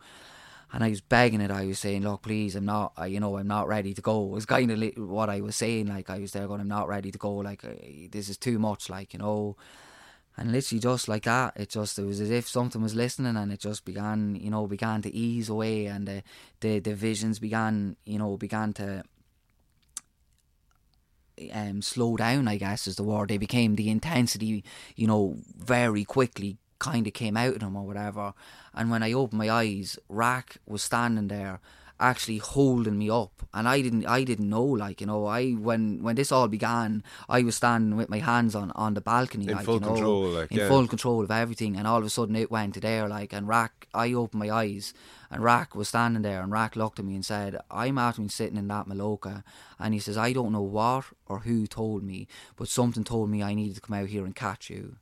And 0.73 0.85
I 0.85 0.91
was 0.91 1.01
begging 1.01 1.41
it. 1.41 1.51
I 1.51 1.67
was 1.67 1.81
saying, 1.81 2.03
"Look, 2.03 2.23
please, 2.23 2.55
I'm 2.55 2.65
not. 2.65 2.93
I, 2.97 3.07
you 3.07 3.19
know, 3.19 3.37
I'm 3.37 3.49
not 3.49 3.67
ready 3.67 3.93
to 3.93 4.01
go." 4.01 4.25
It 4.27 4.31
was 4.31 4.47
kind 4.47 4.71
of 4.71 4.79
li- 4.79 4.95
what 4.97 5.29
I 5.29 5.41
was 5.41 5.57
saying. 5.57 5.89
Like 5.89 6.11
I 6.11 6.21
was 6.21 6.33
there 6.33 6.47
going, 6.47 6.61
"I'm 6.61 6.69
not 6.69 6.89
ready 6.89 7.11
to 7.11 7.19
go. 7.19 7.33
Like 7.35 7.65
uh, 7.65 7.71
this 8.11 8.29
is 8.29 8.37
too 8.39 8.59
much. 8.59 8.89
Like 8.89 9.13
you 9.13 9.19
know." 9.19 9.57
And 10.37 10.53
literally 10.53 10.81
just 10.81 11.09
like 11.09 11.25
that, 11.25 11.55
it 11.57 11.71
just 11.71 11.99
it 11.99 12.05
was 12.05 12.21
as 12.21 12.31
if 12.31 12.49
something 12.49 12.81
was 12.81 12.95
listening, 12.95 13.37
and 13.37 13.53
it 13.53 13.61
just 13.61 13.85
began, 13.85 14.37
you 14.37 14.49
know, 14.49 14.67
began 14.67 15.03
to 15.03 15.15
ease 15.15 15.49
away, 15.49 15.87
and 15.87 16.07
the 16.07 16.23
the, 16.61 16.79
the 16.79 16.95
visions 16.95 17.39
began, 17.41 17.97
you 18.07 18.19
know, 18.19 18.37
began 18.37 18.73
to 18.75 19.03
um, 21.53 21.83
slow 21.83 22.17
down, 22.17 22.49
I 22.49 22.57
guess 22.57 22.87
is 22.87 22.97
the 22.97 23.03
word. 23.03 23.29
They 23.29 23.39
became 23.39 23.77
the 23.77 23.91
intensity, 23.91 24.65
you 24.97 25.07
know, 25.07 25.37
very 25.57 26.05
quickly 26.05 26.59
kind 26.81 27.07
of 27.07 27.12
came 27.12 27.36
out 27.36 27.55
of 27.55 27.62
him 27.62 27.77
or 27.77 27.86
whatever. 27.86 28.35
And 28.74 28.90
when 28.90 29.05
I 29.05 29.12
opened 29.12 29.39
my 29.39 29.48
eyes, 29.48 29.97
Rack 30.09 30.57
was 30.66 30.82
standing 30.82 31.28
there 31.28 31.61
actually 32.01 32.39
holding 32.39 32.98
me 32.98 33.11
up 33.11 33.47
and 33.52 33.69
I 33.69 33.82
didn't 33.82 34.07
I 34.07 34.24
didn't 34.24 34.48
know 34.48 34.65
like 34.65 35.01
you 35.01 35.07
know 35.07 35.27
I 35.27 35.51
when 35.51 36.02
when 36.02 36.16
this 36.16 36.32
all 36.32 36.48
began 36.48 37.05
I 37.28 37.43
was 37.43 37.57
standing 37.57 37.97
with 37.97 38.09
my 38.09 38.19
hands 38.19 38.55
on 38.55 38.70
on 38.73 38.94
the 38.94 39.01
balcony 39.02 39.47
In 39.47 39.57
like 39.57 39.66
full 39.66 39.74
you 39.74 39.81
know 39.81 39.86
control, 39.89 40.23
like, 40.28 40.51
in 40.51 40.59
yeah. 40.59 40.69
full 40.69 40.89
control 40.89 41.23
of 41.23 41.31
everything 41.31 41.77
and 41.77 41.86
all 41.86 41.98
of 41.98 42.05
a 42.05 42.11
sudden 42.11 42.36
it 42.36 42.51
went 42.51 42.74
to 42.74 42.81
there 42.81 43.07
like 43.07 43.32
and 43.35 43.47
Rack 43.47 43.86
I 43.93 44.15
opened 44.15 44.40
my 44.40 44.51
eyes 44.51 44.94
and 45.31 45.44
Rack 45.44 45.74
was 45.74 45.89
standing 45.89 46.23
there 46.23 46.43
and 46.43 46.51
Rack 46.51 46.74
looked 46.74 46.98
at 46.98 47.05
me 47.05 47.15
and 47.15 47.24
said 47.24 47.59
I'm 47.70 47.98
after 47.98 48.23
me 48.23 48.28
sitting 48.28 48.57
in 48.57 48.69
that 48.69 48.86
Maloka 48.86 49.44
and 49.78 49.93
he 49.93 50.01
says 50.01 50.16
I 50.16 50.32
don't 50.32 50.52
know 50.52 50.62
what 50.62 51.05
or 51.27 51.40
who 51.40 51.66
told 51.66 52.02
me 52.02 52.27
but 52.57 52.69
something 52.69 53.05
told 53.05 53.28
me 53.28 53.43
I 53.43 53.52
needed 53.52 53.74
to 53.74 53.81
come 53.82 53.97
out 53.97 54.09
here 54.09 54.24
and 54.24 54.35
catch 54.35 54.70
you 54.70 54.97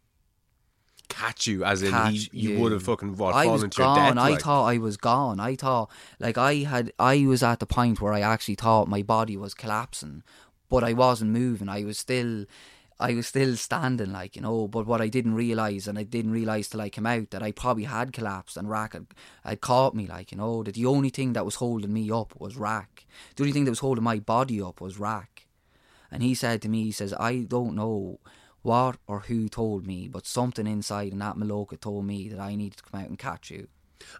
Catch 1.08 1.46
you, 1.46 1.64
as 1.64 1.82
in 1.82 1.90
catch 1.90 2.12
he, 2.12 2.30
you, 2.32 2.50
you. 2.50 2.60
would 2.60 2.72
have 2.72 2.82
fucking 2.82 3.16
what 3.16 3.34
I 3.34 3.44
fallen 3.44 3.62
was 3.62 3.70
to 3.74 3.82
your 3.82 3.94
gone. 3.94 4.16
death. 4.16 4.24
I 4.24 4.30
like. 4.30 4.40
thought 4.40 4.66
I 4.66 4.78
was 4.78 4.96
gone. 4.96 5.40
I 5.40 5.56
thought 5.56 5.90
like 6.18 6.36
I 6.36 6.56
had. 6.56 6.92
I 6.98 7.24
was 7.26 7.42
at 7.42 7.60
the 7.60 7.66
point 7.66 8.00
where 8.00 8.12
I 8.12 8.20
actually 8.20 8.56
thought 8.56 8.88
my 8.88 9.02
body 9.02 9.36
was 9.36 9.54
collapsing, 9.54 10.22
but 10.68 10.84
I 10.84 10.92
wasn't 10.92 11.30
moving. 11.30 11.68
I 11.68 11.84
was 11.84 11.98
still. 11.98 12.44
I 13.00 13.14
was 13.14 13.28
still 13.28 13.56
standing, 13.56 14.12
like 14.12 14.36
you 14.36 14.42
know. 14.42 14.68
But 14.68 14.86
what 14.86 15.00
I 15.00 15.08
didn't 15.08 15.34
realize, 15.34 15.88
and 15.88 15.98
I 15.98 16.02
didn't 16.02 16.32
realize 16.32 16.68
till 16.68 16.80
I 16.80 16.90
came 16.90 17.06
out, 17.06 17.30
that 17.30 17.42
I 17.42 17.52
probably 17.52 17.84
had 17.84 18.12
collapsed 18.12 18.56
and 18.56 18.68
Rack 18.68 18.92
had, 18.92 19.06
had 19.44 19.60
caught 19.60 19.94
me, 19.94 20.06
like 20.06 20.30
you 20.30 20.38
know. 20.38 20.62
That 20.62 20.74
the 20.74 20.86
only 20.86 21.10
thing 21.10 21.32
that 21.32 21.44
was 21.44 21.54
holding 21.56 21.92
me 21.92 22.10
up 22.10 22.38
was 22.38 22.56
Rack. 22.56 23.06
The 23.36 23.44
only 23.44 23.52
thing 23.52 23.64
that 23.64 23.70
was 23.70 23.78
holding 23.78 24.04
my 24.04 24.18
body 24.18 24.60
up 24.60 24.80
was 24.80 24.98
Rack. 24.98 25.46
And 26.10 26.22
he 26.22 26.34
said 26.34 26.62
to 26.62 26.68
me, 26.68 26.84
he 26.84 26.92
says, 26.92 27.12
I 27.14 27.40
don't 27.40 27.74
know 27.74 28.18
what 28.68 28.98
or 29.06 29.20
who 29.20 29.48
told 29.48 29.86
me, 29.86 30.08
but 30.08 30.26
something 30.26 30.66
inside 30.66 31.12
in 31.12 31.18
that 31.20 31.36
Maloka 31.36 31.80
told 31.80 32.04
me 32.04 32.28
that 32.28 32.38
I 32.38 32.54
needed 32.54 32.76
to 32.76 32.82
come 32.82 33.00
out 33.00 33.08
and 33.08 33.18
catch 33.18 33.50
you. 33.50 33.66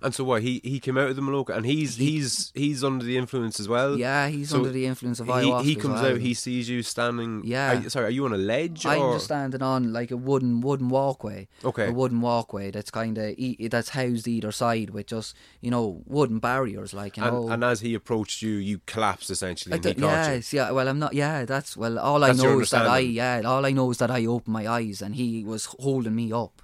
And 0.02 0.14
so 0.14 0.24
what? 0.24 0.42
He 0.42 0.60
he 0.64 0.80
came 0.80 0.96
out 0.98 1.08
of 1.10 1.16
the 1.16 1.22
Maloka, 1.22 1.56
and 1.56 1.64
he's 1.66 1.96
he's 1.96 2.52
he's 2.54 2.82
under 2.84 3.04
the 3.04 3.16
influence 3.16 3.58
as 3.60 3.68
well. 3.68 3.98
Yeah, 3.98 4.28
he's 4.28 4.50
So 4.50 4.58
under 4.58 4.70
the 4.70 4.86
influence 4.86 5.20
of 5.20 5.26
He, 5.26 5.32
ayahuasca. 5.32 5.64
he 5.64 5.76
as 5.76 5.82
comes 5.82 6.00
well. 6.02 6.12
out. 6.14 6.20
He 6.20 6.34
sees 6.34 6.68
you 6.68 6.82
standing. 6.82 7.42
Yeah. 7.44 7.78
Are 7.86 7.90
sorry, 7.90 8.06
are 8.06 8.10
you 8.10 8.24
on 8.24 8.32
a 8.32 8.36
ledge? 8.38 8.86
I'm 8.86 9.00
or? 9.00 9.12
just 9.14 9.26
standing 9.26 9.62
on 9.62 9.92
like 9.92 10.10
a 10.10 10.16
wooden 10.16 10.60
wooden 10.60 10.88
walkway. 10.88 11.48
Okay. 11.64 11.88
A 11.88 11.92
wooden 11.92 12.20
walkway 12.20 12.70
that's 12.70 12.90
kind 12.90 13.16
of 13.18 13.34
that's 13.70 13.90
housed 13.90 14.28
either 14.28 14.52
side 14.52 14.90
with 14.90 15.06
just 15.06 15.34
you 15.60 15.70
know 15.70 16.02
wooden 16.06 16.38
barriers, 16.38 16.92
like 16.94 17.16
you 17.16 17.22
know. 17.24 17.44
and, 17.44 17.54
and 17.54 17.64
as 17.64 17.80
he 17.80 17.94
approached 17.94 18.42
you, 18.42 18.52
you 18.52 18.80
collapsed 18.86 19.30
essentially, 19.30 19.72
I 19.72 19.76
and 19.76 19.84
he 19.84 19.94
caught 19.94 20.52
you. 20.52 20.58
yeah. 20.58 20.70
Well, 20.70 20.88
I'm 20.88 20.98
not. 20.98 21.14
Yeah, 21.14 21.44
that's 21.44 21.76
well. 21.76 21.98
All 21.98 22.22
I 22.24 22.28
That's 22.28 22.42
your 22.42 22.54
know 22.54 22.60
is 22.60 22.70
that 22.70 22.86
I. 22.86 22.98
Yeah, 22.98 23.42
all 23.44 23.64
I 23.64 23.72
know 23.72 23.90
is 23.90 23.98
that 23.98 24.10
I 24.10 24.26
opened 24.26 24.52
my 24.52 24.66
eyes 24.68 25.02
and 25.02 25.14
he 25.14 25.44
was 25.44 25.64
holding 25.78 26.14
me 26.14 26.32
up, 26.32 26.62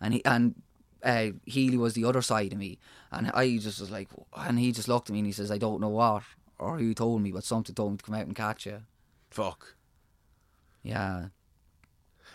and 0.00 0.14
he 0.14 0.24
and 0.24 0.54
uh, 1.02 1.28
Healy 1.46 1.76
was 1.76 1.94
the 1.94 2.04
other 2.04 2.22
side 2.22 2.52
of 2.52 2.58
me, 2.58 2.78
and 3.10 3.30
I 3.32 3.56
just 3.58 3.80
was 3.80 3.90
like, 3.90 4.08
and 4.36 4.58
he 4.58 4.72
just 4.72 4.88
looked 4.88 5.08
at 5.08 5.12
me 5.12 5.20
and 5.20 5.26
he 5.26 5.32
says, 5.32 5.50
"I 5.50 5.58
don't 5.58 5.80
know 5.80 5.88
what 5.88 6.22
or 6.58 6.78
who 6.78 6.94
told 6.94 7.22
me, 7.22 7.32
but 7.32 7.44
something 7.44 7.74
told 7.74 7.92
me 7.92 7.98
to 7.98 8.04
come 8.04 8.14
out 8.14 8.26
and 8.26 8.36
catch 8.36 8.66
you." 8.66 8.82
Fuck. 9.30 9.76
Yeah, 10.82 11.26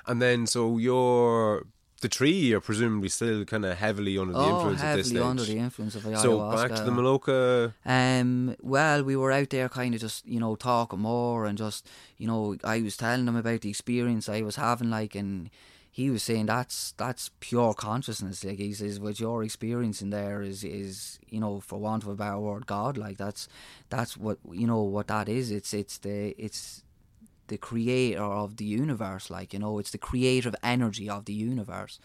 And 0.06 0.22
then, 0.22 0.46
so 0.46 0.78
you're 0.78 1.66
the 2.02 2.10
tree. 2.10 2.30
You're 2.32 2.62
presumably 2.62 3.10
still 3.10 3.44
kind 3.46 3.66
of 3.66 3.78
heavily 3.78 4.18
under 4.20 4.34
the 4.34 4.40
oh, 4.40 4.56
influence 4.56 4.84
at 4.84 4.96
this 4.98 5.08
heavily 5.08 5.22
stage. 5.22 5.30
under 5.30 5.44
the 5.44 5.58
influence 5.58 5.96
of 5.96 6.04
the 6.04 6.12
ayahuasca. 6.12 6.22
so 6.22 6.52
back 6.52 6.76
to 6.76 6.84
the 6.84 6.92
Maloka. 6.92 7.74
Um, 7.86 8.56
well, 8.62 9.04
we 9.04 9.16
were 9.16 9.32
out 9.32 9.50
there 9.50 9.68
kind 9.70 9.96
of 9.96 10.02
just, 10.02 10.28
you 10.28 10.40
know, 10.40 10.56
talking 10.56 11.00
more 11.00 11.46
and 11.46 11.58
just, 11.58 11.90
you 12.18 12.28
know, 12.28 12.56
I 12.64 12.82
was 12.82 12.98
telling 12.98 13.28
him 13.28 13.36
about 13.36 13.62
the 13.62 13.70
experience 13.70 14.30
I 14.30 14.42
was 14.42 14.58
having, 14.58 14.92
like, 14.92 15.16
and 15.16 15.50
he 15.96 16.10
was 16.10 16.24
saying 16.24 16.48
that's 16.48 16.92
that's 16.98 17.32
pure 17.40 17.74
consciousness. 17.74 18.44
Like 18.44 18.58
he 18.58 18.74
says, 18.74 19.00
what 19.00 19.18
you're 19.18 19.44
experiencing 19.44 20.10
there 20.10 20.42
is 20.42 20.62
is 20.62 21.20
you 21.30 21.40
know, 21.40 21.62
for 21.62 21.80
want 21.80 22.04
of 22.04 22.10
a 22.10 22.16
better 22.16 22.38
word, 22.38 22.68
God. 22.68 22.98
Like 22.98 23.16
that's 23.18 23.48
that's 23.90 24.18
what 24.18 24.38
you 24.52 24.68
know 24.68 24.82
what 24.82 25.08
that 25.08 25.30
is. 25.30 25.52
It's 25.52 25.74
it's 25.74 25.98
the 26.00 26.36
it's 26.38 26.84
the 27.48 27.58
creator 27.58 28.22
of 28.22 28.58
the 28.58 28.66
universe. 28.66 29.30
Like 29.30 29.54
you 29.54 29.60
know, 29.60 29.80
it's 29.80 29.92
the 29.92 29.98
creative 29.98 30.54
energy 30.62 31.10
of 31.10 31.24
the 31.24 31.34
universe. 31.34 31.98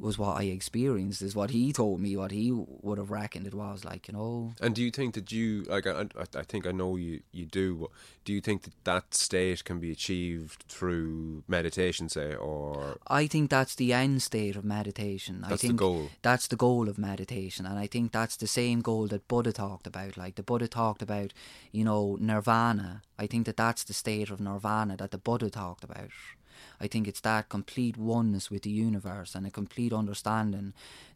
Was 0.00 0.18
what 0.18 0.38
I 0.38 0.44
experienced. 0.44 1.20
Is 1.20 1.36
what 1.36 1.50
he 1.50 1.72
told 1.72 2.00
me. 2.00 2.16
What 2.16 2.30
he 2.30 2.50
would 2.52 2.98
have 2.98 3.10
reckoned 3.10 3.46
it 3.46 3.54
was. 3.54 3.84
Like 3.84 4.08
you 4.08 4.14
know. 4.14 4.54
And 4.60 4.74
do 4.74 4.82
you 4.82 4.90
think 4.90 5.14
that 5.14 5.30
you 5.30 5.62
like? 5.64 5.86
I, 5.86 6.06
I, 6.16 6.24
I 6.40 6.42
think 6.42 6.66
I 6.66 6.72
know 6.72 6.96
you. 6.96 7.20
You 7.32 7.44
do. 7.46 7.76
but 7.76 7.90
Do 8.24 8.32
you 8.32 8.40
think 8.40 8.62
that 8.62 8.72
that 8.84 9.14
state 9.14 9.64
can 9.64 9.78
be 9.78 9.90
achieved 9.90 10.64
through 10.68 11.44
meditation, 11.46 12.08
say, 12.08 12.34
or 12.34 12.98
I 13.06 13.26
think 13.26 13.50
that's 13.50 13.74
the 13.74 13.92
end 13.92 14.22
state 14.22 14.56
of 14.56 14.64
meditation. 14.64 15.44
I 15.44 15.50
That's 15.50 15.62
the 15.62 15.68
think 15.68 15.78
goal. 15.80 16.10
That's 16.22 16.46
the 16.48 16.56
goal 16.56 16.88
of 16.88 16.98
meditation, 16.98 17.66
and 17.66 17.78
I 17.78 17.86
think 17.86 18.12
that's 18.12 18.36
the 18.36 18.46
same 18.46 18.80
goal 18.80 19.06
that 19.08 19.28
Buddha 19.28 19.52
talked 19.52 19.86
about. 19.86 20.16
Like 20.16 20.34
the 20.36 20.42
Buddha 20.42 20.68
talked 20.68 21.02
about, 21.02 21.32
you 21.72 21.84
know, 21.84 22.16
nirvana. 22.20 23.02
I 23.18 23.26
think 23.26 23.46
that 23.46 23.56
that's 23.56 23.84
the 23.84 23.92
state 23.92 24.30
of 24.30 24.40
nirvana 24.40 24.96
that 24.96 25.10
the 25.10 25.18
Buddha 25.18 25.50
talked 25.50 25.84
about. 25.84 26.10
I 26.80 26.86
think 26.86 27.06
it's 27.06 27.20
that 27.20 27.48
complete 27.48 27.96
oneness 27.96 28.50
with 28.50 28.62
the 28.62 28.70
universe 28.70 29.34
and 29.34 29.46
a 29.46 29.50
complete 29.50 29.92
understanding 29.92 30.72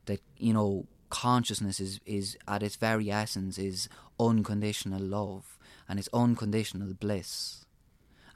that 0.06 0.20
you 0.36 0.52
know 0.52 0.86
consciousness 1.10 1.80
is 1.80 2.00
is 2.04 2.36
at 2.46 2.62
its 2.62 2.76
very 2.76 3.10
essence 3.10 3.58
is 3.58 3.88
unconditional 4.18 5.00
love 5.00 5.58
and 5.88 5.98
it's 5.98 6.08
unconditional 6.12 6.94
bliss. 6.94 7.64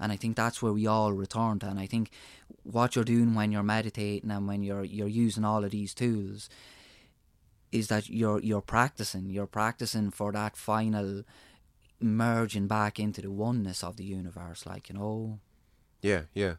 And 0.01 0.13
I 0.13 0.17
think 0.17 0.37
that's 0.37 0.63
where 0.63 0.73
we 0.73 0.87
all 0.87 1.13
return 1.13 1.59
to. 1.59 1.67
And 1.67 1.81
I 1.81 1.87
think 1.87 2.11
what 2.63 2.95
you're 2.95 3.05
doing 3.05 3.35
when 3.35 3.51
you're 3.51 3.65
meditating 3.65 4.31
and 4.31 4.47
when 4.47 4.63
you're 4.63 4.85
you're 4.85 5.09
using 5.09 5.45
all 5.45 5.65
of 5.65 5.73
these 5.73 5.93
tools 5.93 6.49
is 7.73 7.89
that 7.89 8.09
you're 8.09 8.41
you're 8.41 8.61
practicing. 8.61 9.29
You're 9.29 9.47
practicing 9.47 10.11
for 10.11 10.33
that 10.33 10.57
final 10.57 11.25
merging 12.01 12.69
back 12.69 13.01
into 13.01 13.21
the 13.21 13.31
oneness 13.31 13.83
of 13.83 13.97
the 13.97 14.05
universe. 14.05 14.67
Like 14.67 14.89
you 14.89 14.95
know, 14.95 15.41
yeah, 16.01 16.23
yeah. 16.33 16.55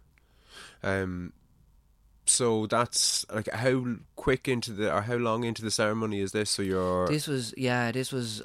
Um. 0.84 1.34
So 2.26 2.68
that's 2.68 3.26
like 3.34 3.52
how 3.52 3.84
quick 4.16 4.48
into 4.48 4.72
the 4.72 4.94
or 4.94 5.02
how 5.02 5.16
long 5.16 5.44
into 5.44 5.64
the 5.64 5.72
ceremony 5.72 6.20
is 6.20 6.32
this? 6.32 6.52
So 6.52 6.62
you're 6.62 7.08
this 7.08 7.28
was 7.28 7.54
yeah, 7.58 7.92
this 7.92 8.12
was 8.12 8.44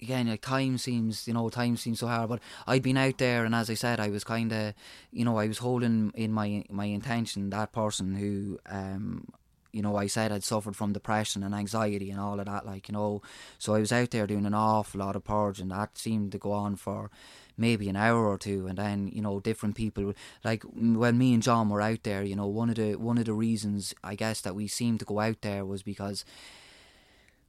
again 0.00 0.28
like 0.28 0.40
time 0.40 0.78
seems 0.78 1.26
you 1.26 1.34
know 1.34 1.48
time 1.48 1.76
seems 1.76 2.00
so 2.00 2.06
hard 2.06 2.28
but 2.28 2.40
i'd 2.66 2.82
been 2.82 2.96
out 2.96 3.18
there 3.18 3.44
and 3.44 3.54
as 3.54 3.70
i 3.70 3.74
said 3.74 3.98
i 3.98 4.08
was 4.08 4.24
kind 4.24 4.52
of 4.52 4.74
you 5.10 5.24
know 5.24 5.38
i 5.38 5.46
was 5.46 5.58
holding 5.58 6.12
in 6.14 6.32
my 6.32 6.64
my 6.68 6.84
intention 6.84 7.50
that 7.50 7.72
person 7.72 8.14
who 8.14 8.58
um 8.66 9.26
you 9.72 9.82
know 9.82 9.96
i 9.96 10.06
said 10.06 10.32
i'd 10.32 10.44
suffered 10.44 10.76
from 10.76 10.92
depression 10.92 11.42
and 11.42 11.54
anxiety 11.54 12.10
and 12.10 12.20
all 12.20 12.38
of 12.38 12.46
that 12.46 12.66
like 12.66 12.88
you 12.88 12.92
know 12.92 13.22
so 13.58 13.74
i 13.74 13.80
was 13.80 13.92
out 13.92 14.10
there 14.10 14.26
doing 14.26 14.46
an 14.46 14.54
awful 14.54 15.00
lot 15.00 15.16
of 15.16 15.24
purge 15.24 15.60
and 15.60 15.70
that 15.70 15.96
seemed 15.96 16.32
to 16.32 16.38
go 16.38 16.52
on 16.52 16.76
for 16.76 17.10
maybe 17.56 17.88
an 17.88 17.96
hour 17.96 18.26
or 18.26 18.38
two 18.38 18.66
and 18.66 18.78
then 18.78 19.08
you 19.08 19.22
know 19.22 19.40
different 19.40 19.74
people 19.74 20.12
like 20.44 20.62
when 20.74 21.16
me 21.16 21.32
and 21.32 21.42
john 21.42 21.68
were 21.68 21.80
out 21.80 22.02
there 22.02 22.22
you 22.22 22.36
know 22.36 22.46
one 22.46 22.68
of 22.68 22.76
the 22.76 22.94
one 22.96 23.18
of 23.18 23.24
the 23.24 23.32
reasons 23.32 23.94
i 24.04 24.14
guess 24.14 24.40
that 24.40 24.54
we 24.54 24.66
seemed 24.66 24.98
to 24.98 25.06
go 25.06 25.20
out 25.20 25.40
there 25.42 25.64
was 25.64 25.82
because 25.82 26.24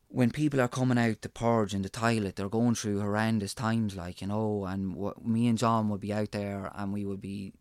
when 0.09 0.31
people 0.31 0.61
are 0.61 0.67
coming 0.67 0.97
out 0.97 1.21
to 1.21 1.29
purge 1.29 1.73
in 1.73 1.81
the 1.81 1.89
toilet, 1.89 2.35
they're 2.35 2.49
going 2.49 2.75
through 2.75 3.01
horrendous 3.01 3.53
times, 3.53 3.95
like 3.95 4.21
you 4.21 4.27
know. 4.27 4.65
And 4.65 4.95
what, 4.95 5.25
me 5.25 5.47
and 5.47 5.57
John 5.57 5.89
would 5.89 6.01
be 6.01 6.13
out 6.13 6.31
there, 6.31 6.71
and 6.75 6.93
we 6.93 7.05
would 7.05 7.21
be 7.21 7.53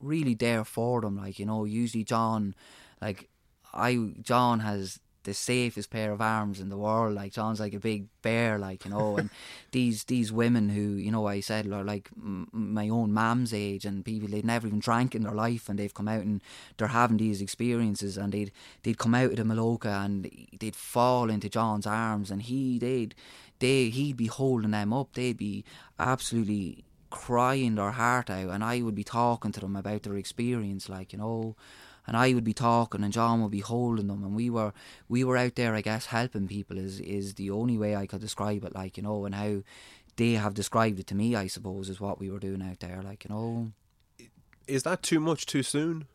really 0.00 0.34
there 0.34 0.64
for 0.64 1.00
them, 1.00 1.16
like 1.16 1.38
you 1.38 1.46
know. 1.46 1.64
Usually, 1.64 2.04
John, 2.04 2.54
like 3.00 3.28
I, 3.72 4.14
John 4.20 4.60
has 4.60 4.98
the 5.24 5.34
safest 5.34 5.90
pair 5.90 6.12
of 6.12 6.20
arms 6.20 6.60
in 6.60 6.68
the 6.68 6.76
world. 6.76 7.14
Like 7.14 7.32
John's 7.32 7.60
like 7.60 7.74
a 7.74 7.78
big 7.78 8.06
bear, 8.22 8.58
like 8.58 8.84
you 8.84 8.90
know. 8.90 9.16
And 9.16 9.30
these 9.72 10.04
these 10.04 10.32
women 10.32 10.68
who 10.68 10.80
you 10.80 11.10
know 11.10 11.26
I 11.26 11.40
said 11.40 11.70
are 11.72 11.84
like 11.84 12.10
m- 12.16 12.48
my 12.52 12.88
own 12.88 13.12
mam's 13.12 13.54
age, 13.54 13.84
and 13.84 14.04
people 14.04 14.28
they'd 14.28 14.44
never 14.44 14.66
even 14.66 14.80
drank 14.80 15.14
in 15.14 15.22
their 15.22 15.32
life, 15.32 15.68
and 15.68 15.78
they've 15.78 15.94
come 15.94 16.08
out 16.08 16.22
and 16.22 16.42
they're 16.76 16.88
having 16.88 17.16
these 17.16 17.40
experiences, 17.40 18.16
and 18.16 18.32
they'd 18.32 18.52
they'd 18.82 18.98
come 18.98 19.14
out 19.14 19.30
of 19.30 19.36
the 19.36 19.42
Maloka 19.42 20.04
and 20.04 20.30
they'd 20.58 20.76
fall 20.76 21.30
into 21.30 21.48
John's 21.48 21.86
arms, 21.86 22.30
and 22.30 22.42
he 22.42 22.78
they'd 22.78 23.14
they 23.58 23.90
he'd 23.90 24.16
be 24.16 24.26
holding 24.26 24.72
them 24.72 24.92
up. 24.92 25.12
They'd 25.14 25.36
be 25.36 25.64
absolutely 25.98 26.84
crying 27.10 27.74
their 27.74 27.90
heart 27.92 28.30
out, 28.30 28.50
and 28.50 28.64
I 28.64 28.82
would 28.82 28.94
be 28.94 29.04
talking 29.04 29.52
to 29.52 29.60
them 29.60 29.76
about 29.76 30.02
their 30.02 30.16
experience, 30.16 30.88
like 30.88 31.12
you 31.12 31.18
know 31.18 31.56
and 32.06 32.16
I 32.16 32.34
would 32.34 32.44
be 32.44 32.54
talking 32.54 33.02
and 33.04 33.12
John 33.12 33.42
would 33.42 33.50
be 33.50 33.60
holding 33.60 34.08
them 34.08 34.24
and 34.24 34.34
we 34.34 34.50
were 34.50 34.72
we 35.08 35.24
were 35.24 35.36
out 35.36 35.54
there 35.54 35.74
I 35.74 35.80
guess 35.80 36.06
helping 36.06 36.48
people 36.48 36.78
is 36.78 37.00
is 37.00 37.34
the 37.34 37.50
only 37.50 37.78
way 37.78 37.96
I 37.96 38.06
could 38.06 38.20
describe 38.20 38.64
it 38.64 38.74
like 38.74 38.96
you 38.96 39.02
know 39.02 39.24
and 39.24 39.34
how 39.34 39.62
they 40.16 40.32
have 40.32 40.54
described 40.54 40.98
it 41.00 41.06
to 41.08 41.14
me 41.14 41.34
I 41.34 41.46
suppose 41.46 41.88
is 41.88 42.00
what 42.00 42.18
we 42.18 42.30
were 42.30 42.38
doing 42.38 42.62
out 42.62 42.80
there 42.80 43.02
like 43.02 43.24
you 43.24 43.34
know. 43.34 43.72
Is 44.66 44.84
that 44.84 45.02
too 45.02 45.20
much 45.20 45.46
too 45.46 45.62
soon? 45.62 46.06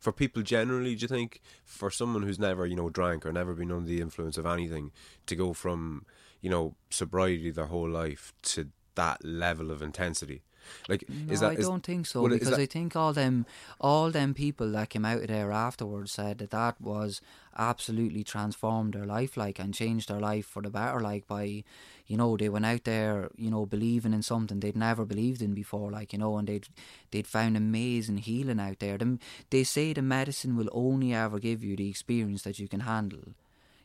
For 0.00 0.12
people 0.12 0.42
generally 0.42 0.94
do 0.94 1.02
you 1.02 1.08
think? 1.08 1.40
For 1.64 1.90
someone 1.90 2.22
who's 2.22 2.38
never 2.38 2.66
you 2.66 2.76
know 2.76 2.90
drank 2.90 3.24
or 3.24 3.32
never 3.32 3.54
been 3.54 3.72
under 3.72 3.88
the 3.88 4.00
influence 4.00 4.36
of 4.36 4.46
anything 4.46 4.92
to 5.26 5.36
go 5.36 5.52
from 5.52 6.04
you 6.40 6.50
know 6.50 6.74
sobriety 6.90 7.50
their 7.50 7.66
whole 7.66 7.88
life 7.88 8.32
to 8.42 8.68
that 8.94 9.24
level 9.24 9.70
of 9.70 9.80
intensity 9.80 10.42
like 10.88 11.04
no, 11.08 11.32
is 11.32 11.40
that 11.40 11.52
I 11.52 11.54
is- 11.54 11.66
don't 11.66 11.84
think 11.84 12.06
so 12.06 12.22
well, 12.22 12.30
because 12.30 12.58
I 12.58 12.66
think 12.66 12.96
all 12.96 13.12
them 13.12 13.46
all 13.80 14.10
them 14.10 14.34
people 14.34 14.70
that 14.72 14.90
came 14.90 15.04
out 15.04 15.22
of 15.22 15.28
there 15.28 15.52
afterwards 15.52 16.12
said 16.12 16.38
that 16.38 16.50
that 16.50 16.80
was 16.80 17.20
absolutely 17.56 18.24
transformed 18.24 18.94
their 18.94 19.06
life 19.06 19.36
like 19.36 19.58
and 19.58 19.74
changed 19.74 20.08
their 20.08 20.20
life 20.20 20.46
for 20.46 20.62
the 20.62 20.70
better 20.70 21.00
like 21.00 21.26
by 21.26 21.62
you 22.06 22.16
know 22.16 22.36
they 22.36 22.48
went 22.48 22.66
out 22.66 22.84
there 22.84 23.30
you 23.36 23.50
know 23.50 23.66
believing 23.66 24.12
in 24.14 24.22
something 24.22 24.60
they'd 24.60 24.76
never 24.76 25.04
believed 25.04 25.42
in 25.42 25.54
before 25.54 25.90
like 25.90 26.12
you 26.12 26.18
know 26.18 26.36
and 26.38 26.48
they'd 26.48 26.68
they'd 27.10 27.26
found 27.26 27.56
amazing 27.56 28.18
healing 28.18 28.60
out 28.60 28.78
there. 28.78 28.98
Them 28.98 29.18
they 29.50 29.64
say 29.64 29.92
the 29.92 30.02
medicine 30.02 30.56
will 30.56 30.68
only 30.72 31.12
ever 31.14 31.38
give 31.38 31.62
you 31.62 31.76
the 31.76 31.88
experience 31.88 32.42
that 32.42 32.58
you 32.58 32.68
can 32.68 32.80
handle. 32.80 33.34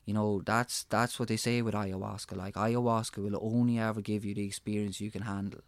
You 0.06 0.14
know 0.14 0.42
that's 0.46 0.84
that's 0.84 1.20
what 1.20 1.28
they 1.28 1.36
say 1.38 1.62
with 1.62 1.74
ayahuasca 1.74 2.38
like 2.38 2.56
ayahuasca 2.56 3.18
will 3.18 3.38
only 3.42 3.78
ever 3.78 4.00
give 4.02 4.24
you 4.24 4.34
the 4.34 4.46
experience 4.46 5.02
you 5.02 5.12
can 5.12 5.24
handle 5.24 5.60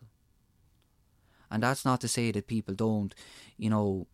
and 1.51 1.63
that's 1.63 1.85
not 1.85 2.01
to 2.01 2.07
say 2.07 2.31
that 2.31 2.47
people 2.47 2.73
don't 2.73 3.15
you 3.57 3.69
know 3.69 4.07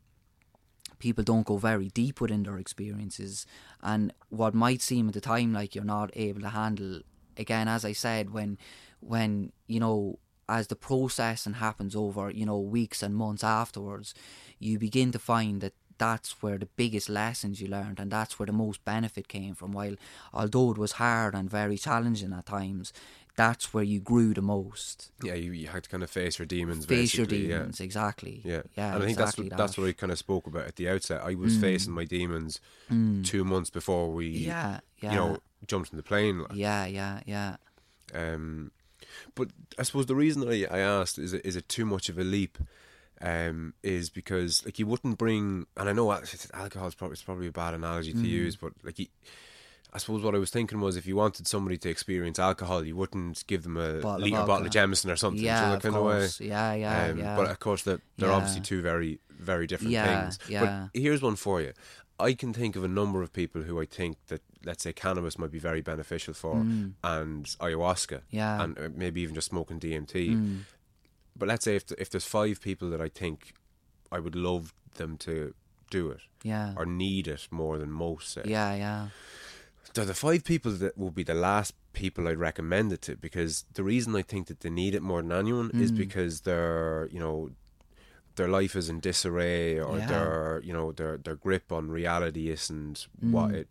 people 0.99 1.23
don't 1.23 1.45
go 1.45 1.57
very 1.57 1.89
deep 1.89 2.21
within 2.21 2.43
their 2.43 2.57
experiences. 2.57 3.45
And 3.83 4.13
what 4.29 4.53
might 4.53 4.81
seem 4.81 5.09
at 5.09 5.13
the 5.13 5.21
time 5.21 5.53
like 5.53 5.75
you're 5.75 5.83
not 5.83 6.09
able 6.15 6.41
to 6.41 6.49
handle 6.49 7.01
again 7.37 7.67
as 7.67 7.83
i 7.83 7.91
said 7.91 8.29
when 8.29 8.57
when 9.01 9.51
you 9.67 9.79
know 9.79 10.17
as 10.47 10.67
the 10.67 10.75
processing 10.75 11.53
happens 11.53 11.95
over 11.95 12.29
you 12.29 12.45
know 12.45 12.59
weeks 12.59 13.03
and 13.03 13.13
months 13.13 13.43
afterwards 13.43 14.13
you 14.57 14.79
begin 14.79 15.11
to 15.11 15.19
find 15.19 15.59
that 15.59 15.73
that's 15.97 16.41
where 16.41 16.57
the 16.57 16.65
biggest 16.65 17.09
lessons 17.09 17.61
you 17.61 17.67
learned 17.67 17.99
and 17.99 18.11
that's 18.11 18.37
where 18.37 18.45
the 18.45 18.51
most 18.51 18.83
benefit 18.85 19.27
came 19.27 19.55
from. 19.55 19.71
While 19.71 19.95
although 20.33 20.71
it 20.71 20.77
was 20.77 20.93
hard 20.93 21.33
and 21.33 21.49
very 21.49 21.77
challenging 21.77 22.33
at 22.33 22.45
times 22.45 22.91
that's 23.35 23.73
where 23.73 23.83
you 23.83 23.99
grew 23.99 24.33
the 24.33 24.41
most. 24.41 25.11
Yeah, 25.23 25.33
you, 25.33 25.51
you 25.51 25.67
had 25.67 25.83
to 25.83 25.89
kind 25.89 26.03
of 26.03 26.09
face 26.09 26.39
your 26.39 26.45
demons. 26.45 26.85
Face 26.85 27.15
your 27.15 27.25
basically, 27.25 27.49
yeah. 27.49 27.57
demons, 27.57 27.79
exactly. 27.79 28.41
Yeah, 28.43 28.61
yeah. 28.75 28.93
and 28.95 29.03
I 29.03 29.05
think 29.07 29.19
exactly 29.19 29.49
that's 29.49 29.51
what, 29.51 29.57
that's 29.57 29.77
what 29.77 29.87
I 29.87 29.91
kind 29.93 30.11
of 30.11 30.17
spoke 30.17 30.47
about 30.47 30.67
at 30.67 30.75
the 30.77 30.89
outset. 30.89 31.21
I 31.23 31.35
was 31.35 31.57
facing 31.57 31.93
my 31.93 32.05
demons 32.05 32.59
two 33.23 33.43
months 33.43 33.69
before 33.69 34.11
we, 34.11 34.33
Mm. 34.35 34.45
Yeah, 34.47 34.79
yeah. 35.01 35.11
you 35.11 35.17
know, 35.17 35.37
jumped 35.67 35.91
in 35.91 35.97
the 35.97 36.03
plane. 36.03 36.45
Yeah, 36.53 36.85
yeah, 36.85 37.19
yeah. 37.25 37.55
Um, 38.13 38.71
but 39.33 39.49
I 39.79 39.83
suppose 39.83 40.05
the 40.05 40.15
reason 40.15 40.47
I, 40.47 40.65
I 40.69 40.79
asked 40.79 41.17
is 41.17 41.33
it, 41.33 41.45
is 41.45 41.55
it 41.55 41.67
too 41.69 41.85
much 41.85 42.09
of 42.09 42.17
a 42.17 42.23
leap? 42.23 42.57
Um, 43.21 43.73
is 43.81 44.09
because 44.09 44.63
like 44.65 44.77
you 44.77 44.85
wouldn't 44.85 45.17
bring, 45.17 45.67
and 45.77 45.87
I 45.87 45.93
know 45.93 46.11
alcohol 46.11 46.87
is 46.87 46.95
probably, 46.95 47.17
probably 47.23 47.47
a 47.47 47.51
bad 47.51 47.73
analogy 47.73 48.13
Mm. 48.13 48.21
to 48.21 48.27
use, 48.27 48.55
but 48.57 48.73
like 48.83 48.99
you, 48.99 49.07
I 49.95 49.97
suppose 49.97 50.21
what 50.23 50.35
I 50.35 50.39
was 50.39 50.49
thinking 50.49 50.81
was 50.81 50.97
if 50.97 51.05
you 51.07 51.15
wanted 51.15 51.47
somebody 51.47 51.77
to 51.77 51.89
experience 51.89 52.37
alcohol, 52.37 52.83
you 52.85 52.95
wouldn't 52.97 53.47
give 53.47 53.63
them 53.63 53.77
a 53.77 54.01
Bottle 54.01 54.15
of 54.15 54.21
liter 54.23 54.45
bottle 54.45 54.65
of. 54.67 54.71
Jameson 54.71 55.09
or 55.09 55.15
something. 55.15 55.39
do 55.39 55.45
you 55.45 55.51
know, 55.51 55.55
Yeah, 55.55 55.69
that 55.69 55.75
of 55.77 55.81
kind 55.83 55.95
of 55.95 56.03
way? 56.05 56.27
Yeah, 56.47 56.73
yeah, 56.73 57.05
Um, 57.05 57.17
yeah. 57.17 57.35
But 57.37 57.49
of 57.49 57.59
course, 57.59 57.83
they're, 57.83 58.01
they're 58.17 58.29
Yeah. 58.29 58.35
obviously 58.35 58.61
two 58.61 58.81
very, 58.81 59.19
very 59.29 59.67
different 59.67 59.91
Yeah, 59.93 60.21
things. 60.29 60.39
yeah. 60.49 60.87
But 60.93 60.99
here's 61.01 61.21
one 61.21 61.37
for 61.37 61.61
you. 61.61 61.71
I 62.19 62.33
can 62.33 62.53
think 62.53 62.75
of 62.75 62.83
a 62.83 62.87
number 62.89 63.21
of 63.23 63.31
people 63.33 63.61
who 63.63 63.79
I 63.81 63.85
think 63.85 64.17
that, 64.27 64.41
let's 64.65 64.83
say, 64.83 64.91
cannabis 64.93 65.37
might 65.37 65.51
be 65.51 65.59
very 65.59 65.81
beneficial 65.81 66.33
for, 66.33 66.55
and 66.57 67.45
ayahuasca, 67.45 68.17
Mm. 68.19 68.21
Yeah. 68.31 68.57
Mm. 68.57 68.63
and 68.63 68.79
uh, 68.79 68.89
maybe 68.95 69.21
even 69.21 69.33
just 69.35 69.47
smoking 69.49 69.79
DMT. 69.79 70.63
But 71.37 71.47
let's 71.47 71.63
say 71.65 71.75
if 71.77 71.85
if 71.97 72.09
there's 72.09 72.25
five 72.25 72.61
people 72.61 72.89
that 72.91 73.01
I 73.01 73.09
think 73.09 73.53
I 74.11 74.19
would 74.19 74.35
love 74.35 74.73
them 74.95 75.17
to 75.19 75.53
do 75.89 76.09
it 76.09 76.21
yeah. 76.43 76.73
or 76.77 76.85
need 76.85 77.27
it 77.27 77.47
more 77.51 77.77
than 77.77 77.91
most, 77.91 78.31
say, 78.33 78.41
yeah, 78.45 78.73
yeah. 78.75 79.07
They're 79.95 80.05
the 80.05 80.13
five 80.13 80.43
people 80.43 80.71
that 80.73 80.97
will 80.97 81.09
be 81.11 81.23
the 81.23 81.33
last 81.33 81.73
people 81.93 82.27
I'd 82.27 82.37
recommend 82.37 82.91
it 82.93 83.01
to 83.03 83.15
because 83.15 83.65
the 83.73 83.83
reason 83.83 84.15
I 84.15 84.21
think 84.21 84.47
that 84.47 84.59
they 84.59 84.69
need 84.69 84.93
it 84.93 85.01
more 85.01 85.21
than 85.21 85.31
anyone 85.31 85.71
is 85.73 85.91
Mm. 85.91 85.97
because 85.97 86.41
their 86.41 87.07
you 87.11 87.19
know 87.19 87.49
their 88.35 88.47
life 88.49 88.75
is 88.75 88.89
in 88.89 88.99
disarray 88.99 89.79
or 89.79 89.97
Yeah. 89.97 90.07
their 90.07 90.61
you 90.63 90.73
know 90.73 90.91
their 90.91 91.17
their 91.17 91.35
grip 91.35 91.71
on 91.71 91.89
reality 91.89 92.49
isn't 92.49 93.07
what 93.21 93.51
it 93.55 93.67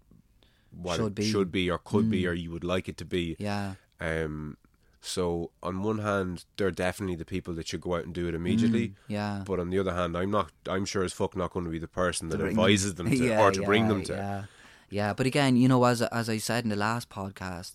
what 0.73 0.99
Mm. 0.99 1.03
Should 1.03 1.07
it 1.07 1.15
be. 1.15 1.23
Mm. 1.23 1.31
should 1.33 1.53
be 1.53 1.71
or 1.71 1.79
could 1.79 2.11
be 2.11 2.27
or 2.27 2.33
you 2.33 2.51
would 2.51 2.65
like 2.65 2.89
it 2.89 2.97
to 2.97 3.05
be. 3.05 3.37
Yeah. 3.39 3.75
Um 4.01 4.57
so 5.03 5.51
on 5.63 5.83
one 5.83 5.99
hand 5.99 6.47
they're 6.57 6.71
definitely 6.71 7.17
the 7.17 7.27
people 7.27 7.53
that 7.55 7.69
should 7.69 7.83
go 7.83 7.97
out 7.97 8.07
and 8.07 8.15
do 8.15 8.27
it 8.27 8.35
immediately. 8.35 8.89
Mm. 8.89 8.95
Yeah. 9.09 9.43
But 9.47 9.61
on 9.61 9.69
the 9.69 9.79
other 9.79 9.93
hand, 9.93 10.17
I'm 10.17 10.31
not. 10.31 10.51
I'm 10.67 10.87
sure 10.87 11.05
as 11.05 11.13
fuck 11.13 11.37
not 11.37 11.51
going 11.53 11.67
to 11.67 11.71
be 11.71 11.79
the 11.79 11.95
person 12.03 12.31
that 12.31 12.41
advises 12.41 12.95
them 12.99 13.11
to, 13.11 13.17
Yeah, 13.17 13.43
or 13.43 13.51
to 13.53 13.63
bring 13.63 13.89
them 13.89 14.03
to. 14.05 14.49
Yeah. 14.95 15.13
But 15.13 15.27
again, 15.27 15.57
you 15.57 15.67
know, 15.67 15.83
as 15.85 16.03
as 16.03 16.29
I 16.29 16.39
said 16.39 16.63
in 16.63 16.71
the 16.71 16.77
last 16.77 17.11
podcast, 17.11 17.73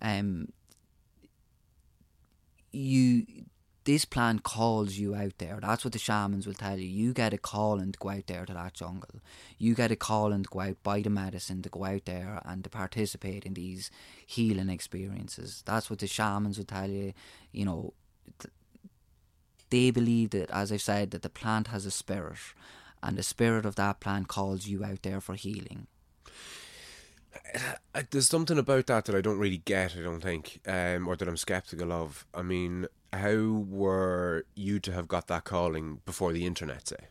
um, 0.00 0.52
you 2.70 3.26
this 3.82 4.04
plant 4.04 4.44
calls 4.44 4.94
you 4.96 5.16
out 5.16 5.32
there. 5.38 5.58
That's 5.60 5.84
what 5.84 5.94
the 5.94 5.98
shamans 5.98 6.46
will 6.46 6.54
tell 6.54 6.78
you. 6.78 6.86
You 6.86 7.12
get 7.12 7.34
a 7.34 7.38
call 7.38 7.80
and 7.80 7.98
go 7.98 8.10
out 8.10 8.28
there 8.28 8.46
to 8.46 8.54
that 8.54 8.74
jungle. 8.74 9.20
You 9.58 9.74
get 9.74 9.90
a 9.90 9.96
call 9.96 10.32
and 10.32 10.48
go 10.48 10.60
out, 10.60 10.80
buy 10.84 11.00
the 11.00 11.10
medicine, 11.10 11.60
to 11.62 11.68
go 11.68 11.86
out 11.86 12.04
there 12.04 12.40
and 12.44 12.62
to 12.62 12.70
participate 12.70 13.44
in 13.44 13.54
these 13.54 13.90
healing 14.24 14.68
experiences. 14.68 15.64
That's 15.66 15.90
what 15.90 15.98
the 15.98 16.06
shamans 16.06 16.56
will 16.56 16.66
tell 16.66 16.88
you. 16.88 17.14
You 17.50 17.64
know, 17.64 17.94
they 19.70 19.90
believe 19.90 20.30
that, 20.30 20.52
as 20.52 20.70
I've 20.70 20.82
said, 20.82 21.10
that 21.10 21.22
the 21.22 21.30
plant 21.30 21.66
has 21.68 21.84
a 21.84 21.90
spirit, 21.90 22.54
and 23.02 23.16
the 23.16 23.24
spirit 23.24 23.66
of 23.66 23.74
that 23.74 23.98
plant 23.98 24.28
calls 24.28 24.68
you 24.68 24.84
out 24.84 25.02
there 25.02 25.20
for 25.20 25.34
healing. 25.34 25.88
There's 28.10 28.28
something 28.28 28.58
about 28.58 28.86
that 28.86 29.04
that 29.06 29.14
I 29.16 29.20
don't 29.20 29.38
really 29.38 29.58
get. 29.58 29.96
I 29.96 30.00
don't 30.02 30.20
think, 30.20 30.60
um, 30.66 31.08
or 31.08 31.16
that 31.16 31.28
I'm 31.28 31.36
skeptical 31.36 31.92
of. 31.92 32.26
I 32.34 32.42
mean, 32.42 32.86
how 33.12 33.64
were 33.68 34.44
you 34.54 34.80
to 34.80 34.92
have 34.92 35.08
got 35.08 35.26
that 35.28 35.44
calling 35.44 36.00
before 36.04 36.32
the 36.32 36.46
internet? 36.46 36.88
Say, 36.88 37.08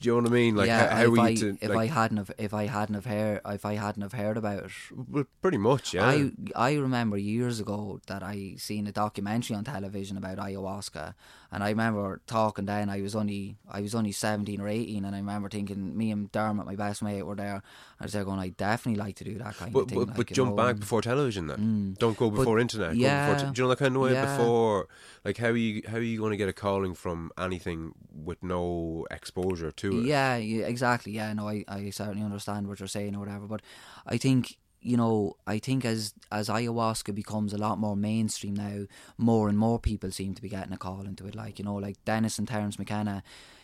do 0.00 0.08
you 0.08 0.14
know 0.16 0.22
what 0.22 0.30
I 0.30 0.34
mean? 0.34 0.56
Like, 0.56 0.66
yeah, 0.66 0.88
how, 0.88 0.96
how 0.96 1.02
if 1.02 1.10
were 1.10 1.20
I 1.20 1.34
to? 1.36 1.58
if 1.60 1.68
like, 1.70 1.78
I 1.90 1.94
hadn't 1.94 2.16
have 2.16 2.32
if 2.38 2.52
I 2.52 2.66
hadn't 2.66 2.94
have 2.96 3.04
heard 3.04 3.40
if 3.46 3.64
I 3.64 3.74
hadn't 3.74 4.02
have 4.02 4.12
heard 4.12 4.36
about 4.36 4.64
it, 4.64 4.70
well, 5.08 5.24
pretty 5.40 5.58
much, 5.58 5.94
yeah. 5.94 6.06
I 6.06 6.32
I 6.56 6.74
remember 6.74 7.16
years 7.16 7.60
ago 7.60 8.00
that 8.08 8.22
I 8.22 8.54
seen 8.58 8.86
a 8.86 8.92
documentary 8.92 9.54
on 9.56 9.64
television 9.64 10.16
about 10.16 10.38
ayahuasca, 10.38 11.14
and 11.52 11.62
I 11.62 11.68
remember 11.68 12.20
talking 12.26 12.64
then. 12.64 12.88
I 12.88 13.02
was 13.02 13.14
only 13.14 13.56
I 13.70 13.82
was 13.82 13.94
only 13.94 14.10
seventeen 14.10 14.60
or 14.60 14.68
eighteen, 14.68 15.04
and 15.04 15.14
I 15.14 15.18
remember 15.18 15.50
thinking 15.50 15.96
me 15.96 16.10
and 16.10 16.32
Dermot, 16.32 16.64
my 16.64 16.76
best 16.76 17.02
mate, 17.02 17.22
were 17.22 17.36
there. 17.36 17.62
I 18.00 18.04
was 18.04 18.14
there 18.14 18.24
going, 18.24 18.40
I 18.40 18.48
definitely 18.48 18.98
like 18.98 19.16
to 19.16 19.24
do 19.24 19.38
that 19.38 19.56
kind 19.56 19.72
but 19.72 19.80
of 19.80 19.88
thing. 19.88 19.98
but, 19.98 20.08
like, 20.08 20.16
but 20.16 20.26
jump 20.28 20.50
know, 20.50 20.56
back 20.56 20.80
before 20.80 21.02
television 21.02 21.48
then. 21.48 21.58
Mm. 21.58 21.98
Don't 21.98 22.16
go 22.16 22.30
before 22.30 22.58
internet. 22.58 22.96
yeah, 22.96 23.26
go 23.26 23.32
before 23.34 23.46
te- 23.48 23.54
do 23.54 23.62
you 23.62 23.64
know 23.64 23.68
that 23.68 23.78
kind 23.78 23.96
of 23.96 24.02
way? 24.02 24.12
yeah. 24.14 24.36
Before, 24.36 24.88
like, 25.26 25.36
how 25.36 25.48
are 25.48 25.56
you 25.56 25.82
how 25.86 25.98
are 25.98 26.00
you 26.00 26.18
going 26.18 26.30
to 26.30 26.38
get 26.38 26.48
a 26.48 26.54
calling 26.54 26.94
from 26.94 27.30
anything 27.38 27.92
with 28.14 28.42
no 28.42 29.06
exposure 29.10 29.70
to 29.72 30.00
it? 30.00 30.06
Yeah, 30.06 30.36
yeah, 30.36 30.64
exactly. 30.64 31.12
Yeah, 31.12 31.34
no, 31.34 31.48
I, 31.48 31.64
I 31.68 31.90
certainly 31.90 32.22
understand 32.22 32.66
what 32.66 32.80
you're 32.80 32.88
saying 32.88 33.14
or 33.14 33.20
whatever. 33.20 33.46
But 33.46 33.60
I 34.06 34.16
think 34.16 34.56
you 34.82 34.96
know, 34.96 35.36
I 35.46 35.58
think 35.58 35.84
as 35.84 36.12
as 36.30 36.48
ayahuasca 36.48 37.14
becomes 37.14 37.52
a 37.52 37.58
lot 37.58 37.78
more 37.78 37.96
mainstream 37.96 38.54
now, 38.54 38.86
more 39.16 39.48
and 39.48 39.56
more 39.56 39.78
people 39.78 40.10
seem 40.10 40.34
to 40.34 40.42
be 40.42 40.48
getting 40.48 40.72
a 40.72 40.78
call 40.78 41.02
into 41.06 41.26
it. 41.26 41.34
Like 41.34 41.58
you 41.58 41.64
know, 41.64 41.76
like 41.76 42.04
Dennis 42.04 42.38
and 42.38 42.48
Terence 42.48 42.78
McKenna, 42.78 43.22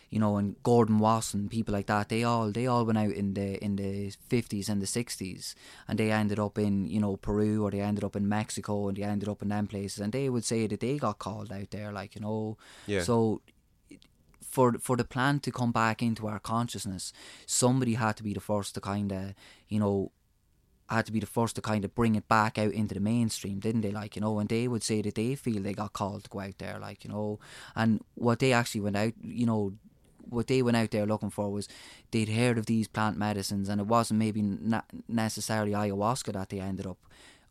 you 0.09 0.19
know, 0.19 0.37
and 0.37 0.55
Gordon 0.63 0.97
Wasson, 0.99 1.49
people 1.49 1.73
like 1.73 1.87
that. 1.87 2.07
They 2.09 2.23
all 2.23 2.51
they 2.51 2.67
all 2.67 2.85
went 2.85 2.97
out 2.97 3.11
in 3.11 3.33
the 3.33 3.63
in 3.63 3.75
the 3.75 4.13
fifties 4.27 4.69
and 4.69 4.81
the 4.81 4.87
sixties, 4.87 5.55
and 5.87 5.99
they 5.99 6.09
ended 6.11 6.39
up 6.39 6.57
in 6.57 6.87
you 6.87 7.01
know 7.01 7.17
Peru 7.17 7.63
or 7.65 7.71
they 7.71 7.81
ended 7.81 8.03
up 8.05 8.15
in 8.15 8.29
Mexico 8.29 8.87
and 8.87 8.95
they 8.97 9.03
ended 9.03 9.27
up 9.29 9.41
in 9.41 9.49
them 9.49 9.67
places, 9.67 9.99
and 9.99 10.13
they 10.13 10.29
would 10.29 10.45
say 10.45 10.67
that 10.67 10.79
they 10.79 10.97
got 10.97 11.19
called 11.19 11.51
out 11.51 11.69
there. 11.71 11.91
Like 11.91 12.15
you 12.15 12.21
know, 12.21 12.57
Yeah. 12.87 13.03
so 13.03 13.41
for 14.41 14.73
for 14.79 14.95
the 14.97 15.03
plant 15.03 15.43
to 15.43 15.51
come 15.51 15.71
back 15.71 16.01
into 16.01 16.27
our 16.27 16.39
consciousness, 16.39 17.13
somebody 17.45 17.95
had 17.95 18.17
to 18.17 18.23
be 18.23 18.33
the 18.33 18.39
first 18.39 18.73
to 18.75 18.81
kind 18.81 19.11
of, 19.11 19.33
you 19.67 19.79
know, 19.79 20.11
had 20.89 21.05
to 21.05 21.11
be 21.11 21.19
the 21.19 21.25
first 21.25 21.55
to 21.55 21.61
kind 21.61 21.85
of 21.85 21.95
bring 21.95 22.15
it 22.15 22.27
back 22.27 22.57
out 22.57 22.73
into 22.73 22.93
the 22.93 22.99
mainstream, 22.99 23.59
didn't 23.59 23.81
they? 23.81 23.91
Like, 23.91 24.15
you 24.15 24.21
know, 24.21 24.39
and 24.39 24.49
they 24.49 24.67
would 24.67 24.83
say 24.83 25.01
that 25.01 25.15
they 25.15 25.35
feel 25.35 25.61
they 25.61 25.73
got 25.73 25.93
called 25.93 26.23
to 26.23 26.29
go 26.29 26.39
out 26.39 26.57
there, 26.57 26.79
like, 26.79 27.03
you 27.03 27.11
know, 27.11 27.39
and 27.75 28.01
what 28.15 28.39
they 28.39 28.53
actually 28.53 28.81
went 28.81 28.97
out, 28.97 29.13
you 29.21 29.45
know, 29.45 29.73
what 30.29 30.47
they 30.47 30.61
went 30.61 30.77
out 30.77 30.91
there 30.91 31.05
looking 31.05 31.29
for 31.29 31.51
was 31.51 31.67
they'd 32.11 32.29
heard 32.29 32.57
of 32.57 32.65
these 32.65 32.87
plant 32.87 33.17
medicines, 33.17 33.69
and 33.69 33.81
it 33.81 33.87
wasn't 33.87 34.19
maybe 34.19 34.41
not 34.41 34.85
necessarily 35.07 35.71
ayahuasca 35.71 36.33
that 36.33 36.49
they 36.49 36.59
ended 36.59 36.85
up 36.85 36.97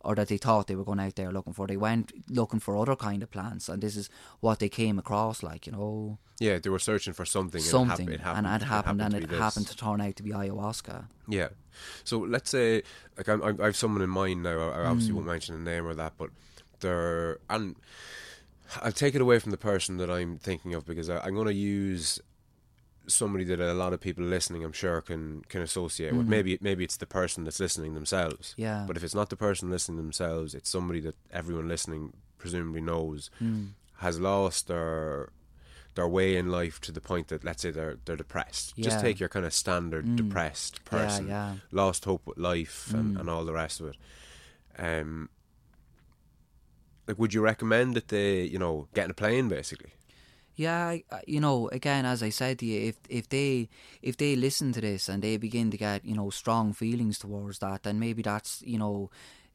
or 0.05 0.15
that 0.15 0.29
they 0.29 0.37
thought 0.37 0.67
they 0.69 0.77
were 0.77 0.85
going 0.85 1.01
out 1.01 1.17
there 1.17 1.31
looking 1.33 1.53
for. 1.53 1.67
They 1.67 1.77
went 1.77 2.13
looking 2.31 2.61
for 2.61 2.77
other 2.77 2.97
kind 2.97 3.23
of 3.23 3.31
plants, 3.31 3.69
and 3.69 3.83
this 3.83 3.97
is 3.97 4.09
what 4.41 4.59
they 4.59 4.69
came 4.69 4.99
across, 4.99 5.43
like 5.43 5.67
you 5.67 5.73
know, 5.73 6.19
Yeah, 6.41 6.59
they 6.59 6.71
were 6.71 6.79
searching 6.79 7.13
for 7.15 7.25
something. 7.27 7.61
something, 7.61 8.07
and 8.09 8.15
it, 8.15 8.21
hap- 8.21 8.37
it 8.39 8.45
happened, 8.45 8.47
and 8.47 8.63
it 8.63 8.67
happened, 8.67 9.03
and 9.03 9.13
to 9.15 9.35
it 9.35 9.39
happened 9.39 9.67
to 9.67 9.77
turn 9.77 10.01
out 10.01 10.17
to 10.17 10.23
be 10.23 10.31
ayahuasca. 10.31 11.07
Yeah. 11.29 11.49
So 12.05 12.19
let's 12.19 12.51
say, 12.51 12.83
like, 13.17 13.29
I'm, 13.29 13.43
I'm, 13.43 13.61
I 13.61 13.65
have 13.67 13.77
someone 13.77 14.03
in 14.03 14.11
mind 14.11 14.43
now. 14.43 14.59
I 14.71 14.83
I 14.83 14.85
obviously 14.87 15.13
Mm. 15.13 15.17
won't 15.17 15.27
mention 15.27 15.63
the 15.65 15.71
name 15.71 15.87
or 15.87 15.95
that, 15.95 16.13
but 16.17 16.31
they're 16.81 17.39
and 17.51 17.75
I'll 18.83 18.93
take 18.93 19.15
it 19.15 19.21
away 19.21 19.39
from 19.39 19.51
the 19.51 19.57
person 19.59 19.97
that 19.97 20.11
I'm 20.11 20.39
thinking 20.39 20.75
of 20.75 20.85
because 20.87 21.09
I, 21.11 21.19
I'm 21.21 21.35
going 21.35 21.47
to 21.47 21.55
use 21.55 22.21
somebody 23.09 23.45
that 23.45 23.59
a 23.61 23.75
lot 23.75 23.93
of 23.93 24.01
people 24.01 24.25
listening, 24.25 24.63
I'm 24.65 24.73
sure, 24.73 25.01
can 25.01 25.43
can 25.49 25.63
associate 25.63 26.15
with. 26.15 26.27
Maybe 26.29 26.59
maybe 26.61 26.85
it's 26.85 26.97
the 26.99 27.07
person 27.07 27.45
that's 27.45 27.59
listening 27.61 27.95
themselves. 27.95 28.51
Mm. 28.51 28.63
Yeah. 28.63 28.85
But 28.87 28.97
if 28.97 29.03
it's 29.05 29.15
not 29.15 29.31
the 29.31 29.37
person 29.37 29.71
listening 29.71 29.99
themselves, 29.99 30.55
it's 30.55 30.71
somebody 30.71 31.01
that 31.01 31.17
everyone 31.33 31.69
listening 31.69 32.13
presumably 32.39 32.81
knows 32.81 33.31
Mm. 33.43 33.71
has 33.97 34.21
lost 34.21 34.69
their 34.69 35.31
their 35.95 36.07
way 36.07 36.37
in 36.37 36.49
life 36.49 36.81
to 36.81 36.93
the 36.93 37.01
point 37.01 37.27
that 37.29 37.43
let's 37.43 37.63
say 37.63 37.71
they're 37.73 37.97
they're 38.05 38.17
depressed. 38.25 38.77
Just 38.77 38.89
Yeah. 38.97 38.99
Mm. 38.99 39.03
take 39.03 39.21
your 39.21 39.29
kind 39.29 39.45
of 39.47 39.53
standard 39.53 40.15
depressed 40.17 40.85
person, 40.85 41.27
yeah. 41.29 41.55
Mm. 41.55 41.61
lost 41.73 42.05
hope 42.05 42.23
with 42.27 42.39
life 42.39 42.93
and, 42.95 43.17
and 43.19 43.29
all 43.31 43.45
the 43.45 43.53
rest 43.55 43.81
of 43.81 43.87
it. 43.89 43.97
Um, 44.79 45.29
like, 47.09 47.19
would 47.19 47.33
you 47.35 47.41
recommend 47.41 47.97
that 47.97 48.09
they, 48.09 48.43
you 48.43 48.59
know, 48.59 48.87
get 48.95 49.07
in 49.07 49.11
a 49.11 49.15
plane 49.15 49.49
basically? 49.49 49.93
Yeah, 50.59 50.97
you 51.25 51.39
know, 51.39 51.69
again, 51.69 52.05
as 52.05 52.21
I 52.21 52.31
said 52.31 52.59
to 52.59 52.67
you, 52.67 52.89
if 52.89 52.97
if 53.09 53.29
they 53.29 53.69
if 54.03 54.17
they 54.17 54.35
listen 54.35 54.73
to 54.73 54.81
this 54.81 55.09
and 55.09 55.23
they 55.23 55.37
begin 55.37 55.71
to 55.71 55.77
get 55.77 56.05
you 56.05 56.17
know 56.17 56.31
strong 56.31 56.73
feelings 56.73 57.17
towards 57.21 57.61
that, 57.61 57.85
then 57.85 58.01
maybe 58.01 58.23
that's 58.23 58.61
you 58.67 58.77
know 58.77 59.09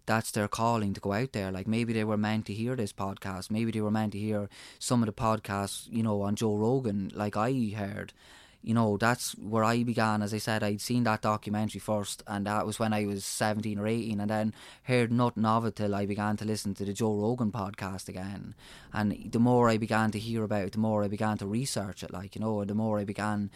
that's 0.06 0.32
their 0.32 0.48
calling 0.48 0.94
to 0.94 1.02
go 1.02 1.12
out 1.12 1.34
there. 1.34 1.52
Like 1.52 1.68
maybe 1.68 1.92
they 1.92 2.06
were 2.06 2.16
meant 2.16 2.46
to 2.46 2.54
hear 2.54 2.78
this 2.78 2.94
podcast. 2.94 3.52
Maybe 3.52 3.72
they 3.72 3.82
were 3.82 3.92
meant 3.92 4.14
to 4.14 4.18
hear 4.18 4.48
some 4.80 5.04
of 5.04 5.08
the 5.08 5.12
podcasts, 5.22 5.90
you 5.92 6.04
know, 6.04 6.22
on 6.22 6.38
Joe 6.38 6.56
Rogan, 6.56 7.12
like 7.14 7.36
I 7.36 7.52
heard. 7.76 8.14
You 8.64 8.74
know, 8.74 8.96
that's 8.98 9.34
where 9.34 9.64
I 9.64 9.84
began. 9.84 10.22
As 10.22 10.34
I 10.34 10.38
said, 10.38 10.64
I'd 10.64 10.80
seen 10.80 11.04
that 11.04 11.22
documentary 11.22 11.80
first, 11.80 12.24
and 12.26 12.48
that 12.48 12.66
was 12.66 12.80
when 12.80 12.94
I 12.94 13.06
was 13.06 13.26
17 13.26 13.78
or 13.78 13.88
18, 13.88 14.22
and 14.22 14.30
then 14.30 14.54
heard 14.84 15.12
nothing 15.12 15.46
of 15.46 15.66
it 15.66 15.76
till 15.76 15.94
I 15.94 16.06
began 16.06 16.38
to 16.38 16.46
listen 16.46 16.74
to 16.76 16.86
the 16.86 16.94
Joe 16.94 17.14
Rogan 17.14 17.52
podcast 17.52 18.08
again. 18.08 18.56
And 18.94 19.32
the 19.32 19.40
more 19.40 19.70
I 19.70 19.78
began 19.78 20.12
to 20.12 20.20
hear 20.20 20.44
about 20.44 20.68
it, 20.68 20.72
the 20.72 20.80
more 20.80 21.04
I 21.04 21.10
began 21.10 21.38
to 21.40 21.46
research 21.46 22.04
it, 22.04 22.14
like, 22.14 22.36
you 22.36 22.42
know, 22.42 22.62
and 22.62 22.70
the 22.70 22.76
more 22.76 23.00
I 23.00 23.04
began 23.04 23.52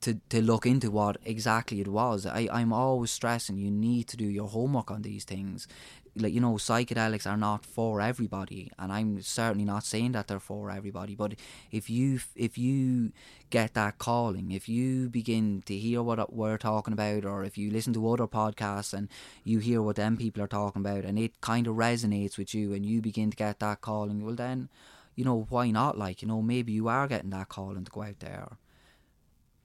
to, 0.00 0.18
to 0.30 0.40
look 0.40 0.64
into 0.66 0.90
what 0.90 1.18
exactly 1.24 1.80
it 1.80 1.88
was. 1.88 2.24
I, 2.24 2.48
I'm 2.50 2.72
always 2.72 3.10
stressing 3.10 3.58
you 3.58 3.70
need 3.70 4.08
to 4.08 4.16
do 4.16 4.24
your 4.24 4.48
homework 4.48 4.90
on 4.90 5.02
these 5.02 5.24
things. 5.24 5.68
Like, 6.16 6.32
you 6.32 6.40
know, 6.40 6.54
psychedelics 6.54 7.30
are 7.30 7.36
not 7.36 7.64
for 7.64 8.00
everybody, 8.00 8.72
and 8.78 8.92
I'm 8.92 9.22
certainly 9.22 9.64
not 9.64 9.84
saying 9.84 10.12
that 10.12 10.26
they're 10.26 10.40
for 10.40 10.70
everybody. 10.70 11.14
But 11.14 11.34
if 11.70 11.88
you 11.88 12.20
if 12.34 12.58
you 12.58 13.12
get 13.50 13.74
that 13.74 13.98
calling, 13.98 14.50
if 14.50 14.68
you 14.68 15.08
begin 15.08 15.62
to 15.66 15.76
hear 15.76 16.02
what 16.02 16.32
we're 16.32 16.58
talking 16.58 16.92
about, 16.92 17.24
or 17.24 17.44
if 17.44 17.56
you 17.56 17.70
listen 17.70 17.92
to 17.92 18.08
other 18.10 18.26
podcasts 18.26 18.92
and 18.92 19.08
you 19.44 19.60
hear 19.60 19.82
what 19.82 19.96
them 19.96 20.16
people 20.16 20.42
are 20.42 20.48
talking 20.48 20.80
about, 20.80 21.04
and 21.04 21.18
it 21.18 21.40
kind 21.40 21.66
of 21.66 21.76
resonates 21.76 22.36
with 22.36 22.54
you, 22.54 22.72
and 22.72 22.84
you 22.84 23.00
begin 23.00 23.30
to 23.30 23.36
get 23.36 23.60
that 23.60 23.80
calling, 23.80 24.24
well 24.24 24.34
then, 24.34 24.68
you 25.14 25.24
know, 25.24 25.46
why 25.48 25.70
not? 25.70 25.96
Like, 25.96 26.22
you 26.22 26.28
know, 26.28 26.42
maybe 26.42 26.72
you 26.72 26.88
are 26.88 27.06
getting 27.06 27.30
that 27.30 27.48
calling 27.48 27.84
to 27.84 27.90
go 27.90 28.02
out 28.02 28.18
there. 28.18 28.48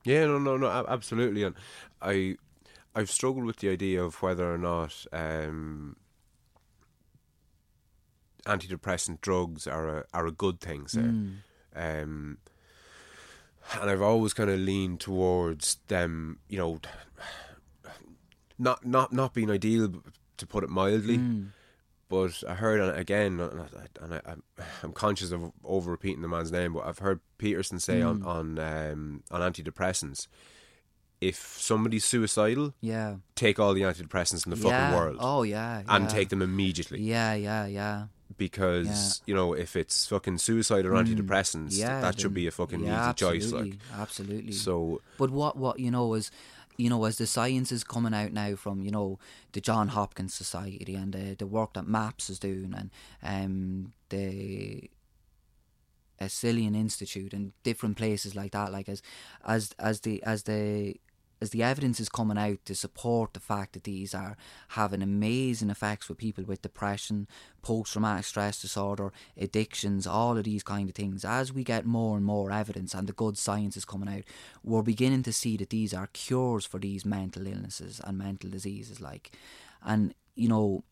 Yeah, 0.04 0.28
no, 0.28 0.38
no, 0.38 0.58
no, 0.58 0.68
absolutely. 0.88 1.44
And 1.44 1.56
I, 2.02 2.36
I've 2.94 3.10
struggled 3.10 3.46
with 3.46 3.58
the 3.58 3.70
idea 3.70 4.04
of 4.04 4.22
whether 4.22 4.54
or 4.54 4.60
not 4.60 5.06
um, 5.12 5.96
antidepressant 8.46 9.22
drugs 9.22 9.68
are 9.68 10.00
a 10.00 10.06
are 10.14 10.26
a 10.26 10.32
good 10.32 10.60
thing. 10.60 10.88
Say, 10.88 11.02
mm. 11.02 11.36
um, 11.76 12.38
and 13.80 13.90
I've 13.90 14.02
always 14.02 14.34
kind 14.34 14.50
of 14.50 14.60
leaned 14.60 15.00
towards 15.00 15.78
them. 15.88 16.40
You 16.50 16.58
know, 16.58 16.80
not 18.58 18.86
not 18.86 19.12
not 19.12 19.34
being 19.34 19.52
ideal, 19.52 19.92
to 20.38 20.48
put 20.48 20.64
it 20.64 20.70
mildly. 20.70 21.18
Mm. 21.18 21.48
But 22.08 22.44
I 22.48 22.54
heard 22.54 22.96
again, 22.96 23.40
and 23.40 24.14
I, 24.14 24.36
am 24.84 24.94
conscious 24.94 25.32
of 25.32 25.52
over 25.64 25.90
repeating 25.90 26.22
the 26.22 26.28
man's 26.28 26.52
name, 26.52 26.74
but 26.74 26.86
I've 26.86 27.00
heard 27.00 27.20
Peterson 27.40 27.80
say 27.80 28.02
mm. 28.02 28.10
on 28.10 28.24
on 28.24 28.60
um, 28.60 29.24
on 29.32 29.42
antidepressants, 29.42 30.28
if 31.20 31.58
somebody's 31.60 32.06
suicidal, 32.06 32.76
yeah, 32.80 33.16
take 33.34 33.60
all 33.60 33.74
the 33.74 33.82
antidepressants 33.82 34.46
in 34.46 34.52
the 34.52 34.58
yeah. 34.58 34.92
fucking 34.92 34.98
world. 34.98 35.18
Oh 35.20 35.42
yeah, 35.42 35.82
and 35.88 36.06
yeah. 36.06 36.10
take 36.10 36.30
them 36.30 36.44
immediately. 36.44 37.02
Yeah, 37.02 37.34
yeah, 37.34 37.66
yeah. 37.66 38.06
Because 38.38 39.22
yeah. 39.26 39.32
you 39.32 39.36
know, 39.36 39.53
if 39.53 39.76
it's 39.76 40.07
fucking 40.07 40.40
suicide 40.40 40.86
or 40.86 40.91
mm. 40.91 41.06
antidepressants, 41.06 41.78
yeah, 41.78 42.02
that 42.02 42.20
should 42.20 42.34
be 42.34 42.48
a 42.48 42.52
fucking 42.52 42.82
easy 42.82 42.90
absolutely, 42.90 43.40
choice. 43.40 43.52
Like, 43.52 43.74
absolutely. 43.98 44.52
So, 44.52 45.02
but 45.18 45.30
what 45.30 45.57
what 45.57 45.80
you 45.80 45.90
know 45.90 46.14
is 46.16 46.32
you 46.78 46.90
know, 46.90 47.06
as 47.06 47.18
the 47.18 47.28
science 47.28 47.72
is 47.72 47.84
coming 47.84 48.14
out 48.14 48.34
now 48.34 48.56
from, 48.56 48.82
you 48.82 48.91
know, 48.91 49.18
the 49.53 49.62
John 49.62 49.90
Hopkins 49.90 50.34
Society 50.34 50.95
and 50.95 51.14
the, 51.14 51.36
the 51.36 51.48
work 51.48 51.74
that 51.74 51.88
MAPS 51.88 52.30
is 52.30 52.40
doing 52.40 52.74
and 52.76 52.91
um, 53.24 53.94
the 54.10 54.90
Esalen 56.20 56.76
Institute 56.76 57.34
and 57.34 57.53
different 57.64 57.98
places 57.98 58.36
like 58.36 58.52
that, 58.52 58.72
like 58.72 58.90
as 58.90 59.02
as 59.45 59.74
as 59.80 60.02
the 60.02 60.22
as 60.24 60.44
the 60.44 60.95
as 61.46 61.52
the 61.52 61.64
evidence 61.64 62.00
is 62.00 62.10
coming 62.10 62.38
out 62.38 62.58
to 62.66 62.76
support 62.76 63.34
the 63.34 63.40
fact 63.40 63.74
that 63.74 63.84
these 63.84 64.14
are 64.14 64.36
having 64.70 65.02
amazing 65.02 65.70
effects 65.70 66.10
with 66.10 66.18
people 66.18 66.44
with 66.44 66.62
depression, 66.62 67.28
post 67.62 67.94
traumatic 67.94 68.26
stress 68.26 68.62
disorder, 68.62 69.14
addictions, 69.38 70.08
all 70.08 70.38
of 70.38 70.44
these 70.44 70.64
kind 70.64 70.90
of 70.90 70.96
things, 70.96 71.24
as 71.24 71.54
we 71.54 71.64
get 71.64 71.86
more 71.86 72.18
and 72.18 72.26
more 72.26 72.52
evidence 72.52 72.94
and 72.94 73.08
the 73.08 73.14
good 73.14 73.38
science 73.38 73.78
is 73.78 73.86
coming 73.86 74.10
out, 74.10 74.24
we're 74.64 74.82
beginning 74.82 75.24
to 75.24 75.32
see 75.32 75.56
that 75.58 75.70
these 75.70 75.94
are 75.94 76.08
cures 76.08 76.66
for 76.66 76.80
these 76.80 77.06
mental 77.06 77.46
illnesses 77.46 78.02
and 78.04 78.18
mental 78.18 78.50
diseases 78.50 79.00
like. 79.00 79.32
And 79.84 80.14
you 80.36 80.50
know 80.50 80.84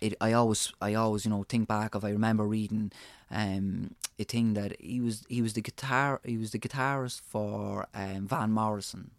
it, 0.00 0.14
I 0.20 0.32
always 0.32 0.72
I 0.80 0.94
always 0.94 1.24
you 1.24 1.30
know 1.30 1.44
think 1.44 1.68
back 1.68 1.94
of 1.94 2.04
I 2.04 2.10
remember 2.10 2.46
reading 2.46 2.92
um, 3.30 3.94
a 4.18 4.24
thing 4.24 4.54
that 4.54 4.80
he 4.80 5.00
was 5.00 5.24
he 5.28 5.42
was 5.42 5.54
the 5.54 5.60
guitar 5.60 6.20
he 6.24 6.36
was 6.36 6.50
the 6.52 6.58
guitarist 6.58 7.20
for 7.20 7.86
um, 7.94 8.26
Van 8.26 8.50
Morrison 8.50 9.10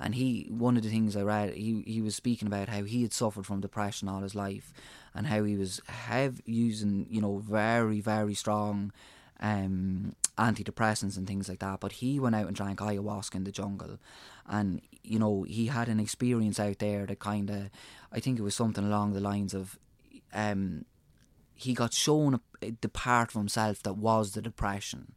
and 0.00 0.14
he 0.14 0.46
one 0.50 0.76
of 0.76 0.82
the 0.82 0.90
things 0.90 1.16
I 1.16 1.22
read 1.22 1.54
he 1.54 1.82
he 1.86 2.00
was 2.00 2.14
speaking 2.14 2.48
about 2.48 2.68
how 2.68 2.84
he 2.84 3.02
had 3.02 3.12
suffered 3.12 3.46
from 3.46 3.60
depression 3.60 4.08
all 4.08 4.20
his 4.20 4.34
life 4.34 4.72
and 5.14 5.26
how 5.26 5.44
he 5.44 5.56
was 5.56 5.80
have 5.86 6.40
using 6.44 7.06
you 7.10 7.20
know 7.20 7.38
very 7.38 8.00
very 8.00 8.34
strong 8.34 8.92
um, 9.40 10.14
antidepressants 10.36 11.16
and 11.16 11.26
things 11.26 11.48
like 11.48 11.60
that. 11.60 11.80
But 11.80 11.92
he 11.92 12.18
went 12.18 12.34
out 12.34 12.46
and 12.46 12.56
drank 12.56 12.80
ayahuasca 12.80 13.34
in 13.36 13.44
the 13.44 13.52
jungle. 13.52 13.98
And 14.46 14.80
you 15.02 15.18
know 15.18 15.42
he 15.42 15.66
had 15.66 15.88
an 15.88 16.00
experience 16.00 16.58
out 16.58 16.78
there 16.78 17.06
that 17.06 17.18
kind 17.18 17.50
of 17.50 17.70
I 18.12 18.20
think 18.20 18.38
it 18.38 18.42
was 18.42 18.54
something 18.54 18.84
along 18.84 19.12
the 19.12 19.20
lines 19.20 19.54
of 19.54 19.78
um, 20.32 20.84
he 21.54 21.74
got 21.74 21.92
shown 21.92 22.40
the 22.60 22.88
part 22.88 23.30
of 23.30 23.34
himself 23.34 23.82
that 23.82 23.94
was 23.94 24.32
the 24.32 24.42
depression 24.42 25.14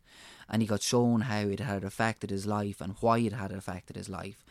and 0.52 0.62
he 0.62 0.68
got 0.68 0.84
shown 0.84 1.22
how 1.22 1.48
it 1.48 1.62
had 1.62 1.84
affected 1.84 2.30
his 2.30 2.46
life 2.46 2.80
and 2.80 2.96
why 3.00 3.18
it 3.18 3.34
had 3.34 3.52
affected 3.52 3.96
his 3.96 4.10
life 4.10 4.44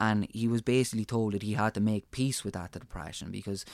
and 0.00 0.26
he 0.32 0.48
was 0.48 0.62
basically 0.62 1.04
told 1.04 1.34
that 1.34 1.42
he 1.42 1.52
had 1.52 1.74
to 1.74 1.80
make 1.80 2.10
peace 2.10 2.42
with 2.42 2.54
that 2.54 2.72
depression 2.72 3.30
because 3.30 3.66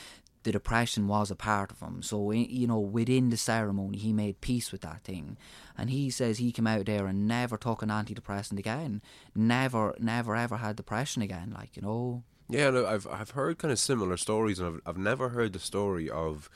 the 0.43 0.53
depression 0.53 1.07
was 1.07 1.31
a 1.31 1.36
part 1.36 1.70
of 1.70 1.81
him. 1.81 2.03
So, 2.03 2.31
eh, 2.31 2.47
you 2.48 2.66
know, 2.66 2.78
within 2.78 3.31
the 3.31 3.36
ceremony, 3.36 3.98
he 3.98 4.12
made 4.12 4.40
peace 4.40 4.70
with 4.73 4.81
that 4.82 5.03
thing. 5.03 5.36
And 5.78 5.89
he 5.89 6.11
says 6.11 6.39
he 6.39 6.53
came 6.53 6.66
out 6.66 6.86
there 6.86 7.07
and 7.07 7.27
never 7.27 7.57
took 7.57 7.82
an 7.82 7.89
antidepressant 7.89 8.59
again. 8.59 9.03
Never, 9.35 9.94
never, 9.98 10.36
ever 10.36 10.59
had 10.59 10.77
depression 10.77 11.23
again, 11.23 11.53
like, 11.57 11.77
you 11.77 11.82
know. 11.82 12.24
Yeah, 12.48 12.70
no, 12.70 12.86
I've 12.86 13.09
I've 13.09 13.31
heard 13.31 13.59
kind 13.59 13.73
of 13.73 13.78
similar 13.81 14.16
stories, 14.16 14.61
and 14.61 14.69
I've 14.69 14.81
I've 14.86 14.98
never 14.98 15.31
heard 15.31 15.53
the 15.53 15.59
story 15.59 16.09
of 16.09 16.48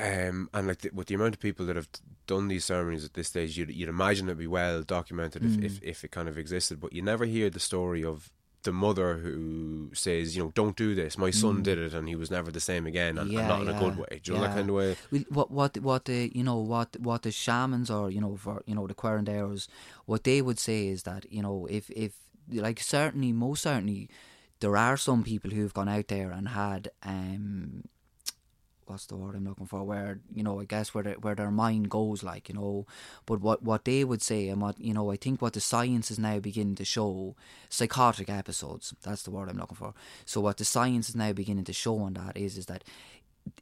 um, 0.00 0.50
and 0.52 0.66
like 0.66 0.80
the, 0.80 0.90
with 0.92 1.08
the 1.08 1.14
amount 1.14 1.34
of 1.34 1.40
people 1.40 1.66
that 1.66 1.76
have 1.76 1.88
done 2.26 2.48
these 2.48 2.64
ceremonies 2.64 3.04
at 3.04 3.14
this 3.14 3.28
stage, 3.28 3.56
you'd, 3.56 3.70
you'd 3.70 3.88
imagine 3.88 4.28
it'd 4.28 4.38
be 4.38 4.46
well 4.46 4.82
documented 4.82 5.42
mm. 5.42 5.58
if, 5.58 5.64
if, 5.64 5.82
if 5.82 6.04
it 6.04 6.10
kind 6.10 6.28
of 6.28 6.38
existed. 6.38 6.80
But 6.80 6.92
you 6.92 7.02
never 7.02 7.24
hear 7.24 7.50
the 7.50 7.60
story 7.60 8.04
of 8.04 8.30
the 8.64 8.72
mother 8.72 9.18
who 9.18 9.90
says, 9.92 10.36
you 10.36 10.42
know, 10.42 10.52
don't 10.54 10.76
do 10.76 10.94
this. 10.94 11.16
My 11.16 11.30
son 11.30 11.58
mm. 11.58 11.62
did 11.62 11.78
it, 11.78 11.94
and 11.94 12.08
he 12.08 12.16
was 12.16 12.30
never 12.30 12.50
the 12.50 12.60
same 12.60 12.86
again, 12.86 13.18
and, 13.18 13.30
yeah, 13.30 13.40
and 13.40 13.48
not 13.48 13.60
in 13.62 13.68
a 13.68 13.78
good 13.78 13.98
way. 13.98 14.20
Do 14.22 14.32
you 14.32 14.38
yeah. 14.38 14.40
know 14.40 14.46
that 14.48 14.56
kind 14.56 14.68
of 14.68 14.74
way? 14.74 14.96
What 15.28 15.50
what 15.50 15.78
what 15.78 16.04
the 16.06 16.32
you 16.34 16.42
know 16.42 16.58
what 16.58 16.96
what 16.98 17.22
the 17.22 17.30
shamans 17.30 17.90
or 17.90 18.10
you 18.10 18.20
know 18.20 18.36
for 18.36 18.62
you 18.66 18.74
know 18.74 18.86
the 18.86 18.94
curanderos, 18.94 19.68
what 20.06 20.24
they 20.24 20.42
would 20.42 20.58
say 20.58 20.88
is 20.88 21.04
that 21.04 21.30
you 21.30 21.42
know 21.42 21.66
if 21.70 21.90
if 21.90 22.14
like 22.50 22.80
certainly 22.80 23.32
most 23.32 23.62
certainly 23.62 24.08
there 24.60 24.76
are 24.76 24.96
some 24.96 25.22
people 25.22 25.50
who 25.50 25.62
have 25.62 25.74
gone 25.74 25.88
out 25.88 26.08
there 26.08 26.30
and 26.30 26.48
had 26.48 26.90
um 27.02 27.84
what's 28.86 29.06
the 29.06 29.16
word 29.16 29.34
I'm 29.34 29.44
looking 29.44 29.66
for? 29.66 29.82
Where 29.84 30.20
you 30.32 30.42
know, 30.42 30.60
I 30.60 30.64
guess 30.64 30.94
where 30.94 31.04
the, 31.04 31.12
where 31.12 31.34
their 31.34 31.50
mind 31.50 31.90
goes, 31.90 32.22
like 32.22 32.48
you 32.48 32.54
know. 32.54 32.86
But 33.26 33.40
what 33.40 33.62
what 33.62 33.84
they 33.84 34.04
would 34.04 34.22
say, 34.22 34.48
and 34.48 34.60
what 34.60 34.78
you 34.80 34.94
know, 34.94 35.10
I 35.10 35.16
think 35.16 35.42
what 35.42 35.52
the 35.54 35.60
science 35.60 36.10
is 36.10 36.18
now 36.18 36.38
beginning 36.38 36.76
to 36.76 36.84
show, 36.84 37.36
psychotic 37.68 38.28
episodes. 38.28 38.94
That's 39.02 39.22
the 39.22 39.30
word 39.30 39.48
I'm 39.48 39.58
looking 39.58 39.76
for. 39.76 39.94
So 40.24 40.40
what 40.40 40.56
the 40.56 40.64
science 40.64 41.08
is 41.08 41.16
now 41.16 41.32
beginning 41.32 41.64
to 41.64 41.72
show 41.72 41.98
on 41.98 42.14
that 42.14 42.36
is 42.36 42.56
is 42.58 42.66
that 42.66 42.84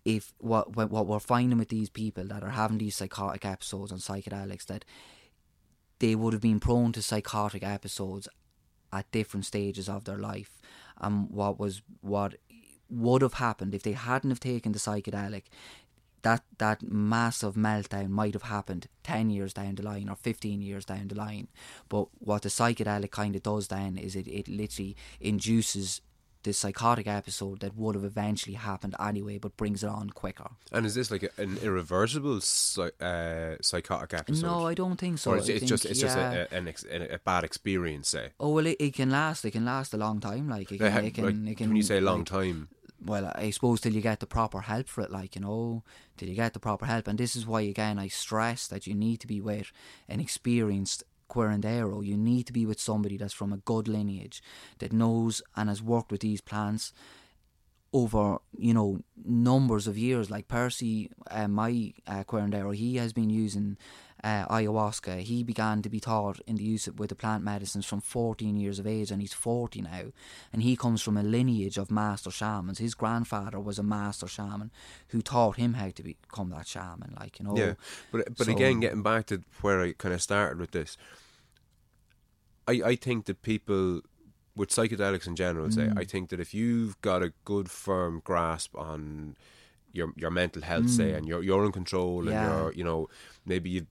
if 0.04 0.32
what 0.38 0.74
what 0.76 1.06
we're 1.06 1.18
finding 1.18 1.58
with 1.58 1.68
these 1.68 1.88
people 1.88 2.24
that 2.24 2.42
are 2.42 2.50
having 2.50 2.78
these 2.78 2.96
psychotic 2.96 3.44
episodes 3.44 3.92
on 3.92 3.98
psychedelics 3.98 4.66
that 4.66 4.84
they 5.98 6.14
would 6.14 6.32
have 6.32 6.42
been 6.42 6.60
prone 6.60 6.92
to 6.92 7.02
psychotic 7.02 7.62
episodes 7.62 8.28
at 8.92 9.10
different 9.10 9.46
stages 9.46 9.88
of 9.88 10.04
their 10.04 10.18
life 10.18 10.60
and 11.00 11.30
what 11.30 11.58
was 11.58 11.82
what 12.00 12.34
would 12.92 13.22
have 13.22 13.34
happened 13.34 13.74
if 13.74 13.82
they 13.82 13.92
hadn't 13.92 14.30
have 14.30 14.40
taken 14.40 14.72
the 14.72 14.78
psychedelic 14.78 15.44
that 16.22 16.42
that 16.58 16.82
massive 16.82 17.54
meltdown 17.54 18.08
might 18.08 18.34
have 18.34 18.44
happened 18.44 18.86
10 19.02 19.30
years 19.30 19.52
down 19.52 19.74
the 19.74 19.82
line 19.82 20.08
or 20.08 20.14
15 20.14 20.62
years 20.62 20.84
down 20.84 21.08
the 21.08 21.14
line 21.14 21.48
but 21.88 22.06
what 22.18 22.42
the 22.42 22.48
psychedelic 22.48 23.10
kind 23.10 23.34
of 23.34 23.42
does 23.42 23.68
then 23.68 23.96
is 23.96 24.14
it, 24.14 24.28
it 24.28 24.48
literally 24.48 24.96
induces 25.20 26.00
the 26.42 26.52
psychotic 26.52 27.06
episode 27.06 27.60
that 27.60 27.76
would 27.76 27.94
have 27.94 28.04
eventually 28.04 28.54
happened 28.54 28.94
anyway, 28.98 29.38
but 29.38 29.56
brings 29.56 29.84
it 29.84 29.88
on 29.88 30.10
quicker. 30.10 30.50
And 30.72 30.84
is 30.86 30.94
this 30.94 31.10
like 31.10 31.22
a, 31.22 31.30
an 31.40 31.58
irreversible 31.62 32.36
uh, 32.38 33.56
psychotic 33.60 34.14
episode? 34.14 34.46
No, 34.46 34.66
I 34.66 34.74
don't 34.74 34.96
think 34.96 35.18
so. 35.18 35.32
Or 35.32 35.38
it's, 35.38 35.48
it's 35.48 35.64
just 35.64 35.84
it's 35.84 36.00
yeah. 36.00 36.06
just 36.06 36.16
a, 36.18 36.54
an 36.54 36.68
ex, 36.68 36.84
a, 36.90 37.20
bad 37.24 37.44
experience, 37.44 38.08
say. 38.08 38.30
Oh 38.40 38.50
well, 38.50 38.66
it, 38.66 38.76
it, 38.80 38.94
can 38.94 39.10
last. 39.10 39.44
It 39.44 39.52
can 39.52 39.64
last 39.64 39.94
a 39.94 39.96
long 39.96 40.20
time. 40.20 40.48
Like 40.48 40.72
it 40.72 40.78
can, 40.78 41.04
it 41.04 41.14
can, 41.14 41.24
like, 41.24 41.52
it 41.52 41.56
can 41.58 41.68
when 41.68 41.76
you 41.76 41.82
say 41.82 42.00
long 42.00 42.20
like, 42.20 42.28
time. 42.28 42.68
Well, 43.04 43.32
I 43.34 43.50
suppose 43.50 43.80
till 43.80 43.94
you 43.94 44.00
get 44.00 44.20
the 44.20 44.26
proper 44.26 44.60
help 44.60 44.88
for 44.88 45.02
it, 45.02 45.10
like 45.10 45.34
you 45.34 45.40
know, 45.40 45.82
till 46.16 46.28
you 46.28 46.36
get 46.36 46.52
the 46.52 46.60
proper 46.60 46.86
help, 46.86 47.08
and 47.08 47.18
this 47.18 47.34
is 47.34 47.46
why 47.46 47.62
again 47.62 47.98
I 47.98 48.08
stress 48.08 48.68
that 48.68 48.86
you 48.86 48.94
need 48.94 49.18
to 49.20 49.26
be 49.26 49.40
with 49.40 49.72
an 50.08 50.20
experienced 50.20 51.02
curandero. 51.28 52.04
You 52.04 52.16
need 52.16 52.46
to 52.46 52.52
be 52.52 52.66
with 52.66 52.78
somebody 52.80 53.16
that's 53.16 53.32
from 53.32 53.52
a 53.52 53.56
good 53.58 53.88
lineage 53.88 54.42
that 54.78 54.92
knows 54.92 55.42
and 55.56 55.68
has 55.68 55.82
worked 55.82 56.12
with 56.12 56.20
these 56.20 56.40
plants 56.40 56.92
over 57.92 58.38
you 58.56 58.72
know 58.72 59.00
numbers 59.24 59.86
of 59.86 59.98
years. 59.98 60.30
Like 60.30 60.48
Percy, 60.48 61.10
uh, 61.30 61.48
my 61.48 61.92
uh, 62.06 62.22
he 62.70 62.96
has 62.96 63.12
been 63.12 63.30
using 63.30 63.76
uh, 64.24 64.46
ayahuasca. 64.46 65.20
He 65.20 65.42
began 65.42 65.82
to 65.82 65.88
be 65.88 65.98
taught 66.00 66.40
in 66.46 66.56
the 66.56 66.62
use 66.62 66.86
of, 66.86 66.98
with 66.98 67.08
the 67.10 67.14
plant 67.16 67.42
medicines 67.42 67.84
from 67.86 68.00
14 68.00 68.56
years 68.56 68.78
of 68.78 68.86
age, 68.86 69.10
and 69.10 69.20
he's 69.20 69.32
40 69.32 69.82
now. 69.82 70.12
And 70.52 70.62
he 70.62 70.76
comes 70.76 71.02
from 71.02 71.16
a 71.16 71.22
lineage 71.22 71.76
of 71.78 71.90
master 71.90 72.30
shamans. 72.30 72.78
His 72.78 72.94
grandfather 72.94 73.58
was 73.60 73.78
a 73.78 73.82
master 73.82 74.28
shaman 74.28 74.70
who 75.08 75.22
taught 75.22 75.56
him 75.56 75.74
how 75.74 75.90
to 75.90 76.02
become 76.02 76.50
that 76.50 76.66
shaman. 76.66 77.14
Like 77.18 77.38
you 77.38 77.46
know, 77.46 77.56
yeah. 77.56 77.74
But 78.12 78.36
but 78.36 78.46
so, 78.46 78.52
again, 78.52 78.80
getting 78.80 79.02
back 79.02 79.26
to 79.26 79.42
where 79.60 79.80
I 79.80 79.92
kind 79.92 80.14
of 80.14 80.22
started 80.22 80.58
with 80.60 80.70
this 80.70 80.96
I, 82.68 82.72
I 82.84 82.96
think 82.96 83.26
that 83.26 83.42
people 83.42 84.02
with 84.54 84.68
psychedelics 84.70 85.26
in 85.26 85.34
general 85.36 85.70
say 85.70 85.86
Mm. 85.86 85.98
I 85.98 86.04
think 86.04 86.28
that 86.30 86.40
if 86.40 86.54
you've 86.54 87.00
got 87.00 87.22
a 87.22 87.32
good 87.44 87.70
firm 87.70 88.20
grasp 88.24 88.76
on 88.76 89.36
your 89.92 90.12
your 90.16 90.30
mental 90.30 90.62
health 90.62 90.90
say 90.90 91.12
and 91.12 91.26
you're 91.26 91.42
you're 91.42 91.64
in 91.64 91.72
control 91.72 92.22
Mm. 92.24 92.30
Yeah. 92.30 92.42
and 92.44 92.52
you're 92.62 92.72
you 92.74 92.84
know 92.84 93.08
maybe 93.44 93.70
you 93.70 93.80
have 93.80 93.88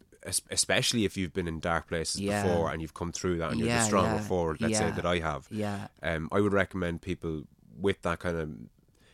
especially 0.49 1.05
if 1.05 1.17
you've 1.17 1.33
been 1.33 1.47
in 1.47 1.59
dark 1.59 1.87
places 1.87 2.21
Yeah. 2.21 2.43
before 2.43 2.71
and 2.71 2.81
you've 2.81 2.93
come 2.93 3.11
through 3.11 3.37
that 3.39 3.51
and 3.51 3.59
you're 3.59 3.69
Yeah, 3.69 3.79
the 3.79 3.85
stronger 3.85 4.15
yeah, 4.17 4.27
for 4.27 4.53
it 4.53 4.61
let's 4.61 4.77
say 4.77 4.91
that 4.91 5.05
I 5.05 5.19
have 5.19 5.47
yeah. 5.49 5.87
um, 6.03 6.29
I 6.31 6.39
would 6.41 6.53
recommend 6.53 7.01
people 7.01 7.43
with 7.79 8.01
that 8.03 8.19
kind 8.19 8.37
of 8.37 8.49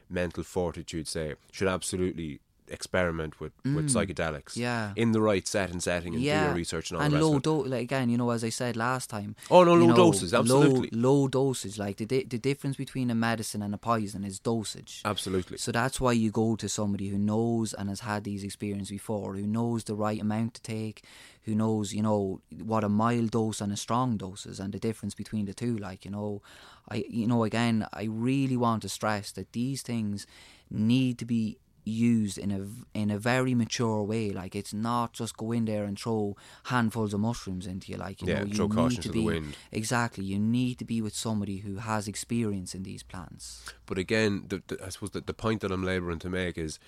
mental 0.10 0.44
fortitude 0.44 1.08
say 1.08 1.36
should 1.52 1.68
absolutely 1.68 2.40
experiment 2.70 3.40
with, 3.40 3.54
with 3.64 3.90
psychedelics 3.90 4.54
Mm. 4.54 4.58
Yeah. 4.58 4.94
in 4.96 5.12
the 5.12 5.22
right 5.22 5.48
set 5.48 5.70
and 5.72 5.82
setting 5.82 6.14
and 6.16 6.24
do 6.24 6.30
your 6.30 6.54
research 6.54 6.92
and 6.92 6.98
all 6.98 7.04
and 7.04 7.14
the 7.14 7.18
rest 7.18 7.28
low 7.28 7.40
dose. 7.40 7.68
Like 7.68 7.84
again, 7.84 8.10
you 8.10 8.18
know, 8.18 8.30
as 8.32 8.44
I 8.44 8.50
said 8.50 8.76
last 8.76 9.10
time. 9.10 9.36
Oh, 9.50 9.64
no, 9.64 9.74
low 9.76 9.88
know, 9.88 9.96
doses, 9.96 10.34
absolutely. 10.34 10.90
Low, 10.92 11.12
low 11.22 11.28
dosage. 11.28 11.78
Like 11.78 11.98
the 11.98 12.06
di- 12.06 12.24
the 12.24 12.38
difference 12.38 12.78
between 12.78 13.10
a 13.12 13.16
medicine 13.16 13.62
and 13.62 13.74
a 13.74 13.78
poison 13.78 14.24
is 14.24 14.40
dosage. 14.40 15.02
Absolutely. 15.06 15.58
So 15.58 15.72
that's 15.72 16.00
why 16.02 16.12
you 16.14 16.32
go 16.32 16.56
to 16.56 16.68
somebody 16.70 17.08
who 17.10 17.18
knows 17.18 17.74
and 17.74 17.90
has 17.90 18.02
had 18.02 18.24
these 18.24 18.44
experiences 18.44 18.90
before, 18.90 19.36
who 19.36 19.48
knows 19.48 19.84
the 19.86 19.96
right 19.96 20.22
amount 20.22 20.54
to 20.56 20.62
take, 20.62 21.04
who 21.44 21.56
knows, 21.56 21.94
you 21.94 22.02
know, 22.02 22.42
what 22.64 22.84
a 22.84 22.90
mild 22.90 23.32
dose 23.32 23.62
and 23.62 23.72
a 23.72 23.78
strong 23.78 24.18
dose 24.18 24.46
is 24.46 24.60
and 24.60 24.74
the 24.74 24.80
difference 24.80 25.16
between 25.16 25.46
the 25.46 25.54
two. 25.54 25.78
Like, 25.78 26.04
you 26.06 26.12
know, 26.12 26.42
I 26.90 27.06
you 27.10 27.28
know, 27.28 27.44
again, 27.44 27.88
I 27.94 28.04
really 28.06 28.58
want 28.58 28.82
to 28.84 28.90
stress 28.90 29.32
that 29.34 29.52
these 29.54 29.82
things 29.82 30.26
need 30.70 31.18
to 31.20 31.26
be 31.26 31.58
used 31.88 32.38
in 32.38 32.52
a 32.52 32.62
in 32.94 33.10
a 33.12 33.18
very 33.18 33.54
mature 33.56 34.02
way 34.04 34.30
like 34.32 34.56
it's 34.56 34.74
not 34.74 35.14
just 35.14 35.38
go 35.38 35.52
in 35.52 35.66
there 35.66 35.86
and 35.86 35.98
throw 36.00 36.36
handfuls 36.66 37.14
of 37.14 37.20
mushrooms 37.20 37.66
into 37.68 37.92
you 37.92 37.98
like 37.98 38.22
you 38.22 38.28
Yeah, 38.28 38.40
know 38.40 38.46
you 38.46 38.54
throw 38.56 38.68
caution 38.68 39.02
need 39.02 39.02
to 39.04 39.12
be 39.12 39.26
wind. 39.26 39.56
exactly 39.72 40.24
you 40.26 40.40
need 40.40 40.76
to 40.80 40.86
be 40.86 41.02
with 41.02 41.16
somebody 41.16 41.58
who 41.58 41.78
has 41.78 42.08
experience 42.08 42.76
in 42.76 42.84
these 42.84 43.04
plants 43.04 43.64
But 43.86 43.98
again, 43.98 44.46
the, 44.50 44.62
the, 44.68 44.76
I 44.86 44.90
suppose 44.90 45.12
the, 45.12 45.22
the 45.22 45.34
point 45.46 45.62
that 45.62 45.72
I'm 45.72 45.84
labouring 45.84 46.20
to 46.20 46.30
make 46.30 46.58
is 46.58 46.80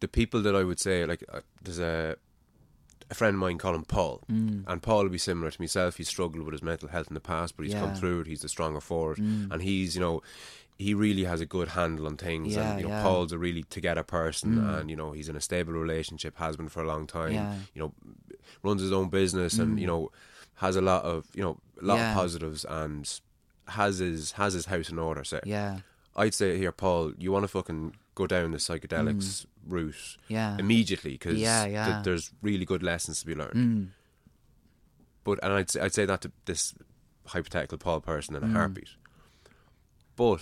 the 0.00 0.08
people 0.08 0.42
that 0.42 0.54
I 0.56 0.64
would 0.64 0.80
say, 0.80 1.06
like, 1.06 1.22
uh, 1.32 1.40
there's 1.62 1.78
a 1.78 2.16
a 3.10 3.14
friend 3.14 3.34
of 3.34 3.40
mine 3.40 3.58
called 3.58 3.76
him 3.76 3.84
Paul, 3.84 4.22
Mm. 4.32 4.64
and 4.66 4.82
Paul 4.82 5.02
will 5.04 5.10
be 5.10 5.18
similar 5.18 5.50
to 5.50 5.60
myself. 5.60 5.98
He's 5.98 6.08
struggled 6.08 6.42
with 6.44 6.52
his 6.52 6.62
mental 6.62 6.88
health 6.88 7.08
in 7.08 7.14
the 7.14 7.20
past, 7.20 7.54
but 7.56 7.66
he's 7.66 7.74
come 7.74 7.90
Yeah. 7.90 7.96
Mm. 7.96 8.00
through 8.00 8.20
it. 8.22 8.26
He's 8.26 8.40
the 8.40 8.48
stronger 8.48 8.80
for 8.80 9.12
it, 9.12 9.18
and 9.18 9.62
he's 9.62 9.94
you 9.94 10.00
know. 10.00 10.22
He 10.76 10.92
really 10.92 11.24
has 11.24 11.40
a 11.40 11.46
good 11.46 11.68
handle 11.68 12.06
on 12.06 12.16
things, 12.16 12.54
Yeah, 12.54 12.72
and 12.72 12.80
you 12.80 12.86
know, 12.88 12.92
yeah. 12.94 13.00
Mm. 13.00 13.04
Paul's 13.04 13.32
a 13.32 13.38
really 13.38 13.62
together 13.62 14.02
person, 14.02 14.58
and 14.58 14.90
you 14.90 14.96
know 14.96 15.12
he's 15.12 15.28
in 15.28 15.36
a 15.36 15.40
stable 15.40 15.72
relationship, 15.72 16.36
has 16.38 16.56
been 16.56 16.68
for 16.68 16.82
a 16.82 16.86
long 16.86 17.06
time. 17.06 17.32
Yeah. 17.32 17.54
You 17.74 17.82
know, 17.82 17.94
runs 18.62 18.82
his 18.82 18.90
own 18.92 19.08
business, 19.08 19.58
and 19.58 19.78
you 19.78 19.86
know 19.86 20.10
has 20.56 20.74
a 20.76 20.80
lot 20.80 21.04
of 21.04 21.26
you 21.34 21.42
know 21.42 21.58
a 21.80 21.84
lot 21.84 22.00
of 22.00 22.14
positives, 22.14 22.64
and 22.64 23.08
has 23.68 23.98
his 23.98 24.32
has 24.32 24.54
his 24.54 24.66
house 24.66 24.90
in 24.90 24.98
order. 24.98 25.24
so 25.24 25.40
yeah 25.46 25.78
I'd 26.16 26.34
say 26.34 26.58
here, 26.58 26.70
Paul, 26.70 27.12
you 27.18 27.32
want 27.32 27.42
to 27.44 27.48
fucking 27.48 27.96
go 28.14 28.26
down 28.28 28.50
the 28.52 28.58
psychedelics 28.58 29.46
route 29.66 29.94
Mm. 29.94 30.16
Yeah. 30.28 30.56
immediately 30.58 31.12
because 31.12 31.38
Yeah, 31.38 31.64
yeah. 31.66 32.02
there's 32.04 32.30
really 32.42 32.64
good 32.64 32.82
lessons 32.82 33.20
to 33.20 33.26
be 33.26 33.34
learned. 33.34 33.54
Mm. 33.54 33.88
But 35.24 35.38
and 35.42 35.52
I'd 35.52 35.70
say, 35.70 35.80
I'd 35.80 35.94
say 35.94 36.04
that 36.06 36.20
to 36.22 36.32
this 36.44 36.74
hypothetical 37.26 37.78
Paul 37.78 38.00
person 38.00 38.36
in 38.36 38.42
Mm. 38.42 38.50
a 38.50 38.52
heartbeat. 38.52 38.90
But 40.16 40.40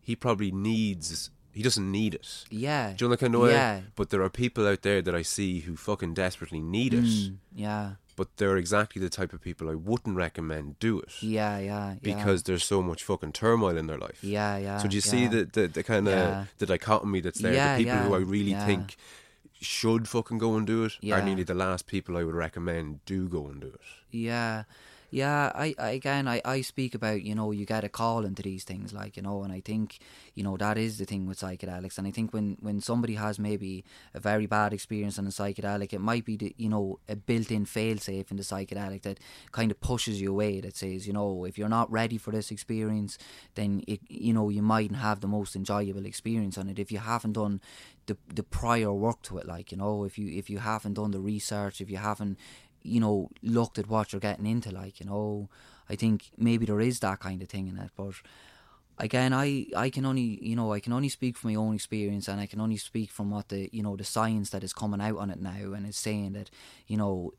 he 0.00 0.16
probably 0.16 0.50
needs. 0.50 1.30
He 1.52 1.62
doesn't 1.62 1.90
need 1.90 2.14
it. 2.14 2.44
yeah 2.50 2.92
Do 2.96 3.04
you 3.06 3.10
know 3.10 3.16
kind 3.16 3.34
of 3.34 3.50
yeah 3.50 3.80
But 3.96 4.10
there 4.10 4.22
are 4.22 4.30
people 4.30 4.64
out 4.68 4.82
there 4.82 5.02
that 5.02 5.14
I 5.14 5.22
see 5.22 5.60
who 5.60 5.74
fucking 5.76 6.14
desperately 6.14 6.60
need 6.60 6.94
it. 6.94 7.02
Mm, 7.04 7.36
yeah 7.54 7.92
But 8.14 8.28
they're 8.36 8.56
exactly 8.56 9.02
the 9.02 9.08
type 9.10 9.32
of 9.32 9.40
people 9.40 9.68
I 9.68 9.74
wouldn't 9.74 10.14
recommend 10.16 10.78
do 10.78 11.00
it 11.00 11.12
yeah 11.20 11.58
yeah 11.58 11.86
yeah. 11.94 11.96
because 12.00 12.44
there's 12.44 12.64
so 12.64 12.80
much 12.80 13.02
fucking 13.02 13.32
turmoil 13.32 13.76
in 13.76 13.86
their 13.88 13.98
life. 13.98 14.22
yeah 14.22 14.56
yeah 14.56 14.78
So 14.78 14.86
do 14.88 14.94
you 14.94 15.00
see 15.00 15.26
the, 15.26 15.44
the, 15.46 15.66
the 15.66 15.82
kind 15.82 16.06
of 16.06 16.14
Yeah. 16.14 16.44
the 16.58 16.66
dichotomy 16.66 17.20
that's 17.20 17.40
there? 17.40 17.54
Yeah, 17.54 17.76
the 17.76 17.84
people 17.84 17.98
who 18.02 18.14
I 18.14 18.18
really 18.18 18.52
yeah. 18.52 18.64
think 18.66 18.96
should 19.60 20.06
fucking 20.06 20.38
go 20.38 20.54
and 20.54 20.64
do 20.66 20.84
it 20.84 20.92
Yeah. 21.00 21.16
are 21.18 21.22
nearly 21.24 21.42
the 21.42 21.54
last 21.54 21.88
people 21.88 22.16
I 22.16 22.22
would 22.22 22.36
recommend 22.36 23.04
do 23.04 23.26
go 23.28 23.48
and 23.48 23.60
do 23.60 23.68
it. 23.68 23.80
Yeah, 24.12 24.64
yeah. 25.10 25.50
I, 25.54 25.74
I 25.78 25.90
again, 25.90 26.28
I, 26.28 26.42
I 26.44 26.60
speak 26.60 26.94
about 26.94 27.22
you 27.22 27.34
know 27.34 27.50
you 27.50 27.64
get 27.64 27.84
a 27.84 27.88
call 27.88 28.24
into 28.24 28.42
these 28.42 28.64
things 28.64 28.92
like 28.92 29.16
you 29.16 29.22
know, 29.22 29.42
and 29.42 29.52
I 29.52 29.60
think 29.60 29.98
you 30.34 30.44
know 30.44 30.56
that 30.58 30.76
is 30.76 30.98
the 30.98 31.06
thing 31.06 31.26
with 31.26 31.38
psychedelics. 31.40 31.96
And 31.96 32.06
I 32.06 32.10
think 32.10 32.32
when 32.32 32.58
when 32.60 32.80
somebody 32.80 33.14
has 33.14 33.38
maybe 33.38 33.84
a 34.14 34.20
very 34.20 34.46
bad 34.46 34.72
experience 34.72 35.18
on 35.18 35.26
a 35.26 35.30
psychedelic, 35.30 35.92
it 35.92 36.00
might 36.00 36.24
be 36.24 36.36
the, 36.36 36.54
you 36.58 36.68
know 36.68 36.98
a 37.08 37.16
built-in 37.16 37.64
fail-safe 37.64 38.30
in 38.30 38.36
the 38.36 38.42
psychedelic 38.42 39.02
that 39.02 39.18
kind 39.52 39.70
of 39.70 39.80
pushes 39.80 40.20
you 40.20 40.30
away. 40.30 40.60
That 40.60 40.76
says 40.76 41.06
you 41.06 41.14
know 41.14 41.44
if 41.44 41.56
you're 41.56 41.68
not 41.68 41.90
ready 41.90 42.18
for 42.18 42.30
this 42.30 42.50
experience, 42.50 43.16
then 43.54 43.82
it 43.86 44.00
you 44.08 44.34
know 44.34 44.50
you 44.50 44.62
mightn't 44.62 45.00
have 45.00 45.20
the 45.20 45.28
most 45.28 45.56
enjoyable 45.56 46.04
experience 46.04 46.58
on 46.58 46.68
it 46.68 46.78
if 46.78 46.92
you 46.92 46.98
haven't 46.98 47.32
done 47.32 47.60
the 48.06 48.16
the 48.34 48.42
prior 48.42 48.92
work 48.92 49.22
to 49.22 49.38
it. 49.38 49.46
Like 49.46 49.72
you 49.72 49.78
know 49.78 50.04
if 50.04 50.18
you 50.18 50.36
if 50.36 50.50
you 50.50 50.58
haven't 50.58 50.94
done 50.94 51.12
the 51.12 51.20
research, 51.20 51.80
if 51.80 51.90
you 51.90 51.96
haven't 51.96 52.38
you 52.88 53.00
know, 53.00 53.30
looked 53.42 53.78
at 53.78 53.88
what 53.88 54.12
you're 54.12 54.20
getting 54.20 54.46
into. 54.46 54.70
Like, 54.70 55.00
you 55.00 55.06
know, 55.06 55.48
I 55.88 55.96
think 55.96 56.30
maybe 56.36 56.66
there 56.66 56.80
is 56.80 57.00
that 57.00 57.20
kind 57.20 57.42
of 57.42 57.48
thing 57.48 57.68
in 57.68 57.78
it, 57.78 57.90
but 57.96 58.14
again, 58.98 59.32
I 59.32 59.66
I 59.76 59.90
can 59.90 60.04
only 60.04 60.38
you 60.42 60.56
know 60.56 60.72
I 60.72 60.80
can 60.80 60.92
only 60.92 61.08
speak 61.08 61.36
from 61.36 61.50
my 61.50 61.56
own 61.56 61.74
experience, 61.74 62.28
and 62.28 62.40
I 62.40 62.46
can 62.46 62.60
only 62.60 62.76
speak 62.76 63.10
from 63.10 63.30
what 63.30 63.48
the 63.48 63.68
you 63.72 63.82
know 63.82 63.96
the 63.96 64.04
science 64.04 64.50
that 64.50 64.64
is 64.64 64.72
coming 64.72 65.00
out 65.00 65.18
on 65.18 65.30
it 65.30 65.40
now, 65.40 65.72
and 65.72 65.86
is 65.86 65.96
saying 65.96 66.32
that 66.32 66.50
you 66.86 66.96
know. 66.96 67.32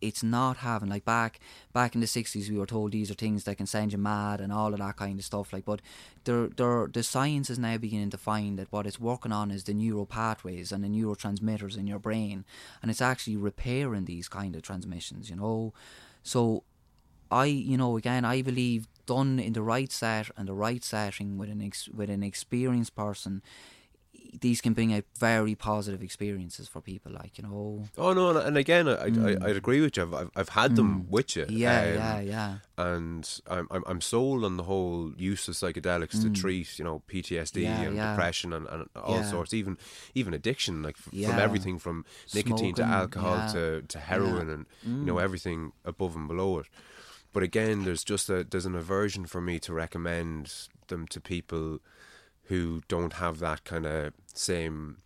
It's 0.00 0.22
not 0.22 0.58
having 0.58 0.88
like 0.88 1.04
back 1.04 1.40
back 1.72 1.94
in 1.94 2.00
the 2.00 2.06
sixties 2.06 2.50
we 2.50 2.58
were 2.58 2.66
told 2.66 2.92
these 2.92 3.10
are 3.10 3.14
things 3.14 3.44
that 3.44 3.56
can 3.56 3.66
send 3.66 3.92
you 3.92 3.98
mad 3.98 4.40
and 4.40 4.52
all 4.52 4.72
of 4.72 4.80
that 4.80 4.96
kind 4.96 5.18
of 5.18 5.24
stuff 5.24 5.52
like 5.52 5.64
but 5.64 5.80
there 6.24 6.48
there 6.48 6.86
the 6.92 7.02
science 7.02 7.50
is 7.50 7.58
now 7.58 7.76
beginning 7.76 8.10
to 8.10 8.18
find 8.18 8.58
that 8.58 8.70
what 8.70 8.86
it's 8.86 9.00
working 9.00 9.32
on 9.32 9.50
is 9.50 9.64
the 9.64 9.74
neural 9.74 10.06
pathways 10.06 10.72
and 10.72 10.84
the 10.84 10.88
neurotransmitters 10.88 11.76
in 11.76 11.86
your 11.86 11.98
brain 11.98 12.44
and 12.80 12.90
it's 12.90 13.02
actually 13.02 13.36
repairing 13.36 14.04
these 14.04 14.28
kind 14.28 14.54
of 14.56 14.62
transmissions 14.62 15.30
you 15.30 15.36
know? 15.36 15.72
So 16.22 16.62
I, 17.30 17.46
you 17.46 17.76
know, 17.76 17.96
again, 17.96 18.24
I 18.24 18.42
believe 18.42 18.86
done 19.06 19.38
in 19.38 19.52
the 19.52 19.62
right 19.62 19.90
set 19.90 20.30
and 20.36 20.48
the 20.48 20.54
right 20.54 20.82
setting 20.82 21.38
with 21.38 21.50
an 21.50 21.62
ex- 21.62 21.88
with 21.88 22.10
an 22.10 22.22
experienced 22.22 22.94
person, 22.94 23.42
these 24.40 24.60
can 24.60 24.74
bring 24.74 24.92
out 24.92 25.04
very 25.18 25.54
positive 25.54 26.02
experiences 26.02 26.68
for 26.68 26.80
people. 26.80 27.12
Like 27.12 27.38
you 27.38 27.44
know, 27.44 27.84
Oh 27.96 28.12
no, 28.12 28.36
and- 28.36 28.56
again, 28.58 28.86
I, 28.88 29.06
I, 29.06 29.36
I'd 29.48 29.56
agree 29.56 29.80
with 29.80 29.96
you. 29.96 30.02
I've, 30.04 30.14
I've, 30.14 30.30
I've 30.36 30.48
had 30.50 30.76
them 30.76 31.08
with 31.10 31.36
you. 31.36 31.44
Mm. 31.46 31.58
yeah, 31.58 31.80
um, 31.80 31.94
yeah, 31.94 32.20
yeah, 32.20 32.54
And 32.76 33.40
I'm, 33.46 33.66
I'm 33.70 33.84
I'm 33.86 34.00
sold 34.00 34.44
on 34.44 34.56
the 34.56 34.64
whole 34.64 35.12
use 35.16 35.48
of 35.48 35.54
psychedelics 35.54 36.20
to 36.22 36.30
treat 36.30 36.78
you 36.78 36.84
know 36.84 37.02
PTSD 37.08 37.62
Mm. 37.62 37.62
Yeah, 37.62 37.80
and 37.82 37.96
yeah. 37.96 38.10
depression 38.12 38.52
and, 38.52 38.66
and 38.68 38.88
all 38.94 39.16
Yeah. 39.16 39.30
sorts, 39.30 39.54
even 39.54 39.78
even 40.14 40.34
addiction, 40.34 40.82
like 40.82 40.96
f- 40.98 41.04
from 41.30 41.38
everything 41.38 41.78
from 41.78 42.04
nicotine 42.34 42.74
to 42.74 42.84
alcohol 42.84 43.50
to, 43.52 43.82
to 43.82 43.98
heroin 43.98 44.48
and 44.50 44.66
you 44.84 44.90
Mm. 44.90 45.04
know 45.06 45.18
everything 45.18 45.72
above 45.84 46.14
and 46.16 46.28
below 46.28 46.58
it. 46.58 46.66
But 47.32 47.42
again, 47.42 47.84
there's 47.84 48.04
just 48.04 48.28
a 48.30 48.44
there's 48.44 48.66
an 48.66 48.74
aversion 48.74 49.26
for 49.26 49.40
me 49.40 49.58
to 49.60 49.72
recommend 49.72 50.68
them 50.88 51.06
to 51.08 51.20
people 51.20 51.78
who 52.48 52.82
don't 52.88 53.14
have 53.14 53.38
that 53.38 53.64
kind 53.64 53.86
of 53.86 54.12
same 54.34 54.98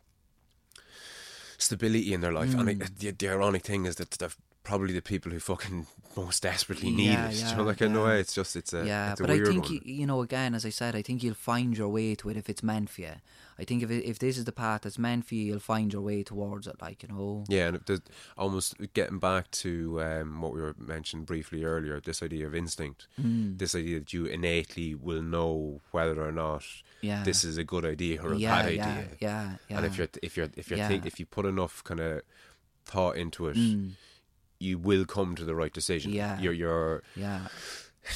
stability 1.58 2.12
in 2.12 2.20
their 2.20 2.32
life. 2.32 2.54
And 2.54 2.68
Mm. 2.68 2.82
I, 2.84 2.88
the, 2.98 3.10
the 3.12 3.28
ironic 3.28 3.62
thing 3.62 3.86
is 3.86 3.96
that 3.96 4.10
they're 4.12 4.30
probably 4.62 4.92
the 4.94 5.02
people 5.02 5.32
who 5.32 5.40
fucking 5.40 5.86
most 6.16 6.42
desperately 6.42 6.90
need 6.90 7.06
Yeah, 7.06 7.28
it. 7.30 7.34
yeah, 7.36 7.50
you 7.50 7.56
know, 7.56 7.62
like 7.64 7.80
in 7.82 7.96
a 7.96 8.04
way, 8.04 8.20
it's 8.20 8.34
just 8.34 8.54
it's 8.56 8.72
a 8.72 8.84
yeah. 8.86 9.12
it's 9.12 9.20
a 9.20 9.24
But 9.24 9.30
I 9.32 9.40
think 9.42 9.64
one. 9.68 9.80
you 9.84 10.06
know, 10.06 10.22
again, 10.22 10.54
as 10.54 10.64
I 10.64 10.70
said, 10.70 10.94
I 10.94 11.02
think 11.02 11.22
you'll 11.22 11.34
find 11.34 11.76
your 11.76 11.88
way 11.88 12.14
to 12.16 12.28
it 12.28 12.36
if 12.36 12.48
it's 12.48 12.62
meant 12.62 12.90
for 12.90 13.00
you. 13.02 13.14
I 13.58 13.64
think 13.64 13.82
if 13.82 13.90
it, 13.90 14.04
if 14.04 14.18
this 14.18 14.38
is 14.38 14.44
the 14.44 14.52
path 14.52 14.82
that's 14.82 14.98
meant 14.98 15.26
for 15.26 15.34
you, 15.34 15.42
you'll 15.44 15.58
find 15.60 15.92
your 15.92 16.02
way 16.02 16.22
towards 16.22 16.66
it. 16.66 16.76
Like 16.80 17.02
you 17.02 17.08
know, 17.10 17.44
Yeah, 17.48 17.68
and 17.68 18.00
almost 18.36 18.74
getting 18.94 19.18
back 19.18 19.50
to 19.62 20.02
um, 20.02 20.40
what 20.40 20.52
we 20.54 20.60
were 20.60 20.74
mentioned 20.78 21.26
briefly 21.26 21.64
earlier, 21.64 22.00
this 22.00 22.22
idea 22.22 22.46
of 22.46 22.54
instinct, 22.54 23.06
Mm. 23.20 23.58
this 23.58 23.74
idea 23.74 23.98
that 24.00 24.12
you 24.12 24.26
innately 24.26 24.94
will 24.94 25.22
know 25.22 25.80
whether 25.90 26.22
or 26.26 26.32
not 26.32 26.64
Yeah. 27.02 27.22
this 27.24 27.42
is 27.44 27.56
a 27.58 27.64
good 27.64 27.84
idea 27.84 28.22
or 28.22 28.32
a 28.32 28.36
yeah, 28.38 28.62
bad 28.62 28.74
yeah, 28.74 28.86
idea. 28.88 29.08
yeah, 29.20 29.56
yeah. 29.68 29.76
And 29.76 29.86
if 29.86 29.98
you're 29.98 30.08
if 30.22 30.36
you're 30.36 30.48
if 30.56 30.70
you're 30.70 30.78
Yeah. 30.78 30.88
think, 30.88 31.06
if 31.06 31.18
you 31.20 31.26
put 31.26 31.46
enough 31.46 31.82
kind 31.84 32.00
of 32.00 32.22
thought 32.84 33.16
into 33.16 33.48
it, 33.48 33.56
Mm. 33.56 33.92
You 34.62 34.78
will 34.78 35.04
come 35.04 35.34
to 35.36 35.44
the 35.44 35.54
right 35.62 35.74
decision. 35.74 36.12
Yeah. 36.12 36.40
Your 36.44 36.54
your 36.54 37.02
yeah. 37.16 37.48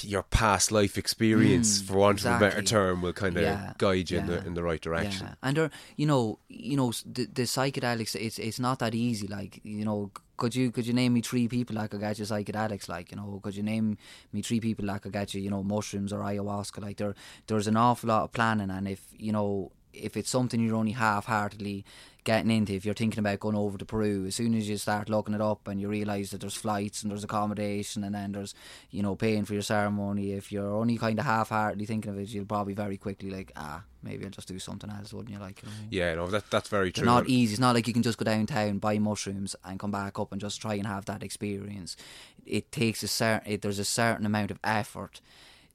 your 0.03 0.25
past 0.25 0.73
life 0.73 0.99
experience, 0.99 1.71
Mm, 1.81 1.87
for 1.87 1.97
want 1.99 2.25
of 2.25 2.33
a 2.37 2.39
better 2.45 2.63
term, 2.63 3.03
will 3.03 3.13
kind 3.13 3.37
of 3.37 3.43
Yeah, 3.43 3.73
guide 3.79 4.11
you 4.11 4.19
in 4.21 4.27
the 4.27 4.39
in 4.47 4.55
the 4.55 4.63
right 4.71 4.83
direction. 4.89 5.27
Yeah, 5.27 5.35
and 5.47 5.57
there, 5.57 5.71
you 5.97 6.07
know, 6.11 6.39
you 6.49 6.77
know, 6.77 6.91
the, 7.17 7.25
the 7.39 7.47
psychedelics. 7.55 8.15
It's 8.27 8.39
it's 8.39 8.59
not 8.59 8.79
that 8.79 8.95
easy. 8.95 9.27
Like, 9.39 9.61
you 9.63 9.85
know, 9.85 10.11
could 10.37 10.55
you 10.59 10.73
could 10.75 10.87
you 10.89 10.95
name 10.95 11.13
me 11.15 11.21
three 11.23 11.47
people 11.49 11.77
that 11.77 11.91
could 11.91 12.01
get 12.01 12.19
you 12.19 12.27
psychedelics? 12.27 12.89
Like, 12.89 13.13
you 13.13 13.17
know, 13.17 13.41
could 13.43 13.55
you 13.55 13.63
name 13.63 13.97
me 14.33 14.43
three 14.43 14.61
people 14.61 14.87
that 14.87 15.03
could 15.03 15.13
get 15.13 15.35
you, 15.35 15.41
you 15.41 15.51
know, 15.51 15.63
mushrooms 15.63 16.13
or 16.13 16.21
ayahuasca? 16.21 16.83
Like, 16.83 16.97
there 16.97 17.15
there's 17.47 17.69
an 17.69 17.77
awful 17.77 18.09
lot 18.09 18.25
of 18.25 18.33
planning, 18.33 18.71
and 18.71 18.89
if 18.89 19.03
you 19.27 19.33
know. 19.33 19.71
if 19.97 20.15
it's 20.15 20.29
something 20.29 20.61
you're 20.61 20.77
only 20.77 20.93
half-heartedly 20.93 21.79
getting 22.27 22.51
into, 22.51 22.75
if 22.75 22.85
you're 22.85 22.93
thinking 22.93 23.21
about 23.21 23.41
going 23.41 23.55
over 23.55 23.79
to 23.79 23.85
Peru, 23.87 24.27
as 24.27 24.35
soon 24.35 24.55
as 24.55 24.69
you 24.69 24.77
start 24.77 25.09
looking 25.09 25.33
it 25.33 25.41
up 25.41 25.67
and 25.69 25.81
you 25.81 25.89
realise 25.89 26.31
that 26.31 26.43
there's 26.43 26.57
flights 26.57 27.03
and 27.03 27.11
there's 27.11 27.25
accommodation 27.25 28.05
and 28.05 28.15
then 28.15 28.33
there's 28.33 28.53
you 28.91 29.03
know 29.03 29.15
paying 29.15 29.47
for 29.47 29.55
your 29.55 29.63
ceremony, 29.63 30.33
if 30.33 30.53
you're 30.53 30.75
only 30.75 30.99
kind 30.99 31.19
of 31.19 31.25
half-heartedly 31.25 31.87
thinking 31.87 32.11
of 32.11 32.19
it, 32.19 32.29
you'll 32.29 32.45
probably 32.45 32.75
very 32.75 32.99
quickly 32.99 33.31
like 33.31 33.53
ah 33.57 33.83
maybe 34.03 34.25
I'll 34.25 34.31
just 34.31 34.49
do 34.49 34.59
something 34.59 34.91
else, 34.91 35.13
wouldn't 35.15 35.33
you? 35.35 35.41
Like 35.41 35.63
you 35.63 35.69
know? 35.69 35.75
Yeah, 35.91 36.15
no, 36.17 36.27
that 36.27 36.51
that's 36.51 36.69
very 36.69 36.91
They're 36.91 37.05
true. 37.05 37.07
not 37.07 37.29
easy. 37.29 37.55
It's 37.55 37.61
not 37.61 37.75
like 37.75 37.87
you 37.87 37.95
can 37.95 38.03
just 38.03 38.19
go 38.19 38.25
downtown, 38.25 38.79
buy 38.79 38.99
mushrooms, 38.99 39.57
and 39.65 39.81
come 39.81 39.93
back 39.93 40.19
up 40.19 40.33
and 40.33 40.41
just 40.41 40.61
try 40.61 40.75
and 40.75 40.87
have 40.87 41.07
that 41.07 41.23
experience. 41.23 41.97
It 42.45 42.71
takes 42.73 43.03
a 43.03 43.09
certain. 43.09 43.51
It, 43.53 43.63
there's 43.63 43.79
a 43.79 43.85
certain 43.85 44.27
amount 44.27 44.51
of 44.51 44.59
effort 44.63 45.21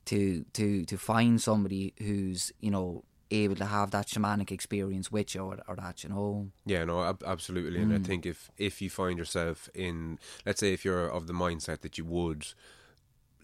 to 0.06 0.46
to 0.54 0.86
to 0.86 0.98
find 0.98 1.42
somebody 1.42 1.94
who's 1.98 2.52
you 2.60 2.72
know 2.72 3.04
able 3.32 3.56
to 3.56 3.66
have 3.66 3.92
that 3.92 4.08
shamanic 4.08 4.52
experience 4.52 5.12
with 5.12 5.34
you 5.36 5.42
or, 5.42 5.58
or 5.68 5.76
that 5.78 6.04
you 6.04 6.10
know. 6.10 6.50
Yeah, 6.66 6.84
no, 6.84 7.04
ab- 7.04 7.24
absolutely. 7.26 7.82
And 7.82 7.94
I 7.94 7.98
mm. 7.98 8.06
think 8.06 8.26
if 8.26 8.52
if 8.58 8.82
you 8.82 8.90
find 8.90 9.18
yourself 9.18 9.70
in, 9.74 10.20
let's 10.46 10.60
say, 10.60 10.74
if 10.74 10.84
you're 10.86 11.08
of 11.08 11.28
the 11.28 11.34
mindset 11.34 11.82
that 11.82 11.98
you 11.98 12.06
would 12.06 12.48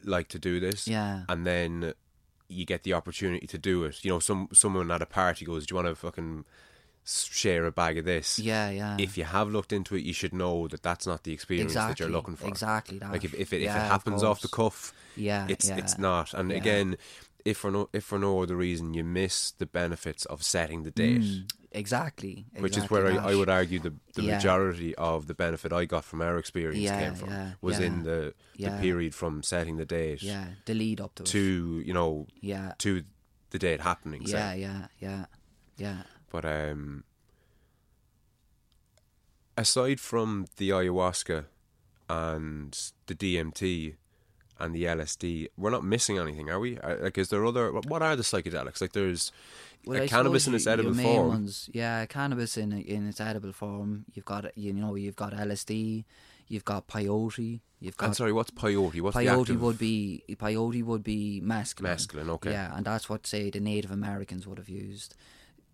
like 0.04 0.28
to 0.30 0.40
do 0.40 0.60
this, 0.60 0.88
Yeah. 0.88 1.24
and 1.30 1.46
then 1.46 1.94
you 2.50 2.66
get 2.66 2.84
the 2.84 2.94
opportunity 2.94 3.48
to 3.48 3.58
do 3.58 3.84
it. 3.84 4.04
You 4.04 4.12
know, 4.12 4.20
some 4.20 4.50
someone 4.54 4.92
at 4.92 5.02
a 5.02 5.06
party 5.06 5.46
goes, 5.46 5.66
"Do 5.66 5.74
you 5.74 5.76
want 5.78 5.88
to 5.88 5.96
fucking 5.96 6.46
share 7.06 7.66
a 7.66 7.72
bag 7.72 7.98
of 7.98 8.06
this?" 8.06 8.40
Yeah, 8.40 8.70
yeah. 8.70 8.98
If 9.00 9.18
you 9.18 9.26
have 9.26 9.50
looked 9.50 9.74
into 9.74 9.96
it, 9.96 10.04
you 10.04 10.14
should 10.14 10.34
know 10.34 10.68
that 10.70 10.84
that's 10.84 11.06
not 11.08 11.24
the 11.24 11.34
experience 11.34 11.72
exactly, 11.72 11.94
that 11.94 12.00
you're 12.00 12.10
looking 12.10 12.36
for. 12.36 12.48
Exactly 12.48 13.00
that. 13.00 13.12
Like 13.12 13.26
if 13.26 13.34
if 13.34 13.54
it, 13.54 13.62
Yeah, 13.62 13.72
if 13.72 13.76
it 13.76 13.86
of 13.86 13.92
happens 13.92 14.24
off 14.24 14.42
the 14.42 14.48
cuff, 14.48 14.94
Yeah, 15.16 15.46
it's 15.50 15.68
yeah. 15.68 15.78
it's 15.78 15.98
not. 15.98 16.34
And 16.34 16.52
Yeah. 16.52 16.58
again, 16.58 16.98
if 17.48 17.58
for 17.58 17.72
no 17.72 17.82
if 17.93 18.03
for 18.03 18.19
no 18.19 18.42
other 18.43 18.58
reason, 18.58 18.93
you 18.93 19.03
miss 19.03 19.51
the 19.51 19.66
benefits 19.66 20.26
of 20.26 20.43
setting 20.43 20.84
the 20.84 20.92
date. 20.92 21.22
Mm, 21.22 21.51
exactly. 21.72 22.45
Which 22.59 22.77
is 22.77 22.90
where 22.92 23.06
I. 23.08 23.16
I 23.32 23.35
would 23.35 23.50
argue 23.50 23.80
the, 23.80 23.93
the 24.16 24.22
Yeah. 24.24 24.34
majority 24.34 24.92
of 24.95 25.27
the 25.27 25.34
benefit 25.34 25.72
I 25.72 25.85
got 25.85 26.03
from 26.03 26.22
our 26.22 26.38
experience 26.38 26.84
Yeah, 26.90 27.00
came 27.00 27.16
from 27.16 27.30
yeah, 27.30 27.51
was 27.61 27.80
in 27.80 28.03
the, 28.03 28.34
the 28.66 28.72
period 28.72 29.14
from 29.16 29.43
setting 29.43 29.77
the 29.77 29.85
date 29.85 30.22
Yeah, 30.22 30.48
the 30.66 30.74
lead 30.74 31.00
up 31.00 31.16
to, 31.16 31.24
it. 31.24 31.27
to 31.27 31.84
you 31.85 31.93
know 31.93 32.27
Yeah, 32.42 32.74
to 32.80 33.03
the 33.51 33.59
date 33.59 33.82
happening. 33.82 34.22
yeah, 34.26 34.53
yeah, 34.53 34.88
yeah, 35.00 35.26
yeah. 35.77 36.03
But 36.30 36.43
um, 36.45 37.03
aside 39.56 40.00
from 40.00 40.48
the 40.58 40.69
ayahuasca 40.72 41.45
and 42.09 42.77
the 43.08 43.16
DMT 43.16 43.95
and 44.60 44.74
the 44.74 44.84
LSD, 44.86 45.48
we're 45.58 45.69
not 45.69 45.84
missing 45.84 46.18
anything, 46.18 46.50
are 46.50 46.60
we? 46.60 46.77
Uh, 46.80 46.95
Like, 47.03 47.18
is 47.18 47.30
there 47.30 47.45
other? 47.45 47.72
What 47.72 48.02
are 48.02 48.16
the 48.16 48.24
psychedelics? 48.24 48.82
Like, 48.82 48.94
there's 48.94 49.32
Well, 49.86 50.08
cannabis 50.08 50.48
in 50.48 50.56
its 50.56 50.68
edible 50.68 50.94
form. 50.94 51.27
Ones, 51.27 51.69
yeah, 51.74 52.06
cannabis 52.06 52.58
in 52.58 52.72
in 52.74 53.08
its 53.08 53.22
edible 53.22 53.53
form. 53.53 54.06
You've 54.14 54.26
got 54.26 54.58
you 54.58 54.74
know 54.74 54.95
you've 54.95 55.16
got 55.16 55.34
LSD, 55.34 56.06
you've 56.48 56.66
got 56.66 56.88
peyote, 56.88 57.61
you've 57.80 57.98
got 57.98 58.08
I'm 58.08 58.14
sorry, 58.14 58.34
what's 58.34 58.52
peyote? 58.52 59.02
What's 59.02 59.16
the 59.16 59.24
peyote 59.24 59.58
would 59.60 59.77
be 59.77 60.24
peyote 60.30 60.84
would 60.84 61.03
be 61.03 61.40
masculine. 61.42 61.95
Mescaline, 61.95 62.30
okay. 62.30 62.52
Yeah, 62.52 62.76
and 62.76 62.86
that's 62.86 63.08
what 63.10 63.26
say 63.27 63.50
the 63.50 63.60
Native 63.60 63.92
Americans 63.92 64.45
would 64.48 64.58
have 64.58 64.69
used. 64.69 65.16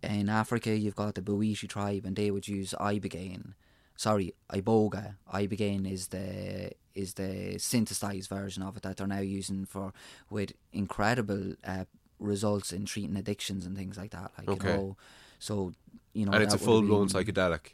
In 0.03 0.27
Africa, 0.27 0.77
you've 0.77 0.97
got 0.97 1.15
the 1.15 1.21
Bwiti 1.21 1.67
tribe, 1.69 2.05
and 2.05 2.15
they 2.15 2.29
would 2.29 2.47
use 2.47 2.75
ibogaine. 2.79 3.53
Sorry, 3.95 4.33
iboga. 4.49 5.15
Ibogaine 5.33 5.89
is 5.89 6.09
the 6.09 6.71
is 6.95 7.13
the 7.15 7.57
synthesized 7.57 8.29
version 8.29 8.63
of 8.63 8.77
it 8.77 8.83
that 8.83 8.97
they're 8.97 9.07
now 9.07 9.19
using 9.19 9.65
for 9.65 9.93
with 10.29 10.53
incredible 10.71 11.55
uh, 11.65 11.85
results 12.19 12.71
in 12.71 12.85
treating 12.85 13.15
addictions 13.17 13.65
and 13.65 13.75
things 13.77 13.97
like 13.97 14.11
that. 14.11 14.31
Like 14.37 14.47
Okay. 14.49 14.67
you 14.71 14.73
know, 14.77 14.97
so 15.39 15.73
you 16.13 16.25
know, 16.25 16.33
and 16.33 16.43
it's 16.43 16.53
a 16.53 16.57
that 16.57 16.63
would 16.63 16.73
have 16.75 16.85
full 16.85 16.87
blown 16.87 17.07
psychedelic. 17.09 17.73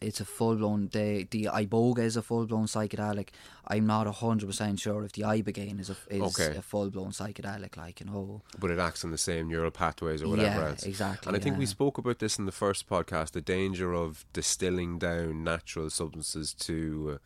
it's 0.00 0.20
a 0.20 0.24
full 0.26 0.56
blown 0.56 0.88
the 0.92 1.26
the 1.30 1.44
iboga 1.44 2.00
is 2.00 2.16
a 2.16 2.22
full 2.22 2.44
blown 2.46 2.66
psychedelic. 2.66 3.28
I'm 3.68 3.86
not 3.86 4.06
hundred 4.16 4.46
percent 4.46 4.78
sure 4.80 5.04
if 5.04 5.12
the 5.12 5.22
ibogaine 5.22 5.80
is 5.80 5.88
a 5.90 5.96
is 6.10 6.38
Okay. 6.38 6.56
a 6.58 6.62
full 6.62 6.90
blown 6.90 7.10
psychedelic. 7.12 7.76
Like 7.76 8.00
you 8.00 8.06
know, 8.06 8.42
but 8.58 8.70
it 8.70 8.78
acts 8.78 9.04
on 9.04 9.10
the 9.12 9.18
same 9.18 9.48
neural 9.48 9.70
pathways 9.70 10.22
or 10.22 10.28
whatever 10.28 10.60
Yeah, 10.62 10.68
else. 10.70 10.82
exactly, 10.82 11.28
And 11.28 11.36
I 11.36 11.40
think 11.40 11.56
we 11.56 11.66
spoke 11.66 11.96
about 11.98 12.18
this 12.18 12.38
in 12.38 12.44
the 12.46 12.52
first 12.52 12.88
podcast: 12.88 13.30
the 13.30 13.40
danger 13.40 13.94
of 13.94 14.26
distilling 14.32 14.98
down 14.98 15.42
natural 15.44 15.88
substances 15.88 16.52
to 16.54 17.12
uh, 17.14 17.18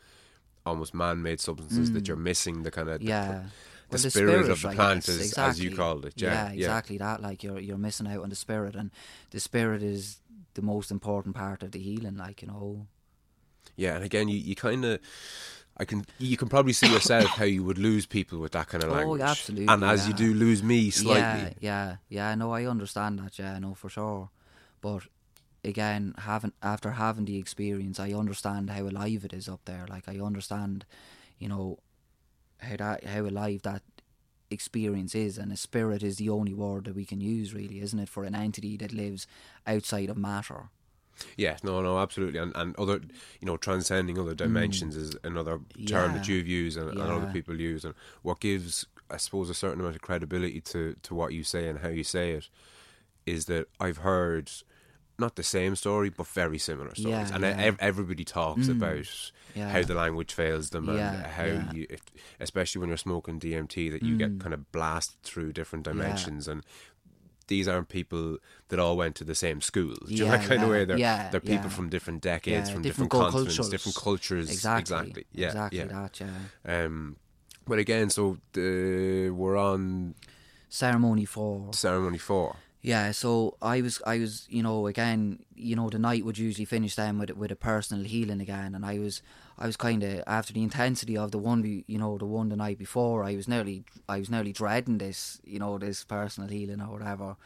almost 0.67 0.95
man-made 0.95 1.41
substances 1.41 1.93
that 1.93 2.07
you're 2.09 2.17
missing 2.17 2.63
the 2.63 2.71
kind 2.71 2.89
of 2.89 3.01
Mm. 3.01 3.09
yeah. 3.09 3.43
the, 3.89 3.97
Well, 3.97 4.11
spirit, 4.11 4.49
of 4.51 4.63
the 4.63 4.69
I 4.69 4.75
plant, 4.75 5.07
guess, 5.07 5.21
as, 5.21 5.39
as 5.39 5.61
you 5.61 5.75
called 5.75 6.05
it. 6.07 6.15
Yeah, 6.17 6.47
yeah. 6.47 6.51
exactly 6.53 6.99
that. 6.99 7.21
Like 7.23 7.43
you're 7.43 7.59
you're 7.59 7.79
missing 7.79 8.07
out 8.07 8.23
on 8.23 8.29
the 8.29 8.37
spirit, 8.37 8.77
and 8.77 8.91
the 9.31 9.41
spirit 9.41 9.83
is 9.83 10.19
the 10.55 10.63
most 10.63 10.91
important 10.91 11.35
part 11.35 11.63
of 11.63 11.73
the 11.73 11.79
healing. 11.81 12.17
Like 12.17 12.43
you 12.43 12.49
know, 12.49 12.87
Yeah, 13.77 13.97
and 13.97 14.05
again, 14.05 14.29
you, 14.29 14.37
you 14.39 14.55
kind 14.55 14.85
of. 14.85 15.01
I 15.77 15.87
can 15.87 16.05
you 16.19 16.37
can 16.37 16.49
probably 16.49 16.75
see 16.75 16.93
yourself 16.93 17.25
how 17.31 17.45
you 17.47 17.65
would 17.65 17.79
lose 17.79 18.05
people 18.05 18.39
with 18.39 18.53
that 18.53 18.69
kind 18.69 18.85
of 18.85 18.91
language. 18.91 19.23
Oh, 19.23 19.25
absolutely, 19.25 19.67
And 19.73 19.83
as 19.83 20.07
you 20.07 20.13
do 20.13 20.35
lose 20.35 20.63
me 20.63 20.91
slightly. 20.91 21.21
Yeah, 21.21 21.53
yeah, 21.61 21.97
yeah. 22.11 22.35
No, 22.35 22.53
I 22.53 22.67
understand 22.67 23.19
that. 23.21 23.39
Yeah, 23.39 23.59
no, 23.59 23.73
for 23.75 23.89
sure. 23.89 24.29
But 24.83 25.05
again, 25.65 26.15
having 26.19 26.53
after 26.63 26.93
having 26.93 27.25
the 27.25 27.39
experience, 27.39 28.01
I 28.01 28.13
understand 28.13 28.71
how 28.71 28.83
alive 28.83 29.25
it 29.25 29.33
is 29.33 29.49
up 29.49 29.61
there. 29.65 29.87
Like 29.89 30.09
I 30.09 30.19
understand, 30.19 30.85
you 31.39 31.49
know, 31.49 31.79
how 32.59 32.77
that 32.77 33.05
how 33.05 33.23
alive 33.23 33.63
that 33.63 33.83
experience 34.51 35.15
is, 35.15 35.39
and 35.39 35.53
a 35.53 35.57
spirit 35.57 36.03
is 36.03 36.17
the 36.17 36.29
only 36.29 36.55
word 36.55 36.85
that 36.85 36.97
we 36.97 37.05
can 37.05 37.21
use, 37.21 37.55
really, 37.55 37.81
isn't 37.81 37.99
it, 37.99 38.09
for 38.09 38.25
an 38.25 38.35
entity 38.35 38.77
that 38.79 38.93
lives 38.93 39.27
outside 39.67 40.11
of 40.11 40.17
matter. 40.17 40.71
Yeah, 41.37 41.59
no, 41.63 41.83
no, 41.83 41.99
absolutely, 41.99 42.41
and 42.41 42.53
and 42.57 42.75
other, 42.77 43.01
you 43.41 43.47
know, 43.47 43.57
transcending 43.57 44.19
other 44.19 44.35
dimensions 44.35 44.97
is 44.97 45.17
another 45.23 45.61
term 45.87 46.15
that 46.15 46.23
Mm. 46.23 46.29
You've 46.29 46.49
used 46.49 46.79
and, 46.79 46.91
and 46.91 47.01
other 47.01 47.31
people 47.33 47.61
use, 47.61 47.85
and 47.85 47.95
what 48.23 48.41
gives, 48.41 48.87
I 49.11 49.19
suppose, 49.19 49.51
a 49.51 49.55
certain 49.55 49.81
amount 49.81 49.97
of 49.97 50.03
credibility 50.03 50.61
to 50.63 50.97
to 51.03 51.15
what 51.15 51.33
you 51.33 51.45
say 51.45 51.69
and 51.69 51.81
how 51.81 51.89
you 51.89 52.05
say 52.05 52.33
it, 52.33 52.49
is 53.27 53.45
that 53.47 53.69
I've 53.79 53.99
heard 53.99 54.51
not 55.21 55.37
the 55.37 55.43
same 55.43 55.77
story 55.77 56.09
but 56.11 56.27
very 56.27 56.59
similar 56.59 56.95
stories, 56.95 57.29
Yeah, 57.31 57.35
and 57.35 57.45
yeah. 57.45 57.57
ev- 57.69 57.77
everybody 57.81 58.25
talks 58.25 58.67
about 58.69 59.07
Yeah. 59.55 59.71
how 59.71 59.83
the 59.83 59.95
language 59.95 60.33
fails 60.33 60.71
them 60.71 60.89
and 60.89 61.27
how 61.27 61.45
yeah. 61.45 61.73
you, 61.73 61.87
especially 62.41 62.81
when 62.81 62.89
you're 62.89 62.97
smoking 62.97 63.39
DMT, 63.39 63.91
that 63.91 64.03
you 64.03 64.17
get 64.17 64.33
Mm. 64.39 64.41
kind 64.41 64.55
of 64.55 64.73
blasted 64.73 65.21
through 65.23 65.53
different 65.53 65.85
dimensions 65.85 66.49
and. 66.49 66.65
These 67.47 67.67
aren't 67.67 67.89
people 67.89 68.39
that 68.69 68.79
all 68.79 68.97
went 68.97 69.17
to 69.17 69.25
the 69.25 69.35
same 69.35 69.61
school. 69.61 69.97
Do 70.07 70.15
you 70.15 70.25
know 70.25 70.31
that 70.31 70.43
Yeah, 70.43 70.47
kind 70.49 70.63
of 70.63 70.69
way? 70.71 70.85
They're, 70.85 70.97
yeah, 70.97 71.31
they're 71.31 71.41
people 71.41 71.65
yeah. 71.65 71.69
from 71.79 71.89
different 71.89 72.23
decades, 72.23 72.69
Yeah, 72.69 72.75
from 72.75 72.83
different 72.83 73.11
different, 73.11 73.33
continents, 73.33 73.57
cultures. 73.57 73.71
different 73.71 73.97
cultures. 73.97 74.51
Exactly. 74.53 74.81
exactly. 74.83 75.25
Yeah, 75.33 75.47
exactly 75.49 75.79
yeah. 75.81 75.85
that. 75.87 76.21
Yeah. 76.21 76.85
Um, 76.85 77.17
but 77.67 77.81
again, 77.81 78.09
so 78.09 78.37
the, 78.53 79.31
we're 79.31 79.57
on 79.57 80.15
Ceremony 80.69 81.25
four. 81.25 81.73
ceremony 81.75 82.19
four. 82.19 82.55
Yeah, 82.83 83.11
so 83.11 83.57
I 83.61 83.83
was, 83.83 84.01
I 84.07 84.19
was, 84.19 84.47
you 84.49 84.63
know, 84.63 84.87
again, 84.87 85.41
you 85.55 85.77
know, 85.77 85.91
the 85.91 85.99
night 85.99 86.25
would 86.25 86.39
usually 86.39 86.65
finish 86.65 86.95
then 86.95 87.19
with 87.19 87.31
with 87.33 87.51
a 87.53 87.57
personal 87.57 88.05
healing 88.05 88.41
again, 88.41 88.75
and 88.75 88.87
I 88.87 88.99
was, 88.99 89.21
I 89.59 89.67
was 89.67 89.77
kind 89.77 90.03
of 90.03 90.25
after 90.27 90.55
the 90.55 90.63
intensity 90.63 91.15
of 91.17 91.31
the 91.31 91.39
one, 91.39 91.85
you 91.87 91.99
know, 91.99 92.17
the 92.17 92.25
one 92.25 92.49
the 92.49 92.57
night 92.57 92.79
before, 92.79 93.23
I 93.23 93.37
was 93.37 93.47
nearly, 93.47 93.85
I 94.09 94.19
was 94.19 94.31
nearly 94.31 94.53
dreading 94.53 94.97
this, 94.97 95.41
you 95.45 95.59
know, 95.59 95.77
this 95.77 96.05
personal 96.05 96.49
healing 96.49 96.81
or 96.81 96.89
whatever. 96.99 97.37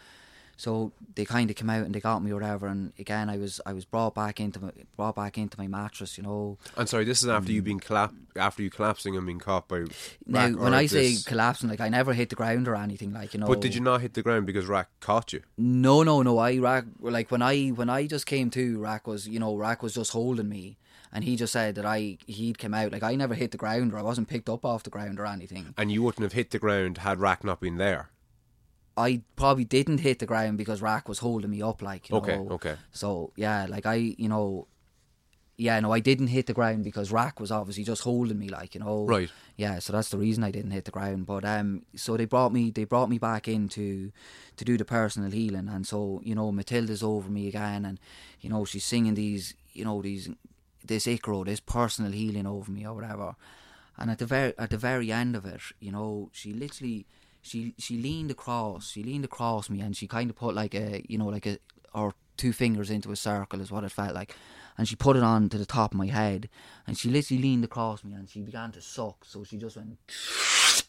So 0.57 0.93
they 1.15 1.25
kind 1.25 1.51
of 1.51 1.57
came 1.57 1.71
out 1.71 1.85
and 1.85 1.95
they 1.95 2.01
got 2.01 2.23
me 2.23 2.31
or 2.31 2.37
whatever, 2.37 2.67
and 2.67 2.93
again, 2.99 3.29
I 3.29 3.37
was, 3.39 3.61
I 3.67 3.73
was 3.73 3.85
brought 3.85 4.15
back 4.15 4.41
into 4.41 4.61
my, 4.61 4.71
brought 4.97 5.17
back 5.17 5.37
into 5.37 5.59
my 5.59 5.67
mattress, 5.67 6.17
you 6.17 6.23
know. 6.25 6.59
I'm 6.77 6.87
sorry, 6.87 7.05
this 7.05 7.23
is 7.23 7.29
after 7.29 7.53
you 7.53 7.61
um, 7.61 7.65
being 7.65 7.81
collap- 7.81 8.15
after 8.37 8.63
you 8.63 8.71
collapsing 8.71 9.17
and 9.17 9.27
being 9.27 9.39
caught 9.39 9.69
by. 9.69 9.85
Now, 10.27 10.51
when 10.51 10.75
I 10.75 10.87
say 10.87 11.11
this- 11.11 11.25
collapsing, 11.25 11.69
like 11.69 11.81
I 11.81 11.89
never 11.89 12.13
hit 12.15 12.31
the 12.31 12.37
ground 12.37 12.69
or 12.69 12.77
anything, 12.77 13.13
like 13.13 13.35
you 13.35 13.41
know. 13.41 13.47
but 13.47 13.61
did 13.61 13.75
you 13.75 13.81
not 13.81 14.01
hit 14.01 14.15
the 14.15 14.23
ground 14.23 14.47
because 14.47 14.67
Rack 14.67 14.89
caught 15.01 15.33
you? 15.33 15.43
No, 15.57 16.03
no, 16.03 16.23
no. 16.23 16.39
I 16.39 16.59
Rack 16.59 16.85
like 17.01 17.31
when 17.31 17.43
I 17.43 17.69
when 17.69 17.91
I 17.91 18.07
just 18.07 18.27
came 18.27 18.51
to 18.51 18.79
Rack 18.81 19.07
was 19.07 19.29
you 19.29 19.39
know 19.41 19.57
Rack 19.57 19.83
was 19.83 19.95
just 19.95 20.13
holding 20.13 20.49
me, 20.49 20.79
and 21.13 21.25
he 21.25 21.37
just 21.37 21.53
said 21.53 21.75
that 21.77 21.85
I 21.87 22.19
he'd 22.27 22.59
come 22.59 22.75
out 22.75 22.93
like 22.93 23.03
I 23.03 23.15
never 23.15 23.35
hit 23.35 23.51
the 23.51 23.59
ground 23.59 23.93
or 23.93 23.99
I 23.99 24.03
wasn't 24.03 24.29
picked 24.29 24.49
up 24.49 24.65
off 24.65 24.83
the 24.83 24.91
ground 24.91 25.19
or 25.19 25.27
anything. 25.27 25.75
And 25.77 25.91
you 25.93 26.03
wouldn't 26.03 26.23
have 26.23 26.33
hit 26.33 26.51
the 26.51 26.59
ground 26.59 26.99
had 26.99 27.21
Rack 27.21 27.45
not 27.45 27.61
been 27.61 27.77
there. 27.77 28.11
I 28.97 29.23
probably 29.37 29.65
didn't 29.65 29.99
hit 29.99 30.19
the 30.21 30.27
ground 30.27 30.59
because 30.59 30.81
Rack 30.83 31.09
was 31.09 31.19
holding 31.19 31.51
me 31.51 31.63
up 31.63 31.83
like 31.83 32.09
you 32.11 32.17
Okay, 32.17 32.37
know. 32.37 32.49
okay. 32.53 32.77
So 32.93 33.33
yeah, 33.37 33.67
like 33.69 33.87
I 33.87 33.95
you 33.95 34.29
know. 34.29 34.69
Yeah, 35.57 35.79
no, 35.79 35.93
I 35.93 36.01
didn't 36.01 36.27
hit 36.27 36.47
the 36.47 36.53
ground 36.53 36.83
because 36.83 37.13
Rack 37.13 37.39
was 37.39 37.53
obviously 37.53 37.85
just 37.85 38.03
holding 38.03 38.41
me, 38.41 38.49
like 38.49 38.75
you 38.75 38.81
know. 38.81 39.07
Right. 39.07 39.31
Yeah, 39.57 39.79
so 39.79 39.93
that's 39.93 40.09
the 40.09 40.19
reason 40.19 40.43
I 40.43 40.51
didn't 40.51 40.73
hit 40.73 40.85
the 40.85 40.91
ground. 40.91 41.27
But 41.27 41.45
um, 41.45 41.83
so 41.95 42.17
they 42.17 42.25
brought 42.25 42.53
me, 42.53 42.73
they 42.73 42.83
brought 42.83 43.09
me 43.09 43.19
back 43.19 43.47
in 43.47 43.69
to, 43.69 44.11
to 44.57 44.65
do 44.65 44.77
the 44.77 44.85
personal 44.85 45.31
healing, 45.31 45.69
and 45.69 45.87
so 45.87 46.21
you 46.25 46.35
know 46.35 46.51
Matilda's 46.51 47.05
over 47.05 47.31
me 47.31 47.47
again, 47.47 47.85
and 47.85 48.01
you 48.41 48.51
know 48.51 48.65
she's 48.65 48.85
singing 48.85 49.15
these, 49.15 49.55
you 49.73 49.85
know 49.85 50.03
these, 50.03 50.29
this 50.85 51.07
icaro, 51.07 51.45
this 51.45 51.61
personal 51.61 52.11
healing 52.11 52.49
over 52.49 52.73
me 52.73 52.85
or 52.85 52.95
whatever, 52.95 53.37
and 53.97 54.11
at 54.11 54.19
the 54.19 54.27
very 54.27 54.55
at 54.59 54.71
the 54.71 54.77
very 54.77 55.13
end 55.13 55.37
of 55.37 55.47
it, 55.47 55.61
you 55.79 55.93
know 55.93 56.31
she 56.33 56.53
literally, 56.53 57.07
she 57.45 57.75
she 57.79 57.99
leaned 57.99 58.31
across, 58.31 58.91
she 58.91 59.03
leaned 59.03 59.25
across 59.25 59.69
me, 59.69 59.81
and 59.81 59.95
she 59.95 60.07
kind 60.07 60.31
of 60.31 60.37
put 60.37 60.55
like 60.55 60.75
a, 60.75 61.05
you 61.09 61.19
know 61.19 61.27
like 61.27 61.47
a 61.47 61.59
her 61.95 62.13
two 62.37 62.53
fingers 62.53 62.91
into 62.91 63.13
a 63.13 63.17
circle 63.17 63.61
is 63.61 63.71
what 63.71 63.85
it 63.85 63.93
felt 63.93 64.15
like. 64.15 64.35
And 64.77 64.89
she 64.89 64.97
put 64.97 65.17
it 65.17 65.23
on 65.23 65.49
to 65.51 65.59
the 65.59 65.67
top 65.67 65.93
of 65.93 65.99
my 65.99 66.07
head, 66.07 66.49
and 66.87 66.99
she 66.99 67.09
literally 67.09 67.43
leaned 67.43 67.65
across 67.65 68.03
me, 68.03 68.15
and 68.15 68.29
she 68.29 68.41
began 68.41 68.73
to 68.73 68.81
suck. 68.81 69.25
So 69.25 69.45
she 69.45 69.57
just 69.59 69.77
went, 69.77 69.99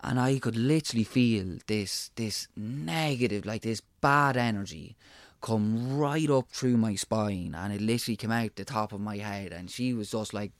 and 0.00 0.18
I 0.18 0.38
could 0.38 0.56
literally 0.56 1.04
feel 1.04 1.58
this 1.66 2.10
this 2.16 2.48
negative, 2.56 3.44
like 3.44 3.62
this 3.62 3.82
bad 4.00 4.36
energy, 4.38 4.96
come 5.42 5.98
right 5.98 6.30
up 6.30 6.48
through 6.50 6.78
my 6.78 6.94
spine, 6.94 7.54
and 7.54 7.74
it 7.74 7.82
literally 7.82 8.16
came 8.16 8.32
out 8.32 8.56
the 8.56 8.64
top 8.64 8.92
of 8.92 9.00
my 9.00 9.18
head, 9.18 9.52
and 9.52 9.70
she 9.70 9.92
was 9.92 10.10
just 10.10 10.32
like 10.32 10.52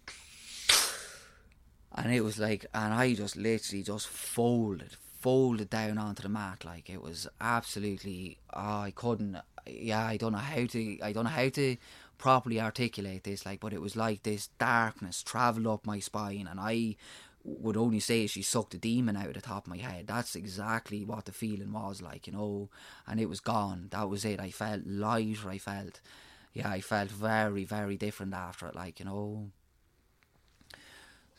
and 1.95 2.13
it 2.15 2.21
was 2.21 2.39
like, 2.39 2.67
and 2.75 2.93
I 2.93 3.15
just 3.15 3.37
literally 3.37 3.83
just 3.83 4.07
folded, 4.07 4.97
folded 5.21 5.71
down 5.71 5.99
onto 5.99 6.23
the 6.23 6.29
mat. 6.29 6.65
Like 6.65 6.91
it 6.91 7.03
was 7.03 7.29
absolutely, 7.41 8.39
oh, 8.53 8.81
I 8.81 8.93
couldn't. 8.95 9.37
Yeah, 9.67 10.05
I 10.05 10.17
don't 10.17 10.33
know 10.33 10.39
how 10.39 10.67
to. 10.67 10.99
I 11.03 11.13
don't 11.13 11.25
know 11.25 11.31
how 11.31 11.49
to 11.51 11.77
properly 12.19 12.61
articulate 12.61 13.25
this. 13.25 13.47
Like, 13.47 13.61
but 13.61 13.73
it 13.73 13.81
was 13.81 13.97
like 13.97 14.23
this 14.23 14.49
darkness 14.59 15.23
travelled 15.23 15.67
up 15.67 15.87
my 15.87 16.01
spine, 16.01 16.49
and 16.51 16.59
I 16.59 16.97
would 17.43 17.77
only 17.77 18.01
say 18.01 18.27
she 18.27 18.43
sucked 18.43 18.75
a 18.75 18.79
demon 18.79 19.17
out 19.17 19.29
of 19.29 19.35
the 19.35 19.41
top 19.41 19.67
of 19.67 19.71
my 19.71 19.79
head. 19.79 20.07
That's 20.07 20.35
exactly 20.37 21.05
what 21.05 21.25
the 21.25 21.33
feeling 21.33 21.73
was 21.73 22.03
like, 22.03 22.27
you 22.27 22.33
know. 22.33 22.69
And 23.07 23.21
it 23.21 23.29
was 23.29 23.41
gone. 23.41 23.89
That 23.91 24.09
was 24.11 24.25
it. 24.25 24.41
I 24.41 24.51
felt 24.51 24.87
lighter. 24.87 25.49
I 25.49 25.59
felt, 25.59 26.01
yeah, 26.53 26.69
I 26.69 26.81
felt 26.81 27.11
very, 27.11 27.65
very 27.65 27.97
different 27.97 28.35
after 28.35 28.67
it. 28.67 28.75
Like, 28.75 28.99
you 28.99 29.07
know. 29.07 29.51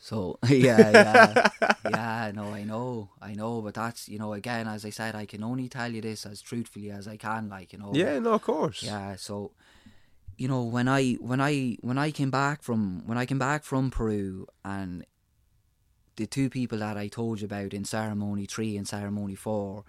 So 0.02 0.36
yeah, 0.48 0.90
yeah, 0.90 1.48
yeah. 1.88 2.32
No, 2.34 2.52
I 2.52 2.64
know, 2.64 3.10
I 3.22 3.34
know, 3.34 3.62
but 3.62 3.74
that's 3.74 4.08
you 4.08 4.18
know, 4.18 4.32
again, 4.32 4.66
as 4.66 4.84
I 4.84 4.90
said, 4.90 5.14
I 5.14 5.26
can 5.26 5.44
only 5.44 5.68
tell 5.68 5.92
you 5.92 6.00
this 6.00 6.26
as 6.26 6.42
truthfully 6.42 6.90
as 6.90 7.06
I 7.06 7.16
can, 7.16 7.48
like 7.48 7.72
you 7.72 7.78
know. 7.78 7.92
Yeah, 7.94 8.18
no, 8.18 8.32
of 8.32 8.42
course. 8.42 8.82
Yeah, 8.82 9.14
so 9.14 9.52
you 10.36 10.48
know, 10.48 10.64
when 10.64 10.88
I 10.88 11.12
when 11.20 11.40
I 11.40 11.76
when 11.82 11.98
I 11.98 12.10
came 12.10 12.32
back 12.32 12.64
from 12.64 13.06
when 13.06 13.16
I 13.16 13.26
came 13.26 13.38
back 13.38 13.62
from 13.62 13.92
Peru 13.92 14.48
and 14.64 15.06
the 16.16 16.26
two 16.26 16.50
people 16.50 16.78
that 16.78 16.96
I 16.96 17.06
told 17.06 17.40
you 17.40 17.44
about 17.44 17.72
in 17.72 17.84
ceremony 17.84 18.46
three 18.46 18.76
and 18.76 18.88
ceremony 18.88 19.36
four, 19.36 19.84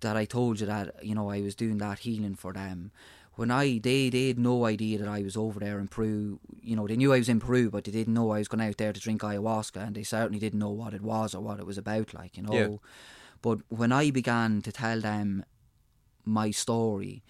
that 0.00 0.16
I 0.16 0.24
told 0.24 0.58
you 0.60 0.66
that 0.68 1.04
you 1.04 1.14
know 1.14 1.28
I 1.30 1.42
was 1.42 1.54
doing 1.54 1.76
that 1.78 1.98
healing 1.98 2.34
for 2.34 2.54
them 2.54 2.92
when 3.36 3.50
I 3.50 3.78
they 3.78 4.10
they 4.10 4.28
had 4.28 4.38
no 4.38 4.64
idea 4.64 4.98
that 4.98 5.08
I 5.08 5.22
was 5.22 5.36
over 5.36 5.60
there 5.60 5.78
in 5.78 5.88
Peru. 5.88 6.40
You 6.60 6.76
know, 6.76 6.86
they 6.86 6.96
knew 6.96 7.12
I 7.12 7.18
was 7.18 7.28
in 7.28 7.40
Peru, 7.40 7.70
but 7.70 7.84
they 7.84 7.92
didn't 7.92 8.14
know 8.14 8.30
I 8.32 8.38
was 8.38 8.48
going 8.48 8.66
out 8.66 8.76
there 8.78 8.92
to 8.92 9.00
drink 9.00 9.22
ayahuasca, 9.22 9.86
and 9.86 9.94
they 9.94 10.02
certainly 10.02 10.38
didn't 10.38 10.58
know 10.58 10.70
what 10.70 10.94
it 10.94 11.02
was 11.02 11.34
or 11.34 11.42
what 11.42 11.60
it 11.60 11.66
was 11.66 11.78
about. 11.78 12.12
Like 12.14 12.36
you 12.36 12.42
know, 12.42 12.52
Yeah. 12.54 12.76
but 13.42 13.60
when 13.68 13.92
I 13.92 14.10
began 14.10 14.60
to 14.62 14.72
tell 14.72 15.00
them 15.00 15.44
my 16.24 16.50
story, 16.50 17.22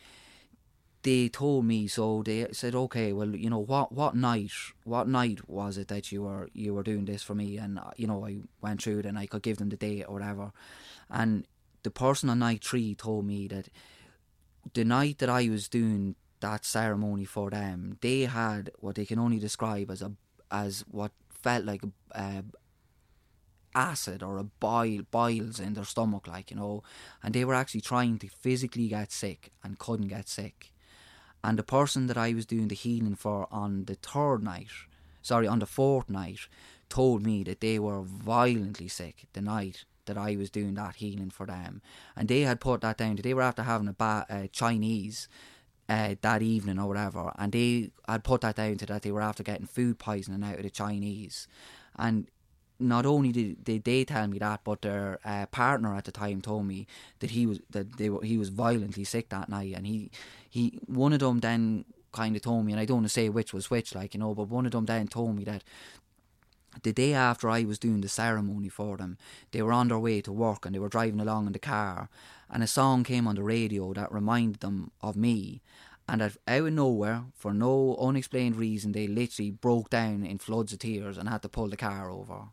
they 1.02 1.28
told 1.28 1.64
me. 1.64 1.86
So 1.88 2.22
they 2.22 2.46
said, 2.52 2.74
"Okay, 2.74 3.12
well, 3.12 3.34
you 3.36 3.50
know 3.50 3.58
what? 3.58 3.92
What 3.92 4.14
night? 4.16 4.52
What 4.84 5.08
night 5.08 5.48
was 5.48 5.76
it 5.78 5.88
that 5.88 6.10
you 6.12 6.22
were 6.22 6.48
you 6.52 6.74
were 6.74 6.82
doing 6.82 7.04
this 7.04 7.22
for 7.22 7.34
me?" 7.34 7.58
And 7.58 7.78
uh, 7.78 7.90
you 7.96 8.06
know, 8.06 8.24
I 8.26 8.38
went 8.60 8.82
through 8.82 9.00
it, 9.00 9.06
and 9.06 9.18
I 9.18 9.26
could 9.26 9.42
give 9.42 9.58
them 9.58 9.68
the 9.70 9.76
date 9.76 10.04
or 10.04 10.14
whatever. 10.14 10.52
And 11.10 11.46
the 11.82 11.90
person 11.90 12.28
on 12.30 12.40
night 12.40 12.64
three 12.64 12.94
told 12.94 13.24
me 13.26 13.46
that 13.48 13.68
the 14.74 14.84
night 14.84 15.18
that 15.18 15.28
I 15.28 15.48
was 15.48 15.68
doing 15.68 16.16
that 16.40 16.64
ceremony 16.64 17.24
for 17.24 17.50
them, 17.50 17.98
they 18.00 18.22
had 18.22 18.70
what 18.78 18.96
they 18.96 19.06
can 19.06 19.18
only 19.18 19.38
describe 19.38 19.90
as 19.90 20.02
a 20.02 20.12
as 20.50 20.84
what 20.88 21.12
felt 21.30 21.64
like 21.64 21.82
a, 21.82 21.90
a 22.12 22.44
acid 23.74 24.22
or 24.22 24.38
a 24.38 24.44
boil 24.44 25.02
boils 25.10 25.60
in 25.60 25.74
their 25.74 25.84
stomach, 25.84 26.26
like 26.26 26.50
you 26.50 26.56
know, 26.56 26.82
and 27.22 27.34
they 27.34 27.44
were 27.44 27.54
actually 27.54 27.80
trying 27.80 28.18
to 28.18 28.28
physically 28.28 28.88
get 28.88 29.12
sick 29.12 29.52
and 29.62 29.78
couldn't 29.78 30.08
get 30.08 30.28
sick. 30.28 30.72
And 31.44 31.58
the 31.58 31.62
person 31.62 32.06
that 32.06 32.16
I 32.16 32.32
was 32.32 32.46
doing 32.46 32.68
the 32.68 32.74
healing 32.74 33.14
for 33.14 33.46
on 33.50 33.84
the 33.84 33.94
third 33.94 34.42
night, 34.42 34.68
sorry, 35.22 35.46
on 35.46 35.60
the 35.60 35.66
fourth 35.66 36.08
night, 36.08 36.40
told 36.88 37.24
me 37.24 37.44
that 37.44 37.60
they 37.60 37.78
were 37.78 38.02
violently 38.02 38.88
sick 38.88 39.26
the 39.32 39.40
night 39.40 39.84
that 40.06 40.18
I 40.18 40.36
was 40.36 40.50
doing 40.50 40.74
that 40.74 40.96
healing 40.96 41.30
for 41.30 41.46
them, 41.46 41.82
and 42.16 42.28
they 42.28 42.40
had 42.40 42.60
put 42.60 42.80
that 42.80 42.98
down. 42.98 43.16
To 43.16 43.22
they 43.22 43.34
were 43.34 43.42
after 43.42 43.62
having 43.62 43.88
a 43.88 43.92
ba- 43.92 44.26
uh, 44.28 44.46
Chinese 44.52 45.28
uh, 45.88 46.14
that 46.20 46.42
evening 46.42 46.78
or 46.78 46.88
whatever, 46.88 47.32
and 47.38 47.52
they 47.52 47.90
had 48.08 48.24
put 48.24 48.40
that 48.40 48.56
down 48.56 48.76
to 48.78 48.86
that 48.86 49.02
they 49.02 49.12
were 49.12 49.22
after 49.22 49.42
getting 49.42 49.66
food 49.66 49.98
poisoning 49.98 50.42
out 50.48 50.56
of 50.56 50.62
the 50.62 50.70
Chinese, 50.70 51.48
and 51.96 52.28
not 52.78 53.06
only 53.06 53.32
did, 53.32 53.64
did 53.64 53.84
they 53.84 54.04
tell 54.04 54.26
me 54.26 54.38
that, 54.38 54.60
but 54.64 54.82
their 54.82 55.18
uh, 55.24 55.46
partner 55.46 55.94
at 55.94 56.04
the 56.04 56.12
time 56.12 56.42
told 56.42 56.66
me 56.66 56.86
that 57.20 57.30
he 57.30 57.46
was 57.46 57.60
that 57.70 57.96
they 57.96 58.10
were 58.10 58.22
he 58.22 58.36
was 58.36 58.50
violently 58.50 59.04
sick 59.04 59.28
that 59.30 59.48
night, 59.48 59.74
and 59.74 59.86
he 59.86 60.10
he 60.48 60.78
one 60.86 61.12
of 61.12 61.20
them 61.20 61.40
then 61.40 61.84
kind 62.12 62.36
of 62.36 62.42
told 62.42 62.64
me, 62.64 62.72
and 62.72 62.80
I 62.80 62.84
don't 62.84 62.98
want 62.98 63.06
to 63.06 63.12
say 63.12 63.28
which 63.28 63.52
was 63.52 63.70
which, 63.70 63.94
like 63.94 64.14
you 64.14 64.20
know, 64.20 64.34
but 64.34 64.48
one 64.48 64.66
of 64.66 64.72
them 64.72 64.86
then 64.86 65.08
told 65.08 65.36
me 65.36 65.44
that 65.44 65.64
the 66.82 66.92
day 66.92 67.14
after 67.14 67.48
I 67.48 67.64
was 67.64 67.78
doing 67.78 68.00
the 68.00 68.08
ceremony 68.08 68.68
for 68.68 68.96
them, 68.96 69.18
they 69.50 69.62
were 69.62 69.72
on 69.72 69.88
their 69.88 69.98
way 69.98 70.20
to 70.22 70.32
work 70.32 70.66
and 70.66 70.74
they 70.74 70.78
were 70.78 70.88
driving 70.88 71.20
along 71.20 71.46
in 71.46 71.52
the 71.52 71.58
car, 71.58 72.08
and 72.50 72.62
a 72.62 72.66
song 72.66 73.04
came 73.04 73.26
on 73.26 73.36
the 73.36 73.42
radio 73.42 73.92
that 73.94 74.12
reminded 74.12 74.60
them 74.60 74.90
of 75.00 75.16
me. 75.16 75.62
And 76.08 76.22
out 76.22 76.36
of 76.46 76.72
nowhere, 76.72 77.24
for 77.34 77.52
no 77.52 77.96
unexplained 77.96 78.54
reason, 78.54 78.92
they 78.92 79.08
literally 79.08 79.50
broke 79.50 79.90
down 79.90 80.24
in 80.24 80.38
floods 80.38 80.72
of 80.72 80.78
tears 80.78 81.18
and 81.18 81.28
had 81.28 81.42
to 81.42 81.48
pull 81.48 81.68
the 81.68 81.76
car 81.76 82.10
over. 82.10 82.44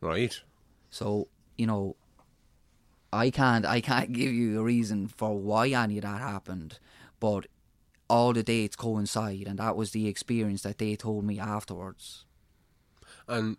Right. 0.00 0.38
So 0.90 1.28
you 1.56 1.66
know, 1.66 1.96
I 3.12 3.30
can't 3.30 3.64
I 3.64 3.80
can't 3.80 4.12
give 4.12 4.32
you 4.32 4.60
a 4.60 4.62
reason 4.62 5.08
for 5.08 5.36
why 5.38 5.68
any 5.68 5.98
of 5.98 6.02
that 6.02 6.20
happened, 6.20 6.78
but 7.18 7.46
all 8.08 8.32
the 8.32 8.42
dates 8.42 8.76
coincide, 8.76 9.46
and 9.48 9.58
that 9.58 9.76
was 9.76 9.90
the 9.90 10.06
experience 10.06 10.62
that 10.62 10.78
they 10.78 10.94
told 10.94 11.24
me 11.24 11.40
afterwards. 11.40 12.25
And 13.28 13.56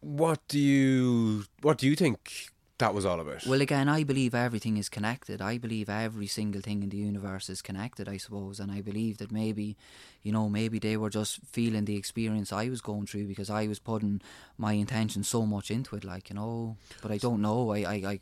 what 0.00 0.40
do 0.48 0.58
you 0.58 1.44
what 1.62 1.78
do 1.78 1.86
you 1.86 1.96
think 1.96 2.50
that 2.78 2.92
was 2.92 3.06
all 3.06 3.20
about? 3.20 3.46
Well, 3.46 3.62
again, 3.62 3.88
I 3.88 4.04
believe 4.04 4.34
everything 4.34 4.76
is 4.76 4.90
connected. 4.90 5.40
I 5.40 5.56
believe 5.56 5.88
every 5.88 6.26
single 6.26 6.60
thing 6.60 6.82
in 6.82 6.90
the 6.90 6.98
universe 6.98 7.48
is 7.48 7.62
connected, 7.62 8.06
I 8.06 8.18
suppose. 8.18 8.60
And 8.60 8.70
I 8.70 8.82
believe 8.82 9.16
that 9.18 9.32
maybe, 9.32 9.76
you 10.22 10.30
know, 10.30 10.50
maybe 10.50 10.78
they 10.78 10.96
were 10.98 11.08
just 11.08 11.40
feeling 11.46 11.86
the 11.86 11.96
experience 11.96 12.52
I 12.52 12.68
was 12.68 12.82
going 12.82 13.06
through 13.06 13.28
because 13.28 13.48
I 13.48 13.66
was 13.66 13.78
putting 13.78 14.20
my 14.58 14.74
intention 14.74 15.22
so 15.24 15.46
much 15.46 15.70
into 15.70 15.96
it, 15.96 16.04
like, 16.04 16.28
you 16.28 16.36
know. 16.36 16.76
But 17.00 17.12
I 17.12 17.16
don't 17.16 17.40
know. 17.40 17.72
I, 17.72 17.78
I, 17.78 17.94
I, 17.94 18.20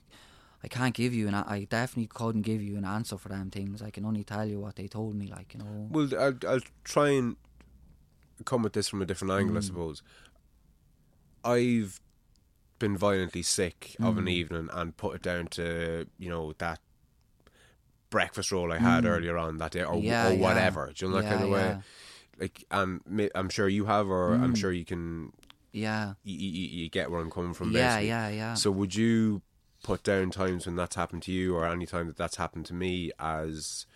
I 0.63 0.69
can't 0.69 0.95
give 0.95 1.13
you 1.13 1.27
an. 1.27 1.35
I 1.35 1.67
definitely 1.69 2.11
couldn't 2.15 2.43
give 2.43 2.63
you 2.63 2.77
an 2.77 2.85
answer 2.85 3.19
for 3.19 3.31
them 3.31 3.51
things. 3.51 3.83
I 3.83 3.91
can 3.91 4.05
only 4.05 4.23
tell 4.23 4.47
you 4.47 4.61
what 4.61 4.77
they 4.77 4.87
told 4.87 5.17
me, 5.17 5.27
like, 5.27 5.55
you 5.55 5.61
know. 5.61 5.89
Well, 5.91 6.09
I'll, 6.17 6.39
I'll 6.49 6.67
try 6.85 7.09
and 7.09 7.37
come 8.45 8.65
at 8.67 8.73
this 8.73 8.89
from 8.89 9.03
a 9.03 9.07
different 9.07 9.33
angle, 9.33 9.57
I 9.57 9.61
mm. 9.61 9.65
suppose. 9.65 10.03
I've 11.45 12.01
been 12.79 12.97
violently 12.97 13.43
sick 13.43 13.97
of 14.01 14.19
an 14.19 14.27
mm. 14.27 14.31
evening 14.31 14.69
and 14.73 14.97
put 14.97 15.15
it 15.15 15.23
down 15.23 15.47
to 15.47 16.07
you 16.19 16.29
know 16.29 16.53
that 16.59 16.81
breakfast 18.11 18.53
roll 18.53 18.73
I 18.73 18.79
had 18.79 19.05
mm. 19.05 19.09
earlier 19.09 19.37
on 19.37 19.59
that 19.59 19.73
day, 19.73 19.83
or, 19.83 19.99
Yeah, 19.99 20.29
or 20.29 20.33
yeah. 20.33 20.41
whatever. 20.41 20.93
Do 20.95 21.05
you 21.05 21.11
know 21.11 21.19
that 21.19 21.25
Yeah, 21.25 21.33
kind 21.33 21.45
of 21.45 21.51
way? 21.51 21.79
Like, 22.39 22.65
and 22.71 23.01
ma- 23.07 23.35
I'm 23.35 23.49
sure 23.49 23.69
you 23.69 23.87
have, 23.87 24.09
or 24.09 24.35
I'm 24.35 24.55
sure 24.55 24.73
you 24.73 24.85
can. 24.85 25.33
Yeah. 25.73 26.15
You, 26.23 26.37
you, 26.37 26.69
you 26.83 26.91
get 26.91 27.11
where 27.11 27.21
I'm 27.21 27.31
coming 27.31 27.55
from. 27.55 27.73
Yeah, 27.73 27.97
basically. 27.97 28.09
yeah, 28.09 28.29
yeah. 28.29 28.55
So 28.55 28.71
would 28.71 28.95
you 28.95 29.43
put 29.83 30.03
down 30.03 30.31
times 30.31 30.67
when 30.67 30.77
that's 30.77 30.95
happened 30.95 31.23
to 31.25 31.33
you, 31.33 31.57
or 31.57 31.67
any 31.67 31.87
time 31.87 32.07
that 32.07 32.17
that's 32.17 32.37
happened 32.37 32.67
to 32.67 32.75
me, 32.75 33.11
as 33.19 33.87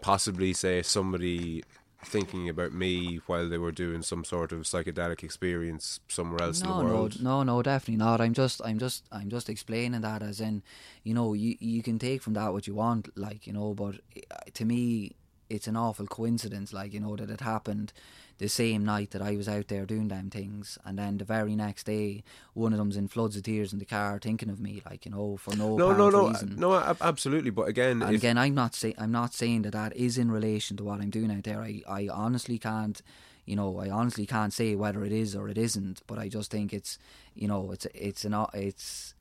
possibly 0.00 0.52
say 0.52 0.82
somebody 0.82 1.64
thinking 2.04 2.48
about 2.48 2.72
me 2.72 3.20
while 3.26 3.48
they 3.48 3.58
were 3.58 3.72
doing 3.72 4.02
some 4.02 4.24
sort 4.24 4.52
of 4.52 4.60
psychedelic 4.60 5.22
experience 5.22 6.00
somewhere 6.08 6.42
else 6.42 6.62
no, 6.62 6.70
in 6.70 6.78
the 6.78 6.92
world? 6.92 7.22
No, 7.22 7.42
no, 7.42 7.54
no, 7.54 7.62
definitely 7.62 7.96
not. 7.96 8.20
I'm 8.20 8.32
just, 8.32 8.60
I'm 8.64 8.78
just, 8.78 9.04
I'm 9.12 9.28
just 9.28 9.48
explaining 9.48 10.00
that 10.00 10.22
as 10.22 10.40
in, 10.40 10.62
you 11.04 11.14
know, 11.14 11.34
you 11.34 11.56
you 11.60 11.82
can 11.82 11.98
take 11.98 12.22
from 12.22 12.34
that 12.34 12.52
what 12.52 12.66
you 12.66 12.74
want, 12.74 13.16
like 13.16 13.46
you 13.46 13.52
know, 13.52 13.74
but 13.74 13.96
uh, 14.30 14.36
to 14.54 14.64
me, 14.64 15.14
it's 15.48 15.66
an 15.66 15.76
awful 15.76 16.06
coincidence, 16.06 16.72
like 16.72 16.94
you 16.94 17.00
know, 17.00 17.16
that 17.16 17.30
it 17.30 17.40
happened 17.40 17.92
the 18.40 18.48
same 18.48 18.84
night 18.84 19.10
that 19.10 19.22
I 19.22 19.36
was 19.36 19.48
out 19.48 19.68
there 19.68 19.84
doing 19.86 20.08
them 20.08 20.30
things, 20.30 20.78
and 20.84 20.98
then 20.98 21.18
the 21.18 21.24
very 21.24 21.54
next 21.54 21.84
day, 21.84 22.24
one 22.54 22.72
of 22.72 22.78
them's 22.78 22.96
in 22.96 23.06
floods 23.06 23.36
of 23.36 23.42
tears 23.44 23.72
in 23.72 23.78
the 23.78 23.84
car, 23.84 24.18
thinking 24.18 24.48
of 24.50 24.58
me, 24.58 24.82
like 24.88 25.04
you 25.06 25.12
know, 25.12 25.36
for 25.36 25.54
no 25.54 25.76
No, 25.76 25.92
no, 25.92 26.10
no, 26.10 26.26
uh, 26.26 26.30
reason. 26.30 26.56
no, 26.58 26.74
absolutely. 27.00 27.50
But 27.50 27.68
again, 27.68 28.02
And 28.02 28.14
if, 28.14 28.20
again, 28.20 28.38
I'm 28.38 28.54
not 28.54 28.74
say 28.74 28.94
I'm 28.98 29.12
not 29.12 29.34
saying 29.34 29.62
that 29.62 29.72
that 29.74 29.94
is 29.94 30.18
in 30.18 30.30
relation 30.32 30.76
to 30.78 30.84
what 30.84 31.00
I'm 31.00 31.10
doing 31.10 31.30
out 31.30 31.44
there. 31.44 31.60
I, 31.60 31.82
I 31.88 32.08
honestly 32.08 32.58
can't, 32.58 33.00
you 33.44 33.56
know, 33.56 33.78
I 33.78 33.90
honestly 33.90 34.26
can't 34.26 34.52
say 34.52 34.74
whether 34.74 35.04
it 35.04 35.12
is 35.12 35.36
or 35.36 35.48
it 35.48 35.58
isn't. 35.58 36.00
But 36.06 36.18
I 36.18 36.28
just 36.28 36.50
think 36.50 36.72
it's, 36.72 36.98
you 37.34 37.46
know, 37.46 37.70
it's 37.72 37.86
it's 37.94 38.24
an 38.24 38.34
it's 38.54 39.14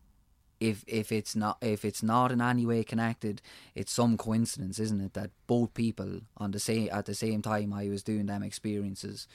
if 0.60 0.84
if 0.88 1.12
it's 1.12 1.36
not 1.36 1.58
if 1.62 1.86
it's 1.86 2.04
not 2.04 2.32
in 2.32 2.42
any 2.42 2.66
way 2.66 2.84
connected, 2.84 3.42
it's 3.76 3.92
some 3.92 4.18
coincidence, 4.18 4.80
isn't 4.80 5.02
it? 5.02 5.14
That 5.14 5.32
both 5.48 5.74
people 5.74 6.22
on 6.38 6.52
the 6.52 6.60
same 6.60 6.90
at 6.92 7.06
the 7.06 7.16
same 7.16 7.42
time 7.42 7.74
I 7.74 7.88
was 7.90 8.04
doing 8.04 8.26
them 8.26 8.44
experiences 8.44 9.28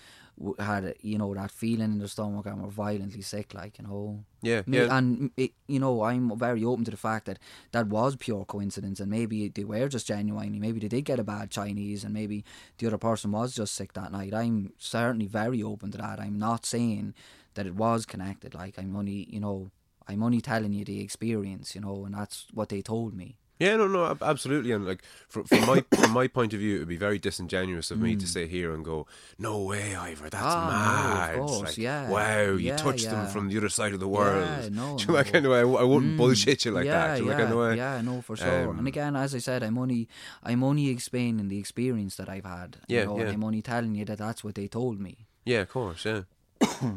had 0.59 0.97
you 1.01 1.17
know 1.17 1.33
that 1.35 1.51
feeling 1.51 1.93
in 1.93 1.99
their 1.99 2.09
stomach 2.09 2.47
and 2.47 2.62
were 2.62 2.69
violently 2.69 3.23
sick, 3.23 3.55
like 3.55 3.78
you 3.78 3.86
know. 3.86 4.25
Yeah, 4.43 4.62
yeah. 4.67 4.97
And 4.97 5.31
it, 5.36 5.53
you 5.69 5.78
know, 5.78 6.03
I'm 6.03 6.36
very 6.39 6.65
open 6.65 6.85
to 6.85 6.91
the 6.91 6.97
fact 6.97 7.27
that 7.27 7.39
that 7.73 7.86
was 7.86 8.17
pure 8.17 8.44
coincidence, 8.44 9.01
and 9.01 9.11
maybe 9.11 9.49
they 9.49 9.65
were 9.65 9.89
just 9.89 10.07
genuinely. 10.07 10.59
Maybe 10.59 10.81
they 10.81 10.89
did 10.89 11.05
get 11.05 11.20
a 11.20 11.25
bad 11.25 11.51
Chinese, 11.51 12.05
and 12.05 12.12
maybe 12.12 12.44
the 12.78 12.89
other 12.89 12.99
person 12.99 13.33
was 13.33 13.55
just 13.55 13.75
sick 13.75 13.93
that 13.94 14.12
night. 14.12 14.35
I'm 14.35 14.73
certainly 14.77 15.27
very 15.27 15.62
open 15.62 15.93
to 15.93 15.99
that. 15.99 16.20
I'm 16.20 16.39
not 16.39 16.67
saying 16.67 17.15
that 17.55 17.67
it 17.67 17.75
was 17.75 18.05
connected. 18.05 18.55
Like 18.55 18.78
I'm 18.78 18.97
only, 18.97 19.28
you 19.31 19.41
know, 19.41 19.70
I'm 20.08 20.23
only 20.23 20.41
telling 20.41 20.73
you 20.73 20.84
the 20.84 21.00
experience, 21.00 21.74
you 21.74 21.81
know, 21.81 22.05
and 22.05 22.15
that's 22.15 22.47
what 22.52 22.68
they 22.68 22.83
told 22.83 23.15
me. 23.15 23.36
Yeah, 23.60 23.76
no, 23.76 23.86
no, 23.86 24.16
absolutely. 24.20 24.73
And 24.73 24.84
like 24.84 25.05
from, 25.28 25.44
from 25.44 25.65
my 25.65 25.84
from 25.91 26.10
my 26.10 26.26
point 26.26 26.52
of 26.52 26.58
view, 26.58 26.74
it 26.76 26.78
would 26.81 26.89
be 26.89 26.97
very 26.97 27.20
disingenuous 27.20 27.91
of 27.92 28.00
me 28.00 28.16
to 28.16 28.26
sit 28.26 28.50
here 28.50 28.74
and 28.74 28.84
go, 28.84 29.07
"No 29.39 29.62
way, 29.62 29.94
Ivor, 29.94 30.28
that's 30.28 30.44
Ah, 30.44 30.60
no, 30.66 30.73
mad." 30.73 31.34
of 31.36 31.49
course, 31.49 31.68
like, 31.68 31.78
yeah. 31.78 32.10
Wow, 32.10 32.42
you 32.57 32.70
Yeah, 32.70 32.76
touched 32.76 33.08
them 33.08 33.26
from 33.28 33.49
the 33.49 33.57
other 33.57 33.68
side 33.68 33.92
of 33.94 34.00
the 34.00 34.08
world. 34.08 34.44
Yeah, 34.44 34.68
no, 34.73 34.99
Do 34.99 35.05
you 35.05 35.41
know, 35.41 35.41
no. 35.41 35.50
way? 35.50 35.58
I, 35.60 35.83
I 35.83 35.84
wouldn't 35.84 36.16
bullshit 36.16 36.65
you 36.65 36.73
like 36.73 36.86
yeah, 36.86 37.07
that. 37.07 37.18
Do 37.18 37.24
you 37.24 37.31
know, 37.31 37.36
yeah, 37.39 37.44
kind 37.44 37.52
of 37.52 37.58
way? 37.58 37.76
yeah, 37.76 38.00
no, 38.02 38.20
for 38.23 38.36
sure. 38.36 38.70
Um, 38.70 38.78
and 38.81 38.89
again, 38.89 39.15
as 39.15 39.34
I 39.36 39.39
said, 39.39 39.62
I'm 39.62 39.78
only, 39.78 40.08
I'm 40.42 40.65
only 40.65 40.89
explaining 40.89 41.47
the 41.49 41.58
experience 41.58 42.16
that 42.16 42.28
I've 42.28 42.44
had. 42.44 42.78
you 42.89 42.97
Yeah, 42.97 43.05
know, 43.05 43.18
yeah. 43.20 43.31
I'm 43.31 43.44
only 43.44 43.62
telling 43.62 43.94
you 43.94 44.05
that 44.07 44.18
that's 44.18 44.42
what 44.42 44.57
they 44.57 44.66
told 44.66 44.99
me. 44.99 45.26
Yeah, 45.44 45.60
of 45.60 45.68
course, 45.68 46.05
yeah. 46.05 46.23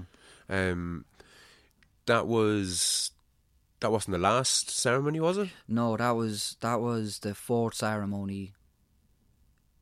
um, 0.50 1.06
that 2.08 2.28
was 2.28 3.12
that 3.80 3.92
wasn't 3.92 4.14
the 4.14 4.18
last 4.20 4.72
ceremony, 4.72 5.20
was 5.20 5.38
it? 5.38 5.50
No, 5.68 5.96
that 5.98 6.12
was 6.12 6.58
that 6.62 6.82
was 6.82 7.20
the 7.20 7.36
fourth 7.36 7.76
ceremony. 7.76 8.54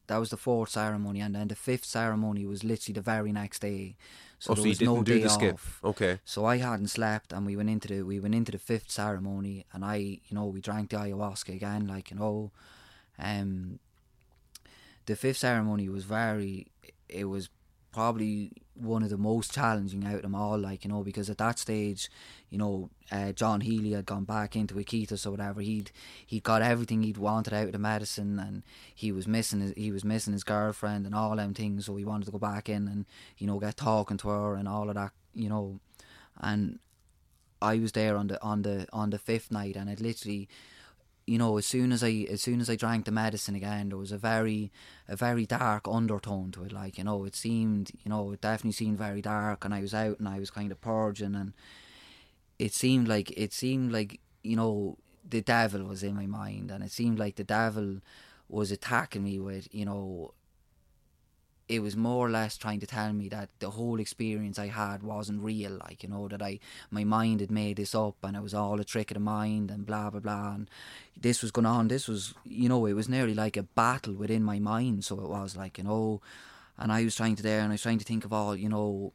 That 0.08 0.18
was 0.18 0.30
the 0.30 0.38
fourth 0.38 0.70
ceremony, 0.70 1.22
and 1.22 1.34
then 1.34 1.48
the 1.48 1.56
fifth 1.56 1.86
ceremony 1.86 2.46
was 2.46 2.64
literally 2.64 2.94
the 2.94 3.02
very 3.02 3.32
next 3.32 3.60
day. 3.60 3.96
So 4.38 4.52
oh, 4.52 4.56
there 4.56 4.62
so 4.62 4.66
you 4.66 4.70
was 4.70 4.78
didn't 4.78 4.96
no 4.96 5.04
do 5.04 5.16
day 5.16 5.24
the 5.24 5.30
skip. 5.30 5.54
off. 5.56 5.80
Okay. 5.84 6.20
So 6.26 6.46
I 6.46 6.58
hadn't 6.58 6.90
slept, 6.90 7.34
and 7.34 7.46
we 7.46 7.56
went 7.56 7.70
into 7.70 7.88
the 7.88 8.02
we 8.04 8.20
went 8.20 8.36
into 8.36 8.52
the 8.52 8.60
fifth 8.60 8.92
ceremony, 8.92 9.66
and 9.74 9.84
I, 9.84 9.96
you 9.96 10.34
know, 10.34 10.46
we 10.46 10.62
drank 10.62 10.92
the 10.92 10.98
ayahuasca 10.98 11.56
again, 11.56 11.88
like 11.88 12.12
you 12.12 12.18
know, 12.18 12.52
um, 13.18 13.80
the 15.06 15.16
fifth 15.16 15.38
ceremony 15.38 15.90
was 15.90 16.04
very, 16.04 16.68
it 17.10 17.26
was 17.26 17.50
probably 17.96 18.52
one 18.74 19.04
of 19.04 19.10
the 19.10 19.18
most 19.18 19.54
challenging 19.54 20.06
out 20.06 20.16
of 20.16 20.22
them 20.24 20.36
all, 20.36 20.60
like 20.60 20.84
you 20.84 20.92
know, 20.92 21.02
because 21.02 21.30
at 21.30 21.38
that 21.38 21.58
stage, 21.58 22.10
you 22.50 22.58
know, 22.58 22.90
uh, 23.10 23.32
John 23.32 23.62
Healy 23.62 23.94
had 23.94 24.06
gone 24.06 24.26
back 24.26 24.56
into 24.56 24.76
Iquitos 24.76 25.26
or 25.26 25.32
whatever. 25.32 25.62
He'd 25.62 25.92
he'd 26.26 26.44
got 26.44 26.62
everything 26.62 27.02
he'd 27.04 27.18
wanted 27.18 27.54
out 27.54 27.68
of 27.68 27.72
the 27.72 27.80
medicine, 27.80 28.38
and 28.38 28.64
he 28.94 29.12
was 29.14 29.28
missing 29.28 29.62
his, 29.62 29.74
he 29.78 29.92
was 29.92 30.04
missing 30.04 30.34
his 30.34 30.44
girlfriend 30.44 31.06
and 31.06 31.16
all 31.16 31.38
them 31.38 31.54
things. 31.54 31.86
So 31.86 31.96
he 31.96 32.04
wanted 32.04 32.26
to 32.26 32.32
go 32.32 32.38
back 32.38 32.68
in 32.68 32.88
and 32.88 33.06
you 33.38 33.48
know 33.48 33.60
get 33.60 33.78
talking 33.78 34.18
to 34.18 34.28
her 34.28 34.56
and 34.56 34.68
all 34.68 34.90
of 34.90 34.96
that, 34.96 35.14
you 35.34 35.48
know, 35.48 35.80
and 36.40 36.80
I 37.62 37.78
was 37.80 37.94
there 37.94 38.18
on 38.18 38.28
the 38.28 38.42
on 38.44 38.64
the 38.64 38.88
on 38.92 39.10
the 39.10 39.18
fifth 39.18 39.52
night, 39.52 39.78
and 39.78 39.90
it 39.90 40.02
literally, 40.02 40.50
you 41.28 41.40
know, 41.40 41.58
as 41.58 41.66
soon 41.66 41.92
as 41.92 42.04
I 42.04 42.28
as 42.30 42.42
soon 42.42 42.62
as 42.62 42.70
I 42.70 42.76
drank 42.76 43.06
the 43.06 43.12
medicine 43.12 43.56
again, 43.56 43.90
there 43.90 43.98
was 43.98 44.12
a 44.12 44.18
very 44.18 44.72
a 45.08 45.16
very 45.16 45.46
dark 45.46 45.88
undertone 45.88 46.52
to 46.52 46.64
it. 46.64 46.72
Like 46.72 46.98
you 46.98 47.04
know, 47.04 47.26
it 47.26 47.36
seemed 47.36 47.92
you 48.04 48.10
know 48.10 48.32
it 48.32 48.42
definitely 48.42 48.74
seemed 48.74 48.98
very 48.98 49.22
dark, 49.22 49.66
and 49.66 49.74
I 49.74 49.82
was 49.82 49.94
out 49.94 50.20
and 50.20 50.28
I 50.28 50.40
was 50.40 50.52
kind 50.52 50.72
of 50.72 50.82
purging, 50.82 51.36
and 51.36 51.54
it 52.60 52.74
seemed 52.74 53.08
like 53.08 53.32
it 53.32 53.54
seemed 53.54 53.92
like 53.92 54.20
you 54.44 54.56
know 54.56 54.98
the 55.28 55.42
devil 55.42 55.84
was 55.84 56.04
in 56.04 56.16
my 56.16 56.28
mind, 56.28 56.70
and 56.70 56.84
it 56.84 56.92
seemed 56.92 57.18
like 57.18 57.36
the 57.36 57.44
devil 57.44 58.02
was 58.48 58.72
attacking 58.72 59.24
me 59.24 59.40
with 59.40 59.68
you 59.74 59.86
know 59.86 60.34
it 61.68 61.80
was 61.82 61.98
more 61.98 62.28
or 62.28 62.30
less 62.30 62.58
trying 62.58 62.80
to 62.80 62.88
tell 62.88 63.12
me 63.12 63.28
that 63.30 63.50
the 63.60 63.72
whole 63.72 64.00
experience 64.00 64.60
I 64.60 64.68
had 64.68 65.02
wasn't 65.02 65.42
real, 65.42 65.80
like 65.84 66.04
you 66.04 66.10
know 66.10 66.28
that 66.28 66.42
I 66.42 66.60
my 66.92 67.04
mind 67.04 67.40
had 67.40 67.50
made 67.52 67.78
this 67.78 67.96
up 67.96 68.18
and 68.24 68.36
it 68.36 68.44
was 68.44 68.54
all 68.54 68.80
a 68.80 68.84
trick 68.84 69.10
of 69.12 69.16
the 69.16 69.22
mind 69.22 69.72
and 69.72 69.86
blah 69.86 70.10
blah 70.10 70.20
blah 70.20 70.54
and 70.54 70.70
this 71.20 71.42
was 71.42 71.52
going 71.52 71.66
on. 71.66 71.88
This 71.88 72.08
was 72.08 72.36
you 72.44 72.70
know 72.70 72.86
it 72.86 72.94
was 72.94 73.10
nearly 73.10 73.34
like 73.34 73.58
a 73.58 73.64
battle 73.64 74.14
within 74.14 74.44
my 74.44 74.60
mind. 74.60 75.06
So 75.06 75.20
it 75.20 75.30
was 75.30 75.56
like 75.56 75.78
you 75.80 75.86
know, 75.86 76.22
and 76.78 76.92
I 76.92 77.04
was 77.04 77.16
trying 77.16 77.36
to 77.38 77.44
there 77.44 77.62
and 77.62 77.70
I 77.70 77.76
was 77.76 77.82
trying 77.82 78.00
to 78.00 78.06
think 78.06 78.26
of 78.26 78.34
all 78.34 78.56
you 78.56 78.70
know. 78.70 79.14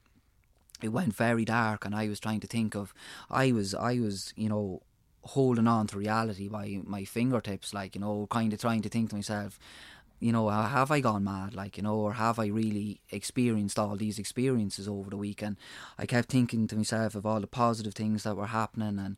It 0.83 0.89
went 0.89 1.15
very 1.15 1.45
dark 1.45 1.85
and 1.85 1.95
I 1.95 2.09
was 2.09 2.19
trying 2.19 2.41
to 2.41 2.47
think 2.47 2.75
of 2.75 2.95
I 3.31 3.53
was 3.53 3.75
I 3.75 3.99
was 3.99 4.33
you 4.35 4.49
know 4.49 4.83
holding 5.23 5.67
on 5.67 5.87
to 5.89 5.99
reality 5.99 6.49
by 6.49 6.81
my 6.85 7.05
fingertips, 7.05 7.75
like 7.75 7.95
you 7.95 8.01
know, 8.01 8.27
kind 8.31 8.53
of 8.53 8.61
trying 8.61 8.83
to 8.83 8.89
think 8.89 9.11
to 9.11 9.17
myself, 9.17 9.59
you 10.21 10.33
know, 10.33 10.51
have 10.51 10.91
I 10.91 11.01
gone 11.01 11.25
mad, 11.25 11.55
like 11.55 11.79
you 11.79 11.83
know, 11.83 11.97
or 11.97 12.13
have 12.13 12.39
I 12.39 12.47
really 12.47 13.01
experienced 13.11 13.79
all 13.79 13.97
these 13.97 14.19
experiences 14.19 14.87
over 14.87 15.09
the 15.09 15.17
weekend? 15.17 15.57
I 15.99 16.05
kept 16.05 16.29
thinking 16.29 16.69
to 16.69 16.77
myself 16.77 17.15
of 17.15 17.25
all 17.25 17.41
the 17.41 17.47
positive 17.47 17.95
things 17.95 18.23
that 18.25 18.37
were 18.37 18.47
happening, 18.47 18.99
and 18.99 19.17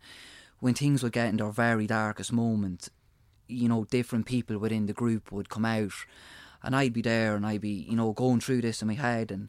when 0.60 0.74
things 0.74 1.02
would 1.02 1.12
get 1.12 1.28
in 1.28 1.38
their 1.38 1.50
very 1.50 1.88
darkest 1.88 2.32
moment, 2.32 2.88
you 3.48 3.68
know, 3.68 3.84
different 3.84 4.26
people 4.26 4.58
within 4.58 4.86
the 4.86 4.92
group 4.92 5.32
would 5.32 5.48
come 5.48 5.64
out, 5.64 5.92
and 6.62 6.76
I'd 6.76 6.92
be 6.92 7.02
there, 7.02 7.34
and 7.34 7.44
I'd 7.44 7.60
be, 7.60 7.84
you 7.88 7.96
know, 7.96 8.12
going 8.12 8.40
through 8.40 8.60
this 8.60 8.80
in 8.80 8.86
my 8.86 8.94
head, 8.94 9.32
and 9.32 9.48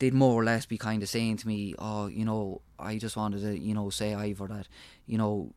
they'd 0.00 0.12
more 0.12 0.34
or 0.34 0.44
less 0.44 0.66
be 0.66 0.78
kind 0.78 1.00
of 1.00 1.08
saying 1.08 1.36
to 1.38 1.46
me, 1.46 1.76
"Oh, 1.78 2.08
you 2.08 2.24
know, 2.24 2.60
I 2.76 2.98
just 2.98 3.16
wanted 3.16 3.42
to, 3.42 3.56
you 3.56 3.72
know, 3.72 3.88
say 3.90 4.14
Ivor 4.14 4.48
that, 4.48 4.66
you 5.06 5.16
know, 5.16 5.52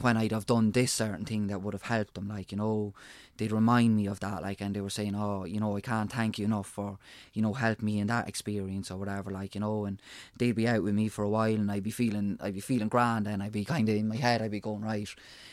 when 0.00 0.16
I'd 0.16 0.32
have 0.32 0.46
done 0.46 0.72
this 0.72 0.92
certain 0.92 1.24
thing 1.24 1.48
that 1.48 1.60
would 1.62 1.74
have 1.74 1.82
helped 1.82 2.14
them, 2.14 2.28
like 2.28 2.52
you 2.52 2.58
know, 2.58 2.94
they'd 3.36 3.52
remind 3.52 3.96
me 3.96 4.06
of 4.06 4.20
that, 4.20 4.42
like, 4.42 4.60
and 4.60 4.74
they 4.74 4.80
were 4.80 4.90
saying, 4.90 5.14
"Oh, 5.14 5.44
you 5.44 5.60
know, 5.60 5.76
I 5.76 5.80
can't 5.80 6.12
thank 6.12 6.38
you 6.38 6.44
enough 6.44 6.66
for, 6.68 6.98
you 7.32 7.42
know, 7.42 7.54
help 7.54 7.82
me 7.82 7.98
in 8.00 8.06
that 8.08 8.28
experience 8.28 8.90
or 8.90 8.98
whatever, 8.98 9.30
like 9.30 9.54
you 9.54 9.60
know," 9.60 9.84
and 9.84 10.00
they'd 10.38 10.52
be 10.52 10.68
out 10.68 10.82
with 10.82 10.94
me 10.94 11.08
for 11.08 11.24
a 11.24 11.28
while, 11.28 11.54
and 11.54 11.70
I'd 11.70 11.82
be 11.82 11.90
feeling, 11.90 12.38
I'd 12.40 12.54
be 12.54 12.60
feeling 12.60 12.88
grand, 12.88 13.26
and 13.26 13.42
I'd 13.42 13.52
be 13.52 13.64
kind 13.64 13.88
of 13.88 13.96
in 13.96 14.08
my 14.08 14.16
head, 14.16 14.42
I'd 14.42 14.50
be 14.50 14.60
going 14.60 14.82
right, 14.82 15.08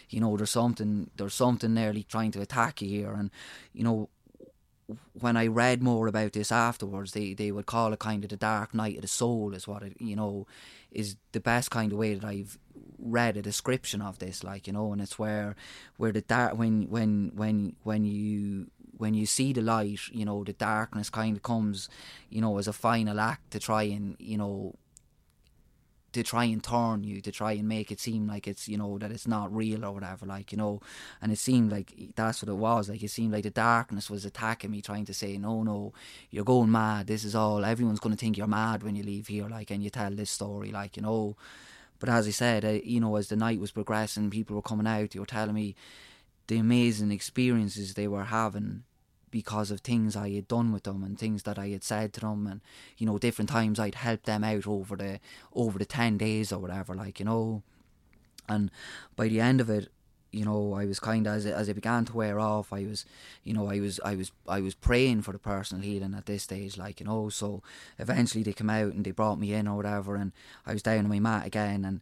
you 0.09 0.19
know, 0.19 0.37
there's 0.37 0.51
something, 0.51 1.09
there's 1.17 1.33
something 1.33 1.73
nearly 1.73 2.03
trying 2.03 2.31
to 2.31 2.41
attack 2.41 2.81
you 2.81 2.89
here, 2.89 3.13
and 3.13 3.31
you 3.73 3.83
know, 3.83 4.09
when 5.13 5.35
I 5.35 5.47
read 5.47 5.81
more 5.81 6.07
about 6.07 6.33
this 6.33 6.51
afterwards, 6.51 7.13
they, 7.13 7.33
they 7.33 7.51
would 7.51 7.65
call 7.65 7.93
it 7.93 7.99
kind 7.99 8.23
of 8.23 8.29
the 8.29 8.37
dark 8.37 8.73
night 8.73 8.95
of 8.95 9.01
the 9.01 9.07
soul, 9.07 9.53
is 9.53 9.67
what 9.67 9.83
it, 9.83 9.95
you 9.99 10.15
know, 10.15 10.45
is 10.91 11.15
the 11.31 11.39
best 11.39 11.71
kind 11.71 11.91
of 11.91 11.97
way 11.97 12.13
that 12.13 12.25
I've 12.25 12.57
read 12.99 13.37
a 13.37 13.41
description 13.41 14.01
of 14.01 14.19
this, 14.19 14.43
like, 14.43 14.67
you 14.67 14.73
know, 14.73 14.91
and 14.91 15.01
it's 15.01 15.17
where, 15.17 15.55
where 15.97 16.11
the 16.11 16.21
dark, 16.21 16.57
when, 16.57 16.83
when, 16.89 17.31
when, 17.35 17.75
when 17.83 18.05
you, 18.05 18.67
when 18.97 19.13
you 19.13 19.25
see 19.25 19.53
the 19.53 19.61
light, 19.61 19.99
you 20.11 20.23
know, 20.23 20.43
the 20.43 20.53
darkness 20.53 21.09
kind 21.09 21.35
of 21.35 21.43
comes, 21.43 21.89
you 22.29 22.41
know, 22.41 22.57
as 22.57 22.67
a 22.67 22.73
final 22.73 23.19
act 23.19 23.51
to 23.51 23.59
try 23.59 23.83
and, 23.83 24.15
you 24.19 24.37
know, 24.37 24.75
to 26.15 26.23
try 26.23 26.45
and 26.45 26.63
turn 26.63 27.03
you, 27.03 27.19
to 27.21 27.31
try 27.31 27.51
and 27.51 27.67
make 27.67 27.91
it 27.91 27.99
seem 27.99 28.25
like 28.25 28.47
it's, 28.47 28.67
you 28.69 28.77
know, 28.77 28.97
that 28.97 29.11
it's 29.11 29.27
not 29.27 29.53
real 29.53 29.83
or 29.83 29.91
whatever, 29.91 30.25
like, 30.25 30.51
you 30.53 30.57
know. 30.57 30.81
And 31.21 31.29
it 31.29 31.37
seemed 31.37 31.71
like 31.71 31.93
that's 32.15 32.41
what 32.41 32.49
it 32.49 32.55
was. 32.55 32.89
Like, 32.89 33.03
it 33.03 33.09
seemed 33.09 33.33
like 33.33 33.43
the 33.43 33.49
darkness 33.49 34.09
was 34.09 34.23
attacking 34.23 34.71
me, 34.71 34.81
trying 34.81 35.03
to 35.05 35.13
say, 35.13 35.37
no, 35.37 35.61
no, 35.61 35.91
you're 36.31 36.45
going 36.45 36.71
mad. 36.71 37.07
This 37.07 37.25
is 37.25 37.35
all, 37.35 37.65
everyone's 37.65 37.99
going 37.99 38.15
to 38.15 38.19
think 38.19 38.37
you're 38.37 38.47
mad 38.47 38.81
when 38.81 38.95
you 38.95 39.03
leave 39.03 39.27
here, 39.27 39.49
like, 39.49 39.71
and 39.71 39.83
you 39.83 39.89
tell 39.89 40.11
this 40.11 40.31
story, 40.31 40.71
like, 40.71 40.95
you 40.95 41.03
know. 41.03 41.35
But 41.99 42.09
as 42.09 42.27
I 42.27 42.31
said, 42.31 42.63
uh, 42.63 42.79
you 42.83 43.01
know, 43.01 43.17
as 43.17 43.27
the 43.27 43.35
night 43.35 43.59
was 43.59 43.71
progressing, 43.71 44.29
people 44.29 44.55
were 44.55 44.61
coming 44.61 44.87
out, 44.87 45.11
they 45.11 45.19
were 45.19 45.25
telling 45.25 45.55
me 45.55 45.75
the 46.47 46.57
amazing 46.57 47.11
experiences 47.11 47.93
they 47.93 48.07
were 48.07 48.25
having 48.25 48.83
because 49.31 49.71
of 49.71 49.81
things 49.81 50.15
I 50.15 50.29
had 50.31 50.47
done 50.47 50.71
with 50.71 50.83
them 50.83 51.03
and 51.03 51.17
things 51.17 51.43
that 51.43 51.59
I 51.59 51.69
had 51.69 51.83
said 51.83 52.13
to 52.13 52.21
them 52.21 52.47
and 52.47 52.61
you 52.97 53.05
know 53.05 53.17
different 53.17 53.49
times 53.49 53.79
I'd 53.79 53.95
helped 53.95 54.25
them 54.25 54.43
out 54.43 54.67
over 54.67 54.95
the 54.95 55.19
over 55.53 55.77
the 55.77 55.85
10 55.85 56.17
days 56.17 56.51
or 56.51 56.59
whatever 56.59 56.93
like 56.93 57.19
you 57.19 57.25
know. 57.25 57.63
And 58.47 58.69
by 59.15 59.27
the 59.27 59.41
end 59.41 59.61
of 59.61 59.69
it 59.69 59.89
you 60.31 60.45
know 60.45 60.73
I 60.73 60.85
was 60.85 60.99
kind 60.99 61.27
of 61.27 61.33
as 61.33 61.45
it, 61.45 61.53
as 61.53 61.69
it 61.69 61.75
began 61.75 62.05
to 62.05 62.15
wear 62.15 62.39
off 62.39 62.73
I 62.73 62.85
was 62.85 63.05
you 63.43 63.53
know 63.53 63.69
I 63.69 63.79
was 63.79 63.99
I 64.03 64.15
was 64.15 64.31
I 64.47 64.61
was 64.61 64.75
praying 64.75 65.21
for 65.21 65.31
the 65.31 65.39
personal 65.39 65.83
healing 65.83 66.13
at 66.13 66.25
this 66.25 66.43
stage 66.43 66.77
like 66.77 66.99
you 66.99 67.05
know. 67.05 67.29
So 67.29 67.63
eventually 67.97 68.43
they 68.43 68.53
came 68.53 68.69
out 68.69 68.93
and 68.93 69.05
they 69.05 69.11
brought 69.11 69.39
me 69.39 69.53
in 69.53 69.67
or 69.67 69.77
whatever 69.77 70.15
and 70.15 70.31
I 70.65 70.73
was 70.73 70.83
down 70.83 70.99
on 70.99 71.09
my 71.09 71.19
mat 71.19 71.45
again 71.47 71.85
and 71.85 72.01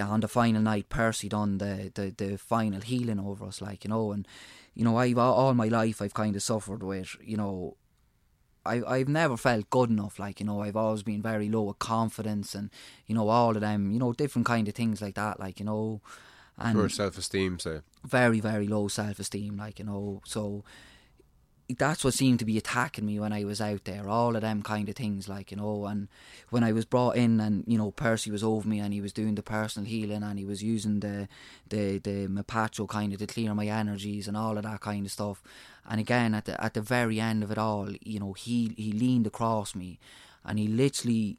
on 0.00 0.20
the 0.20 0.28
final 0.28 0.62
night 0.62 0.88
Percy 0.88 1.28
done 1.28 1.58
the, 1.58 1.90
the, 1.94 2.10
the 2.16 2.38
final 2.38 2.80
healing 2.80 3.20
over 3.20 3.46
us 3.46 3.60
like 3.60 3.84
you 3.84 3.90
know. 3.90 4.12
And 4.12 4.26
you 4.74 4.84
know 4.84 4.96
I've 4.96 5.18
all 5.18 5.54
my 5.54 5.68
life 5.68 6.00
I've 6.00 6.14
kind 6.14 6.36
of 6.36 6.42
suffered 6.42 6.82
with 6.82 7.16
you 7.22 7.36
know 7.36 7.76
I, 8.64 8.82
I've 8.86 9.08
never 9.08 9.36
felt 9.36 9.70
good 9.70 9.90
enough 9.90 10.18
like 10.18 10.40
you 10.40 10.46
know 10.46 10.60
I've 10.62 10.76
always 10.76 11.02
been 11.02 11.22
very 11.22 11.48
low 11.48 11.62
with 11.62 11.78
confidence 11.78 12.54
and 12.54 12.70
you 13.06 13.14
know 13.14 13.28
all 13.28 13.54
of 13.54 13.60
them 13.60 13.90
you 13.90 13.98
know 13.98 14.12
different 14.12 14.46
kind 14.46 14.68
of 14.68 14.74
things 14.74 15.00
like 15.00 15.14
that 15.14 15.40
like 15.40 15.58
you 15.58 15.66
know 15.66 16.00
and 16.58 16.76
Poor 16.76 16.90
self 16.90 17.16
esteem, 17.16 17.58
so 17.58 17.80
very 18.04 18.38
very 18.38 18.68
low 18.68 18.86
self 18.88 19.18
esteem 19.18 19.56
like 19.56 19.78
you 19.78 19.84
know 19.86 20.20
so 20.26 20.62
that's 21.78 22.04
what 22.04 22.14
seemed 22.14 22.38
to 22.40 22.44
be 22.44 22.58
attacking 22.58 23.06
me 23.06 23.18
when 23.18 23.32
I 23.32 23.44
was 23.44 23.60
out 23.60 23.84
there. 23.84 24.08
All 24.08 24.36
of 24.36 24.42
them 24.42 24.62
kind 24.62 24.88
of 24.88 24.96
things, 24.96 25.28
like 25.28 25.50
you 25.50 25.56
know. 25.56 25.86
And 25.86 26.08
when 26.50 26.64
I 26.64 26.72
was 26.72 26.84
brought 26.84 27.16
in, 27.16 27.40
and 27.40 27.64
you 27.66 27.78
know, 27.78 27.90
Percy 27.90 28.30
was 28.30 28.44
over 28.44 28.68
me, 28.68 28.78
and 28.78 28.92
he 28.92 29.00
was 29.00 29.12
doing 29.12 29.34
the 29.34 29.42
personal 29.42 29.88
healing, 29.88 30.22
and 30.22 30.38
he 30.38 30.44
was 30.44 30.62
using 30.62 31.00
the 31.00 31.28
the 31.68 31.98
the 31.98 32.26
Mapacho 32.28 32.88
kind 32.88 33.12
of 33.12 33.18
to 33.18 33.26
clear 33.26 33.54
my 33.54 33.66
energies 33.66 34.28
and 34.28 34.36
all 34.36 34.56
of 34.56 34.64
that 34.64 34.80
kind 34.80 35.06
of 35.06 35.12
stuff. 35.12 35.42
And 35.88 36.00
again, 36.00 36.34
at 36.34 36.44
the 36.44 36.62
at 36.62 36.74
the 36.74 36.82
very 36.82 37.20
end 37.20 37.42
of 37.42 37.50
it 37.50 37.58
all, 37.58 37.90
you 38.00 38.20
know, 38.20 38.32
he 38.32 38.74
he 38.76 38.92
leaned 38.92 39.26
across 39.26 39.74
me, 39.74 39.98
and 40.44 40.58
he 40.58 40.68
literally 40.68 41.38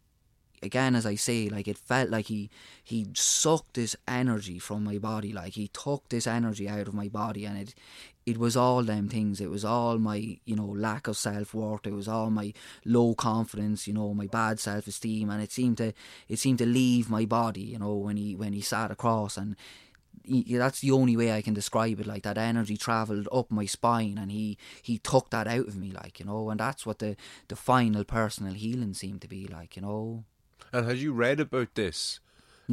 again 0.64 0.96
as 0.96 1.06
I 1.06 1.16
say, 1.16 1.50
like 1.50 1.68
it 1.68 1.78
felt 1.78 2.10
like 2.10 2.28
he 2.28 2.50
he 2.84 3.08
sucked 3.14 3.74
this 3.76 3.96
energy 4.08 4.60
from 4.60 4.84
my 4.84 4.98
body, 4.98 5.34
like 5.34 5.54
he 5.54 5.68
took 5.68 6.08
this 6.10 6.28
energy 6.28 6.68
out 6.70 6.88
of 6.88 6.94
my 6.94 7.08
body 7.08 7.46
and 7.46 7.58
it 7.58 7.76
it 8.26 8.38
was 8.38 8.56
all 8.56 8.84
them 8.84 9.10
things. 9.10 9.42
It 9.42 9.50
was 9.50 9.66
all 9.66 9.98
my, 9.98 10.38
you 10.46 10.56
know, 10.56 10.68
lack 10.68 11.08
of 11.08 11.18
self 11.18 11.54
worth. 11.54 11.88
It 11.88 11.94
was 11.94 12.08
all 12.08 12.30
my 12.30 12.54
low 12.86 13.16
confidence, 13.16 13.88
you 13.88 13.94
know, 13.94 14.14
my 14.14 14.28
bad 14.28 14.60
self 14.60 14.88
esteem 14.88 15.30
and 15.30 15.42
it 15.42 15.52
seemed 15.52 15.78
to 15.78 15.94
it 16.28 16.40
seemed 16.40 16.60
to 16.60 16.66
leave 16.66 17.10
my 17.10 17.26
body, 17.26 17.62
you 17.62 17.80
know, 17.80 17.96
when 17.96 18.18
he 18.18 18.36
when 18.36 18.54
he 18.54 18.62
sat 18.62 18.92
across 18.92 19.38
and 19.38 19.56
he, 20.24 20.44
that's 20.56 20.82
the 20.82 20.92
only 20.92 21.18
way 21.18 21.32
I 21.32 21.42
can 21.42 21.54
describe 21.54 22.00
it. 22.00 22.06
Like 22.06 22.24
that 22.24 22.38
energy 22.38 22.78
travelled 22.78 23.28
up 23.32 23.50
my 23.50 23.66
spine, 23.66 24.18
and 24.18 24.32
he 24.32 24.58
he 24.82 24.98
took 24.98 25.30
that 25.32 25.48
out 25.48 25.68
of 25.68 25.76
me, 25.76 25.92
like 25.92 26.20
you 26.20 26.26
know. 26.26 26.50
And 26.50 26.60
that's 26.60 26.86
what 26.86 27.00
the 27.00 27.16
the 27.48 27.56
final 27.56 28.04
personal 28.04 28.54
healing 28.54 28.94
seemed 28.94 29.22
to 29.22 29.28
be 29.28 29.48
like, 29.48 29.76
you 29.76 29.82
know. 29.82 30.26
And 30.72 30.88
had 30.88 30.98
you 30.98 31.14
read 31.14 31.40
about 31.40 31.76
this? 31.76 32.20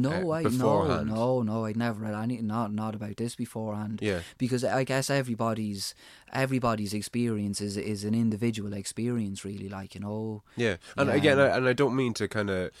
No, 0.01 0.31
uh, 0.31 0.35
I 0.37 0.43
no, 0.43 1.03
no, 1.03 1.41
no. 1.43 1.65
I'd 1.65 1.77
never 1.77 2.01
read 2.01 2.13
any 2.13 2.41
not 2.41 2.73
not 2.73 2.95
about 2.95 3.17
this 3.17 3.35
beforehand. 3.35 3.99
Yeah. 4.01 4.21
because 4.37 4.63
I 4.63 4.83
guess 4.83 5.09
everybody's 5.09 5.93
everybody's 6.33 6.93
experience 6.93 7.61
is 7.61 7.77
is 7.77 8.03
an 8.03 8.13
individual 8.13 8.73
experience, 8.73 9.43
really. 9.45 9.69
Like 9.69 9.95
you 9.95 10.01
know, 10.01 10.43
Yeah, 10.55 10.77
and 10.97 11.09
Yeah. 11.09 11.15
again, 11.15 11.39
I, 11.39 11.47
and 11.57 11.67
I 11.67 11.73
don't 11.73 11.95
mean 11.95 12.13
to 12.15 12.27
kind 12.27 12.49
of, 12.49 12.71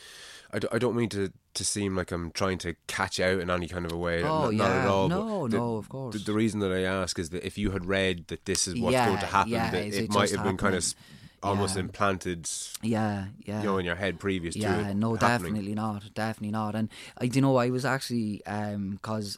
I, 0.53 0.59
don't- 0.59 0.73
I 0.73 0.77
don't 0.77 0.95
mean 0.95 1.09
to 1.09 1.31
to 1.55 1.65
seem 1.65 1.95
like 1.95 2.11
I'm 2.11 2.31
trying 2.31 2.57
to 2.59 2.75
catch 2.87 3.19
out 3.19 3.39
in 3.39 3.49
any 3.49 3.67
kind 3.67 3.85
of 3.85 3.91
a 3.91 3.97
way. 3.97 4.23
Oh, 4.23 4.49
N- 4.49 4.57
not 4.57 4.69
at 4.71 4.83
yeah. 4.83 4.89
all. 4.89 5.09
No, 5.09 5.47
the, 5.47 5.57
no, 5.57 5.75
of 5.77 5.89
course. 5.89 6.15
The, 6.15 6.23
the 6.23 6.33
reason 6.33 6.59
that 6.59 6.71
I 6.71 6.81
ask 6.83 7.17
is 7.19 7.29
that 7.31 7.43
if 7.45 7.57
you 7.57 7.71
had 7.71 7.85
read 7.85 8.27
that 8.27 8.45
this 8.45 8.67
is 8.67 8.79
what's 8.79 8.93
Yeah, 8.93 9.07
going 9.07 9.19
to 9.19 9.25
happen, 9.25 9.51
yeah, 9.51 9.71
that 9.71 9.85
is 9.85 9.97
it, 9.97 10.03
it 10.05 10.11
might 10.13 10.29
have 10.31 10.43
been 10.43 10.57
kind 10.57 10.75
of 10.75 10.83
happening? 10.85 11.05
Almost 11.43 11.75
Yeah. 11.75 11.81
implanted, 11.81 12.49
yeah, 12.81 13.25
yeah. 13.45 13.59
you 13.61 13.65
know, 13.65 13.77
in 13.77 13.85
your 13.85 13.95
head 13.95 14.19
previous 14.19 14.55
to 14.55 14.61
yeah, 14.61 14.93
no, 14.93 15.15
happening. 15.15 15.53
definitely 15.53 15.75
not, 15.75 16.13
definitely 16.13 16.51
not. 16.51 16.75
And 16.75 16.89
I, 17.17 17.27
do 17.27 17.35
you 17.37 17.41
know, 17.41 17.55
I 17.57 17.69
was 17.69 17.85
actually 17.85 18.45
um, 18.45 18.91
because 18.91 19.37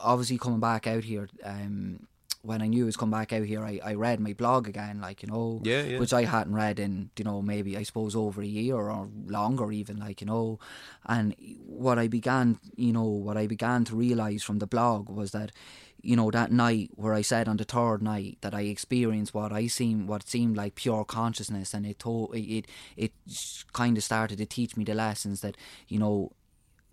obviously 0.00 0.38
coming 0.38 0.60
back 0.60 0.86
out 0.86 1.04
here. 1.04 1.28
Um, 1.44 2.06
when 2.44 2.60
I 2.60 2.66
knew 2.66 2.82
I 2.82 2.86
was 2.86 2.96
coming 2.96 3.12
back 3.16 3.32
out 3.32 3.44
here, 3.44 3.64
I, 3.64 3.78
I 3.84 3.94
read 3.94 4.18
my 4.18 4.32
blog 4.32 4.66
again, 4.66 5.00
like 5.00 5.22
you 5.22 5.28
know, 5.28 5.60
Yeah, 5.62 5.82
yeah. 5.84 5.98
which 6.00 6.12
I 6.12 6.24
hadn't 6.24 6.56
read 6.56 6.80
in 6.80 7.10
you 7.16 7.24
know 7.24 7.40
maybe 7.40 7.76
I 7.76 7.84
suppose 7.84 8.16
over 8.16 8.42
a 8.42 8.46
year 8.46 8.74
or 8.74 9.08
longer 9.26 9.70
even, 9.70 9.98
like 10.00 10.20
you 10.20 10.26
know, 10.26 10.58
and 11.06 11.36
what 11.64 12.00
I 12.00 12.08
began, 12.08 12.58
you 12.74 12.92
know, 12.92 13.04
what 13.04 13.36
I 13.36 13.46
began 13.46 13.84
to 13.84 13.94
realize 13.94 14.42
from 14.42 14.58
the 14.58 14.66
blog 14.66 15.08
was 15.08 15.30
that, 15.30 15.52
you 16.00 16.16
know, 16.16 16.30
that 16.30 16.50
night 16.50 16.90
where 16.94 17.14
I 17.14 17.22
said 17.22 17.48
on 17.48 17.56
the 17.56 17.64
third 17.64 18.02
night 18.02 18.38
that 18.40 18.54
I 18.54 18.62
experienced 18.62 19.34
what 19.34 19.52
I 19.52 19.66
seemed 19.66 20.08
what 20.08 20.28
seemed 20.28 20.56
like 20.56 20.74
pure 20.74 21.04
consciousness, 21.04 21.74
and 21.74 21.86
it 21.86 21.98
told 21.98 22.34
it 22.34 22.66
it 22.96 23.12
kind 23.72 23.96
of 23.96 24.04
started 24.04 24.38
to 24.38 24.46
teach 24.46 24.76
me 24.76 24.84
the 24.84 24.94
lessons 24.94 25.40
that 25.42 25.56
you 25.88 25.98
know 25.98 26.32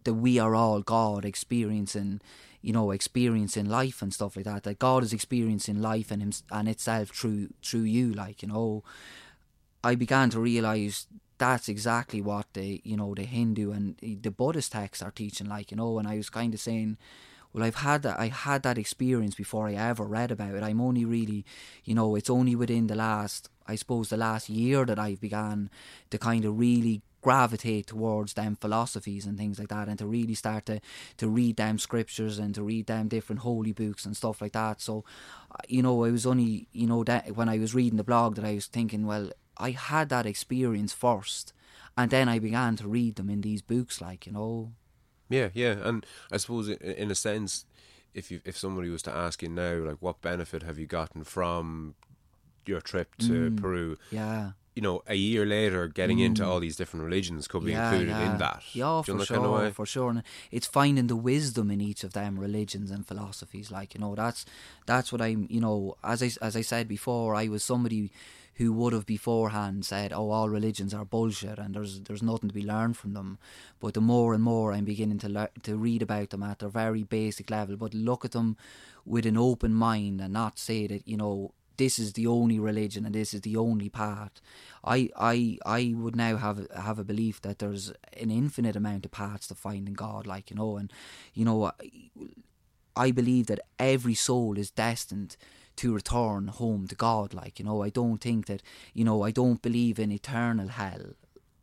that 0.03 0.13
we 0.13 0.39
are 0.39 0.55
all 0.55 0.81
God 0.81 1.25
experiencing, 1.25 2.21
you 2.61 2.73
know, 2.73 2.91
experiencing 2.91 3.65
life 3.65 4.01
and 4.01 4.13
stuff 4.13 4.35
like 4.35 4.45
that. 4.45 4.63
That 4.63 4.79
God 4.79 5.03
is 5.03 5.13
experiencing 5.13 5.81
life 5.81 6.11
and 6.11 6.21
him 6.21 6.31
and 6.51 6.69
itself 6.69 7.09
through 7.09 7.49
through 7.63 7.81
you, 7.81 8.13
like 8.13 8.41
you 8.41 8.47
know. 8.47 8.83
I 9.81 9.95
began 9.95 10.29
to 10.31 10.39
realize 10.39 11.07
that's 11.37 11.69
exactly 11.69 12.21
what 12.21 12.47
the 12.53 12.81
you 12.83 12.97
know 12.97 13.15
the 13.15 13.23
Hindu 13.23 13.71
and 13.71 13.95
the 14.01 14.31
Buddhist 14.31 14.73
texts 14.73 15.01
are 15.01 15.11
teaching, 15.11 15.47
like 15.47 15.71
you 15.71 15.77
know. 15.77 15.97
And 15.97 16.07
I 16.07 16.17
was 16.17 16.29
kind 16.29 16.53
of 16.53 16.59
saying, 16.59 16.97
well, 17.53 17.63
I've 17.63 17.75
had 17.75 18.03
that. 18.03 18.19
I 18.19 18.27
had 18.27 18.63
that 18.63 18.77
experience 18.77 19.35
before 19.35 19.67
I 19.67 19.73
ever 19.73 20.03
read 20.03 20.31
about 20.31 20.53
it. 20.53 20.63
I'm 20.63 20.81
only 20.81 21.03
really, 21.03 21.45
you 21.83 21.95
know, 21.95 22.15
it's 22.15 22.29
only 22.29 22.55
within 22.55 22.87
the 22.87 22.95
last, 22.95 23.49
I 23.67 23.75
suppose, 23.75 24.09
the 24.09 24.17
last 24.17 24.49
year 24.49 24.85
that 24.85 24.99
I've 24.99 25.19
began 25.19 25.69
to 26.11 26.17
kind 26.17 26.45
of 26.45 26.59
really 26.59 27.01
gravitate 27.21 27.87
towards 27.87 28.33
them 28.33 28.55
philosophies 28.55 29.25
and 29.25 29.37
things 29.37 29.59
like 29.59 29.67
that 29.67 29.89
and 29.89 29.99
to 29.99 30.07
really 30.07 30.33
start 30.33 30.65
to 30.65 30.79
to 31.17 31.27
read 31.27 31.57
them 31.57 31.77
scriptures 31.77 32.39
and 32.39 32.55
to 32.55 32.63
read 32.63 32.85
them 32.87 33.09
different 33.09 33.41
holy 33.41 33.73
books 33.73 34.05
and 34.05 34.15
stuff 34.15 34.41
like 34.41 34.53
that 34.53 34.79
so 34.79 35.03
you 35.67 35.81
know 35.81 36.05
I 36.05 36.11
was 36.11 36.25
only 36.25 36.69
you 36.71 36.87
know 36.87 37.03
that 37.03 37.35
when 37.35 37.49
I 37.49 37.57
was 37.57 37.75
reading 37.75 37.97
the 37.97 38.05
blog 38.05 38.35
that 38.35 38.45
I 38.45 38.53
was 38.53 38.67
thinking 38.67 39.05
well 39.05 39.31
I 39.57 39.71
had 39.71 40.07
that 40.09 40.25
experience 40.25 40.93
first 40.93 41.51
and 41.97 42.09
then 42.09 42.29
I 42.29 42.39
began 42.39 42.77
to 42.77 42.87
read 42.87 43.17
them 43.17 43.29
in 43.29 43.41
these 43.41 43.61
books 43.61 43.99
like 43.99 44.25
you 44.25 44.31
know 44.31 44.71
Yeah, 45.29 45.49
yeah, 45.53 45.75
and 45.83 46.05
I 46.31 46.37
suppose 46.37 46.69
in 46.69 47.11
a 47.11 47.15
sense, 47.15 47.65
if 48.13 48.31
you 48.31 48.41
if 48.45 48.57
somebody 48.57 48.89
was 48.89 49.01
to 49.03 49.11
ask 49.11 49.41
you 49.43 49.49
now, 49.49 49.75
like, 49.89 49.97
what 50.01 50.21
benefit 50.21 50.63
have 50.63 50.77
you 50.79 50.87
gotten 50.87 51.23
from 51.23 51.95
your 52.65 52.81
trip 52.81 53.15
to 53.19 53.49
Mm. 53.51 53.61
Peru? 53.61 53.97
yeah 54.11 54.51
You 54.75 54.83
know, 54.83 55.01
a 55.07 55.15
year 55.15 55.45
later, 55.45 55.87
getting 55.89 56.19
into 56.19 56.45
all 56.45 56.59
these 56.61 56.77
different 56.77 57.03
religions 57.05 57.47
could 57.47 57.65
be 57.65 57.71
Mm. 57.71 57.75
yeah, 57.75 57.89
included 57.91 58.11
yeah. 58.17 58.31
in 58.31 58.37
that. 58.39 58.63
Yeah, 58.73 59.01
Do 59.05 59.11
you 59.11 59.17
know 59.17 59.25
for 59.25 59.33
that 59.33 59.39
kind 59.41 59.45
of 59.45 59.61
sure, 59.61 59.71
for 59.73 59.85
sure. 59.85 60.09
And 60.11 60.23
it's 60.51 60.67
finding 60.67 61.07
the 61.07 61.15
wisdom 61.31 61.69
in 61.71 61.81
each 61.81 62.03
of 62.05 62.13
them 62.13 62.39
religions 62.39 62.89
and 62.91 63.05
philosophies. 63.05 63.69
Like 63.71 63.93
you 63.93 63.99
know, 63.99 64.15
that's 64.15 64.45
that's 64.85 65.11
what 65.11 65.21
I'm. 65.21 65.47
You 65.49 65.59
know, 65.65 65.97
as 66.03 66.23
I 66.23 66.29
as 66.47 66.55
I 66.55 66.61
said 66.63 66.87
before, 66.87 67.35
I 67.43 67.47
was 67.49 67.63
somebody 67.63 68.11
who 68.59 68.73
would 68.73 68.91
have 68.93 69.05
beforehand 69.05 69.85
said, 69.85 70.11
"Oh, 70.13 70.29
all 70.31 70.49
religions 70.49 70.93
are 70.93 71.05
bullshit, 71.05 71.57
and 71.57 71.73
there's 71.73 72.01
there's 72.01 72.21
nothing 72.21 72.49
to 72.49 72.53
be 72.53 72.65
learned 72.65 72.97
from 72.97 73.13
them." 73.13 73.39
But 73.79 73.93
the 73.93 74.01
more 74.01 74.33
and 74.33 74.43
more 74.43 74.73
I'm 74.73 74.85
beginning 74.85 75.17
to 75.19 75.49
to 75.63 75.77
read 75.77 76.01
about 76.01 76.29
them 76.29 76.43
at 76.43 76.59
their 76.59 76.69
very 76.69 77.03
basic 77.03 77.49
level, 77.49 77.77
but 77.77 77.93
look 77.93 78.25
at 78.25 78.31
them 78.33 78.57
with 79.05 79.25
an 79.25 79.37
open 79.37 79.73
mind 79.73 80.21
and 80.21 80.33
not 80.33 80.59
say 80.59 80.87
that 80.87 81.07
you 81.07 81.17
know 81.17 81.53
this 81.77 81.97
is 81.97 82.11
the 82.13 82.27
only 82.27 82.59
religion 82.59 83.05
and 83.05 83.15
this 83.15 83.33
is 83.33 83.41
the 83.41 83.55
only 83.55 83.87
path. 83.89 84.41
I 84.83 85.09
I 85.15 85.57
I 85.65 85.93
would 85.95 86.15
now 86.17 86.35
have 86.35 86.67
have 86.75 86.99
a 86.99 87.05
belief 87.05 87.41
that 87.41 87.59
there's 87.59 87.93
an 88.21 88.29
infinite 88.29 88.75
amount 88.75 89.05
of 89.05 89.11
paths 89.11 89.47
to 89.47 89.55
finding 89.55 89.93
God, 89.93 90.27
like 90.27 90.49
you 90.51 90.57
know, 90.57 90.75
and 90.77 90.91
you 91.33 91.45
know, 91.45 91.63
I- 91.65 91.73
I 92.95 93.11
believe 93.11 93.47
that 93.47 93.61
every 93.77 94.15
soul 94.15 94.57
is 94.57 94.69
destined 94.71 95.37
to 95.81 95.93
return 95.93 96.47
home 96.47 96.83
to 96.87 96.95
God. 96.95 97.33
Like 97.41 97.59
you 97.59 97.65
know, 97.65 97.77
I 97.87 97.89
don't 97.89 98.19
think 98.27 98.45
that 98.47 98.61
you 98.93 99.03
know, 99.07 99.17
I 99.29 99.31
don't 99.31 99.61
believe 99.61 99.99
in 100.03 100.11
eternal 100.11 100.69
hell. 100.69 101.05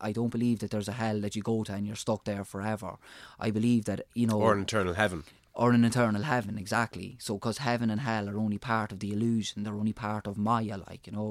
I 0.09 0.13
don't 0.13 0.29
believe 0.37 0.59
that 0.61 0.71
there's 0.73 0.89
a 0.89 0.99
hell 1.03 1.21
that 1.23 1.35
you 1.37 1.43
go 1.43 1.65
to 1.65 1.73
and 1.73 1.87
you're 1.87 1.97
stuck 2.05 2.25
there 2.25 2.45
forever. 2.45 2.93
I 3.41 3.51
believe 3.51 3.83
that 3.87 4.01
you 4.15 4.27
know, 4.27 4.41
Or 4.41 4.53
an 4.55 4.63
eternal 4.63 4.95
heaven. 5.03 5.25
or 5.63 5.73
an 5.73 5.85
eternal 5.91 6.23
heaven 6.33 6.59
exactly 6.59 7.09
so 7.27 7.31
because 7.39 7.59
heaven 7.69 7.89
and 7.93 8.01
hell 8.09 8.29
are 8.31 8.39
only 8.47 8.59
part 8.73 8.93
of 8.93 8.99
the 9.03 9.11
illusion 9.17 9.63
they're 9.63 9.81
only 9.83 9.95
part 10.09 10.25
of 10.31 10.37
maya 10.49 10.77
like 10.89 11.03
you 11.09 11.15
know 11.19 11.31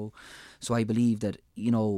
so 0.58 0.70
i 0.80 0.82
believe 0.92 1.18
that 1.24 1.36
you 1.64 1.70
know 1.76 1.88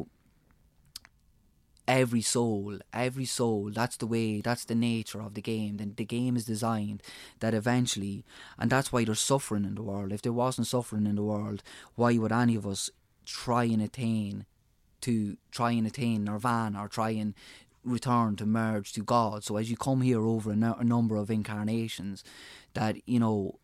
every 1.89 2.21
soul 2.21 2.79
every 2.93 3.25
soul 3.25 3.71
that's 3.75 3.97
the 3.97 4.07
way 4.07 4.41
that's 4.41 4.65
the 4.67 4.75
nature 4.75 5.21
of 5.21 5.35
the 5.35 5.41
game 5.41 5.79
then 5.79 5.95
the 5.97 6.05
game 6.05 6.37
is 6.37 6.45
designed 6.45 7.03
that 7.41 7.55
eventually 7.55 8.25
and 8.59 8.71
that's 8.71 8.93
why 8.93 9.05
there's 9.05 9.19
suffering 9.19 9.65
in 9.65 9.75
the 9.75 9.83
world 9.83 10.13
if 10.13 10.23
there 10.23 10.33
wasn't 10.33 10.67
suffering 10.67 11.07
in 11.07 11.17
the 11.17 11.23
world 11.23 11.63
why 11.97 12.17
would 12.17 12.31
any 12.31 12.55
of 12.55 12.67
us 12.67 12.91
try 13.25 13.65
and 13.65 13.83
attain 13.83 14.45
to 15.01 15.37
try 15.51 15.71
and 15.73 15.87
attain 15.87 16.25
nirvana 16.25 16.85
or 16.85 16.89
try 16.89 17.11
and 17.11 17.35
return 17.85 18.37
to 18.37 18.47
merge 18.47 18.93
to 18.93 19.03
God. 19.03 19.45
So 19.45 19.57
as 19.57 19.71
you 19.71 19.77
come 19.77 20.03
here 20.03 20.21
over 20.21 20.51
a, 20.53 20.77
a 20.79 20.85
number 20.85 21.17
of 21.17 21.31
incarnations, 21.31 22.23
that 22.75 22.97
you 23.07 23.19
know, 23.19 23.59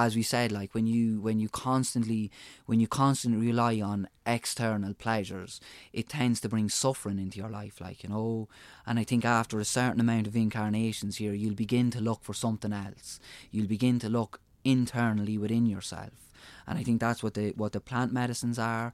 as 0.00 0.16
we 0.16 0.22
said, 0.22 0.50
like 0.50 0.74
when 0.74 0.86
you 0.86 1.20
when 1.20 1.38
you 1.38 1.48
constantly 1.48 2.30
when 2.66 2.80
you 2.80 2.88
constantly 2.88 3.46
rely 3.46 3.80
on 3.80 4.08
external 4.26 4.94
pleasures, 4.94 5.60
it 5.92 6.08
tends 6.08 6.40
to 6.40 6.48
bring 6.48 6.68
suffering 6.68 7.18
into 7.18 7.38
your 7.38 7.50
life, 7.50 7.80
like 7.80 8.02
you 8.02 8.08
know. 8.08 8.48
And 8.86 8.98
I 8.98 9.04
think 9.04 9.24
after 9.24 9.60
a 9.60 9.64
certain 9.64 10.00
amount 10.00 10.26
of 10.26 10.36
incarnations 10.36 11.18
here, 11.18 11.34
you'll 11.34 11.54
begin 11.54 11.90
to 11.92 12.00
look 12.00 12.22
for 12.22 12.34
something 12.34 12.72
else. 12.72 13.20
You'll 13.50 13.66
begin 13.66 13.98
to 14.00 14.08
look 14.08 14.40
internally 14.64 15.36
within 15.36 15.66
yourself, 15.66 16.30
and 16.66 16.78
I 16.78 16.82
think 16.82 17.00
that's 17.00 17.22
what 17.22 17.34
the 17.34 17.50
what 17.50 17.72
the 17.72 17.80
plant 17.80 18.12
medicines 18.12 18.58
are 18.58 18.92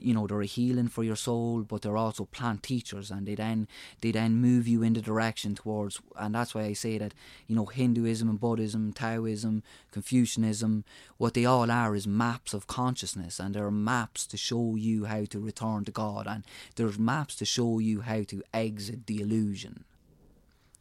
you 0.00 0.14
know 0.14 0.26
they're 0.26 0.40
a 0.40 0.46
healing 0.46 0.88
for 0.88 1.04
your 1.04 1.16
soul 1.16 1.62
but 1.62 1.82
they're 1.82 1.96
also 1.96 2.24
plant 2.24 2.62
teachers 2.62 3.10
and 3.10 3.26
they 3.26 3.34
then 3.34 3.68
they 4.00 4.10
then 4.10 4.36
move 4.36 4.66
you 4.66 4.82
in 4.82 4.92
the 4.94 5.00
direction 5.00 5.54
towards 5.54 6.00
and 6.16 6.34
that's 6.34 6.54
why 6.54 6.62
I 6.62 6.72
say 6.74 6.98
that 6.98 7.14
you 7.46 7.54
know 7.56 7.66
Hinduism 7.66 8.28
and 8.28 8.40
Buddhism 8.40 8.92
Taoism 8.92 9.62
Confucianism 9.92 10.84
what 11.18 11.34
they 11.34 11.44
all 11.44 11.70
are 11.70 11.94
is 11.94 12.06
maps 12.06 12.54
of 12.54 12.66
consciousness 12.66 13.38
and 13.38 13.54
they're 13.54 13.70
maps 13.70 14.26
to 14.28 14.36
show 14.36 14.76
you 14.76 15.04
how 15.04 15.24
to 15.26 15.38
return 15.40 15.84
to 15.84 15.92
God 15.92 16.26
and 16.26 16.44
there's 16.76 16.98
maps 16.98 17.36
to 17.36 17.44
show 17.44 17.78
you 17.78 18.00
how 18.02 18.22
to 18.24 18.42
exit 18.54 19.06
the 19.06 19.20
illusion 19.20 19.84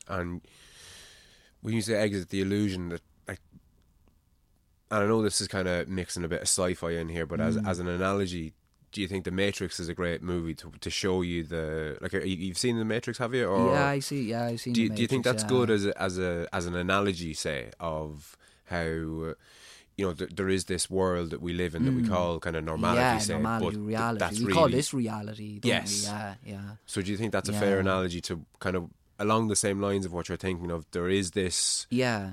And 0.07 0.41
when 1.61 1.73
you 1.73 1.81
say 1.81 1.93
exit 1.95 2.29
the 2.29 2.41
illusion, 2.41 2.89
that 2.89 3.01
like 3.27 3.39
and 4.91 5.03
I 5.03 5.07
know 5.07 5.21
this 5.21 5.39
is 5.41 5.47
kind 5.47 5.67
of 5.67 5.87
mixing 5.87 6.23
a 6.23 6.27
bit 6.27 6.41
of 6.41 6.47
sci-fi 6.47 6.91
in 6.91 7.09
here, 7.09 7.25
but 7.27 7.39
as 7.39 7.57
Mm. 7.57 7.67
as 7.67 7.79
an 7.79 7.87
analogy, 7.87 8.53
do 8.91 9.01
you 9.01 9.07
think 9.07 9.23
The 9.25 9.31
Matrix 9.31 9.79
is 9.79 9.87
a 9.89 9.93
great 9.93 10.21
movie 10.21 10.55
to 10.55 10.71
to 10.81 10.89
show 10.89 11.21
you 11.21 11.43
the 11.43 11.97
like? 12.01 12.13
you- 12.13 12.21
You've 12.21 12.57
seen 12.57 12.77
The 12.77 12.85
Matrix, 12.85 13.17
have 13.19 13.33
you? 13.33 13.45
Or 13.47 13.73
yeah, 13.73 13.85
I 13.87 13.99
see. 13.99 14.29
Yeah, 14.29 14.45
I've 14.45 14.59
seen. 14.61 14.73
do 14.73 14.81
you, 14.81 14.89
The 14.89 14.95
do 14.95 15.01
you 15.01 15.07
think 15.07 15.23
that's 15.23 15.43
yeah. 15.43 15.49
good 15.49 15.69
as 15.69 15.85
a, 15.85 16.01
as 16.01 16.17
a 16.17 16.47
as 16.53 16.65
an 16.65 16.75
analogy, 16.75 17.33
say, 17.33 17.71
of 17.79 18.35
how 18.65 18.81
you 18.83 20.05
know 20.05 20.13
th- 20.13 20.31
there 20.35 20.49
is 20.49 20.65
this 20.65 20.89
world 20.89 21.29
that 21.31 21.41
we 21.41 21.51
live 21.53 21.75
in 21.75 21.83
that 21.85 21.93
we 21.93 22.07
call 22.07 22.39
kind 22.39 22.55
of 22.55 22.63
normality, 22.63 23.01
Mm. 23.01 23.13
yeah, 23.13 23.17
say, 23.19 23.33
normality, 23.33 23.77
but 23.77 23.85
reality. 23.85 24.19
that's 24.19 24.39
we 24.39 24.45
really. 24.45 24.53
call 24.57 24.69
this 24.69 24.93
reality. 24.93 25.59
Don't 25.59 25.69
Yes. 25.69 26.01
We? 26.03 26.07
Yeah, 26.07 26.33
yeah. 26.45 26.69
So 26.85 27.01
do 27.01 27.11
you 27.11 27.17
think 27.17 27.31
that's 27.33 27.49
a 27.49 27.53
fair 27.53 27.79
analogy 27.79 28.21
to 28.21 28.45
kind 28.59 28.75
of 28.75 28.89
along 29.19 29.49
the 29.49 29.55
same 29.57 29.81
lines 29.81 30.05
of 30.05 30.13
what 30.13 30.29
you're 30.29 30.37
thinking 30.37 30.71
of? 30.71 30.85
There 30.91 31.09
is 31.09 31.31
this, 31.31 31.85
Yeah, 31.89 32.29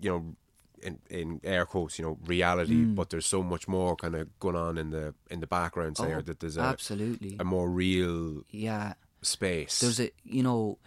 you 0.00 0.10
know. 0.10 0.36
In, 0.84 0.98
in 1.08 1.40
air 1.42 1.64
quotes, 1.64 1.98
you 1.98 2.04
know, 2.04 2.18
reality, 2.26 2.84
mm. 2.84 2.94
but 2.94 3.08
there's 3.08 3.24
so 3.24 3.42
much 3.42 3.66
more 3.66 3.96
kind 3.96 4.14
of 4.14 4.28
going 4.38 4.54
on 4.54 4.76
in 4.76 4.90
the 4.90 5.14
in 5.30 5.40
the 5.40 5.46
background, 5.46 5.96
say, 5.96 6.12
Oh, 6.12 6.20
that 6.20 6.40
there's 6.40 6.58
a, 6.58 6.60
absolutely. 6.60 7.36
a 7.40 7.44
more 7.44 7.70
real 7.70 8.42
yeah, 8.50 8.92
space. 9.22 9.80
there's 9.80 9.98
a 9.98 10.10
you 10.24 10.42
know 10.42 10.78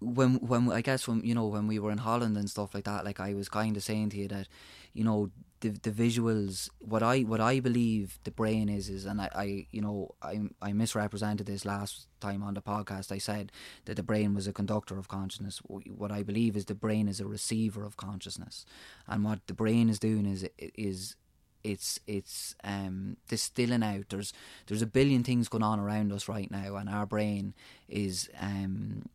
when 0.00 0.36
when 0.36 0.72
I 0.72 0.80
guess 0.80 1.06
when 1.06 1.20
you 1.24 1.34
know 1.34 1.46
when 1.46 1.66
we 1.66 1.78
were 1.78 1.90
in 1.90 1.98
Holland 1.98 2.36
and 2.36 2.48
stuff 2.48 2.74
like 2.74 2.84
that, 2.84 3.04
like 3.04 3.20
I 3.20 3.34
was 3.34 3.48
kind 3.48 3.76
of 3.76 3.82
saying 3.82 4.10
to 4.10 4.16
you 4.16 4.28
that 4.28 4.48
you 4.94 5.04
know 5.04 5.30
the 5.60 5.70
the 5.70 5.90
visuals 5.90 6.68
what 6.78 7.02
I 7.02 7.20
what 7.20 7.40
I 7.40 7.60
believe 7.60 8.18
the 8.24 8.30
brain 8.30 8.68
is 8.68 8.88
is 8.88 9.04
and 9.04 9.20
I, 9.20 9.28
I 9.34 9.66
you 9.70 9.80
know 9.80 10.14
I 10.22 10.40
I 10.62 10.72
misrepresented 10.72 11.46
this 11.46 11.64
last 11.64 12.06
time 12.20 12.42
on 12.42 12.54
the 12.54 12.62
podcast. 12.62 13.12
I 13.12 13.18
said 13.18 13.52
that 13.86 13.96
the 13.96 14.02
brain 14.02 14.34
was 14.34 14.46
a 14.46 14.52
conductor 14.52 14.98
of 14.98 15.08
consciousness. 15.08 15.60
What 15.66 16.12
I 16.12 16.22
believe 16.22 16.56
is 16.56 16.66
the 16.66 16.74
brain 16.74 17.08
is 17.08 17.20
a 17.20 17.26
receiver 17.26 17.84
of 17.84 17.96
consciousness, 17.96 18.64
and 19.06 19.24
what 19.24 19.46
the 19.46 19.54
brain 19.54 19.88
is 19.88 19.98
doing 19.98 20.26
is 20.26 20.48
is 20.58 21.16
it's 21.64 21.98
it's 22.06 22.54
um 22.62 23.16
distilling 23.28 23.82
out 23.82 24.08
there's 24.10 24.32
there's 24.66 24.82
a 24.82 24.86
billion 24.86 25.24
things 25.24 25.48
going 25.48 25.62
on 25.62 25.80
around 25.80 26.12
us 26.12 26.28
right 26.28 26.50
now 26.50 26.76
and 26.76 26.88
our 26.88 27.04
brain 27.04 27.52
is 27.88 28.30
um 28.40 29.08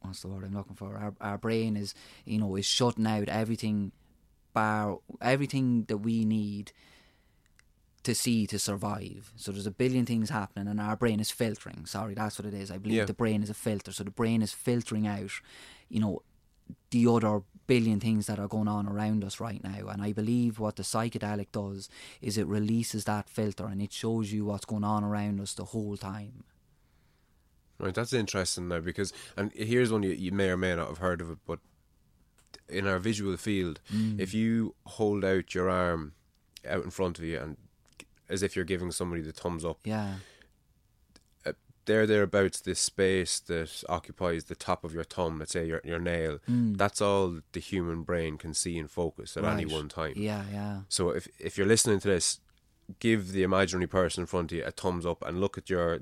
what's 0.00 0.22
the 0.22 0.28
word 0.28 0.44
I'm 0.44 0.54
looking 0.54 0.76
for 0.76 0.96
our 0.96 1.14
our 1.20 1.38
brain 1.38 1.76
is 1.76 1.94
you 2.24 2.38
know 2.38 2.56
is 2.56 2.64
shutting 2.66 3.06
out 3.06 3.28
everything 3.28 3.92
bar 4.54 4.98
everything 5.20 5.84
that 5.88 5.98
we 5.98 6.24
need 6.24 6.72
to 8.04 8.14
see 8.14 8.46
to 8.46 8.58
survive. 8.58 9.32
So 9.36 9.50
there's 9.50 9.66
a 9.66 9.70
billion 9.70 10.04
things 10.06 10.30
happening, 10.30 10.68
and 10.68 10.80
our 10.80 10.96
brain 10.96 11.20
is 11.20 11.30
filtering. 11.30 11.86
Sorry, 11.86 12.14
that's 12.14 12.38
what 12.38 12.46
it 12.46 12.54
is. 12.54 12.70
I 12.70 12.78
believe 12.78 12.98
Yeah. 12.98 13.04
the 13.06 13.14
brain 13.14 13.42
is 13.42 13.50
a 13.50 13.54
filter. 13.54 13.92
So 13.92 14.04
the 14.04 14.10
brain 14.10 14.42
is 14.42 14.52
filtering 14.52 15.06
out, 15.06 15.30
you 15.88 16.00
know, 16.00 16.22
the 16.90 17.06
other 17.06 17.42
billion 17.66 18.00
things 18.00 18.26
that 18.26 18.38
are 18.38 18.48
going 18.48 18.68
on 18.68 18.86
around 18.86 19.24
us 19.24 19.40
right 19.40 19.62
now. 19.64 19.88
And 19.88 20.02
I 20.02 20.12
believe 20.12 20.58
what 20.58 20.76
the 20.76 20.82
psychedelic 20.82 21.48
does 21.52 21.88
is 22.20 22.36
it 22.36 22.46
releases 22.46 23.04
that 23.04 23.28
filter 23.28 23.66
and 23.66 23.80
it 23.80 23.92
shows 23.92 24.32
you 24.32 24.44
what's 24.44 24.66
going 24.66 24.84
on 24.84 25.02
around 25.02 25.40
us 25.40 25.54
the 25.54 25.64
whole 25.64 25.96
time. 25.96 26.44
Right, 27.78 27.94
that's 27.94 28.12
interesting 28.12 28.68
now 28.68 28.80
because, 28.80 29.12
and 29.36 29.50
here's 29.54 29.90
one 29.90 30.02
you, 30.02 30.10
you 30.12 30.30
may 30.30 30.50
or 30.50 30.56
may 30.58 30.76
not 30.76 30.88
have 30.88 30.98
heard 30.98 31.20
of 31.20 31.30
it, 31.30 31.38
but 31.46 31.58
in 32.68 32.86
our 32.86 32.98
visual 32.98 33.36
field, 33.36 33.80
Mm. 33.92 34.18
if 34.20 34.32
you 34.34 34.74
hold 34.86 35.24
out 35.24 35.54
your 35.54 35.68
arm 35.70 36.12
out 36.68 36.84
in 36.84 36.90
front 36.90 37.18
of 37.18 37.24
you 37.24 37.38
and 37.38 37.56
as 38.28 38.42
if 38.42 38.56
you're 38.56 38.64
giving 38.64 38.90
somebody 38.90 39.22
the 39.22 39.32
thumbs 39.32 39.64
up, 39.64 39.78
Yeah, 39.84 40.16
there 41.86 42.06
thereabouts 42.06 42.60
this 42.62 42.80
space 42.80 43.38
that 43.40 43.84
occupies 43.90 44.44
the 44.44 44.54
top 44.54 44.84
of 44.84 44.94
your 44.94 45.04
thumb, 45.04 45.38
let's 45.38 45.52
say 45.52 45.66
your 45.66 45.82
your 45.84 45.98
nail, 45.98 46.38
that's 46.48 47.02
all 47.02 47.40
the 47.52 47.60
human 47.60 48.02
brain 48.04 48.38
can 48.38 48.54
see 48.54 48.78
and 48.78 48.90
focus 48.90 49.36
at 49.36 49.44
any 49.44 49.66
Mm. 49.66 49.72
One 49.72 49.88
time. 49.90 50.14
yeah, 50.16 50.44
yeah. 50.50 50.80
So 50.88 51.10
if 51.10 51.28
if 51.38 51.58
you're 51.58 51.66
listening 51.66 52.00
to 52.00 52.08
this, 52.08 52.40
give 53.00 53.32
the 53.32 53.42
imaginary 53.42 53.86
person 53.86 54.22
in 54.22 54.26
front 54.26 54.50
of 54.52 54.56
you 54.58 54.64
a 54.64 54.70
thumbs 54.70 55.04
up 55.04 55.22
and 55.26 55.40
look 55.40 55.58
at 55.58 55.68
your 55.68 56.00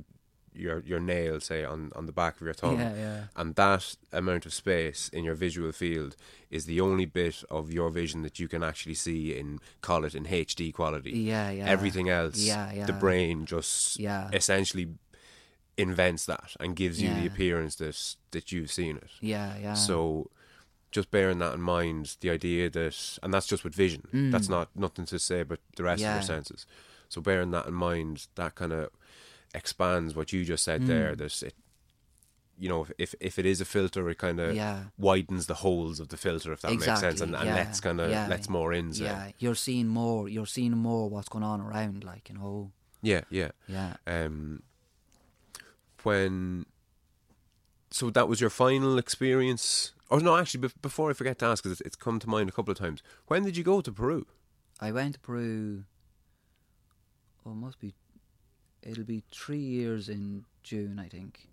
your 0.55 0.81
your 0.81 1.01
nail, 1.01 1.41
say 1.41 1.65
on 1.65 1.91
on 1.97 2.07
the 2.07 2.13
back 2.13 2.37
of 2.41 2.43
your 2.43 2.55
thumb, 2.55 2.79
Yeah, 2.79 2.95
yeah. 2.95 3.25
and 3.37 3.55
that 3.55 3.97
amount 4.13 4.47
of 4.47 4.53
space 4.53 5.09
in 5.13 5.25
your 5.25 5.35
visual 5.35 5.73
field 5.73 6.17
is 6.51 6.67
the 6.67 6.81
only 6.81 7.07
bit 7.07 7.43
of 7.51 7.73
your 7.73 7.91
vision 7.91 8.23
that 8.23 8.39
you 8.39 8.49
can 8.49 8.63
actually 8.63 8.95
see 8.95 9.37
in 9.39 9.59
call 9.81 10.05
it 10.05 10.15
in 10.15 10.25
HD 10.27 10.73
quality. 10.73 11.11
Yeah, 11.13 11.51
yeah. 11.51 11.67
Everything 11.67 12.09
else, 12.09 12.37
Yeah, 12.39 12.73
yeah. 12.73 12.87
the 12.87 12.93
brain 12.93 13.47
just 13.47 13.99
Yeah. 13.99 14.29
essentially 14.33 14.89
invents 15.79 16.27
that 16.27 16.55
and 16.61 16.77
gives 16.77 17.01
you 17.01 17.13
the 17.15 17.27
appearance 17.27 17.77
that 17.77 18.17
that 18.33 18.53
you've 18.53 18.71
seen 18.71 18.97
it. 18.99 19.11
Yeah, 19.21 19.57
yeah. 19.59 19.75
So 19.75 20.31
just 20.91 21.11
bearing 21.11 21.39
that 21.39 21.55
in 21.55 21.61
mind, 21.63 22.17
the 22.21 22.29
idea 22.29 22.69
that, 22.69 23.19
and 23.23 23.33
that's 23.33 23.47
just 23.47 23.65
with 23.65 23.75
vision. 23.75 24.03
That's 24.31 24.51
not 24.51 24.69
nothing 24.77 25.07
to 25.07 25.19
say 25.19 25.41
about 25.41 25.61
the 25.77 25.85
rest 25.85 26.03
of 26.03 26.11
Mm. 26.11 26.15
Your 26.17 26.23
senses. 26.23 26.67
So 27.09 27.23
bearing 27.23 27.51
that 27.53 27.67
in 27.67 27.73
mind, 27.75 28.27
that 28.35 28.55
kind 28.55 28.73
of 28.73 28.91
expands 29.55 30.15
what 30.15 30.33
you 30.33 30.45
just 30.45 30.63
Mm. 30.63 30.65
said 30.65 30.87
there. 30.87 31.15
That 31.17 31.43
it, 31.43 31.55
you 32.59 32.69
know, 32.69 32.87
if 32.99 33.15
if 33.21 33.39
it 33.39 33.47
is 33.47 33.61
a 33.61 33.65
filter, 33.65 34.09
it 34.11 34.19
kind 34.19 34.39
of 34.41 34.55
Yeah. 34.55 34.85
widens 34.99 35.47
the 35.47 35.55
holes 35.55 36.01
of 36.01 36.09
the 36.09 36.17
filter, 36.17 36.53
if 36.53 36.61
that 36.63 36.71
makes 36.71 36.85
sense, 37.01 37.21
and, 37.21 37.35
and 37.35 37.47
yeah, 37.47 37.55
lets 37.55 37.81
kind 37.81 38.01
of 38.01 38.11
yeah. 38.11 38.29
lets 38.29 38.49
more 38.49 38.73
in. 38.73 38.93
Say. 38.93 39.05
Yeah, 39.05 39.33
you're 39.39 39.55
seeing 39.55 39.89
more. 39.89 40.29
You're 40.29 40.47
seeing 40.47 40.77
more 40.77 41.09
what's 41.11 41.29
going 41.29 41.45
on 41.45 41.61
around, 41.61 42.05
like 42.05 42.29
you 42.29 42.37
know. 42.37 42.73
yeah, 43.03 43.23
yeah. 43.31 43.51
Yeah. 43.67 43.97
Um, 44.07 44.63
when 46.03 46.67
so 47.91 48.11
that 48.11 48.29
was 48.29 48.41
your 48.41 48.51
final 48.51 48.99
experience. 48.99 49.93
Oh 50.11 50.19
no, 50.19 50.37
actually, 50.37 50.61
be- 50.61 50.75
before 50.83 51.11
I 51.11 51.15
forget 51.15 51.39
to 51.41 51.47
ask, 51.47 51.63
because 51.63 51.81
it's, 51.81 51.87
it's 51.87 51.97
come 51.97 52.19
to 52.21 52.29
mind 52.29 52.49
a 52.49 52.53
couple 52.53 52.73
of 52.73 52.79
times. 52.79 53.03
When 53.29 53.45
did 53.45 53.57
you 53.57 53.65
go 53.65 53.81
to 53.81 53.93
Peru? 53.93 54.27
I 54.81 54.93
went 54.93 55.15
to 55.15 55.21
Peru. 55.21 55.85
Oh, 57.47 57.53
it 57.53 57.55
must 57.55 57.79
be. 57.81 57.95
It'll 58.83 59.05
be 59.05 59.23
three 59.31 59.59
years 59.59 60.09
in 60.09 60.44
June, 60.62 60.99
I 60.99 61.09
think. 61.09 61.49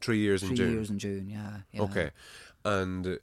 Three 0.00 0.18
years 0.18 0.42
in 0.42 0.54
June. 0.54 0.66
Three 0.66 0.74
years 0.74 0.90
in 0.90 0.98
June, 0.98 1.28
yeah. 1.28 1.58
yeah. 1.72 1.82
Okay, 1.82 2.10
and 2.64 3.18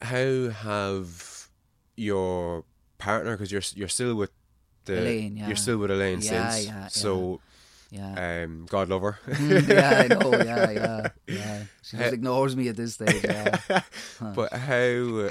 how 0.00 0.48
have 0.50 1.48
your 1.96 2.64
partner? 2.98 3.32
Because 3.36 3.52
you're 3.52 3.62
you're 3.74 3.88
still 3.88 4.14
with 4.14 4.30
the 4.84 4.98
Elaine, 5.00 5.36
yeah. 5.36 5.46
you're 5.46 5.56
still 5.56 5.78
with 5.78 5.90
Elaine 5.90 6.20
Yeah, 6.20 6.50
since. 6.50 6.66
yeah, 6.66 6.80
yeah. 6.80 6.88
so, 6.88 7.40
Yeah. 7.90 8.42
um, 8.44 8.66
God 8.68 8.88
love 8.88 9.02
her. 9.02 9.18
Mm, 9.26 9.68
yeah, 9.68 10.02
I 10.04 10.08
know. 10.08 10.30
Yeah, 10.44 10.70
yeah, 10.70 11.08
yeah. 11.28 11.62
She 11.82 11.96
just 11.96 12.12
ignores 12.14 12.56
me 12.56 12.68
at 12.68 12.76
this 12.76 12.94
stage. 12.94 13.22
Yeah. 13.22 13.58
But 14.34 14.52
how 14.52 15.30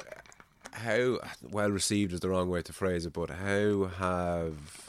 how 0.71 1.19
well 1.41 1.69
received 1.69 2.13
is 2.13 2.21
the 2.21 2.29
wrong 2.29 2.49
way 2.49 2.61
to 2.61 2.71
phrase 2.73 3.05
it, 3.05 3.13
but 3.13 3.29
how 3.29 3.85
have 3.97 4.80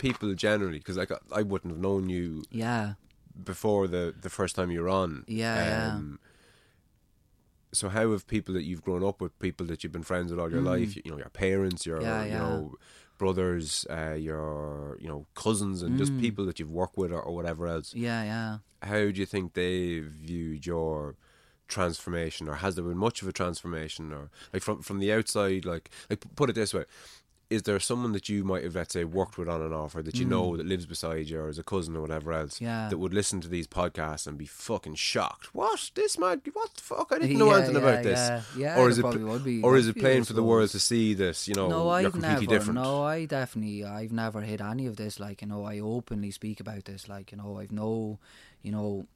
people 0.00 0.32
generally? 0.34 0.78
Because 0.78 0.96
like 0.96 1.10
I 1.32 1.42
wouldn't 1.42 1.72
have 1.72 1.80
known 1.80 2.08
you 2.08 2.42
Yeah. 2.50 2.94
before 3.44 3.86
the 3.88 4.14
the 4.20 4.30
first 4.30 4.54
time 4.56 4.70
you 4.70 4.82
were 4.82 4.88
on. 4.88 5.24
Yeah, 5.28 5.56
yeah. 5.64 6.00
So 7.72 7.88
how 7.90 8.10
have 8.12 8.26
people 8.26 8.54
that 8.54 8.62
you've 8.62 8.82
grown 8.82 9.04
up 9.04 9.20
with, 9.20 9.38
people 9.38 9.66
that 9.66 9.82
you've 9.82 9.92
been 9.92 10.02
friends 10.02 10.30
with 10.30 10.40
all 10.40 10.50
your 10.50 10.62
life, 10.62 10.96
you 10.96 11.10
know, 11.10 11.18
your 11.18 11.28
parents, 11.30 11.84
your 11.84 11.98
Mm. 11.98 12.02
Yeah, 12.02 12.24
you 12.24 12.38
know 12.38 12.74
brothers, 13.18 13.86
uh, 13.90 14.14
your 14.18 14.98
you 15.00 15.08
know 15.08 15.26
cousins, 15.34 15.82
and 15.82 15.94
Mm. 15.94 15.98
just 15.98 16.16
people 16.18 16.44
that 16.46 16.58
you've 16.58 16.70
worked 16.70 16.96
with 16.96 17.12
or, 17.12 17.20
or 17.20 17.34
whatever 17.34 17.66
else. 17.66 17.94
Yeah, 17.94 18.22
yeah. 18.24 18.58
How 18.82 19.10
do 19.10 19.18
you 19.20 19.26
think 19.26 19.54
they 19.54 20.00
viewed 20.00 20.64
your 20.66 21.16
transformation, 21.68 22.48
or 22.48 22.54
has 22.56 22.74
there 22.76 22.84
been 22.84 22.96
much 22.98 23.20
of 23.22 23.28
a 23.28 23.32
transformation, 23.32 24.12
or 24.12 24.30
like 24.52 24.62
from 24.62 24.82
from 24.82 24.98
the 25.00 25.12
outside, 25.12 25.64
like 25.64 25.90
like 26.08 26.24
put 26.36 26.48
it 26.50 26.54
this 26.54 26.72
way. 26.72 26.84
Is 27.48 27.62
there 27.62 27.78
someone 27.78 28.10
that 28.10 28.28
you 28.28 28.42
might 28.42 28.64
have, 28.64 28.74
let's 28.74 28.92
say, 28.92 29.04
worked 29.04 29.38
with 29.38 29.48
on 29.48 29.62
and 29.62 29.72
off, 29.72 29.94
or 29.94 30.02
that 30.02 30.16
you 30.18 30.24
know 30.24 30.56
that 30.56 30.66
lives 30.66 30.84
beside 30.84 31.28
you, 31.28 31.38
or 31.38 31.48
as 31.48 31.58
a 31.58 31.62
cousin 31.62 31.94
or 31.96 32.00
whatever 32.00 32.32
else, 32.32 32.56
Mm. 32.58 32.62
Yeah. 32.62 32.88
that 32.88 32.98
would 32.98 33.14
listen 33.14 33.40
to 33.42 33.48
these 33.48 33.68
podcasts 33.68 34.26
and 34.26 34.36
be 34.36 34.46
fucking 34.46 34.96
shocked? 34.96 35.54
What 35.54 35.92
this 35.94 36.18
man? 36.18 36.42
What 36.52 36.74
the 36.74 36.82
fuck? 36.82 37.12
I 37.12 37.20
didn't 37.20 37.38
know 37.38 37.50
Yeah, 37.50 37.56
anything 37.58 37.74
yeah, 37.76 37.80
about 37.88 38.02
this. 38.02 38.46
yeah. 38.56 38.78
Or 38.80 38.88
is 38.88 38.98
it, 38.98 39.02
probably 39.02 39.20
pl- 39.20 39.28
would 39.30 39.44
be. 39.44 39.62
or 39.62 39.76
is 39.76 39.86
it 39.86 39.96
plain 39.96 40.24
for 40.24 40.32
the 40.32 40.42
world 40.42 40.70
to 40.70 40.80
see 40.80 41.14
this? 41.14 41.46
you 41.46 41.54
know 41.54 41.68
no, 41.68 41.88
I've 41.88 42.10
completely 42.10 42.46
never. 42.46 42.58
different? 42.58 42.80
No, 42.80 43.04
I 43.04 43.26
definitely. 43.26 43.84
I've 43.84 44.10
never 44.12 44.40
hid 44.40 44.60
any 44.60 44.86
of 44.86 44.96
this. 44.96 45.20
Like 45.20 45.40
you 45.42 45.46
know, 45.46 45.64
I 45.64 45.78
openly 45.78 46.32
speak 46.32 46.58
about 46.58 46.84
this. 46.86 47.08
Like 47.08 47.30
you 47.30 47.38
know, 47.38 47.58
I've 47.60 47.70
no, 47.70 48.18
you 48.62 48.72
know, 48.72 49.06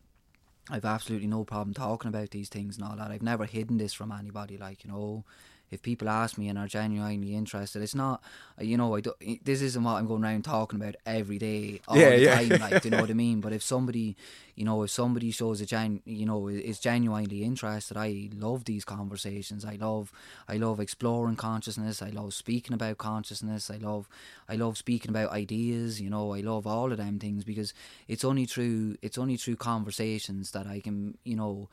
I've 0.71 0.85
absolutely 0.85 1.27
no 1.27 1.43
problem 1.43 1.75
talking 1.75 2.09
about 2.11 2.31
these 2.31 2.49
things 2.49 2.77
and 2.77 2.87
all 2.87 2.95
that. 2.95 3.11
I've 3.11 3.23
never 3.23 3.45
hidden 3.45 3.79
this 3.79 3.93
from 3.93 4.13
anybody. 4.13 4.57
Like 4.57 4.85
you 4.85 4.91
know, 4.93 5.25
if 5.71 5.83
people 5.83 6.09
ask 6.09 6.37
me 6.39 6.49
and 6.49 6.59
are 6.59 6.67
genuinely 6.67 7.35
interested, 7.35 7.83
it's 7.83 7.95
not. 7.95 8.23
You 8.61 8.77
know, 8.77 8.95
I 8.95 9.01
don't, 9.01 9.45
this 9.45 9.63
isn't 9.63 9.83
what 9.83 9.93
I'm 9.97 10.07
going 10.07 10.25
around 10.25 10.45
talking 10.45 10.81
about 10.81 10.97
every 11.07 11.39
day 11.39 11.81
all 11.89 11.97
Yeah, 11.97 12.13
the 12.13 12.21
yeah. 12.21 12.35
time. 12.35 12.59
Like, 12.59 12.81
do 12.81 12.89
you 12.89 12.93
know 12.93 12.99
what 13.01 13.11
I 13.11 13.15
mean? 13.15 13.41
But 13.41 13.53
if 13.53 13.63
somebody, 13.63 14.17
you 14.55 14.65
know, 14.65 14.83
if 14.83 14.91
somebody 14.91 15.31
shows 15.31 15.61
a 15.61 15.67
gen, 15.67 16.03
you 16.05 16.27
know, 16.27 16.49
is 16.49 16.79
genuinely 16.79 17.43
interested, 17.45 17.97
I 17.97 18.29
love 18.35 18.65
these 18.65 18.85
conversations. 18.85 19.65
I 19.65 19.77
love, 19.77 20.13
I 20.49 20.57
love 20.57 20.81
exploring 20.81 21.37
consciousness. 21.37 22.03
I 22.03 22.11
love 22.11 22.35
speaking 22.35 22.75
about 22.75 22.99
consciousness. 22.99 23.71
I 23.71 23.77
love, 23.77 24.09
I 24.49 24.57
love 24.57 24.77
speaking 24.77 25.11
about 25.11 25.31
ideas. 25.31 26.01
You 26.01 26.11
know, 26.11 26.35
I 26.35 26.41
love 26.41 26.67
all 26.67 26.91
of 26.93 26.99
them 26.99 27.19
things 27.19 27.45
because 27.45 27.73
it's 28.09 28.25
only 28.25 28.47
through, 28.47 28.97
it's 29.03 29.19
only 29.19 29.37
through 29.37 29.57
conversations 29.57 30.51
that 30.53 30.67
I 30.67 30.81
can, 30.81 31.17
you 31.25 31.37
know, 31.37 31.69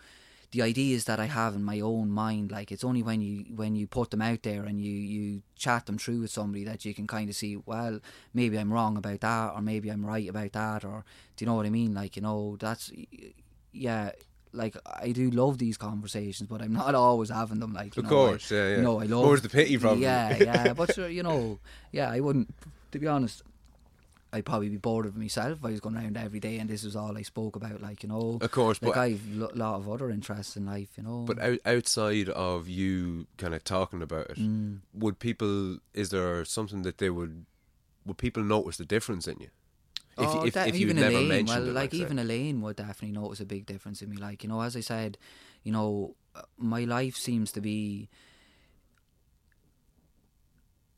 the 0.51 0.61
ideas 0.61 1.03
that 1.06 1.19
I 1.19 1.26
have 1.26 1.56
in 1.56 1.64
my 1.64 1.82
own 1.82 2.09
mind, 2.09 2.51
like 2.51 2.72
it's 2.72 2.84
only 2.84 3.03
when 3.03 3.19
you 3.22 3.45
when 3.56 3.76
you 3.76 3.85
put 3.85 4.11
them 4.11 4.22
out 4.22 4.43
there 4.43 4.64
and 4.64 4.82
you 4.82 4.92
you 4.93 5.42
chat 5.58 5.85
them 5.88 5.98
through 5.98 6.22
with 6.22 6.32
somebody 6.32 6.64
that 6.64 6.85
you 6.85 6.93
can 6.93 7.06
kind 7.06 7.30
of 7.30 7.35
see, 7.35 7.58
well, 7.66 8.00
maybe 8.34 8.58
I'm 8.58 8.72
wrong 8.72 8.95
about 8.98 9.19
that, 9.22 9.53
or 9.56 9.61
maybe 9.61 9.90
I'm 9.90 10.06
right 10.06 10.30
about 10.30 10.53
that, 10.53 10.85
or 10.85 11.03
do 11.35 11.43
you 11.43 11.48
know 11.50 11.56
what 11.56 11.66
I 11.66 11.69
mean? 11.69 11.93
Like 11.93 12.16
you 12.16 12.22
know, 12.22 12.56
that's 12.59 12.92
yeah. 13.74 14.11
Like 14.53 14.76
I 14.85 15.11
do 15.11 15.30
love 15.30 15.58
these 15.58 15.77
conversations, 15.77 16.48
but 16.50 16.61
I'm 16.61 16.74
not 16.74 16.95
always 17.08 17.30
having 17.30 17.59
them. 17.59 17.74
Like 17.74 17.95
Of 17.98 18.03
know, 18.06 18.09
I- 18.09 18.11
course, 18.11 18.50
yeah, 18.50 18.69
yeah. 18.69 18.76
You 18.77 18.82
know, 18.82 19.00
I 19.01 19.03
love. 19.03 19.26
More's 19.26 19.42
the 19.42 19.50
pity, 19.50 19.77
probably. 19.77 20.03
Yeah, 20.03 20.38
yeah. 20.38 20.74
But 20.74 20.95
you 21.11 21.22
know, 21.24 21.59
yeah, 21.92 22.09
I 22.09 22.22
wouldn't. 22.22 22.53
To 22.93 23.00
be 23.00 23.08
honest, 23.08 23.43
I'd 24.33 24.45
probably 24.45 24.69
be 24.69 24.77
bored 24.77 25.06
of 25.06 25.15
myself 25.15 25.64
I 25.64 25.72
was 25.72 25.80
going 25.80 25.95
around 25.95 26.17
every 26.17 26.39
day 26.39 26.59
and 26.59 26.69
this 26.69 26.83
was 26.83 26.95
all 26.95 27.17
I 27.17 27.22
spoke 27.22 27.56
about. 27.56 27.81
Like 27.81 28.03
you 28.03 28.09
know, 28.09 28.38
Of 28.41 28.51
course, 28.51 28.81
like 28.81 28.93
but 28.93 28.99
I've 28.99 29.22
a 29.41 29.45
lot 29.56 29.75
of 29.75 29.89
other 29.89 30.09
interests 30.09 30.57
in 30.57 30.65
life. 30.65 30.89
You 30.97 31.03
know, 31.03 31.19
But 31.25 31.39
out, 31.39 31.59
outside 31.65 32.30
of 32.30 32.67
you 32.67 33.27
kind 33.38 33.56
of 33.56 33.64
talking 33.64 34.01
about 34.01 34.30
it, 34.31 34.38
Mm. 34.38 34.80
would 34.93 35.19
people? 35.19 35.77
Is 35.93 36.09
there 36.09 36.43
something 36.45 36.81
that 36.83 36.97
they 36.97 37.09
would? 37.09 37.45
Would 38.06 38.17
people 38.17 38.43
notice 38.43 38.77
the 38.77 38.85
difference 38.85 39.27
in 39.27 39.39
you? 39.39 39.49
If, 40.17 40.30
Oh, 40.30 40.45
if, 40.45 40.53
that- 40.56 40.67
if 40.69 40.75
you 40.75 40.88
even 40.88 40.95
never 40.95 41.17
Elaine, 41.17 41.27
mentioned 41.27 41.47
well, 41.65 41.69
it, 41.69 41.73
like 41.73 41.91
say. 41.91 41.97
even 41.97 42.17
Elaine 42.19 42.61
would 42.61 42.75
definitely 42.77 43.11
notice 43.11 43.39
a 43.39 43.45
big 43.45 43.65
difference 43.65 44.01
in 44.01 44.09
me. 44.09 44.17
Like 44.17 44.43
you 44.43 44.49
know, 44.49 44.61
as 44.61 44.75
I 44.75 44.80
said, 44.81 45.17
you 45.64 45.72
know, 45.72 46.15
uh, 46.35 46.41
my 46.57 46.83
life 46.85 47.15
seems 47.15 47.51
to 47.53 47.61
be. 47.61 48.09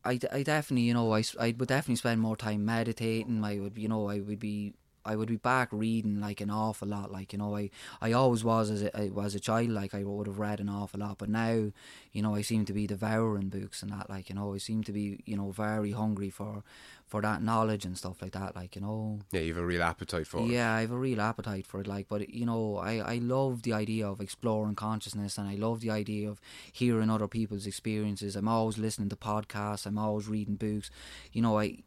I, 0.10 0.20
I 0.32 0.44
definitely 0.44 0.84
you 0.84 0.94
know 0.94 1.14
I, 1.14 1.24
I 1.40 1.54
would 1.58 1.68
definitely 1.70 1.98
spend 1.98 2.20
more 2.22 2.36
time 2.36 2.66
meditating. 2.66 3.44
I 3.44 3.60
would 3.60 3.78
you 3.78 3.88
know 3.88 4.10
I 4.10 4.20
would 4.20 4.40
be 4.40 4.74
I 5.06 5.16
would 5.16 5.30
be 5.30 5.38
back 5.38 5.70
reading 5.72 6.20
like 6.20 6.42
an 6.42 6.50
awful 6.50 6.88
lot. 6.88 7.12
Like 7.12 7.32
you 7.32 7.40
know 7.40 7.56
I, 7.56 7.70
I 8.02 8.12
always 8.14 8.44
was 8.44 8.72
as 8.72 8.82
a, 8.84 8.98
I 8.98 9.10
was 9.10 9.36
a 9.36 9.40
child. 9.40 9.70
Like 9.70 9.94
I 9.94 10.04
would 10.04 10.28
have 10.28 10.40
read 10.40 10.60
an 10.60 10.70
awful 10.70 11.00
lot, 11.00 11.20
but 11.20 11.30
now 11.30 11.72
you 12.12 12.22
know 12.24 12.34
I 12.36 12.42
seem 12.42 12.66
to 12.66 12.74
be 12.74 12.88
devouring 12.88 13.50
books 13.50 13.84
and 13.84 13.92
that. 13.92 14.10
Like 14.10 14.30
you 14.30 14.36
know 14.36 14.54
I 14.54 14.58
seem 14.58 14.84
to 14.86 14.92
be 14.92 15.22
you 15.26 15.38
know 15.38 15.52
very 15.52 15.92
hungry 15.92 16.32
for 16.32 16.64
for 17.10 17.22
that 17.22 17.42
knowledge 17.42 17.84
and 17.86 17.98
stuff 17.98 18.22
like 18.22 18.32
that. 18.34 18.56
Like 18.56 18.76
you 18.76 18.82
know 18.82 19.20
yeah, 19.32 19.42
you 19.42 19.54
have 19.54 19.64
a 19.64 19.66
real 19.66 19.84
appetite 19.84 20.28
for 20.28 20.40
it. 20.42 20.46
yeah, 20.52 20.74
I 20.74 20.82
have 20.82 20.92
a 20.92 20.98
real 20.98 21.20
appetite 21.20 21.66
for 21.66 21.82
it. 21.82 21.88
Like, 21.88 22.08
but 22.08 22.30
you 22.30 22.46
know, 22.46 22.78
I 22.78 23.00
I 23.00 23.16
love 23.18 23.64
the 23.64 23.74
idea 23.74 24.08
of 24.08 24.22
exploring 24.22 24.76
consciousness, 24.76 25.38
and 25.38 25.48
I 25.50 25.56
love 25.56 25.82
the 25.82 25.90
idea 25.90 26.30
of 26.30 26.40
hearing 26.72 27.10
other 27.10 27.28
people's 27.28 27.66
experiences. 27.66 28.36
I'm 28.36 28.48
always 28.48 28.78
listening 28.78 29.10
to 29.10 29.16
podcasts. 29.16 29.86
I'm 29.86 29.98
always 29.98 30.28
reading 30.28 30.56
books. 30.56 30.92
You 31.34 31.42
know, 31.42 31.60
I 31.60 31.80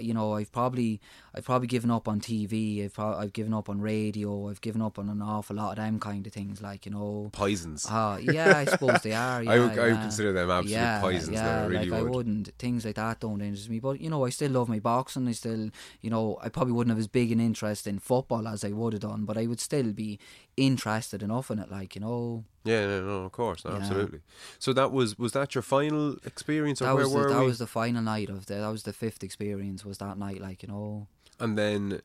you 0.00 0.14
know 0.14 0.34
I've 0.34 0.50
probably 0.50 1.00
I've 1.34 1.44
probably 1.44 1.68
given 1.68 1.90
up 1.90 2.08
on 2.08 2.20
TV. 2.20 2.84
I've 2.84 2.94
pro- 2.94 3.16
I've 3.16 3.32
given 3.34 3.52
up 3.54 3.68
on 3.68 3.80
radio. 3.80 4.48
I've 4.48 4.60
given 4.62 4.80
up 4.82 4.98
on 4.98 5.08
an 5.10 5.20
awful 5.20 5.56
lot 5.56 5.70
of 5.72 5.76
them 5.76 6.00
kind 6.00 6.26
of 6.26 6.32
things. 6.32 6.62
Like 6.62 6.86
you 6.86 6.92
know. 6.92 7.28
Poisons. 7.32 7.86
Ah, 7.88 8.16
yeah, 8.16 8.56
I 8.56 8.64
suppose 8.64 9.02
they 9.02 9.12
are. 9.12 9.42
Yeah, 9.50 9.52
I 9.52 9.58
would- 9.58 9.78
I 9.78 9.88
would 9.92 10.00
consider 10.00 10.32
them 10.32 10.50
absolute 10.50 10.72
yeah, 10.72 11.00
poisons 11.00 11.34
Yeah, 11.34 11.42
now, 11.42 11.62
I 11.62 11.66
really 11.66 11.86
like 11.90 12.00
I 12.00 12.02
wouldn't. 12.02 12.48
Things 12.58 12.84
like 12.84 12.96
that 12.96 13.20
don't 13.20 13.40
interest 13.42 13.68
me. 13.70 13.78
But 13.80 14.00
you 14.00 14.08
know, 14.10 14.24
I 14.24 14.30
still 14.30 14.50
love 14.50 14.68
my 14.70 14.78
boxing. 14.78 15.28
I 15.28 15.32
still, 15.32 15.70
you 16.00 16.10
know, 16.10 16.38
I 16.42 16.48
probably 16.48 16.72
wouldn't 16.72 16.92
have 16.92 16.98
as 16.98 17.08
big 17.08 17.30
an 17.32 17.40
interest 17.40 17.86
in 17.86 17.98
football 17.98 18.48
as 18.48 18.64
I 18.64 18.70
would 18.70 18.92
have 18.94 19.02
done, 19.02 19.24
but 19.24 19.36
I 19.36 19.46
would 19.46 19.60
still 19.60 19.92
be 19.92 20.18
interested 20.56 21.22
enough 21.22 21.50
in 21.50 21.58
it. 21.58 21.70
Like 21.70 21.94
you 21.94 22.00
know, 22.00 22.44
Yeah, 22.64 22.86
no, 22.86 23.04
no, 23.04 23.24
of 23.24 23.32
course, 23.32 23.64
no, 23.64 23.72
Yeah. 23.72 23.76
absolutely. 23.78 24.20
So 24.58 24.72
that 24.72 24.92
was 24.92 25.18
was 25.18 25.32
that 25.32 25.54
your 25.54 25.62
final 25.62 26.16
experience, 26.24 26.80
or 26.80 26.86
that 26.86 26.94
where 26.94 27.04
was 27.04 27.12
the, 27.12 27.18
were 27.18 27.28
that 27.30 27.40
we? 27.40 27.46
was 27.46 27.58
the 27.58 27.66
final 27.66 28.02
night 28.02 28.30
of 28.30 28.46
the 28.46 28.54
that 28.54 28.68
was 28.68 28.84
the 28.84 28.92
fifth 28.92 29.22
experience. 29.22 29.84
Was 29.84 29.98
that 29.98 30.16
night 30.18 30.40
like 30.40 30.62
you 30.62 30.68
know? 30.68 31.06
And 31.38 31.56
then, 31.56 32.00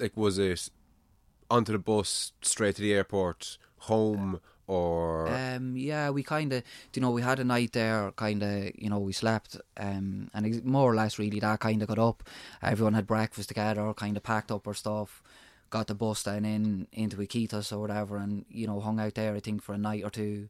like, 0.00 0.16
was 0.16 0.38
it 0.38 0.68
onto 1.50 1.72
the 1.72 1.78
bus 1.78 2.32
straight 2.42 2.76
to 2.76 2.82
the 2.82 2.92
airport, 2.94 3.58
home, 3.78 4.40
or 4.66 5.28
Um, 5.28 5.76
yeah, 5.76 6.10
we 6.10 6.22
kind 6.22 6.52
of, 6.52 6.62
you 6.94 7.02
know, 7.02 7.10
we 7.10 7.22
had 7.22 7.38
a 7.38 7.44
night 7.44 7.72
there, 7.72 8.12
kind 8.16 8.42
of, 8.42 8.70
you 8.76 8.88
know, 8.90 8.98
we 8.98 9.12
slept, 9.12 9.56
um, 9.76 10.30
and 10.34 10.46
ex- 10.46 10.62
more 10.64 10.90
or 10.90 10.94
less, 10.94 11.18
really, 11.18 11.40
that 11.40 11.60
kind 11.60 11.82
of 11.82 11.88
got 11.88 11.98
up. 11.98 12.22
Everyone 12.62 12.94
had 12.94 13.06
breakfast 13.06 13.48
together, 13.48 13.92
kind 13.94 14.16
of 14.16 14.22
packed 14.22 14.50
up 14.50 14.66
our 14.66 14.74
stuff, 14.74 15.22
got 15.70 15.86
the 15.88 15.94
bus 15.94 16.22
down 16.22 16.44
in 16.44 16.86
into 16.92 17.16
Iquitos 17.16 17.72
or 17.72 17.78
whatever, 17.80 18.16
and 18.16 18.44
you 18.50 18.66
know, 18.66 18.80
hung 18.80 19.00
out 19.00 19.14
there, 19.14 19.34
I 19.34 19.40
think, 19.40 19.62
for 19.62 19.72
a 19.74 19.78
night 19.78 20.04
or 20.04 20.10
two, 20.10 20.48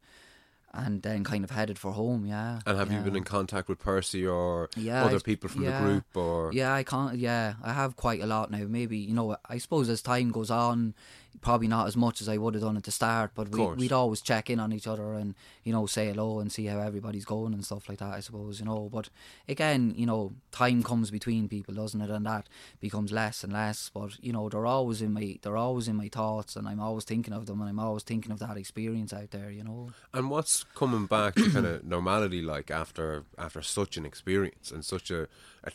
and 0.73 1.02
then 1.02 1.23
kind 1.25 1.44
of 1.44 1.51
headed 1.51 1.78
for 1.78 1.93
home. 1.93 2.26
Yeah. 2.26 2.59
and 2.67 2.76
have 2.76 2.91
you 2.93 2.99
been 3.01 3.15
in 3.17 3.23
contact 3.25 3.68
with 3.68 3.78
Percy 3.78 4.26
or 4.26 4.68
Yeah, 4.76 5.05
other 5.05 5.20
people 5.20 5.49
from 5.49 5.62
yeah. 5.62 5.78
the 5.81 5.84
group, 5.86 6.05
or 6.17 6.52
Yeah, 6.52 6.75
I 6.75 6.83
can't. 6.83 7.17
Yeah, 7.17 7.55
I 7.62 7.73
have 7.73 7.97
quite 7.97 8.20
a 8.20 8.26
lot 8.26 8.51
now. 8.51 8.65
Maybe 8.68 8.99
you 8.99 9.15
know, 9.15 9.36
I 9.49 9.59
suppose 9.59 9.89
as 9.89 10.02
time 10.02 10.31
goes 10.31 10.51
on, 10.51 10.94
probably 11.40 11.68
not 11.68 11.86
as 11.86 11.96
much 11.96 12.20
as 12.20 12.28
I 12.28 12.36
would 12.36 12.54
have 12.54 12.62
done 12.62 12.76
at 12.76 12.84
the 12.84 12.90
start. 12.90 13.32
But 13.34 13.50
we, 13.50 13.64
we'd 13.66 13.92
always 13.92 14.20
check 14.20 14.50
in 14.50 14.60
on 14.60 14.72
each 14.72 14.86
other 14.86 15.14
and 15.14 15.34
you 15.62 15.72
know 15.72 15.86
say 15.86 16.08
hello 16.08 16.40
and 16.40 16.50
see 16.50 16.66
how 16.66 16.80
everybody's 16.80 17.24
going 17.24 17.52
and 17.52 17.64
stuff 17.64 17.88
like 17.88 17.98
that. 17.98 18.12
I 18.12 18.20
suppose 18.20 18.60
you 18.60 18.66
know. 18.66 18.88
But 18.92 19.10
again, 19.48 19.94
you 19.96 20.06
know, 20.06 20.32
time 20.52 20.82
comes 20.82 21.10
between 21.10 21.48
people, 21.48 21.74
doesn't 21.74 22.00
it? 22.00 22.10
And 22.10 22.26
that 22.26 22.48
becomes 22.80 23.12
less 23.12 23.44
and 23.44 23.52
less. 23.52 23.90
But 23.92 24.22
you 24.22 24.32
know, 24.32 24.48
they're 24.48 24.66
always 24.66 25.02
in 25.02 25.12
my 25.12 25.38
they're 25.42 25.56
always 25.56 25.88
in 25.88 25.96
my 25.96 26.08
thoughts, 26.08 26.56
and 26.56 26.68
I'm 26.68 26.80
always 26.80 27.04
thinking 27.04 27.34
of 27.34 27.46
them, 27.46 27.60
and 27.60 27.70
I'm 27.70 27.80
always 27.80 28.02
thinking 28.02 28.32
of 28.32 28.38
that 28.40 28.56
experience 28.56 29.12
out 29.12 29.30
there. 29.30 29.50
You 29.50 29.64
know. 29.64 29.90
and 30.12 30.30
what's 30.30 30.64
coming 30.74 31.06
back 31.06 31.34
to 31.34 31.50
kind 31.50 31.66
of 31.66 31.84
normality 31.94 32.42
like 32.42 32.70
after 32.70 33.24
after 33.38 33.62
such 33.62 33.96
an 33.96 34.06
experience 34.06 34.70
and 34.70 34.84
such 34.84 35.10
a, 35.10 35.28
a 35.64 35.70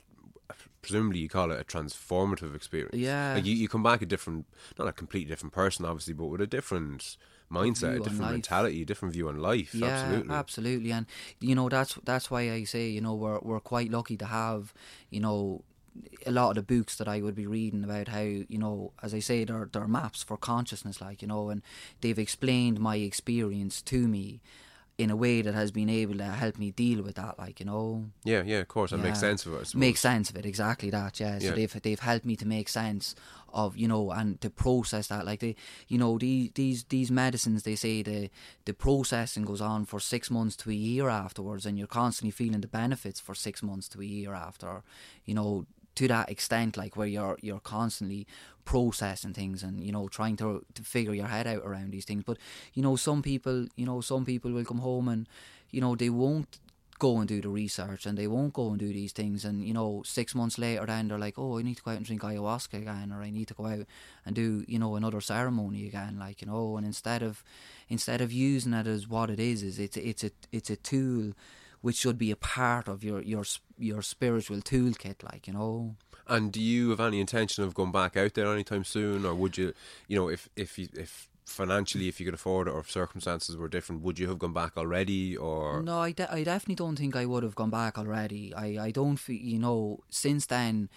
presumably 0.82 1.20
you 1.20 1.30
call 1.30 1.52
it 1.52 1.60
a 1.60 1.64
transformative 1.64 2.56
experience. 2.56 2.96
Yeah. 2.96 3.34
like 3.36 3.46
you, 3.46 3.54
you 3.54 3.68
come 3.68 3.84
back 3.84 4.02
a 4.02 4.06
different, 4.06 4.46
not 4.78 4.88
a 4.88 4.94
completely 4.94 5.30
different 5.30 5.54
person, 5.54 5.86
obviously, 5.86 6.14
but 6.14 6.26
with 6.26 6.42
a 6.42 6.48
different 6.48 7.18
mindset, 7.52 7.98
a 7.98 8.00
different 8.00 8.32
mentality, 8.32 8.82
a 8.82 8.86
different 8.86 9.14
view 9.14 9.28
on 9.28 9.38
life. 9.38 9.74
Yeah, 9.74 9.88
absolutely. 9.88 10.34
absolutely, 10.34 10.92
and 10.92 11.06
you 11.40 11.56
know 11.56 11.70
that's 11.70 11.96
that's 12.04 12.32
why 12.32 12.52
I 12.52 12.64
say 12.64 12.90
you 12.90 13.02
know 13.02 13.16
we're 13.16 13.40
we're 13.40 13.60
quite 13.60 13.92
lucky 13.92 14.18
to 14.18 14.26
have 14.26 14.74
you 15.10 15.20
know 15.20 15.64
a 16.26 16.32
lot 16.32 16.50
of 16.50 16.56
the 16.56 16.76
books 16.76 16.96
that 16.98 17.08
I 17.08 17.22
would 17.22 17.36
be 17.36 17.48
reading 17.48 17.84
about 17.84 18.10
how 18.10 18.22
you 18.22 18.58
know 18.58 18.94
as 19.02 19.14
I 19.14 19.20
say 19.20 19.44
they're 19.44 19.70
they're 19.72 19.88
maps 19.88 20.24
for 20.24 20.38
consciousness 20.38 21.02
like 21.02 21.22
you 21.22 21.28
know 21.28 21.50
and 21.50 21.62
they've 22.02 22.20
explained 22.20 22.80
my 22.80 22.98
experience 22.98 23.82
to 23.84 24.08
me 24.08 24.42
in 25.00 25.10
a 25.10 25.16
way 25.16 25.42
that 25.42 25.54
has 25.56 25.72
been 25.72 25.90
able 25.90 26.18
to 26.18 26.26
help 26.26 26.58
me 26.60 26.72
deal 26.72 27.02
with 27.02 27.16
that 27.16 27.40
like 27.40 27.60
you 27.62 27.66
know 27.66 28.06
Yeah, 28.26 28.44
yeah, 28.46 28.60
of 28.60 28.68
course, 28.68 28.92
and 28.92 29.02
make 29.02 29.16
Yeah. 29.16 29.20
sense 29.30 29.46
of 29.46 29.54
it. 29.54 29.74
Make 29.74 29.98
sense 29.98 30.30
of 30.30 30.36
it 30.36 30.46
exactly 30.46 30.90
that 30.92 31.20
yeah 31.20 31.40
so 31.40 31.46
Yeah. 31.46 31.56
they've 31.56 31.82
they've 31.82 32.00
helped 32.12 32.26
me 32.26 32.36
to 32.36 32.46
make 32.46 32.68
sense 32.70 33.16
of 33.62 33.76
you 33.78 33.88
know 33.88 34.12
and 34.12 34.40
to 34.42 34.50
process 34.50 35.08
that 35.08 35.26
like 35.26 35.40
they 35.40 35.56
you 35.88 35.98
know 35.98 36.18
these 36.18 36.52
these 36.54 36.84
these 36.96 37.10
medicines 37.12 37.64
they 37.64 37.76
say 37.76 38.04
the 38.04 38.30
the 38.66 38.74
processing 38.74 39.46
goes 39.46 39.62
on 39.62 39.86
for 39.86 40.00
six 40.02 40.30
months 40.30 40.56
to 40.58 40.70
a 40.70 40.74
year 40.90 41.08
afterwards 41.10 41.66
and 41.66 41.78
you're 41.78 41.88
constantly 42.02 42.32
feeling 42.32 42.62
the 42.62 42.68
benefits 42.68 43.20
for 43.22 43.34
six 43.34 43.64
months 43.64 43.88
to 43.90 44.02
a 44.02 44.06
year 44.06 44.34
after 44.34 44.84
you 45.26 45.34
know 45.34 45.66
to 46.00 46.08
that 46.08 46.30
extent 46.30 46.78
like 46.78 46.96
where 46.96 47.08
you're 47.08 47.38
you're 47.42 47.60
constantly 47.60 48.26
processing 48.64 49.34
things 49.34 49.62
and 49.64 49.84
you 49.84 49.92
know 49.92 50.08
trying 50.08 50.38
to 50.38 50.66
to 50.74 50.82
figure 50.82 51.14
your 51.14 51.28
head 51.28 51.46
out 51.46 51.62
around 51.66 51.92
these 51.92 52.06
things. 52.06 52.24
But 52.26 52.38
you 52.74 52.82
know 52.82 52.96
some 52.96 53.22
people 53.22 53.68
you 53.76 53.86
know 53.86 54.00
some 54.00 54.24
people 54.24 54.52
will 54.54 54.64
come 54.64 54.78
home 54.78 55.10
and 55.10 55.28
you 55.72 55.82
know 55.82 55.98
they 55.98 56.10
won't 56.10 56.58
go 57.00 57.18
and 57.18 57.28
do 57.28 57.42
the 57.42 57.50
research 57.50 58.06
and 58.06 58.18
they 58.18 58.28
won't 58.28 58.54
go 58.54 58.70
and 58.70 58.80
do 58.80 58.94
these 58.94 59.12
things. 59.12 59.44
And 59.44 59.68
you 59.68 59.74
know 59.74 60.02
six 60.06 60.34
months 60.34 60.58
later 60.58 60.86
then 60.86 61.10
they're 61.10 61.20
like 61.20 61.38
oh 61.38 61.60
I 61.60 61.64
need 61.64 61.76
to 61.76 61.84
go 61.84 61.92
out 61.92 61.98
and 61.98 62.06
drink 62.06 62.22
ayahuasca 62.22 62.76
again 62.76 63.12
or 63.12 63.22
I 63.22 63.30
need 63.30 63.50
to 63.50 63.54
go 63.54 63.66
out 63.66 63.86
and 64.26 64.34
do 64.34 64.64
you 64.70 64.80
know 64.80 64.96
another 64.96 65.20
ceremony 65.20 65.86
again 65.86 66.18
like 66.18 66.42
you 66.42 66.48
know. 66.48 66.78
And 66.78 66.86
instead 66.86 67.22
of 67.22 67.44
instead 67.90 68.22
of 68.22 68.32
using 68.32 68.74
it 68.74 68.88
as 68.88 69.10
what 69.10 69.30
it 69.30 69.40
is 69.42 69.64
is 69.64 69.80
it's 69.80 69.98
it's 69.98 70.24
a 70.24 70.32
it's 70.54 70.70
a 70.70 70.78
tool 70.78 71.34
which 71.82 71.98
should 71.98 72.18
be 72.18 72.32
a 72.32 72.36
part 72.36 72.88
of 72.88 73.04
your 73.04 73.22
your 73.22 73.44
your 73.78 74.02
spiritual 74.02 74.58
toolkit 74.58 75.24
like 75.24 75.48
you 75.48 75.54
know 75.54 75.96
And 76.28 76.52
do 76.52 76.62
you 76.62 76.92
have 76.92 77.00
any 77.00 77.20
intention 77.20 77.64
of 77.64 77.74
going 77.74 77.92
back 77.92 78.16
out 78.16 78.34
there 78.36 78.54
anytime 78.54 78.84
soon, 78.84 79.26
or 79.26 79.34
would 79.34 79.58
you, 79.58 79.74
you 80.08 80.16
know, 80.16 80.30
if 80.30 80.48
if 80.56 80.78
you, 80.78 80.88
if 80.94 81.28
financially, 81.46 82.08
if 82.08 82.20
you 82.20 82.26
could 82.26 82.36
afford 82.36 82.68
it, 82.68 82.72
or 82.72 82.82
if 82.82 82.92
circumstances 82.92 83.58
were 83.58 83.68
different, 83.68 84.04
would 84.04 84.20
you 84.20 84.28
have 84.28 84.38
gone 84.38 84.54
back 84.54 84.78
already, 84.78 85.36
or 85.36 85.82
No, 85.82 86.00
I, 86.00 86.12
de- 86.12 86.32
I 86.32 86.44
definitely 86.44 86.76
don't 86.76 86.96
think 86.96 87.16
I 87.16 87.26
would 87.26 87.44
have 87.44 87.56
gone 87.56 87.72
back 87.72 87.98
already. 87.98 88.54
I, 88.54 88.86
I 88.88 88.92
don't 88.92 89.18
feel, 89.18 89.42
you 89.42 89.58
know, 89.58 90.02
since 90.10 90.46
then, 90.46 90.90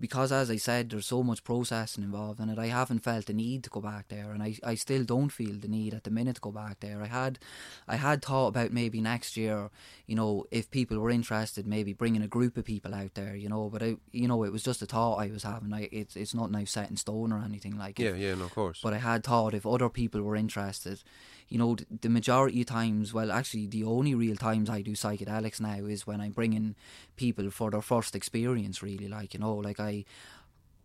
because 0.00 0.30
as 0.32 0.50
I 0.50 0.56
said, 0.56 0.90
there's 0.90 1.06
so 1.06 1.22
much 1.22 1.42
processing 1.44 2.04
involved 2.04 2.40
in 2.40 2.48
it, 2.48 2.58
I 2.58 2.66
haven't 2.66 3.00
felt 3.00 3.26
the 3.26 3.32
need 3.32 3.64
to 3.64 3.70
go 3.70 3.80
back 3.80 4.08
there, 4.08 4.30
and 4.32 4.42
I, 4.42 4.56
I 4.64 4.74
still 4.74 5.04
don't 5.04 5.30
feel 5.30 5.54
the 5.54 5.68
need 5.68 5.94
at 5.94 6.04
the 6.04 6.10
minute 6.10 6.36
to 6.36 6.40
go 6.40 6.52
back 6.52 6.80
there. 6.80 7.02
I 7.02 7.06
had, 7.06 7.38
I 7.86 7.96
had 7.96 8.22
thought 8.22 8.48
about 8.48 8.72
maybe 8.72 9.00
next 9.00 9.36
year, 9.36 9.70
you 10.06 10.14
know, 10.14 10.44
if 10.50 10.70
people 10.70 10.98
were 10.98 11.10
interested, 11.10 11.66
maybe 11.66 11.92
bringing 11.92 12.22
a 12.22 12.28
group 12.28 12.56
of 12.56 12.64
people 12.64 12.94
out 12.94 13.14
there, 13.14 13.34
you 13.34 13.48
know, 13.48 13.68
but 13.68 13.82
I, 13.82 13.96
you 14.12 14.28
know, 14.28 14.44
it 14.44 14.52
was 14.52 14.62
just 14.62 14.82
a 14.82 14.86
thought 14.86 15.16
I 15.16 15.28
was 15.28 15.42
having. 15.42 15.72
I, 15.72 15.88
it's, 15.90 16.16
it's 16.16 16.34
not 16.34 16.50
now 16.50 16.64
set 16.64 16.90
in 16.90 16.96
stone 16.96 17.32
or 17.32 17.42
anything 17.42 17.76
like. 17.76 17.98
yeah, 17.98 18.10
if- 18.10 18.18
yeah, 18.18 18.34
no, 18.34 18.44
of 18.44 18.54
course. 18.54 18.80
but 18.82 18.92
I 18.94 18.98
had 18.98 19.24
thought 19.24 19.54
if 19.54 19.66
other 19.66 19.88
people 19.88 20.22
were 20.22 20.36
interested, 20.36 21.02
you 21.48 21.58
know, 21.58 21.76
the 22.02 22.08
majority 22.08 22.60
of 22.60 22.66
times, 22.66 23.14
well, 23.14 23.32
actually, 23.32 23.66
the 23.66 23.84
only 23.84 24.14
real 24.14 24.36
times 24.36 24.68
I 24.68 24.82
do 24.82 24.92
psychedelics 24.92 25.60
now 25.60 25.86
is 25.86 26.06
when 26.06 26.20
I'm 26.20 26.32
bringing 26.32 26.74
people 27.16 27.50
for 27.50 27.70
their 27.70 27.82
first 27.82 28.14
experience, 28.14 28.82
really. 28.82 29.08
Like, 29.08 29.34
you 29.34 29.40
know, 29.40 29.54
like 29.54 29.80
I, 29.80 30.04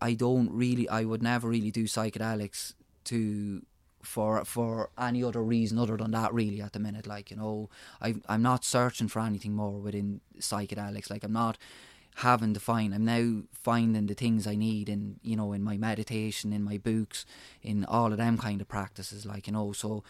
I 0.02 0.14
don't 0.14 0.50
really, 0.52 0.88
I 0.88 1.04
would 1.04 1.22
never 1.22 1.50
really 1.50 1.72
do 1.72 1.84
psychedelics 1.84 2.74
to 3.06 3.64
for 4.04 4.44
for 4.44 4.90
any 4.98 5.24
other 5.24 5.42
reason 5.42 5.80
other 5.80 5.98
than 5.98 6.12
that 6.12 6.34
really 6.34 6.62
at 6.62 6.74
the 6.74 6.80
minute 6.80 7.08
like 7.08 7.32
you 7.32 7.38
know 7.38 7.70
I 8.02 8.16
I'm 8.28 8.42
not 8.42 8.66
searching 8.66 9.08
for 9.08 9.22
anything 9.22 9.54
more 9.54 9.80
within 9.80 10.20
psychedelics 10.40 11.10
like 11.10 11.24
I'm 11.24 11.32
not 11.32 11.58
having 12.18 12.54
to 12.54 12.60
find 12.60 12.94
I'm 12.94 13.06
now 13.06 13.44
finding 13.54 14.06
the 14.06 14.14
things 14.14 14.46
I 14.46 14.56
need 14.56 14.90
in 14.90 15.20
you 15.24 15.36
know 15.36 15.54
in 15.54 15.64
my 15.64 15.78
meditation 15.78 16.54
in 16.54 16.64
my 16.64 16.78
books 16.78 17.26
in 17.62 17.86
all 17.86 18.12
of 18.12 18.18
them 18.18 18.38
kind 18.38 18.62
of 18.62 18.68
practices 18.68 19.26
like 19.26 19.48
you 19.48 19.54
know 19.54 19.72
so 19.72 20.04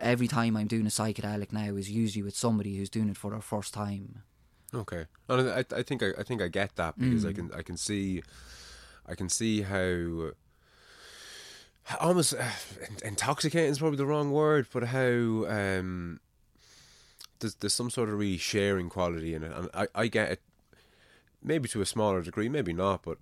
every 0.00 0.28
time 0.28 0.56
I'm 0.56 0.66
doing 0.66 0.86
a 0.86 0.90
psychedelic 0.90 1.52
now 1.52 1.76
is 1.76 1.90
usually 1.90 2.22
with 2.22 2.36
somebody 2.36 2.76
who's 2.76 2.90
doing 2.90 3.08
it 3.08 3.16
for 3.16 3.30
their 3.30 3.40
first 3.40 3.72
time 3.74 4.22
Okay, 4.72 5.06
and 5.28 5.50
I, 5.50 5.64
I 5.74 5.82
think 5.82 6.00
I, 6.02 6.10
I 6.16 6.22
think 6.22 6.40
I 6.40 6.46
get 6.46 6.76
that 6.76 6.96
because 6.96 7.24
I 7.24 7.32
Mm. 7.32 7.34
can 7.34 7.50
I 7.58 7.62
can 7.62 7.76
see, 7.76 8.22
I 9.04 9.16
can 9.16 9.28
see 9.28 9.62
how. 9.62 10.30
Almost 12.00 12.34
uh, 12.34 12.44
intoxicating 13.04 13.70
is 13.70 13.80
probably 13.80 13.96
the 13.96 14.06
wrong 14.06 14.30
word, 14.30 14.68
but 14.72 14.84
how 14.84 15.44
um, 15.48 16.20
there's 17.40 17.56
there's 17.56 17.74
some 17.74 17.90
sort 17.90 18.08
of 18.10 18.18
really 18.18 18.36
sharing 18.36 18.88
quality 18.88 19.34
in 19.34 19.42
it, 19.42 19.52
and 19.52 19.68
I, 19.74 19.88
I 19.92 20.06
get 20.06 20.30
it. 20.30 20.40
Maybe 21.42 21.68
to 21.70 21.80
a 21.80 21.86
smaller 21.86 22.22
degree, 22.22 22.48
maybe 22.48 22.72
not, 22.72 23.02
but 23.02 23.18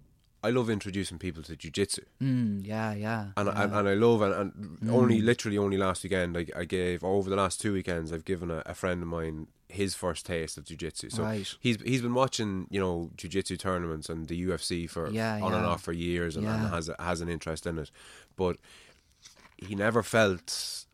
I 0.48 0.50
love 0.58 0.68
introducing 0.78 1.18
people 1.18 1.42
to 1.48 1.54
jujitsu, 1.62 2.04
mm, 2.22 2.66
yeah 2.72 2.90
yeah 3.06 3.22
and 3.36 3.48
I, 3.48 3.52
yeah. 3.52 3.66
Mm. 3.68 3.78
and 3.78 3.88
I 3.92 3.94
love 4.06 4.20
and, 4.26 4.34
and 4.80 4.90
only 4.90 5.18
literally 5.30 5.58
only 5.58 5.76
last 5.86 6.02
weekend 6.04 6.36
I, 6.40 6.44
I 6.62 6.64
gave 6.64 7.04
over 7.04 7.28
the 7.30 7.36
last 7.42 7.60
two 7.60 7.72
weekends 7.78 8.12
I've 8.12 8.24
given 8.32 8.50
a, 8.50 8.60
a 8.66 8.74
friend 8.74 9.02
of 9.02 9.08
mine 9.08 9.38
his 9.68 9.94
first 9.94 10.24
taste 10.32 10.56
of 10.58 10.64
jiu-jitsu 10.64 11.10
so 11.10 11.22
Right. 11.22 11.48
he's 11.60 11.76
he's 11.90 12.02
been 12.06 12.14
watching 12.22 12.50
you 12.70 12.80
know 12.84 13.10
jiu-jitsu 13.20 13.56
tournaments 13.58 14.08
and 14.12 14.26
the 14.28 14.38
UFC 14.48 14.88
for 14.94 15.04
Yeah, 15.10 15.34
on 15.46 15.52
and 15.58 15.66
off 15.66 15.82
for 15.82 15.92
years 15.92 16.36
and, 16.36 16.46
and 16.54 16.62
has 16.74 16.90
has 16.98 17.20
an 17.20 17.28
interest 17.28 17.66
in 17.66 17.78
it 17.78 17.90
but 18.42 18.56
he 19.66 19.74
never 19.74 20.02
felt 20.02 20.86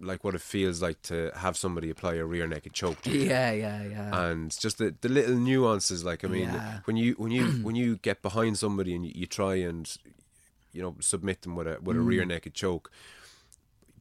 like 0.00 0.24
what 0.24 0.34
it 0.34 0.40
feels 0.40 0.82
like 0.82 1.00
to 1.02 1.30
have 1.36 1.56
somebody 1.56 1.88
apply 1.90 2.14
a 2.14 2.24
rear 2.24 2.46
naked 2.46 2.72
choke 2.72 3.00
to 3.02 3.10
you 3.16 3.26
yeah 3.28 3.52
yeah 3.52 3.82
yeah 3.82 4.26
and 4.26 4.50
just 4.58 4.78
the, 4.78 4.94
the 5.02 5.08
little 5.08 5.36
nuances 5.36 6.04
like 6.04 6.24
i 6.24 6.28
mean 6.28 6.50
Yeah. 6.54 6.80
when 6.84 6.96
you 6.96 7.14
when 7.16 7.30
you 7.30 7.44
when 7.62 7.76
you 7.76 7.96
get 7.98 8.20
behind 8.22 8.58
somebody 8.58 8.94
and 8.94 9.04
you, 9.06 9.12
you 9.14 9.26
try 9.26 9.54
and 9.56 9.96
you 10.72 10.82
know 10.82 10.96
submit 11.00 11.42
them 11.42 11.54
with 11.54 11.66
a 11.68 11.78
with 11.80 11.96
a 11.96 12.00
Mm. 12.00 12.06
rear 12.06 12.24
naked 12.24 12.54
choke 12.54 12.90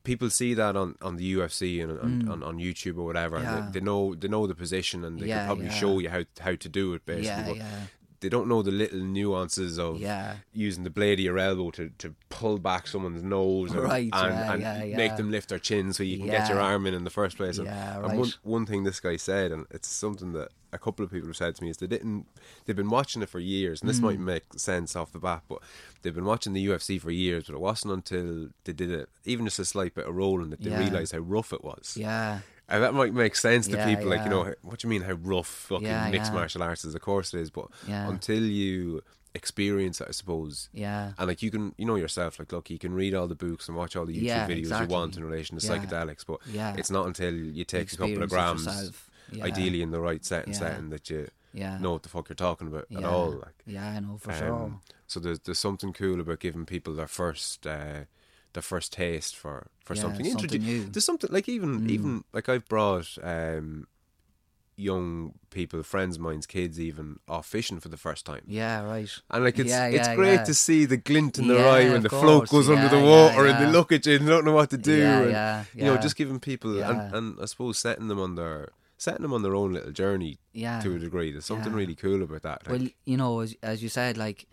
people 0.03 0.29
see 0.29 0.53
that 0.53 0.75
on, 0.75 0.95
on 1.01 1.15
the 1.15 1.33
UFC 1.35 1.81
and 1.81 1.91
on, 1.97 2.27
on, 2.27 2.43
on 2.43 2.57
YouTube 2.57 2.97
or 2.97 3.05
whatever 3.05 3.37
Mm. 3.37 3.43
Yeah. 3.43 3.61
they, 3.61 3.79
they 3.79 3.85
know 3.85 4.15
they 4.15 4.27
know 4.27 4.47
the 4.47 4.55
position 4.55 5.03
and 5.05 5.19
they 5.19 5.27
Yeah, 5.27 5.37
can 5.39 5.45
probably 5.45 5.69
show 5.69 5.99
you 5.99 6.09
how 6.09 6.23
how 6.41 6.55
to 6.55 6.69
do 6.69 6.93
it 6.93 7.05
basically 7.05 7.43
yeah 7.43 7.47
but 7.49 7.57
yeah 7.57 7.81
they 8.23 8.29
don't 8.29 8.47
know 8.47 8.63
the 8.63 8.71
little 8.71 8.99
nuances 8.99 9.77
of 9.77 9.99
Yeah. 9.99 10.37
using 10.53 10.83
the 10.83 10.89
blade 10.89 11.19
of 11.19 11.25
your 11.25 11.37
elbow 11.37 11.69
to, 11.71 11.89
to 11.99 12.15
pull 12.29 12.57
back 12.57 12.87
someone's 12.87 13.21
nose 13.21 13.71
and, 13.73 13.83
Right, 13.83 14.09
and, 14.11 14.33
yeah, 14.33 14.51
and 14.53 14.61
yeah, 14.89 14.97
make 14.97 15.15
them 15.17 15.29
lift 15.29 15.49
their 15.49 15.59
chin 15.59 15.93
so 15.93 16.01
you 16.03 16.17
can 16.17 16.25
get 16.27 16.49
your 16.49 16.59
arm 16.59 16.87
in 16.87 16.93
in 16.95 17.03
the 17.03 17.09
first 17.11 17.37
place. 17.37 17.57
And, 17.59 17.67
Yeah, 17.67 18.03
and 18.03 18.17
one, 18.17 18.33
one 18.41 18.65
thing 18.65 18.83
this 18.83 18.99
guy 18.99 19.17
said, 19.17 19.51
and 19.51 19.67
it's 19.69 19.87
something 19.87 20.33
that 20.33 20.49
a 20.71 20.79
couple 20.79 21.05
of 21.05 21.11
people 21.11 21.27
have 21.29 21.37
said 21.37 21.53
to 21.55 21.63
me, 21.63 21.69
is 21.69 21.77
they 21.77 21.85
didn't, 21.85 22.25
they've 22.65 22.75
been 22.75 22.89
watching 22.89 23.21
it 23.21 23.29
for 23.29 23.39
years, 23.39 23.81
and 23.81 23.89
this 23.89 24.01
might 24.01 24.17
Mm. 24.19 24.23
make 24.25 24.43
sense 24.57 24.95
off 24.95 25.11
the 25.11 25.19
bat, 25.19 25.43
but 25.47 25.59
they've 26.01 26.15
been 26.15 26.25
watching 26.25 26.53
the 26.53 26.65
UFC 26.65 26.99
for 26.99 27.11
years, 27.11 27.43
but 27.45 27.53
it 27.55 27.59
wasn't 27.59 27.93
until 27.93 28.49
they 28.63 28.73
did 28.73 28.89
it, 28.89 29.07
even 29.25 29.45
just 29.45 29.59
a 29.59 29.65
slight 29.65 29.93
bit 29.93 30.07
of 30.07 30.15
rolling, 30.15 30.49
that 30.49 30.61
they 30.63 30.71
realised 30.79 31.11
how 31.11 31.19
rough 31.19 31.53
it 31.53 31.63
was. 31.63 31.95
yeah 31.95 32.39
And 32.73 32.81
that 32.83 32.95
might 32.95 33.13
make 33.13 33.35
sense 33.35 33.67
to 33.67 33.77
Yeah, 33.77 33.85
people, 33.85 34.09
like, 34.09 34.23
you 34.23 34.31
know, 34.31 34.51
what 34.63 34.79
do 34.79 34.87
you 34.87 34.89
mean 34.89 35.03
how 35.03 35.13
rough 35.13 35.45
fucking 35.47 35.85
Yeah, 35.85 36.09
mixed 36.09 36.31
yeah. 36.31 36.39
martial 36.39 36.63
arts 36.63 36.83
is? 36.83 36.95
Of 36.95 37.01
course 37.01 37.31
it 37.33 37.39
is, 37.39 37.51
but 37.51 37.67
Yeah. 37.87 38.09
until 38.09 38.41
you 38.43 39.03
experience 39.35 40.01
it, 40.01 40.07
I 40.09 40.11
suppose, 40.11 40.69
yeah 40.73 41.13
and 41.17 41.27
like 41.27 41.41
you 41.43 41.51
can, 41.51 41.73
you 41.77 41.85
know 41.85 41.95
yourself, 41.95 42.39
like 42.39 42.51
look, 42.51 42.69
you 42.71 42.79
can 42.79 42.93
read 42.95 43.13
all 43.13 43.27
the 43.27 43.35
books 43.35 43.67
and 43.67 43.77
watch 43.77 43.95
all 43.95 44.05
the 44.07 44.13
YouTube 44.15 44.25
Yeah, 44.25 44.47
videos 44.47 44.57
exactly. 44.59 44.87
you 44.87 44.91
want 44.91 45.17
in 45.17 45.23
relation 45.23 45.57
to 45.57 45.65
Yeah. 45.65 45.77
psychedelics, 45.77 46.25
but 46.25 46.39
Yeah. 46.47 46.75
it's 46.77 46.89
not 46.91 47.05
until 47.05 47.33
you 47.33 47.63
take 47.63 47.93
a 47.93 47.97
couple 47.97 48.23
of 48.23 48.29
grams. 48.29 48.91
Yeah. 49.31 49.45
ideally 49.45 49.81
in 49.81 49.91
the 49.91 50.01
right 50.01 50.23
set 50.25 50.45
and 50.45 50.53
Yeah. 50.53 50.59
setting, 50.59 50.89
that 50.89 51.09
you 51.09 51.27
Yeah. 51.53 51.77
know 51.79 51.93
what 51.93 52.03
the 52.03 52.09
fuck 52.09 52.27
you're 52.29 52.35
talking 52.35 52.67
about 52.67 52.87
at 52.95 53.03
all. 53.05 53.31
Like, 53.31 53.63
Yeah, 53.65 53.87
I 53.87 53.99
know 53.99 54.17
for 54.17 54.31
um, 54.31 54.37
sure. 54.37 54.81
so 55.07 55.19
there's 55.19 55.39
there's 55.39 55.59
something 55.59 55.93
cool 55.93 56.19
about 56.19 56.39
giving 56.39 56.65
people 56.65 56.93
their 56.95 57.07
first. 57.07 57.65
Uh, 57.65 58.05
their 58.53 58.61
first 58.63 58.93
taste 58.93 59.35
for, 59.35 59.67
for 59.83 59.95
Yeah, 59.95 60.01
something. 60.01 60.25
something 60.25 60.49
Introdu- 60.49 60.63
new. 60.65 60.83
Mm. 60.83 60.93
There's 60.93 61.05
something 61.05 61.29
like 61.31 61.49
even 61.49 61.89
even 61.89 62.23
like 62.33 62.49
I've 62.49 62.67
brought 62.67 63.17
um, 63.23 63.87
young 64.75 65.33
people, 65.51 65.83
friends 65.83 66.15
of 66.15 66.21
mine's 66.23 66.45
kids, 66.47 66.79
even 66.79 67.19
off 67.27 67.45
fishing 67.45 67.79
for 67.79 67.89
the 67.89 67.97
first 67.97 68.25
time. 68.25 68.41
Yeah, 68.47 68.81
right. 68.83 69.09
And 69.29 69.43
like 69.43 69.59
it's 69.59 69.69
Yeah, 69.69 69.85
it's 69.87 70.07
yeah, 70.07 70.15
great 70.15 70.33
yeah. 70.35 70.43
to 70.45 70.53
see 70.53 70.85
the 70.85 70.97
glint 70.97 71.37
in 71.37 71.47
their 71.47 71.67
eye 71.67 71.89
when 71.89 72.01
the 72.01 72.09
float 72.09 72.49
course. 72.49 72.67
goes 72.67 72.69
under 72.69 72.89
the 72.89 73.03
water 73.03 73.45
and 73.45 73.63
they 73.63 73.71
look 73.71 73.91
at 73.91 74.05
you 74.05 74.15
and 74.15 74.25
don't 74.25 74.45
know 74.45 74.53
what 74.53 74.69
to 74.71 74.77
do. 74.77 74.97
Yeah, 74.97 75.21
and, 75.21 75.31
yeah, 75.31 75.63
You 75.75 75.83
know, 75.85 75.97
just 75.97 76.15
giving 76.15 76.39
people 76.39 76.81
and, 76.81 77.13
and 77.15 77.37
I 77.41 77.45
suppose 77.45 77.77
setting 77.77 78.07
them 78.07 78.19
on 78.19 78.35
their 78.35 78.69
setting 78.97 79.21
them 79.23 79.33
on 79.33 79.41
their 79.43 79.53
own 79.55 79.73
little 79.73 79.91
journey 79.91 80.39
Yeah. 80.53 80.79
to 80.81 80.95
a 80.95 80.99
degree. 80.99 81.31
There's 81.31 81.45
something 81.45 81.73
really 81.73 81.95
cool 81.95 82.23
about 82.23 82.41
that. 82.43 82.67
like. 82.67 82.79
Well, 82.79 82.87
you 83.05 83.17
know, 83.17 83.41
as, 83.41 83.55
as 83.61 83.83
you 83.83 83.89
said, 83.89 84.17
like 84.17 84.47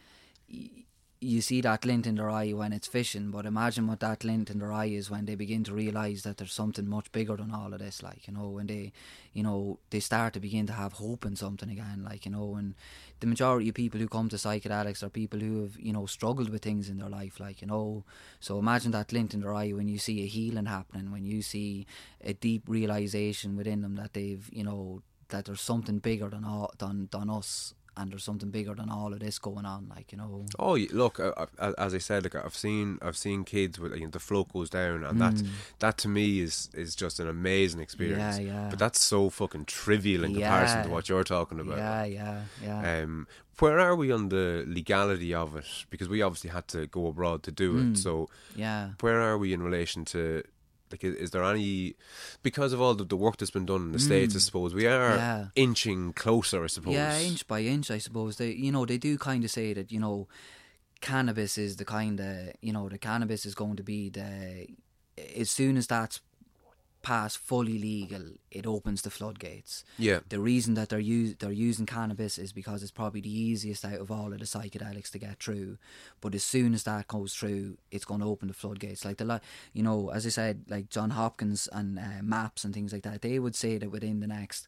you 1.22 1.42
see 1.42 1.60
that 1.60 1.82
glint 1.82 2.06
in 2.06 2.14
their 2.14 2.30
eye 2.30 2.50
when 2.52 2.72
it's 2.72 2.86
fishing, 2.86 3.30
but 3.30 3.44
imagine 3.44 3.86
what 3.86 4.00
that 4.00 4.20
glint 4.20 4.48
in 4.48 4.58
their 4.58 4.72
eye 4.72 4.86
is 4.86 5.10
when 5.10 5.26
they 5.26 5.34
begin 5.34 5.62
to 5.64 5.74
realize 5.74 6.22
that 6.22 6.38
there's 6.38 6.52
something 6.52 6.88
much 6.88 7.12
bigger 7.12 7.36
than 7.36 7.52
all 7.52 7.74
of 7.74 7.78
this. 7.78 8.02
Like 8.02 8.26
you 8.26 8.32
know, 8.32 8.48
when 8.48 8.66
they, 8.68 8.92
you 9.34 9.42
know, 9.42 9.78
they 9.90 10.00
start 10.00 10.32
to 10.32 10.40
begin 10.40 10.66
to 10.68 10.72
have 10.72 10.94
hope 10.94 11.26
in 11.26 11.36
something 11.36 11.70
again. 11.70 12.02
Like 12.02 12.24
you 12.24 12.32
know, 12.32 12.54
and 12.54 12.74
the 13.20 13.26
majority 13.26 13.68
of 13.68 13.74
people 13.74 14.00
who 14.00 14.08
come 14.08 14.30
to 14.30 14.36
psychedelics 14.36 15.02
are 15.02 15.10
people 15.10 15.40
who 15.40 15.62
have 15.62 15.78
you 15.78 15.92
know 15.92 16.06
struggled 16.06 16.48
with 16.48 16.62
things 16.62 16.88
in 16.88 16.96
their 16.96 17.10
life. 17.10 17.38
Like 17.38 17.60
you 17.60 17.66
know, 17.66 18.04
so 18.40 18.58
imagine 18.58 18.92
that 18.92 19.08
glint 19.08 19.34
in 19.34 19.42
their 19.42 19.54
eye 19.54 19.72
when 19.72 19.88
you 19.88 19.98
see 19.98 20.22
a 20.22 20.26
healing 20.26 20.66
happening, 20.66 21.12
when 21.12 21.26
you 21.26 21.42
see 21.42 21.86
a 22.24 22.32
deep 22.32 22.62
realization 22.66 23.56
within 23.56 23.82
them 23.82 23.96
that 23.96 24.14
they've 24.14 24.48
you 24.52 24.64
know 24.64 25.02
that 25.28 25.44
there's 25.44 25.60
something 25.60 25.98
bigger 25.98 26.30
than 26.30 26.44
all, 26.44 26.72
than 26.78 27.08
than 27.12 27.28
us 27.28 27.74
and 28.00 28.10
there's 28.10 28.24
something 28.24 28.50
bigger 28.50 28.74
than 28.74 28.90
all 28.90 29.12
of 29.12 29.20
this 29.20 29.38
going 29.38 29.66
on 29.66 29.86
like 29.96 30.10
you 30.12 30.18
know 30.18 30.44
Oh, 30.58 30.74
look! 30.92 31.20
I, 31.20 31.46
I, 31.58 31.72
as 31.86 31.94
I 31.94 31.98
said, 31.98 32.24
like 32.24 32.34
I've 32.34 32.56
seen, 32.56 32.98
I've 33.02 33.16
seen 33.16 33.44
kids 33.44 33.78
with 33.78 33.92
you 33.94 34.04
know, 34.06 34.10
the 34.10 34.18
float 34.18 34.52
goes 34.52 34.70
down, 34.70 35.04
and 35.04 35.20
that 35.20 35.42
that 35.80 35.96
to 35.98 36.08
me 36.08 36.40
is 36.40 36.70
is 36.74 36.94
just 36.94 37.20
an 37.20 37.28
amazing 37.28 37.80
experience. 37.80 38.38
Mm. 38.38 38.46
Yeah, 38.46 38.52
yeah. 38.52 38.66
But 38.70 38.78
that's 38.78 39.00
so 39.00 39.30
fucking 39.30 39.66
trivial 39.66 40.24
in 40.24 40.32
comparison 40.34 40.82
to 40.84 40.90
what 40.90 41.08
you're 41.08 41.24
talking 41.24 41.60
about. 41.60 41.78
yeah 41.78 42.04
yeah 42.04 42.42
yeah 42.62 43.02
Um, 43.02 43.26
where 43.60 43.78
are 43.78 43.94
we 43.94 44.10
on 44.10 44.30
the 44.30 44.64
legality 44.66 45.34
of 45.34 45.54
it? 45.56 45.66
Because 45.90 46.08
we 46.08 46.22
obviously 46.22 46.50
had 46.50 46.66
to 46.68 46.86
go 46.86 47.06
abroad 47.08 47.42
to 47.42 47.52
do 47.52 47.74
Mm. 47.74 47.92
it. 47.92 47.98
So 47.98 48.28
yeah 48.56 48.90
where 49.00 49.20
are 49.20 49.36
we 49.38 49.52
in 49.52 49.62
relation 49.62 50.04
to? 50.06 50.42
Like, 50.90 51.04
is, 51.04 51.14
is 51.16 51.30
there 51.30 51.44
any 51.44 51.94
because 52.42 52.72
of 52.72 52.80
all 52.80 52.94
the, 52.94 53.04
the 53.04 53.16
work 53.16 53.36
that's 53.36 53.50
been 53.50 53.66
done 53.66 53.82
in 53.82 53.92
the 53.92 53.98
states? 53.98 54.34
I 54.34 54.38
suppose 54.40 54.74
we 54.74 54.86
are 54.86 55.10
Mm. 55.12 55.16
Yeah. 55.16 55.46
inching 55.54 56.12
closer. 56.12 56.64
I 56.64 56.66
suppose. 56.68 56.94
yeah 56.94 57.18
inch 57.20 57.46
by 57.46 57.60
inch 57.60 57.90
i 57.90 57.98
suppose 57.98 58.36
they 58.36 58.50
you 58.52 58.72
know 58.72 58.84
they 58.86 58.98
do 58.98 59.16
kind 59.18 59.44
of 59.44 59.50
say 59.50 59.72
that 59.74 59.90
you 59.92 60.00
know 60.00 60.26
cannabis 61.00 61.56
is 61.56 61.76
the 61.76 61.84
kind 61.84 62.20
of 62.20 62.52
you 62.60 62.72
know 62.72 62.88
the 62.88 62.98
cannabis 62.98 63.46
is 63.46 63.54
going 63.54 63.76
to 63.76 63.82
be 63.82 64.10
the 64.10 64.66
as 65.36 65.50
soon 65.50 65.76
as 65.76 65.86
that's 65.86 66.20
passed 67.02 67.38
fully 67.38 67.78
legal 67.78 68.22
it 68.50 68.66
opens 68.66 69.02
the 69.02 69.10
floodgates 69.10 69.84
Yeah. 69.98 70.20
the 70.28 70.38
reason 70.40 70.74
that 70.74 70.88
they're 70.90 70.98
use, 70.98 71.34
they're 71.38 71.50
using 71.50 71.86
cannabis 71.86 72.36
is 72.38 72.52
because 72.52 72.82
it's 72.82 72.90
probably 72.92 73.20
the 73.20 73.32
easiest 73.32 73.84
out 73.84 74.00
of 74.00 74.10
all 74.10 74.32
of 74.32 74.38
the 74.38 74.44
psychedelics 74.44 75.10
to 75.12 75.18
get 75.18 75.42
through. 75.42 75.78
But 76.20 76.34
as 76.34 76.44
soon 76.44 76.74
as 76.74 76.82
that 76.84 77.08
goes 77.08 77.34
through, 77.34 77.78
it's 77.90 78.04
going 78.04 78.20
to 78.20 78.26
open 78.26 78.48
the 78.48 78.54
floodgates. 78.54 79.04
Like 79.04 79.16
the 79.18 79.40
you 79.72 79.82
know, 79.82 80.10
as 80.10 80.26
I 80.26 80.30
said, 80.30 80.64
like 80.68 80.90
John 80.90 81.10
Hopkins 81.10 81.68
and 81.72 81.98
uh, 81.98 82.22
MAPS 82.22 82.64
and 82.64 82.74
things 82.74 82.92
like 82.92 83.02
that, 83.04 83.22
they 83.22 83.38
would 83.38 83.54
say 83.56 83.78
that 83.78 83.90
within 83.90 84.20
the 84.20 84.26
next 84.26 84.66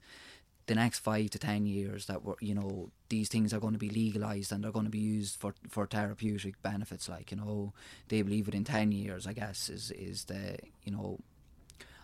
the 0.67 0.75
next 0.77 1.01
five 1.01 1.28
to 1.31 1.39
ten 1.41 1.67
years 1.67 2.07
that 2.07 2.25
we're, 2.25 2.36
you 2.41 2.55
know 2.55 2.91
these 3.09 3.28
things 3.28 3.52
are 3.52 3.59
going 3.61 3.73
to 3.73 3.78
be 3.78 3.91
legalized 3.91 4.52
and 4.52 4.62
they're 4.62 4.70
going 4.78 4.86
to 4.86 4.91
be 4.91 4.99
used 5.19 5.36
for 5.41 5.55
for 5.69 5.86
therapeutic 5.86 6.61
benefits. 6.62 7.09
Like 7.09 7.31
you 7.31 7.36
know, 7.36 7.73
they 8.09 8.23
believe 8.23 8.47
within 8.47 8.65
ten 8.65 8.93
years, 8.93 9.27
I 9.27 9.33
guess, 9.33 9.69
is 9.69 9.91
is 9.91 10.25
the 10.27 10.57
you 10.85 10.93
know 10.93 11.19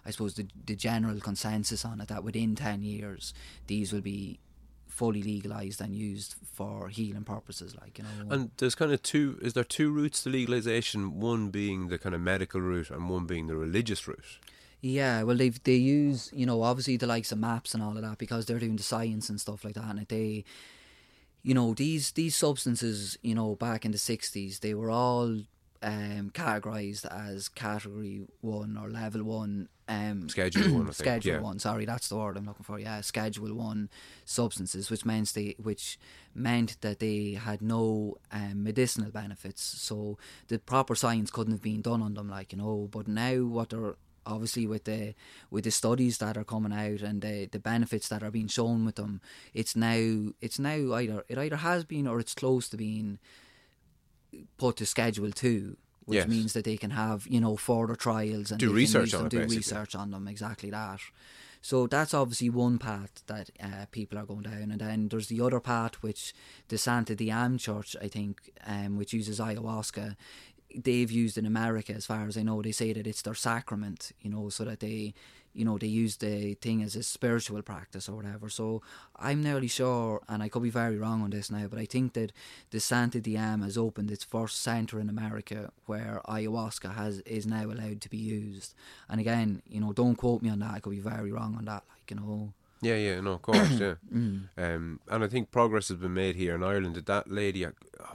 I 0.08 0.10
suppose 0.12 0.34
the 0.34 0.46
the 0.70 0.74
general 0.88 1.18
consensus 1.20 1.84
on 1.84 2.00
it 2.00 2.08
that 2.08 2.24
within 2.24 2.54
ten 2.56 2.82
years 2.82 3.34
these 3.66 3.92
will 3.92 4.06
be 4.16 4.38
fully 4.88 5.22
legalized 5.22 5.80
and 5.80 5.94
used 5.94 6.34
for 6.56 6.88
healing 6.88 7.22
purposes. 7.34 7.76
Like 7.80 7.98
you 7.98 8.04
know, 8.04 8.34
And 8.34 8.50
there's 8.56 8.74
kind 8.74 8.92
of 8.92 9.00
two. 9.02 9.38
Is 9.40 9.52
there 9.52 9.62
two 9.78 9.92
routes 9.92 10.22
to 10.22 10.28
legalization? 10.30 11.20
One 11.20 11.50
being 11.50 11.80
the 11.92 11.98
kind 11.98 12.14
of 12.16 12.20
medical 12.20 12.60
route, 12.60 12.90
and 12.90 13.08
one 13.08 13.26
being 13.26 13.46
the 13.46 13.56
religious 13.66 14.08
route. 14.08 14.38
yeah, 14.80 15.22
well 15.26 15.36
they 15.42 15.50
they 15.70 15.80
use 16.00 16.20
you 16.40 16.46
know 16.46 16.58
obviously 16.70 16.96
the 16.96 17.06
likes 17.14 17.30
of 17.32 17.38
MAPS 17.38 17.74
and 17.74 17.82
all 17.82 17.96
of 17.98 18.02
that 18.06 18.18
because 18.24 18.42
they're 18.46 18.64
doing 18.66 18.76
the 18.76 18.82
science 18.94 19.28
and 19.30 19.40
stuff 19.40 19.64
like 19.64 19.74
that, 19.74 19.84
and 19.90 20.06
they. 20.08 20.44
You 21.48 21.54
know 21.54 21.72
these 21.72 22.04
these 22.20 22.34
substances. 22.46 23.16
You 23.22 23.34
know 23.38 23.54
back 23.54 23.84
in 23.86 23.92
the 23.92 23.98
sixties, 24.12 24.58
they 24.58 24.74
were 24.74 24.90
all 24.90 25.28
um, 25.82 26.30
categorized 26.34 27.06
as 27.06 27.48
category 27.48 28.22
one 28.40 28.76
or 28.76 28.88
level 28.88 29.22
one. 29.22 29.68
Um, 29.90 30.28
Schedule 30.28 30.74
one, 30.74 30.82
I 30.82 30.84
think, 30.84 30.94
schedule 30.94 31.32
yeah. 31.34 31.40
one. 31.40 31.58
Sorry, 31.58 31.84
that's 31.86 32.08
the 32.08 32.16
word 32.16 32.36
I'm 32.36 32.44
looking 32.44 32.64
for. 32.64 32.78
Yeah, 32.78 33.00
schedule 33.00 33.54
one 33.54 33.88
substances, 34.24 34.90
which 34.90 35.04
meant 35.06 35.32
they, 35.34 35.54
which 35.58 35.98
meant 36.34 36.80
that 36.82 36.98
they 36.98 37.32
had 37.32 37.62
no 37.62 38.18
um, 38.30 38.64
medicinal 38.64 39.10
benefits. 39.10 39.62
So 39.62 40.18
the 40.48 40.58
proper 40.58 40.94
science 40.94 41.30
couldn't 41.30 41.54
have 41.54 41.62
been 41.62 41.80
done 41.80 42.02
on 42.02 42.14
them, 42.14 42.28
like 42.28 42.52
you 42.52 42.58
know. 42.58 42.88
But 42.90 43.08
now 43.08 43.44
what 43.44 43.70
they're 43.70 43.94
obviously 44.28 44.66
with 44.66 44.84
the 44.84 45.14
with 45.50 45.64
the 45.64 45.70
studies 45.70 46.18
that 46.18 46.36
are 46.36 46.44
coming 46.44 46.72
out 46.72 47.00
and 47.00 47.22
the 47.22 47.46
the 47.46 47.58
benefits 47.58 48.08
that 48.08 48.22
are 48.22 48.30
being 48.30 48.48
shown 48.48 48.84
with 48.84 48.96
them, 48.96 49.20
it's 49.54 49.74
now 49.74 50.32
it's 50.40 50.58
now 50.58 50.94
either 50.94 51.24
it 51.28 51.38
either 51.38 51.56
has 51.56 51.84
been 51.84 52.06
or 52.06 52.20
it's 52.20 52.34
close 52.34 52.68
to 52.68 52.76
being 52.76 53.18
put 54.56 54.76
to 54.76 54.86
schedule 54.86 55.30
two, 55.30 55.76
which 56.04 56.16
Yes. 56.18 56.28
means 56.28 56.52
that 56.54 56.64
they 56.64 56.76
can 56.76 56.90
have 56.90 57.26
you 57.26 57.40
know 57.40 57.56
further 57.56 57.94
trials 57.96 58.50
and 58.50 58.60
Do 58.60 58.72
research 58.72 59.10
them, 59.12 59.20
on 59.20 59.26
it, 59.26 59.30
do 59.30 59.38
basically. 59.38 59.56
research 59.58 59.94
on 59.94 60.10
them 60.10 60.28
exactly 60.28 60.70
that. 60.70 61.00
So 61.60 61.86
that's 61.88 62.14
obviously 62.14 62.50
one 62.50 62.78
path 62.78 63.10
that 63.26 63.50
uh, 63.60 63.86
people 63.90 64.16
are 64.18 64.24
going 64.24 64.42
down, 64.42 64.70
and 64.70 64.80
then 64.80 65.08
there's 65.08 65.26
the 65.26 65.40
other 65.40 65.58
path 65.60 65.94
which 66.02 66.32
the 66.68 66.78
Santo 66.78 67.14
Daime 67.14 67.58
Church, 67.58 67.96
I 68.00 68.06
think, 68.08 68.52
um, 68.64 68.96
which 68.96 69.12
uses 69.12 69.40
ayahuasca. 69.40 70.14
They've 70.74 71.10
used 71.10 71.36
in 71.36 71.46
America, 71.46 71.92
as 71.94 72.06
far 72.06 72.26
as 72.28 72.36
I 72.36 72.42
know, 72.42 72.62
they 72.62 72.72
say 72.72 72.92
that 72.92 73.06
it's 73.06 73.22
their 73.22 73.34
sacrament, 73.34 74.12
you 74.20 74.30
know, 74.30 74.50
so 74.50 74.64
that 74.66 74.80
they, 74.80 75.14
you 75.58 75.64
know, 75.64 75.76
they 75.76 75.88
use 75.88 76.16
the 76.18 76.54
thing 76.54 76.84
as 76.84 76.94
a 76.94 77.02
spiritual 77.02 77.60
practice 77.62 78.08
or 78.08 78.14
whatever. 78.14 78.48
So 78.48 78.80
I'm 79.16 79.42
nearly 79.42 79.66
sure, 79.66 80.22
and 80.28 80.40
I 80.40 80.48
could 80.48 80.62
be 80.62 80.70
very 80.70 80.96
wrong 80.96 81.20
on 81.20 81.30
this 81.30 81.50
now, 81.50 81.66
but 81.66 81.80
I 81.80 81.84
think 81.84 82.12
that 82.12 82.30
the 82.70 82.78
Santo 82.78 83.18
Daime 83.18 83.64
has 83.64 83.76
opened 83.76 84.12
its 84.12 84.22
first 84.22 84.62
center 84.62 85.00
in 85.00 85.08
America 85.08 85.72
where 85.86 86.20
ayahuasca 86.28 86.94
has 86.94 87.18
is 87.20 87.44
now 87.44 87.64
allowed 87.64 88.00
to 88.02 88.08
be 88.08 88.18
used. 88.18 88.74
And 89.08 89.20
again, 89.20 89.62
you 89.68 89.80
know, 89.80 89.92
don't 89.92 90.14
quote 90.14 90.42
me 90.42 90.50
on 90.50 90.60
that. 90.60 90.74
I 90.74 90.78
could 90.78 90.92
be 90.92 91.00
very 91.00 91.32
wrong 91.32 91.56
on 91.56 91.64
that. 91.64 91.82
Like 91.90 92.10
you 92.10 92.16
know, 92.16 92.52
Yeah, 92.80 92.94
yeah, 92.96 93.20
no, 93.20 93.32
of 93.32 93.42
course, 93.42 93.70
yeah. 93.78 93.94
Mm. 94.14 94.48
Um, 94.56 95.00
and 95.08 95.24
I 95.24 95.26
think 95.28 95.50
progress 95.50 95.88
has 95.88 95.98
been 95.98 96.14
made 96.14 96.36
here 96.36 96.54
in 96.54 96.62
Ireland. 96.62 96.94
Did 96.94 97.06
that 97.06 97.30
lady, 97.30 97.66
oh 97.66 97.72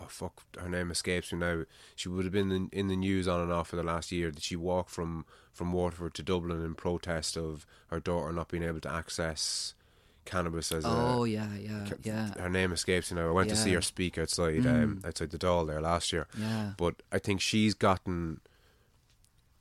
fuck, 0.08 0.44
her 0.60 0.70
name 0.70 0.90
escapes 0.92 1.32
me 1.34 1.40
now. 1.40 1.64
She 1.96 2.10
would 2.10 2.24
have 2.26 2.32
been 2.34 2.52
in, 2.52 2.70
in 2.72 2.88
the 2.88 2.96
news 2.96 3.28
on 3.28 3.42
and 3.42 3.52
off 3.52 3.70
for 3.70 3.76
the 3.76 3.84
last 3.84 4.12
year. 4.12 4.32
that 4.32 4.44
she 4.44 4.56
walked 4.56 4.90
from 4.90 5.26
from 5.52 5.72
Waterford 5.72 6.14
to 6.16 6.24
Dublin 6.24 6.64
in 6.64 6.74
protest 6.76 7.38
of 7.38 7.66
her 7.88 8.00
daughter 8.00 8.32
not 8.34 8.48
being 8.50 8.64
able 8.64 8.80
to 8.82 8.92
access 8.92 9.76
cannabis 10.26 10.72
as 10.72 10.84
oh 10.86 11.26
a? 11.26 11.28
yeah, 11.28 11.48
yeah, 11.60 11.86
yeah, 12.02 12.34
Her 12.40 12.50
name 12.50 12.72
escapes 12.72 13.12
me 13.12 13.20
now. 13.22 13.28
I 13.28 13.32
went 13.32 13.50
to 13.50 13.56
see 13.56 13.74
her 13.74 13.82
speak 13.82 14.18
outside 14.18 14.66
um, 14.66 15.02
outside 15.06 15.30
the 15.32 15.38
Dáil 15.38 15.68
there 15.68 15.82
last 15.82 16.12
year. 16.14 16.28
yeah. 16.38 16.72
But 16.78 17.04
I 17.12 17.20
think 17.20 17.42
she's 17.42 17.74
gotten. 17.74 18.40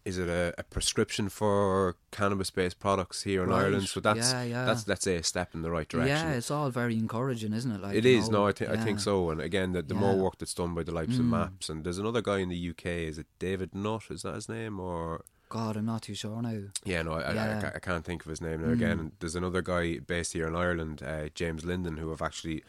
Is 0.05 0.19
it 0.19 0.29
a, 0.29 0.53
a 0.59 0.65
prescription 0.65 1.29
for 1.29 1.97
cannabis-based 2.11 2.79
products 2.81 3.23
here 3.23 3.45
in 3.45 3.51
Right. 3.51 3.63
Ireland? 3.67 3.89
So 3.89 4.01
that's 4.01 4.33
Yeah, 4.33 4.43
yeah. 4.43 4.65
that's 4.65 4.89
let's 4.89 5.05
say 5.05 5.17
a 5.17 5.23
step 5.23 5.55
in 5.55 5.63
the 5.63 5.71
right 5.71 5.89
direction. 5.89 6.17
Yeah, 6.29 6.33
it's 6.33 6.51
all 6.51 6.71
very 6.71 6.97
encouraging, 6.97 7.53
isn't 7.53 7.71
it? 7.71 7.81
Like 7.81 7.95
it 7.95 8.05
is. 8.05 8.29
know, 8.29 8.41
No, 8.41 8.47
I 8.49 8.53
think 8.53 8.71
I 8.71 8.77
think 8.77 8.99
so. 9.01 9.31
And 9.31 9.41
again, 9.41 9.73
the, 9.73 9.83
the 9.83 9.95
more 9.95 10.13
Yeah. 10.13 10.19
Mm. 10.19 10.23
work 10.25 10.39
that's 10.39 10.55
done 10.55 10.75
by 10.75 10.83
the 10.83 10.93
likes 10.93 11.19
of 11.19 11.25
MAPS, 11.25 11.69
and 11.69 11.85
there's 11.85 11.99
another 11.99 12.21
guy 12.23 12.39
in 12.39 12.49
the 12.49 12.71
UK. 12.71 12.87
Is 12.87 13.19
it 13.19 13.27
David 13.39 13.75
Nutt? 13.75 14.11
Is 14.11 14.23
that 14.23 14.35
his 14.35 14.49
name? 14.49 14.81
Or 14.81 15.25
God, 15.49 15.77
I'm 15.77 15.85
not 15.87 16.03
too 16.03 16.15
sure 16.15 16.41
now. 16.43 16.63
yeah, 16.85 17.03
no, 17.03 17.13
I, 17.13 17.21
I, 17.21 17.35
Yeah. 17.35 17.61
Mm. 17.61 17.73
I, 17.73 17.77
I 17.77 17.79
can't 17.79 18.05
think 18.05 18.25
of 18.25 18.31
his 18.31 18.41
name 18.41 18.63
now. 18.67 18.73
Again, 18.73 19.13
there's 19.21 19.37
another 19.37 19.63
guy 19.63 19.99
based 19.99 20.33
here 20.33 20.49
in 20.49 20.57
Ireland, 20.57 21.03
uh, 21.03 21.29
James 21.35 21.65
Linden, 21.65 21.99
who 21.99 22.11
I've 22.11 22.23
actually 22.23 22.65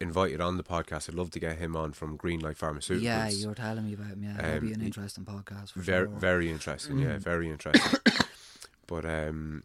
invited 0.00 0.40
on 0.40 0.56
the 0.56 0.62
podcast. 0.62 1.08
I'd 1.08 1.14
love 1.14 1.30
to 1.30 1.40
get 1.40 1.58
him 1.58 1.74
on 1.76 1.92
from 1.92 2.18
Greenlight 2.18 2.58
Pharmaceuticals. 2.58 3.00
Yeah, 3.02 3.28
you 3.28 3.48
were 3.48 3.54
telling 3.54 3.86
me 3.86 3.94
about 3.94 4.08
him. 4.08 4.22
Yeah, 4.22 4.34
that'd 4.36 4.60
be 4.62 4.68
Um, 4.68 4.80
an 4.80 4.82
interesting 4.82 5.24
podcast 5.24 5.72
for 5.72 5.80
very 5.80 6.06
sure. 6.06 6.16
very 6.18 6.50
interesting. 6.50 6.96
Mm. 6.96 7.02
Yeah, 7.04 7.18
very 7.18 7.48
interesting. 7.50 8.00
but 8.86 9.04
um, 9.04 9.62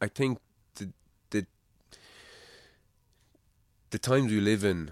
I 0.00 0.08
think 0.08 0.38
the 0.76 0.92
the 1.30 1.46
the 3.90 3.98
times 3.98 4.30
we 4.32 4.40
live 4.40 4.64
in, 4.64 4.90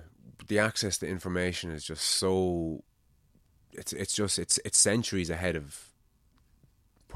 the 0.48 0.58
access 0.58 0.98
to 0.98 1.06
information 1.08 1.70
is 1.70 1.84
just 1.84 2.04
so. 2.04 2.82
It's 3.72 3.92
it's 3.92 4.14
just 4.14 4.38
it's 4.38 4.58
it's 4.64 4.78
centuries 4.78 5.28
ahead 5.30 5.54
of 5.56 5.85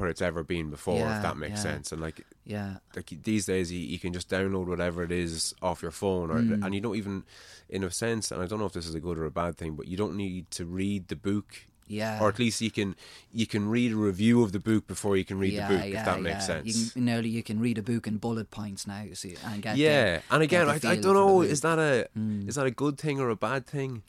where 0.01 0.09
it's 0.09 0.23
ever 0.23 0.43
been 0.43 0.71
before. 0.71 0.99
Yeah, 0.99 1.17
if 1.19 1.23
that 1.23 1.37
makes 1.37 1.59
yeah. 1.65 1.71
sense, 1.71 1.93
and 1.93 2.01
like 2.01 2.25
yeah, 2.45 2.77
like 2.97 3.13
these 3.23 3.47
days 3.47 3.71
you, 3.71 3.79
you 3.79 3.99
can 3.99 4.13
just 4.13 4.29
download 4.29 4.67
whatever 4.67 5.03
it 5.03 5.13
is 5.13 5.55
off 5.63 5.83
your 5.83 5.91
phone 5.93 6.31
or 6.31 6.41
Mm. 6.41 6.65
and 6.65 6.75
you 6.75 6.81
don't 6.81 6.97
even 6.97 7.25
in 7.69 7.85
a 7.85 7.91
sense 7.91 8.33
and 8.33 8.43
I 8.43 8.47
don't 8.47 8.59
know 8.59 8.67
if 8.67 8.73
this 8.73 8.87
is 8.87 8.95
a 8.97 9.01
good 9.01 9.19
or 9.19 9.25
a 9.27 9.31
bad 9.31 9.57
thing 9.57 9.75
but 9.77 9.87
you 9.87 9.97
don't 9.97 10.17
need 10.17 10.51
to 10.53 10.65
read 10.65 11.07
the 11.09 11.15
book 11.17 11.67
yeah. 11.87 12.19
or 12.21 12.29
at 12.29 12.39
least 12.39 12.61
you 12.61 12.71
can 12.71 12.97
you 13.33 13.47
can 13.47 13.69
read 13.69 13.93
a 13.93 13.97
review 13.97 14.43
of 14.43 14.51
the 14.53 14.59
book 14.59 14.87
before 14.89 15.17
you 15.17 15.25
can 15.25 15.39
read 15.39 15.53
yeah, 15.53 15.69
the 15.69 15.75
book 15.77 15.87
yeah, 15.87 15.99
if 16.01 16.05
that 16.07 16.21
makes 16.21 16.35
yeah. 16.49 16.55
sense 16.63 16.67
You 16.77 16.91
can, 16.91 17.05
nearly 17.05 17.29
you 17.29 17.43
can 17.45 17.61
read 17.61 17.79
a 17.79 17.83
book 17.83 18.07
in 18.09 18.17
bullet 18.19 18.51
points 18.51 18.87
now. 18.87 19.03
You 19.03 19.15
see, 19.15 19.37
and 19.45 19.63
get 19.63 19.77
yeah 19.77 20.17
the- 20.17 20.23
and 20.35 20.43
again 20.43 20.69
I, 20.69 20.75
I 20.75 20.97
don't 20.97 21.15
know 21.15 21.43
is 21.43 21.61
that 21.61 21.79
a 21.79 22.09
Mm. 22.19 22.49
is 22.49 22.55
that 22.57 22.67
a 22.67 22.71
good 22.73 22.99
thing 22.99 23.21
or 23.21 23.29
a 23.29 23.37
bad 23.37 23.67
thing 23.67 24.03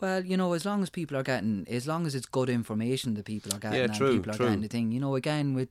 Well, 0.00 0.24
you 0.24 0.36
know, 0.36 0.52
as 0.54 0.64
long 0.64 0.82
as 0.82 0.90
people 0.90 1.16
are 1.16 1.22
getting, 1.22 1.66
as 1.68 1.86
long 1.86 2.06
as 2.06 2.14
it's 2.14 2.26
good 2.26 2.48
information 2.48 3.14
that 3.14 3.24
people 3.26 3.52
are 3.54 3.58
getting, 3.58 3.78
Yeah, 3.78 3.84
and 3.84 3.94
true, 3.94 4.12
people 4.16 4.32
are 4.32 4.36
true. 4.36 4.46
getting 4.46 4.62
the 4.62 4.68
thing. 4.68 4.92
You 4.92 5.00
know, 5.00 5.14
again 5.14 5.54
with, 5.54 5.68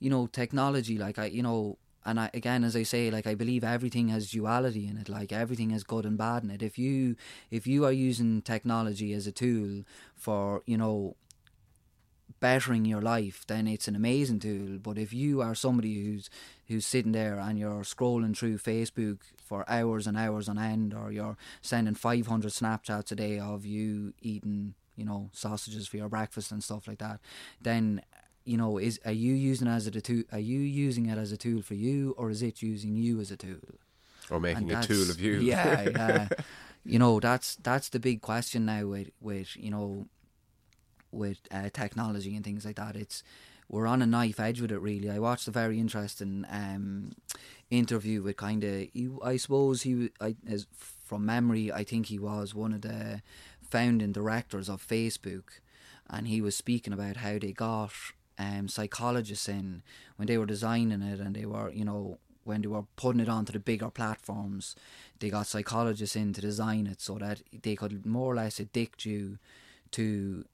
you 0.00 0.10
know, 0.10 0.26
technology. 0.26 0.98
Like 0.98 1.18
I, 1.18 1.26
you 1.26 1.42
know, 1.42 1.78
and 2.04 2.18
I 2.18 2.30
again, 2.34 2.64
as 2.64 2.74
I 2.74 2.82
say, 2.82 3.10
like 3.10 3.26
I 3.26 3.34
believe 3.34 3.62
everything 3.62 4.08
has 4.08 4.30
duality 4.30 4.88
in 4.88 4.96
it. 4.98 5.08
Like 5.08 5.32
everything 5.32 5.70
has 5.70 5.84
good 5.84 6.04
and 6.04 6.18
bad 6.18 6.42
in 6.42 6.50
it. 6.50 6.62
If 6.62 6.78
you, 6.78 7.16
if 7.50 7.66
you 7.66 7.84
are 7.84 7.92
using 7.92 8.42
technology 8.42 9.12
as 9.12 9.26
a 9.26 9.32
tool 9.32 9.84
for, 10.16 10.62
you 10.66 10.76
know, 10.76 11.14
bettering 12.40 12.84
your 12.84 13.00
life, 13.00 13.44
then 13.46 13.68
it's 13.68 13.86
an 13.86 13.94
amazing 13.94 14.40
tool. 14.40 14.78
But 14.82 14.98
if 14.98 15.12
you 15.12 15.40
are 15.40 15.54
somebody 15.54 16.04
who's 16.04 16.28
who's 16.66 16.86
sitting 16.86 17.12
there 17.12 17.38
and 17.38 17.58
you're 17.58 17.82
scrolling 17.82 18.36
through 18.36 18.58
Facebook 18.58 19.18
for 19.52 19.68
hours 19.68 20.06
and 20.06 20.16
hours 20.16 20.48
on 20.48 20.58
end, 20.58 20.94
or 20.94 21.12
you're 21.12 21.36
sending 21.60 21.94
500 21.94 22.50
Snapchats 22.50 23.12
a 23.12 23.14
day 23.14 23.38
of 23.38 23.66
you 23.66 24.14
eating, 24.22 24.72
you 24.96 25.04
know, 25.04 25.28
sausages 25.34 25.86
for 25.86 25.98
your 25.98 26.08
breakfast 26.08 26.50
and 26.50 26.64
stuff 26.64 26.88
like 26.88 27.00
that, 27.00 27.20
then 27.60 28.00
you 28.46 28.56
know, 28.56 28.78
is 28.78 28.98
are 29.04 29.12
you 29.12 29.34
using 29.34 29.68
it 29.68 29.72
as 29.72 29.86
a 29.86 29.90
tool? 29.90 30.22
Are 30.32 30.38
you 30.38 30.58
using 30.58 31.04
it 31.04 31.18
as 31.18 31.32
a 31.32 31.36
tool 31.36 31.60
for 31.60 31.74
you, 31.74 32.14
or 32.16 32.30
is 32.30 32.40
it 32.42 32.62
using 32.62 32.96
you 32.96 33.20
as 33.20 33.30
a 33.30 33.36
tool? 33.36 33.60
or 34.30 34.40
making 34.40 34.70
a 34.72 34.80
tool 34.80 35.10
of 35.10 35.20
you 35.20 35.40
Yeah, 35.40 35.82
yeah. 35.96 36.28
you 36.86 36.98
know, 36.98 37.20
that's 37.20 37.56
that's 37.56 37.90
the 37.90 38.00
big 38.00 38.22
question 38.22 38.64
now 38.64 38.86
with 38.86 39.10
with 39.20 39.54
you 39.54 39.70
know 39.70 40.06
with 41.10 41.40
uh, 41.50 41.68
technology 41.74 42.34
and 42.34 42.42
things 42.42 42.64
like 42.64 42.76
that. 42.76 42.96
It's 42.96 43.22
we're 43.68 43.86
on 43.86 44.02
a 44.02 44.06
knife 44.06 44.38
edge 44.40 44.60
with 44.60 44.72
it. 44.72 44.78
Really, 44.78 45.10
I 45.10 45.18
watched 45.18 45.48
a 45.48 45.52
very 45.52 45.78
interesting 45.78 46.44
um, 46.50 47.12
interview 47.70 48.22
with 48.22 48.36
kind 48.36 48.62
of. 48.64 48.88
I 49.22 49.36
suppose 49.36 49.82
he, 49.82 50.10
I, 50.20 50.36
as 50.48 50.66
from 51.04 51.26
memory, 51.26 51.72
I 51.72 51.84
think 51.84 52.06
he 52.06 52.18
was 52.18 52.54
one 52.54 52.72
of 52.72 52.82
the 52.82 53.22
founding 53.62 54.12
directors 54.12 54.68
of 54.68 54.86
Facebook, 54.86 55.60
and 56.08 56.28
he 56.28 56.40
was 56.40 56.54
speaking 56.54 56.92
about 56.92 57.16
how 57.18 57.38
they 57.38 57.52
got 57.52 57.92
um, 58.38 58.68
psychologists 58.68 59.48
in 59.48 59.82
when 60.16 60.26
they 60.26 60.38
were 60.38 60.46
designing 60.46 61.02
it, 61.02 61.20
and 61.20 61.34
they 61.34 61.46
were, 61.46 61.70
you 61.70 61.84
know, 61.84 62.18
when 62.44 62.62
they 62.62 62.68
were 62.68 62.84
putting 62.96 63.20
it 63.20 63.28
onto 63.28 63.52
the 63.52 63.58
bigger 63.58 63.90
platforms, 63.90 64.74
they 65.20 65.30
got 65.30 65.46
psychologists 65.46 66.16
in 66.16 66.32
to 66.32 66.40
design 66.40 66.86
it 66.86 67.00
so 67.00 67.14
that 67.18 67.42
they 67.62 67.76
could 67.76 68.04
more 68.04 68.32
or 68.32 68.36
less 68.36 68.58
addict 68.58 69.04
you 69.04 69.38
to 69.92 70.44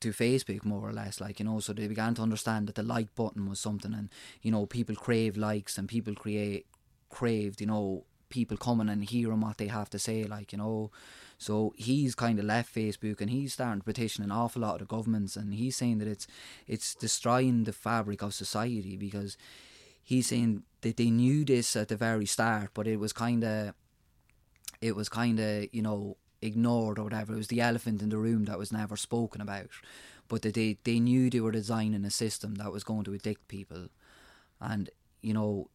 to 0.00 0.10
Facebook 0.10 0.64
more 0.64 0.88
or 0.88 0.92
less 0.92 1.20
like 1.20 1.38
you 1.38 1.44
know 1.44 1.60
so 1.60 1.72
they 1.72 1.88
began 1.88 2.14
to 2.14 2.22
understand 2.22 2.66
that 2.66 2.74
the 2.74 2.82
like 2.82 3.14
button 3.14 3.48
was 3.48 3.60
something 3.60 3.94
and 3.94 4.10
you 4.42 4.50
know 4.50 4.66
people 4.66 4.94
crave 4.94 5.36
likes 5.36 5.78
and 5.78 5.88
people 5.88 6.14
create 6.14 6.66
craved 7.08 7.60
you 7.60 7.66
know 7.66 8.04
people 8.28 8.56
coming 8.56 8.88
and 8.88 9.04
hearing 9.04 9.40
what 9.40 9.58
they 9.58 9.68
have 9.68 9.90
to 9.90 9.98
say 9.98 10.24
like 10.24 10.52
you 10.52 10.58
know. 10.58 10.90
So 11.38 11.74
he's 11.76 12.14
kind 12.14 12.38
of 12.38 12.46
left 12.46 12.74
Facebook 12.74 13.20
and 13.20 13.30
he's 13.30 13.52
starting 13.52 13.80
to 13.80 13.84
petition 13.84 14.24
an 14.24 14.32
awful 14.32 14.62
lot 14.62 14.74
of 14.74 14.80
the 14.80 14.84
governments 14.86 15.36
and 15.36 15.52
he's 15.54 15.76
saying 15.76 15.98
that 15.98 16.08
it's 16.08 16.26
it's 16.66 16.94
destroying 16.94 17.64
the 17.64 17.72
fabric 17.72 18.22
of 18.22 18.34
society 18.34 18.96
because 18.96 19.36
he's 20.02 20.28
saying 20.28 20.62
that 20.80 20.96
they 20.96 21.10
knew 21.10 21.44
this 21.44 21.76
at 21.76 21.88
the 21.88 21.96
very 21.96 22.26
start 22.26 22.70
but 22.72 22.86
it 22.86 22.98
was 22.98 23.12
kind 23.12 23.44
of 23.44 23.74
it 24.80 24.96
was 24.96 25.08
kind 25.08 25.38
of 25.38 25.66
you 25.72 25.82
know 25.82 26.16
ignored 26.46 26.98
or 26.98 27.04
whatever. 27.04 27.34
It 27.34 27.38
was 27.38 27.48
the 27.48 27.60
elephant 27.60 28.02
in 28.02 28.08
the 28.08 28.18
room 28.18 28.44
that 28.44 28.58
was 28.58 28.72
never 28.72 28.96
spoken 28.96 29.40
about. 29.40 29.68
But 30.28 30.42
they 30.42 30.78
they 30.82 30.98
knew 31.00 31.30
they 31.30 31.40
were 31.40 31.52
designing 31.52 32.04
a 32.04 32.10
system 32.10 32.56
that 32.56 32.72
was 32.72 32.84
going 32.84 33.04
to 33.04 33.14
addict 33.14 33.46
people, 33.48 33.88
and 34.60 34.90
you 35.22 35.32
know, 35.34 35.70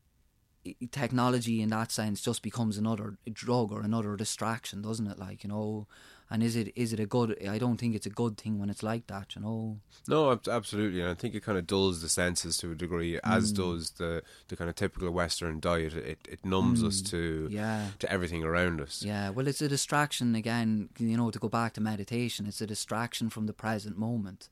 technology 0.92 1.62
in 1.62 1.70
that 1.70 1.92
sense 1.92 2.22
just 2.22 2.42
becomes 2.42 2.78
another 2.78 3.18
drug 3.32 3.72
or 3.72 3.82
another 3.82 4.16
distraction, 4.16 4.82
doesn't 4.82 5.08
it? 5.08 5.18
Like 5.18 5.44
you 5.44 5.50
know, 5.50 5.88
And 6.34 6.42
is 6.42 6.56
it 6.56 6.72
is 6.78 6.94
it 6.94 7.00
a 7.02 7.06
good? 7.06 7.30
I 7.46 7.58
don't 7.58 7.76
think 7.78 7.94
it's 7.94 8.06
a 8.06 8.10
good 8.10 8.38
thing 8.38 8.58
when 8.58 8.70
it's 8.70 8.82
like 8.84 9.08
that. 9.08 9.36
You 9.36 9.42
know. 9.42 9.80
No, 10.08 10.40
absolutely, 10.50 11.02
and 11.02 11.10
I 11.10 11.14
think 11.14 11.36
it 11.36 11.44
kind 11.44 11.58
of 11.58 11.68
dulls 11.68 12.02
the 12.02 12.08
senses 12.08 12.58
to 12.60 12.72
a 12.72 12.76
degree, 12.76 13.20
as 13.22 13.52
Mm. 13.52 13.56
does 13.58 13.92
the 13.92 14.24
the 14.48 14.56
kind 14.56 14.70
of 14.70 14.76
typical 14.78 15.12
Western 15.12 15.60
diet. 15.60 15.94
It 15.94 16.20
it 16.30 16.46
numbs 16.46 16.84
us 16.84 17.02
to 17.12 17.48
Mm. 17.50 17.52
Yeah. 17.52 17.88
to 18.00 18.10
everything 18.10 18.44
around 18.46 18.80
us. 18.80 19.04
Yeah, 19.04 19.30
well, 19.32 19.46
it's 19.48 19.62
a 19.62 19.68
distraction 19.68 20.34
again. 20.34 20.88
You 20.98 21.18
know, 21.18 21.32
to 21.32 21.40
go 21.40 21.50
back 21.50 21.74
to 21.74 21.82
meditation, 21.82 22.46
it's 22.48 22.62
a 22.62 22.68
distraction 22.68 23.30
from 23.30 23.46
the 23.48 23.54
present 23.54 23.98
moment. 23.98 24.48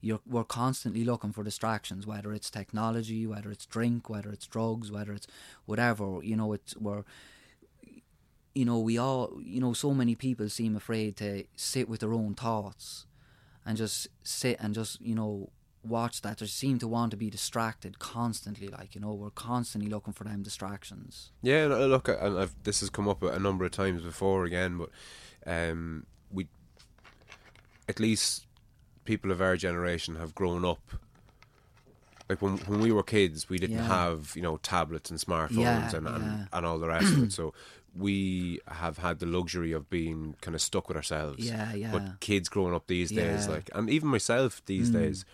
You're 0.00 0.20
we're 0.26 0.44
constantly 0.44 1.04
looking 1.04 1.32
for 1.34 1.44
distractions, 1.44 2.06
whether 2.06 2.32
it's 2.32 2.50
technology, 2.50 3.26
whether 3.26 3.50
it's 3.50 3.66
drink, 3.66 4.08
whether 4.08 4.30
it's 4.32 4.46
drugs, 4.46 4.90
whether 4.90 5.12
it's 5.12 5.26
whatever. 5.66 6.20
You 6.22 6.36
know, 6.36 6.54
it's 6.54 6.74
we're. 6.78 7.04
You 8.58 8.64
know, 8.64 8.80
we 8.80 8.98
all. 8.98 9.38
You 9.54 9.60
know, 9.60 9.72
so 9.72 9.94
many 9.94 10.14
people 10.16 10.48
seem 10.48 10.74
afraid 10.74 11.16
to 11.18 11.44
sit 11.54 11.88
with 11.88 12.00
their 12.00 12.12
own 12.12 12.34
thoughts, 12.34 13.06
and 13.64 13.78
just 13.78 14.08
sit 14.24 14.56
and 14.60 14.74
just 14.74 15.00
you 15.00 15.14
know 15.14 15.50
watch 15.84 16.22
that. 16.22 16.38
They 16.38 16.46
seem 16.46 16.78
to 16.80 16.88
want 16.88 17.12
to 17.12 17.16
be 17.16 17.30
distracted 17.30 18.00
constantly. 18.00 18.66
Like 18.66 18.96
you 18.96 19.00
know, 19.00 19.14
we're 19.14 19.30
constantly 19.30 19.88
looking 19.88 20.12
for 20.12 20.24
them 20.24 20.42
distractions. 20.42 21.30
Yeah, 21.40 21.66
look, 21.66 22.08
and 22.08 22.36
I've, 22.36 22.54
this 22.64 22.80
has 22.80 22.90
come 22.90 23.06
up 23.08 23.22
a 23.22 23.38
number 23.38 23.64
of 23.64 23.70
times 23.70 24.02
before 24.02 24.44
again, 24.44 24.76
but 24.76 24.90
um, 25.46 26.04
we, 26.32 26.48
at 27.88 28.00
least 28.00 28.46
people 29.04 29.30
of 29.30 29.40
our 29.40 29.56
generation 29.56 30.16
have 30.16 30.34
grown 30.34 30.64
up. 30.64 30.80
Like 32.28 32.42
when 32.42 32.56
when 32.66 32.80
we 32.80 32.90
were 32.90 33.04
kids, 33.04 33.48
we 33.48 33.58
didn't 33.58 33.76
Yeah. 33.76 33.86
have 33.86 34.32
you 34.34 34.42
know 34.42 34.56
tablets 34.58 35.10
and 35.10 35.18
smartphones 35.20 35.62
Yeah, 35.62 35.96
and, 35.96 36.08
and 36.08 36.24
yeah. 36.24 36.44
and 36.52 36.66
all 36.66 36.78
the 36.80 36.88
rest 36.88 37.12
of 37.14 37.22
it. 37.22 37.32
So 37.32 37.54
we 37.94 38.60
have 38.68 38.98
had 38.98 39.18
the 39.18 39.26
luxury 39.26 39.72
of 39.72 39.88
being 39.90 40.36
kind 40.40 40.54
of 40.54 40.60
stuck 40.60 40.88
with 40.88 40.96
ourselves. 40.96 41.44
Yeah, 41.44 41.72
yeah. 41.74 41.90
But 41.92 42.20
kids 42.20 42.48
growing 42.48 42.74
up 42.74 42.86
these 42.86 43.10
days, 43.10 43.48
like, 43.48 43.70
and 43.74 43.88
even 43.90 44.08
myself 44.08 44.62
these 44.66 44.90
Mm. 44.90 44.94
days, 44.94 45.24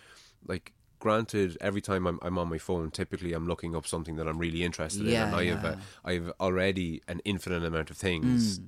like. 0.46 0.72
Granted, 1.00 1.58
every 1.60 1.82
time 1.82 2.06
I'm, 2.06 2.18
I'm 2.22 2.38
on 2.38 2.48
my 2.48 2.56
phone, 2.56 2.90
typically 2.90 3.34
I'm 3.34 3.46
looking 3.46 3.76
up 3.76 3.86
something 3.86 4.16
that 4.16 4.26
I'm 4.26 4.38
really 4.38 4.62
interested 4.62 5.06
in, 5.06 5.14
and 5.14 5.34
I 5.36 5.44
have 5.46 5.62
yeah. 5.62 5.72
a, 6.02 6.08
I 6.08 6.14
have 6.14 6.32
already 6.40 7.02
an 7.06 7.20
infinite 7.26 7.62
amount 7.62 7.90
of 7.90 7.98
things 7.98 8.58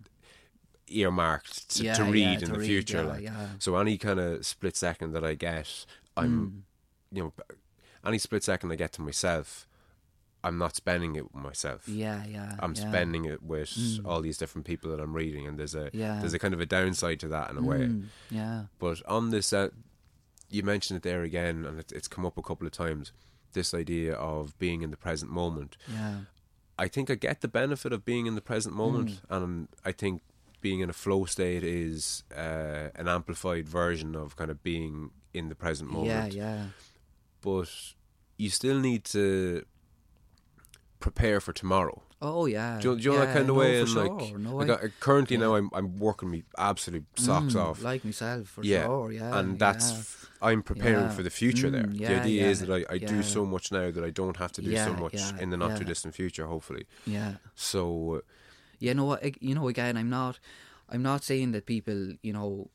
earmarked 0.88 1.70
to, 1.76 1.82
Mm. 1.82 1.84
Yeah, 1.86 1.94
to 1.94 2.04
yeah, 2.04 2.10
read 2.10 2.42
in 2.42 2.48
to 2.48 2.52
the 2.52 2.58
read, 2.58 2.66
future. 2.66 2.98
yeah, 3.02 3.08
like 3.08 3.22
yeah. 3.22 3.46
so, 3.58 3.76
any 3.76 3.96
kind 3.96 4.20
of 4.20 4.44
split 4.44 4.76
second 4.76 5.12
that 5.12 5.24
I 5.24 5.34
get, 5.34 5.86
I'm, 6.14 6.64
Mm. 7.12 7.16
you 7.16 7.22
know, 7.24 7.32
any 8.04 8.18
split 8.18 8.44
second 8.44 8.70
I 8.70 8.76
get 8.76 8.92
to 8.94 9.00
myself, 9.02 9.66
I'm 10.46 10.58
not 10.58 10.76
spending 10.76 11.16
it 11.16 11.24
with 11.32 11.42
myself. 11.42 11.88
Yeah, 11.88 12.24
yeah. 12.26 12.54
I'm 12.60 12.74
yeah. 12.74 12.82
Mm. 12.84 12.88
spending 12.90 13.24
it 13.24 13.42
with 13.42 13.72
all 14.04 14.20
these 14.22 14.38
different 14.38 14.64
people 14.66 14.90
that 14.92 15.00
I'm 15.00 15.12
reading, 15.22 15.46
and 15.46 15.58
there's 15.58 15.74
a 15.74 15.90
Yeah. 15.92 16.20
there's 16.20 16.34
a 16.34 16.38
kind 16.38 16.54
of 16.54 16.60
a 16.60 16.66
downside 16.66 17.18
to 17.20 17.28
that 17.28 17.50
in 17.50 17.56
a 17.58 17.62
way. 17.62 17.82
Mm, 17.88 18.04
yeah. 18.30 18.64
But 18.78 19.02
on 19.06 19.30
this, 19.30 19.52
uh, 19.52 19.68
you 20.48 20.62
mentioned 20.62 20.96
it 20.98 21.02
there 21.02 21.22
again, 21.22 21.64
and 21.66 21.80
it, 21.80 21.92
it's 21.92 22.08
come 22.08 22.24
up 22.24 22.38
a 22.38 22.42
couple 22.42 22.66
of 22.66 22.72
times. 22.72 23.12
This 23.52 23.74
idea 23.74 24.14
of 24.14 24.56
being 24.58 24.82
in 24.82 24.90
the 24.90 24.96
present 24.96 25.30
moment. 25.32 25.76
Yeah. 25.92 26.16
I 26.78 26.88
think 26.88 27.10
I 27.10 27.14
get 27.16 27.40
the 27.40 27.48
benefit 27.48 27.92
of 27.92 28.04
being 28.04 28.26
in 28.26 28.34
the 28.34 28.42
present 28.52 28.74
moment, 28.74 29.10
Mm. 29.10 29.36
and 29.36 29.68
I 29.84 29.92
think 29.92 30.22
being 30.60 30.80
in 30.80 30.90
a 30.90 30.92
flow 31.04 31.24
state 31.26 31.64
is 31.64 32.22
uh, 32.34 32.88
an 32.94 33.08
amplified 33.08 33.68
version 33.68 34.14
of 34.14 34.36
kind 34.36 34.50
of 34.50 34.62
being 34.62 35.10
in 35.32 35.48
the 35.48 35.54
present 35.54 35.90
moment. 35.90 36.34
Yeah, 36.34 36.42
yeah. 36.44 36.66
But 37.40 37.70
you 38.36 38.50
still 38.50 38.78
need 38.80 39.04
to 39.16 39.64
prepare 41.00 41.40
for 41.40 41.52
tomorrow. 41.52 42.02
Oh 42.22 42.46
yeah. 42.46 42.78
Do 42.80 42.90
you, 42.92 42.96
do 42.96 43.02
you 43.02 43.10
know 43.10 43.18
yeah, 43.18 43.24
that 43.26 43.34
kind 43.34 43.46
no, 43.46 43.52
of 43.54 43.58
way? 43.58 43.84
For 43.84 44.00
and 44.00 44.18
like, 44.18 44.38
no, 44.38 44.56
like 44.56 44.70
I, 44.70 44.86
I, 44.86 44.88
currently 45.00 45.36
now 45.36 45.54
I'm 45.54 45.70
I'm 45.74 45.96
working 45.98 46.30
me 46.30 46.44
absolute 46.56 47.04
socks 47.16 47.54
Mm, 47.54 47.60
off. 47.62 47.82
Like 47.82 48.04
myself, 48.04 48.48
for 48.48 48.64
yeah, 48.64 48.84
sure. 48.84 49.12
Yeah. 49.12 49.38
and 49.38 49.58
that's 49.58 49.92
yeah. 49.92 49.98
f- 49.98 50.30
I'm 50.40 50.62
preparing 50.62 51.04
Yeah. 51.06 51.10
for 51.10 51.22
the 51.22 51.30
future. 51.30 51.70
there, 51.70 51.82
Mm, 51.84 51.98
the 51.98 52.04
yeah, 52.04 52.20
idea 52.22 52.46
is 52.46 52.60
that 52.60 52.70
I, 52.70 52.94
I 52.94 52.98
do 52.98 53.22
so 53.22 53.44
much 53.44 53.70
now 53.70 53.90
that 53.90 54.02
I 54.04 54.10
don't 54.10 54.36
have 54.38 54.52
to 54.52 54.62
do 54.62 54.74
so 54.76 54.94
much 54.94 55.14
yeah, 55.14 55.38
in 55.38 55.50
the 55.50 55.56
not 55.56 55.70
yeah. 55.70 55.78
too 55.78 55.84
distant 55.84 56.14
future. 56.14 56.46
Hopefully, 56.46 56.86
yeah. 57.06 57.34
so 57.54 58.22
You 58.78 58.94
know 58.94 59.04
what? 59.04 59.42
You 59.42 59.54
know, 59.54 59.68
again, 59.68 59.96
I'm 59.96 60.10
not. 60.10 60.38
I'm 60.88 61.02
not 61.02 61.24
saying 61.24 61.50
that 61.52 61.66
people, 61.66 62.12
you 62.22 62.32
know, 62.32 62.70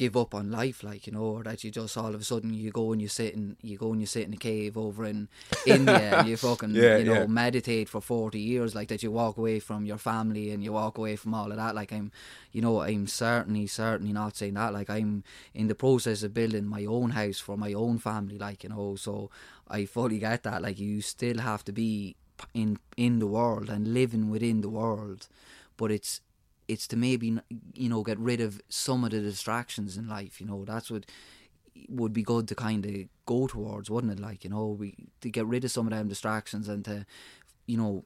give 0.00 0.16
up 0.16 0.34
on 0.34 0.50
life, 0.50 0.78
like 0.90 1.02
you 1.06 1.12
know, 1.12 1.26
or 1.36 1.42
that 1.44 1.62
you 1.62 1.70
just 1.70 1.96
all 2.02 2.14
of 2.14 2.20
a 2.20 2.24
sudden 2.24 2.54
you 2.54 2.70
go 2.70 2.92
and 2.92 3.00
you 3.04 3.08
sit 3.08 3.34
in, 3.34 3.56
you 3.70 3.76
go 3.84 3.92
and 3.92 4.00
you 4.00 4.06
sit 4.06 4.26
in 4.28 4.32
a 4.32 4.42
cave 4.50 4.76
over 4.84 5.04
in 5.12 5.28
India, 5.66 6.18
and 6.18 6.28
you 6.28 6.36
fucking, 6.36 6.74
Yeah, 6.74 6.96
you 7.00 7.04
know, 7.04 7.20
yeah. 7.22 7.26
meditate 7.42 7.88
for 7.88 8.00
forty 8.00 8.40
years, 8.40 8.74
like 8.74 8.88
that. 8.88 9.02
You 9.02 9.10
walk 9.12 9.36
away 9.36 9.60
from 9.60 9.84
your 9.84 9.98
family 9.98 10.50
and 10.52 10.64
you 10.64 10.72
walk 10.72 10.98
away 10.98 11.16
from 11.16 11.34
all 11.34 11.50
of 11.52 11.58
that. 11.62 11.74
Like 11.74 11.92
I'm, 11.92 12.10
you 12.52 12.62
know, 12.62 12.80
I'm 12.80 13.06
certainly, 13.06 13.66
certainly 13.66 14.12
not 14.12 14.36
saying 14.36 14.54
that. 14.54 14.72
Like 14.72 14.90
I'm 14.90 15.22
in 15.54 15.68
the 15.68 15.74
process 15.74 16.22
of 16.22 16.32
building 16.34 16.66
my 16.66 16.84
own 16.86 17.10
house 17.10 17.38
for 17.38 17.56
my 17.56 17.72
own 17.74 17.98
family, 17.98 18.38
like 18.38 18.64
you 18.64 18.70
know. 18.70 18.96
So 18.96 19.30
I 19.68 19.84
fully 19.86 20.18
get 20.18 20.42
that. 20.44 20.62
Like 20.62 20.78
you 20.78 21.00
still 21.02 21.38
have 21.50 21.62
to 21.64 21.72
be 21.72 22.16
in 22.54 22.78
in 22.96 23.18
the 23.18 23.26
world 23.26 23.68
and 23.68 23.92
living 24.00 24.30
within 24.30 24.62
the 24.62 24.70
world, 24.70 25.28
but 25.76 25.90
it's 25.90 26.20
it's 26.70 26.86
to 26.88 26.96
maybe 26.96 27.38
you 27.74 27.88
know 27.88 28.02
get 28.02 28.18
rid 28.18 28.40
of 28.40 28.60
some 28.68 29.04
of 29.04 29.10
the 29.10 29.20
distractions 29.20 29.96
in 29.96 30.08
life. 30.08 30.40
You 30.40 30.46
know 30.46 30.64
that's 30.64 30.90
what 30.90 31.06
would 31.88 32.12
be 32.12 32.22
good 32.22 32.46
to 32.48 32.54
kind 32.54 32.86
of 32.86 32.94
go 33.26 33.46
towards, 33.46 33.90
wouldn't 33.90 34.12
it? 34.12 34.20
Like 34.20 34.44
you 34.44 34.50
know 34.50 34.68
we 34.68 35.08
to 35.20 35.30
get 35.30 35.46
rid 35.46 35.64
of 35.64 35.70
some 35.70 35.86
of 35.86 35.92
them 35.92 36.08
distractions 36.08 36.68
and 36.68 36.84
to 36.84 37.04
you 37.66 37.76
know 37.76 38.04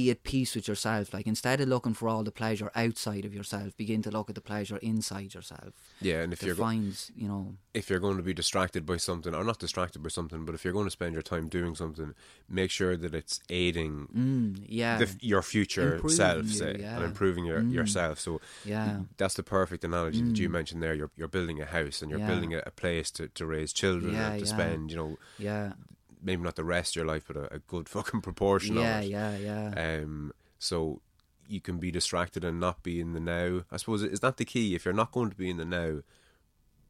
be 0.00 0.10
at 0.10 0.22
peace 0.22 0.54
with 0.54 0.68
yourself. 0.68 1.14
Like 1.14 1.26
instead 1.26 1.58
of 1.62 1.68
looking 1.68 1.94
for 1.94 2.06
all 2.08 2.22
the 2.22 2.30
pleasure 2.42 2.70
outside 2.74 3.24
of 3.24 3.32
yourself, 3.38 3.74
begin 3.76 4.02
to 4.02 4.10
look 4.10 4.28
at 4.28 4.34
the 4.34 4.40
pleasure 4.52 4.76
inside 4.92 5.32
yourself. 5.34 5.70
yeah. 6.00 6.20
And 6.22 6.32
if 6.34 6.42
you're 6.42 6.54
go- 6.54 6.62
find 6.70 6.92
you 7.16 7.28
know 7.28 7.44
if 7.72 7.88
you're 7.90 8.04
going 8.06 8.16
to 8.18 8.22
be 8.22 8.34
distracted 8.42 8.82
by 8.86 8.98
something, 8.98 9.34
or 9.34 9.44
not 9.44 9.58
distracted 9.58 10.02
by 10.02 10.08
something, 10.18 10.44
but 10.46 10.54
if 10.54 10.64
you're 10.64 10.72
going 10.78 10.86
to 10.92 10.98
spend 11.00 11.12
your 11.14 11.22
time 11.34 11.46
doing 11.48 11.74
something, 11.74 12.14
make 12.48 12.70
sure 12.70 12.94
that 12.96 13.14
it's 13.14 13.40
aiding 13.50 13.94
mm, 14.16 14.64
yeah 14.68 14.98
the, 14.98 15.08
your 15.20 15.42
future 15.42 15.94
Improving 15.94 16.16
self, 16.16 16.44
you, 16.46 16.58
say, 16.62 16.76
yeah. 16.80 16.96
and 16.96 17.04
improving 17.04 17.44
your, 17.44 17.60
Mm. 17.60 17.72
yourself. 17.72 18.16
So 18.20 18.32
yeah 18.64 19.00
that's 19.16 19.34
the 19.40 19.42
perfect 19.58 19.82
analogy 19.90 20.22
that 20.22 20.38
you 20.38 20.48
Mm. 20.48 20.52
mentioned 20.58 20.82
there. 20.82 20.94
You're 20.94 21.10
you're 21.18 21.34
building 21.38 21.58
a 21.60 21.66
house 21.78 22.02
and 22.02 22.10
you're 22.10 22.20
Yeah. 22.24 22.32
building 22.32 22.52
a, 22.54 22.60
a 22.66 22.70
place 22.82 23.10
to, 23.16 23.28
to 23.38 23.46
raise 23.46 23.72
children 23.82 24.12
Yeah, 24.14 24.26
and 24.32 24.38
to 24.42 24.46
yeah. 24.46 24.54
spend, 24.56 24.90
you 24.92 24.96
know, 25.00 25.12
yeah 25.38 25.72
maybe 26.22 26.42
not 26.42 26.56
the 26.56 26.64
rest 26.64 26.92
of 26.92 26.96
your 26.96 27.06
life, 27.06 27.24
but 27.26 27.36
a, 27.36 27.54
a 27.54 27.58
good 27.58 27.88
fucking 27.90 28.20
proportion 28.22 28.76
yeah 28.76 28.98
of 28.98 29.04
it. 29.04 29.08
yeah 29.10 29.36
yeah 29.36 30.00
Um, 30.02 30.32
so 30.58 31.00
you 31.48 31.60
can 31.60 31.78
be 31.78 31.90
distracted 31.90 32.44
and 32.44 32.58
not 32.58 32.82
be 32.82 33.00
in 33.00 33.12
the 33.12 33.20
now. 33.20 33.62
I 33.70 33.76
suppose 33.76 34.02
is 34.02 34.20
that 34.20 34.36
the 34.36 34.44
key. 34.44 34.74
If 34.74 34.84
you're 34.84 34.94
not 34.94 35.12
going 35.12 35.30
to 35.30 35.36
be 35.36 35.50
in 35.50 35.58
the 35.58 35.64
now, 35.64 36.00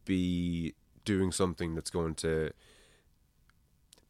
be 0.05 0.75
doing 1.05 1.33
something 1.33 1.75
that's 1.75 1.91
going 1.91 2.15
to 2.17 2.53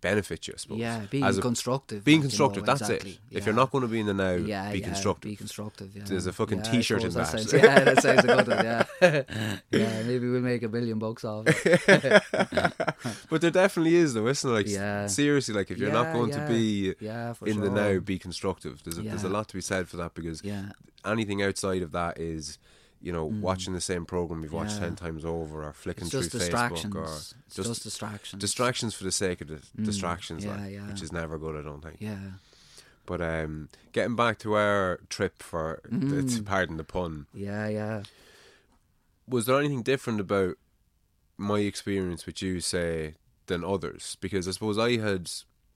benefit 0.08 0.46
you. 0.48 0.54
I 0.56 0.58
suppose. 0.62 0.78
yeah 0.78 1.00
being 1.10 1.24
As 1.24 1.38
a- 1.38 1.42
constructive 1.42 2.04
being 2.04 2.20
constructive. 2.22 2.64
that's 2.64 2.80
exactly. 2.82 3.12
it. 3.12 3.18
Yeah. 3.30 3.38
If 3.38 3.46
you're 3.46 3.54
not 3.62 3.70
going 3.72 3.82
to 3.82 3.88
be 3.88 4.00
in 4.00 4.06
the 4.06 4.14
now, 4.14 4.32
yeah, 4.34 4.70
be 4.72 4.78
yeah, 4.80 4.86
constructive. 4.86 5.30
Be 5.30 5.36
constructive. 5.36 5.88
Yeah. 5.96 6.04
There's 6.06 6.26
a 6.26 6.32
fucking 6.32 6.58
Yeah, 6.58 6.68
I 6.68 6.72
t-shirt 6.72 7.02
in 7.04 7.10
suppose 7.12 7.32
that. 7.32 7.40
Sounds, 7.50 7.52
yeah, 7.64 7.80
that 7.84 8.02
sounds 8.02 8.24
a 8.24 8.26
good 8.26 8.48
one. 8.48 8.64
Yeah, 8.64 8.84
yeah. 9.80 10.02
Maybe 10.02 10.28
we'll 10.28 10.40
make 10.52 10.62
a 10.62 10.68
billion 10.68 10.98
bucks 10.98 11.24
off 11.24 11.44
it. 11.48 12.22
but 13.30 13.40
there 13.40 13.50
definitely 13.50 13.94
is, 13.96 14.14
though, 14.14 14.26
isn't 14.28 14.48
it? 14.50 14.52
Like 14.52 14.68
Yeah. 14.68 15.06
seriously, 15.06 15.54
like 15.54 15.70
if 15.70 15.78
you're 15.78 15.92
not 15.92 16.12
going 16.12 16.30
to 16.32 16.46
be 16.46 16.94
Yeah, 17.00 17.34
in 17.44 17.60
the 17.60 17.70
now, 17.70 17.98
be 17.98 18.18
constructive. 18.18 18.82
There's 18.84 18.98
a, 18.98 19.02
there's 19.02 19.24
a 19.24 19.28
lot 19.28 19.48
to 19.48 19.54
be 19.54 19.60
said 19.60 19.88
for 19.88 19.96
that 19.98 20.14
because 20.14 20.42
anything 21.04 21.42
outside 21.42 21.82
of 21.82 21.92
that 21.92 22.18
is, 22.18 22.58
you 23.02 23.12
know, 23.12 23.25
watching 23.25 23.73
the 23.75 23.81
same 23.81 24.05
program 24.07 24.42
you've 24.42 24.52
watched 24.52 24.73
Mm. 24.76 24.81
Yeah. 24.81 24.86
ten 24.86 24.97
times 24.97 25.25
over, 25.25 25.65
or 25.65 25.73
flicking 25.73 26.08
through 26.08 26.20
Facebook, 26.23 26.94
or 26.94 27.05
just 27.05 27.34
just, 27.55 27.83
distractions. 27.83 28.41
distractions 28.41 28.94
for 28.94 29.05
the 29.05 29.12
sake 29.12 29.41
of 29.41 29.49
the 29.49 29.60
distractions, 29.83 30.44
Mm. 30.44 30.47
Yeah, 30.47 30.62
like, 30.62 30.73
yeah. 30.73 30.86
which 30.89 31.02
is 31.02 31.12
never 31.12 31.39
good, 31.39 31.57
I 31.57 31.62
don't 31.62 31.83
think. 31.83 31.97
Yeah. 32.00 32.18
But 33.05 33.20
um, 33.20 33.68
getting 33.92 34.16
back 34.16 34.39
to 34.41 34.55
our 34.55 35.00
trip 35.08 35.42
for, 35.42 35.81
Mm. 35.91 36.25
it's, 36.25 36.41
pardon 36.41 36.76
the 36.76 36.84
pun, 36.84 37.26
Yeah, 37.33 37.68
yeah. 37.68 38.02
was 39.28 39.47
there 39.47 39.58
anything 39.58 39.83
different 39.83 40.20
about 40.20 40.57
my 41.36 41.60
experience 41.60 42.26
with 42.26 42.42
you, 42.42 42.60
say, 42.60 43.15
than 43.47 43.62
others? 43.65 44.16
Because 44.20 44.49
I 44.49 44.52
suppose 44.52 44.78
I 44.78 44.97
had 44.97 45.31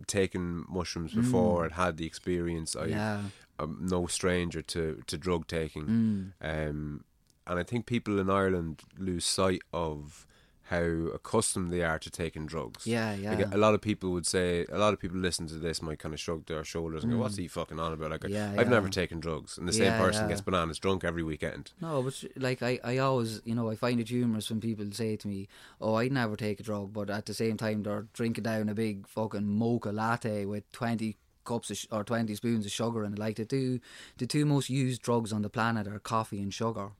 taken 0.07 0.65
mushrooms 0.69 1.13
before, 1.13 1.65
I'd 1.67 1.73
had 1.73 1.97
the 1.99 2.07
experience. 2.07 2.75
I, 2.75 2.87
Mm. 2.87 2.91
yeah. 2.91 3.23
I'm 3.59 3.87
no 3.87 4.07
stranger 4.07 4.63
to, 4.63 5.03
to 5.07 5.19
drug 5.19 5.47
taking. 5.47 6.33
Mm. 6.41 6.69
Um, 6.71 7.05
and 7.47 7.59
I 7.59 7.63
think 7.63 7.87
people 7.87 8.19
in 8.19 8.31
Ireland 8.31 8.83
lose 8.99 9.25
sight 9.25 9.63
of 9.73 10.27
how 10.65 10.85
accustomed 11.13 11.73
they 11.73 11.83
are 11.83 11.99
to 11.99 12.09
taking 12.11 12.47
drugs. 12.47 12.87
Yeah, 12.87 13.13
yeah. 13.13 13.35
Like 13.35 13.53
a 13.53 13.59
lot 13.59 13.75
of 13.75 13.81
people 13.81 14.13
would 14.13 14.25
say, 14.25 14.65
a 14.71 14.79
lot 14.79 14.93
of 14.93 15.01
people 15.01 15.19
listen 15.19 15.49
to 15.49 15.55
this 15.55 15.83
might 15.83 15.99
kind 15.99 16.15
of 16.15 16.21
shrug 16.21 16.47
their 16.47 16.63
shoulders 16.63 17.03
and 17.03 17.13
go, 17.13 17.19
"What's 17.19 17.37
he 17.37 17.49
fucking 17.49 17.81
on 17.81 17.93
about?" 17.93 18.13
Like, 18.13 18.21
Mm. 18.21 18.31
Yeah, 18.31 18.55
I've 18.57 18.69
never 18.69 18.89
taken 18.89 19.19
drugs, 19.19 19.59
and 19.59 19.67
the 19.67 19.73
same 19.73 19.93
person 19.99 20.25
yeah. 20.25 20.29
gets 20.29 20.43
bananas 20.43 20.79
drunk 20.79 21.03
every 21.03 21.25
weekend. 21.25 21.73
No, 21.81 22.03
but 22.03 22.23
like 22.37 22.63
I, 22.63 22.79
I 22.85 22.99
always, 22.99 23.43
you 23.45 23.57
know, 23.57 23.69
I 23.69 23.75
find 23.75 23.99
it 23.99 24.09
humorous 24.11 24.49
when 24.49 24.61
people 24.61 24.87
say 24.93 25.17
to 25.17 25.27
me, 25.27 25.49
"Oh, 25.81 25.95
I'd 25.95 26.13
never 26.13 26.37
take 26.37 26.61
a 26.61 26.63
drug," 26.63 26.93
but 26.93 27.11
at 27.11 27.27
the 27.27 27.35
same 27.35 27.57
time 27.57 27.83
they're 27.83 28.07
drinking 28.13 28.45
down 28.45 28.69
a 28.69 28.75
big 28.75 29.09
fucking 29.09 29.47
mocha 29.49 29.91
latte 29.91 30.45
with 30.45 30.71
twenty 30.71 31.17
cups 31.43 31.71
of 31.71 31.79
sh- 31.79 31.87
or 31.91 32.05
twenty 32.05 32.37
spoons 32.37 32.65
of 32.65 32.71
sugar 32.71 33.03
it. 33.03 33.19
Like 33.19 33.37
the 33.39 33.45
two, 33.45 33.81
the 34.19 34.27
two 34.29 34.45
most 34.47 34.71
used 34.71 35.03
drugs 35.03 35.33
on 35.33 35.43
the 35.43 35.51
planet 35.51 35.89
are 35.89 35.99
coffee 35.99 36.41
and 36.41 36.55
sugar. 36.55 36.91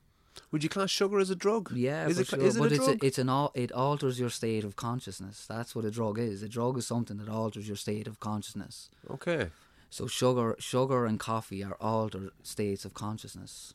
Would 0.51 0.63
you 0.63 0.69
class 0.69 0.89
sugar 0.89 1.19
as 1.19 1.29
a 1.29 1.35
drug? 1.35 1.71
Yeah, 1.73 2.07
is 2.07 2.19
it? 2.19 2.27
sure. 2.27 2.39
Is 2.39 2.57
it 2.57 2.59
but 2.59 2.71
a 2.71 2.75
it's 2.75 2.85
drug? 2.85 3.03
it's 3.03 3.17
an 3.17 3.29
al- 3.29 3.51
it 3.55 3.71
alters 3.71 4.19
your 4.19 4.29
state 4.29 4.63
of 4.65 4.75
consciousness. 4.75 5.45
That's 5.47 5.73
what 5.75 5.85
a 5.85 5.91
drug 5.91 6.19
is. 6.19 6.43
A 6.43 6.49
drug 6.49 6.77
is 6.77 6.85
something 6.85 7.17
that 7.17 7.29
alters 7.29 7.67
your 7.67 7.77
state 7.77 8.07
of 8.07 8.19
consciousness. 8.19 8.89
okay. 9.09 9.49
So 9.93 10.07
sugar, 10.07 10.55
sugar 10.57 11.05
and 11.05 11.19
coffee 11.19 11.65
are 11.65 11.75
altered 11.81 12.31
states 12.43 12.85
of 12.85 12.93
consciousness. 12.93 13.73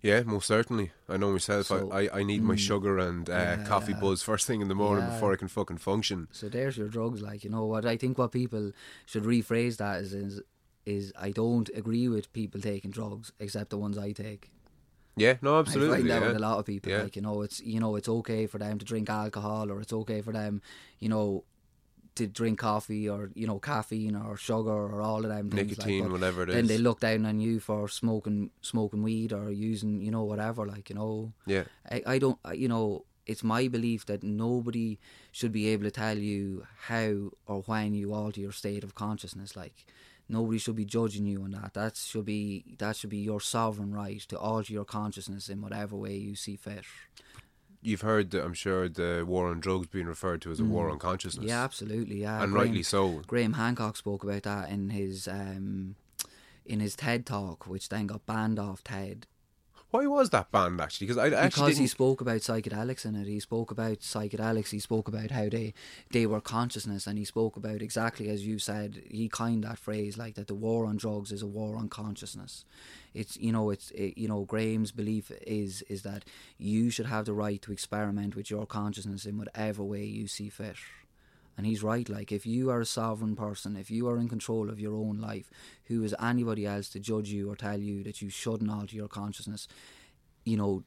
Yeah, 0.00 0.22
most 0.24 0.48
certainly. 0.48 0.90
I 1.08 1.16
know 1.16 1.30
myself. 1.30 1.66
So- 1.66 1.86
mm. 1.86 1.94
I, 1.94 2.18
I, 2.18 2.22
need 2.24 2.42
my 2.42 2.56
sugar 2.56 2.98
and 2.98 3.30
uh, 3.30 3.32
Yeah, 3.32 3.64
coffee 3.64 3.94
buzz 3.94 4.20
first 4.24 4.48
thing 4.48 4.60
in 4.60 4.66
the 4.66 4.74
morning 4.74 5.04
Yeah. 5.04 5.14
before 5.14 5.32
I 5.32 5.36
can 5.36 5.46
fucking 5.46 5.78
function. 5.78 6.26
So 6.32 6.48
there's 6.48 6.76
your 6.76 6.88
drugs. 6.88 7.22
Like 7.22 7.44
you 7.44 7.50
know 7.50 7.64
what 7.66 7.86
I 7.86 7.96
think. 7.96 8.18
What 8.18 8.32
people 8.32 8.72
should 9.06 9.22
rephrase 9.22 9.76
that 9.76 10.00
is 10.00 10.12
is, 10.12 10.40
is 10.86 11.12
I 11.16 11.30
don't 11.30 11.70
agree 11.72 12.08
with 12.08 12.32
people 12.32 12.60
taking 12.60 12.90
drugs 12.90 13.30
except 13.38 13.70
the 13.70 13.78
ones 13.78 13.96
I 13.96 14.10
take. 14.10 14.50
Yeah, 15.16 15.36
no, 15.42 15.56
I 15.56 15.60
absolutely. 15.60 15.98
find 15.98 16.10
that 16.10 16.20
yeah. 16.22 16.28
with 16.28 16.36
a 16.36 16.40
lot 16.40 16.58
of 16.58 16.64
people. 16.66 16.90
Yeah. 16.90 17.02
Like 17.02 17.16
you 17.16 17.22
know, 17.22 17.42
it's 17.42 17.60
you 17.60 17.80
know 17.80 17.96
it's 17.96 18.08
okay 18.08 18.46
for 18.46 18.58
them 18.58 18.78
to 18.78 18.84
drink 18.84 19.10
alcohol 19.10 19.70
or 19.70 19.80
it's 19.80 19.92
okay 19.92 20.22
for 20.22 20.32
them, 20.32 20.62
you 21.00 21.08
know, 21.08 21.44
to 22.14 22.26
drink 22.26 22.58
coffee 22.58 23.08
or 23.08 23.30
you 23.34 23.46
know 23.46 23.58
caffeine 23.58 24.16
or 24.16 24.36
sugar 24.36 24.70
or 24.70 25.00
all 25.02 25.18
of 25.24 25.28
them 25.30 25.50
things. 25.50 25.70
Nicotine, 25.70 26.04
like, 26.04 26.12
whatever 26.12 26.42
it 26.44 26.46
Then 26.46 26.64
is. 26.64 26.68
they 26.68 26.78
look 26.78 27.00
down 27.00 27.26
on 27.26 27.40
you 27.40 27.60
for 27.60 27.88
smoking 27.88 28.50
smoking 28.62 29.02
weed 29.02 29.32
or 29.32 29.50
using 29.50 30.00
you 30.00 30.10
know 30.10 30.24
whatever. 30.24 30.66
Like 30.66 30.88
you 30.90 30.96
know, 30.96 31.32
Yeah. 31.46 31.64
I, 31.90 32.02
I 32.06 32.18
don't 32.18 32.38
you 32.54 32.68
know. 32.68 33.04
It's 33.24 33.44
my 33.44 33.68
belief 33.68 34.06
that 34.06 34.24
nobody 34.24 34.98
should 35.30 35.52
be 35.52 35.68
able 35.68 35.84
to 35.84 35.92
tell 35.92 36.18
you 36.18 36.66
how 36.86 37.30
or 37.46 37.62
when 37.66 37.94
you 37.94 38.12
alter 38.12 38.40
your 38.40 38.50
state 38.50 38.82
of 38.82 38.96
consciousness. 38.96 39.54
Like 39.54 39.86
nobody 40.32 40.58
should 40.58 40.76
be 40.76 40.84
judging 40.84 41.26
you 41.26 41.42
on 41.42 41.52
that. 41.52 41.74
That 41.74 41.96
should 41.96 42.24
be 42.24 42.64
that 42.78 42.96
should 42.96 43.10
be 43.10 43.18
your 43.18 43.40
sovereign 43.40 43.92
right 43.92 44.20
to 44.22 44.38
alter 44.38 44.72
your 44.72 44.84
consciousness 44.84 45.48
in 45.48 45.60
whatever 45.60 45.94
way 45.94 46.16
you 46.16 46.34
see 46.34 46.56
fit. 46.56 46.84
You've 47.84 48.02
heard, 48.02 48.32
I'm 48.34 48.54
sure, 48.54 48.88
the 48.88 49.24
war 49.26 49.48
on 49.48 49.58
drugs 49.58 49.88
being 49.88 50.06
referred 50.06 50.40
to 50.42 50.52
as 50.52 50.60
a 50.60 50.64
war 50.64 50.88
on 50.88 51.00
consciousness. 51.00 51.46
Mm. 51.46 51.48
Yeah, 51.48 51.64
absolutely. 51.64 52.20
Yeah, 52.22 52.40
and 52.42 52.52
Graham- 52.52 52.66
rightly 52.68 52.82
so. 52.84 53.22
Graham 53.26 53.54
Hancock 53.54 53.96
spoke 53.96 54.22
about 54.22 54.44
that 54.44 54.70
in 54.70 54.90
his 54.90 55.26
um, 55.26 55.96
in 56.64 56.78
his 56.78 56.94
TED 56.94 57.26
talk, 57.26 57.66
which 57.66 57.88
then 57.88 58.06
got 58.06 58.24
banned 58.24 58.58
off 58.58 58.84
TED 58.84 59.26
Why 59.92 60.06
was 60.06 60.30
that 60.30 60.50
banned 60.50 60.80
actually? 60.80 61.06
Because 61.06 61.18
I 61.18 61.26
actually 61.36 61.66
because 61.66 61.78
he 61.78 61.86
spoke 61.86 62.22
about 62.22 62.38
psychedelics 62.38 63.04
in 63.04 63.14
it. 63.14 63.26
He 63.26 63.38
spoke 63.40 63.70
about 63.70 64.00
psychedelics. 64.00 64.70
He 64.70 64.78
spoke 64.78 65.06
about 65.06 65.30
how 65.30 65.50
they 65.50 65.74
they 66.10 66.24
were 66.24 66.40
consciousness, 66.40 67.06
and 67.06 67.18
he 67.18 67.26
spoke 67.26 67.56
about 67.56 67.82
exactly 67.82 68.30
as 68.30 68.46
you 68.46 68.58
said. 68.58 69.02
He 69.10 69.28
coined 69.28 69.64
that 69.64 69.78
phrase 69.78 70.16
like 70.16 70.34
that. 70.36 70.46
The 70.46 70.54
war 70.54 70.86
on 70.86 70.96
drugs 70.96 71.30
is 71.30 71.42
a 71.42 71.46
war 71.46 71.76
on 71.76 71.90
consciousness. 71.90 72.64
It's 73.12 73.36
you 73.36 73.52
know 73.52 73.68
it's 73.68 73.90
it, 73.90 74.16
you 74.16 74.28
know 74.28 74.44
Graham's 74.44 74.92
belief 74.92 75.30
is 75.46 75.82
is 75.82 76.00
that 76.04 76.24
you 76.56 76.88
should 76.88 77.06
have 77.06 77.26
the 77.26 77.34
right 77.34 77.60
to 77.60 77.70
experiment 77.70 78.34
with 78.34 78.50
your 78.50 78.64
consciousness 78.64 79.26
in 79.26 79.36
whatever 79.36 79.82
way 79.82 80.04
you 80.04 80.26
see 80.26 80.48
fit. 80.48 80.76
And 81.56 81.66
he's 81.66 81.82
right. 81.82 82.08
Like, 82.08 82.32
if 82.32 82.46
you 82.46 82.70
are 82.70 82.80
a 82.80 82.86
sovereign 82.86 83.36
person, 83.36 83.76
if 83.76 83.90
you 83.90 84.08
are 84.08 84.16
in 84.16 84.28
control 84.28 84.70
of 84.70 84.80
your 84.80 84.94
own 84.94 85.18
life, 85.18 85.50
who 85.84 86.02
is 86.02 86.14
anybody 86.20 86.66
else 86.66 86.88
to 86.90 87.00
judge 87.00 87.28
you 87.28 87.50
or 87.50 87.56
tell 87.56 87.78
you 87.78 88.02
that 88.04 88.22
you 88.22 88.30
shouldn't 88.30 88.70
alter 88.70 88.96
your 88.96 89.08
consciousness? 89.08 89.68
You 90.44 90.56
know, 90.56 90.84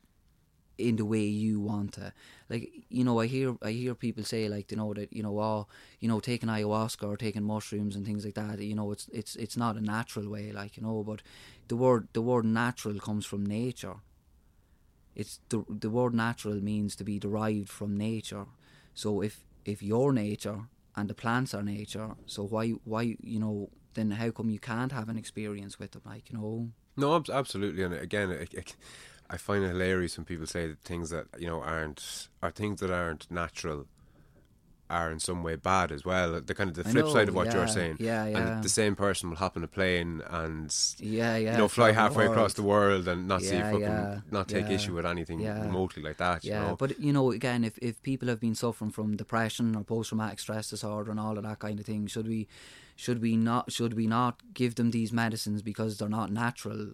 in 0.78 0.98
the 0.98 1.06
way 1.06 1.24
you 1.24 1.60
want 1.60 1.94
to. 1.94 2.14
Like, 2.50 2.70
you 2.90 3.04
know, 3.04 3.20
I 3.20 3.28
hear 3.28 3.56
I 3.62 3.72
hear 3.72 3.96
people 3.96 4.24
say 4.24 4.48
like, 4.50 4.72
you 4.72 4.78
know, 4.78 4.94
that 4.94 5.14
you 5.14 5.24
know, 5.24 5.40
oh, 5.40 5.68
you 6.00 6.08
know, 6.08 6.20
taking 6.20 6.50
ayahuasca 6.50 7.08
or 7.08 7.18
taking 7.18 7.44
mushrooms 7.44 7.96
and 7.96 8.06
things 8.06 8.26
like 8.26 8.36
that. 8.36 8.60
You 8.60 8.76
know, 8.76 8.92
it's 8.92 9.08
it's 9.14 9.36
it's 9.36 9.58
not 9.58 9.78
a 9.78 9.82
natural 9.82 10.30
way, 10.30 10.52
like 10.52 10.78
you 10.78 10.84
know. 10.84 11.04
But 11.04 11.22
the 11.68 11.76
word 11.76 12.08
the 12.14 12.22
word 12.22 12.46
natural 12.46 13.00
comes 13.00 13.26
from 13.26 13.46
nature. 13.46 13.96
It's 15.16 15.40
the 15.50 15.64
the 15.70 15.90
word 15.90 16.14
natural 16.14 16.56
means 16.56 16.96
to 16.98 17.04
be 17.04 17.20
derived 17.20 17.70
from 17.70 17.98
nature. 17.98 18.46
So 18.94 19.22
if 19.22 19.46
if 19.66 19.82
your 19.84 20.14
nature 20.14 20.68
and 20.96 21.10
the 21.10 21.16
plants 21.16 21.54
are 21.54 21.64
nature, 21.64 22.12
so 22.26 22.44
why 22.44 22.70
why 22.84 23.18
you 23.22 23.40
know 23.40 23.70
then 23.96 24.12
how 24.12 24.30
come 24.32 24.50
you 24.50 24.60
can't 24.60 24.92
have 24.92 25.10
an 25.10 25.18
experience 25.18 25.80
with 25.80 25.92
them? 25.92 26.02
Like 26.06 26.30
you 26.32 26.38
know, 26.38 26.70
No, 26.98 27.16
abs- 27.16 27.30
absolutely. 27.30 27.84
And 27.84 27.94
again, 27.94 28.32
I 29.30 29.38
find 29.38 29.64
it 29.64 29.70
hilarious 29.70 30.18
when 30.18 30.26
people 30.26 30.46
say 30.46 30.76
things 30.84 31.10
that 31.10 31.26
you 31.40 31.48
know 31.48 31.62
aren't 31.62 32.30
are 32.42 32.52
things 32.52 32.80
that 32.82 32.92
aren't 32.92 33.30
natural 33.32 33.88
are 34.90 35.12
in 35.12 35.20
some 35.20 35.42
way 35.42 35.56
bad 35.56 35.92
as 35.92 36.06
well. 36.06 36.40
The 36.40 36.54
kind 36.54 36.70
of 36.70 36.76
the 36.76 36.84
flip 36.84 37.06
know, 37.06 37.14
side 37.14 37.28
of 37.28 37.36
what 37.36 37.48
yeah, 37.48 37.56
you're 37.56 37.68
saying. 37.68 37.98
yeah, 38.00 38.26
yeah. 38.28 38.38
And 38.38 38.64
the 38.64 38.70
same 38.70 38.96
person 38.96 39.30
will 39.30 39.38
hop 39.38 39.58
on 39.58 39.64
a 39.64 39.68
plane 39.68 40.22
and 40.30 40.76
yeah, 41.00 41.36
yeah, 41.38 41.54
you 41.54 41.58
know 41.58 41.68
fly 41.68 41.92
halfway 41.92 42.28
across 42.28 42.54
the 42.54 42.64
world 42.64 43.08
and 43.08 43.28
not 43.28 43.42
see 43.42 43.60
fucking 43.60 43.82
yeah, 43.82 44.20
not 44.30 44.48
take 44.48 44.68
yeah, 44.68 44.76
issue 44.76 44.94
with 44.94 45.06
anything 45.06 45.40
yeah. 45.40 45.62
remotely 45.62 46.04
like 46.04 46.18
that. 46.18 46.44
Yeah, 46.44 46.62
you 46.62 46.68
know? 46.68 46.76
but 46.76 47.00
you 47.00 47.12
know, 47.12 47.32
again, 47.32 47.64
if, 47.64 47.78
if 47.80 48.02
people 48.04 48.28
have 48.28 48.40
been 48.40 48.56
suffering 48.56 48.92
from 48.92 49.18
depression 49.18 49.76
or 49.76 49.84
post 49.84 50.10
traumatic 50.10 50.40
stress 50.40 50.70
disorder 50.70 51.10
and 51.12 51.20
all 51.20 51.38
of 51.38 51.44
that 51.44 51.60
kind 51.60 51.80
of 51.80 51.86
thing, 51.86 52.06
should 52.06 52.28
we 52.28 52.48
should 52.96 53.22
we 53.22 53.36
not 53.36 53.72
should 53.72 53.96
we 53.96 54.06
not 54.06 54.42
give 54.54 54.76
them 54.76 54.92
these 54.92 55.12
medicines 55.12 55.62
because 55.62 55.98
they're 55.98 56.10
not 56.10 56.32
natural? 56.32 56.94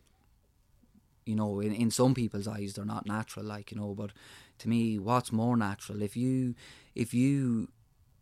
You 1.25 1.35
know, 1.35 1.59
in, 1.59 1.73
in 1.73 1.91
some 1.91 2.13
people's 2.15 2.47
eyes, 2.47 2.73
they're 2.73 2.85
not 2.85 3.05
natural. 3.05 3.45
Like 3.45 3.71
you 3.71 3.77
know, 3.77 3.93
but 3.93 4.11
to 4.59 4.69
me, 4.69 4.97
what's 4.97 5.31
more 5.31 5.57
natural? 5.57 6.01
If 6.01 6.15
you 6.15 6.55
if 6.95 7.13
you 7.13 7.67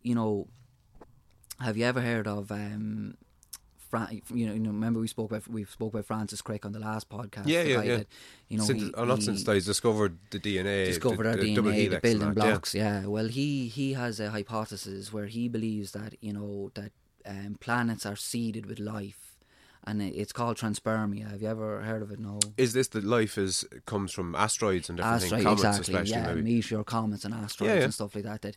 you 0.02 0.14
know, 0.14 0.48
have 1.60 1.76
you 1.76 1.84
ever 1.84 2.00
heard 2.00 2.26
of 2.26 2.50
um, 2.50 3.16
Fran- 3.90 4.22
you 4.32 4.46
know, 4.46 4.52
you 4.52 4.60
know, 4.60 4.70
remember 4.70 5.00
we 5.00 5.08
spoke 5.08 5.32
about 5.32 5.48
we 5.48 5.64
spoke 5.64 5.94
about 5.94 6.06
Francis 6.06 6.40
Crick 6.40 6.64
on 6.64 6.70
the 6.70 6.78
last 6.78 7.08
podcast. 7.08 7.46
Yeah, 7.46 7.62
yeah, 7.62 7.82
yeah. 7.82 7.96
that, 7.96 8.06
you 8.48 8.58
know, 8.58 8.64
since, 8.64 8.82
he, 8.82 8.94
oh, 8.94 9.04
not 9.04 9.20
since 9.20 9.42
they 9.42 9.58
discovered 9.58 10.16
the 10.30 10.38
DNA, 10.38 10.86
discovered 10.86 11.24
the, 11.24 11.30
our 11.30 11.36
the 11.36 11.56
DNA, 11.56 11.90
the 11.90 11.98
building 11.98 12.34
that, 12.34 12.44
yeah. 12.44 12.50
blocks. 12.50 12.74
Yeah. 12.74 13.06
Well, 13.06 13.26
he 13.26 13.66
he 13.66 13.94
has 13.94 14.20
a 14.20 14.30
hypothesis 14.30 15.12
where 15.12 15.26
he 15.26 15.48
believes 15.48 15.90
that 15.92 16.14
you 16.20 16.32
know 16.32 16.70
that 16.74 16.92
um, 17.26 17.56
planets 17.58 18.06
are 18.06 18.14
seeded 18.14 18.66
with 18.66 18.78
life, 18.78 19.29
and 19.84 20.02
it's 20.02 20.32
called 20.32 20.56
transpermia. 20.58 21.30
Have 21.30 21.40
you 21.42 21.48
ever 21.48 21.80
heard 21.82 22.02
of 22.02 22.10
it? 22.10 22.18
No. 22.18 22.38
Is 22.56 22.72
this 22.72 22.88
that 22.88 23.04
life 23.04 23.38
is 23.38 23.64
comes 23.86 24.12
from 24.12 24.34
asteroids 24.34 24.88
and 24.88 24.98
different 24.98 25.22
Asteroid, 25.22 25.42
things, 25.44 25.60
comets 25.60 25.78
exactly. 25.78 25.94
especially 25.94 26.22
Yeah, 26.22 26.34
maybe? 26.34 26.42
meteor, 26.42 26.84
comets, 26.84 27.24
and 27.24 27.34
asteroids 27.34 27.70
Yeah, 27.70 27.78
yeah. 27.78 27.84
and 27.84 27.94
stuff 27.94 28.14
like 28.14 28.24
that. 28.24 28.42
That 28.42 28.56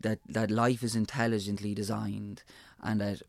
that 0.00 0.18
that 0.28 0.50
life 0.50 0.82
is 0.82 0.94
intelligently 0.94 1.74
designed, 1.74 2.42
and 2.82 3.00
that 3.00 3.22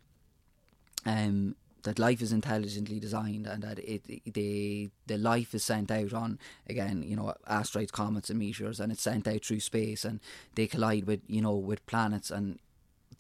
um 1.06 1.56
that 1.84 1.98
life 1.98 2.22
is 2.22 2.32
intelligently 2.32 3.00
designed, 3.00 3.48
and 3.48 3.64
that 3.64 3.80
it 3.80 4.04
the 4.34 4.92
the 5.08 5.18
life 5.18 5.56
is 5.56 5.64
sent 5.64 5.90
out 5.90 6.14
on 6.14 6.38
again, 6.68 7.02
you 7.02 7.16
know, 7.16 7.34
asteroids, 7.48 7.92
comets, 7.92 8.30
and 8.30 8.38
meteors, 8.38 8.80
and 8.80 8.92
it's 8.92 9.02
sent 9.02 9.28
out 9.28 9.44
through 9.44 9.62
space, 9.62 10.06
and 10.06 10.20
they 10.56 10.68
collide 10.68 11.06
with 11.06 11.22
you 11.28 11.42
know 11.42 11.56
with 11.56 11.86
planets 11.86 12.30
and. 12.30 12.60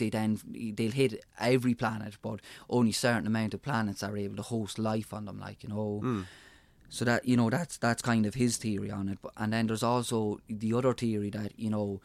They 0.01 0.09
then 0.09 0.39
they'll 0.75 0.91
hit 1.03 1.23
every 1.39 1.75
planet, 1.75 2.13
but 2.21 2.39
only 2.67 2.91
certain 2.91 3.27
amount 3.27 3.53
of 3.53 3.61
planets 3.61 4.01
are 4.03 4.17
able 4.17 4.35
to 4.37 4.41
host 4.55 4.79
life 4.79 5.13
on 5.13 5.25
them. 5.25 5.39
Like 5.47 5.59
you 5.63 5.69
know, 5.69 5.91
so 6.89 7.05
that 7.05 7.21
you 7.29 7.37
know 7.37 7.49
that's 7.51 7.77
that's 7.77 8.01
kind 8.01 8.25
of 8.25 8.33
his 8.33 8.57
theory 8.57 8.89
on 8.99 9.07
it. 9.09 9.19
But 9.21 9.33
and 9.37 9.53
then 9.53 9.67
there's 9.67 9.83
also 9.83 10.39
the 10.49 10.73
other 10.73 10.93
theory 10.93 11.29
that 11.29 11.51
you 11.57 11.69
know, 11.69 12.01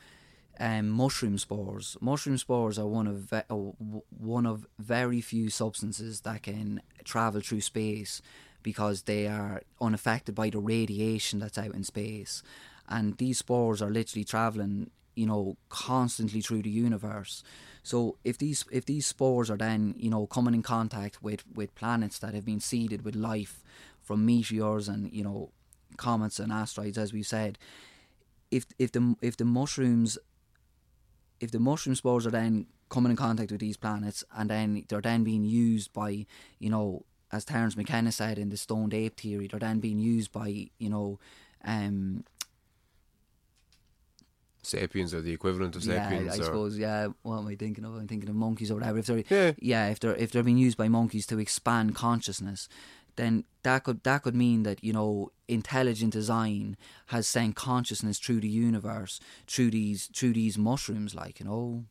um, 0.61 0.89
mushroom 0.91 1.39
spores. 1.39 1.97
Mushroom 2.01 2.39
spores 2.39 2.79
are 2.79 2.87
one 2.99 3.07
of 3.07 3.17
ve- 3.33 3.49
uh, 3.51 3.73
w- 3.81 4.03
one 4.19 4.47
of 4.47 4.67
very 4.79 5.21
few 5.23 5.49
substances 5.51 6.21
that 6.21 6.43
can 6.43 6.83
travel 7.05 7.41
through 7.41 7.63
space 7.63 8.21
because 8.63 9.03
they 9.05 9.27
are 9.27 9.63
unaffected 9.81 10.35
by 10.35 10.51
the 10.51 10.59
radiation 10.59 11.39
that's 11.41 11.59
out 11.65 11.75
in 11.75 11.85
space, 11.85 12.43
and 12.89 13.17
these 13.19 13.39
spores 13.39 13.81
are 13.81 13.91
literally 13.91 14.25
traveling 14.25 14.91
you 15.15 15.27
know 15.27 15.57
constantly 15.71 16.43
through 16.43 16.61
the 16.63 16.69
universe 16.87 17.43
so 17.87 18.17
if 18.25 18.37
these 18.37 18.65
if 18.73 18.85
these 18.85 19.07
spores 19.07 19.49
are 19.49 19.57
then 19.57 19.95
you 19.97 20.11
know 20.11 20.27
coming 20.27 20.55
in 20.55 20.63
contact 20.63 21.23
with 21.23 21.45
with 21.55 21.73
planets 21.77 22.19
that 22.19 22.35
have 22.35 22.45
been 22.45 22.59
seeded 22.59 23.05
with 23.05 23.15
life 23.15 23.63
from 24.03 24.27
meteors 24.27 24.89
and 24.89 25.13
you 25.13 25.23
know 25.23 25.51
comets 25.97 26.41
and 26.41 26.51
asteroids 26.51 26.99
as 26.99 27.13
we 27.13 27.23
said 27.23 27.59
if 28.51 28.67
if 28.81 28.91
the 28.91 29.15
if 29.23 29.37
the 29.37 29.45
mushrooms 29.45 30.19
if 31.39 31.53
the 31.53 31.61
mushroom 31.61 31.95
spores 31.95 32.27
are 32.27 32.33
then 32.33 32.67
coming 32.89 33.11
in 33.11 33.17
contact 33.17 33.53
with 33.53 33.61
these 33.61 33.77
planets 33.77 34.25
and 34.37 34.51
then 34.51 34.85
they're 34.89 35.01
then 35.01 35.23
being 35.23 35.45
used 35.45 35.93
by 35.93 36.27
you 36.59 36.69
know 36.69 37.05
as 37.31 37.45
Terence 37.45 37.77
McKenna 37.77 38.11
said 38.11 38.37
in 38.37 38.49
the 38.49 38.57
stoned 38.57 38.95
ape 38.95 39.17
theory 39.21 39.47
they're 39.47 39.61
then 39.61 39.79
being 39.79 40.01
used 40.01 40.33
by 40.33 40.49
you 40.79 40.91
know 40.91 41.21
um 41.65 42.25
Sapiens 44.67 45.15
are 45.15 45.21
the 45.21 45.33
equivalent 45.33 45.77
of 45.77 45.85
sapiens. 45.85 46.27
yeah. 46.27 46.33
I 46.33 46.37
or, 46.39 46.45
suppose. 46.45 46.77
Yeah, 46.77 47.09
what 47.23 47.39
am 47.39 47.47
I 47.47 47.55
thinking 47.55 47.85
of? 47.85 47.95
I'm 47.95 48.09
thinking 48.09 48.29
of 48.29 48.35
monkeys 48.35 48.71
or 48.71 48.75
whatever. 48.75 48.99
If 48.99 49.07
they're 49.07 49.25
Yeah. 49.31 49.53
yeah, 49.59 49.89
if 49.89 50.01
they're 50.01 50.17
if 50.17 50.33
they're 50.33 50.43
being 50.43 50.59
used 50.59 50.77
by 50.77 50.89
monkeys 50.89 51.27
to 51.27 51.39
expand 51.39 51.95
consciousness, 51.95 52.69
then 53.15 53.45
that 53.63 53.85
could 53.85 54.03
that 54.03 54.23
could 54.25 54.35
mean 54.35 54.65
that 54.65 54.83
you 54.83 54.93
know 54.93 55.31
intelligent 55.49 56.13
design 56.13 56.77
has 57.07 57.29
sent 57.29 57.55
consciousness 57.55 58.19
through 58.19 58.41
the 58.41 58.49
universe 58.49 59.21
through 59.47 59.71
these 59.71 60.09
through 60.15 60.33
these 60.33 60.59
mushrooms, 60.59 61.15
like 61.15 61.39
you 61.41 61.47
know. 61.47 61.85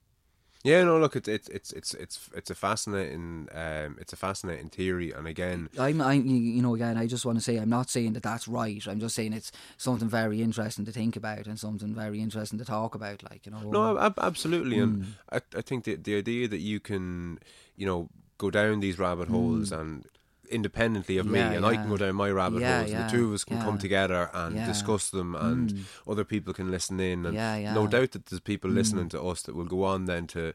Yeah, 0.66 0.84
no, 0.84 0.98
look, 0.98 1.16
it's 1.16 1.28
it's 1.30 1.48
it's 1.50 1.72
it's 1.74 1.94
it's 1.94 2.30
it's 2.36 2.50
a 2.50 2.56
fascinating 2.56 3.48
um, 3.54 3.98
it's 4.02 4.14
a 4.14 4.16
fascinating 4.16 4.70
theory, 4.70 5.12
and 5.12 5.28
again, 5.28 5.70
I'm, 5.78 6.02
I'm, 6.02 6.26
you 6.26 6.62
know, 6.64 6.74
again, 6.74 6.98
I 6.98 7.06
just 7.06 7.24
want 7.24 7.38
to 7.38 7.44
say 7.44 7.58
I'm 7.58 7.70
not 7.70 7.90
saying 7.92 8.14
that 8.14 8.24
that's 8.24 8.48
right. 8.48 8.84
I'm 8.88 9.00
just 9.00 9.16
saying 9.16 9.34
it's 9.34 9.52
something 9.78 10.10
very 10.10 10.42
interesting 10.42 10.84
to 10.86 10.92
think 10.92 11.16
about 11.16 11.46
and 11.46 11.60
something 11.60 11.94
very 11.94 12.20
interesting 12.20 12.58
to 12.58 12.66
talk 12.66 12.96
about. 12.96 13.22
Like 13.22 13.46
you 13.46 13.52
know, 13.52 13.70
no, 13.70 14.00
ab- 14.00 14.18
absolutely, 14.20 14.78
Hmm. 14.78 14.84
and 14.84 15.16
I 15.32 15.42
I 15.60 15.62
think 15.62 15.84
the 15.84 15.96
the 15.98 16.18
idea 16.18 16.48
that 16.48 16.62
you 16.62 16.80
can 16.80 17.38
you 17.78 17.86
know 17.86 18.10
go 18.40 18.50
down 18.50 18.80
these 18.80 18.98
rabbit 19.00 19.28
holes 19.28 19.72
and 19.72 20.06
independently 20.50 21.18
of. 21.18 21.26
Yeah, 21.26 21.50
me, 21.50 21.56
and 21.58 21.66
I 21.66 21.76
can 21.76 21.90
go 21.90 21.98
down 21.98 22.16
my 22.16 22.30
rabbit 22.30 22.62
Yeah, 22.62 22.80
holes, 22.80 22.92
and 22.92 23.00
yeah, 23.00 23.08
the 23.08 23.12
two 23.18 23.28
of 23.28 23.34
us 23.34 23.44
can 23.44 23.62
come 23.62 23.78
together 23.78 24.30
and 24.34 24.56
Yeah. 24.56 24.68
discuss 24.68 25.10
them, 25.10 25.36
and 25.36 25.74
mm. 25.74 25.84
other 26.08 26.24
people 26.24 26.54
can 26.54 26.72
listen 26.72 27.00
in, 27.00 27.26
and 27.26 27.36
Yeah, 27.36 27.56
yeah. 27.58 27.74
no 27.74 27.88
doubt 27.88 28.12
that 28.12 28.28
there's 28.28 28.40
people 28.40 28.70
mm. 28.72 28.76
listening 28.76 29.10
to 29.10 29.22
us 29.24 29.42
that 29.44 29.56
will 29.56 29.66
go 29.66 29.84
on 29.84 30.06
then 30.06 30.28
to 30.28 30.54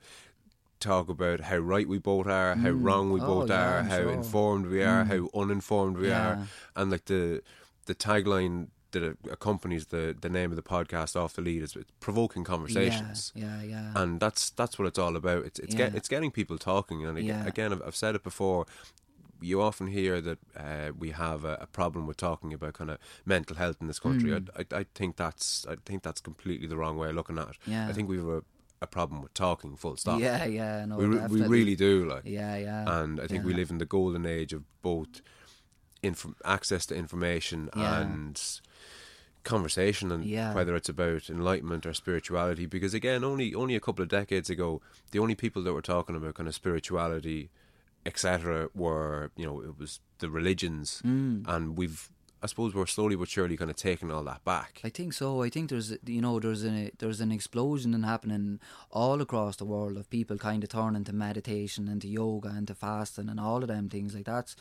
talk 0.78 1.08
about 1.08 1.40
how 1.40 1.58
right 1.58 1.86
we 1.88 1.98
both 1.98 2.26
are, 2.26 2.54
how 2.54 2.70
mm. 2.70 2.82
wrong 2.84 3.12
we 3.12 3.20
Oh, 3.20 3.26
both 3.40 3.50
yeah, 3.50 3.62
are, 3.70 3.78
I'm 3.80 3.88
how 3.88 3.96
sure. 3.98 4.12
informed 4.12 4.66
we 4.66 4.82
are, 4.82 5.04
how 5.04 5.28
uninformed 5.34 5.98
we 5.98 6.08
Yeah. 6.08 6.26
are, 6.28 6.48
and 6.76 6.90
like 6.90 7.04
the 7.06 7.42
the 7.86 7.94
tagline 7.94 8.68
that 8.92 9.16
accompanies 9.30 9.86
the 9.86 10.16
the 10.20 10.28
name 10.28 10.50
of 10.50 10.56
the 10.56 10.62
podcast 10.62 11.14
off 11.14 11.34
the 11.34 11.42
lead 11.42 11.62
is 11.62 11.76
it's 11.76 11.90
provoking 12.00 12.42
conversations 12.44 13.32
Yeah, 13.36 13.62
yeah, 13.62 13.68
yeah. 13.92 13.92
and 13.94 14.18
that's 14.20 14.50
that's 14.50 14.78
what 14.78 14.88
it's 14.88 14.98
all 14.98 15.16
about. 15.16 15.44
It's 15.44 15.58
it's 15.60 15.74
get, 15.74 15.94
it's 15.94 16.08
getting 16.08 16.30
people 16.30 16.58
talking, 16.58 17.04
and 17.04 17.16
again, 17.18 17.40
Yeah. 17.40 17.46
again 17.46 17.72
I've, 17.72 17.82
I've 17.86 17.96
said 17.96 18.14
it 18.14 18.24
before. 18.24 18.66
You 19.42 19.62
often 19.62 19.86
hear 19.88 20.20
that 20.20 20.38
uh, 20.56 20.92
we 20.98 21.10
have 21.10 21.44
a, 21.44 21.58
a 21.60 21.66
problem 21.66 22.06
with 22.06 22.16
talking 22.16 22.52
about 22.54 22.74
kind 22.74 22.90
of 22.90 22.98
mental 23.24 23.56
health 23.56 23.76
in 23.80 23.86
this 23.86 23.98
country. 23.98 24.30
Mm. 24.30 24.48
I, 24.56 24.60
I 24.76 24.80
I 24.80 24.86
think 24.94 25.16
that's 25.16 25.66
I 25.68 25.76
think 25.84 26.02
that's 26.02 26.20
completely 26.20 26.66
the 26.66 26.76
wrong 26.76 26.96
way 26.96 27.08
of 27.08 27.14
looking 27.14 27.38
at 27.38 27.48
it. 27.48 27.56
Yeah. 27.66 27.88
I 27.88 27.92
think 27.92 28.08
we 28.08 28.16
have 28.18 28.28
a, 28.28 28.42
a 28.82 28.86
problem 28.86 29.22
with 29.22 29.34
talking. 29.34 29.76
Full 29.76 29.96
stop. 29.96 30.20
yeah, 30.20 30.44
yeah. 30.44 30.84
No, 30.86 30.96
we 30.96 31.04
re- 31.06 31.26
we 31.28 31.42
really 31.42 31.76
do. 31.76 32.04
Like, 32.08 32.22
Yeah, 32.24 32.56
yeah. 32.56 33.00
and 33.02 33.20
I 33.20 33.26
think 33.26 33.44
we 33.44 33.54
live 33.54 33.70
in 33.70 33.78
the 33.78 33.86
golden 33.86 34.26
age 34.26 34.52
of 34.52 34.62
both 34.82 35.20
inf- 36.02 36.34
access 36.44 36.86
to 36.86 36.94
information 36.94 37.68
Yeah. 37.76 38.00
and 38.00 38.40
conversation 39.42 40.12
and 40.12 40.24
Yeah. 40.24 40.52
whether 40.54 40.76
it's 40.76 40.88
about 40.90 41.30
enlightenment 41.30 41.86
or 41.86 41.94
spirituality 41.94 42.66
because 42.66 42.92
again 42.92 43.24
only 43.24 43.54
only 43.54 43.74
a 43.74 43.80
couple 43.80 44.02
of 44.02 44.08
decades 44.10 44.50
ago 44.50 44.82
the 45.12 45.18
only 45.18 45.34
people 45.34 45.62
that 45.62 45.72
were 45.72 45.80
talking 45.80 46.14
about 46.14 46.34
kind 46.34 46.46
of 46.48 46.54
spirituality 46.54 47.48
etc 48.06 48.68
were 48.74 49.30
you 49.36 49.46
know 49.46 49.60
it 49.60 49.78
was 49.78 50.00
the 50.18 50.30
religions 50.30 51.02
Mm. 51.04 51.44
and 51.48 51.76
we've 51.78 52.10
I 52.42 52.46
suppose 52.46 52.74
we're 52.74 52.86
slowly 52.86 53.16
but 53.16 53.28
surely 53.28 53.54
kind 53.58 53.70
of 53.70 53.76
taking 53.76 54.10
all 54.10 54.24
that 54.24 54.42
back 54.46 54.80
I 54.82 54.88
think 54.88 55.12
so. 55.12 55.42
I 55.42 55.50
think 55.50 55.68
there's 55.68 55.92
you 56.06 56.22
know 56.22 56.40
there's 56.40 56.62
an 56.64 56.90
there's 56.98 57.20
an 57.20 57.30
explosion 57.32 57.92
in 57.92 58.02
happening 58.02 58.60
all 58.90 59.20
across 59.20 59.56
the 59.56 59.66
world 59.66 59.98
of 59.98 60.08
people 60.08 60.38
kind 60.38 60.62
of 60.64 60.70
turning 60.70 61.04
to 61.04 61.12
meditation 61.12 61.86
and 61.86 62.00
to 62.00 62.08
yoga 62.08 62.48
and 62.48 62.66
to 62.68 62.74
fasting 62.74 63.28
and 63.28 63.38
all 63.38 63.60
of 63.62 63.68
them 63.68 63.90
things 63.90 64.14
like 64.14 64.24
that's 64.24 64.56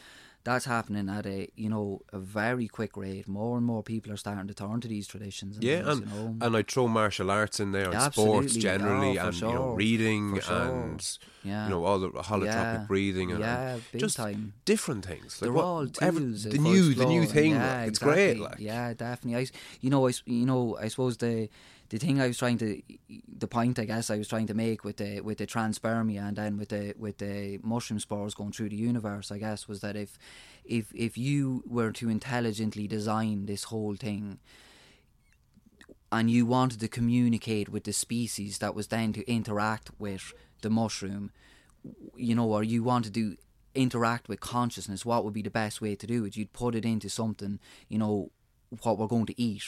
that's 0.46 0.66
happening 0.66 1.10
at 1.10 1.26
a 1.26 1.50
you 1.56 1.70
know 1.70 2.02
a 2.14 2.20
very 2.20 2.68
quick 2.68 2.96
rate. 2.98 3.28
More 3.28 3.58
and 3.58 3.66
more 3.66 3.84
people 3.84 4.12
are 4.14 4.18
starting 4.18 4.48
to 4.48 4.54
turn 4.54 4.80
to 4.82 4.88
these 4.88 5.08
traditions. 5.08 5.56
And 5.58 5.64
yeah, 5.64 5.84
things, 5.84 5.88
and 6.00 6.10
you 6.12 6.16
know. 6.16 6.36
and 6.46 6.58
I 6.58 6.64
throw 6.64 6.88
martial 6.88 7.30
arts 7.30 7.60
in 7.60 7.72
there, 7.72 7.86
and 7.86 7.94
Yeah, 7.94 8.10
sports 8.10 8.56
oh, 8.56 8.60
generally, 8.60 9.20
Oh, 9.20 9.24
for 9.24 9.28
and 9.28 9.36
you 9.42 9.48
know 9.54 9.74
reading 9.74 10.40
sure. 10.40 10.56
and 10.56 11.18
Yeah. 11.44 11.64
you 11.66 11.70
know 11.72 11.84
all 11.84 12.00
the 12.00 12.10
holotropic 12.12 12.46
Yeah. 12.80 12.86
breathing 12.88 13.32
and, 13.32 13.40
Yeah, 13.42 13.74
and 13.92 14.00
just 14.00 14.18
time. 14.18 14.54
different 14.66 15.06
things. 15.06 15.30
Like 15.34 15.40
They're 15.42 15.54
what- 15.54 15.66
all 15.66 15.88
every- 16.02 16.32
the 16.34 16.58
new, 16.58 16.94
the 16.94 17.06
new 17.06 17.26
thing. 17.26 17.52
Yeah, 17.52 17.80
like, 17.80 17.88
it's 17.90 18.00
exactly. 18.00 18.14
great. 18.34 18.40
Like 18.40 18.60
yeah, 18.60 18.94
definitely. 18.94 19.42
I, 19.42 19.48
you 19.82 19.90
know, 19.90 20.08
I, 20.08 20.14
you 20.26 20.46
know, 20.46 20.78
I 20.82 20.88
suppose 20.88 21.18
the 21.18 21.50
the 21.90 21.98
thing 21.98 22.22
I 22.22 22.28
was 22.28 22.38
trying 22.38 22.58
to, 22.60 22.82
the 23.38 23.48
point 23.48 23.80
I 23.80 23.86
guess 23.86 24.10
I 24.10 24.18
was 24.18 24.28
trying 24.28 24.48
to 24.48 24.54
make 24.54 24.84
with 24.84 24.98
the 24.98 25.22
with 25.22 25.40
the 25.40 25.48
transpermia 25.48 26.28
and 26.28 26.38
then 26.38 26.58
with 26.58 26.70
the 26.70 26.94
with 26.98 27.18
the 27.18 27.60
mushroom 27.64 28.00
spores 28.00 28.36
going 28.36 28.52
through 28.52 28.70
the 28.70 28.76
universe, 28.76 29.32
I 29.32 29.40
guess, 29.40 29.68
was 29.68 29.82
that 29.82 29.96
if 29.96 30.18
if 30.64 30.94
if 30.94 31.18
you 31.18 31.64
were 31.68 31.92
to 31.94 32.10
intelligently 32.10 32.88
design 32.88 33.46
this 33.48 33.66
whole 33.66 33.96
thing 33.96 34.40
and 36.12 36.30
you 36.30 36.46
wanted 36.46 36.80
to 36.80 36.88
communicate 36.88 37.70
with 37.70 37.84
the 37.84 37.94
species 37.94 38.60
that 38.60 38.76
was 38.76 38.88
then 38.88 39.14
to 39.14 39.32
interact 39.32 39.92
with 40.00 40.34
the 40.62 40.70
mushroom, 40.70 41.32
you 42.16 42.36
know, 42.36 42.52
or 42.52 42.64
you 42.64 42.84
wanted 42.84 43.14
to 43.14 43.38
interact 43.76 44.28
with 44.28 44.40
consciousness, 44.40 45.06
what 45.06 45.24
would 45.24 45.34
be 45.34 45.42
the 45.42 45.50
best 45.50 45.82
way 45.82 45.96
to 45.96 46.08
do 46.08 46.26
it? 46.26 46.36
You'd 46.36 46.54
put 46.54 46.76
it 46.76 46.86
into 46.86 47.10
something, 47.10 47.60
you 47.88 47.98
know, 47.98 48.32
what 48.82 48.98
we're 48.98 49.08
going 49.08 49.28
to 49.28 49.42
eat. 49.42 49.64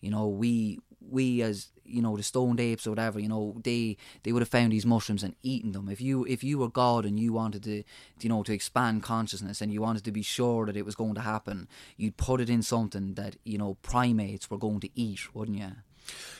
You 0.00 0.10
know, 0.10 0.26
we 0.26 0.80
we 1.10 1.42
as 1.42 1.68
you 1.84 2.00
know 2.00 2.16
the 2.16 2.22
stoned 2.22 2.60
apes 2.60 2.86
or 2.86 2.90
whatever, 2.90 3.18
you 3.18 3.28
know, 3.28 3.56
they 3.62 3.96
they 4.22 4.32
would 4.32 4.42
have 4.42 4.48
found 4.48 4.72
these 4.72 4.86
mushrooms 4.86 5.22
and 5.22 5.34
eaten 5.42 5.72
them. 5.72 5.88
If 5.88 6.00
you 6.00 6.24
if 6.26 6.42
you 6.42 6.58
were 6.58 6.68
God 6.68 7.04
and 7.04 7.18
you 7.18 7.32
wanted 7.32 7.62
to, 7.64 7.82
you 8.20 8.28
know, 8.28 8.42
to 8.42 8.52
expand 8.52 9.02
consciousness 9.02 9.60
and 9.60 9.72
you 9.72 9.82
wanted 9.82 10.04
to 10.04 10.12
be 10.12 10.22
sure 10.22 10.66
that 10.66 10.76
it 10.76 10.84
was 10.84 10.94
going 10.94 11.14
to 11.14 11.20
happen, 11.20 11.68
you'd 11.96 12.16
put 12.16 12.40
it 12.40 12.50
in 12.50 12.62
something 12.62 13.14
that 13.14 13.36
you 13.44 13.58
know 13.58 13.76
primates 13.82 14.50
were 14.50 14.58
going 14.58 14.80
to 14.80 14.90
eat, 14.94 15.34
wouldn't 15.34 15.58
you? 15.58 15.72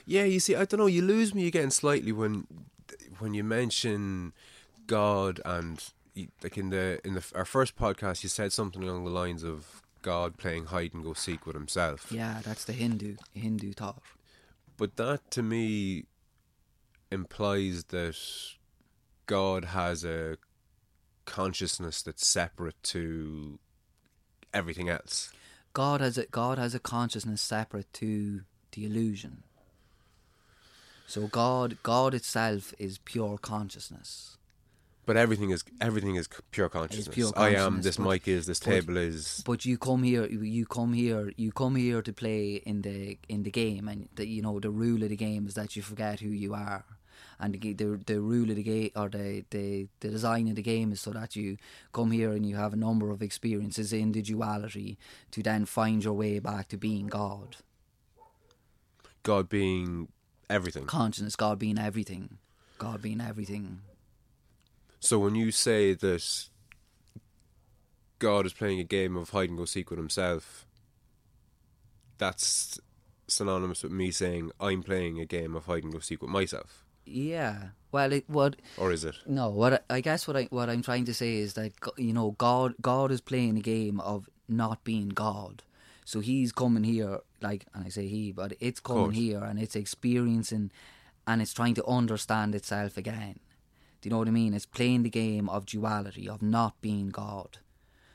Yeah, 0.07 0.25
you 0.25 0.41
see, 0.41 0.55
I 0.55 0.65
don't 0.65 0.81
know. 0.81 0.87
You 0.87 1.03
lose 1.03 1.35
me 1.35 1.47
again 1.47 1.71
slightly 1.71 2.13
when 2.13 2.47
when 3.19 3.35
you 3.35 3.45
mention 3.45 4.33
God 4.87 5.41
and 5.45 5.83
like 6.43 6.57
in 6.57 6.71
the 6.71 7.01
in 7.05 7.15
the 7.15 7.25
our 7.35 7.45
first 7.45 7.77
podcast, 7.77 8.23
you 8.23 8.29
said 8.29 8.53
something 8.53 8.83
along 8.83 9.05
the 9.05 9.11
lines 9.11 9.43
of 9.43 9.83
God 10.03 10.37
playing 10.37 10.67
hide 10.67 10.93
and 10.95 11.03
go 11.03 11.15
seek 11.15 11.47
with 11.47 11.57
himself. 11.57 12.13
Yeah, 12.13 12.41
that's 12.45 12.65
the 12.65 12.73
Hindu 12.73 13.17
Hindu 13.35 13.73
thought. 13.73 14.03
But 14.77 14.97
that 14.97 15.31
to 15.33 15.43
me 15.43 16.07
implies 17.11 17.85
that 17.85 18.17
God 19.27 19.67
has 19.67 20.05
a 20.05 20.37
consciousness 21.25 22.03
that's 22.03 22.27
separate 22.27 22.83
to 22.83 23.59
everything 24.53 24.89
else. 24.89 25.33
God 25.73 26.01
has 26.01 26.19
a 26.19 26.27
God 26.27 26.59
has 26.59 26.75
a 26.75 26.79
consciousness 26.79 27.43
separate 27.43 27.93
to 27.95 28.43
the 28.73 28.85
illusion. 28.87 29.43
So 31.07 31.27
God 31.27 31.79
God 31.83 32.15
itself 32.15 32.75
is 32.79 32.99
pure 32.99 33.39
consciousness. 33.39 34.37
But 35.07 35.17
everything 35.19 35.51
is 35.51 35.63
everything 35.81 36.15
is 36.17 36.29
pure 36.51 36.69
consciousness. 36.71 37.15
pure 37.15 37.33
I 37.37 37.51
am. 37.55 37.83
This 37.83 37.99
but- 37.99 38.09
mic 38.09 38.29
is. 38.29 38.47
This 38.47 38.61
but- 38.61 38.71
table 38.71 38.97
is. 38.97 39.43
But 39.45 39.65
you 39.65 39.77
come 39.79 40.03
here 40.03 40.27
you 40.27 40.65
come 40.67 40.93
here 40.95 41.33
you 41.37 41.53
come 41.53 41.77
here 41.77 42.01
to 42.03 42.13
play 42.13 42.55
in 42.65 42.83
the 42.83 43.19
in 43.29 43.43
the 43.43 43.51
game 43.51 43.89
and 43.89 44.09
the, 44.15 44.27
you 44.27 44.41
know 44.43 44.59
the 44.61 44.71
rule 44.71 45.03
of 45.03 45.11
the 45.11 45.17
game 45.17 45.47
is 45.47 45.55
that 45.55 45.77
you 45.77 45.83
forget 45.83 46.21
who 46.21 46.31
you 46.31 46.55
are. 46.55 46.85
And 47.41 47.53
the, 47.55 47.73
the 47.75 48.01
the 48.07 48.21
rule 48.21 48.49
of 48.49 48.57
the 48.57 48.63
game 48.63 48.91
or 48.97 49.09
the, 49.09 49.45
the, 49.51 49.89
the 50.01 50.09
design 50.09 50.49
of 50.49 50.55
the 50.55 50.63
game 50.63 50.93
is 50.93 51.01
so 51.01 51.11
that 51.11 51.35
you 51.37 51.59
come 51.93 52.13
here 52.13 52.31
and 52.33 52.47
you 52.47 52.57
have 52.57 52.73
a 52.73 52.77
number 52.77 53.11
of 53.11 53.23
experiences 53.23 53.93
in 53.93 54.13
the 54.13 54.23
duality 54.23 54.97
to 55.33 55.43
then 55.43 55.65
find 55.67 56.03
your 56.05 56.15
way 56.15 56.39
back 56.39 56.69
to 56.69 56.77
being 56.77 57.09
God. 57.09 57.57
God 59.23 59.49
being 59.49 60.09
everything. 60.49 60.87
consciousness, 60.87 61.35
God 61.37 61.59
being 61.59 61.79
everything, 61.79 62.39
God 62.79 63.03
being 63.03 63.21
everything. 63.21 63.81
So 65.05 65.19
when 65.19 65.35
you 65.35 65.51
say 65.51 65.93
that 65.93 66.49
God 68.19 68.47
is 68.47 68.55
playing 68.55 68.81
a 68.81 68.85
game 68.85 69.19
of 69.19 69.31
hide 69.31 69.51
and 69.51 69.59
go 69.59 69.67
seek 69.67 69.91
with 69.91 69.99
himself, 69.99 70.67
that's 72.17 72.81
synonymous 73.29 73.83
with 73.83 73.93
me 73.93 74.11
saying 74.11 74.51
I'm 74.59 74.83
playing 74.83 75.21
a 75.21 75.27
game 75.27 75.55
of 75.55 75.67
hide 75.67 75.85
and 75.85 75.93
go 75.93 75.99
seek 75.99 76.23
with 76.23 76.31
myself, 76.31 76.85
Yeah. 77.05 77.69
Well, 77.93 78.13
it 78.15 78.25
what 78.29 78.57
or 78.79 78.93
is 78.93 79.05
it? 79.05 79.17
no 79.27 79.51
what 79.51 79.75
I, 79.75 79.97
I 79.97 80.01
guess 80.01 80.27
what 80.27 80.37
I 80.39 80.45
what 80.45 80.71
I'm 80.71 80.83
trying 80.83 81.05
to 81.05 81.15
say 81.15 81.37
is 81.37 81.53
that 81.53 81.73
you 81.99 82.13
know 82.15 82.33
God 82.39 82.75
God 82.81 83.13
is 83.13 83.21
playing 83.21 83.59
a 83.59 83.61
game 83.61 84.01
of 84.01 84.29
not 84.49 84.83
being 84.85 85.11
God. 85.11 85.63
So 86.07 86.21
he's 86.21 86.51
coming 86.51 86.83
here 86.83 87.21
like 87.43 87.67
and 87.75 87.85
I 87.85 87.91
say 87.91 88.09
he, 88.09 88.33
but 88.33 88.55
it's 88.59 88.81
coming 88.81 89.13
here 89.13 89.45
and 89.45 89.61
it's 89.61 89.77
experiencing 89.77 90.71
and 91.27 91.43
it's 91.43 91.53
trying 91.53 91.75
to 91.75 91.85
understand 91.87 92.55
itself 92.55 92.97
again. 92.97 93.39
Do 94.05 94.09
you 94.09 94.11
know 94.11 94.19
what 94.19 94.29
I 94.29 94.33
mean? 94.33 94.53
It's 94.53 94.67
playing 94.67 95.03
the 95.03 95.09
game 95.09 95.49
of 95.49 95.65
duality 95.65 96.29
of 96.29 96.43
not 96.43 96.79
being 96.83 97.09
God. 97.09 97.57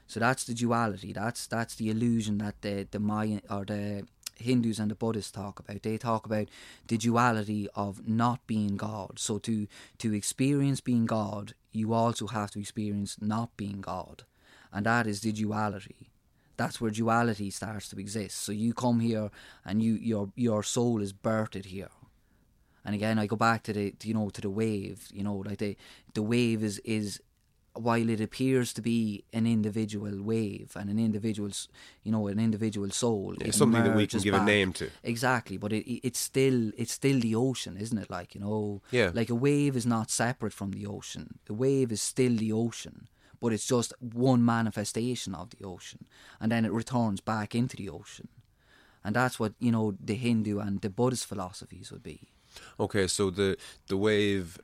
So 0.06 0.20
that's 0.20 0.44
the 0.44 0.54
duality. 0.54 1.14
That's 1.14 1.48
that's 1.48 1.74
the 1.74 1.90
illusion 1.90 2.38
that 2.38 2.62
the 2.62 2.88
the 2.92 3.00
Mayan 3.00 3.42
or 3.50 3.66
the 3.66 4.06
Hindus 4.36 4.78
and 4.78 4.92
the 4.92 4.96
Buddhists 4.96 5.32
talk 5.32 5.60
about. 5.60 5.82
They 5.82 5.98
talk 5.98 6.28
about 6.28 6.48
the 6.88 7.00
duality 7.00 7.68
of 7.74 8.08
not 8.08 8.46
being 8.46 8.78
God. 8.78 9.18
So 9.18 9.40
to 9.40 9.66
to 9.98 10.14
experience 10.14 10.80
being 10.80 11.08
God, 11.08 11.56
you 11.72 11.92
also 11.96 12.28
have 12.28 12.52
to 12.52 12.60
experience 12.60 13.18
not 13.20 13.58
being 13.58 13.82
God, 13.82 14.26
and 14.72 14.86
that 14.86 15.08
is 15.08 15.22
the 15.22 15.32
duality. 15.32 16.12
That's 16.56 16.80
where 16.80 16.92
duality 16.92 17.50
starts 17.50 17.90
to 17.90 18.00
exist. 18.00 18.38
So 18.38 18.52
you 18.52 18.76
come 18.76 19.00
here, 19.00 19.32
and 19.66 19.82
you 19.82 19.94
your 19.96 20.30
your 20.36 20.62
soul 20.62 21.02
is 21.02 21.14
birthed 21.14 21.66
here. 21.66 21.90
And 22.86 22.96
again, 22.96 23.20
I 23.20 23.28
go 23.28 23.36
back 23.36 23.64
to 23.64 23.74
the 23.74 23.94
you 24.04 24.14
know 24.14 24.30
to 24.30 24.42
the 24.42 24.50
wave. 24.50 25.08
You 25.14 25.24
know, 25.24 25.38
like 25.38 25.58
the 25.60 25.76
the 26.14 26.22
wave 26.24 26.64
is 26.64 26.80
is 26.86 27.22
while 27.74 28.10
it 28.10 28.20
appears 28.20 28.74
to 28.74 28.82
be 28.82 29.24
an 29.32 29.46
individual 29.46 30.22
wave 30.24 30.72
and 30.76 30.90
an 30.90 31.00
individual, 31.00 31.52
you 32.04 32.12
know, 32.12 32.28
an 32.28 32.40
individual 32.40 32.90
soul, 32.90 33.36
Yeah, 33.40 33.48
it 33.48 33.54
something 33.54 33.84
that 33.84 33.96
we 33.96 34.08
can 34.08 34.22
give 34.22 34.34
a 34.34 34.44
name 34.44 34.74
to. 34.74 34.90
Exactly, 35.04 35.56
but 35.58 35.72
it, 35.72 35.86
it- 35.90 36.02
it's 36.08 36.20
still 36.20 36.72
it's 36.78 36.92
still 36.94 37.20
the 37.20 37.36
ocean, 37.36 37.78
isn't 37.78 37.98
it? 37.98 38.10
Like 38.10 38.34
you 38.36 38.42
know, 38.42 38.82
Yeah. 38.92 39.12
like 39.14 39.30
a 39.30 39.36
wave 39.36 39.76
is 39.78 39.86
not 39.86 40.10
separate 40.10 40.54
from 40.54 40.72
the 40.72 40.86
ocean. 40.88 41.40
The 41.46 41.54
wave 41.54 41.92
is 41.92 42.02
still 42.02 42.36
the 42.36 42.52
ocean, 42.52 43.08
but 43.40 43.54
it's 43.54 43.68
just 43.68 43.94
one 44.02 44.44
manifestation 44.44 45.36
of 45.36 45.50
the 45.52 45.64
ocean, 45.64 46.06
and 46.40 46.52
then 46.52 46.66
it 46.66 46.72
returns 46.72 47.22
back 47.22 47.54
into 47.56 47.78
the 47.78 47.90
ocean, 47.90 48.28
and 49.04 49.16
that's 49.16 49.40
what 49.40 49.54
you 49.60 49.72
know 49.72 49.94
the 50.04 50.16
Hindu 50.16 50.60
and 50.60 50.82
the 50.82 50.90
Buddhist 50.90 51.28
philosophies 51.28 51.92
would 51.92 52.04
be. 52.04 52.20
Okay, 52.80 53.08
so 53.08 53.30
the 53.30 53.58
the 53.88 53.98
wave 53.98 54.60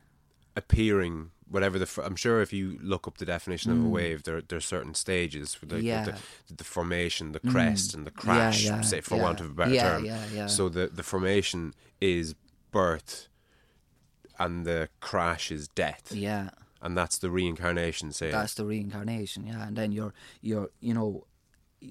appearing, 0.55 1.31
whatever 1.49 1.77
the, 1.77 2.01
I'm 2.03 2.15
sure 2.15 2.41
if 2.41 2.53
you 2.53 2.79
look 2.81 3.07
up 3.07 3.17
the 3.17 3.25
definition 3.25 3.71
of 3.71 3.83
a 3.83 3.87
wave, 3.89 4.23
there 4.23 4.41
there's 4.41 4.65
certain 4.65 4.93
stages, 4.93 5.57
Mm. 5.61 5.83
Yeah. 5.83 6.05
Mm. 6.05 6.17
the, 6.47 6.53
the 6.55 6.63
formation, 6.63 7.31
the 7.33 7.39
crest, 7.41 7.93
and 7.93 8.05
the 8.07 8.11
crash, 8.11 8.63
yeah, 8.63 8.81
say 8.81 9.01
for 9.01 9.15
yeah. 9.17 9.23
want 9.23 9.39
of 9.41 9.47
a 9.51 9.53
better 9.53 9.73
Yeah, 9.73 9.89
term. 9.91 10.05
yeah, 10.05 10.23
yeah. 10.33 10.47
So 10.47 10.69
the 10.69 10.87
the 10.87 11.03
formation 11.03 11.73
is 11.99 12.35
birth, 12.71 13.27
and 14.39 14.65
the 14.65 14.89
crash 15.01 15.51
is 15.51 15.67
death, 15.67 16.11
Yeah. 16.11 16.49
and 16.81 16.97
that's 16.97 17.17
the 17.17 17.29
reincarnation. 17.29 18.11
Say, 18.11 18.31
That's 18.31 18.53
the 18.55 18.65
reincarnation, 18.65 19.45
yeah. 19.47 19.67
And 19.67 19.75
then 19.77 19.91
you're 19.91 20.13
you're 20.41 20.69
you 20.79 20.93
know 20.93 21.25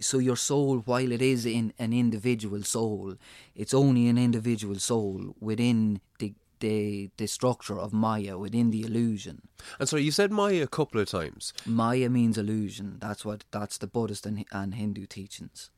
so 0.00 0.18
your 0.18 0.36
soul, 0.36 0.78
while 0.78 1.12
it 1.12 1.22
is 1.22 1.46
in 1.46 1.72
an 1.78 1.92
individual 1.92 2.62
soul, 2.62 3.14
it's 3.54 3.74
only 3.74 4.08
an 4.08 4.18
individual 4.18 4.76
soul 4.78 5.34
within 5.40 6.00
the 6.18 6.34
the 6.60 7.10
the 7.16 7.26
structure 7.26 7.78
of 7.78 7.92
Maya, 7.92 8.38
within 8.38 8.70
the 8.70 8.82
illusion. 8.82 9.48
and 9.78 9.88
so 9.88 9.96
you 9.96 10.10
said 10.10 10.30
Maya 10.30 10.62
a 10.62 10.66
couple 10.68 11.00
of 11.00 11.08
times. 11.08 11.52
Maya 11.66 12.08
means 12.08 12.38
illusion. 12.38 12.96
That's 13.00 13.24
what 13.24 13.44
that's 13.50 13.78
the 13.78 13.86
Buddhist 13.86 14.24
and, 14.26 14.44
and 14.52 14.74
Hindu 14.74 15.06
teachings. 15.06 15.70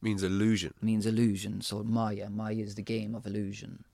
Means 0.00 0.22
illusion. 0.22 0.74
means 0.80 1.06
illusion. 1.06 1.60
So 1.60 1.82
Maya, 1.82 2.30
Maya 2.30 2.54
is 2.54 2.76
the 2.76 2.82
game 2.82 3.14
of 3.16 3.26
illusion. 3.26 3.84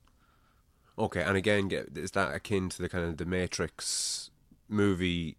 Okay, 0.99 1.23
and 1.23 1.37
again, 1.37 1.71
is 1.97 2.13
that 2.13 2.35
akin 2.35 2.69
to 2.69 2.83
the 2.83 2.89
kind 2.89 3.05
of 3.05 3.17
the 3.17 3.25
Matrix 3.25 4.31
movie 4.69 5.37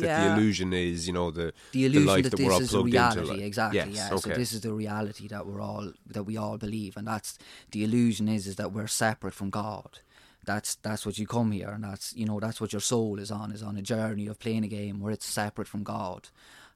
that 0.00 0.06
Yeah. 0.06 0.28
the 0.28 0.40
illusion 0.40 0.72
is, 0.72 1.06
you 1.08 1.12
know, 1.12 1.30
the 1.30 1.52
the 1.72 1.84
illusion 1.86 2.06
life 2.06 2.22
that, 2.24 2.30
that, 2.30 2.36
this 2.36 2.46
we're 2.46 2.52
all 2.52 2.60
is 2.62 2.74
a 2.74 2.82
reality 2.82 3.20
into. 3.20 3.32
like- 3.32 3.40
exactly 3.42 3.78
Yes, 3.80 3.96
yeah 3.96 4.14
okay. 4.16 4.30
so 4.30 4.36
this 4.42 4.52
is 4.52 4.60
the 4.62 4.72
reality 4.72 5.26
that 5.28 5.46
we're 5.46 5.60
all 5.60 5.92
that 6.14 6.24
we 6.24 6.36
all 6.36 6.56
believe 6.58 6.96
and 6.96 7.06
that's 7.06 7.38
the 7.72 7.82
illusion 7.84 8.28
is 8.28 8.46
is 8.46 8.56
that 8.56 8.72
we're 8.72 8.86
separate 8.86 9.34
from 9.34 9.50
god 9.50 9.98
that's 10.44 10.76
that's 10.86 11.04
what 11.06 11.18
you 11.18 11.26
come 11.26 11.50
here 11.52 11.70
and 11.70 11.84
that's 11.84 12.14
you 12.16 12.26
know 12.26 12.38
that's 12.40 12.60
what 12.60 12.72
your 12.72 12.80
soul 12.80 13.18
is 13.18 13.30
on 13.30 13.52
is 13.52 13.62
on 13.62 13.76
a 13.76 13.82
journey 13.82 14.26
of 14.28 14.38
playing 14.38 14.64
a 14.64 14.68
game 14.68 15.00
where 15.00 15.12
it's 15.12 15.26
separate 15.26 15.68
from 15.68 15.82
god 15.84 16.28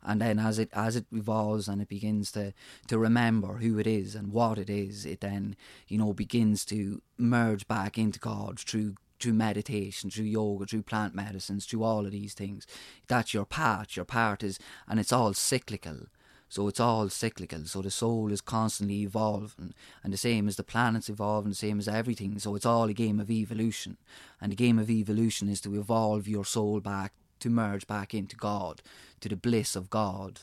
and 0.09 0.21
then 0.21 0.39
as 0.39 0.59
it 0.59 0.69
as 0.73 0.95
it 0.97 1.07
evolves 1.13 1.67
and 1.69 1.81
it 1.83 1.89
begins 1.89 2.31
to 2.33 2.53
to 2.87 2.97
remember 2.99 3.55
who 3.65 3.79
it 3.79 3.87
is 3.87 4.15
and 4.15 4.33
what 4.33 4.57
it 4.59 4.71
is 4.71 5.05
it 5.07 5.21
then 5.21 5.57
you 5.89 5.99
know 5.99 6.13
begins 6.13 6.65
to 6.65 7.01
merge 7.19 7.67
back 7.67 7.99
into 7.99 8.19
god 8.21 8.59
through 8.59 8.95
through 9.19 9.35
meditation, 9.35 10.11
through 10.11 10.25
yoga, 10.25 10.67
through 10.67 10.83
plant 10.83 11.15
medicines, 11.15 11.67
through 11.67 11.83
all 11.83 12.07
of 12.07 12.13
these 12.13 12.35
things. 12.35 12.67
That's 13.09 13.35
your 13.35 13.45
part. 13.45 13.97
Your 13.97 14.05
part 14.05 14.43
is, 14.43 14.59
and 14.89 15.01
it's 15.01 15.13
all 15.13 15.35
cyclical. 15.35 16.07
So 16.49 16.69
it's 16.69 16.79
all 16.81 17.09
cyclical. 17.09 17.65
So 17.65 17.83
the 17.83 17.91
soul 17.91 18.31
is 18.33 18.41
constantly 18.41 19.03
evolving, 19.03 19.75
and 20.05 20.13
the 20.13 20.19
same 20.19 20.47
as 20.47 20.57
the 20.57 20.63
planets 20.63 21.09
evolve, 21.09 21.45
and 21.45 21.53
the 21.53 21.57
same 21.57 21.79
as 21.79 21.89
everything. 21.89 22.39
So 22.39 22.55
it's 22.55 22.67
all 22.67 22.89
a 22.89 22.95
game 22.95 23.19
of 23.19 23.31
evolution, 23.31 23.97
and 24.41 24.53
the 24.53 24.57
game 24.57 24.79
of 24.79 24.91
evolution 24.91 25.49
is 25.49 25.61
to 25.63 25.75
evolve 25.75 26.29
your 26.29 26.45
soul 26.45 26.81
back 26.81 27.13
to 27.41 27.51
merge 27.51 27.87
back 27.87 28.15
into 28.15 28.37
God, 28.37 28.83
to 29.21 29.29
the 29.29 29.37
bliss 29.37 29.77
of 29.77 29.91
God. 29.91 30.41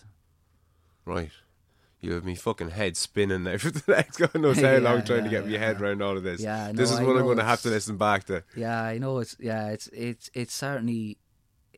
Right. 1.05 1.31
You 2.03 2.13
have 2.13 2.25
me 2.25 2.35
fucking 2.35 2.71
head 2.71 2.97
spinning 2.97 3.43
there 3.45 3.59
for 3.63 3.71
the 3.71 3.83
next 3.91 4.17
God 4.17 4.35
knows 4.35 4.57
how 4.61 4.73
Yeah, 4.73 4.77
long 4.77 5.03
trying 5.03 5.23
to 5.23 5.29
yeah, 5.29 5.29
get 5.29 5.45
my 5.47 5.57
head 5.57 5.79
yeah. 5.79 5.85
around 5.85 6.01
all 6.01 6.17
of 6.17 6.23
this. 6.23 6.41
Yeah, 6.41 6.71
this 6.73 6.91
is 6.91 6.99
I 6.99 7.03
what 7.03 7.15
I'm 7.17 7.23
going 7.23 7.37
to 7.37 7.43
have 7.43 7.61
to 7.63 7.69
listen 7.69 7.97
back 7.97 8.25
to. 8.25 8.43
Yeah, 8.55 8.81
I 8.81 8.97
know 8.97 9.19
it's 9.19 9.35
yeah, 9.39 9.69
it's 9.69 9.87
it's 9.87 10.29
it's 10.33 10.53
certainly 10.53 11.17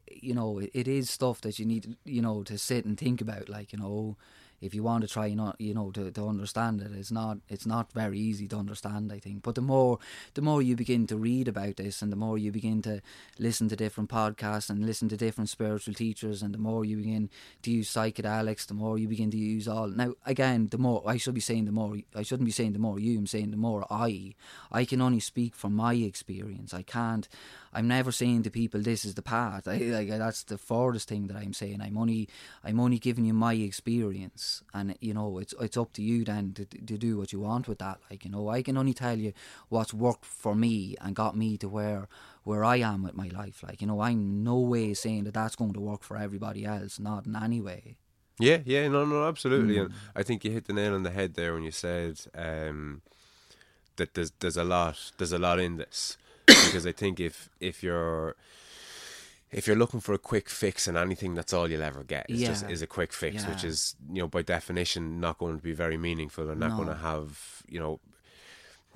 you 0.10 0.34
know, 0.34 0.60
it, 0.60 0.72
it 0.74 0.88
is 0.88 1.10
stuff 1.10 1.42
that 1.42 1.60
you 1.60 1.66
need 1.66 1.96
you 2.06 2.22
know 2.22 2.44
to 2.44 2.58
sit 2.58 2.86
and 2.86 2.98
think 2.98 3.22
about 3.22 3.50
like, 3.50 3.72
you 3.74 3.80
know, 3.80 4.18
if 4.62 4.74
you 4.74 4.84
want 4.84 5.04
to 5.04 5.08
try 5.08 5.34
not 5.34 5.60
you 5.60 5.74
know 5.74 5.92
to, 5.92 6.12
to 6.12 6.28
understand 6.28 6.82
it 6.82 6.92
it's 6.94 7.12
not 7.12 7.38
it's 7.50 7.66
not 7.66 7.92
very 7.92 8.20
easy 8.20 8.48
to 8.48 8.58
understand 8.58 9.12
i 9.12 9.20
think. 9.20 9.44
But 9.44 9.56
the 9.56 9.62
more 9.62 10.00
the 10.34 10.42
more 10.42 10.62
you 10.62 10.76
begin 10.76 11.08
to 11.08 11.18
read 11.18 11.48
about 11.48 11.78
this 11.78 12.02
and 12.02 12.12
the 12.12 12.18
more 12.18 12.38
you 12.38 12.52
begin 12.52 12.82
to 12.84 13.02
listen 13.40 13.70
to 13.70 13.76
different 13.76 14.10
podcasts 14.10 14.70
and 14.70 14.86
listen 14.86 15.10
to 15.10 15.18
different 15.18 15.50
spiritual 15.50 15.94
teachers 15.94 16.42
and 16.42 16.54
the 16.54 16.60
more 16.60 16.86
you 16.86 16.98
begin 16.98 17.30
to 17.64 17.72
use 17.72 17.92
psychedelics 17.92 18.66
the 18.68 18.74
more 18.74 18.98
you 18.98 19.08
begin 19.08 19.32
to 19.32 19.38
use 19.38 19.68
all 19.68 19.88
now 19.88 20.14
again 20.26 20.68
the 20.70 20.78
more 20.78 21.04
i 21.06 21.18
should 21.18 21.34
be 21.36 21.42
saying 21.42 21.66
the 21.66 21.72
more 21.72 21.98
i 22.16 22.22
shouldn't 22.22 22.46
be 22.46 22.52
saying 22.52 22.74
the 22.74 22.80
more 22.80 23.00
you 23.00 23.18
i'm 23.18 23.28
saying 23.28 23.52
the 23.52 23.58
more 23.58 23.86
i. 23.90 24.34
I 24.72 24.86
can 24.86 25.02
only 25.02 25.20
speak 25.20 25.56
from 25.56 25.74
my 25.74 25.94
experience. 25.94 26.74
I 26.74 26.82
can't 26.82 27.28
i'm 27.76 27.88
never 27.88 28.12
saying 28.12 28.42
to 28.44 28.50
people 28.50 28.82
this 28.82 29.06
is 29.06 29.14
the 29.14 29.22
path. 29.22 29.68
I, 29.74 29.78
like 29.78 30.10
that's 30.10 30.44
the 30.44 30.58
farthest 30.58 31.10
thing 31.10 31.28
that 31.28 31.38
i'm 31.38 31.54
saying. 31.54 31.82
I'm 31.82 31.98
only 31.98 32.30
i'm 32.64 32.80
only 32.80 32.98
giving 32.98 33.26
you 33.26 33.34
my 33.34 33.54
experience. 33.54 34.64
And 34.74 34.96
you 35.02 35.14
know 35.14 35.38
it's 35.40 35.54
it's 35.60 35.78
up 35.78 35.94
to 35.94 36.02
you 36.02 36.24
then 36.24 36.54
to, 36.54 36.66
to 36.66 36.98
do 36.98 37.18
what 37.18 37.34
you 37.34 37.40
want 37.42 37.68
with 37.68 37.80
that. 37.80 38.00
Like 38.10 38.26
you 38.26 38.32
know 38.32 38.50
i 38.50 38.62
can 38.62 38.78
only 38.78 38.94
tell 38.94 39.18
you 39.18 39.34
what's 39.70 39.94
worked 39.94 40.26
for 40.26 40.56
me 40.56 40.96
and 41.02 41.16
got 41.16 41.38
me 41.38 41.58
to 41.58 41.70
where 41.70 42.08
where 42.44 42.64
i 42.64 42.78
am 42.78 43.04
with 43.04 43.16
my 43.16 43.28
life. 43.28 43.62
Like 43.62 43.82
you 43.82 43.88
know 43.88 44.02
i'm 44.02 44.44
no 44.44 44.58
way 44.60 44.94
saying 44.94 45.26
that 45.26 45.34
that's 45.34 45.56
going 45.56 45.74
to 45.74 45.80
work 45.80 46.04
for 46.04 46.18
everybody 46.18 46.66
else. 46.66 47.00
Not 47.00 47.26
in 47.26 47.36
any 47.36 47.62
way. 47.62 47.98
Yeah, 48.38 48.60
yeah, 48.66 48.90
no, 48.90 49.06
no, 49.06 49.26
absolutely. 49.26 49.76
Hmm. 49.76 49.84
And 49.84 49.94
I 50.14 50.24
think 50.24 50.44
you 50.44 50.52
hit 50.52 50.66
the 50.66 50.74
nail 50.74 50.94
on 50.94 51.04
the 51.04 51.12
head 51.12 51.36
there 51.36 51.54
when 51.54 51.64
you 51.64 51.72
said 51.72 52.20
um, 52.36 53.02
that 53.96 54.14
there's 54.14 54.32
there's 54.40 54.58
a 54.58 54.64
lot 54.64 55.12
there's 55.18 55.32
a 55.32 55.38
lot 55.38 55.60
in 55.60 55.78
this 55.78 56.18
because 56.48 56.86
I 56.86 56.92
think 56.92 57.20
if 57.20 57.50
if 57.60 57.84
you're 57.84 58.36
if 59.52 59.68
you're 59.68 59.76
looking 59.76 60.00
for 60.02 60.14
a 60.14 60.18
quick 60.18 60.50
fix 60.50 60.88
and 60.88 60.98
anything, 60.98 61.34
that's 61.36 61.54
all 61.54 61.70
you'll 61.70 61.82
ever 61.84 62.04
get. 62.04 62.26
Is 62.30 62.42
just 62.42 62.70
is 62.70 62.82
a 62.82 62.88
quick 62.88 63.14
fix, 63.14 63.46
which 63.48 63.64
is 63.64 63.96
you 64.12 64.22
know 64.22 64.28
by 64.28 64.42
definition 64.42 65.20
not 65.20 65.38
going 65.38 65.58
to 65.58 65.64
be 65.64 65.74
very 65.74 65.98
meaningful 65.98 66.50
and 66.50 66.60
not 66.60 66.72
No. 66.72 66.78
going 66.78 66.90
to 66.90 66.96
have 66.96 67.64
you 67.68 67.80
know 67.80 68.00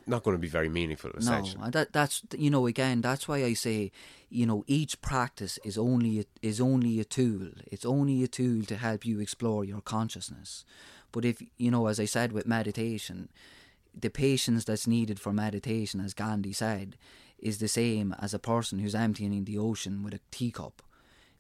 not 0.07 0.23
going 0.23 0.35
to 0.35 0.41
be 0.41 0.47
very 0.47 0.69
meaningful. 0.69 1.11
Essentially, 1.15 1.61
No, 1.63 1.69
that 1.69 1.93
that's 1.93 2.23
you 2.37 2.49
know 2.49 2.65
again 2.67 3.01
that's 3.01 3.27
why 3.27 3.43
I 3.43 3.53
say 3.53 3.91
you 4.29 4.45
know 4.45 4.63
each 4.67 4.99
practice 5.01 5.59
is 5.63 5.77
only 5.77 6.19
a, 6.21 6.25
is 6.41 6.59
only 6.59 6.99
a 6.99 7.05
tool. 7.05 7.49
It's 7.71 7.85
only 7.85 8.23
a 8.23 8.27
tool 8.27 8.63
to 8.65 8.75
help 8.77 9.05
you 9.05 9.19
explore 9.19 9.63
your 9.63 9.81
consciousness. 9.81 10.65
But 11.11 11.25
if 11.25 11.41
you 11.57 11.71
know, 11.71 11.87
as 11.87 11.99
I 11.99 12.05
said 12.05 12.31
with 12.31 12.45
meditation, 12.47 13.29
the 13.99 14.09
patience 14.09 14.65
that's 14.65 14.87
needed 14.87 15.19
for 15.19 15.33
meditation, 15.33 15.99
as 16.01 16.13
Gandhi 16.13 16.53
said, 16.53 16.95
is 17.41 17.59
the 17.59 17.67
same 17.67 18.15
as 18.19 18.33
a 18.33 18.39
person 18.39 18.79
who's 18.79 18.95
emptying 18.95 19.45
the 19.45 19.57
ocean 19.57 20.03
with 20.03 20.13
a 20.13 20.19
teacup. 20.31 20.81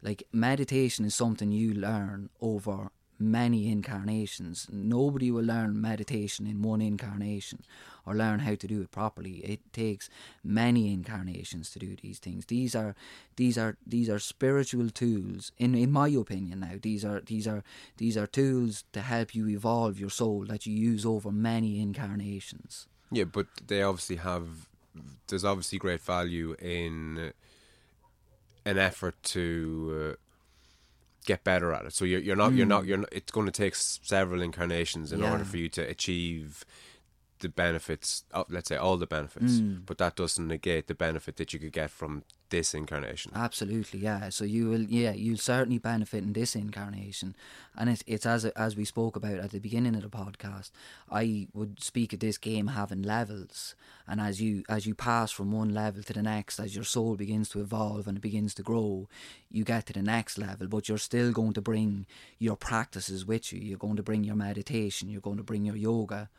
Like 0.01 0.23
meditation 0.31 1.05
is 1.05 1.15
something 1.15 1.51
you 1.51 1.73
learn 1.73 2.29
over 2.41 2.91
many 3.19 3.69
incarnations. 3.69 4.67
Nobody 4.71 5.29
will 5.29 5.43
learn 5.43 5.79
meditation 5.81 6.47
in 6.47 6.61
one 6.61 6.81
incarnation 6.81 7.63
or 8.05 8.15
learn 8.15 8.39
how 8.39 8.55
to 8.55 8.67
do 8.67 8.81
it 8.81 8.91
properly. 8.91 9.39
It 9.43 9.59
takes 9.73 10.09
many 10.43 10.93
incarnations 10.93 11.69
to 11.71 11.79
do 11.79 11.97
these 12.01 12.19
things. 12.19 12.45
These 12.45 12.75
are 12.75 12.95
these 13.35 13.57
are 13.57 13.75
these 13.85 14.09
are 14.09 14.19
spiritual 14.19 14.89
tools. 14.89 15.51
In 15.57 15.75
in 15.75 15.91
my 15.91 16.07
opinion 16.07 16.61
now, 16.61 16.75
these 16.81 17.03
are 17.03 17.19
these 17.19 17.45
are 17.47 17.63
these 17.97 18.17
are 18.17 18.27
tools 18.27 18.85
to 18.93 19.01
help 19.01 19.35
you 19.35 19.49
evolve 19.49 19.99
your 19.99 20.09
soul 20.09 20.45
that 20.45 20.65
you 20.65 20.73
use 20.73 21.05
over 21.05 21.31
many 21.31 21.81
incarnations. 21.81 22.87
yeah, 23.11 23.25
but 23.25 23.47
they 23.67 23.81
obviously 23.81 24.17
have. 24.17 24.68
There's 25.27 25.45
obviously 25.45 25.77
great 25.79 26.01
value 26.01 26.55
in 26.61 27.33
an 28.65 28.77
effort 28.77 29.21
to. 29.23 30.13
Uh, 30.13 30.25
get 31.25 31.43
better 31.43 31.71
at 31.73 31.85
it. 31.85 31.93
So 31.93 32.05
you're 32.05 32.21
you're 32.21 32.35
not 32.35 32.53
you're 32.53 32.65
not 32.65 32.85
you're 32.85 32.97
not, 32.97 33.09
it's 33.11 33.31
going 33.31 33.45
to 33.45 33.51
take 33.51 33.75
several 33.75 34.41
incarnations 34.41 35.11
in 35.11 35.19
Hmm. 35.19 35.25
Yeah. 35.25 35.31
order 35.33 35.45
for 35.45 35.57
you 35.57 35.69
to 35.69 35.81
achieve 35.81 36.65
the 37.39 37.49
benefits. 37.49 38.23
Of, 38.31 38.49
let's 38.49 38.69
say 38.69 38.75
all 38.77 38.97
the 38.97 39.07
benefits, 39.07 39.59
Hmm. 39.59 39.77
but 39.85 39.97
that 39.97 40.15
doesn't 40.15 40.47
negate 40.47 40.87
the 40.87 40.95
benefit 40.95 41.37
that 41.37 41.53
you 41.53 41.59
could 41.59 41.71
get 41.73 41.89
from 41.91 42.23
this 42.49 42.73
incarnation. 42.73 43.31
Absolutely, 43.35 43.99
yeah. 43.99 44.29
So 44.29 44.43
you 44.43 44.69
will, 44.69 44.81
yeah, 44.81 45.11
you'll 45.11 45.37
certainly 45.37 45.77
benefit 45.77 46.23
in 46.23 46.33
this 46.33 46.55
incarnation, 46.55 47.35
and 47.77 47.89
it's 47.89 48.03
it's 48.07 48.25
as 48.25 48.45
as 48.45 48.75
we 48.75 48.85
spoke 48.85 49.15
about 49.15 49.37
at 49.39 49.51
the 49.51 49.59
beginning 49.59 49.95
of 49.95 50.01
the 50.01 50.09
podcast. 50.09 50.71
I 51.11 51.47
would 51.53 51.81
speak 51.83 52.11
of 52.13 52.19
this 52.19 52.37
game 52.39 52.67
having 52.67 53.03
levels, 53.03 53.75
and 54.07 54.19
as 54.19 54.41
you 54.41 54.63
as 54.67 54.85
you 54.87 54.95
pass 54.95 55.31
from 55.31 55.51
one 55.51 55.73
level 55.73 56.01
to 56.03 56.13
the 56.13 56.23
next, 56.23 56.59
as 56.59 56.73
your 56.75 56.83
soul 56.85 57.15
begins 57.15 57.49
to 57.49 57.61
evolve 57.61 58.07
and 58.07 58.17
it 58.17 58.21
begins 58.21 58.53
to 58.55 58.63
grow, 58.63 59.07
you 59.51 59.63
get 59.63 59.85
to 59.85 59.93
the 59.93 60.01
next 60.01 60.37
level. 60.39 60.67
But 60.67 60.89
you're 60.89 60.97
still 60.97 61.31
going 61.31 61.53
to 61.53 61.61
bring 61.61 62.07
your 62.39 62.55
practices 62.55 63.25
with 63.25 63.53
you. 63.53 63.59
You're 63.59 63.77
going 63.77 63.97
to 63.97 64.03
bring 64.03 64.23
your 64.23 64.35
meditation. 64.35 65.09
You're 65.09 65.21
going 65.21 65.37
to 65.37 65.43
bring 65.43 65.65
your 65.65 65.75
yoga, 65.75 66.29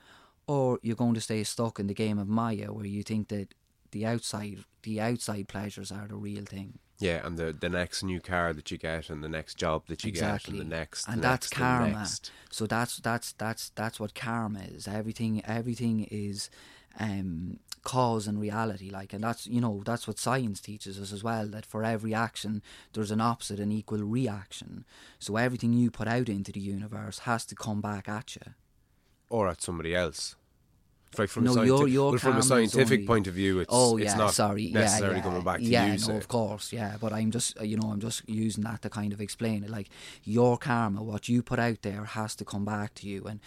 or 0.50 0.80
you're 0.82 0.96
going 0.96 1.14
to 1.14 1.20
stay 1.20 1.44
stuck 1.44 1.78
in 1.78 1.86
the 1.86 1.94
game 1.94 2.18
of 2.18 2.26
Maya, 2.26 2.72
where 2.72 2.84
you 2.96 3.04
think 3.04 3.28
that 3.28 3.54
the 3.92 4.04
outside 4.04 4.64
the 4.82 5.00
outside 5.00 5.46
pleasures 5.46 5.92
are 5.92 6.08
the 6.08 6.16
real 6.16 6.44
thing. 6.44 6.80
Yeah, 6.98 7.24
and 7.24 7.38
the 7.38 7.52
the 7.52 7.68
next 7.68 8.02
new 8.02 8.20
car 8.20 8.52
that 8.52 8.68
you 8.70 8.76
get, 8.76 9.10
and 9.10 9.22
the 9.22 9.28
next 9.28 9.54
job 9.56 9.86
that 9.86 10.02
you 10.02 10.08
exactly. 10.08 10.54
get, 10.54 10.60
and 10.60 10.70
the 10.72 10.76
next, 10.76 11.06
and 11.06 11.18
the 11.18 11.22
that's 11.22 11.46
next, 11.52 11.58
karma. 11.58 11.90
next. 11.90 12.32
So 12.50 12.66
that's 12.66 12.96
that's 12.96 13.32
that's 13.32 13.70
that's 13.76 14.00
what 14.00 14.14
karma 14.16 14.62
is. 14.76 14.88
Everything 14.88 15.40
everything 15.44 16.08
is 16.10 16.50
um, 16.98 17.60
cause 17.84 18.26
and 18.26 18.40
reality. 18.40 18.90
Like, 18.90 19.12
and 19.12 19.22
that's 19.22 19.46
you 19.46 19.60
know 19.60 19.82
that's 19.84 20.08
what 20.08 20.18
science 20.18 20.60
teaches 20.60 20.98
us 20.98 21.12
as 21.12 21.22
well. 21.22 21.46
That 21.46 21.64
for 21.64 21.84
every 21.84 22.12
action, 22.12 22.60
there's 22.92 23.12
an 23.12 23.20
opposite 23.20 23.60
and 23.60 23.72
equal 23.72 24.02
reaction. 24.02 24.84
So 25.20 25.36
everything 25.36 25.72
you 25.74 25.92
put 25.92 26.08
out 26.08 26.28
into 26.28 26.50
the 26.50 26.60
universe 26.60 27.20
has 27.20 27.46
to 27.46 27.54
come 27.54 27.80
back 27.80 28.08
at 28.08 28.34
you. 28.34 28.54
or 29.28 29.46
at 29.48 29.62
somebody 29.62 29.94
else. 29.94 30.34
Like 31.18 31.28
from 31.28 31.42
No, 31.42 31.52
a 31.52 31.56
scienti- 31.56 31.66
your- 31.66 31.88
your 31.88 32.10
well, 32.12 32.18
from 32.20 32.36
a 32.36 32.42
scientific 32.42 32.98
only- 33.00 33.06
point 33.06 33.26
of 33.26 33.34
view, 33.34 33.58
it's 33.58 33.68
oh 33.72 33.96
it's 33.96 34.14
not 34.14 34.32
sorry, 34.32 34.70
necessarily 34.70 35.16
yeah, 35.16 35.18
yeah, 35.18 35.22
coming 35.24 35.42
back 35.42 35.58
to 35.58 35.64
yeah, 35.64 35.92
you. 35.94 36.06
no, 36.06 36.16
of 36.16 36.28
course, 36.28 36.72
yeah. 36.72 36.98
But 37.00 37.12
I'm 37.12 37.32
just, 37.32 37.60
you 37.60 37.76
know, 37.76 37.90
I'm 37.90 37.98
just 37.98 38.28
using 38.28 38.62
that 38.62 38.82
to 38.82 38.90
kind 38.90 39.12
of 39.12 39.20
explain 39.20 39.64
it. 39.64 39.70
Like 39.70 39.88
your 40.22 40.56
karma, 40.56 41.02
what 41.02 41.28
you 41.28 41.42
put 41.42 41.58
out 41.58 41.82
there, 41.82 42.04
has 42.04 42.36
to 42.36 42.44
come 42.44 42.64
back 42.64 42.94
to 42.94 43.08
you. 43.08 43.24
And 43.24 43.40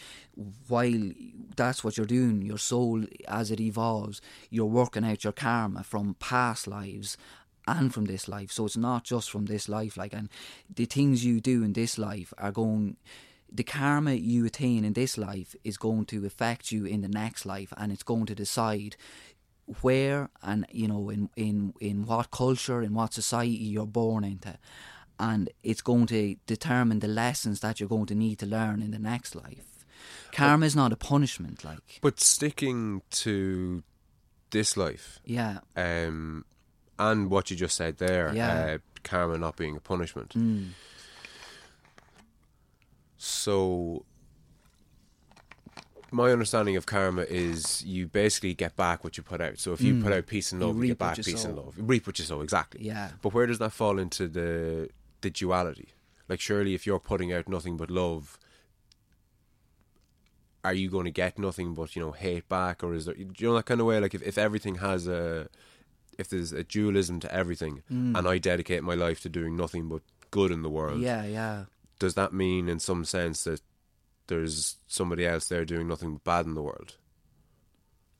while 0.68 1.12
that's 1.56 1.86
what 1.86 1.96
you're 1.96 2.06
doing, 2.06 2.42
your 2.42 2.58
soul, 2.58 3.06
as 3.30 3.50
it 3.50 3.62
evolves, 3.62 4.20
you're 4.50 4.66
working 4.66 5.06
out 5.06 5.24
your 5.24 5.34
karma 5.34 5.84
from 5.84 6.16
past 6.20 6.68
lives 6.68 7.16
and 7.66 7.94
from 7.94 8.06
this 8.06 8.28
life. 8.28 8.52
So 8.52 8.66
it's 8.66 8.76
not 8.76 9.06
just 9.06 9.32
from 9.32 9.46
this 9.46 9.70
life. 9.70 9.96
Like, 9.96 10.12
and 10.14 10.30
the 10.76 10.84
things 10.84 11.24
you 11.24 11.40
do 11.40 11.64
in 11.64 11.72
this 11.72 11.98
life 11.98 12.34
are 12.38 12.52
going 12.52 12.98
the 13.56 13.64
karma 13.64 14.14
you 14.14 14.46
attain 14.46 14.84
in 14.84 14.94
this 14.94 15.18
life 15.18 15.56
is 15.64 15.78
going 15.78 16.06
to 16.06 16.26
affect 16.26 16.72
you 16.72 16.86
in 16.86 17.02
the 17.02 17.08
next 17.08 17.46
life 17.46 17.72
and 17.78 17.92
it's 17.92 18.04
going 18.04 18.26
to 18.26 18.36
decide 18.36 18.96
where 19.82 20.30
and 20.42 20.66
you 20.72 20.88
know 20.88 21.10
in 21.10 21.30
in 21.36 21.74
in 21.80 22.06
what 22.06 22.32
culture 22.32 22.82
in 22.82 22.94
what 22.94 23.14
society 23.14 23.52
you're 23.74 23.86
born 23.86 24.24
into 24.24 24.58
and 25.20 25.50
it's 25.64 25.82
going 25.82 26.06
to 26.08 26.36
determine 26.48 27.00
the 27.00 27.08
lessons 27.08 27.60
that 27.62 27.80
you're 27.80 27.88
going 27.90 28.08
to 28.08 28.16
need 28.16 28.38
to 28.40 28.46
learn 28.46 28.82
in 28.82 28.92
the 28.92 29.00
next 29.00 29.36
life 29.36 29.86
karma 30.32 30.66
is 30.66 30.76
not 30.76 30.92
a 30.92 30.98
punishment 30.98 31.64
like 31.64 32.00
But 32.02 32.20
sticking 32.20 33.02
to 33.24 33.84
this 34.50 34.76
life, 34.78 35.20
yeah 35.26 35.60
um, 35.76 36.46
and 37.00 37.30
what 37.32 37.50
you 37.50 37.56
just 37.58 37.76
said 37.76 37.98
there, 37.98 38.34
Yeah. 38.36 38.76
uh, 38.76 38.78
karma 39.04 39.38
not 39.38 39.56
being 39.56 39.76
a 39.76 39.80
punishment. 39.80 40.34
mm, 40.36 40.70
So, 43.26 44.04
my 46.12 46.30
understanding 46.32 46.76
of 46.76 46.86
karma 46.86 47.22
is 47.22 47.82
you 47.86 48.06
basically 48.08 48.54
get 48.54 48.76
back 48.76 49.02
what 49.06 49.16
you 49.16 49.24
put 49.24 49.40
out. 49.40 49.60
So, 49.60 49.72
if 49.72 49.80
you 49.80 50.02
put 50.04 50.12
out 50.12 50.28
peace 50.28 50.52
and 50.52 50.62
Mm. 50.62 50.66
You 50.66 50.68
love, 50.74 50.82
you, 50.84 50.88
get 50.90 50.98
back 51.00 51.16
peace 51.16 51.46
and 51.46 51.56
love. 51.56 51.78
You 51.78 51.84
reap 51.84 52.06
what 52.06 52.20
you 52.20 52.26
sow, 52.26 52.42
exactly. 52.42 52.84
yeah 52.84 53.12
But 53.22 53.34
where 53.34 53.48
does 53.48 53.60
that 53.60 53.72
fall 53.72 53.98
into 53.98 54.28
the 54.28 54.90
the 55.22 55.30
duality? 55.30 55.88
Like, 56.28 56.42
surely, 56.42 56.74
if 56.74 56.86
you're 56.86 57.00
putting 57.00 57.32
out 57.32 57.48
nothing 57.48 57.78
but 57.78 57.90
love, 57.90 58.38
are 60.66 60.74
you 60.74 60.90
going 60.90 61.06
to 61.06 61.12
get 61.12 61.40
nothing 61.40 61.74
but 61.74 61.96
you 61.96 62.02
know 62.02 62.12
hate 62.12 62.50
back, 62.50 62.84
or 62.84 62.94
is 62.94 63.06
there? 63.06 63.16
You 63.16 63.32
know 63.48 63.56
that 63.56 63.66
kind 63.66 63.80
of 63.80 63.88
way? 63.88 64.00
Like, 64.02 64.14
if 64.14 64.22
if 64.22 64.38
everything 64.38 64.76
has 64.76 65.08
a 65.08 65.48
if 66.20 66.28
there's 66.28 66.52
a 66.52 66.64
dualism 66.66 67.22
to 67.22 67.34
everything, 67.34 67.84
and 67.90 68.28
I 68.28 68.38
dedicate 68.38 68.84
my 68.84 68.96
life 68.96 69.22
to 69.22 69.30
doing 69.30 69.56
nothing 69.56 69.88
but 69.88 70.02
good 70.30 70.52
in 70.52 70.62
the 70.62 70.70
world, 70.70 71.00
Mm. 71.00 71.04
yeah 71.04 71.24
yeah 71.26 71.66
does 72.04 72.16
that 72.16 72.34
mean 72.34 72.68
in 72.68 72.80
some 72.80 73.06
sense 73.06 73.46
that 73.46 73.62
there's 74.28 74.76
somebody 74.88 75.26
else 75.26 75.48
there 75.48 75.64
doing 75.64 75.88
nothing 75.88 76.20
bad 76.26 76.46
in 76.46 76.54
the 76.54 76.62
world? 76.62 76.98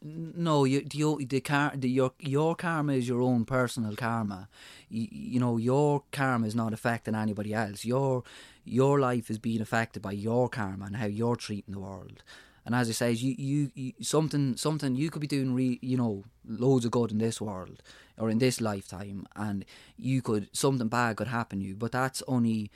No, 0.02 0.64
you, 0.64 0.82
the, 0.82 1.42
car, 1.42 1.74
the, 1.76 1.90
your 1.90 2.14
your 2.20 2.56
karma 2.56 2.94
is 2.94 3.10
your 3.10 3.22
own 3.22 3.44
personal 3.44 3.98
karma. 3.98 4.48
You, 4.88 5.08
you 5.12 5.40
know 5.42 5.58
your 5.58 6.04
karma 6.14 6.48
is 6.48 6.56
not 6.56 6.72
affecting 6.72 7.14
anybody 7.14 7.54
else. 7.54 7.84
Your 7.84 8.24
your 8.64 9.02
life 9.02 9.30
is 9.30 9.38
being 9.38 9.60
affected 9.60 10.02
by 10.02 10.14
your 10.14 10.48
karma 10.48 10.86
and 10.86 10.96
how 10.96 11.08
you're 11.08 11.36
treating 11.36 11.74
the 11.74 11.82
world. 11.82 12.24
And 12.66 12.74
as 12.74 12.88
I 12.88 12.94
say, 12.94 13.12
you, 13.12 13.36
you, 13.38 13.72
you 13.76 13.94
something 14.02 14.56
something 14.56 14.96
you 14.96 15.10
could 15.10 15.22
be 15.22 15.28
doing, 15.28 15.54
re, 15.54 15.78
you 15.82 15.98
know, 15.98 16.24
loads 16.48 16.86
of 16.86 16.92
good 16.92 17.12
in 17.12 17.18
this 17.18 17.42
world 17.42 17.84
or 18.18 18.30
in 18.30 18.40
this 18.40 18.62
lifetime, 18.62 19.28
and 19.36 19.66
you 19.98 20.22
could 20.22 20.48
something 20.54 20.88
bad 20.88 21.18
could 21.18 21.28
happen 21.28 21.60
to 21.60 21.66
you. 21.66 21.76
But 21.76 21.92
that's 21.92 22.24
only 22.28 22.72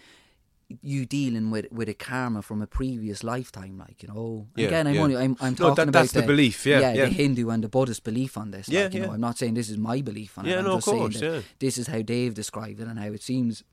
you 0.82 1.06
dealing 1.06 1.50
with 1.50 1.72
with 1.72 1.88
a 1.88 1.94
karma 1.94 2.42
from 2.42 2.62
a 2.62 2.68
previous 2.68 3.24
lifetime, 3.24 3.78
like 3.78 4.04
you 4.04 4.10
know. 4.10 4.48
Yeah, 4.56 4.68
Again, 4.68 4.88
I'm 4.88 4.96
yeah. 4.96 5.02
only 5.02 5.16
I'm, 5.18 5.38
I'm 5.40 5.54
No, 5.54 5.70
talking 5.70 5.76
that- 5.76 5.88
about 5.90 6.10
the 6.10 6.24
belief, 6.24 6.66
yeah, 6.66 6.80
yeah. 6.80 7.06
the 7.06 7.08
Hindu 7.08 7.50
and 7.50 7.64
the 7.64 7.70
Buddhist 7.70 8.04
belief 8.04 8.38
on 8.38 8.52
this. 8.52 8.68
Yeah, 8.68 8.84
like, 8.84 8.94
you 8.94 9.00
know, 9.00 9.08
yeah. 9.08 9.14
I'm 9.14 9.22
not 9.22 9.38
saying 9.38 9.54
this 9.54 9.70
is 9.70 9.78
my 9.78 10.02
belief 10.02 10.38
on 10.38 10.46
it. 10.46 10.50
Yeah, 10.52 10.60
I'm 10.60 10.66
no, 10.66 10.72
of 10.74 10.78
just 10.80 10.88
saying 10.88 11.00
course, 11.00 11.20
that 11.22 11.34
yeah. 11.34 11.42
this 11.60 11.78
is 11.78 11.88
how 11.88 12.02
Dave 12.02 12.34
described 12.34 12.80
it 12.82 12.88
and 12.88 13.00
how 13.00 13.08
it 13.08 13.24
seems 13.24 13.64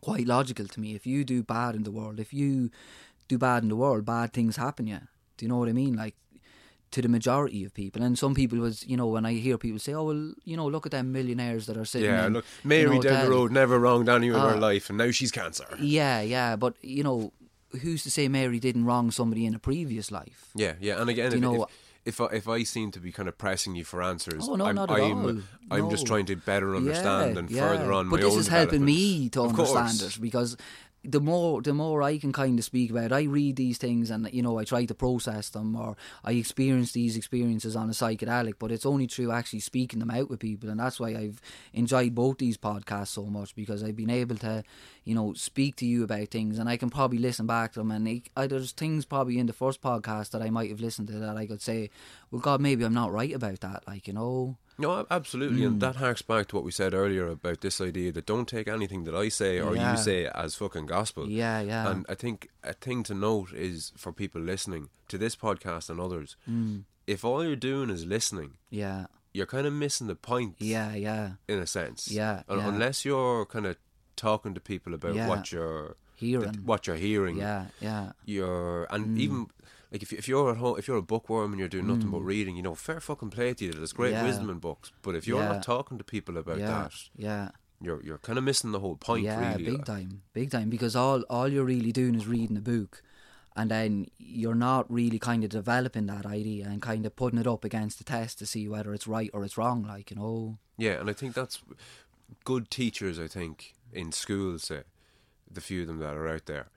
quite 0.00 0.26
logical 0.26 0.66
to 0.66 0.80
me. 0.80 0.94
If 0.94 1.06
you 1.06 1.24
do 1.24 1.42
bad 1.42 1.74
in 1.76 1.84
the 1.84 1.92
world, 1.92 2.18
if 2.20 2.32
you 2.34 2.70
do 3.28 3.38
bad 3.38 3.62
in 3.62 3.68
the 3.68 3.76
world, 3.76 4.04
bad 4.04 4.32
things 4.32 4.56
happen. 4.56 4.86
Yeah, 4.88 5.00
do 5.36 5.44
you 5.44 5.48
know 5.48 5.58
what 5.58 5.68
I 5.68 5.72
mean? 5.72 5.94
Like 5.94 6.16
to 6.92 7.02
the 7.02 7.08
majority 7.08 7.64
of 7.64 7.74
people, 7.74 8.02
and 8.02 8.18
some 8.18 8.34
people 8.34 8.58
was 8.58 8.86
you 8.86 8.96
know 8.96 9.06
when 9.06 9.26
I 9.26 9.34
hear 9.34 9.58
people 9.58 9.78
say, 9.78 9.92
"Oh 9.94 10.04
well, 10.04 10.32
you 10.44 10.56
know, 10.56 10.66
look 10.68 10.86
at 10.86 10.92
them 10.92 11.12
millionaires 11.12 11.66
that 11.66 11.76
are 11.76 11.84
sitting." 11.84 12.08
Yeah, 12.10 12.26
in, 12.26 12.32
look, 12.34 12.44
you 12.62 12.68
Mary 12.68 12.96
know, 12.96 13.02
down 13.02 13.24
the 13.24 13.30
road 13.30 13.52
never 13.52 13.78
wronged 13.78 14.08
anyone 14.08 14.40
in 14.40 14.48
her 14.48 14.56
Ah. 14.56 14.58
life, 14.60 14.88
and 14.88 14.98
now 14.98 15.10
she's 15.10 15.30
cancer. 15.32 15.66
Yeah, 15.80 16.20
yeah, 16.20 16.56
but 16.56 16.74
you 16.82 17.02
know, 17.02 17.32
who's 17.82 18.02
to 18.04 18.10
say 18.10 18.28
Mary 18.28 18.58
didn't 18.60 18.84
wrong 18.84 19.10
somebody 19.10 19.44
in 19.46 19.54
a 19.54 19.58
previous 19.58 20.10
life? 20.10 20.50
Yeah, 20.54 20.74
yeah, 20.80 21.00
and 21.00 21.10
again, 21.10 21.28
if, 21.28 21.34
you 21.34 21.40
know- 21.40 21.64
if, 21.64 21.70
if 22.06 22.20
I, 22.20 22.26
if 22.26 22.48
I 22.48 22.62
seem 22.62 22.92
to 22.92 23.00
be 23.00 23.10
kind 23.10 23.28
of 23.28 23.36
pressing 23.36 23.74
you 23.74 23.82
for 23.84 24.00
answers, 24.00 24.46
Oh, 24.48 24.54
no, 24.54 24.66
I'm, 24.66 24.76
not 24.76 24.88
at 24.92 25.00
I'm, 25.00 25.24
all. 25.26 25.38
I'm 25.72 25.90
just 25.90 26.06
trying 26.06 26.26
to 26.26 26.36
better 26.36 26.76
understand 26.76 27.32
Yeah, 27.34 27.38
and 27.40 27.50
yeah. 27.50 27.60
further 27.62 27.92
on 27.92 28.08
But 28.10 28.20
this 28.20 28.36
is 28.36 28.46
helping 28.46 28.84
me 28.84 29.28
to 29.30 29.42
understand 29.42 30.00
it 30.02 30.16
because 30.20 30.56
the 31.06 31.20
more 31.20 31.62
the 31.62 31.72
more 31.72 32.02
I 32.02 32.18
can 32.18 32.32
kind 32.32 32.58
of 32.58 32.64
speak 32.64 32.90
about, 32.90 33.06
it, 33.06 33.12
I 33.12 33.22
read 33.22 33.56
these 33.56 33.78
things 33.78 34.10
and 34.10 34.28
you 34.32 34.42
know 34.42 34.58
I 34.58 34.64
try 34.64 34.84
to 34.84 34.94
process 34.94 35.48
them 35.48 35.76
or 35.76 35.96
I 36.24 36.32
experience 36.32 36.92
these 36.92 37.16
experiences 37.16 37.76
on 37.76 37.88
a 37.88 37.92
psychedelic. 37.92 38.54
But 38.58 38.72
it's 38.72 38.86
only 38.86 39.06
through 39.06 39.32
actually 39.32 39.60
speaking 39.60 40.00
them 40.00 40.10
out 40.10 40.28
with 40.28 40.40
people, 40.40 40.68
and 40.68 40.80
that's 40.80 41.00
why 41.00 41.10
I've 41.10 41.40
enjoyed 41.72 42.14
both 42.14 42.38
these 42.38 42.58
podcasts 42.58 43.08
so 43.08 43.26
much 43.26 43.54
because 43.54 43.82
I've 43.82 43.96
been 43.96 44.10
able 44.10 44.36
to, 44.36 44.62
you 45.04 45.14
know, 45.14 45.32
speak 45.34 45.76
to 45.76 45.86
you 45.86 46.04
about 46.04 46.28
things, 46.28 46.58
and 46.58 46.68
I 46.68 46.76
can 46.76 46.90
probably 46.90 47.18
listen 47.18 47.46
back 47.46 47.72
to 47.72 47.80
them. 47.80 47.90
And 47.90 48.22
I, 48.36 48.46
there's 48.46 48.72
things 48.72 49.04
probably 49.04 49.38
in 49.38 49.46
the 49.46 49.52
first 49.52 49.80
podcast 49.80 50.30
that 50.30 50.42
I 50.42 50.50
might 50.50 50.70
have 50.70 50.80
listened 50.80 51.08
to 51.08 51.14
that 51.14 51.36
I 51.36 51.46
could 51.46 51.62
say, 51.62 51.90
well, 52.30 52.40
God, 52.40 52.60
maybe 52.60 52.84
I'm 52.84 52.94
not 52.94 53.12
right 53.12 53.34
about 53.34 53.60
that. 53.60 53.84
Like 53.86 54.06
you 54.06 54.12
know. 54.12 54.56
No, 54.78 55.06
absolutely, 55.10 55.60
Hmm. 55.62 55.66
and 55.66 55.80
that 55.80 55.96
harks 55.96 56.22
back 56.22 56.48
to 56.48 56.56
what 56.56 56.64
we 56.64 56.70
said 56.70 56.92
earlier 56.94 57.26
about 57.28 57.60
this 57.62 57.80
idea 57.80 58.12
that 58.12 58.26
don't 58.26 58.46
take 58.48 58.68
anything 58.68 59.04
that 59.04 59.14
I 59.14 59.28
say 59.30 59.58
or 59.60 59.74
Yeah. 59.74 59.92
you 59.92 59.98
say 60.02 60.26
as 60.26 60.54
fucking 60.54 60.86
gospel. 60.86 61.28
Yeah, 61.28 61.60
yeah. 61.60 61.90
And 61.90 62.04
I 62.08 62.14
think 62.14 62.48
a 62.62 62.72
thing 62.74 63.02
to 63.04 63.14
note 63.14 63.52
is 63.54 63.92
for 63.96 64.12
people 64.12 64.40
listening 64.40 64.90
to 65.08 65.16
this 65.18 65.34
podcast 65.36 65.88
and 65.90 65.98
others, 66.00 66.36
Hmm. 66.44 66.80
if 67.06 67.24
all 67.24 67.42
you're 67.44 67.56
doing 67.56 67.88
is 67.90 68.04
listening, 68.04 68.58
Yeah, 68.70 69.06
you're 69.32 69.46
kind 69.46 69.66
of 69.66 69.72
missing 69.72 70.08
the 70.08 70.14
point. 70.16 70.56
yeah, 70.58 70.94
yeah. 70.94 71.32
in 71.48 71.58
a 71.58 71.66
sense. 71.66 72.10
Yeah, 72.10 72.42
yeah. 72.48 72.68
Unless 72.68 73.04
you're 73.04 73.46
kind 73.46 73.66
of 73.66 73.76
talking 74.16 74.54
to 74.54 74.60
people 74.60 74.92
about 74.94 75.14
Yeah. 75.14 75.28
what 75.28 75.52
you're 75.52 75.96
Hearing. 76.16 76.52
th- 76.52 76.64
what 76.64 76.86
you're 76.86 76.96
hearing. 76.96 77.36
Yeah, 77.36 77.66
yeah. 77.80 78.12
You're 78.24 78.84
and 78.90 79.16
Mm. 79.16 79.20
even 79.20 79.46
like 79.92 80.02
if 80.02 80.12
if 80.12 80.28
you're 80.28 80.50
at 80.50 80.56
home, 80.56 80.78
if 80.78 80.88
you're 80.88 80.96
a 80.96 81.02
bookworm 81.02 81.52
and 81.52 81.58
you're 81.58 81.68
doing 81.68 81.86
nothing 81.86 82.10
but 82.10 82.18
hmm. 82.18 82.26
reading, 82.26 82.56
you 82.56 82.62
know, 82.62 82.74
fair 82.74 83.00
fucking 83.00 83.30
play 83.30 83.54
to 83.54 83.64
you. 83.64 83.72
There's 83.72 83.92
great. 83.92 84.12
Yeah. 84.12 84.24
wisdom 84.24 84.50
in 84.50 84.58
books, 84.58 84.92
but 85.02 85.14
if 85.14 85.26
you're 85.26 85.40
Yeah. 85.40 85.52
not 85.52 85.62
talking 85.62 85.98
to 85.98 86.04
people 86.04 86.36
about 86.36 86.58
yeah, 86.58 86.66
that, 86.66 86.92
yeah, 87.16 87.50
you're 87.80 88.02
you're 88.02 88.18
kind 88.18 88.38
of 88.38 88.44
missing 88.44 88.72
the 88.72 88.80
whole 88.80 88.96
point. 88.96 89.24
yeah, 89.24 89.52
really. 89.52 89.64
big 89.64 89.74
like. 89.78 89.84
time, 89.84 90.22
big 90.32 90.50
time. 90.50 90.70
Because 90.70 90.96
all 90.96 91.22
all 91.30 91.48
you're 91.48 91.64
really 91.64 91.92
doing 91.92 92.14
is 92.14 92.26
reading 92.26 92.56
a 92.56 92.60
book, 92.60 93.02
and 93.54 93.70
then 93.70 94.06
you're 94.18 94.54
not 94.54 94.90
really 94.90 95.18
kind 95.18 95.44
of 95.44 95.50
developing 95.50 96.06
that 96.06 96.26
idea 96.26 96.66
and 96.66 96.82
kind 96.82 97.06
of 97.06 97.14
putting 97.14 97.38
it 97.38 97.46
up 97.46 97.64
against 97.64 97.98
the 97.98 98.04
test 98.04 98.38
to 98.40 98.46
see 98.46 98.68
whether 98.68 98.92
it's 98.92 99.06
right 99.06 99.30
or 99.32 99.44
it's 99.44 99.56
wrong. 99.56 99.84
Like 99.84 100.10
you 100.10 100.16
know, 100.16 100.58
Yeah, 100.76 101.00
and 101.00 101.08
I 101.08 101.12
think 101.12 101.34
that's 101.34 101.62
good 102.44 102.70
teachers. 102.70 103.18
I 103.18 103.28
think 103.28 103.74
in 103.92 104.12
schools, 104.12 104.64
say, 104.64 104.82
the 105.50 105.60
few 105.60 105.82
of 105.82 105.86
them 105.86 105.98
that 105.98 106.14
are 106.14 106.28
out 106.28 106.46
there, 106.46 106.68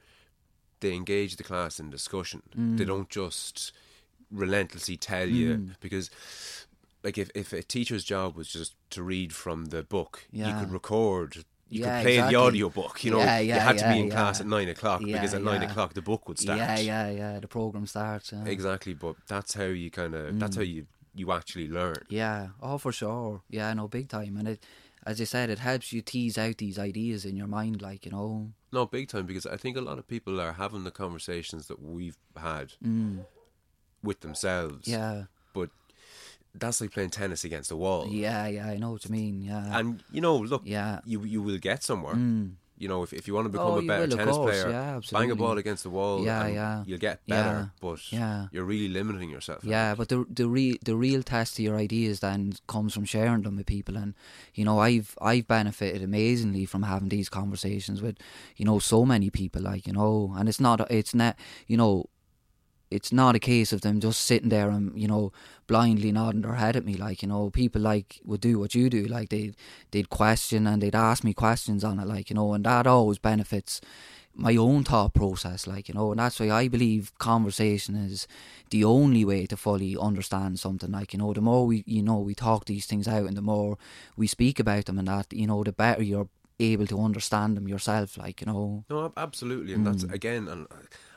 they 0.81 0.93
engage 0.93 1.35
the 1.37 1.43
class 1.43 1.79
in 1.79 1.89
discussion. 1.89 2.41
Mm. 2.57 2.77
They 2.77 2.85
don't 2.85 3.09
just 3.09 3.71
relentlessly 4.31 4.97
tell 4.97 5.27
you 5.27 5.71
because. 5.79 6.09
Like 7.01 7.17
if, 7.17 7.29
if 7.33 7.53
a 7.53 7.63
teacher's 7.63 8.03
job 8.03 8.35
was 8.35 8.49
just 8.49 8.75
to 8.89 9.01
read 9.01 9.33
from 9.33 9.67
the 9.67 9.83
book, 9.83 10.25
you 10.33 10.43
could 10.59 10.69
record, 10.69 11.37
you 11.69 11.79
Yeah, 11.83 11.99
could 11.99 12.03
play 12.03 12.13
exactly. 12.15 12.35
the 12.35 12.41
audio 12.41 12.69
book. 12.69 13.05
You 13.05 13.11
know, 13.11 13.19
Yeah, 13.19 13.39
you 13.39 13.47
yeah, 13.47 13.59
had 13.59 13.77
to 13.77 13.87
be 13.87 13.95
yeah, 13.95 14.03
in 14.03 14.09
class 14.09 14.41
at 14.41 14.47
nine 14.47 14.67
o'clock 14.67 14.99
Yeah, 15.05 15.13
because 15.13 15.33
at 15.33 15.41
nine 15.41 15.63
o'clock 15.63 15.93
the 15.93 16.01
book 16.01 16.27
would 16.27 16.37
start. 16.39 16.57
yeah, 16.57 16.77
yeah, 16.77 17.09
yeah. 17.09 17.39
The 17.39 17.47
program 17.47 17.87
starts. 17.87 18.33
Yeah. 18.33 18.43
Exactly, 18.43 18.93
but 18.95 19.15
that's 19.29 19.53
how 19.53 19.63
you 19.63 19.89
kind 19.89 20.13
of 20.13 20.37
that's 20.37 20.57
Mm. 20.57 20.59
how 20.59 20.63
you 20.63 20.87
you 21.15 21.31
actually 21.31 21.69
learn. 21.69 22.03
Yeah, 22.09 22.49
oh 22.61 22.77
for 22.77 22.91
sure. 22.91 23.43
Yeah, 23.49 23.73
no, 23.73 23.87
big 23.87 24.09
time. 24.09 24.35
And 24.35 24.49
it, 24.49 24.63
as 25.05 25.21
I 25.21 25.23
said, 25.23 25.49
it 25.49 25.59
helps 25.59 25.93
you 25.93 26.01
tease 26.01 26.37
out 26.37 26.57
these 26.57 26.77
ideas 26.77 27.23
in 27.23 27.37
your 27.37 27.47
mind, 27.47 27.81
like 27.81 28.05
you 28.05 28.11
know. 28.11 28.51
No, 28.71 28.85
big 28.85 29.07
time 29.07 29.25
because 29.25 29.45
I 29.45 29.57
think 29.57 29.77
a 29.77 29.81
lot 29.81 29.97
of 29.97 30.07
people 30.07 30.39
are 30.39 30.53
having 30.53 30.83
the 30.83 30.91
conversations 30.91 31.67
that 31.67 31.81
we've 31.81 32.17
had 32.35 32.73
Mm, 32.83 33.25
with 34.03 34.19
themselves. 34.21 34.87
yeah, 34.87 35.25
But 35.53 35.69
that's 36.53 36.79
like 36.81 36.91
playing 36.91 37.09
tennis 37.11 37.43
against 37.43 37.71
a 37.71 37.75
wall. 37.75 38.07
Yeah, 38.09 38.47
yeah, 38.47 38.67
I 38.67 38.77
know 38.77 38.91
what 38.91 39.05
you 39.05 39.11
mean. 39.11 39.41
Yeah, 39.41 39.77
And 39.79 40.03
you 40.11 40.21
know, 40.21 40.37
look, 40.37 40.61
Yeah. 40.65 41.01
you 41.05 41.23
you 41.23 41.41
will 41.41 41.57
get 41.57 41.83
somewhere. 41.83 42.15
You 42.79 42.87
know, 42.87 43.03
if, 43.03 43.11
if 43.11 43.27
you 43.27 43.33
want 43.33 43.45
to 43.45 43.49
become 43.51 43.73
Oh, 43.73 43.79
a 43.79 43.85
better 43.85 44.07
will, 44.07 44.17
tennis 44.17 44.35
course, 44.37 44.61
player, 44.63 44.71
yeah, 44.71 44.99
bang 45.11 45.31
a 45.31 45.35
ball 45.35 45.57
against 45.57 45.83
the 45.83 45.89
wall. 45.89 46.23
Yeah, 46.23 46.45
and 46.45 46.53
yeah. 46.55 46.83
You'll 46.87 46.97
get 47.09 47.19
Yeah, 47.25 47.35
better, 47.43 47.71
but 47.81 47.99
yeah. 48.11 48.47
you're 48.53 48.63
really 48.63 48.87
limiting 48.87 49.29
yourself. 49.29 49.65
Yeah, 49.65 49.95
but 49.95 50.07
the 50.07 50.25
the 50.33 50.47
real 50.47 50.77
the 50.89 50.95
real 50.95 51.21
test 51.21 51.57
to 51.57 51.61
your 51.63 51.75
ideas 51.75 52.21
then 52.21 52.53
comes 52.67 52.93
from 52.93 53.03
sharing 53.05 53.43
them 53.43 53.57
with 53.57 53.65
people, 53.65 53.97
and 53.97 54.13
you 54.53 54.63
know 54.63 54.79
I've 54.79 55.09
I've 55.21 55.47
benefited 55.47 56.01
amazingly 56.01 56.65
from 56.65 56.83
having 56.83 57.09
these 57.09 57.27
conversations 57.29 58.01
with 58.01 58.15
you 58.55 58.63
know 58.65 58.79
so 58.79 59.05
many 59.05 59.29
people, 59.29 59.61
like 59.61 59.85
you 59.85 59.93
know, 59.93 60.33
and 60.37 60.47
it's 60.47 60.61
not 60.61 60.79
it's 60.89 61.13
not 61.13 61.35
you 61.67 61.75
know 61.75 62.05
it's 62.91 63.11
not 63.11 63.35
a 63.35 63.39
case 63.39 63.71
of 63.71 63.81
them 63.81 63.99
just 63.99 64.21
sitting 64.21 64.49
there 64.49 64.69
and 64.69 64.99
you 64.99 65.07
know 65.07 65.31
blindly 65.67 66.11
nodding 66.11 66.41
their 66.41 66.55
head 66.55 66.75
at 66.75 66.85
me 66.85 66.95
like 66.95 67.21
you 67.21 67.27
know 67.27 67.49
people 67.49 67.81
like 67.81 68.19
would 68.25 68.41
do 68.41 68.57
what 68.59 68.73
you 68.73 68.89
do 68.89 69.05
like 69.05 69.29
they 69.29 69.53
they'd 69.91 70.09
question 70.09 70.65
and 70.67 70.81
they'd 70.81 70.95
ask 70.95 71.23
me 71.23 71.33
questions 71.33 71.83
on 71.83 71.99
it 71.99 72.07
like 72.07 72.29
you 72.29 72.35
know 72.35 72.53
and 72.53 72.65
that 72.65 72.87
always 72.87 73.19
benefits 73.19 73.79
my 74.33 74.55
own 74.55 74.83
thought 74.83 75.13
process 75.13 75.67
like 75.67 75.87
you 75.87 75.93
know 75.93 76.11
and 76.11 76.19
that's 76.19 76.39
why 76.39 76.49
I 76.49 76.67
believe 76.67 77.11
conversation 77.17 77.95
is 77.95 78.27
the 78.69 78.83
only 78.83 79.25
way 79.25 79.45
to 79.47 79.57
fully 79.57 79.97
understand 79.97 80.59
something 80.59 80.91
like 80.91 81.13
you 81.13 81.19
know 81.19 81.33
the 81.33 81.41
more 81.41 81.67
we 81.67 81.83
you 81.85 82.01
know 82.01 82.19
we 82.19 82.33
talk 82.33 82.65
these 82.65 82.85
things 82.85 83.07
out 83.07 83.25
and 83.27 83.37
the 83.37 83.41
more 83.41 83.77
we 84.17 84.27
speak 84.27 84.59
about 84.59 84.85
them 84.85 84.97
and 84.97 85.07
that 85.07 85.31
you 85.33 85.45
know 85.45 85.63
the 85.63 85.71
better 85.71 86.01
you're 86.01 86.29
able 86.59 86.87
to 86.87 86.99
understand 87.01 87.55
them 87.55 87.67
yourself 87.67 88.17
like 88.17 88.41
you 88.41 88.47
know 88.47 88.83
No, 88.89 89.13
absolutely, 89.15 89.73
and 89.73 89.85
that's 89.85 90.03
Mm. 90.05 90.13
again, 90.13 90.47
and 90.47 90.67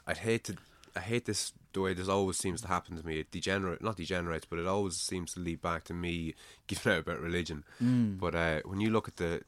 I'd 0.07 0.19
hate 0.19 0.45
to, 0.45 0.55
I 0.95 1.01
hate 1.01 1.25
this 1.25 1.53
the 1.73 1.81
way 1.81 1.95
this 1.95 2.09
always 2.09 2.37
seems 2.37 2.61
to 2.63 2.69
happen 2.69 2.97
to 2.97 3.07
me. 3.07 3.21
It 3.21 3.31
degenerate, 3.31 3.83
not 3.83 3.97
degenerates, 3.97 4.47
but 4.49 4.59
it 4.59 4.67
always 4.67 4.97
seems 4.97 5.35
to 5.35 5.41
lead 5.41 5.61
back 5.61 5.85
to 5.85 5.95
me 5.95 6.35
giving 6.67 6.93
out 6.93 7.01
about 7.01 7.21
religion. 7.21 7.65
Mm. 7.83 8.19
But 8.19 8.35
uh, 8.35 8.61
when 8.65 8.81
you 8.81 8.91
look 8.91 9.09
at 9.09 9.17
the, 9.17 9.43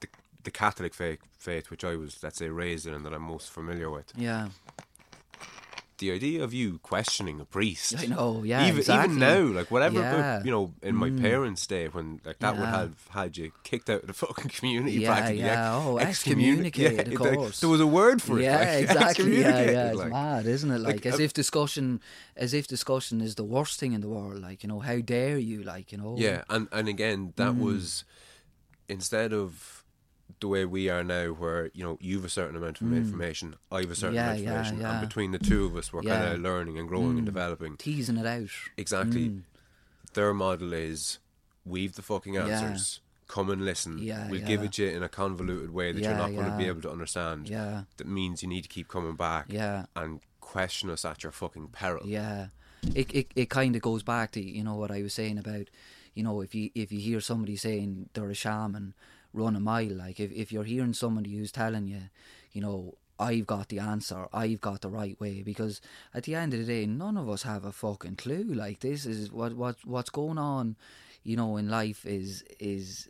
the 0.00 0.08
the 0.42 0.50
Catholic 0.50 0.94
faith, 0.94 1.20
faith, 1.38 1.70
which 1.70 1.84
I 1.84 1.96
was, 1.96 2.22
let's 2.22 2.38
say, 2.38 2.48
raised 2.48 2.86
in 2.86 2.94
and 2.94 3.04
that 3.04 3.12
I'm 3.14 3.22
most 3.22 3.50
familiar 3.50 3.90
with, 3.90 4.12
yeah 4.16 4.48
the 5.98 6.12
idea 6.12 6.42
of 6.42 6.52
you 6.54 6.78
questioning 6.78 7.40
a 7.40 7.44
priest. 7.44 7.94
I 7.98 8.06
know, 8.06 8.42
yeah, 8.44 8.66
even 8.66 8.78
exactly. 8.78 9.16
even 9.16 9.18
now, 9.20 9.40
like 9.58 9.70
whatever, 9.70 9.98
Yeah. 10.00 10.12
Mm. 10.12 10.18
about, 10.36 10.44
you 10.46 10.50
know, 10.50 10.74
in 10.82 10.94
my 10.96 11.10
parents' 11.10 11.66
day 11.66 11.88
when 11.88 12.20
like 12.24 12.38
that 12.38 12.56
would 12.56 12.66
have 12.68 12.94
had 13.10 13.36
you 13.36 13.52
kicked 13.64 13.90
out 13.90 14.02
of 14.02 14.06
the 14.06 14.12
fucking 14.26 14.50
community. 14.50 14.98
Yeah, 15.00 15.12
practically. 15.14 15.42
yeah. 15.44 15.74
Oh, 15.74 15.96
excommunic- 15.98 16.66
excommunicated, 16.76 17.06
of 17.08 17.12
it- 17.14 17.20
like, 17.20 17.34
course. 17.34 17.60
there 17.60 17.68
was 17.70 17.80
a 17.80 17.86
word 17.86 18.22
for 18.22 18.38
it. 18.38 18.44
Yeah, 18.44 18.58
like, 18.58 18.68
exactly. 18.90 19.40
Yeah, 19.40 19.62
yeah. 19.70 19.92
It's 19.92 20.04
mad, 20.04 20.46
isn't 20.46 20.70
it? 20.70 20.78
Like, 20.78 20.94
Like, 20.96 21.06
as 21.06 21.20
uh, 21.20 21.22
if 21.24 21.32
discussion, 21.32 22.00
as 22.36 22.54
if 22.54 22.66
discussion 22.66 23.20
is 23.20 23.34
the 23.34 23.44
worst 23.44 23.78
thing 23.80 23.92
in 23.92 24.00
the 24.00 24.08
world. 24.08 24.40
Like, 24.40 24.62
you 24.62 24.68
know, 24.68 24.80
how 24.80 24.98
dare 25.00 25.38
you? 25.38 25.62
Like, 25.62 25.92
you 25.92 25.98
know. 25.98 26.14
Yeah, 26.18 26.44
and 26.48 26.68
and 26.72 26.88
again, 26.88 27.32
that 27.36 27.52
Mm. 27.54 27.60
was 27.60 28.04
instead 28.88 29.32
of 29.32 29.77
the 30.40 30.48
way 30.48 30.64
we 30.64 30.88
are 30.88 31.02
now, 31.04 31.28
where 31.28 31.70
you 31.74 31.82
know 31.84 31.98
you've 32.00 32.24
a 32.24 32.28
certain 32.28 32.56
amount 32.56 32.80
of 32.80 32.92
information, 32.92 33.56
I've 33.72 33.90
a 33.90 33.94
certain 33.94 34.14
Mm. 34.14 34.16
Yeah, 34.16 34.22
amount 34.24 34.38
of 34.38 34.44
yeah, 34.44 34.50
information, 34.50 34.80
yeah. 34.80 34.98
and 35.00 35.08
between 35.08 35.32
the 35.32 35.38
two 35.38 35.66
of 35.66 35.76
us, 35.76 35.92
we're 35.92 36.02
Yeah. 36.02 36.16
Mm. 36.16 36.22
kind 36.24 36.34
of 36.34 36.40
learning 36.40 36.78
and 36.78 36.88
growing 36.88 37.16
and 37.18 37.26
developing. 37.26 37.76
Teasing 37.76 38.16
it 38.16 38.26
out. 38.26 38.50
Exactly. 38.76 39.42
Their 40.14 40.32
model 40.34 40.72
is 40.72 41.18
we've 41.64 41.94
the 41.94 42.02
fucking 42.02 42.34
Yeah. 42.34 42.46
answers. 42.46 43.00
Come 43.26 43.50
and 43.50 43.62
listen. 43.64 43.98
Yeah, 43.98 44.30
we'll 44.30 44.40
give 44.46 44.62
it 44.62 44.72
to 44.74 44.84
you 44.84 44.88
in 44.96 45.02
a 45.02 45.08
convoluted 45.08 45.70
way 45.70 45.92
that 45.92 46.00
you're 46.00 46.12
Yeah, 46.12 46.16
not 46.16 46.32
going 46.32 46.50
to 46.50 46.56
be 46.56 46.64
able 46.64 46.80
to 46.80 46.90
understand. 46.90 47.46
Yeah. 47.46 47.82
That 47.98 48.06
means 48.06 48.42
you 48.42 48.48
need 48.48 48.62
to 48.62 48.68
keep 48.70 48.88
coming 48.88 49.16
back. 49.16 49.46
Yeah. 49.50 49.84
And 49.94 50.20
question 50.40 50.88
us 50.88 51.04
at 51.04 51.22
your 51.22 51.32
fucking 51.32 51.68
peril. 51.68 52.06
Yeah, 52.06 52.46
it 52.94 53.12
it 53.14 53.30
it 53.36 53.50
kind 53.50 53.76
of 53.76 53.82
goes 53.82 54.02
back 54.02 54.30
to 54.32 54.40
you 54.42 54.64
know 54.64 54.76
what 54.76 54.90
I 54.90 55.02
was 55.02 55.12
saying 55.12 55.36
about 55.36 55.68
you 56.14 56.22
know 56.22 56.40
if 56.40 56.54
you 56.54 56.70
if 56.74 56.90
you 56.90 57.00
hear 57.00 57.20
somebody 57.20 57.54
saying 57.56 58.08
they're 58.14 58.30
a 58.30 58.34
shaman 58.34 58.94
run 59.32 59.56
a 59.56 59.60
mile. 59.60 59.94
Like 59.94 60.20
if 60.20 60.32
if 60.32 60.52
you're 60.52 60.64
hearing 60.64 60.94
somebody 60.94 61.36
who's 61.36 61.52
telling 61.52 61.86
you 61.86 62.02
you 62.52 62.60
know 62.60 62.94
I've 63.20 63.46
got 63.46 63.68
the 63.68 63.80
answer 63.80 64.28
I've 64.32 64.60
got 64.60 64.82
the 64.82 64.90
right 64.90 65.18
way 65.20 65.42
because 65.42 65.80
at 66.14 66.24
the 66.24 66.34
end 66.34 66.54
of 66.54 66.60
the 66.60 66.66
day 66.66 66.86
none 66.86 67.16
of 67.16 67.28
us 67.28 67.42
have 67.42 67.64
a 67.64 67.72
fucking 67.72 68.16
clue. 68.16 68.44
Like 68.44 68.80
this 68.80 69.06
is 69.06 69.32
what 69.32 69.54
what 69.54 69.76
what's 69.84 70.10
going 70.10 70.38
on 70.38 70.76
you 71.22 71.36
know 71.36 71.56
in 71.56 71.68
life 71.68 72.06
is 72.06 72.44
is 72.58 73.08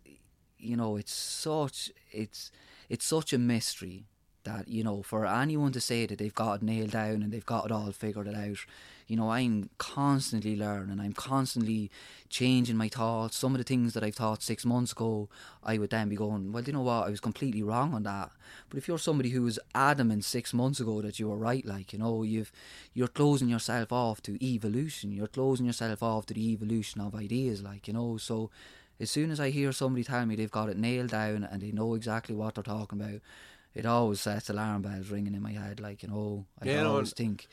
you 0.59 0.77
know 0.77 0.97
it's 0.97 1.13
such 1.13 1.91
it's 2.11 2.51
it's 2.89 3.05
such 3.05 3.33
a 3.33 3.39
mystery 3.39 4.07
that 4.45 4.67
you 4.69 4.83
know 4.83 5.03
for 5.03 5.27
anyone 5.27 5.73
to 5.73 5.81
say 5.81 6.07
that 6.07 6.19
they've 6.19 6.35
got 6.35 6.55
it 6.55 6.63
nailed 6.63 6.91
down 6.91 7.23
and 7.23 7.33
they've 7.33 7.47
got 7.47 7.67
it 7.67 7.73
all 7.73 7.93
figured 7.93 8.27
it 8.27 8.35
out 8.35 8.59
you 9.09 9.17
know 9.17 9.31
i'm 9.31 9.71
constantly 9.79 10.55
learning 10.57 11.01
i'm 11.01 11.13
constantly 11.13 11.91
changing 12.31 12.77
my 12.77 12.89
thoughts. 12.89 13.37
Some 13.37 13.55
of 13.55 13.59
the 13.59 13.65
things 13.65 13.95
that 13.95 14.05
i've 14.05 14.15
thought 14.15 14.43
six 14.43 14.65
months 14.67 14.93
ago 14.93 15.29
i 15.65 15.79
would 15.79 15.91
then 15.91 16.09
be 16.09 16.17
going 16.17 16.53
well 16.53 16.63
you 16.63 16.73
know 16.73 16.83
what? 16.83 17.07
I 17.07 17.11
was 17.11 17.21
completely 17.21 17.63
wrong 17.63 17.95
on 17.95 18.03
that. 18.05 18.31
But 18.69 18.79
if 18.79 18.87
you're 18.87 18.99
somebody 18.99 19.31
who 19.31 19.43
was 19.43 19.59
adamant 19.75 20.25
six 20.25 20.53
months 20.53 20.79
ago 20.81 21.01
that 21.03 21.19
you 21.19 21.29
were 21.29 21.37
right 21.39 21.65
like 21.65 21.93
you 21.93 21.99
know 21.99 22.23
you've 22.23 22.53
you're 22.95 23.09
closing 23.09 23.49
yourself 23.49 23.93
off 23.93 24.23
to 24.23 24.45
evolution. 24.45 25.13
You're 25.13 25.27
closing 25.27 25.67
yourself 25.67 26.03
off 26.03 26.27
to 26.27 26.35
the 26.35 26.53
evolution 26.53 27.01
of 27.01 27.15
ideas 27.15 27.63
like 27.63 27.89
you 27.89 27.95
know. 27.95 28.17
So 28.19 28.51
as 29.01 29.11
soon 29.11 29.31
as 29.31 29.41
I 29.41 29.51
hear 29.51 29.73
somebody 29.73 30.05
tell 30.05 30.27
me 30.27 30.37
they've 30.37 30.51
got 30.51 30.69
it 30.69 30.77
nailed 30.77 31.11
down 31.11 31.45
and 31.45 31.63
they 31.63 31.71
know 31.73 31.95
exactly 31.95 32.35
what 32.35 32.55
they're 32.55 32.65
talking 32.65 33.01
about, 33.01 33.21
it 33.75 33.87
always 33.87 34.21
sets 34.21 34.51
alarm 34.51 34.83
bells 34.83 35.09
ringing 35.11 35.35
in 35.35 35.43
my 35.43 35.53
head. 35.53 35.81
Like 35.81 36.03
you 36.03 36.09
know, 36.09 36.47
I 36.61 36.67
Yeah, 36.67 36.83
always 36.85 37.13
think, 37.13 37.47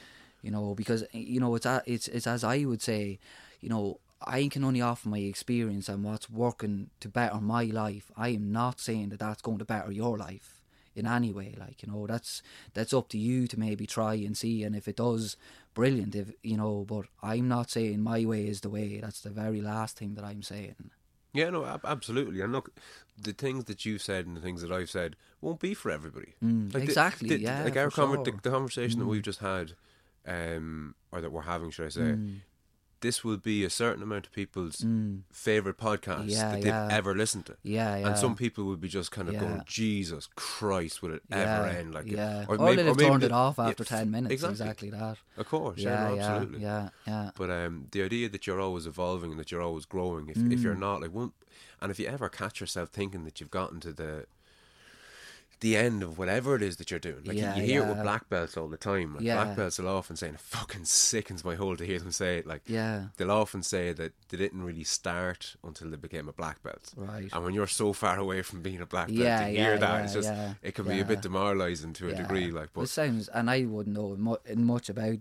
you 0.46 0.52
know, 0.52 0.76
because 0.76 1.04
you 1.12 1.40
know 1.40 1.56
it's 1.56 1.66
it's 1.94 2.08
it's 2.08 2.28
as 2.28 2.44
I 2.44 2.58
would 2.66 2.82
say, 2.82 3.20
you 3.62 3.70
know, 3.70 4.00
I 4.22 4.48
can 4.54 4.64
only 4.64 4.82
offer 4.82 5.10
my 5.10 5.18
experience 5.20 5.90
and 5.90 6.04
what's 6.04 6.30
working 6.30 6.90
to 7.02 7.10
better 7.10 7.40
my 7.42 7.64
life. 7.66 8.12
I 8.16 8.30
am 8.30 8.52
not 8.52 8.80
saying 8.80 9.10
that 9.10 9.20
that's 9.20 9.42
going 9.42 9.58
to 9.60 9.66
better 9.66 9.92
your 9.92 10.18
life 10.18 10.62
in 10.96 11.06
any 11.08 11.32
way. 11.34 11.56
Like 11.60 11.82
you 11.84 11.92
know, 11.92 12.06
that's 12.08 12.44
that's 12.76 12.94
up 12.94 13.08
to 13.10 13.18
you 13.18 13.48
to 13.48 13.60
maybe 13.60 13.86
try 13.88 14.14
and 14.28 14.38
see, 14.38 14.64
and 14.64 14.76
if 14.76 14.88
it 14.88 14.98
does, 14.98 15.36
brilliant. 15.74 16.14
If 16.16 16.28
you 16.44 16.58
know, 16.58 16.86
but 16.88 17.06
I'm 17.24 17.48
not 17.48 17.72
saying 17.72 18.02
my 18.02 18.24
way 18.26 18.48
is 18.48 18.62
the 18.62 18.70
way. 18.70 19.00
That's 19.02 19.22
the 19.22 19.32
very 19.32 19.62
last 19.62 19.98
thing 19.98 20.14
that 20.16 20.24
I'm 20.24 20.44
saying. 20.44 20.92
Yeah, 21.34 21.50
no, 21.50 21.66
ab- 21.66 21.84
absolutely. 21.84 22.40
And 22.40 22.54
look, 22.54 22.70
the 23.22 23.34
things 23.34 23.66
that 23.66 23.84
you've 23.86 24.02
said 24.02 24.26
and 24.26 24.38
the 24.38 24.42
things 24.42 24.62
that 24.62 24.72
I've 24.72 24.90
said 24.90 25.18
won't 25.42 25.60
be 25.60 25.74
for 25.74 25.92
everybody. 25.92 26.36
Mm, 26.42 26.72
the- 26.72 26.80
exactly, 26.80 27.28
the- 27.28 27.42
yeah, 27.42 27.64
Like 27.66 27.76
our 27.76 27.90
conver- 27.90 28.24
the, 28.24 28.32
sure. 28.32 28.40
the 28.42 28.52
conversation 28.52 29.00
that 29.00 29.06
we've 29.08 29.22
just 29.22 29.40
had, 29.40 29.74
um, 30.28 30.96
or 31.12 31.22
that 31.22 31.32
we're 31.32 31.42
having, 31.44 31.72
should 31.72 31.86
I 31.86 31.90
say, 31.90 32.02
Mm. 32.02 32.40
this 33.02 33.24
will 33.24 33.38
be 33.38 33.64
a 33.64 33.70
certain 33.70 34.02
amount 34.02 34.26
of 34.26 34.32
people's 34.32 34.84
favorite 35.32 35.78
podcasts 35.78 36.30
Yeah, 36.30 36.52
that 36.52 36.56
they've 36.62 36.66
yeah. 36.66 36.88
ever 36.90 37.14
listened 37.14 37.46
to. 37.48 37.58
Yeah, 37.62 37.98
yeah. 37.98 38.08
And 38.08 38.18
some 38.18 38.36
people 38.36 38.64
will 38.64 38.78
be 38.78 38.88
just 38.88 39.12
kind 39.12 39.30
of 39.30 39.38
going, 39.40 39.62
Jesus 39.68 40.28
Christ, 40.36 41.02
will 41.04 41.14
it 41.14 41.22
ever 41.32 41.68
end? 41.68 41.94
Like, 41.94 42.08
yeah. 42.08 42.46
or 42.48 42.56
Or, 42.56 42.66
maybe- 42.66 42.82
or 42.82 42.86
have 42.86 42.98
maybe 42.98 43.10
turned 43.10 43.24
it 43.24 43.32
off 43.32 43.60
after 43.60 43.84
ten 43.84 44.10
minutes. 44.10 44.34
exactly. 44.34 44.54
Exactly, 44.56 44.90
that. 44.92 45.18
Of 45.38 45.48
course, 45.48 45.78
yeah, 45.80 46.08
no, 46.10 46.20
absolutely. 46.20 46.62
yeah, 46.62 46.90
yeah. 47.06 47.30
But 47.38 47.50
um, 47.52 47.88
the 47.92 48.02
idea 48.02 48.30
that 48.30 48.48
you're 48.48 48.62
always 48.62 48.88
evolving 48.88 49.32
and 49.32 49.40
that 49.40 49.52
you're 49.52 49.62
always 49.62 49.86
growing, 49.86 50.30
if 50.30 50.38
if 50.38 50.44
Mm. 50.60 50.64
you're 50.64 50.76
not 50.76 51.02
like 51.02 51.14
one, 51.14 51.34
and 51.82 51.92
if 51.92 52.00
you 52.00 52.08
ever 52.08 52.28
catch 52.30 52.60
yourself 52.60 52.90
thinking 52.90 53.24
that 53.26 53.40
you've 53.40 53.52
gotten 53.52 53.80
to 53.82 53.94
the 53.94 54.26
the 55.66 55.76
end 55.88 56.04
of 56.04 56.12
whatever 56.20 56.56
it 56.56 56.62
is 56.70 56.78
that 56.78 56.88
you're 56.92 57.00
doing, 57.10 57.24
like 57.26 57.36
you- 57.38 57.42
Yeah, 57.44 57.56
you, 57.56 57.64
hear 57.72 57.82
it 57.84 57.88
with 57.90 58.02
black 58.04 58.24
belts 58.30 58.56
all 58.58 58.68
the 58.68 58.78
time. 58.92 59.16
Like 59.16 59.24
Yeah. 59.24 59.38
black 59.44 59.56
belts 59.58 59.80
will 59.80 59.88
often 59.90 60.16
say, 60.16 60.28
"It 60.30 60.40
fucking 60.40 60.86
sickens 60.86 61.44
my 61.50 61.56
whole 61.56 61.76
to 61.76 61.86
hear 61.92 62.00
them 62.00 62.12
say 62.12 62.38
it." 62.40 62.46
Like 62.46 62.62
Yeah. 62.68 62.98
they'll 63.18 63.32
often 63.44 63.64
say 63.64 63.86
that 64.00 64.12
they 64.30 64.38
didn't 64.38 64.64
really 64.70 64.84
start 64.84 65.56
until 65.64 65.90
they 65.90 65.98
became 65.98 66.28
a 66.30 66.34
black 66.34 66.62
belt. 66.62 66.86
Right. 66.96 67.30
And 67.34 67.44
when 67.44 67.54
you're 67.56 67.66
so 67.84 67.94
far 67.94 68.18
away 68.20 68.42
from 68.44 68.62
being 68.62 68.82
a 68.82 68.86
black 68.86 69.08
belt, 69.08 69.18
Yeah, 69.18 69.40
to 69.40 69.46
hear 69.46 69.72
yeah, 69.74 69.78
that, 69.78 69.98
yeah, 69.98 70.04
it's 70.04 70.14
just 70.14 70.30
yeah, 70.30 70.54
it 70.62 70.76
can 70.76 70.86
be 70.86 71.00
a 71.00 71.06
bit 71.06 71.22
demoralising 71.24 71.94
to 71.94 72.08
a 72.10 72.12
Yeah. 72.12 72.22
degree. 72.22 72.52
Like, 72.52 72.70
but 72.74 72.82
it 72.82 72.88
sounds, 73.00 73.28
and 73.30 73.50
I 73.50 73.66
wouldn't 73.66 73.96
know 73.96 74.16
much 74.56 74.90
about, 74.90 75.20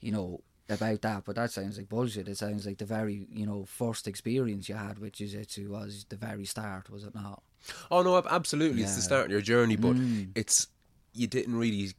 you 0.00 0.12
know, 0.12 0.40
about 0.68 1.02
that, 1.02 1.24
but 1.24 1.36
that 1.36 1.50
sounds 1.50 1.76
like 1.76 1.88
bullshit. 1.88 2.28
It 2.28 2.38
sounds 2.38 2.64
like 2.66 2.78
the 2.78 2.84
very, 2.86 3.26
you 3.32 3.44
know, 3.46 3.64
first 3.66 4.08
experience 4.08 4.68
you 4.68 4.74
had 4.76 4.98
with 4.98 5.12
jiu-jitsu 5.14 5.70
was 5.70 6.06
the 6.08 6.16
very 6.16 6.44
start, 6.46 6.88
was 6.90 7.04
it 7.04 7.14
not? 7.14 7.42
Oh 7.90 8.02
no, 8.02 8.16
ab- 8.18 8.26
absolutely. 8.30 8.82
It's 8.82 8.96
the 8.96 9.02
start 9.02 9.26
of 9.26 9.30
your 9.32 9.40
journey, 9.40 9.76
but 9.76 9.94
Mm. 9.96 10.30
it's 10.34 10.68
you 11.12 11.26
didn't 11.26 11.56
really. 11.56 11.92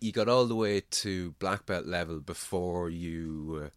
You 0.00 0.12
got 0.12 0.28
all 0.28 0.46
the 0.46 0.54
way 0.54 0.80
to 0.80 1.32
black 1.38 1.66
belt 1.66 1.84
level 1.86 2.20
before 2.20 2.88
you 2.88 3.64
uh, 3.66 3.68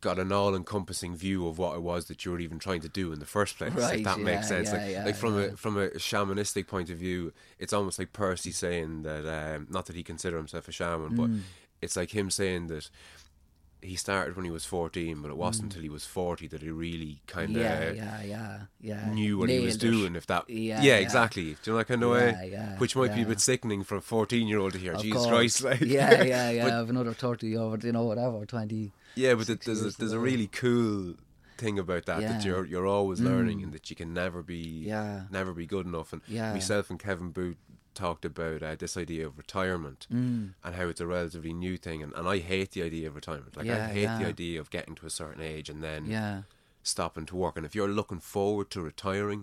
got 0.00 0.18
an 0.18 0.30
all-encompassing 0.32 1.14
view 1.16 1.46
of 1.46 1.58
what 1.58 1.76
it 1.76 1.82
was 1.82 2.06
that 2.06 2.24
you 2.24 2.30
were 2.32 2.40
even 2.40 2.58
trying 2.58 2.80
to 2.80 2.88
do 2.88 3.12
in 3.12 3.18
the 3.20 3.26
first 3.26 3.58
place. 3.58 3.72
Right, 3.72 3.98
if 3.98 4.04
that 4.04 4.18
makes 4.20 4.48
sense. 4.48 4.68
yeah, 4.72 4.76
like, 4.76 4.90
yeah, 4.90 5.04
like 5.04 5.14
from 5.16 5.38
yeah. 5.38 5.44
a 5.46 5.56
from 5.56 5.76
a 5.78 5.88
shamanistic 5.90 6.66
point 6.66 6.90
of 6.90 6.98
view, 6.98 7.32
it's 7.58 7.72
almost 7.72 7.98
like 7.98 8.12
Percy 8.12 8.50
saying 8.52 9.02
that. 9.02 9.26
Um, 9.26 9.66
not 9.70 9.86
that 9.86 9.96
he 9.96 10.02
consider 10.02 10.36
himself 10.36 10.66
a 10.68 10.72
shaman, 10.72 11.10
Mm. 11.10 11.16
but 11.16 11.30
it's 11.82 11.96
like 11.96 12.10
him 12.10 12.30
saying 12.30 12.66
that 12.68 12.88
he 13.80 13.94
started 13.94 14.34
when 14.34 14.44
he 14.44 14.50
was 14.50 14.64
14, 14.64 15.22
but 15.22 15.30
it 15.30 15.36
wasn't 15.36 15.66
until 15.66 15.82
he 15.82 15.88
was 15.88 16.04
40 16.04 16.48
that 16.48 16.62
he 16.62 16.68
really 16.70 17.20
kind 17.28 17.54
of 17.56 17.62
Mm. 17.62 17.64
yeah, 17.64 17.90
yeah, 17.92 18.22
yeah, 18.24 18.60
yeah. 18.80 19.12
knew 19.12 19.38
what 19.38 19.48
he 19.48 19.60
was 19.60 19.76
it. 19.76 19.80
doing. 19.80 20.16
If 20.16 20.26
that, 20.26 20.50
Yeah, 20.50 20.82
yeah, 20.82 20.94
yeah. 20.94 20.96
exactly. 20.96 21.44
Do 21.44 21.58
you 21.64 21.72
know 21.72 21.78
that 21.78 21.84
kind 21.86 22.02
of 22.02 22.10
way? 22.10 22.48
yeah, 22.50 22.76
Which 22.78 22.96
might 22.96 23.14
be 23.14 23.22
a 23.22 23.26
bit 23.26 23.38
sickening 23.40 23.84
for 23.84 23.94
a 23.96 24.00
14 24.00 24.48
year 24.48 24.58
old 24.58 24.72
to 24.72 24.78
hear. 24.80 24.94
Of 24.94 25.02
Jesus 25.02 25.18
course. 25.22 25.28
Christ, 25.28 25.62
like 25.80 25.80
yeah, 25.82 26.22
yeah, 26.24 26.50
yeah. 26.50 26.64
But- 26.64 26.72
I've 26.72 26.90
another 26.90 27.12
thirty 27.14 27.56
or 27.56 27.78
you 27.80 27.92
know 27.92 28.02
whatever, 28.04 28.44
twenty. 28.46 28.90
Yeah, 29.14 29.34
but 29.34 29.46
six 29.46 29.64
there's 29.64 29.82
a, 29.82 29.96
there's 29.96 30.12
a 30.12 30.18
really 30.18 30.48
cool 30.48 31.14
thing 31.56 31.78
about 31.78 32.06
that 32.06 32.20
that. 32.20 32.40
Mm. 32.40 32.44
you're 32.44 32.64
you're 32.66 32.86
always 32.86 33.20
learning 33.20 33.62
and 33.64 33.72
that 33.72 33.90
you 33.90 33.96
can 33.96 34.12
never 34.14 34.42
be 34.42 34.84
Yeah. 34.86 35.22
never 35.30 35.52
be 35.52 35.66
good 35.66 35.86
enough. 35.86 36.12
And 36.12 36.22
Yeah. 36.26 36.52
myself 36.52 36.90
and 36.90 36.98
Kevin 36.98 37.30
Booth 37.30 37.56
talked 37.98 38.24
about 38.24 38.62
uh, 38.62 38.76
this 38.76 38.96
idea 38.96 39.26
of 39.26 39.36
retirement 39.38 40.06
Mm. 40.12 40.54
and 40.64 40.74
how 40.74 40.86
it's 40.88 41.00
a 41.00 41.06
relatively 41.06 41.52
new 41.52 41.76
thing. 41.76 42.02
And, 42.02 42.12
and 42.14 42.26
I 42.34 42.38
hate 42.38 42.70
the 42.72 42.82
idea 42.82 43.08
of 43.08 43.14
retirement. 43.14 43.56
Like 43.56 43.66
I 43.66 43.70
Yeah, 43.70 43.88
hate 43.88 44.12
the 44.18 44.26
idea 44.34 44.60
of 44.60 44.70
getting 44.70 44.94
to 44.96 45.06
a 45.06 45.10
certain 45.10 45.42
age 45.42 45.68
and 45.72 45.82
then 45.82 46.06
Yeah. 46.06 46.42
stopping 46.82 47.26
to 47.26 47.36
work. 47.36 47.56
And 47.56 47.66
if 47.66 47.74
you're 47.74 47.88
looking 48.00 48.20
forward 48.20 48.70
to 48.70 48.80
retiring, 48.82 49.40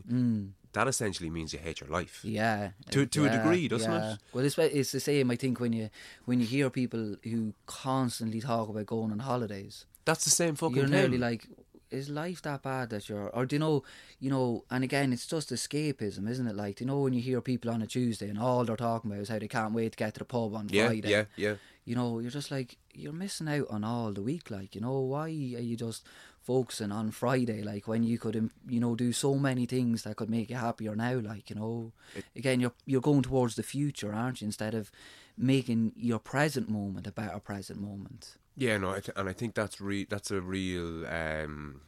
that 0.78 0.88
essentially 0.88 1.30
means 1.30 1.54
you 1.54 1.60
hate 1.60 1.80
your 1.82 1.90
life. 2.00 2.16
Mm. 2.24 2.32
Yeah, 2.32 2.70
To- 2.92 3.06
to 3.16 3.26
a 3.26 3.30
degree, 3.30 3.68
doesn't 3.68 3.92
yeah. 3.92 4.14
it? 4.14 4.20
Well, 4.34 4.46
it's 4.46 4.58
it's 4.58 4.92
the 4.92 5.00
same. 5.00 5.32
I 5.32 5.38
think 5.38 5.60
when 5.60 5.74
you 5.74 5.90
when 6.28 6.38
you 6.42 6.48
hear 6.56 6.70
people 6.70 7.04
who 7.24 7.54
constantly 7.66 8.42
talk 8.42 8.68
about 8.70 8.86
going 8.86 9.12
on 9.12 9.20
holidays, 9.20 9.86
That's 10.06 10.24
the 10.24 10.30
same 10.42 10.56
fucking 10.56 10.76
you're 10.78 10.88
thing. 10.88 11.00
nearly 11.12 11.18
like, 11.30 11.48
is 11.92 12.10
life 12.10 12.42
that 12.44 12.64
bad 12.64 12.90
that 12.90 13.10
you're? 13.10 13.30
Or 13.30 13.46
do 13.46 13.56
you 13.56 13.60
know, 13.60 13.84
you 14.20 14.30
know? 14.30 14.64
And 14.70 14.84
again, 14.84 15.14
it's 15.14 15.28
just 15.28 15.50
escapism, 15.52 16.30
isn't 16.30 16.48
it? 16.48 16.56
Like, 16.56 16.78
do 16.78 16.84
you 16.84 16.88
know 16.88 17.02
when 17.02 17.14
you 17.14 17.22
hear 17.22 17.42
people 17.42 17.72
on 17.72 17.82
a 17.82 17.88
Tuesday 17.88 18.30
and 18.30 18.40
all 18.40 18.66
they're 18.66 18.76
talking 18.76 19.12
about 19.12 19.22
is 19.22 19.30
how 19.30 19.40
they 19.40 19.48
can't 19.48 19.74
wait 19.74 19.94
to 19.94 19.98
get 19.98 20.14
to 20.16 20.20
the 20.20 20.26
pub 20.26 20.54
on 20.56 20.70
yeah, 20.70 20.88
Friday. 20.88 21.10
yeah, 21.10 21.26
yeah. 21.36 21.56
You 21.86 21.96
know, 21.96 22.20
you're 22.20 22.32
just 22.32 22.52
like 22.52 22.78
you're 22.94 23.14
missing 23.14 23.48
out 23.48 23.68
on 23.70 23.84
all 23.84 24.12
the 24.12 24.22
week. 24.22 24.50
Like, 24.50 24.76
you 24.76 24.82
know, 24.82 25.00
why 25.00 25.26
are 25.26 25.30
you 25.30 25.76
just 25.76 26.06
focusing 26.42 26.92
on 26.92 27.12
Friday? 27.12 27.62
Like 27.62 27.88
when 27.88 28.04
you 28.04 28.18
could, 28.18 28.50
you 28.68 28.80
know, 28.80 28.96
do 28.96 29.14
so 29.14 29.36
many 29.36 29.66
things 29.66 30.04
that 30.04 30.16
could 30.16 30.30
make 30.30 30.50
you 30.50 30.56
happier 30.56 30.96
now. 30.96 31.20
Like, 31.20 31.50
you 31.50 31.56
know, 31.56 31.92
again, 32.36 32.60
you're 32.60 32.74
you're 32.86 33.02
going 33.02 33.22
towards 33.22 33.56
the 33.56 33.64
future, 33.64 34.14
aren't 34.14 34.42
you? 34.42 34.46
Instead 34.46 34.74
of 34.74 34.92
making 35.38 35.94
your 35.96 36.20
present 36.20 36.70
moment 36.70 37.08
a 37.08 37.12
better 37.12 37.40
present 37.40 37.80
moment. 37.80 38.38
Yeah, 38.56 38.78
no, 38.78 38.92
I 38.92 39.00
th- 39.02 39.18
and 39.18 39.28
I 39.30 39.34
think 39.34 39.54
that's 39.56 39.82
re- 39.82 40.06
that's 40.10 40.32
a 40.32 40.42
real. 40.42 41.06
Um, 41.08 41.82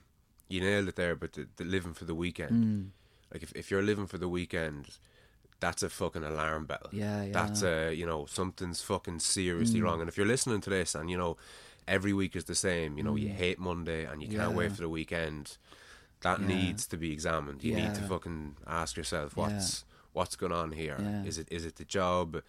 you 0.49 0.61
nailed 0.61 0.87
it 0.89 0.95
there, 0.95 1.15
but 1.15 1.33
the, 1.33 1.47
the 1.57 1.63
living 1.63 1.93
for 1.93 2.05
the 2.05 2.15
weekend. 2.15 2.51
Mm. 2.65 2.89
Like 3.33 3.43
if 3.43 3.51
if 3.55 3.71
you're 3.71 3.83
living 3.83 4.07
for 4.07 4.17
the 4.17 4.27
weekend, 4.29 4.97
that's 5.59 5.81
a 5.83 5.89
fucking 5.89 6.23
alarm 6.23 6.65
bell. 6.65 6.89
Yeah, 6.91 7.23
yeah. 7.23 7.29
Mm. 7.29 7.33
That's 7.33 7.63
a 7.63 7.93
you 7.93 8.05
know 8.05 8.25
something's 8.25 8.81
fucking 8.81 9.19
seriously 9.19 9.81
wrong. 9.81 9.99
And 10.01 10.09
if 10.09 10.17
you're 10.17 10.25
listening 10.27 10.61
to 10.61 10.69
this 10.69 10.93
and 10.95 11.09
you 11.09 11.17
know 11.17 11.37
every 11.87 12.11
week 12.13 12.35
is 12.35 12.43
the 12.45 12.55
same, 12.55 12.97
you 12.97 13.03
know 13.03 13.15
you 13.15 13.29
hate 13.29 13.59
Monday 13.59 14.03
and 14.05 14.21
you 14.21 14.27
can't 14.27 14.49
Mm. 14.49 14.51
Yeah. 14.51 14.57
wait 14.57 14.71
for 14.73 14.81
the 14.81 14.89
weekend, 14.89 15.57
that 16.21 16.41
Yeah. 16.41 16.47
needs 16.47 16.85
to 16.87 16.97
be 16.97 17.11
examined. 17.13 17.63
You 17.63 17.75
need 17.75 17.95
to 17.95 18.01
fucking 18.01 18.57
ask 18.67 18.97
yourself 18.97 19.33
Yeah. 19.37 19.43
what's 19.43 19.85
what's 20.13 20.35
going 20.35 20.51
on 20.51 20.71
here. 20.73 20.97
Yeah. 20.99 21.23
Is 21.23 21.37
it 21.37 21.47
is 21.51 21.65
it 21.65 21.75
the 21.77 21.85
job? 21.85 22.41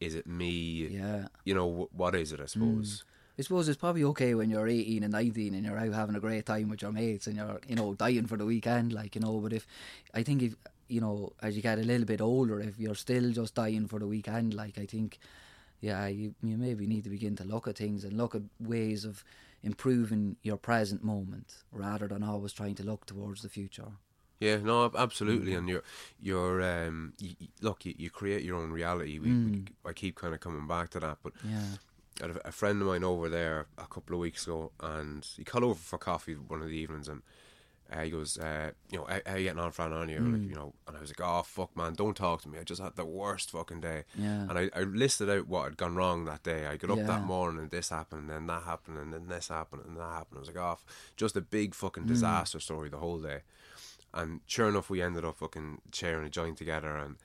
Is 0.00 0.14
it 0.14 0.26
me? 0.26 0.88
Yeah. 0.88 1.28
You 1.44 1.54
know 1.54 1.68
wh- 1.90 1.94
what 1.98 2.14
is 2.14 2.32
it? 2.32 2.40
I 2.40 2.46
suppose. 2.46 3.04
I 3.42 3.44
suppose 3.44 3.68
it's 3.68 3.76
probably 3.76 4.04
okay 4.04 4.36
when 4.36 4.50
you're 4.50 4.68
18 4.68 5.02
and 5.02 5.10
19 5.10 5.52
and 5.54 5.66
you're 5.66 5.76
out 5.76 5.92
having 5.92 6.14
a 6.14 6.20
great 6.20 6.46
time 6.46 6.68
with 6.68 6.80
your 6.80 6.92
mates 6.92 7.26
and 7.26 7.34
you're, 7.34 7.58
you 7.66 7.74
know, 7.74 7.92
dying 7.94 8.28
for 8.28 8.36
the 8.36 8.44
weekend, 8.44 8.92
like, 8.92 9.16
you 9.16 9.20
know. 9.20 9.40
But 9.40 9.52
if, 9.52 9.66
I 10.14 10.22
think 10.22 10.42
if, 10.42 10.54
you 10.86 11.00
know, 11.00 11.32
as 11.42 11.56
you 11.56 11.60
get 11.60 11.80
a 11.80 11.82
little 11.82 12.06
bit 12.06 12.20
older, 12.20 12.60
if 12.60 12.78
you're 12.78 12.94
still 12.94 13.32
just 13.32 13.56
dying 13.56 13.88
for 13.88 13.98
the 13.98 14.06
weekend, 14.06 14.54
like, 14.54 14.78
I 14.78 14.86
think, 14.86 15.18
yeah, 15.80 16.06
you, 16.06 16.36
you 16.40 16.56
maybe 16.56 16.86
need 16.86 17.02
to 17.02 17.10
begin 17.10 17.34
to 17.34 17.42
look 17.44 17.66
at 17.66 17.76
things 17.78 18.04
and 18.04 18.16
look 18.16 18.36
at 18.36 18.42
ways 18.60 19.04
of 19.04 19.24
improving 19.64 20.36
your 20.44 20.56
present 20.56 21.02
moment 21.02 21.64
rather 21.72 22.06
than 22.06 22.22
always 22.22 22.52
trying 22.52 22.76
to 22.76 22.84
look 22.84 23.06
towards 23.06 23.42
the 23.42 23.48
future. 23.48 23.90
Yeah, 24.38 24.58
no, 24.58 24.84
ab- 24.84 24.94
absolutely. 24.96 25.54
And 25.54 25.68
you're, 25.68 25.82
you're, 26.20 26.62
um, 26.62 27.14
y 27.20 27.34
y- 27.40 27.48
look, 27.60 27.84
you, 27.86 27.94
you 27.98 28.08
create 28.08 28.44
your 28.44 28.56
own 28.58 28.70
reality. 28.70 29.18
We, 29.18 29.30
we, 29.32 29.64
I 29.84 29.92
keep 29.94 30.14
kind 30.14 30.32
of 30.32 30.38
coming 30.38 30.68
back 30.68 30.90
to 30.90 31.00
that, 31.00 31.18
but 31.24 31.32
Yeah. 31.44 31.58
I 32.20 32.26
had 32.26 32.36
a, 32.44 32.52
friend 32.52 32.80
of 32.82 32.88
mine 32.88 33.04
over 33.04 33.28
there 33.28 33.66
a 33.78 33.86
couple 33.86 34.14
of 34.14 34.20
weeks 34.20 34.46
ago, 34.46 34.72
and 34.80 35.26
he 35.36 35.44
called 35.44 35.64
over 35.64 35.74
for 35.74 35.98
coffee 35.98 36.34
one 36.34 36.60
of 36.62 36.68
the 36.68 36.76
evenings, 36.76 37.08
and 37.08 37.22
uh, 37.92 38.02
he 38.02 38.10
goes, 38.10 38.38
uh, 38.38 38.70
you 38.90 38.98
know, 38.98 39.06
how, 39.08 39.20
how 39.26 39.36
you 39.36 39.44
getting 39.44 39.58
on, 39.60 39.70
Fran? 39.70 39.92
On 39.92 40.08
you, 40.08 40.18
like, 40.20 40.48
you 40.48 40.54
know, 40.54 40.72
and 40.86 40.96
I 40.96 41.00
was 41.00 41.10
like, 41.10 41.20
oh 41.26 41.42
fuck, 41.42 41.76
man, 41.76 41.94
don't 41.94 42.16
talk 42.16 42.42
to 42.42 42.48
me. 42.48 42.58
I 42.58 42.64
just 42.64 42.80
had 42.82 42.96
the 42.96 43.04
worst 43.04 43.50
fucking 43.50 43.80
day. 43.80 44.04
Yeah. 44.18 44.42
And 44.48 44.58
I, 44.58 44.70
I 44.74 44.82
listed 44.82 45.28
out 45.28 45.46
what 45.48 45.64
had 45.64 45.76
gone 45.76 45.94
wrong 45.94 46.24
that 46.24 46.42
day. 46.42 46.66
I 46.66 46.76
got 46.76 46.90
up 46.90 46.98
Yeah. 46.98 47.06
that 47.06 47.22
morning, 47.22 47.60
and 47.60 47.70
this 47.70 47.88
happened, 47.90 48.22
and 48.22 48.30
then 48.30 48.46
that 48.46 48.62
happened, 48.64 48.98
and 48.98 49.12
then 49.12 49.28
this 49.28 49.48
happened, 49.48 49.82
and 49.86 49.96
that 49.96 50.10
happened. 50.10 50.36
I 50.36 50.40
was 50.40 50.48
like, 50.48 50.56
oh, 50.56 50.78
just 51.16 51.36
a 51.36 51.40
big 51.42 51.74
fucking 51.74 52.06
disaster 52.06 52.60
story 52.60 52.88
the 52.88 52.98
whole 52.98 53.18
day. 53.18 53.40
And 54.14 54.40
sure 54.46 54.68
enough, 54.68 54.90
we 54.90 55.00
ended 55.00 55.24
up 55.24 55.36
fucking 55.36 55.80
sharing 55.92 56.26
a 56.26 56.30
joint 56.30 56.58
together, 56.58 56.96
and 56.96 57.16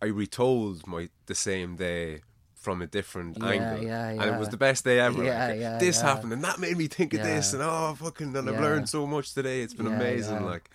I 0.00 0.06
retold 0.06 0.86
my 0.86 1.08
the 1.26 1.34
same 1.34 1.76
day 1.76 2.22
from 2.60 2.82
a 2.82 2.86
different 2.86 3.38
Yeah, 3.38 3.48
angle, 3.48 3.86
yeah, 3.86 4.08
and 4.08 4.22
it 4.22 4.38
was 4.38 4.48
the 4.48 4.56
best 4.56 4.84
day 4.84 5.00
ever. 5.00 5.22
Yeah, 5.24 5.48
Like, 5.48 5.60
yeah, 5.60 5.78
this 5.78 5.98
yeah. 5.98 6.14
happened, 6.14 6.32
and 6.32 6.44
that 6.44 6.58
made 6.58 6.76
me 6.76 6.86
think 6.88 7.14
of 7.14 7.22
this, 7.22 7.52
and 7.52 7.62
oh 7.62 7.94
fucking, 7.98 8.36
and 8.36 8.48
I've 8.48 8.60
learned 8.60 8.88
so 8.88 9.06
much 9.06 9.34
today. 9.34 9.62
It's 9.62 9.74
been 9.74 9.86
Yeah, 9.86 9.96
amazing, 9.96 10.40
yeah. 10.40 10.44
like, 10.44 10.70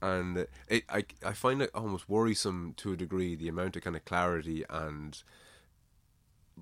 and 0.00 0.46
it, 0.68 0.84
I 0.88 1.04
I 1.24 1.32
find 1.32 1.62
it 1.62 1.70
almost 1.74 2.08
worrisome 2.08 2.74
to 2.78 2.92
a 2.92 2.96
degree 2.96 3.34
the 3.34 3.48
amount 3.48 3.76
of 3.76 3.82
kind 3.82 3.96
of 3.96 4.04
clarity 4.04 4.64
and 4.70 5.22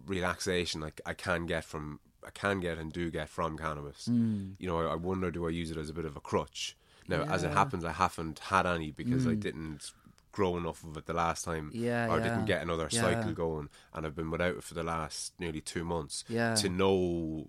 relaxation 0.07 0.81
like 0.81 1.01
I 1.07 1.15
can 1.15 1.47
get 1.47 1.65
from 1.65 2.01
I 2.27 2.31
can 2.31 2.61
get 2.61 2.77
and 2.77 2.93
do 2.93 3.11
get 3.11 3.29
from 3.29 3.57
cannabis. 3.57 4.09
Mm. 4.11 4.55
You 4.59 4.67
know, 4.67 4.81
I, 4.81 4.93
I 4.93 4.95
wonder 4.97 5.31
do 5.31 5.47
I 5.47 5.51
use 5.51 5.71
it 5.71 5.77
as 5.77 5.89
a 5.89 5.95
bit 5.95 6.05
of 6.05 6.17
a 6.17 6.21
crutch. 6.21 6.77
Now, 7.09 7.23
as 7.23 7.45
it 7.45 7.53
happens, 7.53 7.85
I 7.85 7.93
haven't 7.93 8.41
had 8.41 8.67
any 8.67 8.91
because 8.91 9.29
I 9.29 9.35
mm. 9.35 9.41
didn't 9.41 9.93
grow 10.37 10.59
enough 10.59 10.85
of 10.85 10.97
it 10.99 11.07
the 11.07 11.15
last 11.15 11.45
time, 11.47 11.71
Yeah, 11.73 12.09
or 12.11 12.19
yeah. 12.19 12.25
didn't 12.25 12.45
get 12.45 12.63
another 12.63 12.89
Yeah. 12.91 13.01
cycle 13.01 13.33
going, 13.33 13.71
and 13.95 14.05
I've 14.05 14.15
been 14.15 14.31
without 14.31 14.57
it 14.57 14.63
for 14.65 14.75
the 14.75 14.83
last 14.83 15.33
nearly 15.41 15.63
two 15.63 15.83
months. 15.85 16.25
Yeah. 16.29 16.55
To 16.57 16.69
no 16.69 17.49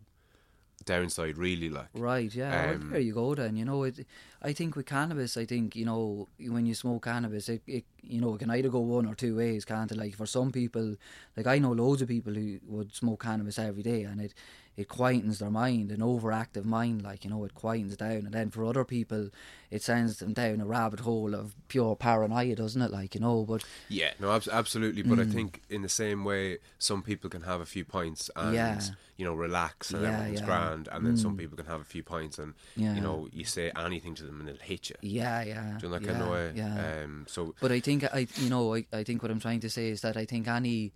downside, 0.85 1.37
really, 1.37 1.69
like 1.69 1.89
Right, 1.93 2.33
yeah. 2.33 2.71
Um, 2.71 2.79
well, 2.81 2.89
there 2.91 2.99
you 3.01 3.13
go 3.13 3.35
then. 3.35 3.57
You 3.57 3.65
know, 3.65 3.83
it, 3.83 4.05
I 4.41 4.53
think 4.53 4.77
with 4.77 4.85
cannabis, 4.85 5.35
I 5.35 5.45
think, 5.45 5.75
you 5.75 5.83
know, 5.85 6.29
when 6.39 6.65
you 6.65 6.75
smoke 6.75 7.03
cannabis, 7.03 7.49
it, 7.49 7.61
it 7.67 7.83
you 8.01 8.21
know, 8.21 8.35
it 8.35 8.39
can 8.39 8.51
either 8.51 8.69
go 8.69 8.79
one 8.79 9.05
or 9.05 9.15
two 9.15 9.35
ways, 9.35 9.65
can't 9.65 9.91
it? 9.91 9.97
Like 9.97 10.15
for 10.15 10.25
some 10.25 10.51
people, 10.51 10.95
like 11.35 11.47
I 11.47 11.59
know 11.59 11.73
loads 11.73 12.01
of 12.01 12.07
people 12.07 12.33
who 12.33 12.59
would 12.67 12.95
smoke 12.95 13.23
cannabis 13.23 13.59
every 13.59 13.83
day 13.83 14.03
and 14.03 14.21
it, 14.21 14.33
it 14.77 14.87
quietens 14.87 15.39
their 15.39 15.49
mind, 15.49 15.91
an 15.91 16.01
overactive 16.01 16.63
mind, 16.63 17.01
like, 17.01 17.23
you 17.25 17.31
know, 17.31 17.43
it 17.43 17.55
quietens 17.55 17.97
down. 17.97 18.11
And 18.25 18.31
then 18.31 18.51
for 18.51 18.63
other 18.63 18.85
people, 18.85 19.29
it 19.71 19.81
sends 19.81 20.19
them 20.19 20.33
down 20.33 20.61
a 20.61 20.65
rabbit 20.67 20.99
hole 20.99 21.33
of 21.33 21.55
pure 21.67 21.95
paranoia, 21.95 22.55
doesn't 22.55 22.81
it? 22.81 22.91
Like, 22.91 23.15
you 23.15 23.21
know, 23.21 23.43
but 23.43 23.63
Yeah, 23.89 24.11
no, 24.19 24.31
abs- 24.31 24.47
absolutely. 24.47 25.01
But 25.01 25.19
I 25.19 25.23
Mm. 25.23 25.33
think 25.33 25.61
in 25.69 25.81
the 25.81 25.89
same 25.89 26.23
way, 26.23 26.59
some 26.77 27.01
people 27.01 27.27
can 27.27 27.41
have 27.41 27.59
a 27.59 27.65
few 27.65 27.83
pints 27.83 28.29
and 28.35 28.53
Yeah. 28.53 28.79
you 29.17 29.25
know 29.25 29.33
relax 29.33 29.89
and 29.91 30.03
Yeah, 30.03 30.11
everything's 30.13 30.39
yeah. 30.41 30.45
grand, 30.45 30.87
and 30.91 31.03
then 31.05 31.17
some 31.17 31.35
people 31.35 31.57
can 31.57 31.65
have 31.65 31.81
a 31.81 31.83
few 31.95 32.03
pints 32.03 32.37
and 32.37 32.53
Yeah. 32.75 32.93
you 32.93 33.01
know 33.01 33.27
you 33.33 33.45
say 33.45 33.71
anything 33.75 34.13
to 34.13 34.23
them 34.25 34.39
and 34.39 34.47
they'll 34.47 34.57
hit 34.57 34.91
you. 34.91 34.95
yeah, 35.01 35.41
yeah. 35.41 35.77
Do 35.79 35.87
you 35.87 35.91
know 35.91 35.97
that 35.99 36.05
yeah, 36.05 36.11
kind 36.11 36.21
of 36.23 36.29
way? 36.29 36.51
Yeah. 36.55 37.01
Um, 37.03 37.25
so 37.27 37.55
But 37.59 37.71
I 37.71 37.79
think 37.79 38.03
I, 38.03 38.27
you 38.35 38.49
know, 38.49 38.75
I, 38.75 38.85
I 38.93 39.03
think 39.03 39.23
what 39.23 39.31
I'm 39.31 39.39
trying 39.39 39.61
to 39.61 39.71
say 39.71 39.89
is 39.89 40.01
that 40.01 40.15
I 40.17 40.25
think 40.25 40.47
any, 40.47 40.93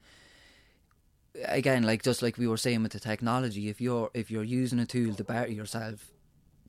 again, 1.46 1.84
like 1.84 2.04
just 2.04 2.22
like 2.22 2.38
we 2.38 2.48
were 2.48 2.58
saying 2.58 2.84
with 2.84 2.92
the 2.94 3.00
technology, 3.00 3.70
if 3.70 3.80
you're 3.82 4.10
if 4.14 4.30
you're 4.32 4.44
using 4.44 4.80
a 4.80 4.86
tool 4.86 5.14
to 5.16 5.24
better 5.24 5.52
yourself, 5.52 6.12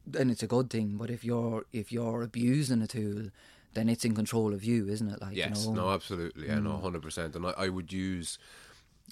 then 0.06 0.30
it's 0.30 0.42
a 0.42 0.46
good 0.46 0.70
thing. 0.70 0.96
But 0.96 1.10
if 1.10 1.24
you're 1.24 1.64
if 1.72 1.92
you're 1.92 2.22
abusing 2.22 2.82
a 2.82 2.86
tool, 2.86 3.30
then 3.74 3.88
it's 3.88 4.04
in 4.04 4.14
control 4.14 4.52
of 4.54 4.64
you, 4.64 4.88
isn't 4.88 5.08
it? 5.10 5.20
Like 5.20 5.36
yes, 5.36 5.64
you 5.66 5.72
know, 5.74 5.86
no, 5.86 5.90
absolutely, 5.90 6.46
yeah, 6.48 6.56
Mm. 6.56 6.64
no, 6.64 6.78
hundred 6.78 7.02
percent. 7.02 7.34
And 7.36 7.46
I, 7.46 7.50
I 7.50 7.68
would 7.68 7.92
use, 7.92 8.38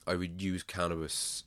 I 0.06 0.14
would 0.16 0.40
use 0.42 0.62
cannabis 0.62 1.44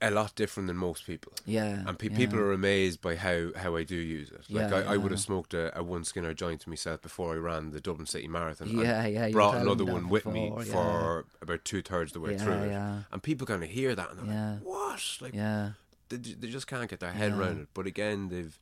a 0.00 0.10
lot 0.12 0.34
different 0.36 0.68
than 0.68 0.76
most 0.76 1.04
people. 1.06 1.32
yeah, 1.44 1.82
And 1.86 1.98
pe- 1.98 2.08
yeah. 2.08 2.16
people 2.16 2.38
are 2.38 2.52
amazed 2.52 3.00
by 3.00 3.16
how, 3.16 3.48
how 3.56 3.74
I 3.74 3.82
do 3.82 3.96
use 3.96 4.30
it. 4.30 4.42
Like 4.48 4.70
Yeah, 4.70 4.76
I, 4.88 4.94
I 4.94 4.96
would 4.96 5.10
have 5.10 5.20
smoked 5.20 5.54
a, 5.54 5.76
a 5.76 5.82
one 5.82 6.04
skinner 6.04 6.32
joint 6.34 6.60
to 6.62 6.68
myself 6.68 7.02
before 7.02 7.34
I 7.34 7.38
ran 7.38 7.72
the 7.72 7.80
Dublin 7.80 8.06
City 8.06 8.28
Marathon. 8.28 8.68
Yeah, 8.68 9.06
yeah, 9.06 9.30
Brought 9.30 9.56
another 9.56 9.84
one 9.84 10.08
with 10.08 10.24
me 10.26 10.52
for 10.70 11.24
about 11.42 11.64
two 11.64 11.82
thirds 11.82 12.10
of 12.10 12.14
the 12.14 12.20
way 12.20 12.32
Yeah, 12.32 12.38
through 12.44 12.52
it, 12.54 12.70
yeah. 12.70 13.02
and 13.10 13.22
people 13.22 13.46
kind 13.46 13.64
of 13.64 13.70
hear 13.70 13.94
that 13.96 14.10
and 14.12 14.20
they're 14.20 14.26
Yeah. 14.34 14.52
like, 14.52 14.62
"What?" 14.64 15.16
Like 15.20 15.34
yeah, 15.34 15.70
they, 16.10 16.16
they 16.16 16.48
just 16.48 16.66
can't 16.68 16.88
get 16.88 17.00
their 17.00 17.12
head 17.12 17.32
Yeah. 17.32 17.38
around 17.38 17.60
it. 17.62 17.68
But 17.74 17.86
again, 17.86 18.28
they've 18.28 18.56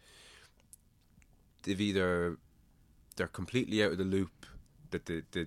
they've 1.65 1.81
either 1.81 2.39
they're 3.16 3.26
completely 3.26 3.82
out 3.82 3.92
of 3.92 3.98
the 3.98 4.05
loop 4.05 4.47
that 4.90 5.06
they, 5.06 5.23
they 5.32 5.47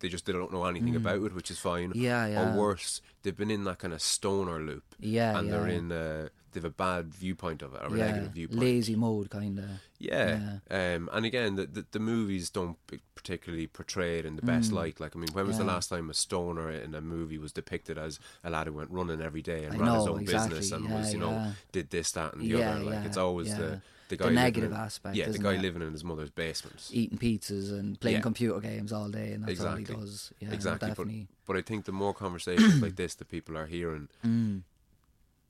they 0.00 0.08
just 0.08 0.26
they 0.26 0.32
don't 0.32 0.52
know 0.52 0.64
anything 0.64 0.96
about 0.96 1.22
it, 1.22 1.34
which 1.34 1.50
is 1.50 1.58
fine. 1.58 1.90
Mm. 1.90 1.96
Yeah, 1.96 2.26
yeah. 2.26 2.54
Or 2.54 2.58
worse, 2.58 3.00
they've 3.22 3.36
been 3.36 3.50
in 3.50 3.64
that 3.64 3.78
kind 3.78 3.92
of 3.94 4.02
stoner 4.02 4.60
loop. 4.60 4.84
Yeah, 5.00 5.38
and 5.38 5.52
they're 5.52 5.68
yeah. 5.68 5.76
in 5.76 5.92
uh, 5.92 6.28
they've 6.58 6.62
they've 6.62 6.70
a 6.72 6.74
bad 6.74 7.14
viewpoint 7.14 7.62
of 7.62 7.74
it 7.74 7.82
or 7.82 7.94
a 7.94 7.98
yeah, 7.98 8.06
negative 8.06 8.32
viewpoint. 8.32 8.60
lazy 8.60 8.96
mode 8.96 9.30
kind 9.30 9.58
of. 9.58 9.64
Yeah. 9.98 10.58
Um, 10.70 11.08
and 11.12 11.24
again, 11.26 11.56
the, 11.56 11.66
the 11.66 11.86
the 11.90 11.98
movies 11.98 12.50
don't 12.50 12.76
particularly 13.14 13.66
portray 13.66 14.18
it 14.18 14.24
in 14.26 14.36
the 14.36 14.42
best 14.42 14.72
light. 14.72 15.00
Like, 15.00 15.14
I 15.16 15.18
mean, 15.18 15.28
when 15.32 15.46
was 15.46 15.58
the 15.58 15.64
Mm. 15.64 15.68
Last 15.68 15.88
time 15.88 16.08
a 16.10 16.14
stoner 16.14 16.70
in 16.70 16.94
a 16.94 17.00
movie 17.00 17.38
was 17.38 17.52
depicted 17.52 17.98
as 17.98 18.18
a 18.44 18.50
lad 18.50 18.66
who 18.68 18.72
went 18.72 18.90
running 18.90 19.20
every 19.20 19.42
day 19.42 19.64
and 19.64 19.74
I 19.74 19.78
ran 19.78 19.94
his 19.98 20.06
own 20.06 20.20
exactly. 20.22 20.56
business 20.58 20.72
and 20.72 20.84
Yeah, 20.88 20.96
was, 20.98 21.12
you 21.12 21.18
know, 21.20 21.52
did 21.72 21.90
this, 21.90 22.12
that, 22.12 22.32
and 22.32 22.42
the 22.42 22.46
Yeah, 22.46 22.70
other? 22.76 22.84
Like, 22.84 22.94
yeah, 22.94 23.04
it's 23.06 23.16
always 23.16 23.48
yeah. 23.48 23.58
the 23.58 23.80
the 24.08 24.16
The 24.16 24.30
negative 24.30 24.70
in- 24.72 24.76
aspect, 24.78 25.16
Yeah, 25.16 25.28
the 25.28 25.38
guy 25.38 25.52
it? 25.54 25.60
living 25.60 25.82
in 25.82 25.92
his 25.92 26.02
mother's 26.02 26.30
basement. 26.30 26.88
Eating 26.92 27.18
pizzas 27.18 27.70
and 27.78 28.00
playing 28.00 28.16
Yeah. 28.16 28.22
computer 28.22 28.58
games 28.60 28.90
all 28.90 29.10
day, 29.10 29.32
and 29.32 29.42
that's 29.42 29.52
exactly. 29.52 29.84
all 29.94 30.00
he 30.00 30.06
does. 30.06 30.32
Yeah, 30.40 30.50
exactly. 30.52 30.92
But, 30.96 31.06
but 31.46 31.56
I 31.58 31.60
think 31.60 31.84
the 31.84 31.92
more 31.92 32.14
conversations 32.14 32.80
like 32.80 32.96
this 32.96 33.14
that 33.16 33.28
people 33.28 33.58
are 33.58 33.66
hearing, 33.66 34.08
Mm. 34.24 34.62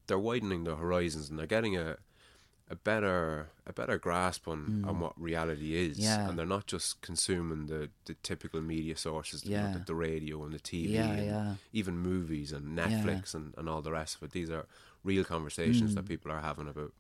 They're 0.08 0.18
widening 0.18 0.64
their 0.64 0.74
horizons 0.76 1.30
and 1.30 1.38
they're 1.38 1.46
getting 1.46 1.76
a 1.76 1.96
a 2.70 2.76
better 2.76 3.48
a 3.66 3.72
better 3.72 3.96
grasp 3.96 4.46
on, 4.46 4.84
on 4.86 5.00
what 5.00 5.18
reality 5.18 5.74
is. 5.74 5.96
Mm. 5.98 6.02
Yeah. 6.02 6.28
And 6.28 6.38
they're 6.38 6.44
not 6.44 6.66
just 6.66 7.00
consuming 7.00 7.64
the, 7.66 7.88
the 8.04 8.14
typical 8.22 8.60
media 8.60 8.94
sources, 8.96 9.42
Yeah. 9.44 9.72
the, 9.72 9.78
the 9.86 9.94
radio 9.94 10.44
and 10.44 10.52
the 10.52 10.58
TV 10.58 10.90
Yeah, 10.90 11.08
and 11.12 11.58
even 11.72 11.96
movies 11.98 12.52
and 12.52 12.76
Netflix 12.76 13.34
and, 13.34 13.54
and 13.56 13.70
all 13.70 13.80
the 13.80 13.92
rest 13.92 14.16
of 14.16 14.24
it. 14.24 14.32
These 14.32 14.50
are 14.50 14.66
real 15.02 15.24
conversations 15.24 15.94
that 15.94 16.04
people 16.06 16.30
are 16.30 16.40
having 16.42 16.68
about 16.68 16.92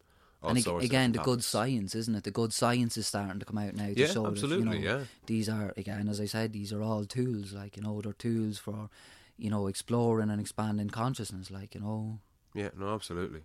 all 0.42 0.50
Mm. 0.52 0.54
and 0.54 0.64
sorts 0.64 0.84
again, 0.86 1.10
of 1.10 1.16
the 1.16 1.22
good 1.22 1.44
science, 1.44 1.94
isn't 1.94 2.14
it? 2.14 2.24
The 2.24 2.30
good 2.30 2.52
science 2.54 2.96
is 2.96 3.06
starting 3.06 3.38
to 3.40 3.44
come 3.44 3.58
out 3.58 3.74
now. 3.74 3.88
To 3.88 3.92
Yeah, 4.00 4.06
absolutely, 4.06 4.78
you 4.78 4.84
know, 4.84 4.98
yeah. 4.98 5.04
These 5.26 5.48
are 5.50 5.74
again, 5.76 6.08
as 6.08 6.18
I 6.20 6.26
said, 6.26 6.52
these 6.54 6.72
are 6.72 6.80
all 6.82 7.04
tools. 7.04 7.52
Like 7.52 7.76
you 7.76 7.82
know, 7.82 8.00
they're 8.00 8.12
tools 8.14 8.56
for 8.56 8.88
you 9.36 9.50
know 9.50 9.66
exploring 9.66 10.30
and 10.30 10.40
expanding 10.40 10.88
consciousness. 10.90 11.50
Like 11.50 11.74
you 11.74 11.80
know, 11.80 12.20
Yeah, 12.54 12.70
no, 12.76 12.94
absolutely. 12.94 13.42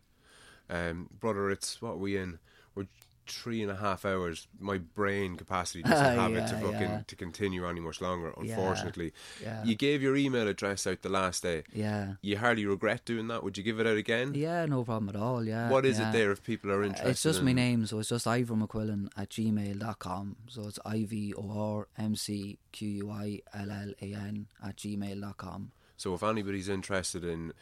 Um, 0.70 1.10
brother, 1.20 1.50
it's 1.52 1.82
what 1.82 1.92
are 1.92 1.98
we 1.98 2.18
in? 2.18 2.40
We're 2.76 2.88
three 3.28 3.62
and 3.62 3.72
a 3.72 3.76
half 3.76 4.06
hours. 4.06 4.48
My 4.60 4.78
brain 4.78 5.36
capacity 5.36 5.82
doesn't 5.84 6.18
have 6.20 6.34
it 6.34 6.48
to 6.48 6.56
fucking 6.58 6.82
yeah. 6.82 7.02
to 7.08 7.16
continue 7.16 7.68
any 7.68 7.80
much 7.80 8.02
longer. 8.02 8.34
Unfortunately, 8.38 9.14
yeah. 9.42 9.64
you 9.64 9.76
gave 9.76 10.02
your 10.02 10.16
email 10.16 10.48
address 10.48 10.88
out 10.88 11.02
the 11.02 11.10
last 11.10 11.44
day. 11.44 11.64
yeah, 11.74 12.14
You 12.22 12.38
hardly 12.38 12.66
regret 12.66 13.06
doing 13.06 13.28
that. 13.28 13.44
Would 13.44 13.58
you 13.58 13.64
give 13.64 13.80
it 13.80 13.88
out 13.88 13.98
again? 13.98 14.34
yeah, 14.34 14.66
no 14.66 14.84
problem 14.84 15.10
at 15.10 15.16
all. 15.16 15.44
Yeah, 15.44 15.70
What 15.70 15.86
is 15.86 16.00
yeah. 16.00 16.10
it 16.10 16.14
there 16.14 16.32
if 16.32 16.44
people 16.44 16.72
are 16.72 16.84
interested? 16.84 17.10
It's 17.10 17.24
just 17.24 17.44
my 17.44 17.52
in- 17.52 17.56
name, 17.58 17.86
so 17.86 18.00
it's 18.00 18.10
just 18.10 18.28
Ivor 18.28 18.56
McQuillan 18.56 19.10
at 19.18 19.30
gmail.com. 19.30 20.36
So 20.48 20.68
it's 20.68 20.80
I 20.86 21.04
V 21.06 21.34
O 21.38 21.78
R 21.78 21.88
M 21.98 22.16
C 22.16 22.58
Q 22.72 22.88
U 22.90 23.12
I 23.12 23.40
L 23.54 23.72
L 23.72 23.94
A 24.02 24.14
N 24.14 24.48
at 24.66 24.76
gmail.com. 24.78 25.72
So 25.98 26.14
if 26.14 26.24
anybody's 26.24 26.68
interested 26.68 27.24
in, 27.24 27.54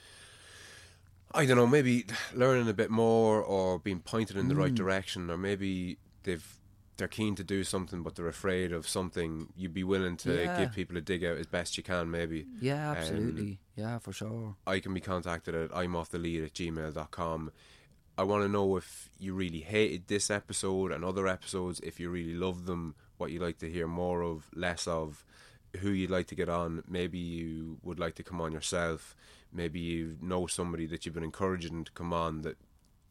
I 1.33 1.45
don't 1.45 1.57
know, 1.57 1.67
maybe 1.67 2.05
learning 2.33 2.67
a 2.69 2.73
bit 2.73 2.89
more 2.89 3.41
or 3.41 3.79
being 3.79 3.99
pointed 4.01 4.37
in 4.37 4.47
the 4.49 4.55
Mm. 4.55 4.59
right 4.59 4.75
direction, 4.75 5.29
or 5.29 5.37
maybe 5.37 5.97
they've 6.23 6.57
they're 6.97 7.07
keen 7.07 7.33
to 7.33 7.43
do 7.43 7.63
something 7.63 8.03
but 8.03 8.13
they're 8.15 8.27
afraid 8.27 8.71
of 8.71 8.87
something, 8.87 9.51
you'd 9.55 9.73
be 9.73 9.83
willing 9.83 10.15
to 10.17 10.35
Yeah. 10.43 10.59
give 10.65 10.71
people 10.75 10.95
a 10.97 11.01
dig 11.01 11.23
out 11.23 11.35
as 11.37 11.47
best 11.47 11.75
you 11.75 11.81
can, 11.81 12.11
maybe. 12.11 12.45
Yeah, 12.59 12.91
Um, 12.91 12.97
absolutely. 12.97 13.59
yeah, 13.75 13.97
for 13.97 14.13
sure. 14.13 14.55
I 14.67 14.79
can 14.81 14.93
be 14.93 14.99
contacted 15.01 15.55
at 15.55 15.75
I'm 15.75 15.95
off 15.95 16.11
the 16.11 16.19
lead 16.19 16.43
at 16.43 16.53
gmail.com. 16.53 17.51
I 18.19 18.23
want 18.23 18.43
to 18.43 18.49
know 18.49 18.77
if 18.77 19.09
you 19.17 19.33
really 19.33 19.61
hated 19.61 20.09
this 20.09 20.29
episode 20.29 20.91
and 20.91 21.03
other 21.03 21.27
episodes, 21.27 21.79
if 21.79 21.99
you 21.99 22.11
really 22.11 22.35
love 22.35 22.65
them, 22.67 22.93
what 23.17 23.31
you'd 23.31 23.41
like 23.41 23.57
to 23.59 23.71
hear 23.71 23.87
more 23.87 24.21
of, 24.21 24.47
less 24.53 24.85
of, 24.87 25.25
who 25.79 25.89
you'd 25.89 26.11
like 26.11 26.27
to 26.27 26.35
get 26.35 26.49
on. 26.49 26.83
Maybe 26.87 27.17
you 27.17 27.79
would 27.81 27.97
like 27.99 28.13
to 28.15 28.23
come 28.23 28.39
on 28.41 28.51
yourself. 28.51 29.15
Maybe 29.53 29.79
you 29.79 30.17
know 30.21 30.47
somebody 30.47 30.85
that 30.87 31.05
you've 31.05 31.15
been 31.15 31.23
encouraging 31.23 31.83
to 31.83 31.91
come 31.91 32.13
on 32.13 32.41
that 32.41 32.57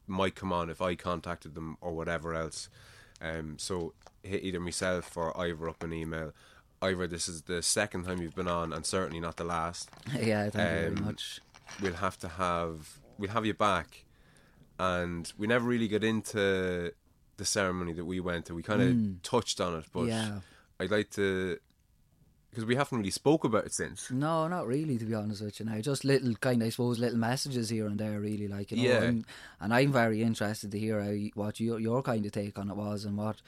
might 0.06 0.34
come 0.34 0.52
on 0.52 0.70
if 0.70 0.82
I 0.82 0.94
contacted 0.94 1.54
them 1.54 1.76
or 1.80 1.92
whatever 1.92 2.34
else. 2.34 2.68
Um, 3.20 3.58
so 3.58 3.92
hit 4.22 4.42
either 4.42 4.60
myself 4.60 5.16
or 5.16 5.38
Ivor 5.38 5.68
up 5.68 5.82
an 5.82 5.92
email. 5.92 6.32
Ivor, 6.82 7.06
this 7.06 7.28
is 7.28 7.42
the 7.42 7.62
second 7.62 8.04
time 8.04 8.22
you've 8.22 8.34
been 8.34 8.48
on, 8.48 8.72
and 8.72 8.86
certainly 8.86 9.20
not 9.20 9.36
the 9.36 9.44
last 9.44 9.90
yeah, 10.18 10.48
thank 10.48 10.54
you 10.54 10.60
very 10.60 10.86
um, 10.86 11.04
much. 11.04 11.40
we'll 11.82 11.94
have 11.94 12.18
to 12.18 12.28
have 12.28 12.98
we'll 13.18 13.30
have 13.30 13.44
you 13.44 13.54
back 13.54 14.04
and 14.78 15.32
we 15.36 15.46
never 15.46 15.68
really 15.68 15.88
got 15.88 16.02
into 16.02 16.90
the 17.36 17.44
ceremony 17.44 17.92
that 17.92 18.06
we 18.06 18.18
went 18.18 18.46
to 18.46 18.54
we 18.54 18.62
kind 18.62 18.80
of 18.80 19.22
touched 19.22 19.60
on 19.60 19.74
it 19.74 19.84
but. 19.92 20.06
Yeah. 20.06 20.40
i'd 20.80 20.90
like 20.90 21.10
to 21.10 21.58
because 22.50 22.64
we 22.64 22.74
haven't 22.76 22.98
really 22.98 23.10
spoke 23.10 23.44
about 23.44 23.64
it 23.66 23.72
since 23.72 24.10
No, 24.10 24.48
not 24.48 24.66
really, 24.66 24.98
to 24.98 25.04
be 25.04 25.14
honest 25.14 25.42
with 25.42 25.60
you. 25.60 25.66
Now, 25.66 25.80
just 25.80 26.04
little 26.04 26.34
kind, 26.34 26.62
I 26.62 26.68
suppose, 26.70 26.98
little 26.98 27.18
messages 27.18 27.68
here 27.70 27.86
and 27.86 27.98
there, 27.98 28.20
really, 28.20 28.48
like 28.48 28.70
you 28.72 28.76
know. 28.78 28.82
Yeah. 28.84 29.02
And, 29.02 29.24
and 29.60 29.72
I'm 29.74 29.92
very 29.92 30.22
interested 30.22 30.70
to 30.72 30.78
hear 30.78 31.02
how 31.02 31.14
what 31.34 31.60
your 31.60 31.78
your 31.78 32.02
kind 32.02 32.26
of 32.26 32.32
take 32.32 32.58
on 32.58 32.70
it 32.70 32.76
was, 32.76 33.04
and 33.04 33.16
what 33.16 33.40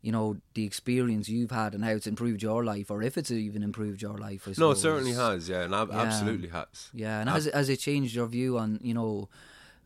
you 0.00 0.12
know 0.12 0.36
the 0.54 0.64
experience 0.64 1.28
you've 1.28 1.50
had, 1.50 1.74
and 1.74 1.84
how 1.84 1.90
it's 1.90 2.06
improved 2.06 2.42
your 2.42 2.64
life, 2.64 2.90
or 2.90 3.02
if 3.02 3.18
it's 3.18 3.30
even 3.30 3.62
improved 3.62 4.00
your 4.00 4.16
life. 4.16 4.46
I 4.48 4.54
no 4.58 4.70
it 4.70 4.76
certainly 4.76 5.12
has 5.12 5.48
yeah 5.48 5.62
and 5.64 5.74
ab- 5.74 5.90
Yeah. 5.90 6.02
absolutely 6.02 6.48
has 6.48 6.90
Yeah, 6.94 7.20
and 7.20 7.28
has 7.28 7.46
has 7.46 7.68
it 7.68 7.80
changed 7.80 8.14
your 8.14 8.26
view 8.26 8.58
on 8.58 8.78
you 8.82 8.94
know, 8.94 9.28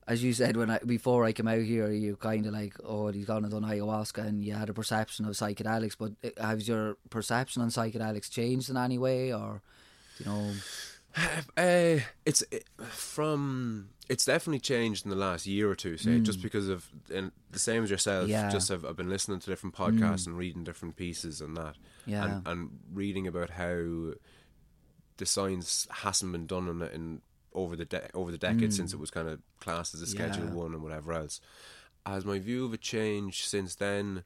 as 0.06 0.22
you 0.22 0.32
said 0.32 0.56
when 0.56 0.70
I 0.70 0.78
before 0.78 1.24
I 1.24 1.32
came 1.32 1.48
out 1.48 1.62
here, 1.62 1.90
you 1.90 2.16
kind 2.16 2.46
of 2.46 2.52
like, 2.52 2.74
oh, 2.84 3.08
he's 3.08 3.26
gone 3.26 3.44
and 3.44 3.52
done 3.52 3.62
ayahuasca, 3.62 4.26
and 4.26 4.44
you 4.44 4.54
had 4.54 4.68
a 4.68 4.74
perception 4.74 5.26
of 5.26 5.32
psychedelics. 5.32 5.96
But 5.98 6.12
uh, 6.36 6.46
has 6.46 6.66
your 6.66 6.96
perception 7.10 7.62
on 7.62 7.68
psychedelics 7.68 8.30
changed 8.30 8.68
in 8.68 8.76
any 8.76 8.98
way, 8.98 9.32
or 9.32 9.62
you 10.18 10.26
know? 10.26 10.52
Uh, 11.56 12.00
it's 12.26 12.42
it, 12.50 12.64
from 12.88 13.90
it's 14.08 14.24
definitely 14.24 14.60
changed 14.60 15.04
in 15.04 15.10
the 15.10 15.16
last 15.16 15.46
year 15.46 15.70
or 15.70 15.74
two. 15.74 15.96
Say 15.96 16.18
just 16.20 16.42
because 16.42 16.68
of 16.68 16.88
and 17.14 17.30
the 17.50 17.58
same 17.58 17.84
as 17.84 17.90
yourself. 17.90 18.26
Mm. 18.26 18.30
Yeah. 18.30 18.48
Mm. 18.48 18.52
Just 18.52 18.68
have 18.70 18.84
I've 18.84 18.96
been 18.96 19.10
listening 19.10 19.38
to 19.38 19.50
different 19.50 19.74
podcasts 19.74 20.26
and 20.26 20.36
reading 20.36 20.64
different 20.64 20.96
pieces 20.96 21.40
and 21.40 21.56
that. 21.56 21.76
Yeah. 22.06 22.24
and, 22.24 22.48
and 22.48 22.70
reading 22.92 23.28
about 23.28 23.50
how 23.50 24.14
the 25.18 25.26
science 25.26 25.86
hasn't 25.90 26.32
been 26.32 26.46
done 26.46 26.68
on 26.68 26.82
it 26.82 26.92
in 26.92 27.22
over 27.54 27.76
the 27.76 27.84
de- 27.84 28.10
over 28.14 28.30
the 28.30 28.38
decades 28.38 28.76
since 28.76 28.92
it 28.92 28.98
was 29.00 29.10
kind 29.10 29.28
of 29.28 29.40
classed 29.60 29.94
as 29.94 30.00
a 30.02 30.06
Schedule 30.06 30.44
Mm. 30.44 30.48
Yeah. 30.48 30.54
One 30.54 30.74
and 30.74 30.82
whatever 30.82 31.12
else. 31.12 31.40
Has 32.06 32.24
my 32.24 32.38
view 32.38 32.64
of 32.64 32.74
it 32.74 32.80
changed 32.80 33.44
since 33.46 33.74
then? 33.76 34.24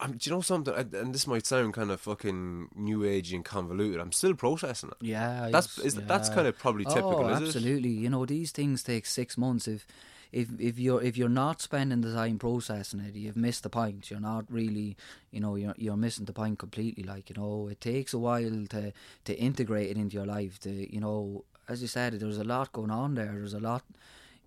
I'm, 0.00 0.12
do 0.16 0.28
you 0.28 0.34
know 0.36 0.42
something? 0.42 0.74
I- 0.74 0.80
And 0.98 1.14
this 1.14 1.26
might 1.26 1.46
sound 1.46 1.72
kind 1.74 1.90
of 1.90 2.00
fucking 2.00 2.68
new 2.74 3.00
agey 3.00 3.34
and 3.34 3.44
convoluted. 3.44 4.00
I'm 4.00 4.12
still 4.12 4.34
processing 4.34 4.90
it. 4.90 4.96
Yeah, 5.06 5.48
That's- 5.50 5.78
is- 5.78 5.94
that's 5.94 6.28
kind 6.28 6.46
of 6.48 6.58
probably 6.58 6.84
typical, 6.84 7.24
Oh, 7.26 7.28
is 7.28 7.40
it? 7.40 7.46
absolutely. 7.46 7.90
You 7.90 8.10
know, 8.10 8.26
these 8.26 8.50
things 8.50 8.82
take 8.82 9.06
six 9.06 9.38
months. 9.38 9.68
If 9.68 9.86
if 10.34 10.48
if 10.58 10.78
you're 10.80 11.00
if 11.00 11.16
you're 11.16 11.28
not 11.28 11.60
spending 11.60 12.00
the 12.00 12.12
time 12.12 12.38
processing 12.38 13.00
it, 13.00 13.14
you've 13.14 13.36
missed 13.36 13.62
the 13.62 13.70
point. 13.70 14.10
You're 14.10 14.20
not 14.20 14.44
really, 14.50 14.96
you 15.30 15.38
know, 15.38 15.54
you're 15.54 15.74
you're 15.78 15.96
missing 15.96 16.24
the 16.24 16.32
point 16.32 16.58
completely. 16.58 17.04
Like 17.04 17.30
you 17.30 17.36
know, 17.36 17.68
it 17.70 17.80
takes 17.80 18.12
a 18.12 18.18
while 18.18 18.66
to 18.70 18.92
to 19.26 19.38
integrate 19.38 19.90
it 19.90 19.96
into 19.96 20.16
your 20.16 20.26
life. 20.26 20.58
To 20.60 20.92
you 20.92 21.00
know, 21.00 21.44
as 21.68 21.82
you 21.82 21.88
said, 21.88 22.14
there's 22.14 22.38
a 22.38 22.44
lot 22.44 22.72
going 22.72 22.90
on 22.90 23.14
there. 23.14 23.32
There's 23.32 23.54
a 23.54 23.60
lot. 23.60 23.84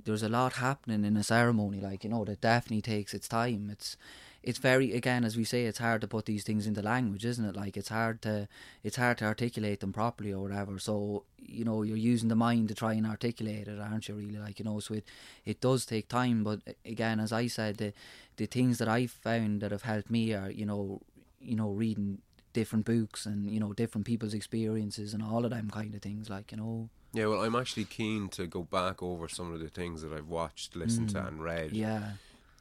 There's 0.04 0.24
a 0.24 0.30
lot 0.30 0.54
happening 0.54 1.06
in 1.06 1.18
a 1.18 1.24
ceremony, 1.24 1.80
like 1.80 2.04
you 2.04 2.10
know, 2.10 2.26
that 2.26 2.42
definitely 2.42 2.82
takes 2.82 3.14
its 3.14 3.28
time. 3.28 3.70
It's, 3.72 3.98
it's 4.48 4.60
very 4.60 4.94
again, 4.94 5.26
as 5.26 5.36
we 5.36 5.44
say, 5.44 5.66
it's 5.66 5.80
hard 5.80 6.00
to 6.02 6.08
put 6.08 6.26
these 6.26 6.44
things 6.44 6.66
into 6.68 6.82
language, 6.82 7.26
isn't 7.26 7.44
it? 7.44 7.56
Like 7.56 7.76
it's 7.76 7.90
hard 7.90 8.22
to, 8.22 8.48
it's 8.82 8.96
hard 8.96 9.18
to 9.18 9.26
articulate 9.26 9.82
them 9.82 9.92
properly 9.92 10.32
or 10.32 10.42
whatever. 10.42 10.80
So 10.80 11.24
you 11.38 11.66
know, 11.66 11.84
you're 11.84 11.98
using 12.14 12.30
the 12.30 12.36
mind 12.36 12.70
to 12.70 12.76
try 12.76 12.94
and 12.94 13.06
articulate 13.06 13.68
it, 13.68 13.80
aren't 13.80 14.08
you? 14.08 14.16
Really, 14.16 14.40
like 14.40 14.58
you 14.60 14.66
know, 14.66 14.80
so 14.80 14.94
it, 14.94 15.06
it 15.46 15.60
does 15.60 15.86
take 15.86 16.08
time. 16.08 16.46
But 16.46 16.62
again, 16.86 17.20
as 17.20 17.34
I 17.34 17.48
said, 17.48 17.78
the, 17.78 17.94
the 18.38 18.46
things 18.46 18.78
that 18.78 18.88
I've 18.88 19.12
found 19.12 19.60
that 19.62 19.72
have 19.72 19.84
helped 19.84 20.10
me 20.10 20.34
are, 20.34 20.50
you 20.50 20.66
know, 20.66 21.02
you 21.42 21.56
know, 21.58 21.70
reading 21.70 22.20
different 22.54 22.86
books 22.86 23.26
and 23.28 23.52
you 23.52 23.60
know 23.60 23.72
different 23.74 24.08
people's 24.08 24.34
experiences 24.34 25.14
and 25.14 25.22
all 25.22 25.44
of 25.44 25.52
them 25.52 25.70
kind 25.70 25.94
of 25.94 26.02
things. 26.02 26.30
Like 26.30 26.52
you 26.54 26.58
know, 26.58 26.90
Yeah, 27.14 27.26
well, 27.28 27.44
I'm 27.44 27.56
actually 27.56 27.84
keen 27.86 28.30
to 28.30 28.48
go 28.48 28.64
back 28.64 29.04
over 29.04 29.28
some 29.28 29.54
of 29.54 29.60
the 29.60 29.68
things 29.70 30.02
that 30.04 30.14
I've 30.14 30.30
watched, 30.30 30.76
listened 30.76 31.10
to, 31.10 31.26
and 31.28 31.44
read 31.44 31.72
Mm. 31.72 31.78
yeah, 31.88 32.12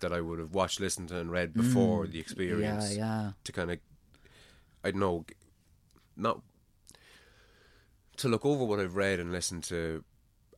that 0.01 0.13
I 0.13 0.21
would 0.21 0.39
have 0.39 0.53
watched, 0.55 0.81
listened 0.81 1.09
to, 1.09 1.19
and 1.19 1.31
read 1.31 1.55
before 1.55 2.07
the 2.07 2.19
experience. 2.21 2.95
yeah, 2.95 2.99
yeah. 3.25 3.33
To 3.45 3.53
kind 3.53 3.71
of, 3.71 3.79
I 4.85 4.91
don't 4.91 5.01
know, 5.01 5.25
not 6.17 6.41
to 8.19 8.29
look 8.29 8.45
over 8.47 8.65
what 8.65 8.81
I've 8.81 8.97
read 8.97 9.21
and 9.21 9.31
listened 9.33 9.65
to, 9.65 10.03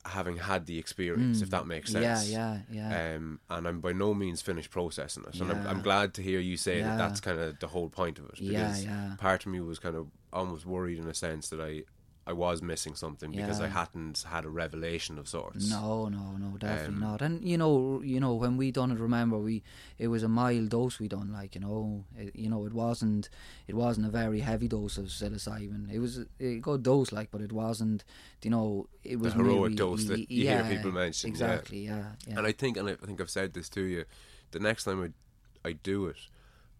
having 0.05 0.37
had 0.39 0.65
the 0.67 0.79
experience, 0.79 1.43
if 1.43 1.51
that 1.51 1.67
makes 1.67 1.91
Mm. 1.93 2.01
Yeah, 2.03 2.15
sense. 2.17 2.31
yeah, 2.31 2.59
yeah. 2.71 3.15
Um, 3.17 3.41
and 3.51 3.67
I'm 3.69 3.81
by 3.81 3.93
no 3.93 4.15
means 4.15 4.41
finished 4.41 4.71
processing 4.71 5.25
it, 5.29 5.41
and 5.41 5.51
I'm, 5.51 5.67
I'm 5.67 5.83
glad 5.83 6.15
to 6.15 6.23
hear 6.23 6.41
you 6.41 6.57
say 6.57 6.79
Yeah. 6.79 6.91
that. 6.91 6.99
That's 6.99 7.21
kind 7.21 7.39
of 7.39 7.59
the 7.59 7.67
whole 7.67 7.91
point 7.91 8.19
of 8.19 8.27
it. 8.27 8.41
Yeah, 8.41 8.69
Because 8.69 8.85
yeah. 8.85 9.17
part 9.19 9.45
of 9.45 9.53
me 9.53 9.61
was 9.61 9.79
kind 9.79 9.97
of 9.97 10.07
almost 10.33 10.65
worried 10.65 10.99
in 10.99 11.09
a 11.09 11.15
sense 11.15 11.49
that 11.51 11.61
I, 11.61 11.83
I 12.29 12.33
was 12.33 12.61
missing 12.73 12.95
something 12.95 13.31
because 13.33 13.59
I 13.59 13.69
hadn't 13.81 14.23
had 14.35 14.45
a 14.45 14.51
revelation 14.51 15.19
of 15.19 15.27
sorts. 15.29 15.71
No, 15.71 16.09
no, 16.09 16.25
no, 16.45 16.49
definitely 16.59 16.97
Um, 16.97 17.01
not. 17.01 17.23
And 17.23 17.35
you 17.43 17.57
know, 17.63 18.03
you 18.13 18.21
know, 18.21 18.35
when 18.35 18.59
we 18.61 18.67
done 18.71 18.91
it, 18.95 18.99
remember 18.99 19.39
we 19.39 19.63
it 20.05 20.09
was 20.09 20.23
a 20.23 20.29
mild 20.29 20.69
dose 20.69 20.95
we 21.03 21.09
done. 21.09 21.33
Like 21.33 21.55
you 21.57 21.63
know, 21.67 22.05
it, 22.23 22.37
you 22.43 22.51
know, 22.53 22.67
it 22.67 22.75
wasn't 22.75 23.31
it 23.67 23.75
wasn't 23.75 24.07
a 24.07 24.11
very 24.11 24.41
heavy 24.41 24.69
dose 24.69 24.99
of 24.99 25.07
psilocybin. 25.07 25.91
It 25.91 26.01
was 26.01 26.13
a, 26.39 26.59
good 26.59 26.83
dose, 26.83 27.11
like, 27.19 27.31
but 27.31 27.41
it 27.41 27.53
wasn't. 27.53 28.05
You 28.45 28.51
know, 28.51 28.89
it 29.03 29.19
was 29.19 29.33
a 29.33 29.37
heroic 29.37 29.75
dose 29.77 30.05
that 30.05 30.31
you 30.31 30.49
hear 30.49 30.65
people 30.65 30.93
mention, 30.93 31.29
yeah. 31.29 31.33
Exactly. 31.33 31.81
Yeah. 31.87 32.07
Yeah. 32.27 32.39
And 32.39 32.47
I 32.47 32.53
think, 32.53 32.77
and 32.77 32.89
I 32.91 32.95
think 33.07 33.21
I've 33.23 33.31
said 33.31 33.55
this 33.55 33.69
to 33.71 33.83
you, 33.83 34.05
the 34.51 34.61
next 34.61 34.85
time 34.85 35.01
I, 35.03 35.69
I 35.69 35.73
do 35.73 36.07
it, 36.07 36.21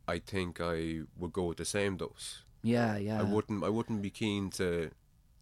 I 0.07 0.19
think 0.19 0.61
I 0.61 1.01
would 1.19 1.33
go 1.33 1.45
with 1.47 1.59
the 1.59 1.65
same 1.65 1.97
dose. 1.97 2.43
yeah. 2.63 2.97
Yeah. 2.97 3.21
I 3.21 3.25
wouldn't, 3.35 3.65
I 3.65 3.71
wouldn't 3.71 4.03
be 4.03 4.11
keen 4.11 4.51
to, 4.61 4.91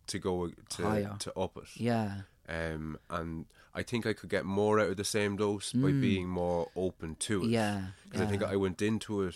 to 0.08 0.18
go 0.18 0.50
to 0.70 0.82
Higher. 0.82 1.16
to 1.20 1.38
up 1.38 1.56
it. 1.56 1.64
Yeah. 1.76 2.20
Um, 2.48 2.98
and 3.10 3.46
I 3.74 3.82
think 3.82 4.06
I 4.06 4.12
could 4.12 4.30
get 4.30 4.44
more 4.44 4.78
out 4.80 4.90
of 4.90 4.96
the 4.96 5.04
same 5.04 5.36
dose 5.36 5.72
by 5.72 5.90
being 5.90 6.28
more 6.28 6.68
open 6.76 7.16
to 7.20 7.42
it. 7.42 7.46
Mm. 7.46 7.50
Yeah. 7.50 7.82
because 8.04 8.20
I 8.20 8.26
think. 8.26 8.42
I 8.42 8.56
went 8.56 8.80
into 8.82 9.22
it 9.22 9.34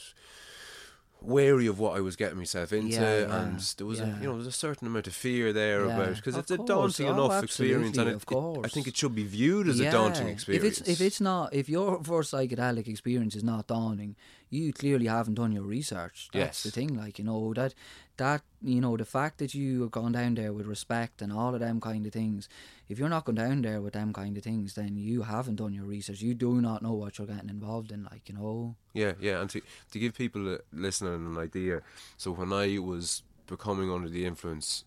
wary 1.22 1.66
of 1.66 1.78
what 1.78 1.94
I 1.94 2.00
was 2.00 2.16
getting 2.16 2.38
myself 2.38 2.72
into, 2.72 2.94
Yeah, 2.94 3.18
yeah, 3.20 3.42
and 3.42 3.60
there 3.76 3.86
was 3.86 4.00
a 4.00 4.06
you 4.06 4.26
know 4.26 4.36
there's 4.36 4.46
a 4.46 4.52
certain 4.52 4.86
amount 4.86 5.06
of 5.06 5.12
fear 5.14 5.52
there 5.52 5.84
Yeah, 5.86 5.94
about 5.96 6.16
because 6.16 6.34
it's 6.34 6.50
a 6.50 6.56
course. 6.56 6.66
daunting 6.68 7.08
Oh, 7.08 7.12
enough 7.26 7.44
experience, 7.44 7.98
and 7.98 8.08
it, 8.08 8.14
of 8.14 8.24
it- 8.30 8.64
I 8.64 8.68
think 8.68 8.86
it 8.88 8.96
should 8.96 9.14
be 9.14 9.24
viewed 9.24 9.68
as 9.68 9.80
a 9.80 9.90
daunting 9.90 10.28
experience. 10.28 10.64
If 10.64 10.78
it's 10.80 10.88
if 10.88 11.00
it's 11.06 11.20
not 11.20 11.52
if 11.52 11.68
your 11.68 12.02
first 12.02 12.32
psychedelic 12.32 12.88
experience 12.88 13.36
is 13.36 13.44
not 13.44 13.66
daunting, 13.66 14.16
you 14.50 14.72
clearly 14.72 15.06
haven't 15.06 15.34
done 15.34 15.52
your 15.52 15.62
research. 15.62 16.28
That's 16.32 16.62
Yes. 16.62 16.62
the 16.64 16.70
thing, 16.70 16.96
like 16.96 17.18
you 17.18 17.24
know 17.24 17.54
that 17.54 17.74
that 18.16 18.42
you 18.62 18.80
know 18.80 18.96
the 18.96 19.04
fact 19.04 19.38
that 19.38 19.54
you 19.54 19.82
have 19.82 19.90
gone 19.92 20.12
down 20.12 20.34
there 20.34 20.52
with 20.52 20.66
respect 20.66 21.22
and 21.22 21.32
all 21.32 21.54
of 21.54 21.60
them 21.60 21.80
kind 21.80 22.04
of 22.06 22.12
things. 22.12 22.48
If 22.88 22.98
you're 22.98 23.08
not 23.08 23.24
going 23.24 23.36
down 23.36 23.62
there 23.62 23.80
with 23.80 23.92
them 23.94 24.12
kind 24.12 24.36
of 24.36 24.42
things, 24.42 24.74
then 24.74 24.96
you 24.96 25.22
haven't 25.22 25.56
done 25.56 25.72
your 25.72 25.84
research. 25.84 26.20
You 26.20 26.34
do 26.34 26.60
not 26.60 26.82
know 26.82 26.92
what 26.92 27.18
you're 27.18 27.26
getting 27.28 27.48
involved 27.48 27.92
in. 27.92 28.04
Like 28.04 28.28
you 28.28 28.34
know, 28.34 28.74
Yeah, 28.92 29.12
yeah, 29.20 29.40
and 29.40 29.48
to 29.50 29.62
to 29.92 29.98
give 29.98 30.14
people 30.14 30.58
listening 30.72 31.14
an 31.14 31.38
idea, 31.38 31.82
so 32.16 32.32
when 32.32 32.52
I 32.52 32.78
was 32.78 33.22
becoming 33.46 33.90
under 33.90 34.08
the 34.08 34.26
influence 34.26 34.84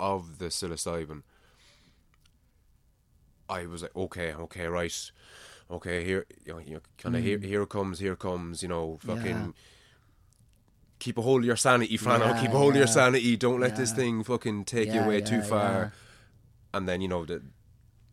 of 0.00 0.38
the 0.38 0.46
psilocybin, 0.46 1.22
I 3.48 3.66
was 3.66 3.82
like, 3.82 3.94
okay, 3.94 4.32
okay, 4.32 4.66
right, 4.66 5.10
okay, 5.70 6.04
here, 6.04 6.26
you 6.44 6.52
know, 6.52 6.58
you 6.60 6.74
know 6.74 6.80
kind 6.98 7.16
of 7.16 7.22
here, 7.22 7.38
here 7.38 7.66
comes, 7.66 7.98
here 7.98 8.16
comes, 8.16 8.62
you 8.62 8.68
know, 8.68 8.98
fucking. 9.04 9.24
Yeah. 9.26 9.48
Keep 11.00 11.18
a 11.18 11.22
hold 11.22 11.40
of 11.42 11.46
your 11.46 11.56
sanity, 11.56 11.98
Frano. 11.98 12.20
Yeah, 12.34 12.40
keep 12.40 12.50
a 12.50 12.56
hold 12.58 12.70
of 12.72 12.76
your 12.78 12.86
sanity. 12.86 13.36
Don't 13.36 13.60
let 13.60 13.76
this 13.76 13.92
thing 13.92 14.24
fucking 14.24 14.64
take 14.64 14.92
you 14.92 15.00
away 15.00 15.20
too 15.20 15.42
far. 15.42 15.92
And 16.72 16.88
then 16.88 17.00
you 17.02 17.08
know 17.08 17.24
the, 17.26 17.42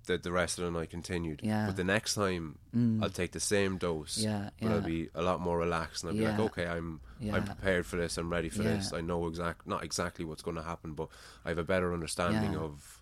the 0.07 0.17
the 0.17 0.31
rest 0.31 0.59
of 0.59 0.65
the 0.65 0.71
night 0.77 0.89
continued. 0.89 1.39
Yeah. 1.43 1.67
But 1.67 1.77
the 1.77 1.83
next 1.85 2.15
time, 2.15 2.57
Mm. 2.75 3.01
I'll 3.03 3.09
take 3.09 3.31
the 3.33 3.39
same 3.41 3.77
dose 3.77 4.17
Yeah, 4.17 4.49
but 4.61 4.71
I'll 4.71 4.81
be 4.81 5.09
a 5.13 5.21
lot 5.21 5.41
more 5.41 5.57
relaxed 5.57 6.03
and 6.03 6.11
I'll 6.11 6.17
be 6.17 6.25
like, 6.25 6.39
okay, 6.51 6.65
I'm 6.67 7.01
Yeah. 7.19 7.35
I'm 7.35 7.43
prepared 7.43 7.85
for 7.85 7.97
this. 7.97 8.17
I'm 8.17 8.29
ready 8.31 8.49
for 8.49 8.63
this. 8.63 8.93
I 8.93 9.01
know 9.01 9.27
exact 9.27 9.67
not 9.67 9.83
exactly 9.83 10.23
what's 10.25 10.41
going 10.41 10.55
to 10.57 10.63
happen, 10.63 10.93
but 10.93 11.07
I 11.45 11.49
have 11.49 11.57
a 11.59 11.63
better 11.63 11.93
understanding 11.93 12.55
of. 12.57 13.01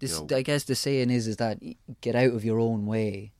this 0.00 0.18
know- 0.18 0.36
I 0.36 0.42
guess 0.42 0.64
the 0.64 0.74
saying 0.74 1.10
is 1.10 1.26
is 1.28 1.36
that 1.36 1.58
get 2.00 2.14
out 2.16 2.32
of 2.34 2.44
your 2.44 2.58
own 2.58 2.86
way. 2.86 3.32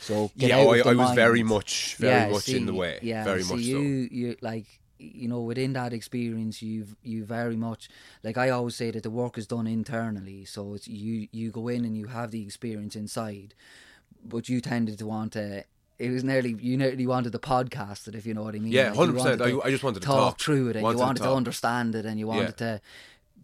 So 0.00 0.30
get 0.36 0.50
yeah, 0.50 0.56
I, 0.58 0.90
I 0.90 0.94
was 0.94 1.14
very 1.14 1.42
much 1.42 1.96
very 1.96 2.30
much 2.32 2.48
in 2.48 2.66
the 2.66 2.74
way. 2.74 2.98
Yeah, 3.02 3.24
very 3.24 3.42
see, 3.42 3.52
much 3.54 3.62
you, 3.62 3.78
you 4.10 4.36
like 4.40 4.66
you 4.98 5.28
know 5.28 5.40
within 5.40 5.72
that 5.74 5.92
experience, 5.92 6.62
you've 6.62 6.96
you 7.02 7.24
very 7.24 7.56
much 7.56 7.88
like 8.22 8.36
I 8.38 8.50
always 8.50 8.76
say 8.76 8.90
that 8.90 9.02
the 9.02 9.10
work 9.10 9.38
is 9.38 9.46
done 9.46 9.66
internally. 9.66 10.44
So 10.44 10.74
it's 10.74 10.88
you 10.88 11.28
you 11.32 11.50
go 11.50 11.68
in 11.68 11.84
and 11.84 11.96
you 11.96 12.06
have 12.06 12.30
the 12.30 12.42
experience 12.42 12.96
inside, 12.96 13.54
but 14.24 14.48
you 14.48 14.60
tended 14.60 14.98
to 14.98 15.06
want 15.06 15.32
to. 15.34 15.64
It 15.98 16.10
was 16.10 16.24
nearly 16.24 16.56
you 16.58 16.78
nearly 16.78 17.06
wanted 17.06 17.32
to 17.32 17.38
podcast 17.38 18.08
it 18.08 18.14
if 18.14 18.24
you 18.26 18.32
know 18.32 18.42
what 18.42 18.54
I 18.54 18.58
mean. 18.58 18.72
Yeah, 18.72 18.92
Like, 18.92 19.10
100%. 19.10 19.40
I- 19.42 19.66
I 19.66 19.70
just 19.70 19.84
wanted 19.84 20.00
to 20.00 20.06
talk, 20.06 20.16
talk. 20.16 20.40
through 20.40 20.68
it 20.70 20.76
and 20.76 20.82
Wanted 20.82 20.98
you 20.98 21.04
wanted 21.04 21.18
to, 21.18 21.24
talk. 21.28 21.36
understand 21.36 21.94
it 21.94 22.06
and 22.06 22.18
you 22.18 22.26
wanted 22.26 22.56
to 22.58 22.80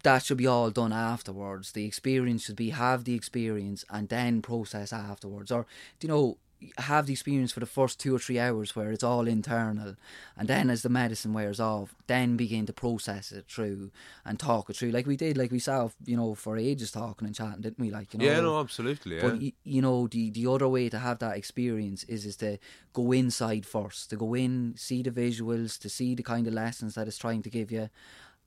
that 0.03 0.23
should 0.23 0.37
be 0.37 0.47
all 0.47 0.69
done 0.69 0.93
afterwards. 0.93 1.71
The 1.71 1.85
experience 1.85 2.45
should 2.45 2.55
be 2.55 2.69
have 2.69 3.03
the 3.03 3.13
experience 3.15 3.83
and 3.89 4.09
then 4.09 4.41
process 4.41 4.93
afterwards. 4.93 5.51
Or 5.51 5.65
do 5.99 6.07
you 6.07 6.13
know, 6.13 6.37
have 6.77 7.05
the 7.05 7.13
experience 7.13 7.51
for 7.51 7.59
the 7.59 7.65
first 7.65 7.99
two 7.99 8.15
or 8.15 8.19
three 8.19 8.39
hours 8.39 8.75
where 8.75 8.91
it's 8.91 9.03
all 9.03 9.27
internal, 9.27 9.95
and 10.35 10.47
then 10.47 10.69
as 10.69 10.81
the 10.81 10.89
medicine 10.89 11.33
wears 11.33 11.59
off, 11.59 11.93
then 12.07 12.35
begin 12.35 12.65
to 12.65 12.73
process 12.73 13.31
it 13.31 13.45
through 13.47 13.91
and 14.25 14.39
talk 14.39 14.69
it 14.69 14.75
through, 14.75 14.91
like 14.91 15.05
we 15.05 15.15
did, 15.15 15.37
like 15.37 15.51
we 15.51 15.59
saw, 15.59 15.89
you 16.05 16.17
know, 16.17 16.33
for 16.33 16.57
ages 16.57 16.91
talking 16.91 17.27
and 17.27 17.35
chatting, 17.35 17.61
didn't 17.61 17.79
we? 17.79 17.91
Like 17.91 18.13
you 18.13 18.19
know, 18.19 18.25
yeah, 18.25 18.39
no, 18.39 18.59
absolutely. 18.59 19.17
Yeah. 19.17 19.21
but 19.21 19.41
you 19.63 19.81
know, 19.81 20.07
the 20.07 20.29
the 20.31 20.47
other 20.47 20.67
way 20.67 20.89
to 20.89 20.99
have 20.99 21.19
that 21.19 21.37
experience 21.37 22.03
is 22.05 22.25
is 22.25 22.35
to 22.37 22.57
go 22.93 23.11
inside 23.11 23.65
first, 23.65 24.09
to 24.09 24.15
go 24.15 24.33
in, 24.33 24.73
see 24.77 25.03
the 25.03 25.11
visuals, 25.11 25.79
to 25.79 25.89
see 25.89 26.15
the 26.15 26.23
kind 26.23 26.47
of 26.47 26.53
lessons 26.53 26.95
that 26.95 27.07
it's 27.07 27.17
trying 27.17 27.43
to 27.43 27.49
give 27.49 27.71
you, 27.71 27.89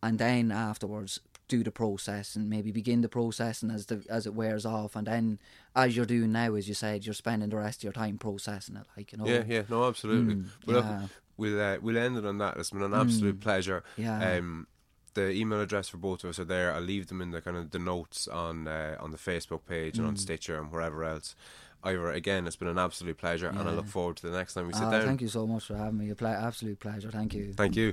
and 0.03 0.19
then 0.19 0.51
afterwards 0.51 1.21
do 1.51 1.63
the 1.63 1.71
process 1.71 2.37
and 2.37 2.49
maybe 2.49 2.71
begin 2.73 3.01
the 3.03 3.09
process 3.09 3.63
and 3.63 3.71
as 3.71 3.87
the 3.87 4.03
as 4.09 4.27
it 4.27 4.35
wears 4.35 4.65
off, 4.65 4.97
and 4.97 5.07
then 5.07 5.39
as 5.77 5.95
you're 5.97 6.07
doing 6.07 6.33
now, 6.33 6.55
as 6.55 6.67
you 6.69 6.75
said, 6.75 7.05
you're 7.05 7.13
spending 7.15 7.51
the 7.51 7.57
rest 7.57 7.81
of 7.81 7.85
your 7.85 7.93
time 7.93 8.17
processing 8.19 8.77
it, 8.77 8.87
like 8.97 9.13
you 9.13 9.19
know. 9.19 9.27
yeah, 9.27 9.43
yeah, 9.47 9.63
no, 9.69 9.87
absolutely. 9.87 10.37
Mm, 10.37 10.47
but 10.65 10.75
look, 10.77 10.87
we'll 11.37 11.61
uh, 11.61 11.77
we'll 11.83 11.99
end 11.99 12.17
it 12.17 12.25
on 12.25 12.39
that. 12.39 12.57
It's 12.57 12.71
been 12.71 12.83
an 12.83 12.95
absolute 12.95 13.41
pleasure. 13.41 13.83
Yeah. 13.97 14.37
Um, 14.37 14.67
the 15.15 15.31
email 15.33 15.61
address 15.61 15.89
for 15.89 15.97
both 15.97 16.23
of 16.23 16.31
us 16.31 16.39
are 16.39 16.45
there. 16.45 16.73
I'll 16.73 16.81
leave 16.81 17.09
them 17.09 17.21
in 17.21 17.33
the 17.33 17.41
kind 17.41 17.57
of 17.57 17.73
the 17.73 17.81
notes 17.81 18.29
on 18.29 18.69
uh, 18.69 18.97
on 19.01 19.11
the 19.11 19.19
Facebook 19.19 19.67
page 19.69 19.99
and 19.99 20.07
on 20.07 20.15
Mm. 20.15 20.19
Stitcher 20.19 20.59
and 20.61 20.71
wherever 20.73 21.03
else. 21.05 21.35
Ivor, 21.83 22.13
again, 22.13 22.47
it's 22.47 22.57
been 22.57 22.69
an 22.69 22.79
absolute 22.79 23.17
pleasure, 23.19 23.49
and 23.49 23.59
I 23.59 23.73
look 23.73 23.87
forward 23.89 24.19
to 24.19 24.27
the 24.29 24.37
next 24.37 24.53
time 24.55 24.67
we 24.67 24.75
sit 24.75 24.83
Ah, 24.83 24.91
down. 24.91 25.07
thank 25.07 25.23
you 25.23 25.29
so 25.29 25.47
much 25.47 25.65
for 25.65 25.77
having 25.77 25.97
me. 25.99 26.11
A 26.11 26.15
ple- 26.15 26.27
absolute 26.29 26.79
pleasure. 26.79 27.11
Thank 27.11 27.33
you. 27.35 27.55
Thank 27.55 27.75
you. 27.75 27.93